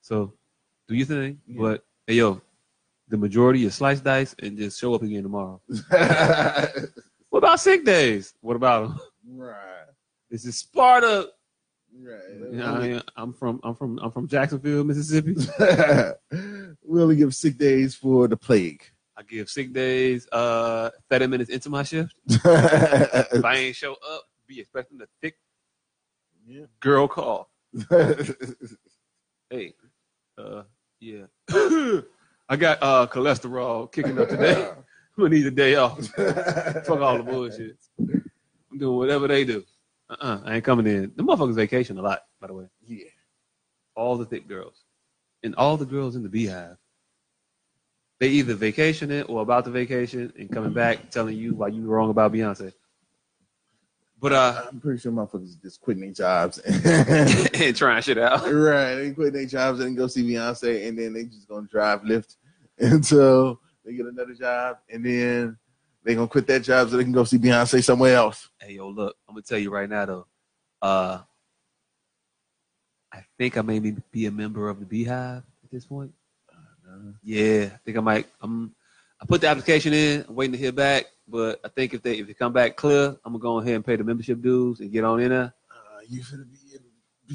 So, 0.00 0.32
do 0.86 0.94
your 0.94 1.06
thing. 1.06 1.40
Yeah. 1.46 1.60
But 1.60 1.84
hey, 2.06 2.14
yo, 2.14 2.40
the 3.08 3.16
majority 3.16 3.64
is 3.64 3.74
slice 3.74 4.00
dice 4.00 4.34
and 4.38 4.56
just 4.56 4.80
show 4.80 4.94
up 4.94 5.02
again 5.02 5.22
tomorrow. 5.22 5.60
What 7.30 7.44
about 7.44 7.60
sick 7.60 7.84
days? 7.84 8.34
What 8.40 8.56
about 8.56 8.88
them? 8.88 9.00
right. 9.36 9.84
This 10.30 10.44
is 10.44 10.56
Sparta. 10.56 11.28
Right. 12.00 12.20
You 12.50 12.56
know, 12.56 12.66
I 12.66 12.88
mean, 12.88 13.02
I'm 13.16 13.32
from. 13.32 13.60
I'm 13.62 13.74
from. 13.74 13.98
I'm 14.02 14.10
from 14.10 14.28
Jacksonville, 14.28 14.84
Mississippi. 14.84 15.34
we 16.84 17.02
only 17.02 17.16
give 17.16 17.34
sick 17.34 17.58
days 17.58 17.94
for 17.94 18.28
the 18.28 18.36
plague. 18.36 18.82
I 19.18 19.22
give 19.22 19.50
sick 19.50 19.72
days. 19.72 20.28
Uh, 20.30 20.90
30 21.10 21.26
minutes 21.26 21.50
into 21.50 21.68
my 21.70 21.82
shift. 21.82 22.14
If 22.28 23.44
I 23.44 23.56
ain't 23.56 23.76
show 23.76 23.92
up, 23.92 24.22
be 24.46 24.60
expecting 24.60 25.00
a 25.02 25.06
thick 25.20 25.36
yeah. 26.46 26.66
girl 26.80 27.08
call. 27.08 27.50
Hey, 29.50 29.72
uh, 30.36 30.64
yeah. 31.00 31.24
I 32.50 32.56
got 32.58 32.78
uh 32.82 33.06
cholesterol 33.06 33.90
kicking 33.90 34.20
up 34.20 34.28
today. 34.28 34.68
I'm 35.16 35.24
gonna 35.24 35.34
need 35.34 35.46
a 35.46 35.50
day 35.50 35.76
off. 35.76 36.04
Fuck 36.06 37.00
all 37.00 37.16
the 37.16 37.24
bullshit. 37.24 37.78
I'm 37.98 38.76
doing 38.76 38.98
whatever 38.98 39.26
they 39.26 39.46
do. 39.46 39.64
Uh-uh, 40.10 40.40
I 40.44 40.56
ain't 40.56 40.64
coming 40.64 40.86
in. 40.86 41.12
The 41.16 41.22
motherfuckers 41.22 41.54
vacation 41.54 41.96
a 41.96 42.02
lot, 42.02 42.24
by 42.42 42.48
the 42.48 42.52
way. 42.52 42.66
Yeah. 42.86 43.06
All 43.94 44.18
the 44.18 44.26
thick 44.26 44.46
girls. 44.46 44.84
And 45.42 45.54
all 45.54 45.78
the 45.78 45.86
girls 45.86 46.14
in 46.14 46.22
the 46.22 46.28
beehive. 46.28 46.76
They 48.20 48.28
either 48.28 48.54
vacationing 48.54 49.22
or 49.24 49.42
about 49.42 49.64
to 49.66 49.70
vacation 49.70 50.32
and 50.36 50.50
coming 50.50 50.72
back 50.72 51.10
telling 51.10 51.36
you 51.36 51.54
why 51.54 51.68
you 51.68 51.82
were 51.82 51.96
wrong 51.96 52.10
about 52.10 52.32
Beyonce. 52.32 52.72
But 54.20 54.32
uh 54.32 54.64
I'm 54.68 54.80
pretty 54.80 54.98
sure 55.00 55.12
motherfuckers 55.12 55.60
just 55.62 55.80
quitting 55.80 56.02
their 56.02 56.12
jobs. 56.12 56.58
and 56.58 57.76
trying 57.76 58.02
shit 58.02 58.18
out. 58.18 58.42
right. 58.52 58.96
They 58.96 59.12
quit 59.12 59.32
their 59.32 59.46
jobs 59.46 59.78
and 59.80 59.96
go 59.96 60.08
see 60.08 60.28
Beyonce, 60.28 60.88
and 60.88 60.98
then 60.98 61.12
they 61.12 61.24
just 61.24 61.48
gonna 61.48 61.68
drive 61.68 62.02
Lyft 62.02 62.34
until 62.78 63.60
they 63.84 63.92
get 63.94 64.06
another 64.06 64.34
job, 64.34 64.78
and 64.90 65.06
then 65.06 65.56
they 66.02 66.16
gonna 66.16 66.26
quit 66.26 66.48
that 66.48 66.64
job 66.64 66.90
so 66.90 66.96
they 66.96 67.04
can 67.04 67.12
go 67.12 67.22
see 67.22 67.38
Beyonce 67.38 67.84
somewhere 67.84 68.16
else. 68.16 68.48
Hey 68.60 68.74
yo, 68.74 68.88
look, 68.88 69.16
I'm 69.28 69.36
gonna 69.36 69.42
tell 69.42 69.58
you 69.58 69.70
right 69.70 69.88
now 69.88 70.04
though. 70.06 70.26
Uh 70.82 71.20
I 73.12 73.22
think 73.38 73.56
I 73.56 73.62
may 73.62 73.78
be 73.78 74.26
a 74.26 74.30
member 74.30 74.68
of 74.68 74.80
the 74.80 74.86
Beehive 74.86 75.42
at 75.64 75.70
this 75.70 75.86
point. 75.86 76.12
Yeah, 77.22 77.70
I 77.74 77.78
think 77.84 77.96
I 77.96 78.00
might. 78.00 78.26
I'm. 78.40 78.74
I 79.20 79.26
put 79.26 79.40
the 79.40 79.48
application 79.48 79.92
in. 79.92 80.24
I'm 80.28 80.34
waiting 80.36 80.52
to 80.52 80.58
hear 80.58 80.70
back, 80.72 81.06
but 81.26 81.60
I 81.64 81.68
think 81.68 81.92
if 81.94 82.02
they 82.02 82.18
if 82.18 82.26
they 82.26 82.34
come 82.34 82.52
back 82.52 82.76
clear, 82.76 83.16
I'm 83.24 83.32
gonna 83.32 83.38
go 83.38 83.58
ahead 83.60 83.74
and 83.74 83.84
pay 83.84 83.96
the 83.96 84.04
membership 84.04 84.40
dues 84.40 84.80
and 84.80 84.92
get 84.92 85.04
on 85.04 85.20
in 85.20 85.30
there. 85.30 85.52
Uh, 85.70 86.00
you 86.08 86.20
finna 86.22 86.46
be 86.50 86.76
in 86.76 86.80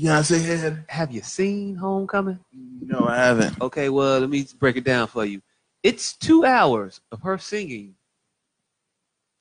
Beyonce 0.07 0.43
head? 0.45 0.85
Have 0.87 1.11
you 1.11 1.21
seen 1.21 1.75
Homecoming? 1.75 2.39
No, 2.81 3.05
I 3.07 3.17
haven't. 3.17 3.59
Okay, 3.61 3.89
well 3.89 4.19
let 4.21 4.29
me 4.29 4.47
break 4.59 4.77
it 4.77 4.85
down 4.85 5.07
for 5.07 5.25
you. 5.25 5.41
It's 5.83 6.13
two 6.13 6.45
hours 6.45 7.01
of 7.11 7.21
her 7.23 7.37
singing 7.37 7.95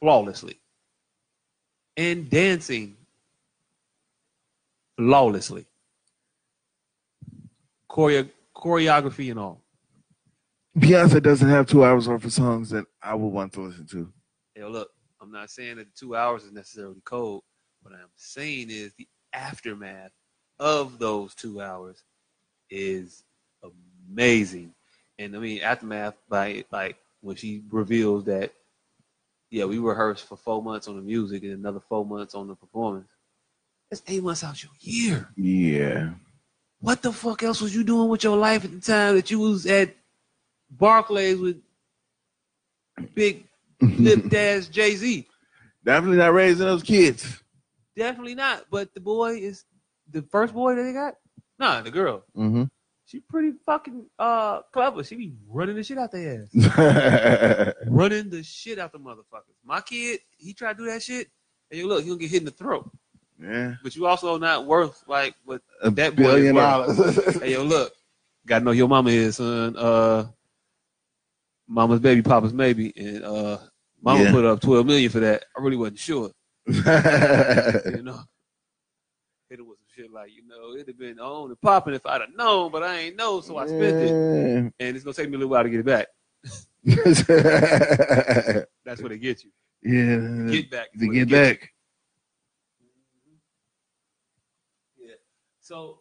flawlessly. 0.01 0.59
and 1.97 2.29
dancing 2.29 2.97
flawlessly. 4.97 5.67
Choreo- 7.89 8.31
choreography 8.57 9.31
and 9.31 9.39
all. 9.39 9.62
Beyonce 10.77 11.23
doesn't 11.23 11.49
have 11.49 11.67
two 11.67 11.85
hours 11.85 12.09
worth 12.09 12.25
of 12.25 12.33
songs 12.33 12.71
that 12.71 12.87
I 13.03 13.15
would 13.15 13.29
want 13.29 13.53
to 13.55 13.61
listen 13.61 13.87
to. 13.89 14.13
Yo, 14.57 14.69
look, 14.69 14.91
I'm 15.21 15.31
not 15.31 15.51
saying 15.51 15.77
that 15.77 15.87
the 15.87 15.99
two 15.99 16.17
hours 16.17 16.45
is 16.45 16.53
necessarily 16.53 17.03
cold. 17.05 17.43
What 17.83 17.95
I'm 17.95 18.09
saying 18.17 18.69
is 18.71 18.93
the 18.95 19.07
aftermath 19.35 20.13
of 20.59 20.99
those 20.99 21.35
two 21.35 21.61
hours 21.61 22.03
is 22.71 23.23
amazing. 24.11 24.73
And 25.19 25.37
I 25.37 25.41
mean, 25.41 25.61
aftermath 25.63 26.15
by 26.29 26.65
like 26.73 26.97
when 27.21 27.37
she 27.37 27.63
reveals 27.71 28.25
that, 28.25 28.53
yeah, 29.51 29.65
we 29.67 29.79
rehearsed 29.79 30.27
for 30.27 30.37
four 30.37 30.63
months 30.63 30.89
on 30.89 30.97
the 30.97 31.03
music 31.03 31.43
and 31.43 31.53
another 31.53 31.81
four 31.81 32.07
months 32.07 32.35
on 32.35 32.49
the 32.49 32.55
performance. 32.55 33.09
That's 33.91 34.03
eight 34.09 34.23
months 34.23 34.43
out 34.43 34.63
your 34.63 34.73
year. 34.81 35.29
Yeah. 35.37 36.13
What 36.81 37.03
the 37.03 37.13
fuck 37.13 37.43
else 37.43 37.61
was 37.61 37.75
you 37.75 37.85
doing 37.85 38.09
with 38.09 38.25
your 38.25 38.39
life 38.39 38.65
at 38.65 38.73
the 38.73 38.81
time 38.81 39.17
that 39.17 39.31
you 39.31 39.39
was 39.39 39.67
at 39.67 39.95
Barclays 40.77 41.39
with 41.39 41.61
big 43.15 43.47
lipped 43.81 44.33
ass 44.35 44.67
Jay 44.69 44.97
Z? 44.97 45.27
Definitely 45.85 46.19
not 46.19 46.33
raising 46.33 46.67
those 46.67 46.83
kids. 46.83 47.43
Definitely 47.97 48.35
not. 48.35 48.65
But 48.71 48.95
the 48.95 49.01
boy 49.01 49.37
is 49.39 49.65
the 50.11 50.23
first 50.23 50.55
boy 50.55 50.75
that 50.77 50.83
they 50.83 50.93
got. 50.93 51.15
Nah, 51.59 51.81
the 51.83 51.91
girl. 51.91 52.25
Mm-hmm. 52.37 52.65
She 53.05 53.21
pretty 53.21 53.53
fucking 53.67 54.07
uh 54.19 54.63
clever. 54.73 55.05
She 55.05 55.17
be 55.17 55.35
running 55.49 55.77
the 55.77 55.83
shit 55.83 55.99
out 55.99 56.13
their 56.13 56.43
ass. 56.55 57.75
running 57.87 58.31
the 58.31 58.43
shit 58.43 58.79
out 58.79 58.93
the 58.93 58.99
motherfuckers. 58.99 59.55
My 59.65 59.81
kid, 59.81 60.21
he 60.39 60.55
tried 60.55 60.79
to 60.79 60.85
do 60.85 60.91
that 60.91 61.03
shit, 61.03 61.29
and 61.71 61.79
you 61.79 61.87
look, 61.89 62.03
he 62.03 62.09
gonna 62.09 62.19
get 62.21 62.31
hit 62.31 62.41
in 62.41 62.47
the 62.47 62.51
throat. 62.53 62.91
yeah. 63.43 63.75
But 63.83 63.95
you 63.97 64.07
also 64.07 64.39
not 64.39 64.67
worth 64.67 65.03
like 65.07 65.35
what 65.45 65.61
A 65.83 65.91
That 65.91 66.17
boy 66.17 66.23
billion 66.23 66.55
worth- 66.55 66.97
dollars. 66.97 67.43
hey 67.43 67.53
yo 67.53 67.65
look. 67.65 67.93
Gotta 68.47 68.65
know 68.65 68.71
your 68.71 68.89
mama 68.89 69.11
is, 69.11 69.37
son. 69.37 69.77
Uh 69.77 70.29
mama's 71.73 72.01
baby, 72.01 72.23
papa's 72.23 72.53
maybe. 72.53 72.93
And 72.97 73.25
uh 73.25 73.59
mama 74.03 74.25
Yeah. 74.25 74.33
put 74.33 74.45
up 74.45 74.61
twelve 74.61 74.87
million 74.87 75.11
for 75.11 75.21
that. 75.21 75.45
I 75.57 75.61
really 75.63 75.77
wasn't 75.77 75.99
sure. 75.99 76.31
you 76.67 76.83
know. 78.03 78.21
It 79.51 79.61
was 79.67 79.77
some 79.79 79.87
shit 80.05 80.11
like, 80.11 80.31
you 80.35 80.47
know, 80.49 80.73
it'd 80.75 80.89
have 80.89 80.99
been 80.99 81.19
on 81.21 81.51
and 81.51 81.61
popping 81.61 81.93
if 81.93 82.07
I'd 82.07 82.23
have 82.23 82.35
known, 82.35 82.73
but 82.73 82.83
I 82.83 82.97
ain't 83.01 83.17
know, 83.17 83.43
so 83.43 83.59
I 83.59 83.67
spent 83.67 83.83
it. 83.83 84.11
And 84.11 84.73
it's 84.81 85.05
gonna 85.05 85.13
take 85.13 85.29
me 85.29 85.35
a 85.35 85.39
little 85.39 85.51
while 85.51 85.63
to 85.63 85.69
get 85.71 85.81
it 85.81 85.87
back. 85.87 86.07
That's 88.85 89.03
what 89.03 89.13
it 89.13 89.19
gets 89.19 89.45
you. 89.45 89.51
yeah. 89.83 90.51
Get 90.53 90.71
back. 90.71 90.93
to 90.93 91.07
get 91.07 91.15
you. 91.15 91.27
back. 91.27 91.71
Yeah. 94.99 95.15
So 95.61 95.99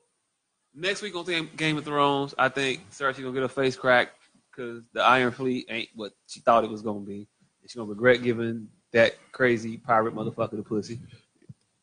next 0.73 1.01
week 1.01 1.15
on 1.15 1.25
Game- 1.57 1.77
of 1.77 1.85
Thrones, 1.85 2.33
I 2.37 2.49
think 2.49 2.89
Cersei 2.91 3.17
gonna 3.21 3.33
get 3.33 3.41
her 3.41 3.47
face 3.47 3.75
cracked 3.75 4.15
because 4.61 4.83
the 4.93 5.01
Iron 5.01 5.31
Fleet 5.31 5.65
ain't 5.69 5.89
what 5.95 6.13
she 6.27 6.39
thought 6.39 6.63
it 6.63 6.69
was 6.69 6.81
gonna 6.81 6.99
be. 6.99 7.27
And 7.61 7.69
she's 7.69 7.75
gonna 7.75 7.89
regret 7.89 8.21
giving 8.21 8.67
that 8.93 9.15
crazy 9.31 9.77
pirate 9.77 10.15
motherfucker 10.15 10.51
the 10.57 10.63
pussy. 10.63 10.99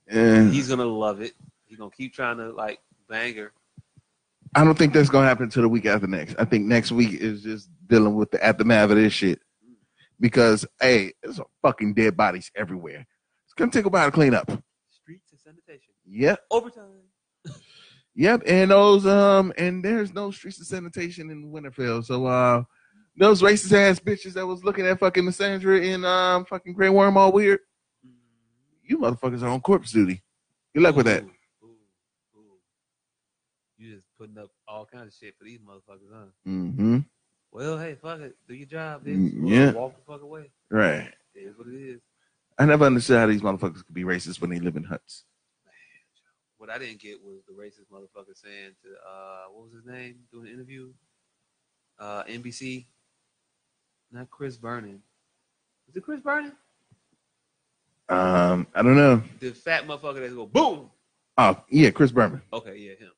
And 0.06 0.52
He's 0.52 0.68
gonna 0.68 0.84
love 0.84 1.20
it. 1.20 1.32
He's 1.66 1.78
gonna 1.78 1.90
keep 1.90 2.14
trying 2.14 2.38
to 2.38 2.50
like 2.50 2.80
bang 3.08 3.34
her. 3.36 3.52
I 4.54 4.64
don't 4.64 4.78
think 4.78 4.92
that's 4.92 5.10
gonna 5.10 5.26
happen 5.26 5.44
until 5.44 5.62
the 5.62 5.68
week 5.68 5.86
after 5.86 6.06
next. 6.06 6.36
I 6.38 6.44
think 6.44 6.66
next 6.66 6.92
week 6.92 7.12
is 7.20 7.42
just 7.42 7.68
dealing 7.86 8.14
with 8.14 8.30
the 8.30 8.44
aftermath 8.44 8.90
of 8.90 8.96
this 8.96 9.12
shit. 9.12 9.40
Because 10.20 10.66
hey, 10.80 11.12
there's 11.22 11.40
fucking 11.62 11.94
dead 11.94 12.16
bodies 12.16 12.50
everywhere. 12.54 13.06
It's 13.44 13.54
gonna 13.56 13.70
take 13.70 13.86
a 13.86 13.88
while 13.88 14.06
to 14.06 14.12
clean 14.12 14.34
up. 14.34 14.50
Streets 14.90 15.30
and 15.32 15.40
sanitation. 15.40 15.92
Yep, 16.06 16.40
Overtime. 16.50 16.84
Yep. 18.18 18.42
And 18.46 18.72
those 18.72 19.06
um 19.06 19.52
and 19.56 19.82
there's 19.84 20.12
no 20.12 20.32
streets 20.32 20.60
of 20.60 20.66
sanitation 20.66 21.30
in 21.30 21.52
Winterfell. 21.52 22.04
So 22.04 22.26
uh 22.26 22.64
those 23.16 23.42
racist 23.42 23.72
ass 23.72 24.00
bitches 24.00 24.32
that 24.32 24.44
was 24.46 24.64
looking 24.64 24.86
at 24.86 24.98
fucking 24.98 25.22
Missandei 25.22 25.84
in 25.94 26.04
um 26.04 26.44
fucking 26.44 26.72
Grey 26.72 26.88
Worm 26.90 27.16
all 27.16 27.30
weird. 27.30 27.60
You 28.82 28.98
motherfuckers 28.98 29.42
are 29.42 29.48
on 29.48 29.60
corpse 29.60 29.92
duty. 29.92 30.20
Good 30.74 30.82
luck 30.82 30.96
with 30.96 31.06
that. 31.06 31.22
Ooh, 31.22 31.30
ooh, 31.64 32.38
ooh. 32.38 32.58
You 33.76 33.94
just 33.94 34.06
putting 34.18 34.36
up 34.38 34.50
all 34.66 34.84
kinds 34.84 35.06
of 35.08 35.12
shit 35.14 35.34
for 35.38 35.44
these 35.44 35.60
motherfuckers, 35.60 36.10
huh? 36.12 36.24
Mm-hmm. 36.46 36.98
Well, 37.52 37.78
hey, 37.78 37.96
fuck 38.02 38.18
it. 38.20 38.34
Do 38.48 38.54
your 38.54 38.66
job, 38.66 39.04
Mm, 39.04 39.42
bitch. 39.42 39.50
yeah. 39.50 39.70
Walk 39.72 39.94
the 39.94 40.12
fuck 40.12 40.22
away. 40.22 40.50
Right. 40.70 41.12
It 41.34 41.38
is 41.40 41.56
what 41.56 41.68
it 41.68 41.74
is. 41.74 42.00
I 42.58 42.64
never 42.64 42.84
understood 42.84 43.18
how 43.18 43.26
these 43.26 43.42
motherfuckers 43.42 43.84
could 43.84 43.94
be 43.94 44.02
racist 44.02 44.40
when 44.40 44.50
they 44.50 44.58
live 44.58 44.76
in 44.76 44.82
huts. 44.84 45.24
What 46.58 46.70
I 46.70 46.78
didn't 46.78 47.00
get 47.00 47.22
was 47.22 47.40
the 47.46 47.54
racist 47.54 47.88
motherfucker 47.92 48.36
saying 48.36 48.72
to 48.82 48.88
uh 49.08 49.44
what 49.52 49.64
was 49.64 49.72
his 49.72 49.86
name 49.86 50.16
doing 50.32 50.44
the 50.44 50.52
interview? 50.52 50.90
Uh 51.98 52.24
NBC. 52.24 52.84
Not 54.10 54.30
Chris 54.30 54.56
Vernon. 54.56 55.02
Is 55.88 55.96
it 55.96 56.02
Chris 56.02 56.20
Vernon? 56.20 56.52
Um, 58.08 58.66
I 58.74 58.82
don't 58.82 58.96
know. 58.96 59.22
The 59.40 59.50
fat 59.50 59.86
motherfucker 59.86 60.20
that 60.20 60.34
go 60.34 60.46
boom. 60.46 60.90
Oh, 61.36 61.62
yeah, 61.68 61.90
Chris 61.90 62.10
Berman. 62.10 62.40
Okay, 62.52 62.76
yeah, 62.76 62.94
him. 62.94 63.12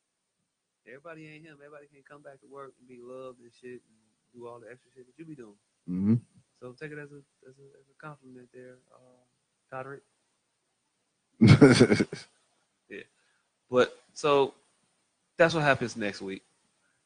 Everybody 0.86 1.28
ain't 1.28 1.44
him. 1.44 1.56
Everybody 1.64 1.86
can 1.86 2.02
come 2.08 2.22
back 2.22 2.40
to 2.40 2.46
work 2.52 2.72
and 2.78 2.88
be 2.88 2.98
loved 3.00 3.38
and 3.40 3.50
shit 3.52 3.80
and 3.80 3.96
do 4.34 4.46
all 4.48 4.58
the 4.58 4.66
extra 4.70 4.90
shit 4.94 5.06
that 5.06 5.16
you 5.16 5.24
be 5.24 5.36
doing. 5.36 5.54
Mm-hmm. 5.88 6.14
So 6.60 6.72
take 6.72 6.90
it 6.92 6.98
as 6.98 7.12
a 7.12 7.22
as 7.48 7.54
a, 7.56 7.66
as 7.78 7.86
a 7.88 8.04
compliment 8.04 8.48
there, 8.52 8.78
uh 8.92 9.24
Todrick. 9.72 10.00
But 13.70 13.96
so 14.14 14.54
that's 15.36 15.54
what 15.54 15.62
happens 15.62 15.96
next 15.96 16.20
week 16.20 16.42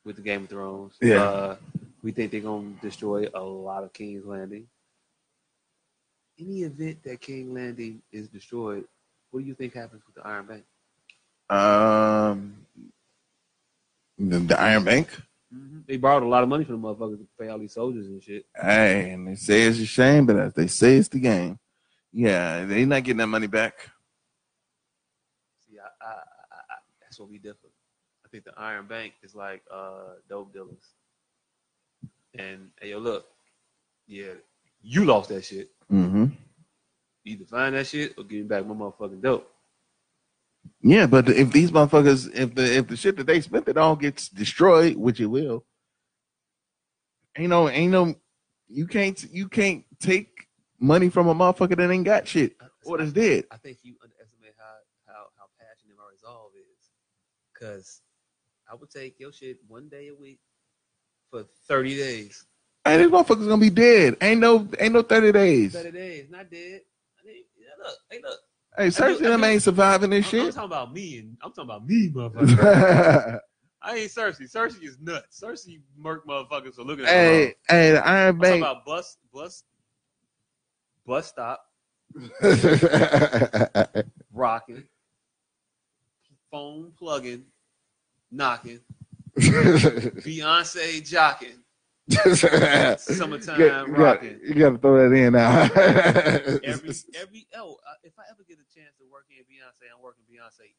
with 0.05 0.17
the 0.17 0.23
Game 0.23 0.45
of 0.45 0.49
Thrones. 0.49 0.95
Yeah. 1.01 1.23
Uh, 1.23 1.57
we 2.03 2.13
think 2.13 2.31
they're 2.31 2.41
gonna 2.41 2.73
destroy 2.83 3.27
a 3.35 3.41
lot 3.41 3.85
of 3.85 3.93
King's 3.93 4.25
Landing. 4.25 4.67
Any 6.39 6.63
event 6.63 7.03
that 7.05 7.21
King 7.21 7.55
Landing 7.55 8.03
is 8.11 8.29
destroyed, 8.29 8.85
what 9.31 9.41
do 9.41 9.47
you 9.47 9.55
think 9.55 9.75
happens 9.75 10.03
with 10.07 10.17
the 10.17 10.27
Iron 10.27 10.47
Bank? 10.47 10.65
um, 11.51 12.57
the, 14.19 14.39
the 14.39 14.61
Iron 14.61 14.85
Bank. 14.85 15.09
They 15.87 15.99
borrowed 15.99 16.23
a 16.23 16.27
lot 16.27 16.43
of 16.43 16.49
money 16.49 16.65
from 16.65 16.81
the 16.81 16.89
motherfuckers 16.89 17.19
to 17.19 17.27
pay 17.39 17.49
all 17.49 17.59
these 17.59 17.75
soldiers 17.75 18.07
and 18.07 18.23
shit. 18.23 18.45
Hey, 18.61 19.11
and 19.11 19.29
they 19.29 19.37
say 19.37 19.63
it's 19.63 19.79
a 19.79 19.87
shame, 19.87 20.27
but 20.27 20.37
as 20.37 20.55
they 20.55 20.67
say, 20.67 20.97
it's 20.97 21.09
the 21.09 21.21
game. 21.21 21.59
Yeah, 22.13 22.65
they're 22.65 22.87
not 22.87 23.05
getting 23.05 23.19
that 23.19 23.27
money 23.27 23.47
back. 23.47 23.91
See, 25.69 25.77
I, 25.79 26.05
I, 26.05 26.11
I, 26.13 27.04
I 27.15 27.17
that's 27.17 27.21
what 27.21 27.31
we 27.31 27.39
differ. 27.39 27.69
I 28.27 28.29
think 28.29 28.45
the 28.45 28.53
Iron 28.57 28.87
Bank 28.87 29.13
is 29.23 29.37
like 29.37 29.63
uh, 29.73 30.15
dope 30.29 30.53
dealers. 30.53 30.83
And 32.37 32.71
hey, 32.81 32.91
yo, 32.91 32.99
look, 32.99 33.27
yeah, 34.09 34.33
you 34.83 35.05
lost 35.05 35.29
that 35.29 35.45
shit. 35.45 35.71
Mm-hmm. 35.93 36.27
Either 37.25 37.45
find 37.45 37.77
that 37.77 37.87
shit 37.87 38.15
or 38.19 38.25
give 38.25 38.41
me 38.41 38.47
back 38.49 38.67
my 38.67 38.75
motherfucking 38.75 39.23
dope. 39.23 39.49
Yeah, 40.83 41.07
but 41.07 41.29
if 41.29 41.53
these 41.53 41.71
motherfuckers, 41.71 42.35
if 42.35 42.53
the 42.57 42.79
if 42.79 42.89
the 42.89 42.97
shit 42.97 43.17
that 43.19 43.29
they 43.29 43.41
spent 43.41 43.69
it 43.69 43.77
all 43.77 43.95
gets 43.95 44.29
destroyed, 44.29 44.97
which 44.97 45.21
it 45.21 45.27
will, 45.27 45.65
ain't 47.39 47.51
no, 47.51 47.69
ain't 47.69 47.93
no, 47.93 48.17
you 48.69 48.89
can't, 48.89 49.23
you 49.31 49.49
can't 49.49 49.85
take 50.01 50.49
money 50.81 51.11
from 51.11 51.29
a 51.29 51.35
motherfucker 51.35 51.77
that 51.77 51.91
ain't 51.93 52.05
got 52.05 52.27
shit 52.27 52.57
or 52.85 52.99
that's 52.99 53.13
dead. 53.13 53.45
I 53.53 53.57
think 53.59 53.79
you 53.83 53.95
underestimate 54.03 54.55
how 54.59 54.75
how 55.07 55.27
how 55.39 55.45
passionate 55.61 55.97
my 55.97 56.11
resolve 56.11 56.51
is. 56.57 56.65
Cause 57.59 58.01
I 58.71 58.75
would 58.75 58.91
take 58.91 59.19
your 59.21 59.33
shit 59.33 59.59
one 59.69 59.89
day 59.89 60.09
a 60.09 60.15
week 60.15 60.41
for 61.31 61.45
thirty 61.69 61.97
days. 61.97 62.45
Hey, 62.85 62.99
these 62.99 63.07
motherfuckers 63.09 63.49
gonna 63.49 63.59
be 63.59 63.71
dead. 63.71 64.17
Ain't 64.21 64.41
no, 64.41 64.69
ain't 64.79 64.93
no 64.93 65.03
thirty 65.03 65.33
days. 65.33 65.73
Thirty 65.73 65.93
days, 65.93 66.29
not 66.31 66.51
dead. 66.51 66.81
I 67.23 67.27
mean, 67.27 67.45
yeah, 67.57 67.85
look, 67.85 67.97
hey, 68.11 68.21
look. 68.23 68.39
Hey, 68.77 68.89
Cersei 68.89 69.27
I 69.27 69.31
them 69.31 69.45
ain't 69.45 69.63
surviving 69.63 70.13
I'm, 70.13 70.23
this 70.23 70.33
I'm 70.35 70.41
talking 70.51 70.65
about 70.65 70.93
me, 70.93 71.19
and 71.19 71.37
I'm 71.43 71.53
talking 71.53 71.71
about 71.71 71.87
me, 71.87 72.11
motherfucker. 72.11 73.41
I 73.83 73.97
ain't 73.97 74.11
Cersei. 74.11 74.51
Cersei 74.51 74.83
is 74.85 74.99
nuts. 75.01 75.41
Cersei 75.41 75.81
murk 75.97 76.27
motherfuckers 76.27 76.75
for 76.75 76.83
looking 76.83 77.05
at 77.05 77.11
her. 77.11 77.15
hey, 77.15 77.55
hey, 77.69 77.93
the 77.93 78.07
Iron 78.07 78.37
I'm 78.37 78.41
talking 78.41 78.61
Bank. 78.61 78.63
about 78.63 78.85
bus, 78.85 79.17
bus, 79.33 79.63
bus 81.07 81.27
stop, 81.29 81.61
rocking, 84.33 84.85
phone 86.55 86.93
plugging, 86.97 87.43
knocking, 88.31 88.79
Beyonce 89.37 91.03
jocking, 91.03 91.59
summertime 92.97 93.61
you, 93.61 93.69
got, 93.69 93.89
rocking. 93.89 94.39
you 94.41 94.55
got 94.55 94.71
to 94.71 94.79
throw 94.79 95.11
that 95.11 95.17
in 95.17 95.33
now. 95.33 95.63
Every 96.63 96.95
every 97.21 97.47
oh, 97.57 97.73
uh, 97.73 97.95
if 98.05 98.13
I 98.17 98.23
ever 98.31 98.45
get 98.49 98.59
a 98.59 98.69
chance 98.73 98.95
to 99.01 99.05
work 99.11 99.25
in 99.31 99.43
Beyonce, 99.51 99.91
I'm 99.93 100.01
working 100.01 100.23
Beyonce 100.31 100.71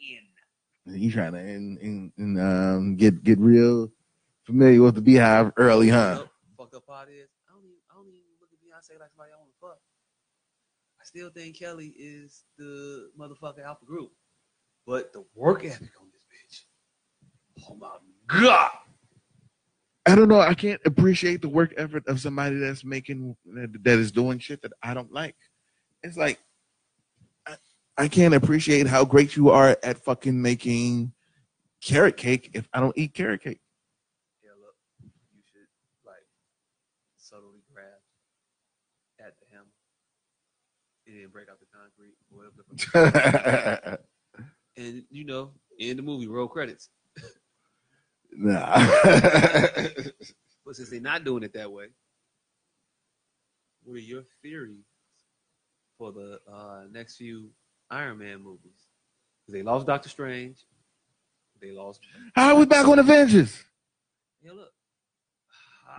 in. 0.00 1.00
you 1.00 1.12
trying 1.12 1.34
to 1.34 1.38
and, 1.38 1.78
and, 1.78 2.12
and, 2.18 2.40
um, 2.40 2.96
get 2.96 3.22
get 3.22 3.38
real 3.38 3.88
familiar 4.42 4.82
with 4.82 4.96
the 4.96 5.02
Beehive 5.02 5.52
early, 5.56 5.88
huh? 5.88 6.24
Fucked 6.58 6.74
up 6.74 6.84
part 6.84 7.10
is 7.10 7.28
I 7.48 7.52
don't 7.54 7.64
even 7.64 7.78
I 7.92 7.94
don't 7.94 8.08
even 8.08 8.22
look 8.40 8.50
at 8.52 8.58
Beyonce 8.58 8.98
like 8.98 9.10
somebody 9.12 9.30
I 9.32 9.38
want 9.38 9.50
to 9.52 9.60
fuck. 9.60 9.78
I 11.00 11.04
still 11.04 11.30
think 11.30 11.56
Kelly 11.56 11.94
is 11.96 12.42
the 12.58 13.10
motherfucker 13.16 13.64
alpha 13.64 13.84
group. 13.84 14.10
But 14.86 15.12
the 15.12 15.24
work 15.34 15.64
ethic 15.64 15.90
on 16.00 16.08
this 16.12 16.64
bitch. 17.60 17.64
Oh 17.68 17.74
my 17.74 17.96
god. 18.28 18.70
I 20.08 20.14
don't 20.14 20.28
know. 20.28 20.38
I 20.40 20.54
can't 20.54 20.80
appreciate 20.84 21.42
the 21.42 21.48
work 21.48 21.74
effort 21.76 22.06
of 22.06 22.20
somebody 22.20 22.56
that's 22.58 22.84
making 22.84 23.36
that 23.54 23.98
is 23.98 24.12
doing 24.12 24.38
shit 24.38 24.62
that 24.62 24.72
I 24.82 24.94
don't 24.94 25.12
like. 25.12 25.34
It's 26.04 26.16
like 26.16 26.38
I, 27.46 27.56
I 27.98 28.06
can't 28.08 28.34
appreciate 28.34 28.86
how 28.86 29.04
great 29.04 29.34
you 29.34 29.50
are 29.50 29.76
at 29.82 29.98
fucking 30.04 30.40
making 30.40 31.12
carrot 31.82 32.16
cake 32.16 32.50
if 32.54 32.68
I 32.72 32.78
don't 32.78 32.96
eat 32.96 33.14
carrot 33.14 33.42
cake. 33.42 33.60
Yeah, 34.44 34.50
look, 34.60 34.76
you 35.02 35.42
should 35.52 35.66
like 36.06 36.22
subtly 37.16 37.62
grab 37.72 37.86
at 39.18 39.34
the 39.40 39.46
hammer 39.50 39.66
and 41.08 41.20
then 41.20 41.28
break 41.30 41.48
out 41.50 41.58
the 41.58 41.66
concrete, 41.76 42.14
whatever. 42.30 42.62
the- 43.90 43.98
and 44.76 45.04
you 45.10 45.24
know, 45.24 45.52
in 45.78 45.96
the 45.96 46.02
movie, 46.02 46.26
roll 46.26 46.48
credits. 46.48 46.90
nah. 48.32 48.76
But 50.66 50.74
since 50.74 50.90
they're 50.90 51.00
not 51.00 51.22
doing 51.24 51.44
it 51.44 51.52
that 51.52 51.70
way, 51.70 51.86
what 53.84 53.94
are 53.94 54.00
your 54.00 54.24
theories 54.42 54.84
for 55.96 56.10
the 56.10 56.40
uh, 56.52 56.82
next 56.90 57.16
few 57.16 57.50
Iron 57.88 58.18
Man 58.18 58.42
movies? 58.42 58.88
they 59.48 59.62
lost 59.62 59.86
Doctor 59.86 60.08
Strange. 60.08 60.58
They 61.62 61.70
lost. 61.70 62.00
how 62.34 62.48
are 62.48 62.56
we 62.58 62.66
back 62.66 62.86
on 62.88 62.98
Avengers? 62.98 63.62
Yeah, 64.42 64.52
look. 64.52 64.72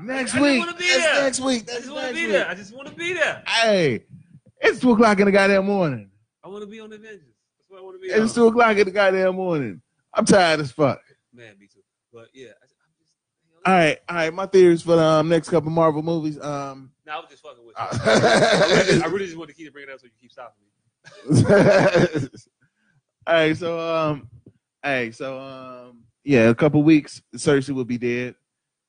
Next 0.01 0.35
I, 0.35 0.41
week. 0.41 0.61
I 0.61 0.65
just 0.65 0.67
want 0.67 0.77
to 0.77 0.83
be 0.83 0.89
That's 0.89 1.05
there. 1.05 1.23
next 1.23 1.39
week. 1.39 1.63
I 1.63 1.75
just 1.77 1.91
want 1.91 2.07
to 2.07 2.13
be 2.13 2.21
week. 2.21 2.31
there. 2.31 2.47
I 2.49 2.53
just 2.53 2.75
want 2.75 2.87
to 2.89 2.93
be 2.93 3.13
there. 3.13 3.43
Hey, 3.47 4.03
it's 4.59 4.79
two 4.79 4.91
o'clock 4.91 5.19
in 5.19 5.25
the 5.25 5.31
goddamn 5.31 5.65
morning. 5.65 6.11
I 6.43 6.49
want 6.49 6.61
to 6.61 6.67
be 6.67 6.79
on 6.81 6.91
Avengers. 6.91 7.36
That's 7.69 7.71
what 7.71 7.79
I 7.79 7.83
want 7.83 8.01
to 8.01 8.07
be. 8.07 8.13
It's 8.13 8.33
two 8.33 8.47
o'clock 8.47 8.77
in 8.77 8.85
the 8.85 8.91
goddamn 8.91 9.35
morning. 9.35 9.81
I'm 10.13 10.25
tired 10.25 10.59
as 10.61 10.71
fuck. 10.71 11.01
Man, 11.33 11.57
me 11.59 11.67
too. 11.67 11.81
But 12.13 12.27
yeah, 12.33 12.47
I, 12.47 12.63
I'm 12.63 12.93
just. 12.99 13.11
All 13.65 13.73
right, 13.73 13.97
all 14.07 14.15
right. 14.15 14.33
My 14.33 14.45
theories 14.45 14.81
for 14.81 14.95
the 14.95 15.03
um, 15.03 15.27
next 15.29 15.49
couple 15.49 15.69
Marvel 15.69 16.01
movies. 16.01 16.39
Um, 16.39 16.91
Nah, 17.05 17.17
I 17.17 17.19
was 17.19 17.29
just 17.29 17.43
fucking 17.43 17.65
with 17.65 17.75
you. 17.77 17.83
I, 17.83 18.67
really 18.67 18.85
just, 18.85 19.01
I 19.01 19.05
all 19.05 19.11
really 19.11 19.25
just 19.27 19.37
wanted 19.37 19.55
to 19.55 19.63
keep 19.63 19.71
bringing 19.73 19.89
it 19.89 19.93
up 19.93 19.99
so 19.99 20.07
you 20.07 20.11
keep 20.19 20.31
stopping 20.31 20.63
me. 20.63 22.27
all 23.27 23.33
right, 23.33 23.55
so 23.57 23.79
um, 23.79 24.29
hey, 24.83 25.11
so 25.11 25.39
um, 25.39 26.03
yeah, 26.23 26.49
a 26.49 26.55
couple 26.55 26.83
weeks, 26.83 27.21
Cersei 27.35 27.69
will 27.71 27.85
be 27.85 27.97
dead. 27.97 28.35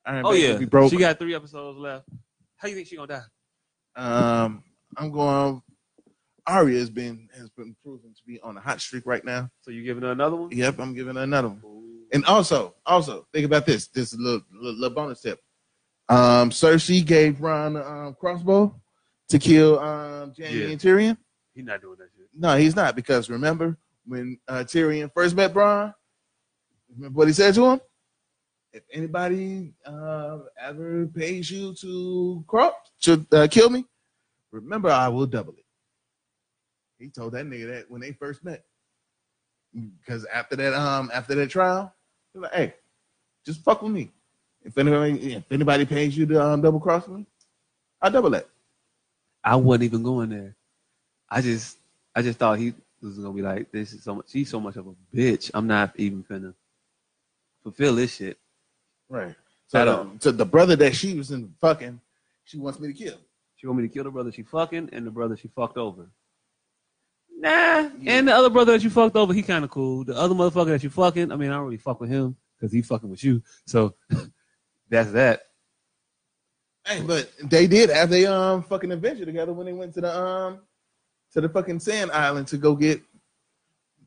Iron 0.06 0.26
Oh 0.26 0.32
Man 0.32 0.40
yeah, 0.40 0.52
will 0.52 0.59
be 0.59 0.64
broke. 0.66 0.90
she 0.90 0.96
got 0.96 1.18
three 1.18 1.34
episodes 1.34 1.78
left. 1.78 2.09
How 2.56 2.68
you 2.68 2.74
think 2.74 2.88
she 2.88 2.96
gonna 2.96 3.09
die? 3.09 3.22
um, 3.96 4.62
I'm 4.96 5.10
going. 5.12 5.62
Arya 6.48 6.78
has 6.78 6.90
been 6.90 7.28
has 7.36 7.50
been 7.50 7.76
proven 7.82 8.14
to 8.14 8.22
be 8.26 8.40
on 8.40 8.56
a 8.56 8.60
hot 8.60 8.80
streak 8.80 9.04
right 9.06 9.24
now. 9.24 9.50
So 9.60 9.70
you 9.70 9.82
giving 9.84 10.02
her 10.02 10.12
another 10.12 10.36
one? 10.36 10.50
Yep, 10.50 10.78
I'm 10.80 10.94
giving 10.94 11.16
her 11.16 11.22
another 11.22 11.48
one. 11.48 11.60
Ooh. 11.64 12.06
And 12.12 12.24
also, 12.24 12.74
also 12.86 13.26
think 13.34 13.44
about 13.44 13.66
this. 13.66 13.88
This 13.88 14.14
little, 14.14 14.40
little, 14.52 14.80
little 14.80 14.94
bonus 14.94 15.20
tip. 15.20 15.40
Um, 16.08 16.48
Cersei 16.50 17.04
gave 17.04 17.34
Bronn 17.36 17.78
a 17.78 17.86
um, 17.86 18.16
crossbow 18.18 18.74
to 19.28 19.38
kill 19.38 19.78
um, 19.78 20.32
Jaime 20.38 20.58
Yeah. 20.58 20.66
and 20.68 20.80
Tyrion. 20.80 21.18
He's 21.54 21.64
not 21.66 21.82
doing 21.82 21.96
that 21.98 22.08
shit. 22.16 22.28
No, 22.34 22.56
he's 22.56 22.74
not 22.74 22.96
because 22.96 23.28
remember 23.28 23.76
when 24.06 24.38
uh, 24.48 24.64
Tyrion 24.66 25.12
first 25.12 25.36
met 25.36 25.52
Bronn, 25.52 25.92
remember 26.96 27.16
what 27.18 27.26
he 27.28 27.34
said 27.34 27.54
to 27.56 27.66
him? 27.72 27.80
If 28.72 28.84
anybody 28.92 29.74
uh, 29.84 30.38
ever 30.62 31.06
pays 31.06 31.50
you 31.50 31.74
to 31.74 32.42
cross 32.46 32.72
to 33.02 33.26
uh, 33.32 33.48
kill 33.50 33.68
me, 33.68 33.84
remember 34.50 34.88
I 34.88 35.08
will 35.08 35.26
double 35.26 35.52
it. 35.54 35.64
He 36.98 37.08
told 37.08 37.32
that 37.32 37.46
nigga 37.46 37.72
that 37.72 37.90
when 37.90 38.00
they 38.00 38.12
first 38.12 38.44
met. 38.44 38.64
Because 40.00 40.24
after 40.26 40.56
that, 40.56 40.74
um, 40.74 41.10
after 41.12 41.34
that 41.34 41.50
trial, 41.50 41.92
he's 42.32 42.42
like, 42.42 42.52
"Hey, 42.52 42.74
just 43.44 43.62
fuck 43.62 43.82
with 43.82 43.92
me. 43.92 44.10
If 44.64 44.76
anybody, 44.78 45.34
if 45.34 45.44
anybody 45.50 45.86
pays 45.86 46.16
you 46.16 46.26
to 46.26 46.42
um, 46.42 46.62
double 46.62 46.80
cross 46.80 47.06
me, 47.06 47.26
I 48.00 48.08
double 48.08 48.30
that." 48.30 48.48
I 49.44 49.56
wasn't 49.56 49.84
even 49.84 50.02
going 50.02 50.30
there. 50.30 50.56
I 51.30 51.40
just, 51.40 51.78
I 52.14 52.22
just 52.22 52.38
thought 52.38 52.58
he 52.58 52.74
was 53.02 53.18
gonna 53.18 53.32
be 53.32 53.42
like, 53.42 53.70
this 53.70 53.92
is 53.92 54.02
so 54.02 54.16
much. 54.16 54.26
She's 54.30 54.50
so 54.50 54.60
much 54.60 54.76
of 54.76 54.86
a 54.86 54.94
bitch. 55.14 55.50
I'm 55.54 55.66
not 55.66 55.92
even 55.96 56.24
gonna 56.28 56.54
fulfill 57.62 57.94
this 57.94 58.16
shit. 58.16 58.38
Right. 59.08 59.34
So, 59.68 59.84
the, 59.84 60.10
so 60.20 60.32
the 60.32 60.44
brother 60.46 60.76
that 60.76 60.94
she 60.94 61.14
was 61.14 61.30
in 61.30 61.54
fucking, 61.60 62.00
she 62.44 62.58
wants 62.58 62.80
me 62.80 62.88
to 62.88 62.94
kill. 62.94 63.18
She 63.56 63.66
want 63.66 63.80
me 63.80 63.88
to 63.88 63.92
kill 63.92 64.04
the 64.04 64.10
brother 64.10 64.32
she 64.32 64.42
fucking 64.42 64.90
and 64.92 65.06
the 65.06 65.10
brother 65.10 65.36
she 65.36 65.48
fucked 65.48 65.76
over. 65.76 66.08
Nah, 67.40 67.89
and 68.05 68.27
the 68.27 68.35
other 68.35 68.51
brother 68.51 68.73
that 68.73 68.82
you 68.82 68.90
fucked 68.90 69.15
over, 69.15 69.32
he 69.32 69.43
kind 69.43 69.65
of 69.65 69.70
cool. 69.70 70.02
The 70.02 70.16
other 70.16 70.35
motherfucker 70.35 70.69
that 70.69 70.82
you 70.82 70.90
fucking, 70.90 71.31
I 71.31 71.36
mean, 71.36 71.51
I 71.51 71.55
don't 71.55 71.65
really 71.65 71.77
fuck 71.77 72.01
with 72.01 72.10
him 72.10 72.36
because 72.59 72.73
he 72.73 72.82
fucking 72.82 73.09
with 73.09 73.23
you. 73.23 73.43
So 73.65 73.94
that's 74.90 75.12
that. 75.12 75.43
Hey, 76.85 77.01
but 77.02 77.31
they 77.44 77.69
did 77.69 77.90
have 77.90 78.12
a 78.12 78.27
um 78.27 78.62
fucking 78.65 78.90
adventure 78.90 79.24
together 79.24 79.52
when 79.52 79.66
they 79.66 79.73
went 79.73 79.94
to 79.94 80.01
the 80.01 80.19
um 80.19 80.60
to 81.32 81.40
the 81.40 81.48
fucking 81.48 81.78
sand 81.78 82.10
island 82.10 82.48
to 82.48 82.56
go 82.56 82.74
get 82.74 83.02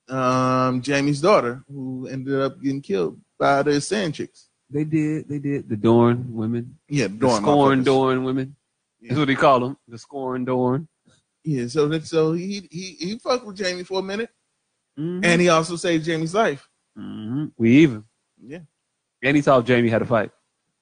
um 0.10 0.82
Jaime's 0.82 1.22
daughter, 1.22 1.64
who 1.70 2.08
ended 2.08 2.38
up 2.42 2.62
getting 2.62 2.82
killed 2.82 3.18
by 3.40 3.64
the 3.64 3.80
sand 3.80 4.16
chicks. 4.16 4.50
They 4.70 4.84
did, 4.84 5.30
they 5.30 5.40
did. 5.40 5.70
The 5.70 5.78
Dorne 5.78 6.34
women, 6.34 6.80
Yeah, 6.90 7.08
the 7.08 7.14
Dorne 7.14 7.44
scorn. 7.44 7.84
Dorne 7.84 8.24
women. 8.26 8.56
Yeah. 9.00 9.10
That's 9.10 9.20
what 9.20 9.28
they 9.28 9.36
call 9.36 9.60
them. 9.62 9.78
The 9.88 9.98
scorn 9.98 10.44
Dorne. 10.44 10.88
Yeah, 11.44 11.68
so 11.68 11.88
that 11.88 12.06
so 12.06 12.34
he 12.34 12.68
he 12.70 12.92
he 13.00 13.18
fucked 13.20 13.46
with 13.46 13.60
Jaime 13.60 13.84
for 13.84 14.00
a 14.00 14.04
minute, 14.04 14.30
Mhm. 14.98 15.26
and 15.26 15.42
he 15.42 15.50
also 15.50 15.76
saved 15.76 16.06
Jaime's 16.06 16.34
life. 16.36 16.68
Mhm. 16.98 17.52
We 17.58 17.78
even. 17.78 18.04
Yeah, 18.44 18.60
And 19.24 19.36
he 19.38 19.42
taught 19.44 19.68
Jaime 19.68 19.90
how 19.90 20.00
to 20.00 20.06
fight 20.06 20.32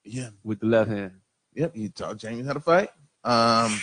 yeah, 0.03 0.29
with 0.43 0.59
the 0.61 0.65
left 0.65 0.89
hand. 0.89 1.11
yep. 1.53 1.75
He 1.75 1.89
taught 1.89 2.21
Jaime 2.21 2.43
how 2.43 2.53
to 2.53 2.59
fight. 2.59 2.89
Um, 3.23 3.77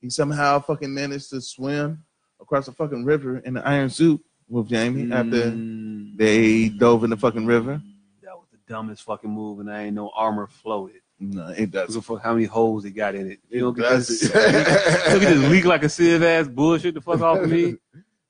he 0.00 0.10
somehow 0.10 0.60
fucking 0.60 0.92
managed 0.92 1.30
to 1.30 1.40
swim 1.40 2.04
across 2.40 2.66
the 2.66 2.72
fucking 2.72 3.04
river 3.04 3.38
in 3.38 3.54
the 3.54 3.66
iron 3.66 3.88
suit 3.90 4.22
with 4.48 4.70
Jaime 4.70 5.10
after 5.12 5.50
Mm. 5.50 6.16
they 6.18 6.68
dove 6.68 7.04
in 7.04 7.10
the 7.10 7.16
fucking 7.16 7.46
river. 7.46 7.82
That 8.22 8.36
was 8.38 8.48
the 8.52 8.58
dumbest 8.68 9.02
fucking 9.02 9.30
move, 9.30 9.60
and 9.60 9.70
I 9.70 9.84
ain't 9.84 9.94
no 9.96 10.10
armor 10.10 10.46
floated. 10.46 11.00
No, 11.30 11.48
it 11.48 11.70
does. 11.70 11.94
Look 11.94 12.04
for 12.04 12.18
how 12.18 12.34
many 12.34 12.46
holes 12.46 12.84
it 12.84 12.90
got 12.92 13.14
in 13.14 13.32
it. 13.32 13.40
You 13.48 13.60
don't 13.60 13.78
It 13.78 13.82
get 13.82 13.90
this, 13.90 14.22
look 14.34 14.34
at 14.34 15.34
this 15.34 15.50
leak 15.50 15.64
like 15.64 15.82
a 15.82 15.88
sieve 15.88 16.22
ass 16.22 16.48
bullshit 16.48 16.94
the 16.94 17.00
fuck 17.00 17.20
off 17.20 17.38
of 17.38 17.50
me. 17.50 17.76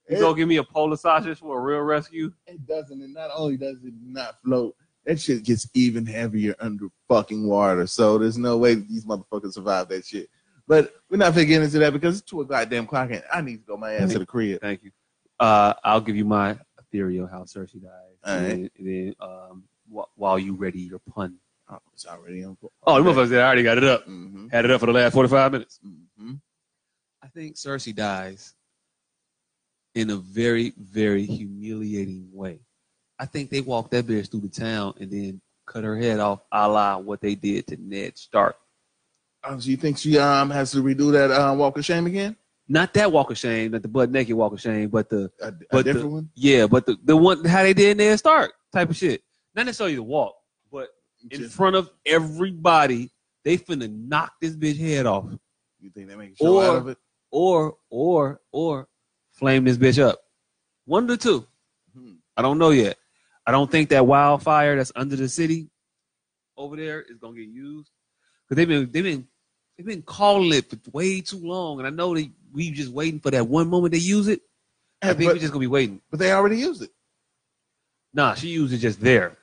You 0.07 0.19
don't 0.19 0.37
give 0.37 0.47
me 0.47 0.59
a 0.59 0.63
polar 0.63 0.99
sausage 0.99 1.39
for 1.39 1.59
a 1.59 1.63
real 1.63 1.81
rescue. 1.81 2.31
It 2.47 2.67
doesn't. 2.67 3.01
And 3.01 3.15
not 3.15 3.31
only 3.35 3.57
does 3.57 3.79
it 3.83 3.95
not 4.05 4.37
float, 4.45 4.77
that 5.07 5.19
shit 5.19 5.45
gets 5.45 5.67
even 5.73 6.05
heavier 6.05 6.55
under 6.61 6.89
fucking 7.09 7.47
water. 7.49 7.87
So 7.87 8.19
there's 8.19 8.37
no 8.37 8.59
way 8.59 8.75
these 8.75 9.07
motherfuckers 9.07 9.55
survive 9.55 9.89
that 9.89 10.05
shit. 10.05 10.29
But 10.67 10.93
we're 11.09 11.17
not 11.17 11.35
gonna 11.35 11.47
get 11.47 11.63
into 11.63 11.79
that 11.79 11.95
because 11.95 12.19
it's 12.19 12.31
two 12.31 12.43
a 12.43 12.45
goddamn 12.45 12.87
clock 12.87 13.11
and 13.13 13.23
I 13.33 13.41
need 13.41 13.61
to 13.61 13.67
go 13.67 13.77
my 13.77 13.95
ass 13.95 14.13
to 14.13 14.19
the 14.19 14.27
crib. 14.27 14.61
Thank 14.61 14.83
you. 14.85 14.91
Uh, 15.41 15.75
I'll 15.83 16.01
give 16.01 16.17
you 16.17 16.25
my 16.25 16.59
theory 16.91 17.21
on 17.21 17.29
how 17.29 17.45
Cersei 17.45 17.83
died. 17.83 17.91
All 18.25 18.35
and 18.37 18.71
then, 18.79 19.15
um, 19.21 19.65
while 20.17 20.39
you 20.39 20.55
ready 20.55 20.81
your 20.81 21.01
pun. 21.01 21.37
Oh, 21.71 21.79
it's 21.93 22.07
already 22.07 22.45
on. 22.45 22.57
Oh, 22.87 23.03
the 23.03 23.11
motherfuckers, 23.11 23.39
I 23.39 23.43
already 23.43 23.63
got 23.63 23.79
it 23.79 23.85
up. 23.85 24.03
Mm-hmm. 24.07 24.49
Had 24.49 24.65
it 24.67 24.71
up 24.71 24.81
for 24.81 24.87
the 24.87 24.93
last 24.93 25.15
45 25.15 25.53
minutes. 25.53 25.81
Mm-hmm. 25.85 26.35
I 27.23 27.27
think 27.29 27.57
Cersei 27.57 27.95
dies 27.95 28.55
in 29.95 30.11
a 30.11 30.17
very, 30.17 30.75
very 30.77 31.25
humiliating 31.25 32.29
way. 32.33 32.61
I 33.19 33.27
think 33.27 33.49
they 33.51 33.61
walked 33.63 33.93
that 33.93 34.07
bitch 34.07 34.31
through 34.31 34.41
the 34.41 34.49
town 34.49 34.95
and 35.01 35.11
then 35.11 35.41
cut 35.67 35.85
her 35.85 35.97
head 35.97 36.21
off, 36.21 36.41
a 36.53 36.69
la 36.69 36.99
what 36.99 37.21
they 37.23 37.35
did 37.35 37.67
to 37.69 37.77
Ned 37.81 38.19
Stark. 38.19 38.57
Oh, 39.45 39.59
so 39.59 39.71
you 39.71 39.77
think 39.77 39.97
she 39.99 40.19
um 40.19 40.51
has 40.51 40.73
to 40.73 40.83
redo 40.83 41.13
that 41.13 41.31
um, 41.31 41.59
walk 41.59 41.79
of 41.79 41.85
shame 41.85 42.07
again? 42.07 42.37
Not 42.69 42.93
that 42.95 43.13
walk 43.13 43.31
of 43.31 43.39
shame, 43.39 43.73
not 43.73 43.83
the 43.83 43.89
butt 43.89 44.11
naked 44.11 44.35
walk 44.35 44.53
of 44.53 44.61
shame, 44.61 44.89
but 44.89 45.09
the 45.09 45.31
A, 45.41 45.49
a 45.49 45.53
But 45.71 45.85
the- 45.87 46.07
one? 46.07 46.31
yeah, 46.35 46.67
but 46.67 46.85
the, 46.87 46.97
the 47.05 47.17
one 47.17 47.45
how 47.45 47.63
they 47.63 47.73
did 47.75 47.97
Ned 47.97 48.19
Stark 48.19 48.53
type 48.73 48.91
of 48.91 48.97
shit. 48.97 49.23
Not 49.55 49.67
necessarily 49.67 49.95
the 49.97 50.03
walk, 50.03 50.35
but 50.35 50.44
in 51.31 51.49
front 51.49 51.77
of 51.77 51.91
everybody, 52.07 53.11
they 53.45 53.57
finna 53.59 53.91
knock 53.91 54.35
this 54.41 54.55
bitch 54.57 54.79
head 54.79 55.07
off, 55.07 55.27
you 55.81 55.91
think 55.91 56.09
they 56.09 56.17
make 56.17 56.33
a 56.33 56.37
show 56.37 56.57
Or- 56.57 56.65
out 56.65 56.77
of 56.77 56.89
it? 56.89 56.99
or 57.31 57.77
or 57.91 58.41
or 58.53 58.89
flame 59.33 59.65
this 59.65 59.77
bitch 59.77 60.01
up. 60.01 60.21
One 60.85 61.07
to 61.09 61.17
the 61.17 61.23
two. 61.23 61.47
Hmm. 61.97 62.13
I 62.37 62.43
don't 62.43 62.59
know 62.59 62.71
yet. 62.71 62.97
I 63.47 63.51
don't 63.51 63.71
think 63.71 63.89
that 63.91 64.07
wildfire 64.07 64.77
that's 64.77 64.93
under 64.95 65.17
the 65.17 65.29
city 65.29 65.69
over 66.57 66.77
there 66.77 67.03
is 67.03 67.19
gonna 67.19 67.37
get 67.37 67.49
used 67.49 67.91
because 68.49 68.57
they've 68.57 68.69
been 68.69 68.91
they've 68.93 69.03
been 69.05 69.27
they've 69.77 69.87
been 69.87 70.03
calling 70.03 70.53
it 70.53 70.71
for 70.71 70.79
way 70.93 71.21
too 71.21 71.39
long, 71.45 71.79
and 71.79 71.87
I 71.87 71.91
know 71.91 72.15
that 72.15 72.31
we 72.53 72.71
just 72.71 72.93
waiting 72.93 73.19
for 73.21 73.33
that 73.33 73.49
one 73.49 73.69
moment 73.69 73.93
they 73.93 73.99
use 73.99 74.29
it. 74.29 74.41
I 75.03 75.09
think 75.09 75.29
but, 75.29 75.35
we're 75.35 75.41
just 75.41 75.53
gonna 75.53 75.61
be 75.61 75.67
waiting. 75.67 76.01
but 76.11 76.21
they 76.21 76.33
already 76.33 76.59
used 76.59 76.83
it. 76.83 76.91
Nah, 78.15 78.35
she 78.35 78.49
used 78.49 78.73
it 78.73 78.79
just 78.79 79.01
there, 79.01 79.37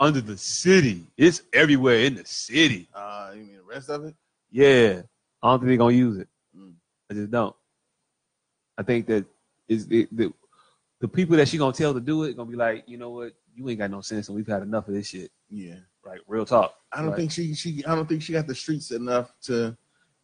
under 0.00 0.20
the 0.20 0.36
city. 0.36 1.04
It's 1.16 1.42
everywhere 1.52 1.98
in 2.00 2.14
the 2.16 2.24
city. 2.24 2.88
Uh, 2.94 3.32
you 3.34 3.42
mean 3.42 3.56
the 3.56 3.62
rest 3.62 3.88
of 3.88 4.04
it? 4.04 4.14
Yeah, 4.50 5.02
I 5.42 5.50
don't 5.50 5.60
think 5.60 5.68
they're 5.68 5.76
gonna 5.76 5.94
use 5.94 6.18
it. 6.18 6.28
Mm. 6.56 6.74
I 7.10 7.14
just 7.14 7.30
don't. 7.30 7.54
I 8.76 8.82
think 8.82 9.06
that 9.06 9.24
is 9.68 9.86
the, 9.86 10.08
the 10.12 10.32
the 11.00 11.08
people 11.08 11.36
that 11.36 11.48
she 11.48 11.58
gonna 11.58 11.72
tell 11.72 11.94
to 11.94 12.00
do 12.00 12.24
it 12.24 12.36
gonna 12.36 12.50
be 12.50 12.56
like, 12.56 12.84
you 12.86 12.96
know 12.96 13.10
what, 13.10 13.32
you 13.54 13.68
ain't 13.68 13.78
got 13.78 13.90
no 13.90 14.00
sense, 14.00 14.28
and 14.28 14.36
we've 14.36 14.46
had 14.46 14.62
enough 14.62 14.88
of 14.88 14.94
this 14.94 15.08
shit. 15.08 15.30
Yeah. 15.50 15.76
Like 16.04 16.20
real 16.26 16.46
talk. 16.46 16.74
I 16.92 16.98
don't 16.98 17.08
Like, 17.08 17.16
think 17.18 17.32
she 17.32 17.54
she 17.54 17.84
I 17.84 17.94
don't 17.94 18.08
think 18.08 18.22
she 18.22 18.32
got 18.32 18.46
the 18.46 18.54
streets 18.54 18.90
enough 18.92 19.32
to 19.42 19.76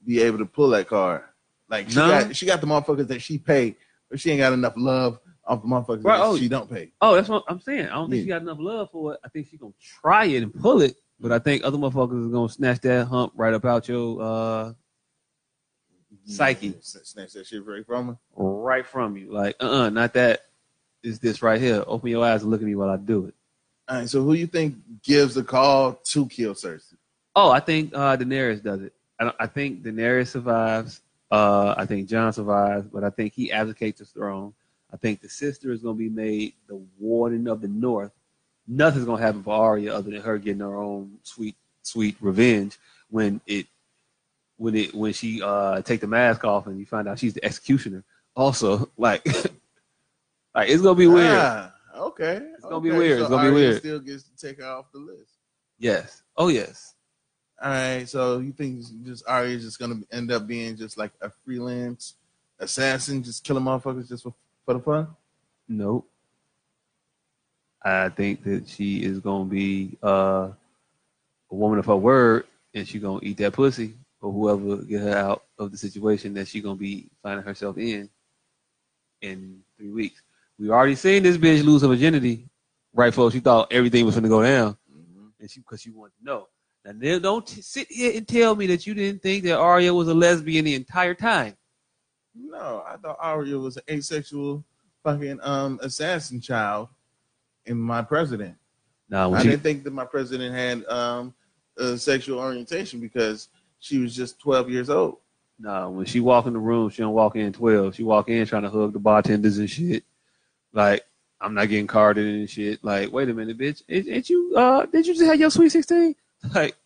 be 0.07 0.21
able 0.23 0.39
to 0.39 0.47
pull 0.47 0.69
that 0.71 0.89
card. 0.89 1.23
Like 1.69 1.91
she 1.91 1.97
No? 1.97 2.09
got 2.09 2.37
she 2.37 2.47
got 2.47 2.61
the 2.61 2.67
motherfuckers 2.67 3.09
that 3.09 3.21
she 3.21 3.39
paid, 3.39 3.77
but 4.11 4.19
she 4.21 4.31
ain't 4.31 4.41
got 4.41 4.53
enough 4.53 4.75
love 4.77 5.19
off 5.47 5.63
the 5.63 5.69
motherfuckers 5.69 6.05
Right, 6.05 6.21
oh. 6.23 6.37
she 6.37 6.49
don't 6.49 6.71
pay. 6.71 6.91
Oh, 7.01 7.15
that's 7.15 7.29
what 7.29 7.45
I'm 7.49 7.61
saying. 7.61 7.87
I 7.87 7.95
don't 7.95 8.09
think 8.11 8.19
Yeah. 8.21 8.23
she 8.25 8.29
got 8.29 8.43
enough 8.43 8.59
love 8.61 8.91
for 8.91 9.15
it. 9.15 9.21
I 9.25 9.29
think 9.29 9.49
she 9.49 9.57
gonna 9.57 9.73
try 10.01 10.25
it 10.27 10.43
and 10.43 10.53
pull 10.55 10.81
it, 10.83 10.97
but 11.21 11.33
I 11.33 11.39
think 11.39 11.65
other 11.65 11.79
motherfuckers 11.79 12.27
are 12.29 12.31
gonna 12.33 12.49
snatch 12.49 12.81
that 12.81 13.07
hump 13.07 13.33
right 13.37 13.53
up 13.55 13.65
out 13.65 13.89
your 13.89 14.21
uh 14.23 14.73
Psyche. 16.27 16.75
Snatch 16.81 17.33
that 17.35 17.47
shit 17.47 17.67
right 17.67 17.85
from 17.85 18.09
her. 18.09 18.17
right 18.37 18.87
from 18.87 19.17
you. 19.17 19.31
Like, 19.33 19.57
uh 19.61 19.71
uh 19.85 19.91
not 19.91 20.15
that. 20.15 20.41
Is 21.03 21.19
this 21.19 21.43
right 21.43 21.61
here. 21.61 21.85
Open 21.87 22.09
your 22.09 22.25
eyes 22.25 22.41
and 22.43 22.51
look 22.51 22.63
at 22.63 22.67
me 22.67 22.75
while 22.75 22.89
I 22.89 22.97
do 22.97 23.27
it. 23.27 23.35
All 23.89 23.99
right, 23.99 24.09
so 24.09 24.23
who 24.23 24.33
you 24.33 24.47
think 24.47 24.77
gives 25.03 25.35
the 25.35 25.45
call 25.45 26.01
to 26.05 26.27
kill 26.29 26.55
Cersei? 26.55 26.95
Oh, 27.37 27.51
I 27.51 27.61
think 27.61 27.93
uh 27.95 28.17
Daenerys 28.17 28.63
does 28.63 28.81
it. 28.81 28.95
I, 29.21 29.25
don't, 29.25 29.37
I 29.39 29.47
think 29.47 29.83
Daenerys 29.83 30.29
survives. 30.29 31.03
Uh, 31.31 31.75
I 31.77 31.85
think 31.85 32.09
Jon 32.09 32.33
survives, 32.33 32.87
but 32.89 33.03
I 33.05 33.11
think 33.11 33.35
he 33.35 33.51
abdicates 33.53 33.99
the 33.99 34.05
throne. 34.07 34.55
I 34.95 34.97
think 34.97 35.21
the 35.21 35.29
sister 35.29 35.73
is 35.73 35.83
going 35.83 35.97
to 35.97 35.99
be 35.99 36.09
made 36.09 36.53
the 36.69 36.81
warden 37.01 37.49
of 37.49 37.61
the 37.61 37.67
North. 37.67 38.13
Nothing's 38.69 39.05
going 39.05 39.19
to 39.19 39.27
happen 39.27 39.43
for 39.43 39.53
Arya 39.53 39.93
other 39.93 40.13
than 40.13 40.21
her 40.21 40.39
getting 40.39 40.61
her 40.61 40.77
own 40.77 41.19
sweet, 41.25 41.57
sweet 41.83 42.17
revenge 42.21 42.79
when 43.11 43.41
it, 43.45 43.67
when 44.57 44.77
it, 44.77 44.95
when 44.95 45.13
she 45.13 45.43
uh 45.43 45.83
take 45.83 46.01
the 46.01 46.07
mask 46.07 46.45
off 46.45 46.69
and 46.69 46.79
you 46.79 46.87
find 46.87 47.09
out 47.09 47.19
she's 47.19 47.35
the 47.35 47.45
executioner. 47.45 48.05
Also, 48.37 48.89
like, 48.97 49.27
like 50.55 50.71
it's 50.71 50.81
gonna 50.81 50.95
be 50.95 51.09
weird. 51.09 51.39
Ah, 51.39 51.75
okay, 51.97 52.41
it's 52.55 52.63
gonna 52.63 52.81
be 52.81 52.93
weird, 52.93 53.21
it's 53.21 53.29
gonna 53.29 53.49
be 53.49 53.55
weird. 53.55 53.79
Still 53.79 53.99
gets 53.99 54.23
to 54.23 54.37
take 54.37 54.61
her 54.61 54.67
off 54.67 54.93
the 54.93 55.01
list. 55.01 55.33
Yes. 55.77 56.23
Oh 56.37 56.49
yes. 56.49 56.95
All 57.61 57.71
right, 57.71 58.09
so 58.09 58.39
you 58.39 58.53
think 58.53 58.85
just 59.05 59.27
Arya 59.27 59.57
is 59.57 59.65
just 59.65 59.81
gonna 59.81 59.97
end 60.13 60.31
up 60.31 60.47
being 60.47 60.77
just 60.77 60.97
like 60.97 61.11
a 61.21 61.31
freelance 61.45 62.15
assassin, 62.61 63.25
just 63.25 63.43
killing 63.43 63.65
motherfuckers 63.65 64.09
just 64.09 64.23
for, 64.23 64.35
for 64.65 64.75
the 64.75 64.81
fun? 64.81 65.09
Nope. 65.69 66.09
I 67.83 68.09
think 68.09 68.45
that 68.45 68.69
she 68.69 69.03
is 69.03 69.21
gonna 69.21 69.45
be 69.45 69.99
uh, 70.03 70.51
a 71.51 71.55
woman 71.55 71.79
of 71.79 71.87
her 71.87 71.97
word, 71.97 72.47
and 72.75 72.89
she 72.89 72.99
gonna 72.99 73.21
eat 73.23 73.37
that 73.39 73.53
pussy 73.53 73.95
or 74.21 74.33
whoever 74.33 74.77
get 74.83 75.03
her 75.03 75.17
out 75.17 75.45
of 75.59 75.71
the 75.71 75.77
situation 75.77 76.33
that 76.35 76.49
she 76.49 76.61
gonna 76.61 76.77
be 76.77 77.09
finding 77.23 77.45
herself 77.45 77.77
in 77.77 78.09
in 79.21 79.61
three 79.77 79.91
weeks. 79.91 80.23
We 80.59 80.71
already 80.71 80.95
seen 80.95 81.23
this 81.23 81.37
bitch 81.37 81.63
lose 81.63 81.83
her 81.83 81.89
virginity, 81.89 82.49
right? 82.95 83.13
Folks, 83.13 83.35
she 83.35 83.41
thought 83.41 83.73
everything 83.73 84.07
was 84.07 84.15
gonna 84.15 84.29
go 84.29 84.43
down, 84.43 84.79
and 85.41 85.51
she 85.51 85.61
because 85.61 85.83
she 85.83 85.91
wanted 85.91 86.13
to 86.19 86.25
know. 86.25 86.49
Now, 86.87 87.19
don't 87.19 87.47
t- 87.47 87.63
sit 87.63 87.91
here 87.91 88.13
and 88.15 88.29
tell 88.29 88.55
me 88.55 88.67
that 88.67 88.87
you 88.87 88.93
didn't 88.95 89.23
think 89.23 89.45
that 89.45 89.59
Arya 89.59 89.93
was 89.93 90.09
a 90.09 90.15
lesbian 90.15 90.67
the 90.67 90.75
entire 90.75 91.15
time. 91.15 91.57
No, 92.35 92.83
I 92.87 92.97
thought 92.97 93.17
Arya 93.21 93.59
was 93.59 93.77
an 93.77 93.83
asexual 93.89 94.65
fucking 95.03 95.39
um 95.43 95.79
assassin 95.83 96.41
child 96.41 96.89
in 97.67 97.79
my 97.79 98.03
president. 98.03 98.57
No, 99.09 99.35
I 99.35 99.43
she, 99.43 99.49
didn't 99.51 99.63
think 99.63 99.85
that 99.85 99.93
my 99.93 100.05
president 100.05 100.55
had 100.55 100.85
um 100.93 101.35
a 101.77 101.97
sexual 101.99 102.39
orientation 102.41 103.01
because 103.01 103.49
she 103.79 103.99
was 103.99 104.15
just 104.15 104.39
twelve 104.41 104.71
years 104.71 104.91
old. 104.91 105.19
No, 105.59 105.91
when 105.91 106.07
she 106.07 106.21
walk 106.21 106.47
in 106.47 106.53
the 106.53 106.59
room, 106.59 106.91
she 106.91 107.03
don't 107.03 107.15
walk 107.15 107.37
in 107.37 107.53
twelve. 107.53 107.95
She 107.95 108.03
walk 108.03 108.29
in 108.29 108.47
trying 108.47 108.63
to 108.63 108.71
hug 108.71 108.93
the 108.93 108.99
bartenders 108.99 109.59
and 109.59 109.71
shit. 109.71 110.05
Like 110.73 111.05
I'm 111.41 111.55
not 111.55 111.69
getting 111.69 111.87
carded 111.87 112.27
and 112.27 112.49
shit. 112.51 112.83
Like, 112.83 113.13
wait 113.13 113.29
a 113.29 113.35
minute, 113.35 113.59
bitch, 113.59 113.83
ain't, 113.89 114.09
ain't 114.09 114.31
you? 114.31 114.55
Uh, 114.57 114.87
did 114.87 115.07
you 115.07 115.15
just 115.15 115.27
have 115.27 115.39
your 115.39 115.51
sweet 115.51 115.71
sixteen? 115.71 116.15
Like, 116.55 116.77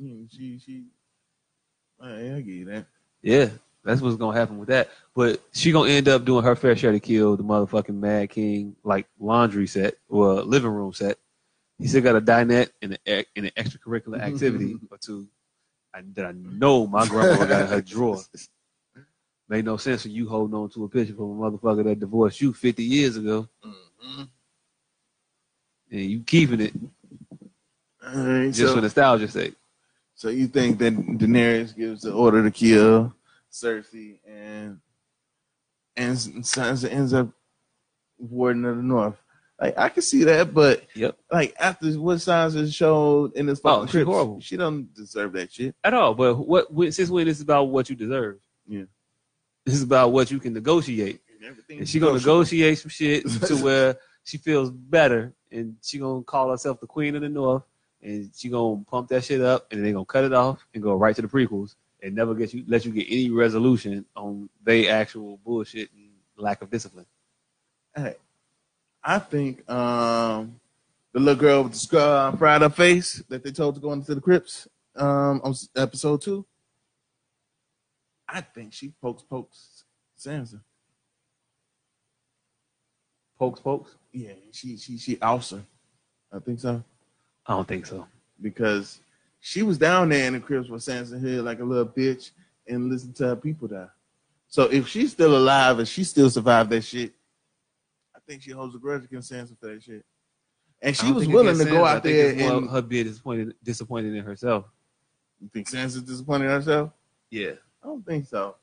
Mm, 0.00 0.26
She 0.30 0.58
she 0.58 0.84
I, 2.00 2.36
I 2.36 2.40
get 2.40 2.66
that. 2.66 2.86
yeah, 3.22 3.48
that's 3.84 4.00
what's 4.00 4.16
gonna 4.16 4.38
happen 4.38 4.58
with 4.58 4.68
that. 4.68 4.90
But 5.14 5.42
she 5.52 5.72
gonna 5.72 5.90
end 5.90 6.08
up 6.08 6.24
doing 6.24 6.44
her 6.44 6.54
fair 6.56 6.76
share 6.76 6.92
to 6.92 7.00
kill 7.00 7.36
the 7.36 7.42
motherfucking 7.44 7.94
Mad 7.94 8.30
King 8.30 8.76
like 8.84 9.06
laundry 9.18 9.66
set 9.66 9.94
or 10.08 10.42
living 10.42 10.70
room 10.70 10.92
set. 10.92 11.18
He 11.78 11.88
still 11.88 12.02
got 12.02 12.16
a 12.16 12.20
dinette 12.20 12.70
and 12.80 12.96
an, 13.06 13.24
and 13.36 13.46
an 13.46 13.52
extracurricular 13.56 14.20
activity 14.20 14.76
or 14.90 14.98
two. 14.98 15.26
I, 15.94 16.02
that 16.14 16.24
I 16.26 16.32
know 16.32 16.86
my 16.86 17.06
grandma 17.06 17.44
got 17.44 17.62
in 17.62 17.66
her 17.68 17.80
drawer. 17.82 18.18
Made 19.48 19.64
no 19.66 19.76
sense 19.76 20.02
for 20.02 20.08
you 20.08 20.26
holding 20.28 20.54
on 20.54 20.70
to 20.70 20.84
a 20.84 20.88
picture 20.88 21.12
from 21.14 21.38
a 21.42 21.50
motherfucker 21.50 21.84
that 21.84 22.00
divorced 22.00 22.40
you 22.40 22.54
50 22.54 22.82
years 22.82 23.16
ago 23.18 23.46
Mhm. 23.62 24.28
and 25.90 26.00
you 26.00 26.20
keeping 26.20 26.60
it 26.60 26.72
right, 28.02 28.46
just 28.46 28.60
so, 28.60 28.74
for 28.76 28.80
nostalgia's 28.80 29.32
sake. 29.32 29.54
so 30.14 30.28
you 30.30 30.46
think 30.46 30.78
that 30.78 30.94
Daenerys 30.94 31.76
gives 31.76 32.02
the 32.02 32.12
order 32.12 32.42
to 32.42 32.50
kill 32.50 33.14
Cersei 33.52 34.18
and 34.26 34.78
and 35.96 36.16
Sansa 36.16 36.90
ends 36.90 37.12
up 37.12 37.28
warden 38.18 38.64
of 38.64 38.76
the 38.76 38.82
North? 38.82 39.16
Like 39.60 39.78
I 39.78 39.88
can 39.90 40.02
see 40.02 40.24
that, 40.24 40.52
but 40.54 40.84
Yep. 40.94 41.16
like 41.30 41.54
after 41.60 41.86
what 42.00 42.18
Sansa 42.18 42.72
showed 42.72 43.34
in 43.36 43.46
this 43.46 43.60
Oh, 43.64 43.86
she's 43.86 44.04
horrible. 44.04 44.40
she 44.40 44.56
don't 44.56 44.92
deserve 44.94 45.32
that 45.34 45.52
shit. 45.52 45.74
At 45.84 45.94
all. 45.94 46.14
But 46.14 46.34
what 46.36 46.68
since 46.94 47.10
when 47.10 47.26
this 47.26 47.36
is 47.36 47.42
about 47.42 47.64
what 47.64 47.88
you 47.90 47.94
deserve? 47.96 48.38
Yeah. 48.66 48.84
This 49.64 49.76
is 49.76 49.82
about 49.82 50.12
what 50.12 50.30
you 50.30 50.40
can 50.40 50.52
negotiate. 50.54 51.20
Everything 51.44 51.78
And 51.78 51.88
she 51.88 51.98
gonna 51.98 52.18
negotiate 52.18 52.78
some 52.78 52.88
shit 52.88 53.28
to 53.46 53.56
where 53.56 53.96
she 54.24 54.38
feels 54.38 54.70
better 54.70 55.34
and 55.50 55.76
she 55.82 55.98
gonna 55.98 56.22
call 56.22 56.50
herself 56.50 56.80
the 56.80 56.86
queen 56.86 57.14
of 57.16 57.22
the 57.22 57.28
north 57.28 57.64
and 58.00 58.30
she 58.34 58.48
gonna 58.48 58.82
pump 58.84 59.08
that 59.08 59.24
shit 59.24 59.40
up 59.40 59.66
and 59.70 59.78
then 59.78 59.84
they 59.84 59.92
gonna 59.92 60.04
cut 60.04 60.24
it 60.24 60.32
off 60.32 60.64
and 60.72 60.82
go 60.82 60.94
right 60.94 61.14
to 61.16 61.22
the 61.22 61.28
prequels 61.28 61.74
and 62.02 62.14
never 62.14 62.34
get 62.34 62.52
you 62.52 62.64
let 62.66 62.84
you 62.84 62.92
get 62.92 63.06
any 63.08 63.30
resolution 63.30 64.04
on 64.16 64.48
they 64.62 64.88
actual 64.88 65.38
bullshit 65.44 65.90
and 65.92 66.10
lack 66.36 66.60
of 66.62 66.70
discipline. 66.70 67.06
Hey, 67.94 68.16
I 69.02 69.18
think 69.18 69.68
um 69.70 70.60
the 71.12 71.20
little 71.20 71.40
girl 71.40 71.62
with 71.64 71.72
the 71.72 71.78
scar 71.78 72.28
on 72.28 72.36
fried 72.36 72.62
her 72.62 72.70
face 72.70 73.22
that 73.28 73.44
they 73.44 73.52
told 73.52 73.74
to 73.76 73.80
go 73.80 73.92
into 73.92 74.14
the 74.14 74.20
crypts 74.20 74.66
um 74.96 75.40
on 75.44 75.54
episode 75.76 76.20
two. 76.22 76.44
I 78.28 78.40
think 78.40 78.72
she 78.72 78.92
pokes 79.00 79.22
pokes 79.22 79.84
Sansa. 80.18 80.60
Pokes 83.38 83.60
pokes? 83.60 83.96
Yeah, 84.12 84.32
she 84.52 84.76
she 84.76 84.96
she 84.98 85.18
outs 85.20 85.50
her. 85.50 85.62
I 86.32 86.38
think 86.38 86.60
so 86.60 86.82
I 87.46 87.54
don't 87.54 87.68
think 87.68 87.86
so. 87.86 88.06
because 88.40 89.00
she 89.44 89.62
was 89.64 89.76
down 89.76 90.08
there 90.08 90.28
in 90.28 90.34
the 90.34 90.40
crypts 90.40 90.70
with 90.70 90.82
Sansa 90.82 91.20
Hill 91.20 91.42
like 91.42 91.58
a 91.58 91.64
little 91.64 91.84
bitch 91.84 92.30
and 92.68 92.88
listened 92.88 93.16
to 93.16 93.26
her 93.26 93.36
people 93.36 93.66
die. 93.66 93.88
So 94.46 94.62
if 94.70 94.86
she's 94.86 95.10
still 95.10 95.36
alive 95.36 95.80
and 95.80 95.88
she 95.88 96.04
still 96.04 96.30
survived 96.30 96.70
that 96.70 96.82
shit, 96.82 97.12
I 98.14 98.20
think 98.24 98.40
she 98.40 98.52
holds 98.52 98.76
a 98.76 98.78
grudge 98.78 99.02
against 99.02 99.32
Sansa 99.32 99.58
for 99.58 99.66
that 99.66 99.82
shit. 99.82 100.04
And 100.80 100.96
she 100.96 101.10
was 101.10 101.26
willing 101.26 101.58
to 101.58 101.64
go 101.64 101.84
out 101.84 102.04
there 102.04 102.30
it's 102.30 102.40
and 102.40 102.70
her 102.70 102.82
being 102.82 103.04
disappointed 103.04 103.54
disappointed 103.64 104.14
in 104.14 104.22
herself. 104.22 104.66
You 105.40 105.50
think 105.52 105.68
Sansa's 105.68 106.02
disappointed 106.02 106.44
in 106.44 106.50
herself? 106.52 106.92
Yeah. 107.28 107.54
I 107.82 107.88
don't 107.88 108.06
think 108.06 108.28
so. 108.28 108.54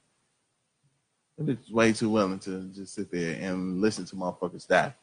That 1.38 1.46
bitch 1.46 1.66
is 1.66 1.74
way 1.74 1.92
too 1.92 2.10
willing 2.10 2.40
to 2.40 2.64
just 2.74 2.94
sit 2.94 3.12
there 3.12 3.38
and 3.42 3.82
listen 3.82 4.06
to 4.06 4.16
motherfuckers 4.16 4.66
die. 4.66 4.96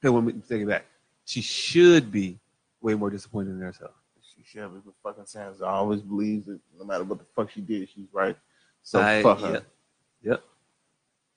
Hey, 0.00 0.10
me 0.10 0.32
take 0.48 0.62
it 0.62 0.68
back. 0.68 0.86
She 1.24 1.40
should 1.40 2.12
be 2.12 2.38
way 2.80 2.94
more 2.94 3.10
disappointed 3.10 3.50
in 3.50 3.60
herself. 3.60 3.94
She 4.44 4.58
be, 4.58 4.64
but 4.84 4.94
fucking 5.02 5.24
Sansa 5.24 5.62
always 5.62 6.00
believes 6.00 6.46
that 6.46 6.58
no 6.78 6.84
matter 6.84 7.04
what 7.04 7.18
the 7.18 7.24
fuck 7.36 7.50
she 7.50 7.60
did, 7.60 7.88
she's 7.88 8.06
right. 8.12 8.36
So 8.82 9.00
I- 9.00 9.22
fuck 9.22 9.40
her. 9.40 9.52
Yep. 9.52 9.64
Yep. 10.22 10.44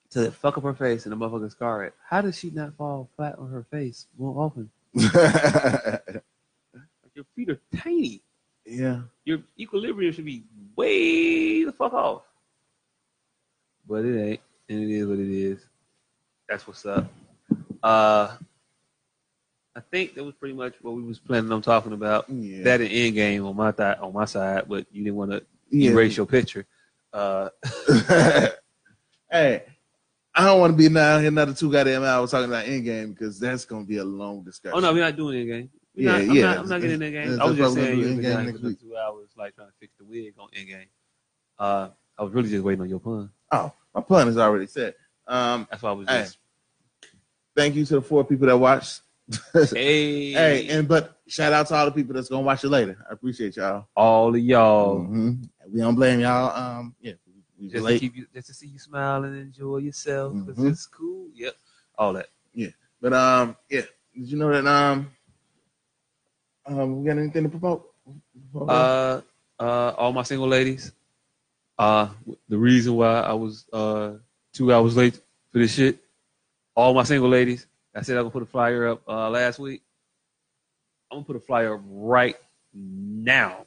So 0.10 0.24
that 0.24 0.34
fuck 0.34 0.58
up 0.58 0.64
her 0.64 0.74
face 0.74 1.06
and 1.06 1.11
the 1.11 1.18
motherfucker 1.18 1.52
scar 1.52 1.84
it. 1.84 1.94
How 2.10 2.22
does 2.22 2.38
she 2.38 2.50
not 2.50 2.76
fall 2.77 3.10
flat 3.18 3.38
on 3.38 3.50
her 3.52 3.66
face 3.69 4.08
more 4.18 4.42
often? 4.42 4.69
Like 4.94 5.14
your 7.16 7.26
feet 7.36 7.50
are 7.50 7.60
tiny. 7.77 8.22
yeah. 8.66 9.02
Your 9.26 9.40
equilibrium 9.60 10.14
should 10.14 10.26
be 10.26 10.44
way 10.76 11.64
the 11.66 11.74
fuck 11.74 11.94
off. 11.94 12.22
But 13.88 14.06
it 14.06 14.22
ain't, 14.22 14.42
and 14.69 14.84
it 14.84 14.90
is 14.94 15.08
what 15.08 15.19
it 15.19 15.30
is. 15.30 15.60
That's 16.48 16.66
what's 16.68 16.86
up. 16.86 17.11
Uh, 17.84 18.36
I 19.77 19.81
think 19.91 20.15
that 20.15 20.23
was 20.23 20.33
pretty 20.33 20.56
much 20.56 20.73
what 20.81 20.95
we 20.95 21.03
was 21.03 21.19
planning 21.19 21.51
on 21.51 21.61
talking 21.61 21.93
about. 21.93 22.27
Yeah. 22.30 22.64
That 22.64 22.81
and 22.81 22.89
Endgame 22.89 23.47
on 23.47 23.56
my 23.56 23.72
th- 23.72 23.99
on 23.99 24.11
my 24.11 24.25
side, 24.25 24.64
but 24.67 24.88
you 24.91 25.03
didn't 25.03 25.17
want 25.17 25.30
to 25.31 25.43
yeah. 25.69 25.91
erase 25.91 26.17
your 26.17 26.25
picture. 26.25 26.65
Uh, 27.14 27.49
hey, 29.31 29.64
I 30.33 30.45
don't 30.45 30.59
want 30.59 30.73
to 30.73 30.77
be 30.77 30.89
now 30.89 31.19
here 31.19 31.27
another 31.27 31.53
two 31.53 31.72
goddamn 31.72 32.03
hours 32.03 32.31
talking 32.31 32.49
about 32.49 32.65
Endgame 32.65 33.09
because 33.14 33.39
that's 33.39 33.65
gonna 33.65 33.85
be 33.85 33.97
a 33.97 34.03
long 34.03 34.43
discussion. 34.43 34.75
oh 34.77 34.81
no, 34.81 34.93
we're 34.93 35.01
not 35.03 35.15
doing 35.15 35.45
Endgame. 35.45 35.69
We're 35.95 36.03
Yeah, 36.06 36.11
not, 36.11 36.22
I'm 36.22 36.35
yeah. 36.35 36.41
Not, 36.45 36.57
I'm 36.57 36.69
not 36.69 36.81
getting 36.81 36.99
Endgame. 36.99 37.39
I 37.39 37.45
was 37.45 37.57
just 37.57 37.73
saying 37.75 37.99
you 37.99 38.03
do 38.03 38.09
was 38.09 38.17
Endgame 38.17 38.22
behind 38.30 38.45
next 38.47 38.59
for 38.61 38.67
week. 38.67 38.81
two 38.81 38.97
hours, 38.97 39.30
like 39.38 39.56
trying 39.56 39.67
to 39.67 39.73
fix 39.80 39.93
the 39.99 40.06
wig 40.06 40.33
on 40.39 40.47
Endgame. 40.49 40.88
Uh, 41.59 41.89
I 42.17 42.23
was 42.23 42.33
really 42.33 42.49
just 42.49 42.64
waiting 42.64 42.81
on 42.81 42.89
your 42.89 42.99
pun. 42.99 43.30
Oh, 43.51 43.72
My 43.93 44.01
pun 44.01 44.27
is 44.27 44.38
already 44.38 44.65
set. 44.67 44.95
Um, 45.27 45.67
That's 45.69 45.83
why 45.83 45.89
I 45.91 45.93
was 45.93 46.07
Hey. 46.07 46.22
just. 46.23 46.38
thank 47.56 47.75
you 47.75 47.85
to 47.85 47.93
the 47.95 48.01
four 48.01 48.23
people 48.25 48.47
that 48.47 48.57
watched. 48.57 49.01
Hey, 49.73 50.31
hey, 50.33 50.67
and 50.69 50.88
but 50.88 51.19
shout 51.27 51.51
out 51.51 51.67
to 51.67 51.75
all 51.75 51.85
the 51.85 51.91
people 51.91 52.14
that's 52.14 52.30
gonna 52.30 52.43
watch 52.43 52.64
it 52.64 52.69
later. 52.69 52.97
I 53.09 53.14
appreciate 53.14 53.57
y'all. 53.57 53.88
all 53.95 54.33
of 54.33 54.39
y'all. 54.41 54.99
Mhm. 54.99 55.49
We 55.69 55.80
don't 55.81 55.95
blame 55.95 56.22
y'all. 56.22 56.56
Um, 56.56 56.95
yeah, 57.01 57.14
we 57.59 57.65
was 57.65 57.73
Just 57.73 57.88
to 57.88 57.99
keep 57.99 58.15
you, 58.15 58.25
just 58.33 58.47
to 58.47 58.53
see 58.53 58.67
you 58.67 58.80
smile 58.80 59.23
and 59.25 59.35
enjoy 59.38 59.77
yourself. 59.80 60.33
'cause 60.45 60.56
Mhm. 60.56 60.72
it's 60.72 60.85
cool. 60.85 61.27
Yep. 61.33 61.56
All 61.97 62.14
that. 62.14 62.27
Yeah, 62.53 62.69
but 63.01 63.11
um, 63.14 63.57
yeah. 63.69 63.81
Did 64.15 64.27
you 64.31 64.38
know 64.38 64.49
that 64.51 64.65
um, 64.65 65.11
um, 66.65 67.01
we 67.01 67.07
got 67.09 67.17
anything 67.17 67.43
to 67.43 67.49
promote? 67.49 67.91
Uh, 68.56 69.22
uh, 69.59 69.89
all 69.97 70.14
my 70.14 70.23
single 70.23 70.47
ladies. 70.47 70.91
Uh, 71.77 72.09
the 72.47 72.57
reason 72.57 72.95
why 72.95 73.19
I 73.22 73.33
was 73.33 73.65
uh 73.73 74.14
two 74.53 74.73
hours 74.73 74.95
late 74.95 75.15
for 75.51 75.59
this 75.59 75.73
shit. 75.73 75.99
All 76.75 76.93
my 76.93 77.03
single 77.03 77.30
ladies. 77.30 77.67
I 77.98 78.01
said 78.01 78.16
I 78.17 78.19
gonna 78.22 78.30
put 78.30 78.43
a 78.43 78.48
flyer 78.48 78.88
up 78.88 79.01
uh 79.08 79.30
last 79.30 79.58
week. 79.59 79.82
I'm 81.11 81.17
gonna 81.17 81.26
put 81.26 81.35
a 81.35 81.40
flyer 81.40 81.76
up 81.76 81.82
right 81.85 82.35
now, 82.74 83.66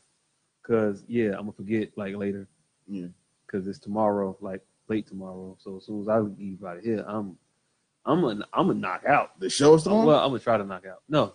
cause 0.62 1.02
yeah, 1.08 1.30
I'm 1.30 1.40
gonna 1.40 1.52
forget 1.52 1.90
like 1.96 2.14
later, 2.14 2.46
yeah. 2.86 3.06
cause 3.50 3.66
it's 3.66 3.78
tomorrow, 3.78 4.36
like 4.40 4.62
late 4.88 5.06
tomorrow. 5.06 5.56
So 5.58 5.78
as 5.78 5.86
soon 5.86 6.02
as 6.02 6.08
I 6.08 6.18
leave 6.18 6.62
out 6.64 6.76
of 6.78 6.84
here, 6.84 7.04
I'm, 7.08 7.36
I'm 8.04 8.20
gonna, 8.20 8.44
I'm 8.52 8.68
gonna 8.68 8.78
knock 8.78 9.04
out. 9.06 9.38
The 9.40 9.50
show 9.50 9.74
is 9.74 9.82
tomorrow. 9.82 10.06
Well, 10.06 10.18
I'm 10.20 10.28
gonna 10.30 10.38
try 10.38 10.58
to 10.58 10.64
knock 10.64 10.86
out. 10.86 11.02
No, 11.08 11.34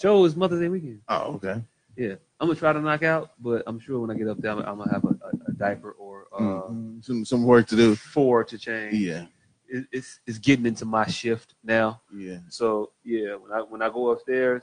show 0.00 0.24
is 0.24 0.34
Mother's 0.36 0.60
Day 0.60 0.68
weekend. 0.68 1.00
oh, 1.08 1.34
okay. 1.34 1.60
Yeah, 1.96 2.14
I'm 2.40 2.48
gonna 2.48 2.58
try 2.58 2.72
to 2.72 2.80
knock 2.80 3.02
out, 3.02 3.32
but 3.40 3.62
I'm 3.66 3.78
sure 3.78 4.00
when 4.00 4.10
I 4.10 4.14
get 4.14 4.28
up 4.28 4.38
there, 4.38 4.52
I'm, 4.52 4.60
I'm 4.60 4.78
gonna 4.78 4.92
have 4.92 5.04
a, 5.04 5.08
a, 5.08 5.50
a 5.50 5.52
diaper 5.52 5.90
or 5.92 6.26
uh, 6.32 6.40
Mhm. 6.70 7.04
Some 7.04 7.24
some 7.24 7.44
work 7.44 7.66
to 7.68 7.76
do. 7.76 7.94
four 7.96 8.44
to 8.44 8.56
change. 8.56 8.94
Yeah, 8.94 9.26
It, 9.68 9.86
it's 9.92 10.20
it's 10.26 10.38
getting 10.38 10.66
into 10.66 10.84
my 10.84 11.06
shift 11.06 11.54
now, 11.64 12.00
yeah. 12.14 12.38
so 12.48 12.90
yeah. 13.02 13.34
When 13.34 13.52
I 13.52 13.60
when 13.62 13.82
I 13.82 13.88
go 13.88 14.10
upstairs, 14.10 14.62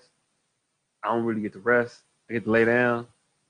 I 1.04 1.10
don't 1.10 1.26
really 1.26 1.42
get 1.42 1.54
to 1.54 1.60
rest. 1.60 2.02
I 2.30 2.34
get 2.34 2.46
to 2.46 2.52
lay 2.52 2.66
down, 2.66 3.08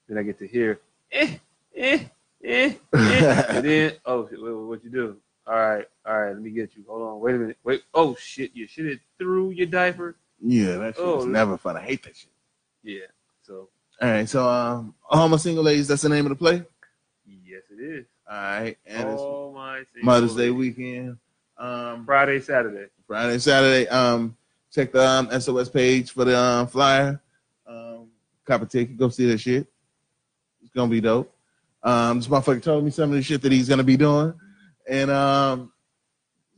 then 0.08 0.18
I 0.18 0.24
get 0.24 0.40
to 0.40 0.48
hear 0.48 0.80
eh 1.12 1.38
eh 1.76 2.00
eh, 2.44 2.74
eh. 2.94 3.46
and 3.50 3.66
then 3.66 3.94
oh 4.06 4.28
shit, 4.30 4.40
what, 4.42 4.84
you 4.84 4.90
do? 4.90 5.18
All 5.46 5.56
right, 5.56 5.86
all 6.06 6.20
right, 6.20 6.34
let 6.34 6.42
me 6.42 6.52
get 6.52 6.76
you. 6.76 6.84
Hold 6.88 7.02
on, 7.02 7.20
wait 7.20 7.36
a 7.36 7.38
minute, 7.38 7.58
wait. 7.64 7.84
Oh 7.94 8.16
shit, 8.16 8.52
you 8.54 8.68
shit 8.68 8.86
it 8.86 9.00
through 9.18 9.52
your 9.52 9.68
diaper. 9.68 10.16
Yeah, 10.40 10.78
that 10.78 10.96
shit 10.96 11.06
Oh, 11.06 11.24
never 11.26 11.58
fun. 11.58 11.78
I 11.78 11.82
hate 11.82 12.04
that 12.04 12.16
shit. 12.16 12.30
Yeah, 12.84 13.08
so 13.42 13.70
All 14.02 14.10
right, 14.10 14.28
so 14.28 14.48
um, 14.48 14.96
all 15.10 15.30
my 15.30 15.38
single 15.38 15.64
ladies. 15.64 15.88
That's 15.88 16.02
the 16.02 16.10
name 16.10 16.26
of 16.26 16.30
the 16.30 16.36
play. 16.36 16.64
yes, 17.26 17.64
it 17.70 17.82
is. 17.82 18.06
All 18.30 18.38
right, 18.38 18.78
and 18.86 19.10
it's 19.10 19.22
oh 19.22 19.52
my 19.54 19.84
Mother's 20.02 20.36
Day 20.36 20.50
weekend. 20.50 21.18
Um, 21.62 22.06
Friday, 22.06 22.40
Saturday. 22.40 22.88
Friday, 23.06 23.38
Saturday. 23.38 23.88
Um, 23.88 24.36
check 24.74 24.92
the 24.92 25.06
um, 25.08 25.40
SOS 25.40 25.70
page 25.70 26.12
for 26.12 26.26
the 26.26 26.38
um, 26.38 26.66
flyer. 26.68 27.22
Um, 27.68 28.08
cop 28.46 28.64
a 28.64 28.66
ticket. 28.66 28.98
Go 28.98 29.10
see 29.10 29.28
that 29.28 29.38
shit. 29.40 29.68
It's 30.62 30.72
gonna 30.72 30.90
be 30.90 31.02
dope. 31.02 31.32
Um, 31.84 32.18
this 32.18 32.28
motherfucker 32.28 32.64
told 32.64 32.84
me 32.84 32.90
some 32.90 33.12
of 33.12 33.16
the 33.16 33.22
shit 33.22 33.42
that 33.44 33.52
he's 33.52 33.70
gonna 33.70 33.84
be 33.84 33.96
doing, 33.98 34.34
and 34.90 35.12
um, 35.12 35.72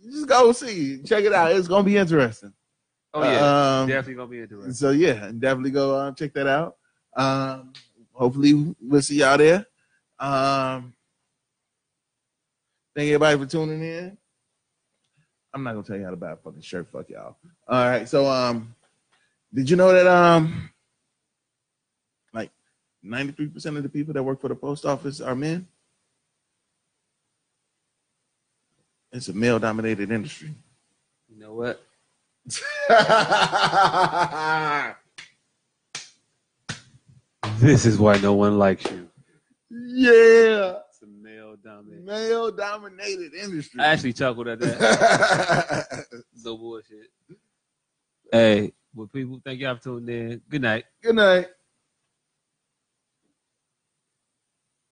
just 0.03 0.27
go 0.27 0.51
see, 0.53 1.01
check 1.03 1.23
it 1.25 1.33
out. 1.33 1.51
It's 1.51 1.67
gonna 1.67 1.83
be 1.83 1.97
interesting. 1.97 2.53
Oh 3.13 3.23
yeah, 3.23 3.81
Um, 3.81 3.87
definitely 3.87 4.15
gonna 4.15 4.27
be 4.27 4.39
interesting. 4.41 4.73
So 4.73 4.91
yeah, 4.91 5.31
definitely 5.37 5.71
go 5.71 5.95
uh, 5.97 6.11
check 6.13 6.33
that 6.33 6.47
out. 6.47 6.77
Um, 7.15 7.73
hopefully 8.13 8.73
we'll 8.81 9.01
see 9.01 9.17
y'all 9.19 9.37
there. 9.37 9.65
Um, 10.17 10.93
thank 12.95 13.07
everybody 13.07 13.37
for 13.37 13.45
tuning 13.45 13.83
in. 13.83 14.17
I'm 15.53 15.63
not 15.63 15.73
gonna 15.73 15.83
tell 15.83 15.97
you 15.97 16.03
how 16.03 16.09
to 16.09 16.15
buy 16.15 16.31
a 16.31 16.35
fucking 16.35 16.61
shirt. 16.61 16.87
Fuck 16.91 17.09
y'all. 17.09 17.35
All 17.67 17.89
right. 17.89 18.09
So 18.09 18.25
um, 18.25 18.73
did 19.53 19.69
you 19.69 19.75
know 19.75 19.93
that 19.93 20.07
um, 20.07 20.71
like 22.33 22.49
93 23.03 23.47
percent 23.47 23.77
of 23.77 23.83
the 23.83 23.89
people 23.89 24.13
that 24.13 24.23
work 24.23 24.41
for 24.41 24.47
the 24.47 24.55
post 24.55 24.85
office 24.85 25.21
are 25.21 25.35
men? 25.35 25.67
It's 29.11 29.27
a 29.27 29.33
male-dominated 29.33 30.11
industry. 30.11 30.55
You 31.29 31.39
know 31.39 31.53
what? 31.53 31.83
This 37.59 37.85
is 37.85 37.99
why 37.99 38.17
no 38.17 38.33
one 38.33 38.57
likes 38.57 38.83
you. 38.89 39.07
yeah. 39.69 40.79
It's 41.79 41.89
a 41.89 42.01
male 42.01 42.01
dominant. 42.01 42.05
male 42.05 42.51
dominated 42.51 43.33
industry. 43.33 43.81
I 43.81 43.85
actually 43.87 44.13
chuckled 44.13 44.47
at 44.47 44.59
that. 44.59 46.05
no 46.43 46.57
bullshit. 46.57 47.09
Hey, 48.31 48.73
well, 48.95 49.07
people, 49.07 49.41
thank 49.43 49.59
y'all 49.59 49.75
for 49.75 49.83
tuning 49.83 50.31
in. 50.31 50.41
Good 50.49 50.61
night. 50.61 50.85
Good 51.01 51.15
night. 51.15 51.47